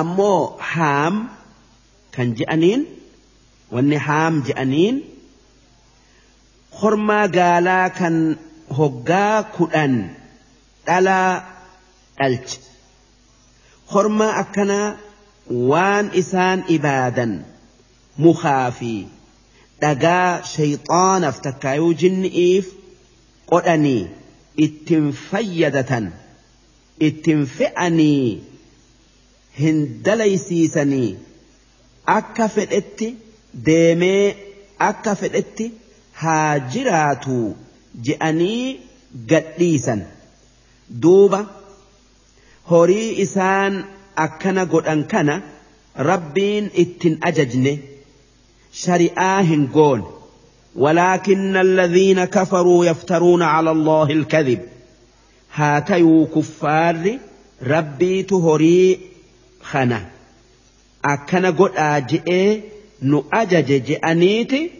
ammoo 0.00 0.38
haam 0.72 1.14
kan 2.16 2.34
je'aniin 2.40 2.82
wanni 3.72 3.96
haam 4.06 4.34
je'aniin 4.48 4.96
hormaa 6.82 7.26
gaalaa 7.38 7.88
kan 7.98 8.16
hoggaa 8.78 9.42
kudhan 9.56 9.94
dhalaa 10.86 11.32
dhalche 12.18 12.58
hormaa 13.94 14.32
akkanaa 14.42 14.88
waan 15.70 16.06
isaan 16.22 16.60
ibaadan 16.76 17.32
mukaa 18.24 18.66
fi 18.78 18.92
dhagaa 19.82 20.28
shayxaanaaf 20.54 21.36
takkaayuu 21.46 21.92
jinni'iif 22.02 22.66
qodhanii 23.52 24.02
ittiin 24.66 25.06
fayyadatan 25.30 26.06
ittiin 27.08 27.42
fe'anii 27.56 28.24
hin 29.60 29.78
dalaysiisanii 30.06 31.10
akka 32.18 32.48
fedhetti 32.56 33.08
deemee 33.68 34.36
akka 34.90 35.14
fedhetti 35.22 35.66
haa 36.22 36.58
jiraatu 36.76 37.38
je'anii 38.08 38.80
gadhiisan 39.32 40.02
duuba 41.02 41.40
horii 42.70 43.10
isaan 43.26 43.84
akkana 44.26 44.64
godhan 44.74 45.04
kana 45.14 45.36
rabbiin 46.10 46.70
ittin 46.84 47.18
ajajne 47.30 47.78
shari'aa 48.82 49.40
hin 49.52 49.70
goone 49.78 50.04
ولكن 50.76 51.56
الذين 51.56 52.24
كفروا 52.24 52.86
يفترون 52.86 53.42
على 53.42 53.70
الله 53.70 54.10
الكذب 54.10 54.60
هاتيو 55.54 56.26
كفار 56.26 57.18
ربي 57.62 58.22
تهري 58.22 58.98
خنا 59.62 60.06
أكن 61.04 61.46
قد 61.46 62.22
آجئ 63.04 63.10
نؤجج 63.10 63.84
جأنيت 63.84 64.72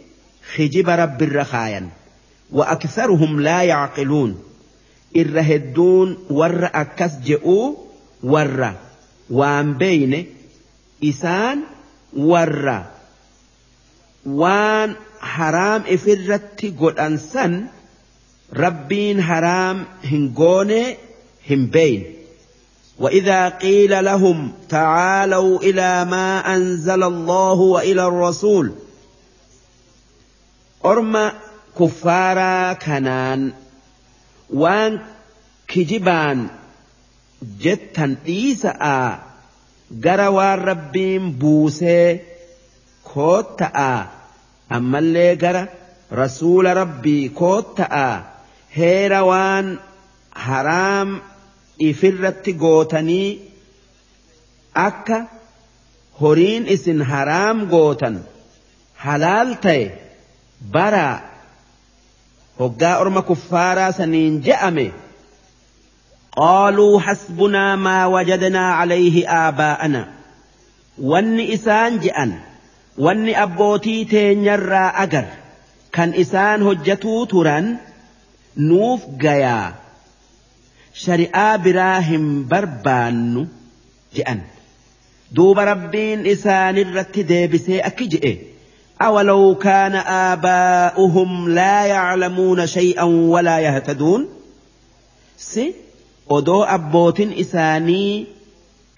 خجب 0.54 0.88
رب 0.88 1.22
الرخايا 1.22 1.88
وأكثرهم 2.52 3.40
لا 3.40 3.62
يعقلون 3.62 4.42
الرهدون 5.16 6.18
ور 6.30 6.70
أكس 6.74 7.12
جئوا 7.24 7.74
ور 8.22 8.72
وان 9.30 9.74
بين 9.74 10.26
إسان 11.04 11.60
ور 12.16 12.82
وان 14.26 14.96
ifirratti 15.88 16.70
godhan 16.70 17.18
san 17.18 17.70
rabbiin 18.52 19.18
haraam 19.20 19.86
hin 20.10 20.32
goone 20.36 20.96
hin 21.48 21.70
beeyn 21.72 22.23
وإذا 22.98 23.48
قيل 23.48 24.04
لهم 24.04 24.52
تعالوا 24.68 25.58
إلى 25.58 26.04
ما 26.04 26.56
أنزل 26.56 27.02
الله 27.02 27.52
وإلى 27.52 28.06
الرسول. 28.06 28.72
أرم 30.84 31.32
كفارا 31.78 32.72
كنان 32.72 33.52
وان 34.50 35.00
كجبان 35.68 36.46
جتا 37.60 38.16
إيساء 38.26 39.18
قروان 40.04 40.58
ربين 40.58 41.32
بوسي 41.32 42.20
كوتا 43.04 44.06
ammallee 44.70 45.36
gara 45.36 45.68
rasuula 46.20 46.74
rabbii 46.74 47.28
kootta'a 47.40 48.06
heera 48.76 49.20
waan 49.30 49.66
haraam 50.46 51.10
ifirratti 51.78 52.52
gootanii 52.62 53.28
akka 54.86 55.18
horiin 56.20 56.66
isin 56.74 57.00
haraam 57.10 57.58
gootan 57.72 58.16
halaal 59.04 59.50
ta'e 59.64 59.84
baraa 60.74 61.16
hoggaa 62.60 62.96
orma 63.02 63.22
kuffaaraa 63.30 63.92
saniin 63.98 64.34
je'ame 64.46 64.86
qaaluu 66.38 66.98
hasbunaa 67.06 67.76
maa 67.86 68.08
wajadnaa 68.14 68.70
calayhi 68.78 69.22
aabaa'ana. 69.38 70.02
Wanni 71.10 71.44
isaan 71.56 71.92
je'an 72.04 72.32
wanni 73.04 73.32
abbootii 73.44 74.04
teenyarraa 74.12 74.90
agar 75.04 75.24
kan 75.96 76.10
isaan 76.22 76.60
hojjatuu 76.68 77.26
turan 77.32 77.66
nuuf 78.68 79.00
gayaa 79.24 79.66
shari'aa 81.05 81.57
biraa 81.65 81.99
hin 82.09 82.25
barbaannu 82.53 83.43
je'an 84.19 84.39
duuba 85.39 85.65
rabbiin 85.71 86.25
isaanirratti 86.35 87.27
deebisee 87.33 87.81
akki 87.91 88.07
je'e 88.15 88.33
أولو 89.01 89.55
كان 89.55 89.95
آباؤهم 89.95 91.49
لا 91.49 91.85
يعلمون 91.85 92.67
شيئا 92.67 93.03
ولا 93.03 93.59
يهتدون 93.59 94.29
سي 95.37 95.73
أدو 96.31 96.63
أبوت 96.63 97.21
إساني 97.21 98.25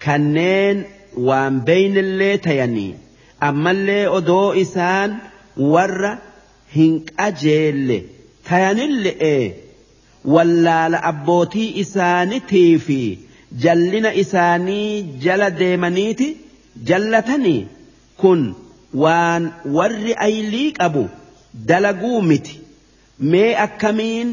كنين 0.02 0.84
وان 1.16 1.60
بين 1.60 1.98
اللي 1.98 2.36
تيني 2.38 2.94
ammallee 3.48 4.08
odoo 4.18 4.54
isaan 4.64 5.10
warra 5.72 6.12
hin 6.74 6.92
qajeelle 7.10 7.98
tayanille'e 8.48 9.34
wallaala 10.25 11.03
abbootii 11.11 11.69
isaanitii 11.83 12.79
fi 12.85 12.99
jallina 13.65 14.13
isaanii 14.23 15.01
jala 15.25 15.49
deemaniiti 15.59 16.27
jallatanii 16.89 17.67
kun 18.21 18.41
waan 19.03 19.51
warri 19.77 20.13
aylii 20.27 20.71
qabu 20.79 21.03
dalaguu 21.71 22.21
miti 22.31 22.59
mee 23.19 23.55
akkamiin 23.67 24.29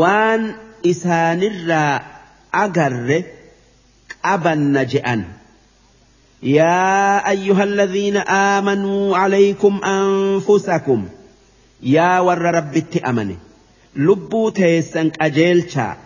waan 0.00 0.42
isaanirraa 0.94 2.00
agarre 2.64 3.20
qabanna 4.22 4.84
je'an 4.94 5.22
يا 6.42 7.30
أيها 7.30 7.64
الذين 7.64 8.16
آمنوا 8.16 9.16
عليكم 9.16 9.80
أنفسكم 9.84 11.08
يا 11.82 12.18
ور 12.20 12.38
رب 12.38 12.76
التأمن 13.96 14.06
لبو 14.06 14.48
تيسن 14.48 15.10
أجيلشا 15.20 15.96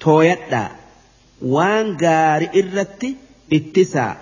تويتا 0.00 0.70
وان 1.42 1.96
غار 2.02 2.48
إرتي 2.54 3.16
اتسا 3.52 4.16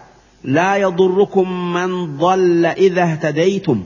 لا 0.45 0.77
يضركم 0.77 1.73
من 1.73 2.19
ضل 2.19 2.67
إذا 2.67 3.03
اهتديتم 3.03 3.83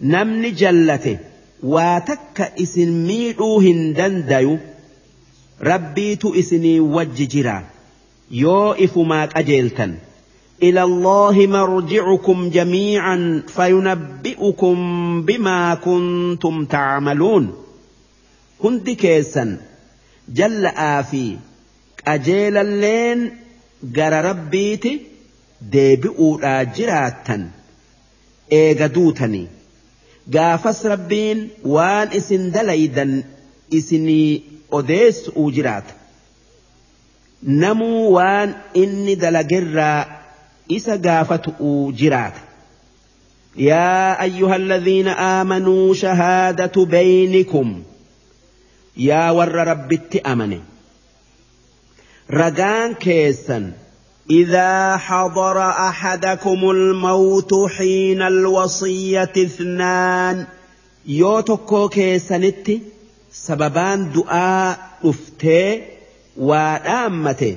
نمن 0.00 0.54
جلته 0.54 1.18
واتك 1.62 2.52
اسن 2.60 3.06
ميدو 3.06 3.60
هندنديو 3.60 4.58
ربيت 5.62 6.24
اسني 6.24 6.80
وججرا 6.80 7.64
yoo 8.30 8.74
ifumaa 8.74 9.26
qajeeltan. 9.26 9.96
إلى 10.62 10.82
الله 10.82 11.46
مرجعكم 11.46 12.50
جميعا 12.50 13.42
فينبئكم 13.48 14.76
بما 15.22 15.74
كنتم 15.74 16.64
تعملون 16.64 17.54
هندي 18.64 18.94
كيسا 18.94 19.60
جل 20.28 20.66
آفي 20.66 21.36
أجيل 22.06 22.56
اللين 22.56 23.36
جر 23.84 24.24
ربيتي 24.24 25.00
jiraattan 26.76 27.42
eega 28.50 28.88
duutanii 28.94 29.48
gaafas 30.34 30.84
rabbiin 30.92 31.38
waan 31.74 32.08
isin 32.18 32.52
dalaydan 32.54 33.12
isinii 33.78 34.60
odeessu'uu 34.78 35.50
jiraata 35.56 35.94
namuu 37.62 38.12
waan 38.16 38.54
inni 38.82 39.16
dalagerraa 39.16 40.15
isa 40.68 40.96
gaafatu'uu 40.98 41.92
jiraata. 41.92 42.40
يا 43.58 44.22
أيها 44.22 44.56
الذين 44.56 45.08
آمنوا 45.08 45.94
شهادة 45.94 46.84
بينكم 46.84 47.82
يا 48.96 49.30
ور 49.30 49.48
ربت 49.54 50.16
أمني 50.26 50.60
رجان 52.30 52.94
كيسا 52.94 53.72
إذا 54.30 54.96
حضر 54.96 55.58
أحدكم 55.70 56.70
الموت 56.70 57.54
حين 57.76 58.22
الوصية 58.22 59.32
اثنان 59.36 60.46
يوتكو 61.06 61.88
كيسانت 61.88 62.70
سببان 63.32 64.12
دعاء 64.12 64.78
أفتي 65.04 65.80
waa 66.38 66.78
dhaammate 66.78 67.56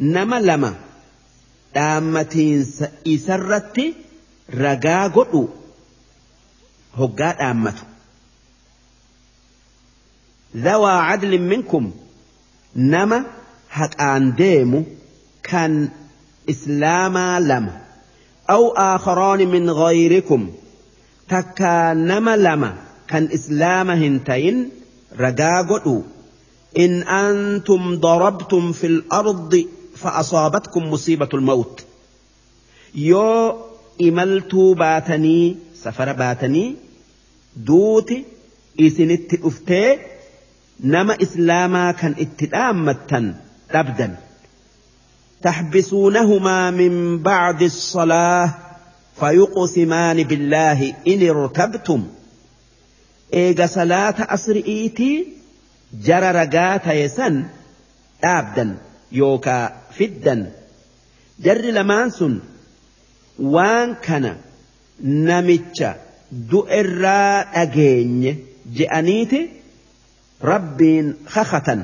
nama 0.00 0.40
lama 0.40 0.74
dhaammatiinsa 1.74 2.86
isarratti 3.04 3.86
ragaa 4.64 5.08
godhu 5.08 5.42
hoggaa 6.98 7.32
dhaammatu. 7.32 7.84
ذوى 10.56 10.90
عدل 10.90 11.38
منكم 11.38 11.90
نما 12.76 13.24
هقان 13.70 14.34
ديمو 14.34 14.82
كان 15.42 15.88
إسلاما 16.50 17.40
لما 17.40 17.80
أو 18.50 18.70
آخران 18.70 19.48
من 19.48 19.70
غيركم 19.70 20.50
تكا 21.28 21.94
نما 21.94 22.36
لما 22.36 22.74
كان 23.08 23.28
إسلاما 23.34 23.94
هنتين 23.94 24.70
رقاقوا 25.20 26.02
إن 26.78 27.02
أنتم 27.02 27.94
ضربتم 27.94 28.72
في 28.72 28.86
الأرض 28.86 29.64
فأصابتكم 30.02 30.90
مصيبة 30.90 31.28
الموت. 31.34 31.84
يو 32.94 33.56
إملتوا 34.02 34.74
باتني 34.74 35.56
سفر 35.84 36.12
باتني 36.12 36.76
دوتي 37.56 38.24
إسنت 38.80 39.34
أفتي 39.44 39.98
نما 40.80 41.16
إسلاما 41.22 41.92
كان 41.92 42.14
اتدامتا 42.18 43.34
أبدا 43.70 44.16
تحبسونهما 45.42 46.70
من 46.70 47.18
بعد 47.18 47.62
الصلاة 47.62 48.54
فيقسمان 49.20 50.22
بالله 50.22 50.94
إن 51.08 51.28
ارتبتم. 51.28 52.06
إيجا 53.34 53.66
صلاة 53.66 54.14
أسرئيتي 54.18 55.40
ragaa 56.08 56.78
ta'e 56.78 57.08
san 57.08 57.50
dhaabdan 58.22 58.70
yookaa 59.10 59.79
fiddan 59.96 60.42
jarri 61.44 61.72
lamaan 61.78 62.10
sun 62.18 62.34
waan 63.54 63.90
kana 64.06 64.32
namicha 65.28 65.90
du'erraa 66.50 67.36
dhageenye 67.54 68.32
je'aniiti 68.78 69.40
rabbiin 70.50 71.06
kakatan 71.34 71.80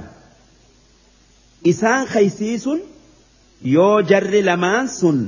isaan 1.72 2.04
kaysiisun 2.14 2.80
yoo 3.76 3.96
jarri 4.10 4.40
lamaan 4.48 4.86
sun 4.98 5.18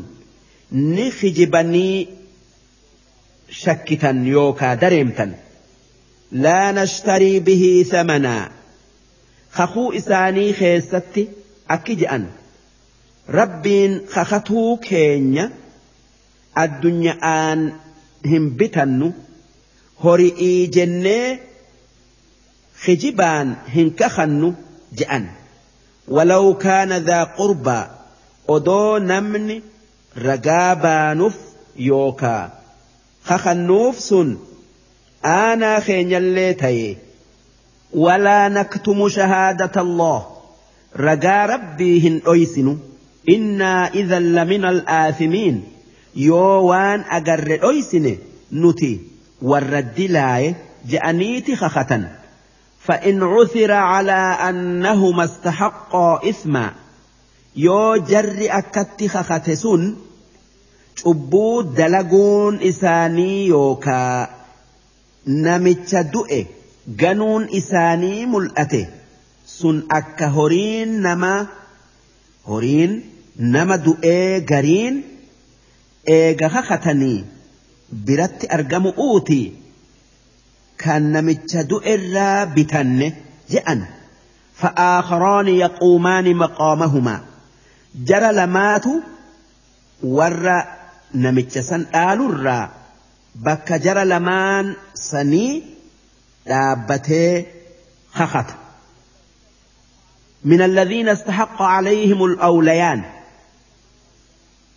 ni 0.95 1.07
kijibanii 1.21 1.97
shakkitan 3.63 4.19
yookaa 4.35 4.75
dareemtan 4.83 5.31
laa 6.45 6.73
nashtarii 6.79 7.41
bihii 7.47 7.85
thamanaa 7.93 8.45
kakuu 9.57 9.89
isaanii 10.01 10.51
keessatti 10.61 11.23
akki 11.77 11.95
je'an 12.03 12.25
rabbiin 13.29 13.93
kakatuu 14.15 14.77
keenya 14.89 15.51
addunya'aan 16.65 17.61
hin 18.31 18.45
bitannu 18.59 19.09
hori'ii 20.05 20.69
jennee 20.77 21.41
kijibaan 22.85 23.49
hin 23.75 23.89
kakannu 24.01 24.49
je'an 24.99 25.25
walaw 26.17 26.47
kaana 26.65 27.01
daa 27.09 27.25
qurbaa 27.39 27.85
odoo 28.55 28.99
namni 29.11 29.57
ragaa 30.27 30.77
baanuuf 30.85 31.37
yookaa 31.89 32.45
kakannuuf 33.29 33.97
sun 34.09 34.29
aanaa 35.35 35.81
keenyallee 35.91 36.55
ta'e 36.65 36.89
ولا 37.95 38.49
نكتم 38.49 39.09
شهادة 39.09 39.81
الله 39.81 40.27
رجا 40.97 41.47
ربي 41.47 42.21
إنا 43.29 43.89
إذا 43.95 44.19
لمن 44.19 44.65
الآثمين 44.65 45.65
يوان 46.17 47.05
أجر 47.11 47.71
أيسن 47.71 48.17
نتي 48.53 49.01
والرد 49.43 50.01
لاي 50.01 50.55
جأنيت 50.89 51.55
خخة 51.55 52.09
فإن 52.81 53.23
عثر 53.23 53.73
على 53.73 54.37
أنهما 54.49 55.25
استحقا 55.25 56.29
إثما 56.31 56.73
يو 57.57 57.97
جر 57.97 58.37
أكت 58.41 59.07
خخة 59.07 59.55
سن 59.55 59.97
cubbuu 61.03 61.63
dalaguun 61.79 62.59
isaanii 62.71 63.49
yookaa 63.49 64.29
namicha 65.45 66.03
du'e 66.15 66.41
ganuun 67.03 67.45
isaanii 67.61 68.27
mul'ate. 68.33 68.81
Sun 69.59 69.79
akka 69.99 70.31
horiin 70.37 70.97
nama 71.05 71.31
horiin 72.49 72.97
nama 73.39 73.77
du'ee 73.79 74.41
gariin 74.41 74.97
eega 76.17 76.49
kakatanii 76.55 77.25
biratti 78.07 78.51
argamu 78.57 78.93
uuti 79.07 79.43
kan 80.83 81.13
namicha 81.13 81.69
du'erraa 81.71 82.47
bitanne 82.57 83.09
je'an 83.55 83.87
فآخران 84.59 85.49
يقومان 85.49 86.37
مقامهما 86.37 87.21
جرى 87.95 88.33
لمات 88.33 88.85
ور 90.03 90.65
نمتشسن 91.15 91.87
آلورا 91.95 92.71
بك 93.35 93.73
جرى 93.73 94.05
لمان 94.05 94.77
سني 94.95 95.63
dhaabbatee 96.49 97.45
kakata 98.17 98.55
من 100.45 100.63
الذين 100.63 101.09
استحق 101.09 101.63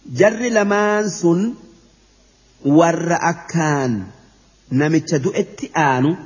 عليهم 0.10 0.46
الأوليان 0.46 0.46
جر 0.46 0.50
لمان 0.50 1.10
سن 1.10 1.53
ور 2.66 3.08
أكان 3.12 4.03
نمت 4.72 5.16
دؤت 5.16 5.78
آن 5.78 6.17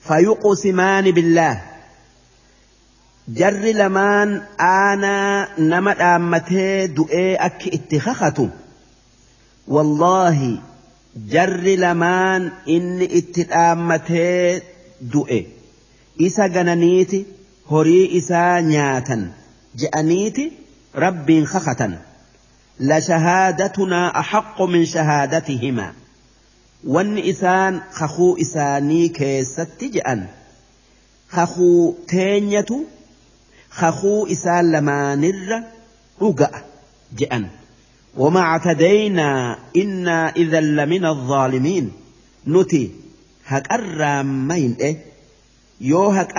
فيقسمان 0.00 1.10
بالله 1.10 1.62
جر 3.28 3.52
لمان 3.52 4.42
آنا 4.60 5.48
نمت 5.58 6.00
آمته 6.00 6.86
دؤي 6.86 7.36
أك 7.36 7.68
اتخخته 7.68 8.50
والله 9.68 10.58
جر 11.16 11.60
لمان 11.60 12.52
إن 12.68 13.02
اتآمته 13.02 14.62
du'e. 15.00 15.46
Isa 16.18 16.48
gananiiti 16.48 17.26
horii 17.70 18.16
isaa 18.18 18.60
nyaatan 18.60 19.34
je'aniiti 19.74 20.52
rabbiin 20.94 21.46
kakatan. 21.46 21.98
لشهادتنا 22.80 24.20
أحق 24.20 24.62
من 24.62 24.84
شهادتهما. 24.84 25.92
وان 26.86 27.18
إسان 27.18 27.80
خخو 27.92 28.36
إساني 28.36 29.08
كيست 29.08 29.84
جأن 29.84 30.26
خخو 31.28 31.94
تينية 32.08 32.66
خخو 33.70 34.26
إسان 34.26 34.72
لما 34.72 35.14
نر 35.14 35.62
رقأ 36.22 36.50
جأن. 37.16 37.48
وما 38.16 38.40
اعتدينا 38.40 39.58
إنا 39.76 40.28
إذا 40.36 40.60
لمن 40.60 41.04
الظالمين. 41.04 41.92
نتي 42.46 42.90
هك 43.46 43.72
مين 44.22 44.76
إيه؟ 44.80 44.96
يو 45.80 46.08
هك 46.08 46.32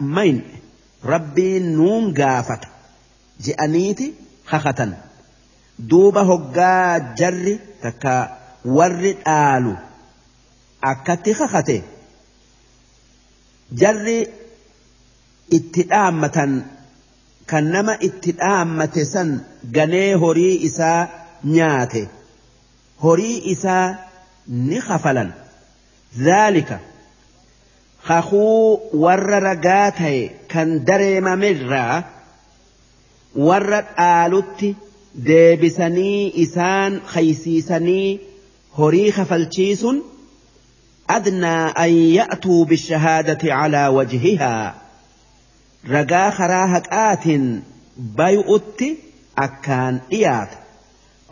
مين 0.00 0.42
ربي 1.04 1.58
نون 1.58 2.14
قافت. 2.14 2.60
جأنيتي 3.40 4.12
خختن. 4.46 4.92
Duuba 5.78 6.22
hoggaa 6.30 7.14
jarri 7.18 7.54
takka 7.82 8.14
warri 8.76 9.12
dhaalu 9.24 9.74
akkatti 10.90 11.32
kakate. 11.40 11.78
Jarri 13.80 14.18
itti 15.56 15.82
dhaammatan 15.90 16.52
kan 17.50 17.64
nama 17.72 17.94
itti 18.08 18.30
dhaammate 18.40 19.04
san 19.12 19.28
ganee 19.76 20.14
horii 20.22 20.56
isaa 20.68 21.00
nyaate. 21.54 22.02
Horii 23.02 23.38
isaa 23.54 23.86
ni 24.68 24.78
kafalan. 24.88 25.30
Zaalika 26.24 26.78
kakuu 28.06 28.80
warra 29.04 29.38
ragaa 29.48 29.90
ta'e 29.98 30.22
kan 30.52 30.68
dareemamirraa 30.86 31.96
warra 33.48 33.80
dhaalutti 33.96 34.68
deebisanii 35.28 36.32
isaan 36.44 37.00
khaysiisanii 37.12 38.20
horii 38.78 39.12
kafalchiisun 39.18 40.02
adnaa 41.16 41.72
an 41.84 41.92
ya'tuu 42.18 42.64
bishahaadati 42.72 43.46
calaa 43.54 43.90
wajhihaa 43.98 44.74
ragaa 45.94 46.30
karaa 46.38 46.66
haqaatiin 46.74 47.46
bay'utti 48.16 48.90
akkaan 49.46 50.02
dhiyaata 50.10 50.62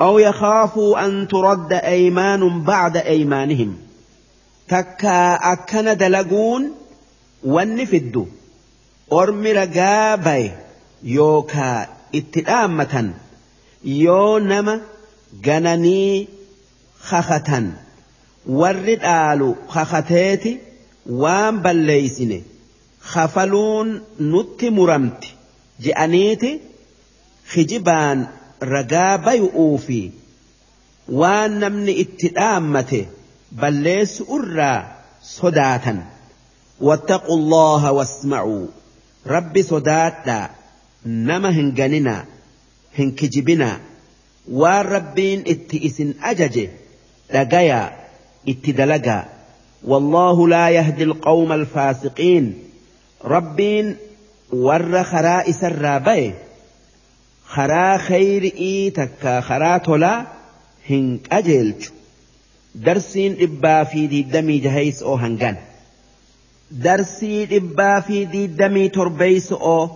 أو 0.00 0.18
يخافوا 0.18 1.04
أن 1.06 1.28
ترد 1.28 1.72
أيمان 1.72 2.62
بعد 2.62 2.96
أيمانهم 2.96 3.76
تكا 4.68 5.34
أكن 5.52 5.96
دلقون 5.96 6.72
والنفد 7.44 8.26
أرمي 9.12 9.52
رقابي 9.52 10.52
يوكا 11.02 11.88
اتئامة 12.14 13.12
yoo 13.84 14.38
nama 14.40 14.74
gananii 15.46 16.28
kakatan 17.10 17.66
warri 18.60 18.96
dhaalu 19.04 19.48
kakateeti 19.74 20.52
waan 21.22 21.60
balleeysine 21.64 22.38
kafaluun 23.12 23.88
nutti 24.32 24.70
muramti 24.78 25.28
je'aniiti 25.84 26.50
kijibaan 27.52 28.18
ragaa 28.74 29.18
bayu'uu 29.26 29.76
fi 29.86 30.00
waan 31.20 31.52
namni 31.64 31.92
itti 32.04 32.28
dhaammate 32.38 33.00
balleessu 33.60 34.22
irraa 34.38 34.80
sodaatan 35.36 36.00
واتقوا 36.80 37.36
الله 37.36 37.92
واسمعوا 37.92 38.66
رب 39.26 39.62
صداتا 39.62 40.50
نما 41.06 41.50
هنغننا 41.50 42.24
hin 43.00 43.12
kijibinaa 43.22 43.74
waan 44.62 44.86
rabbiin 44.94 45.42
itti 45.54 45.84
isin 45.90 46.14
ajaje 46.32 46.64
dhagayaa 47.34 47.84
itti 48.54 48.78
dalagaa 48.80 49.22
لا 50.48 50.68
يهدي 50.68 51.04
القوم 51.04 51.52
الفاسقين 51.52 52.54
ربين 53.24 53.96
ور 54.52 55.02
خراء 55.02 55.50
سرابي 55.50 56.34
خرا 57.44 57.96
خير 57.96 58.42
إيتك 58.44 59.40
خرا 59.40 59.78
تولا 59.78 60.26
هنك 60.90 61.32
أجلج 61.32 61.88
درسين 62.74 63.36
إبا 63.40 63.84
في 63.84 64.06
دي 64.06 64.22
دمي 64.22 64.58
جهيس 64.58 65.02
أو 65.02 65.14
هنغان 65.14 65.56
درسين 66.70 67.48
إبا 67.52 68.00
في 68.00 68.24
دي 68.24 68.46
دمي 68.46 68.88
تربيس 68.88 69.52
أو 69.52 69.90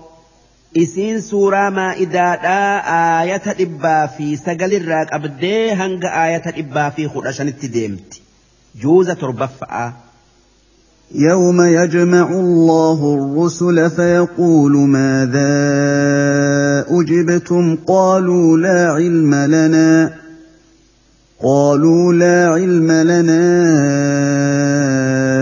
isiin 0.82 1.20
suuraa 1.22 1.70
maa'idaadhaa 1.70 2.70
aayata 2.94 3.52
dhibbaa 3.58 4.06
fi 4.14 4.30
sagalirraa 4.46 5.02
qabdee 5.12 5.74
hanga 5.80 6.14
aayata 6.22 6.54
dhibbaa 6.56 6.86
fi 6.96 7.08
kudha 7.16 7.32
shanitti 7.36 7.68
deemti 7.76 8.24
juuza 8.86 9.14
torbaffa'aa 9.26 9.92
يوم 11.14 11.60
يجمع 11.60 12.28
الله 12.30 13.00
الرسل 13.18 13.90
فيقول 13.90 14.72
ماذا 14.72 15.54
أجبتم 16.90 17.76
قالوا 17.76 18.58
لا 18.58 18.92
علم 18.92 19.34
لنا 19.34 20.14
قالوا 21.44 22.12
لا 22.12 22.48
علم 22.48 22.90
لنا 22.90 23.44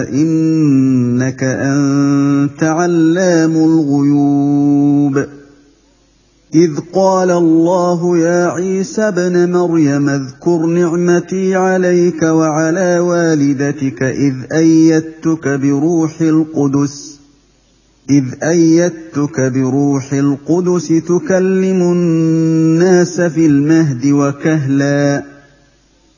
إنك 0.09 1.43
أنت 1.43 2.63
علام 2.63 3.57
الغيوب. 3.57 5.25
إذ 6.55 6.71
قال 6.93 7.31
الله 7.31 8.19
يا 8.19 8.47
عيسى 8.47 9.03
ابن 9.03 9.53
مريم 9.53 10.09
اذكر 10.09 10.67
نعمتي 10.67 11.55
عليك 11.55 12.23
وعلى 12.23 12.99
والدتك 12.99 14.03
إذ 14.03 14.35
أيدتك 14.53 15.49
بروح 15.49 16.21
القدس 16.21 17.19
إذ 18.11 18.25
أيدتك 18.43 19.53
بروح 19.55 20.13
القدس 20.13 20.89
تكلم 20.89 21.83
الناس 21.83 23.21
في 23.21 23.47
المهد 23.47 24.07
وكهلاً. 24.07 25.32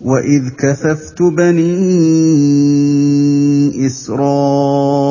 واذ 0.00 0.48
كففت 0.58 1.22
بني 1.22 1.76
اسرائيل 3.86 5.04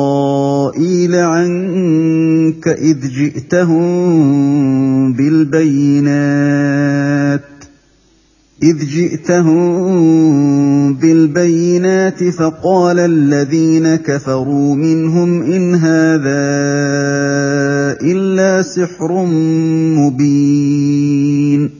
عنك 1.14 2.68
اذ 2.68 3.08
جئتهم 3.08 3.92
بالبينات 5.12 6.60
إذ 8.62 8.86
جئتهم 8.86 9.80
بالبينات 10.94 12.24
فقال 12.24 12.98
الذين 12.98 13.96
كفروا 13.96 14.74
منهم 14.74 15.42
إن 15.42 15.74
هذا 15.74 16.50
إلا 18.02 18.62
سحر 18.62 19.24
مبين 19.96 21.79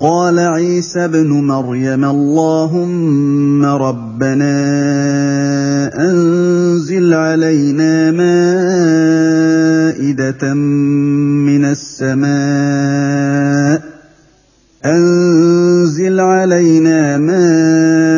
قال 0.00 0.38
عيسى 0.38 1.04
ابن 1.04 1.28
مريم 1.28 2.04
اللهم 2.04 3.64
ربنا 3.64 4.56
أنزل 6.08 7.14
علينا 7.14 8.10
مائدة 8.10 8.34
من 11.44 11.64
السماء. 11.64 13.00
أنزل 14.84 16.20
علينا 16.20 17.18
مائدة 17.18 18.16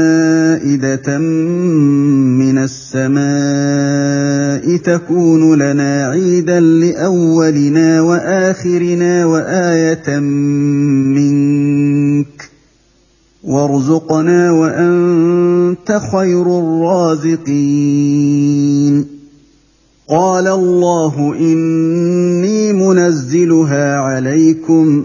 من 2.38 2.58
السماء. 2.58 3.51
تكون 4.82 5.54
لنا 5.54 6.06
عيدا 6.06 6.60
لأولنا 6.60 8.00
وآخرنا 8.00 9.26
وآية 9.26 10.18
منك. 10.18 12.50
وارزقنا 13.44 14.52
وأنت 14.52 16.00
خير 16.12 16.58
الرازقين. 16.58 19.06
قال 20.08 20.48
الله 20.48 21.34
إني 21.40 22.72
منزلها 22.72 23.98
عليكم. 23.98 25.04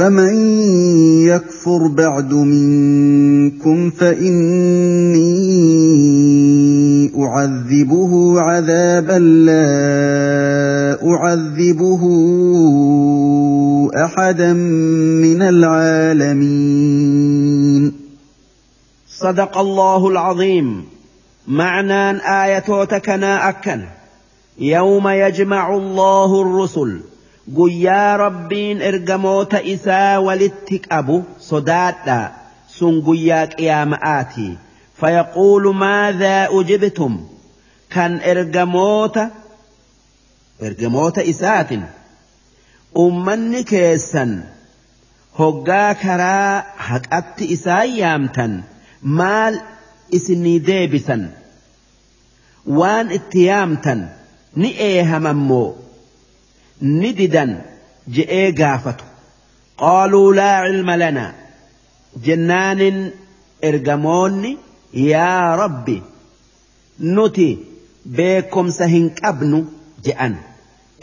فمن 0.00 0.34
يكفر 1.26 1.86
بعد 1.86 2.32
منكم 2.32 3.90
فاني 3.90 5.20
اعذبه 7.24 8.40
عذابا 8.40 9.18
لا 9.18 10.98
اعذبه 11.12 12.02
احدا 14.04 14.52
من 14.52 15.42
العالمين. 15.42 16.72
صدق 19.08 19.58
الله 19.58 20.08
العظيم. 20.08 20.84
معنى 21.48 22.10
آية 22.44 22.84
تكنا 22.84 23.48
أكن. 23.48 23.80
يوم 24.58 25.08
يجمع 25.08 25.76
الله 25.76 26.42
الرسل. 26.42 27.00
Guyyaa 27.58 28.16
rabbiin 28.24 28.78
ergamoota 28.90 29.58
isaa 29.74 30.20
walitti 30.26 30.76
qabu 30.88 31.16
sodaadha 31.48 32.18
sun 32.76 32.94
guyyaa 33.06 33.46
qiyaama'aati 33.56 34.46
fayaquulu 35.00 35.70
maadhaa 35.82 36.48
ujibtum 36.58 37.14
kan 37.94 38.12
ergamoota 38.32 39.24
ergamoota 40.68 41.22
isaatin 41.32 41.82
ummanni 43.04 43.60
keessan 43.72 44.32
hoggaa 45.40 45.90
karaa 46.04 46.54
haqatti 46.88 47.44
isaan 47.56 47.88
yaamtan 48.00 48.52
maal 49.20 49.54
isinii 50.18 50.58
deebisan 50.70 51.22
waan 52.78 53.06
itti 53.18 53.40
yaamtan 53.50 54.00
ni 54.60 54.68
eehamammoo 54.88 55.68
نددًا 56.82 57.62
جئي 58.08 58.50
قافته 58.52 59.04
قالوا 59.78 60.34
لا 60.34 60.52
علم 60.52 60.90
لنا. 60.90 61.34
جنان 62.16 63.10
ارقموني 63.64 64.56
يا 64.94 65.54
ربي 65.56 66.02
نتي 67.00 67.58
بكم 68.06 68.70
سهن 68.70 69.10
أبن 69.24 69.66
جأن 70.04 70.36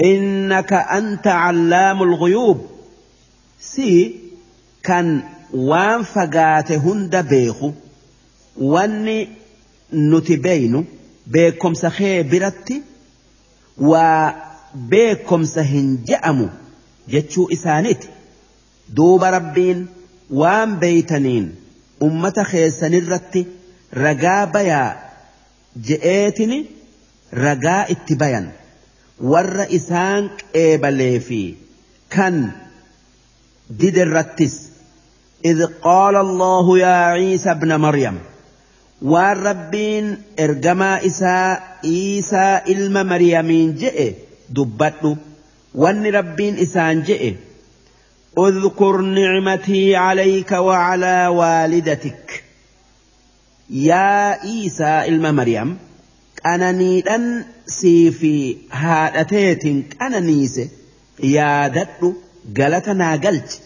إنك 0.03 0.73
أنت 0.73 1.27
علام 1.27 2.03
الغيوب 2.03 2.65
سي 3.59 4.15
كان 4.83 5.23
وان 5.53 6.03
فقاتهن 6.03 7.21
بيخو 7.21 7.71
واني 8.57 9.27
نتبين 9.93 10.85
بكم 11.27 11.73
سخي 11.73 12.23
برتي 12.23 12.81
و 13.77 13.97
beekomsa 14.91 15.63
hin 15.71 15.87
je'amu 16.09 16.47
jechuu 17.13 17.47
isaaniiti 17.57 18.07
duuba 18.97 19.31
rabbiin 19.37 19.79
waan 20.41 20.69
beeytaniin 20.83 21.45
ummata 22.07 22.43
keessanirratti 22.51 23.41
ragaa 24.03 24.43
bayaa 24.55 24.89
je'eetini 25.89 26.59
ragaa 27.45 27.81
itti 27.95 28.13
bayan 28.23 28.47
warra 29.33 29.65
isaan 29.79 30.23
qeebalee 30.53 31.19
fi 31.27 31.41
kan 32.15 32.35
didirrattis 33.81 34.55
إذ 35.45 35.59
قال 35.81 36.15
الله 36.15 36.79
يا 36.79 36.97
عيسى 37.13 37.51
ابن 37.51 37.71
مريم 37.79 38.17
waan 39.01 39.37
rabbiin 39.47 40.05
ergamaa 40.37 40.99
isaa 41.09 41.57
iisaa 41.85 42.61
ilma 42.73 43.03
maryamiin 43.03 43.69
je'e 43.81 44.07
dubbadhu 44.55 45.17
wanni 45.83 46.11
rabbiin 46.19 46.57
isaan 46.65 47.03
je'e 47.09 47.35
اذكر 48.37 49.01
نعمتي 49.01 49.95
عليك 49.95 50.51
وعلى 50.51 51.27
والدتك 51.27 52.43
يا 53.69 54.37
عيسى 54.43 55.03
ilma 55.09 55.31
مريم 55.31 55.77
qananiidhan 56.43 57.23
sii 57.77 58.11
fi 58.19 58.33
haadhateetin 58.81 59.77
qananiise 59.93 60.63
yaadadhu 61.35 62.15
galata 62.59 62.93
naa 62.93 63.17
galchi 63.17 63.59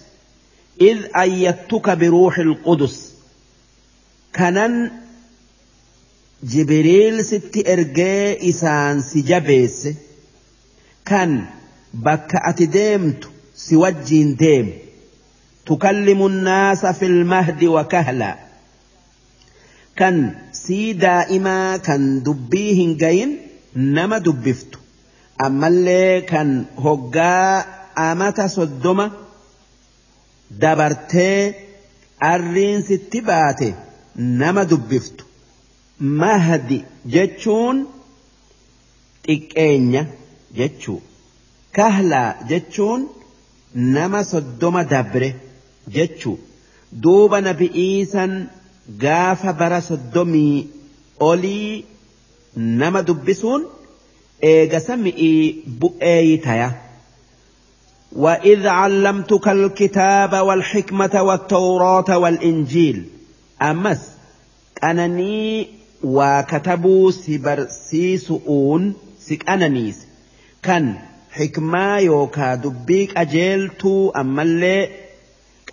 إذ 0.81 0.97
أيدتك 1.15 1.89
بروح 1.89 2.37
القدس 2.39 3.11
كنن 4.35 4.91
جبريل 6.43 7.25
ست 7.25 7.67
إرجاء 7.67 8.49
إسان 8.49 9.01
kan 11.11 11.31
bakka 12.05 12.37
ati 12.49 12.65
deemtu 12.77 13.27
si 13.63 13.73
wajjiin 13.83 14.29
deemu 14.41 14.73
tukallimu 15.65 16.25
naasa 16.47 16.89
fil 16.99 17.19
mahdi 17.33 17.67
wa 17.75 17.83
kahlaa 17.93 18.35
kan 19.99 20.15
sii 20.63 20.87
daa'imaa 21.05 21.71
kan 21.87 22.03
dubbii 22.25 22.71
hin 22.79 22.91
gayin 23.03 23.31
nama 23.97 24.19
dubbiftu. 24.25 24.77
Ammallee 25.45 26.21
kan 26.31 26.49
hoggaa 26.85 27.65
amata 28.05 28.45
soddoma 28.55 29.05
dabartee 30.61 31.37
arriinsitti 32.31 33.21
baate 33.29 33.69
nama 34.41 34.63
dubbiftu. 34.71 35.23
Mahdi 36.21 36.77
jechuun 37.13 37.77
xiqqeenya. 39.27 40.03
Jechuu 40.59 40.99
kahlaa 41.77 42.29
jechuun 42.51 43.01
nama 43.95 44.23
soddoma 44.31 44.83
dabre 44.93 45.29
jechuu 45.95 46.37
duuba 47.03 47.37
nabi'iisan 47.47 48.31
gaafa 49.03 49.53
bara 49.59 49.79
soddomii 49.89 50.67
olii 51.29 51.85
nama 52.81 52.99
dubbisuun 53.09 53.61
eegasa 54.53 54.93
mi'ii 55.05 55.41
bu'ee 55.81 56.37
taya. 56.47 56.71
وإذ 58.15 58.67
علمتك 58.67 59.47
الكتاب 59.47 60.33
والحكمة 60.33 61.21
والتوراة 61.21 62.17
والإنجيل 62.17 63.05
أمس 63.61 64.01
أنني 64.83 65.67
وكتبوا 66.03 67.11
سبرسيسؤون 67.11 68.93
سك 69.19 69.49
أنانيس 69.49 69.97
حكمة 71.31 71.97
يوكا 71.97 72.55
دبيك 72.55 73.17
أجيلتو 73.17 74.09
أما 74.09 74.41
اللي 74.41 74.89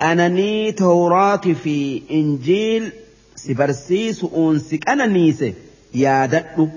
أنني 0.02 0.72
توراة 0.72 1.36
في 1.36 2.02
إنجيل 2.10 2.92
سبرسيسؤون 3.36 4.58
سك 4.58 4.88
أنانيس 4.88 5.44
يا 5.94 6.26
دتو 6.26 6.68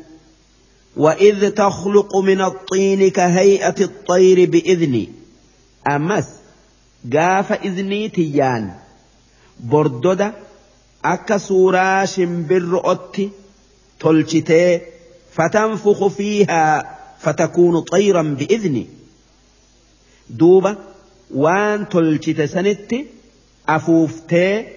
وإذ 0.98 1.50
تخلق 1.50 2.16
من 2.18 2.42
الطين 2.42 3.10
كهيئة 3.10 3.76
الطير 3.82 4.50
بإذني 4.50 5.10
ammas 5.90 6.28
gaafa 7.14 7.56
iznii 7.68 8.10
tiyyaan 8.16 8.66
bordoda 9.70 10.28
akka 11.14 11.40
suuraa 11.40 12.06
shimbirro'otti 12.14 13.26
tolchitee 14.04 14.82
fatanfuku 15.38 16.10
fiihaa 16.18 16.76
فتكون 17.22 17.82
طيرا 17.82 18.22
بإذني. 18.22 18.88
دوبا 20.30 20.78
وان 21.34 21.90
تلجت 21.90 22.42
سنتي 22.42 23.08
أفوفتي 23.70 24.68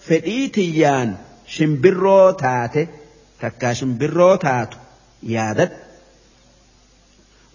فإيتيان 0.00 1.16
شمبرو 1.46 2.30
تاتي 2.30 2.88
تكا 3.40 3.72
شمبرو 3.72 4.38
يادت. 5.22 5.72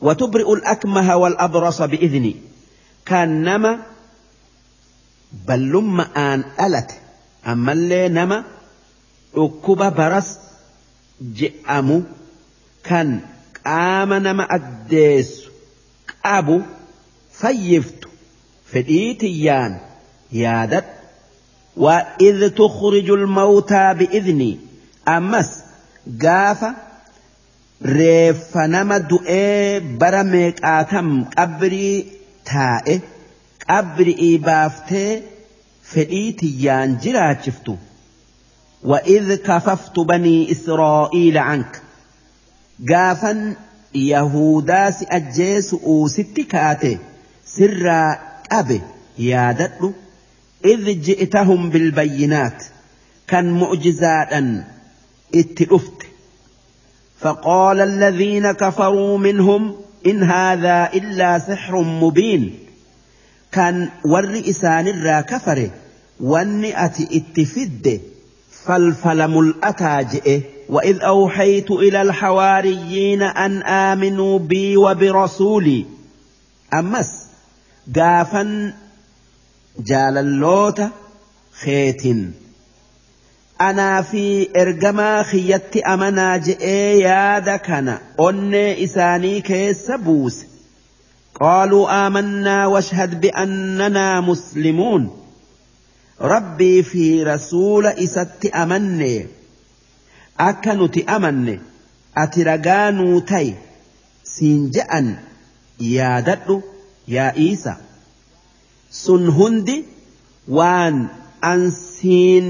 وتبرئ 0.01 0.53
الأكمه 0.53 1.15
والأبرص 1.15 1.81
بإذني. 1.81 2.35
كانما 3.05 3.79
بلما 5.47 6.33
أن 6.33 6.43
ألت. 6.59 6.91
أما 7.47 7.71
اللي 7.71 8.09
نما 8.09 8.43
أكب 9.35 9.95
برس 9.95 10.37
جئم 11.21 12.03
كان 12.83 13.21
قام 13.66 14.12
نما 14.14 14.46
أديس 14.50 15.44
qabu 16.24 16.56
fayyiftu 17.40 18.08
fedhii 18.72 19.14
tiyyaan 19.22 19.72
yaadadhu 20.42 20.92
وإذ 21.76 22.48
تخرج 22.48 23.10
الموتى 23.10 23.94
بإذني 23.94 24.58
أمس 25.08 25.50
قاف 26.22 26.64
ريف 27.86 28.56
نما 28.56 28.98
دؤي 28.98 29.80
برميك 29.80 30.64
آتم 30.64 31.24
قبري 31.24 32.06
تائه 32.44 33.00
قبري 33.70 34.38
بافتي 34.38 35.22
فديتي 35.82 36.56
يان 36.60 36.98
جرات 36.98 37.44
شفتو 37.44 37.76
وإذ 38.84 39.34
كففت 39.34 40.00
بني 40.00 40.52
إسرائيل 40.52 41.38
عنك 41.38 41.82
قافا 42.89 43.55
Yahudaa 43.93 44.91
si 44.91 45.05
ajjeesu'uu 45.17 46.09
sitti 46.15 46.43
kaate 46.51 46.89
sirraa 47.53 48.09
qabe 48.49 48.75
yaadadhu 49.27 49.87
idh 50.71 50.91
ji'tahum 51.07 51.71
bilbayyinaat 51.73 52.67
kan 53.31 53.49
mu'jizaadhan 53.61 54.51
itti 55.41 55.69
dhufte 55.73 56.05
فقال 57.19 57.81
الذين 57.81 58.51
كفروا 58.51 59.17
منهم 59.17 59.75
إن 60.05 60.23
هذا 60.23 60.89
إلا 60.93 61.39
سحر 61.39 61.81
مبين 61.81 62.59
كان 63.51 63.89
ور 64.05 64.41
إسان 64.49 64.87
الرا 64.87 65.21
كفره 65.21 65.71
واني 66.19 66.85
أتي 66.85 67.07
اتفد 67.17 68.01
فالفل 68.65 69.27
ملأتا 69.27 70.01
جئه 70.01 70.41
وإذ 70.69 71.01
أوحيت 71.01 71.71
إلى 71.71 72.01
الحواريين 72.01 73.21
أن 73.21 73.61
آمنوا 73.63 74.39
بي 74.39 74.77
وبرسولي. 74.77 75.85
أمس 76.73 77.25
قافا 77.95 78.73
جال 79.79 80.17
اللوت 80.17 80.81
خيت 81.61 82.03
أنا 83.61 84.01
في 84.01 84.49
إرجما 84.61 85.23
خيت 85.23 85.77
أمنا 85.77 86.37
جئي 86.37 86.99
يا 86.99 87.39
دكنا 87.39 88.01
أني 88.19 88.83
إساني 88.83 89.41
كيس 89.41 89.91
بوس. 89.91 90.45
قالوا 91.41 92.07
آمنا 92.07 92.67
واشهد 92.67 93.21
بأننا 93.21 94.21
مسلمون. 94.21 95.09
ربي 96.21 96.83
في 96.83 97.23
رسول 97.23 97.85
إست 97.85 98.45
أمني. 98.55 99.38
akka 100.48 100.72
nuti 100.80 101.00
amanne 101.16 101.54
ati 102.22 102.40
ragaa 102.50 102.90
nuu 102.98 103.20
ta'i 103.30 103.50
siin 104.34 104.60
je'an 104.76 105.08
yaadadhu 105.96 106.56
yaa 107.16 107.32
Iisa 107.46 107.72
sun 109.02 109.24
hundi 109.38 109.76
waan 110.58 110.96
an 111.50 111.60
siin 111.96 112.46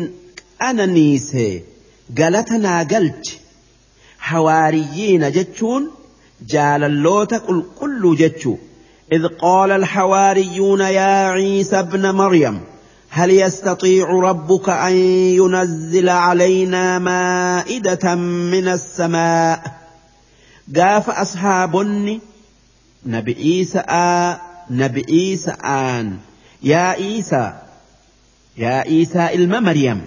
qananiise 0.61 1.47
galata 2.21 2.57
naa 2.67 2.83
galchi 2.93 3.35
hawaariyyiina 4.29 5.29
jechuun 5.39 5.85
jaalalloota 6.55 7.37
qulqulluu 7.49 8.15
jechuu 8.23 8.59
إذ 9.13 9.27
قال 9.27 9.71
الحواريون 9.71 10.81
يا 10.81 11.29
عيسى 11.29 11.79
ابن 11.81 12.11
مريم 12.15 12.61
هل 13.10 13.32
يستطيع 13.32 14.10
ربك 14.10 14.70
أن 14.70 14.94
ينزل 14.94 16.10
علينا 16.10 17.00
مائدة 17.00 18.16
من 18.16 18.68
السماء؟ 18.68 19.80
قاف 20.76 21.10
أصحابني 21.10 22.20
نبي 23.06 23.34
عيسى 23.34 23.84
نبي 24.70 25.06
عيسى 25.10 25.52
آن 25.52 26.18
يا 26.64 26.78
عيسى 26.78 27.54
يا 28.58 28.70
عيسى 28.70 29.34
إلما 29.34 29.60
مريم 29.60 30.02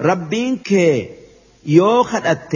ربينك 0.00 1.08
خدأت 2.02 2.52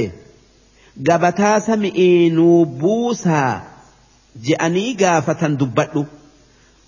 قبتا 1.11 1.59
سمئين 1.59 2.65
بوسا 2.65 3.63
جأني 4.43 4.95
قافة 4.95 5.49
دبتو 5.49 6.05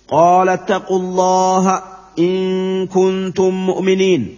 قال 0.07 0.49
اتقوا 0.49 0.99
الله 0.99 1.96
إن 2.19 2.87
كنتم 2.87 3.65
مؤمنين. 3.65 4.37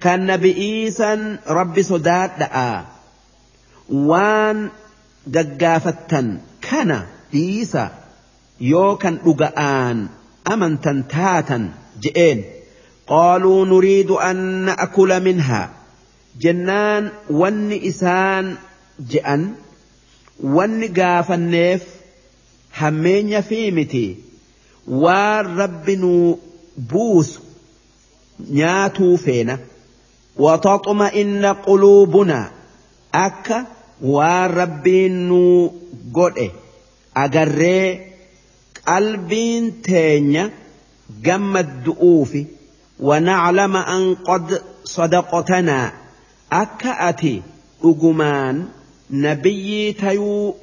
كان 0.00 0.26
نبي 0.26 0.56
إيسا 0.56 1.38
ربي 1.48 1.82
صدات 1.82 2.30
دعا. 2.40 2.84
وان 3.88 4.68
ققافتا 5.34 6.40
كان 6.62 7.02
إيسا 7.34 7.90
يو 8.60 8.96
كان 8.96 9.18
أقآن 9.26 10.08
أمنتا 10.52 11.04
تاتا 11.10 11.70
جئين. 12.00 12.44
قالوا 13.06 13.66
نريد 13.66 14.10
أن 14.10 14.36
نأكل 14.36 15.24
منها. 15.24 15.70
جنان 16.40 17.10
ون 17.30 17.72
إسان 17.72 18.56
جئن. 19.10 19.54
ون 20.44 20.84
قافنيف 20.84 21.82
همين 22.78 23.28
يفيمتي. 23.28 24.16
وان 24.88 25.58
رب 25.58 25.90
نو 25.90 26.38
buusu 26.93 27.41
nyaatuu 28.57 29.17
feena 29.17 29.57
وتطمئن 30.37 31.45
قلوبنا 31.45 32.51
akka 33.13 33.65
waan 34.01 34.51
rabbiin 34.59 35.27
nuu 35.29 35.73
godhe 36.15 36.47
agarree 37.23 37.87
qalbiin 38.85 39.71
teenya 39.87 40.49
gammaddu'uufi 41.25 42.45
ونعلم 43.01 43.77
أن 43.77 44.15
قد 44.15 44.61
صدقتنا 44.83 45.93
أكأتي 46.51 47.41
أجمان 47.83 48.65
نبي 49.11 49.93
تيو 49.93 50.55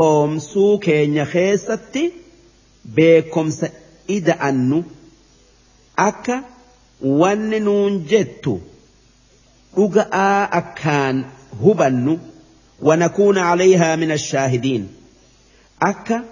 أم 0.00 0.38
سوكين 0.38 1.24
خيستي 1.24 2.12
بكم 2.84 3.50
سئدأنو 3.50 4.82
akka 6.07 6.37
wanni 7.21 7.59
nuun 7.67 7.93
jettu 8.11 8.55
dhuga'aa 9.75 10.41
akkaan 10.61 11.17
hubannu 11.63 12.15
ونكون 12.81 13.37
عليها 13.37 13.95
من 13.95 14.11
الشاهدين 14.11 14.87
أكا 15.83 16.23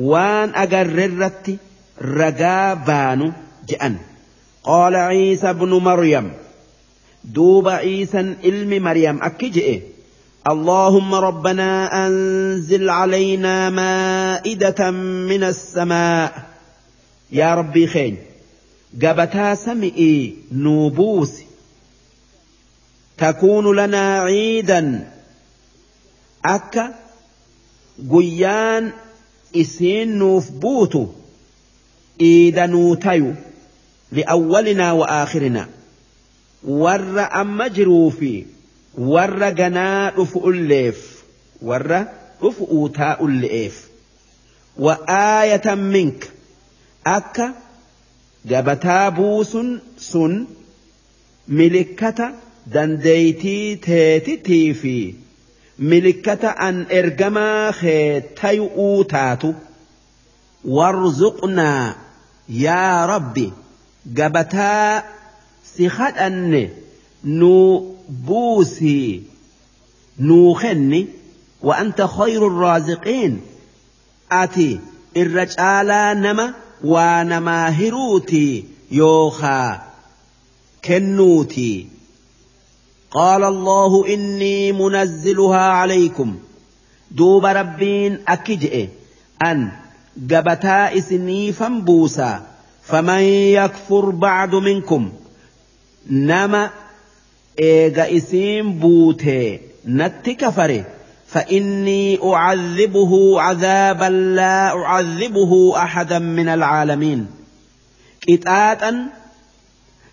وان 0.00 0.54
أجررت 0.54 1.56
رجا 2.02 2.74
بانو 2.74 3.32
جأن 3.68 3.96
قال 4.64 4.94
عيسى 4.96 5.50
ابن 5.50 5.68
مريم 5.74 6.32
دوب 7.24 7.68
عيسى 7.68 8.34
علم 8.44 8.82
مريم 8.82 9.22
أكجئ 9.22 9.80
اللهم 10.50 11.14
ربنا 11.14 11.70
أنزل 12.06 12.90
علينا 12.90 13.70
مائدة 13.70 14.90
من 15.30 15.42
السماء 15.44 16.32
يا 17.32 17.54
ربي 17.54 17.86
خير 17.86 18.16
gabataa 18.98 19.56
sami'ii 19.56 20.38
nuu 20.50 20.90
buusi 20.90 21.46
takuunu 23.16 23.72
lanaa 23.72 24.26
ciidan 24.28 24.88
akka 26.54 26.84
guyyaan 28.12 28.92
isiin 29.52 30.18
nuuf 30.18 30.50
buutu 30.64 31.02
iida 32.30 32.66
nuu 32.66 32.96
tayu 32.96 33.36
li'awwalinaa 34.12 34.94
wa 35.00 35.06
aakhirinaa 35.20 35.68
warra 36.82 37.24
amma 37.40 37.68
jiruu 37.68 38.10
fi 38.18 38.32
warra 39.14 39.50
ganaa 39.60 40.10
dhufu 40.16 40.38
ulleef 40.38 40.98
warra 41.62 42.00
dhufu 42.42 42.64
uutaa 42.64 43.16
ulle'eef 43.26 43.74
wa 44.78 44.94
aayatan 45.08 45.80
minka 45.96 46.28
akka 47.04 47.46
gabataa 48.50 49.10
buusun 49.18 49.68
sun 50.10 50.32
milikkata 51.58 52.26
dandeeytii 52.74 53.76
teetitii 53.86 54.74
fi 54.80 54.96
milikkata 55.90 56.50
an 56.68 56.86
ergamaa 57.00 57.72
kee 57.80 58.20
tayu'uu 58.40 59.04
taatu 59.16 59.54
وارزقنا 60.64 61.96
يا 62.48 63.06
ربي 63.06 63.52
قبتا 64.18 65.02
سخد 65.78 66.18
أن 66.18 66.68
نو 67.24 67.94
بوسي 68.08 69.22
نو 70.18 70.54
خني 70.54 71.06
وأنت 71.62 72.02
خير 72.02 72.46
الرازقين 72.46 73.40
آتي 74.32 74.80
الرجال 75.16 75.90
نما 76.84 77.22
ونما 77.22 77.68
هروتي 77.68 78.64
يوخا 78.90 79.82
كنوتي 80.84 81.86
قال 83.10 83.44
الله 83.44 84.14
إني 84.14 84.72
منزلها 84.72 85.58
عليكم 85.58 86.38
دوب 87.10 87.46
ربين 87.46 88.18
أكجئ 88.28 88.88
أن 89.42 89.72
قبتا 90.30 90.98
إسني 90.98 91.52
فنبوسا 91.52 92.46
فمن 92.82 93.22
يكفر 93.22 94.10
بعد 94.10 94.54
منكم 94.54 95.12
نما 96.10 96.70
إيغا 97.60 98.16
إسين 98.16 98.78
بوتي 98.78 99.60
نتي 99.86 100.34
كفري 100.34 100.84
فإني 101.32 102.18
أعذبه 102.34 103.40
عذابا 103.40 104.08
لا 104.08 104.68
أعذبه 104.68 105.76
أحدا 105.76 106.18
من 106.18 106.48
العالمين. 106.48 107.26
كتاتا 108.20 109.06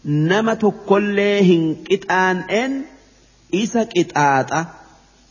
نمت 0.05 0.73
كل 0.87 1.19
هن 1.19 1.75
إن 2.11 2.81
إسا 3.55 3.83
كتاتا 3.83 4.65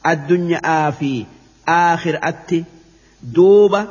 الدنيا 0.07 0.89
آفي 0.89 1.25
آخر 1.69 2.21
أتي 2.23 2.65
دوبا 3.23 3.87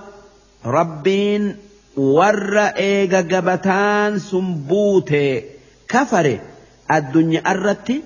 ربين 0.65 1.55
ور 1.97 2.57
إيغا 2.57 3.21
قبتان 3.21 4.19
سنبوتي 4.19 5.43
كفري 5.89 6.39
الدنيا 6.91 7.51
أرتي 7.51 8.01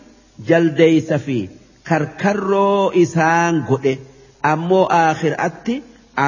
جلدي 0.47 1.01
سفيه 1.01 1.60
karkarroo 1.89 2.91
isaan 3.03 3.55
godhe. 3.69 3.93
Ammoo 4.51 4.85
aakhiraatti 5.01 5.75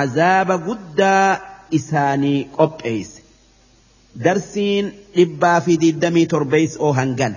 azaaba 0.01 0.55
guddaa 0.67 1.29
isaanii 1.79 2.39
qopheeyse. 2.57 3.19
darsiin 4.25 4.85
dhibbaa 5.15 5.59
fi 5.65 5.73
diddamii 5.83 6.25
torbeeysoo 6.33 6.91
hangan. 6.99 7.35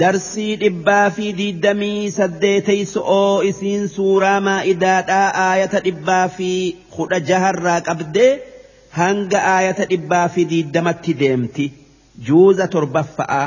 Darsii 0.00 0.52
dhibbaa 0.60 1.10
fi 1.16 1.26
diddamii 1.38 2.10
saddeeteysoo 2.18 3.42
isiin 3.50 3.88
suuraa 3.96 4.40
maa'idaadhaa 4.48 5.28
aayata 5.46 5.80
dhibbaa 5.86 6.26
fi 6.36 6.50
kudha 6.96 7.18
jaharraa 7.30 7.80
qabdee 7.88 8.30
hanga 8.98 9.40
aayata 9.54 9.84
dhibbaa 9.92 10.26
fi 10.34 10.44
diddamatti 10.52 11.12
deemti. 11.22 11.66
Juuza 12.28 12.66
torbaffa'aa 12.74 13.46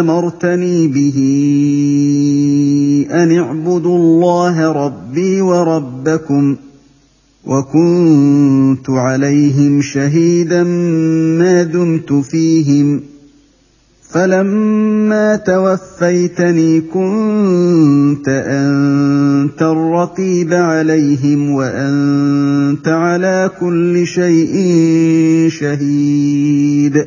أمرتني 0.00 0.88
به 0.88 1.18
أن 3.10 3.38
اعبدوا 3.38 3.96
الله 3.96 4.72
ربي 4.72 5.40
وربكم 5.40 6.56
وكنت 7.46 8.90
عليهم 8.90 9.82
شهيدا 9.82 10.62
ما 11.38 11.62
دمت 11.62 12.12
فيهم 12.12 13.00
فلما 14.12 15.36
توفيتني 15.36 16.80
كنت 16.80 18.28
أنت 18.28 19.62
الرقيب 19.62 20.52
عليهم 20.52 21.50
وأنت 21.50 22.88
على 22.88 23.50
كل 23.60 24.06
شيء 24.06 24.54
شهيد 25.48 27.06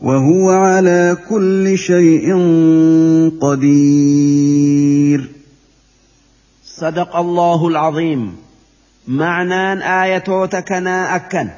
وهو 0.00 0.50
على 0.50 1.16
كل 1.28 1.78
شيء 1.78 2.34
قدير. 3.40 5.30
صدق 6.64 7.16
الله 7.16 7.68
العظيم. 7.68 8.36
معنى 9.08 9.84
آية 10.04 10.46
تكنا 10.46 11.16
أكن. 11.16 11.48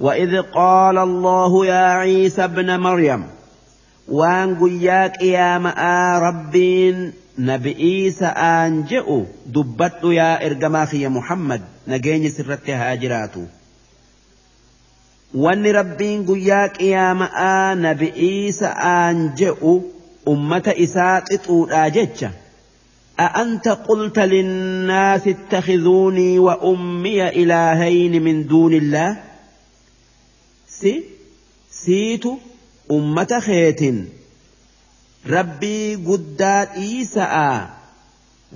وإذ 0.00 0.42
قال 0.42 0.98
الله 0.98 1.66
يا 1.66 1.84
عيسى 1.92 2.44
ابن 2.44 2.80
مريم 2.80 3.24
وان 4.08 4.58
قياك 4.58 5.22
يا 5.22 5.58
ماء 5.58 5.78
ربين 6.22 7.12
نبي 7.38 7.74
عيسى 7.74 8.24
أنجئ 8.24 9.22
دبت 9.46 10.04
يا 10.04 10.46
إرجماخي 10.46 11.08
محمد 11.08 11.60
نجيني 11.88 12.28
سرتها 12.28 12.92
هاجراتو. 12.92 13.44
Wanni 15.34 15.72
rabbiin 15.72 16.24
guyyaa 16.24 16.68
qiyaama'aa 16.68 17.74
nabi'iisa 17.86 18.76
aan 18.92 19.32
je'u 19.40 19.74
ummata 20.26 20.72
isaa 20.86 21.20
xixuudhaa 21.20 21.88
jecha. 21.90 22.30
أأنت 23.20 23.68
قلت 23.68 24.18
للناس 24.18 25.28
اتخذوني 25.28 26.38
وأمي 26.38 27.28
إلهين 27.28 28.22
من 28.22 28.46
دون 28.46 28.72
الله 28.72 29.16
سي 30.68 31.04
سيت 31.70 32.24
أمة 32.90 33.40
خيت 33.40 33.94
ربي 35.26 35.94
قدات 35.94 36.68
إيساء 36.76 37.70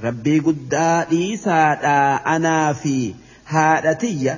ربي 0.02 0.38
قدات 0.38 1.12
إيساء 1.12 1.84
أنا 2.26 2.72
في 2.72 3.14
هادتي 3.46 4.36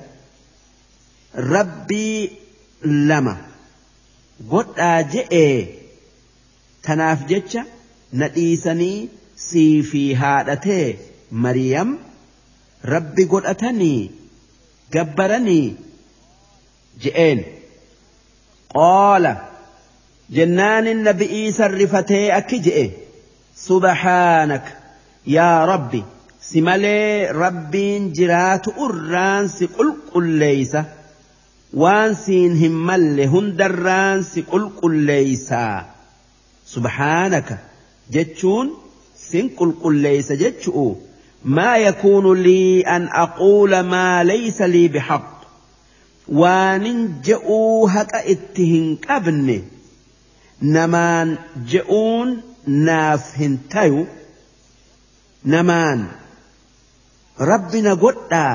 rabbii 1.36 2.30
lama. 2.82 3.36
Godhaa 4.50 5.02
je'ee 5.14 5.56
tanaaf 6.86 7.26
jecha 7.30 7.64
na 8.12 8.28
dhiisanii 8.36 9.08
sii 9.48 9.82
fi 9.90 10.02
haadhatee 10.22 10.98
mariyam 11.44 11.98
rabbi 12.94 13.24
godhatanii 13.32 14.10
gabbaranii 14.96 15.76
je'een. 17.04 17.40
Qaala 18.74 19.32
jennaan 20.36 20.86
nabi'ii 21.08 21.52
sarrifatee 21.58 22.26
akki 22.40 22.58
je'e 22.66 22.84
subhaanak 23.66 24.66
yaa 25.36 25.66
rabbi 25.72 26.02
si 26.48 26.60
malee 26.68 27.32
rabbiin 27.42 28.12
jiraatu 28.18 28.74
urraan 28.86 29.48
si 29.56 29.66
qulqulleeysa 29.76 30.84
waan 31.74 32.14
siin 32.14 32.54
hin 32.56 32.72
malle 32.88 33.26
hundarraan 33.26 34.24
si 34.24 34.42
qulqulleeysaa 34.42 35.84
subhaanaka 36.72 37.58
jechuun 38.16 38.68
sin 39.28 39.50
qulqulleeysa 39.58 40.36
jechu'u. 40.42 40.88
Maa 41.56 41.76
yakuunu 41.76 42.34
lii 42.34 42.82
an 42.94 43.08
aquula 43.24 43.82
maa 43.82 44.24
laysa 44.24 44.66
lii 44.74 44.88
bihaq 44.88 45.26
waanin 46.40 47.00
je'uu 47.26 47.86
haqa 47.94 48.20
itti 48.34 48.64
hin 48.72 48.86
qabne. 49.06 49.58
Namaan 50.76 51.38
je'uun 51.72 52.30
naaf 52.86 53.34
hin 53.40 53.58
tayu. 53.74 54.06
Namaan 55.54 56.00
rabbi 57.50 57.82
na 57.86 57.94
godhaa 58.04 58.54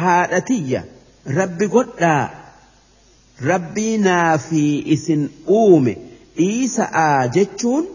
haadhatiyya 0.00 0.82
rabbi 1.39 1.67
godhaa 1.75 2.23
rabbii 3.51 3.97
naa 4.07 4.37
fi 4.47 4.61
isin 4.95 5.21
uume 5.59 5.93
dhiisa'aa 6.37 7.27
jechuun 7.35 7.85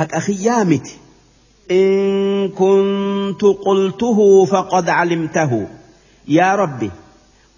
haqa 0.00 0.20
kiyyaa 0.26 0.64
miti 0.74 0.94
إن 1.70 2.48
كنت 2.48 3.42
قلته 3.44 4.18
فقد 4.44 4.88
علمته 4.90 5.66
يا 6.28 6.54
ربي 6.54 6.90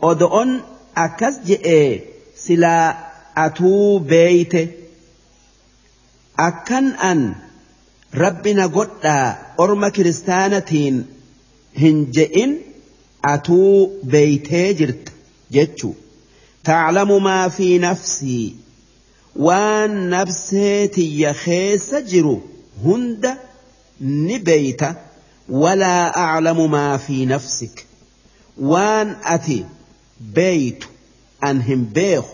أدعون 0.02 0.60
أكس 0.96 1.34
جئ 1.46 2.00
سلا 2.36 2.96
أتو 3.36 3.98
بيت 3.98 4.54
أكن 6.38 6.86
أن 6.86 7.34
ربنا 8.14 8.66
قد 8.66 8.88
أرم 9.60 9.88
كريستانتين 9.88 11.06
هنجئن 11.78 12.58
أتو 13.25 13.89
بيتي 14.03 14.73
جرت 14.73 15.09
جتشو 15.51 15.93
تعلم 16.63 17.23
ما 17.23 17.47
في 17.47 17.79
نفسي 17.79 18.55
وان 19.35 20.09
نفسيتي 20.09 21.21
يخيس 21.21 21.95
جرو 21.95 22.41
هند 22.85 23.37
نبيت 24.01 24.81
ولا 25.49 26.17
أعلم 26.17 26.71
ما 26.71 26.97
في 26.97 27.25
نفسك 27.25 27.85
وان 28.57 29.15
أتي 29.23 29.65
بيت 30.21 30.83
أنهم 31.43 31.83
بيخ 31.83 32.25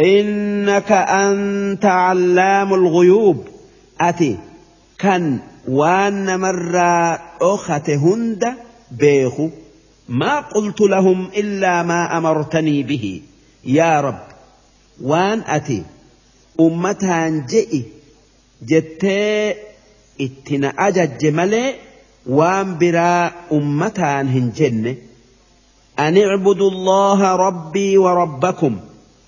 إنك 0.00 0.92
أنت 0.92 1.84
علام 1.84 2.74
الغيوب 2.74 3.44
أتي 4.00 4.38
كان 4.98 5.38
وان 5.68 6.40
مرة 6.40 7.20
أخت 7.40 7.90
هند 7.90 8.44
بيخ 8.90 9.32
ما 10.08 10.40
قلت 10.40 10.80
لهم 10.80 11.30
إلا 11.36 11.82
ما 11.82 12.18
أمرتني 12.18 12.82
به. 12.82 13.22
يا 13.64 14.00
رب 14.00 14.22
وان 15.02 15.40
أتي 15.46 15.82
أمتها 16.60 17.28
جئ 17.28 17.82
جت 18.62 19.04
اتنا 20.20 20.68
أجد 20.68 21.18
جمال 21.18 21.74
وان 22.26 22.78
برا 22.78 23.32
أمتها 23.52 24.22
هنجن. 24.22 24.96
أن 25.98 26.18
اعبدوا 26.18 26.70
الله 26.70 27.36
ربي 27.36 27.98
وربكم 27.98 28.80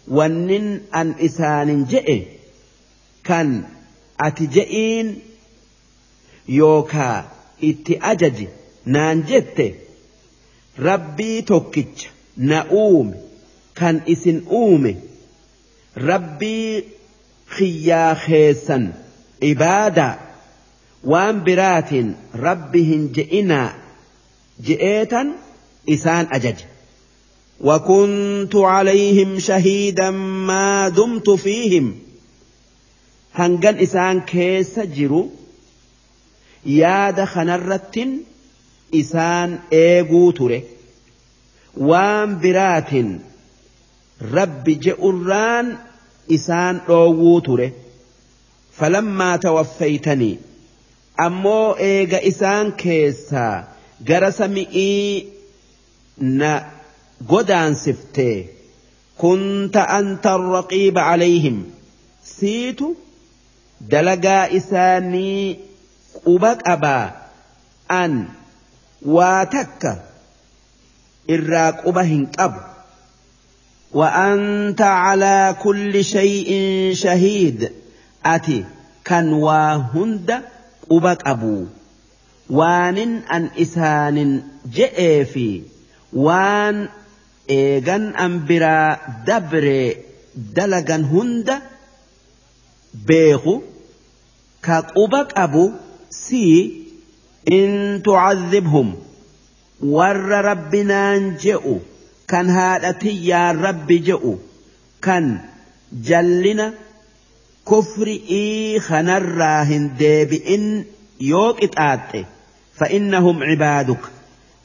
ونن 0.08 0.80
أن 0.94 1.14
إسان 1.20 1.84
جئ 1.84 2.22
كان 3.24 3.64
أتجئين 4.20 5.18
يوكا 6.48 7.24
إتي 7.64 7.98
أجد 8.02 8.48
نانجته 8.86 9.74
rabbii 10.78 11.42
tokkicha 11.50 12.08
na 12.36 12.58
uume 12.82 13.16
kan 13.78 13.96
isin 14.14 14.38
uume 14.60 14.92
rabbii 16.10 16.84
khiyyaa 17.56 18.14
keessan 18.26 18.84
ibaadaa 19.50 20.14
waan 21.12 21.36
biraatiin 21.46 22.08
rabbi 22.46 22.80
hin 22.90 23.02
je'inaa 23.18 23.68
je'eetan 24.66 25.28
isaan 25.96 26.26
ajaje 26.40 26.66
وكنت 27.60 28.54
عليهم 28.56 29.38
شهيدا 29.38 30.10
ما 30.10 30.88
دمت 30.88 31.30
فيهم 31.30 31.94
هنجن 33.34 33.76
إسان 33.78 34.20
كيس 34.20 34.78
جرو 34.78 35.30
ياد 36.66 37.24
خنرت 37.24 37.98
isaan 39.00 39.50
eeguu 39.70 40.32
ture. 40.38 40.58
Waan 41.90 42.36
biraatin 42.42 43.08
rabbi 44.36 44.74
je'urraan 44.86 45.66
isaan 46.36 46.80
dhoowwuu 46.88 47.40
ture. 47.48 47.68
Falammaa 48.78 49.38
tawaffaytanii 49.44 50.38
ammoo 51.26 51.76
eega 51.90 52.20
isaan 52.30 52.72
keessaa 52.82 53.54
gara 54.10 54.30
sami'ii 54.32 55.32
na 56.40 56.52
godaansifte. 57.30 58.28
Kunta 59.20 59.82
anta 59.98 60.32
raqiiba 60.54 61.02
calayhim 61.10 61.56
siitu 62.34 62.88
dalagaa 63.90 64.44
isaanii 64.58 65.58
quba 66.24 66.50
qabaa 66.66 67.06
an 68.00 68.12
waa 69.02 69.44
takka 69.46 70.02
irraa 71.28 71.72
quba 71.84 72.02
وأنت 73.94 74.80
على 74.80 75.56
كل 75.62 76.04
شيء 76.04 76.50
شهيد 76.94 77.72
أتي 78.26 78.64
كان 79.04 79.32
واهند 79.32 80.42
quba 80.88 81.20
qabu 81.20 81.68
waanin 82.48 83.28
an 83.28 83.52
isaanin 83.60 84.40
je'ee 84.72 85.24
fi 85.28 85.68
waan 86.12 86.88
eegan 87.44 88.16
an 88.16 88.48
biraa 88.48 88.96
dabre 89.28 90.00
dalagan 90.56 91.04
hunda 91.04 91.60
beeku 93.08 93.60
ka 94.64 94.80
quba 94.96 95.28
qabu 97.37 97.51
sii 97.51 97.63
in 97.63 98.01
tucadhibhum 98.01 98.95
warra 99.81 100.41
rabbinaan 100.41 101.37
je'u 101.37 101.81
kan 102.27 102.49
haadhatiyyaan 102.49 103.59
rabbi 103.59 103.99
je'u 103.99 104.39
kan 105.01 105.41
jallina 106.01 106.73
كفرئي 107.65 108.79
خنرا 108.79 109.63
هنديبئن 109.63 110.85
يوك 111.21 111.63
اتآت 111.63 112.25
فإنهم 112.75 113.43
عبادك 113.43 113.99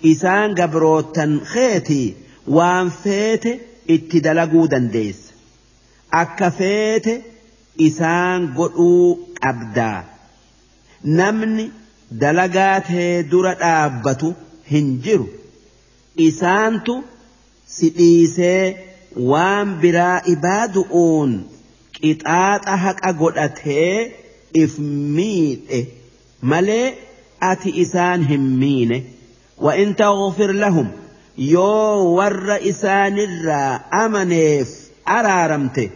إسان 0.07 0.55
قبروتا 0.55 1.41
خيتي 1.45 2.15
وان 2.49 2.89
فيت 2.89 3.61
اتدلقوا 3.91 4.67
دنديس 4.67 5.17
أكا 6.13 6.51
فيت 6.51 7.23
إسان 7.81 8.55
قلوا 8.55 9.17
أبدا 9.45 10.05
نمني 11.05 11.71
دلقات 12.13 12.93
درة 13.31 13.57
آبتو 13.61 14.33
هنجر 14.73 15.27
إسانتو 16.21 17.01
سديسي 17.67 18.77
وان 19.17 19.81
برا 19.81 20.23
إبادؤون 20.27 21.47
qixaaxa 22.03 22.75
haqa 22.85 23.11
godhatee 23.21 24.13
if 24.63 24.73
miidhe 25.17 25.81
malee 26.51 26.95
ati 27.51 27.71
isaan 27.85 28.21
hin 28.31 28.45
miine 28.61 28.99
وإن 29.59 29.97
تغفر 29.97 30.53
لهم 30.53 30.89
يو 31.39 32.15
ور 32.19 32.69
إسان 32.69 33.19
أمنيف 34.05 34.69
أرارمت 35.09 35.91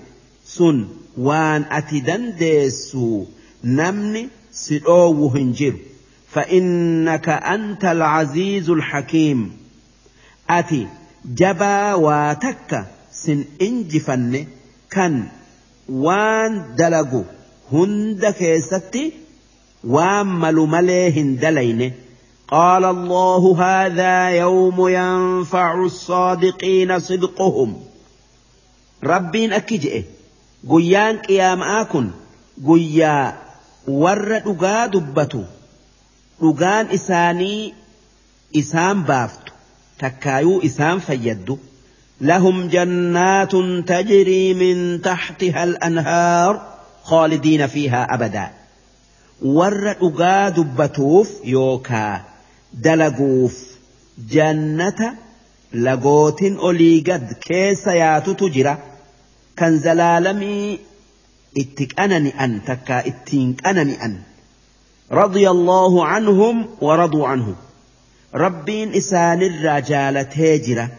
سن 0.47 0.89
وان 1.19 1.65
أتدن 1.71 2.35
ديسو 2.39 3.25
نمني 3.65 4.29
سلوه 4.53 5.37
هنجر 5.37 5.75
فإنك 6.38 7.30
أنت 7.30 7.86
العزيز 7.86 8.70
الحكيم. 8.70 9.58
أتي 10.50 10.88
جبا 11.26 11.94
واتك 11.94 12.86
سن 13.12 13.46
إنجفن 13.62 14.46
كان 14.92 15.28
وان 15.90 16.76
دلقو 16.76 17.24
هندك 17.72 18.56
ستي 18.70 19.14
وان 19.84 20.28
ملومليه 20.28 21.22
دلين 21.22 21.94
قال 22.48 22.86
الله 22.86 23.64
هذا 23.64 24.30
يوم 24.30 24.88
ينفع 24.88 25.84
الصادقين 25.84 27.00
صدقهم. 27.00 27.84
ربين 29.04 29.54
أكجئ 29.54 30.04
قيان 30.70 31.18
قيام 31.18 31.64
آكن. 31.64 32.10
قيا 32.68 33.38
ورد 33.88 34.58
قادبته 34.62 35.57
dhugaan 36.42 36.92
isaanii 36.98 37.74
isaan 38.62 39.04
baaftu 39.10 39.52
takkaayuu 40.04 40.62
isaan 40.70 41.00
fayyaddu. 41.08 41.60
لهم 42.22 42.68
جنات 42.68 43.52
تجري 43.88 44.54
من 44.54 45.02
تحتها 45.02 45.64
الأنهار 45.64 46.78
خالدين 47.04 47.68
فيها 47.68 48.14
أبدا 48.14 48.50
ور 49.42 49.96
أغا 50.02 50.50
دبتوف 50.50 51.32
يوكا 51.44 52.22
دلقوف 52.74 53.66
جنة 54.30 55.14
لقوت 55.74 56.44
أولي 56.44 57.00
قد 57.00 57.34
كيس 57.34 57.88
ياتو 57.88 58.34
تجرى 58.34 58.78
كان 59.58 59.80
زلالمي 59.80 60.80
اتك 61.58 62.00
أنني 62.00 62.44
أن 62.44 62.66
تكا 62.66 63.08
اتينك 63.08 63.68
أنني 63.68 64.06
أن 64.06 64.22
رضي 65.12 65.50
الله 65.50 66.06
عنهم 66.06 66.70
ورضوا 66.82 67.28
عنه 67.28 67.56
ربين 68.36 68.94
إسان 68.94 69.42
الرجال 69.44 70.30
تهجرة 70.30 70.90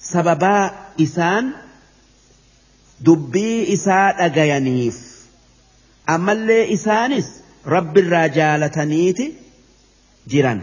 سببا 0.00 0.70
إسان 1.00 1.52
دبي 3.00 3.74
إسان 3.74 4.20
أغيانيف. 4.20 5.10
أما 6.08 6.32
اللي 6.32 6.74
إسانس 6.74 7.24
رب 7.66 7.98
الرجال 7.98 8.70
تنيت 8.70 9.18
جيران. 10.28 10.62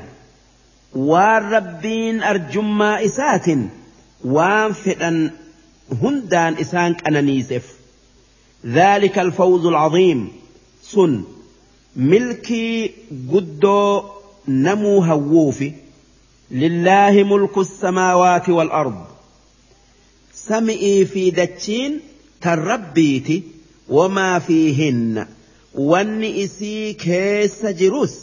وربين 0.95 2.24
أرجما 2.24 3.06
إسات 3.06 3.45
وانفئا 4.26 5.31
هندان 6.01 6.53
إسانك 6.53 7.01
كأنانيزف 7.01 7.74
ذلك 8.65 9.19
الفوز 9.19 9.65
العظيم. 9.65 10.31
سن. 10.83 11.24
ملكي 11.97 12.92
قدو 13.33 14.03
نمو 14.47 15.03
هووفي 15.03 15.72
لله 16.51 17.24
ملك 17.24 17.58
السماوات 17.58 18.49
والأرض. 18.49 19.06
سمئي 20.33 21.06
في 21.06 21.31
دتشين 21.31 21.99
تربيتي 22.42 23.44
وما 23.90 24.40
فيهن. 24.40 25.28
وان 25.76 26.24
إسي 26.24 26.94
كيس 26.94 27.65
جروس 27.65 28.15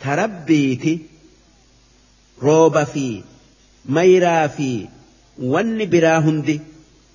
تربيتي. 0.00 0.98
روب 2.42 2.84
في 2.84 3.22
ميرا 3.86 4.46
في 4.46 4.88
وان 5.42 5.90
براهندي. 5.90 6.60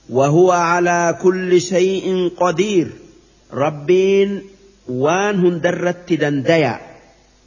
وهو 0.09 0.51
على 0.51 1.19
كل 1.21 1.61
شيء 1.61 2.31
قدير. 2.37 2.91
ربين 3.53 4.41
هندرت 4.89 6.13
دنديا 6.13 6.79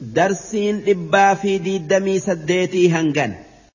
درسين 0.01 0.83
إبا 0.89 1.35
في 1.35 1.59
دي 1.59 1.79
دمي 1.79 2.19
سديتي 2.19 2.93
هنغن 2.93 3.35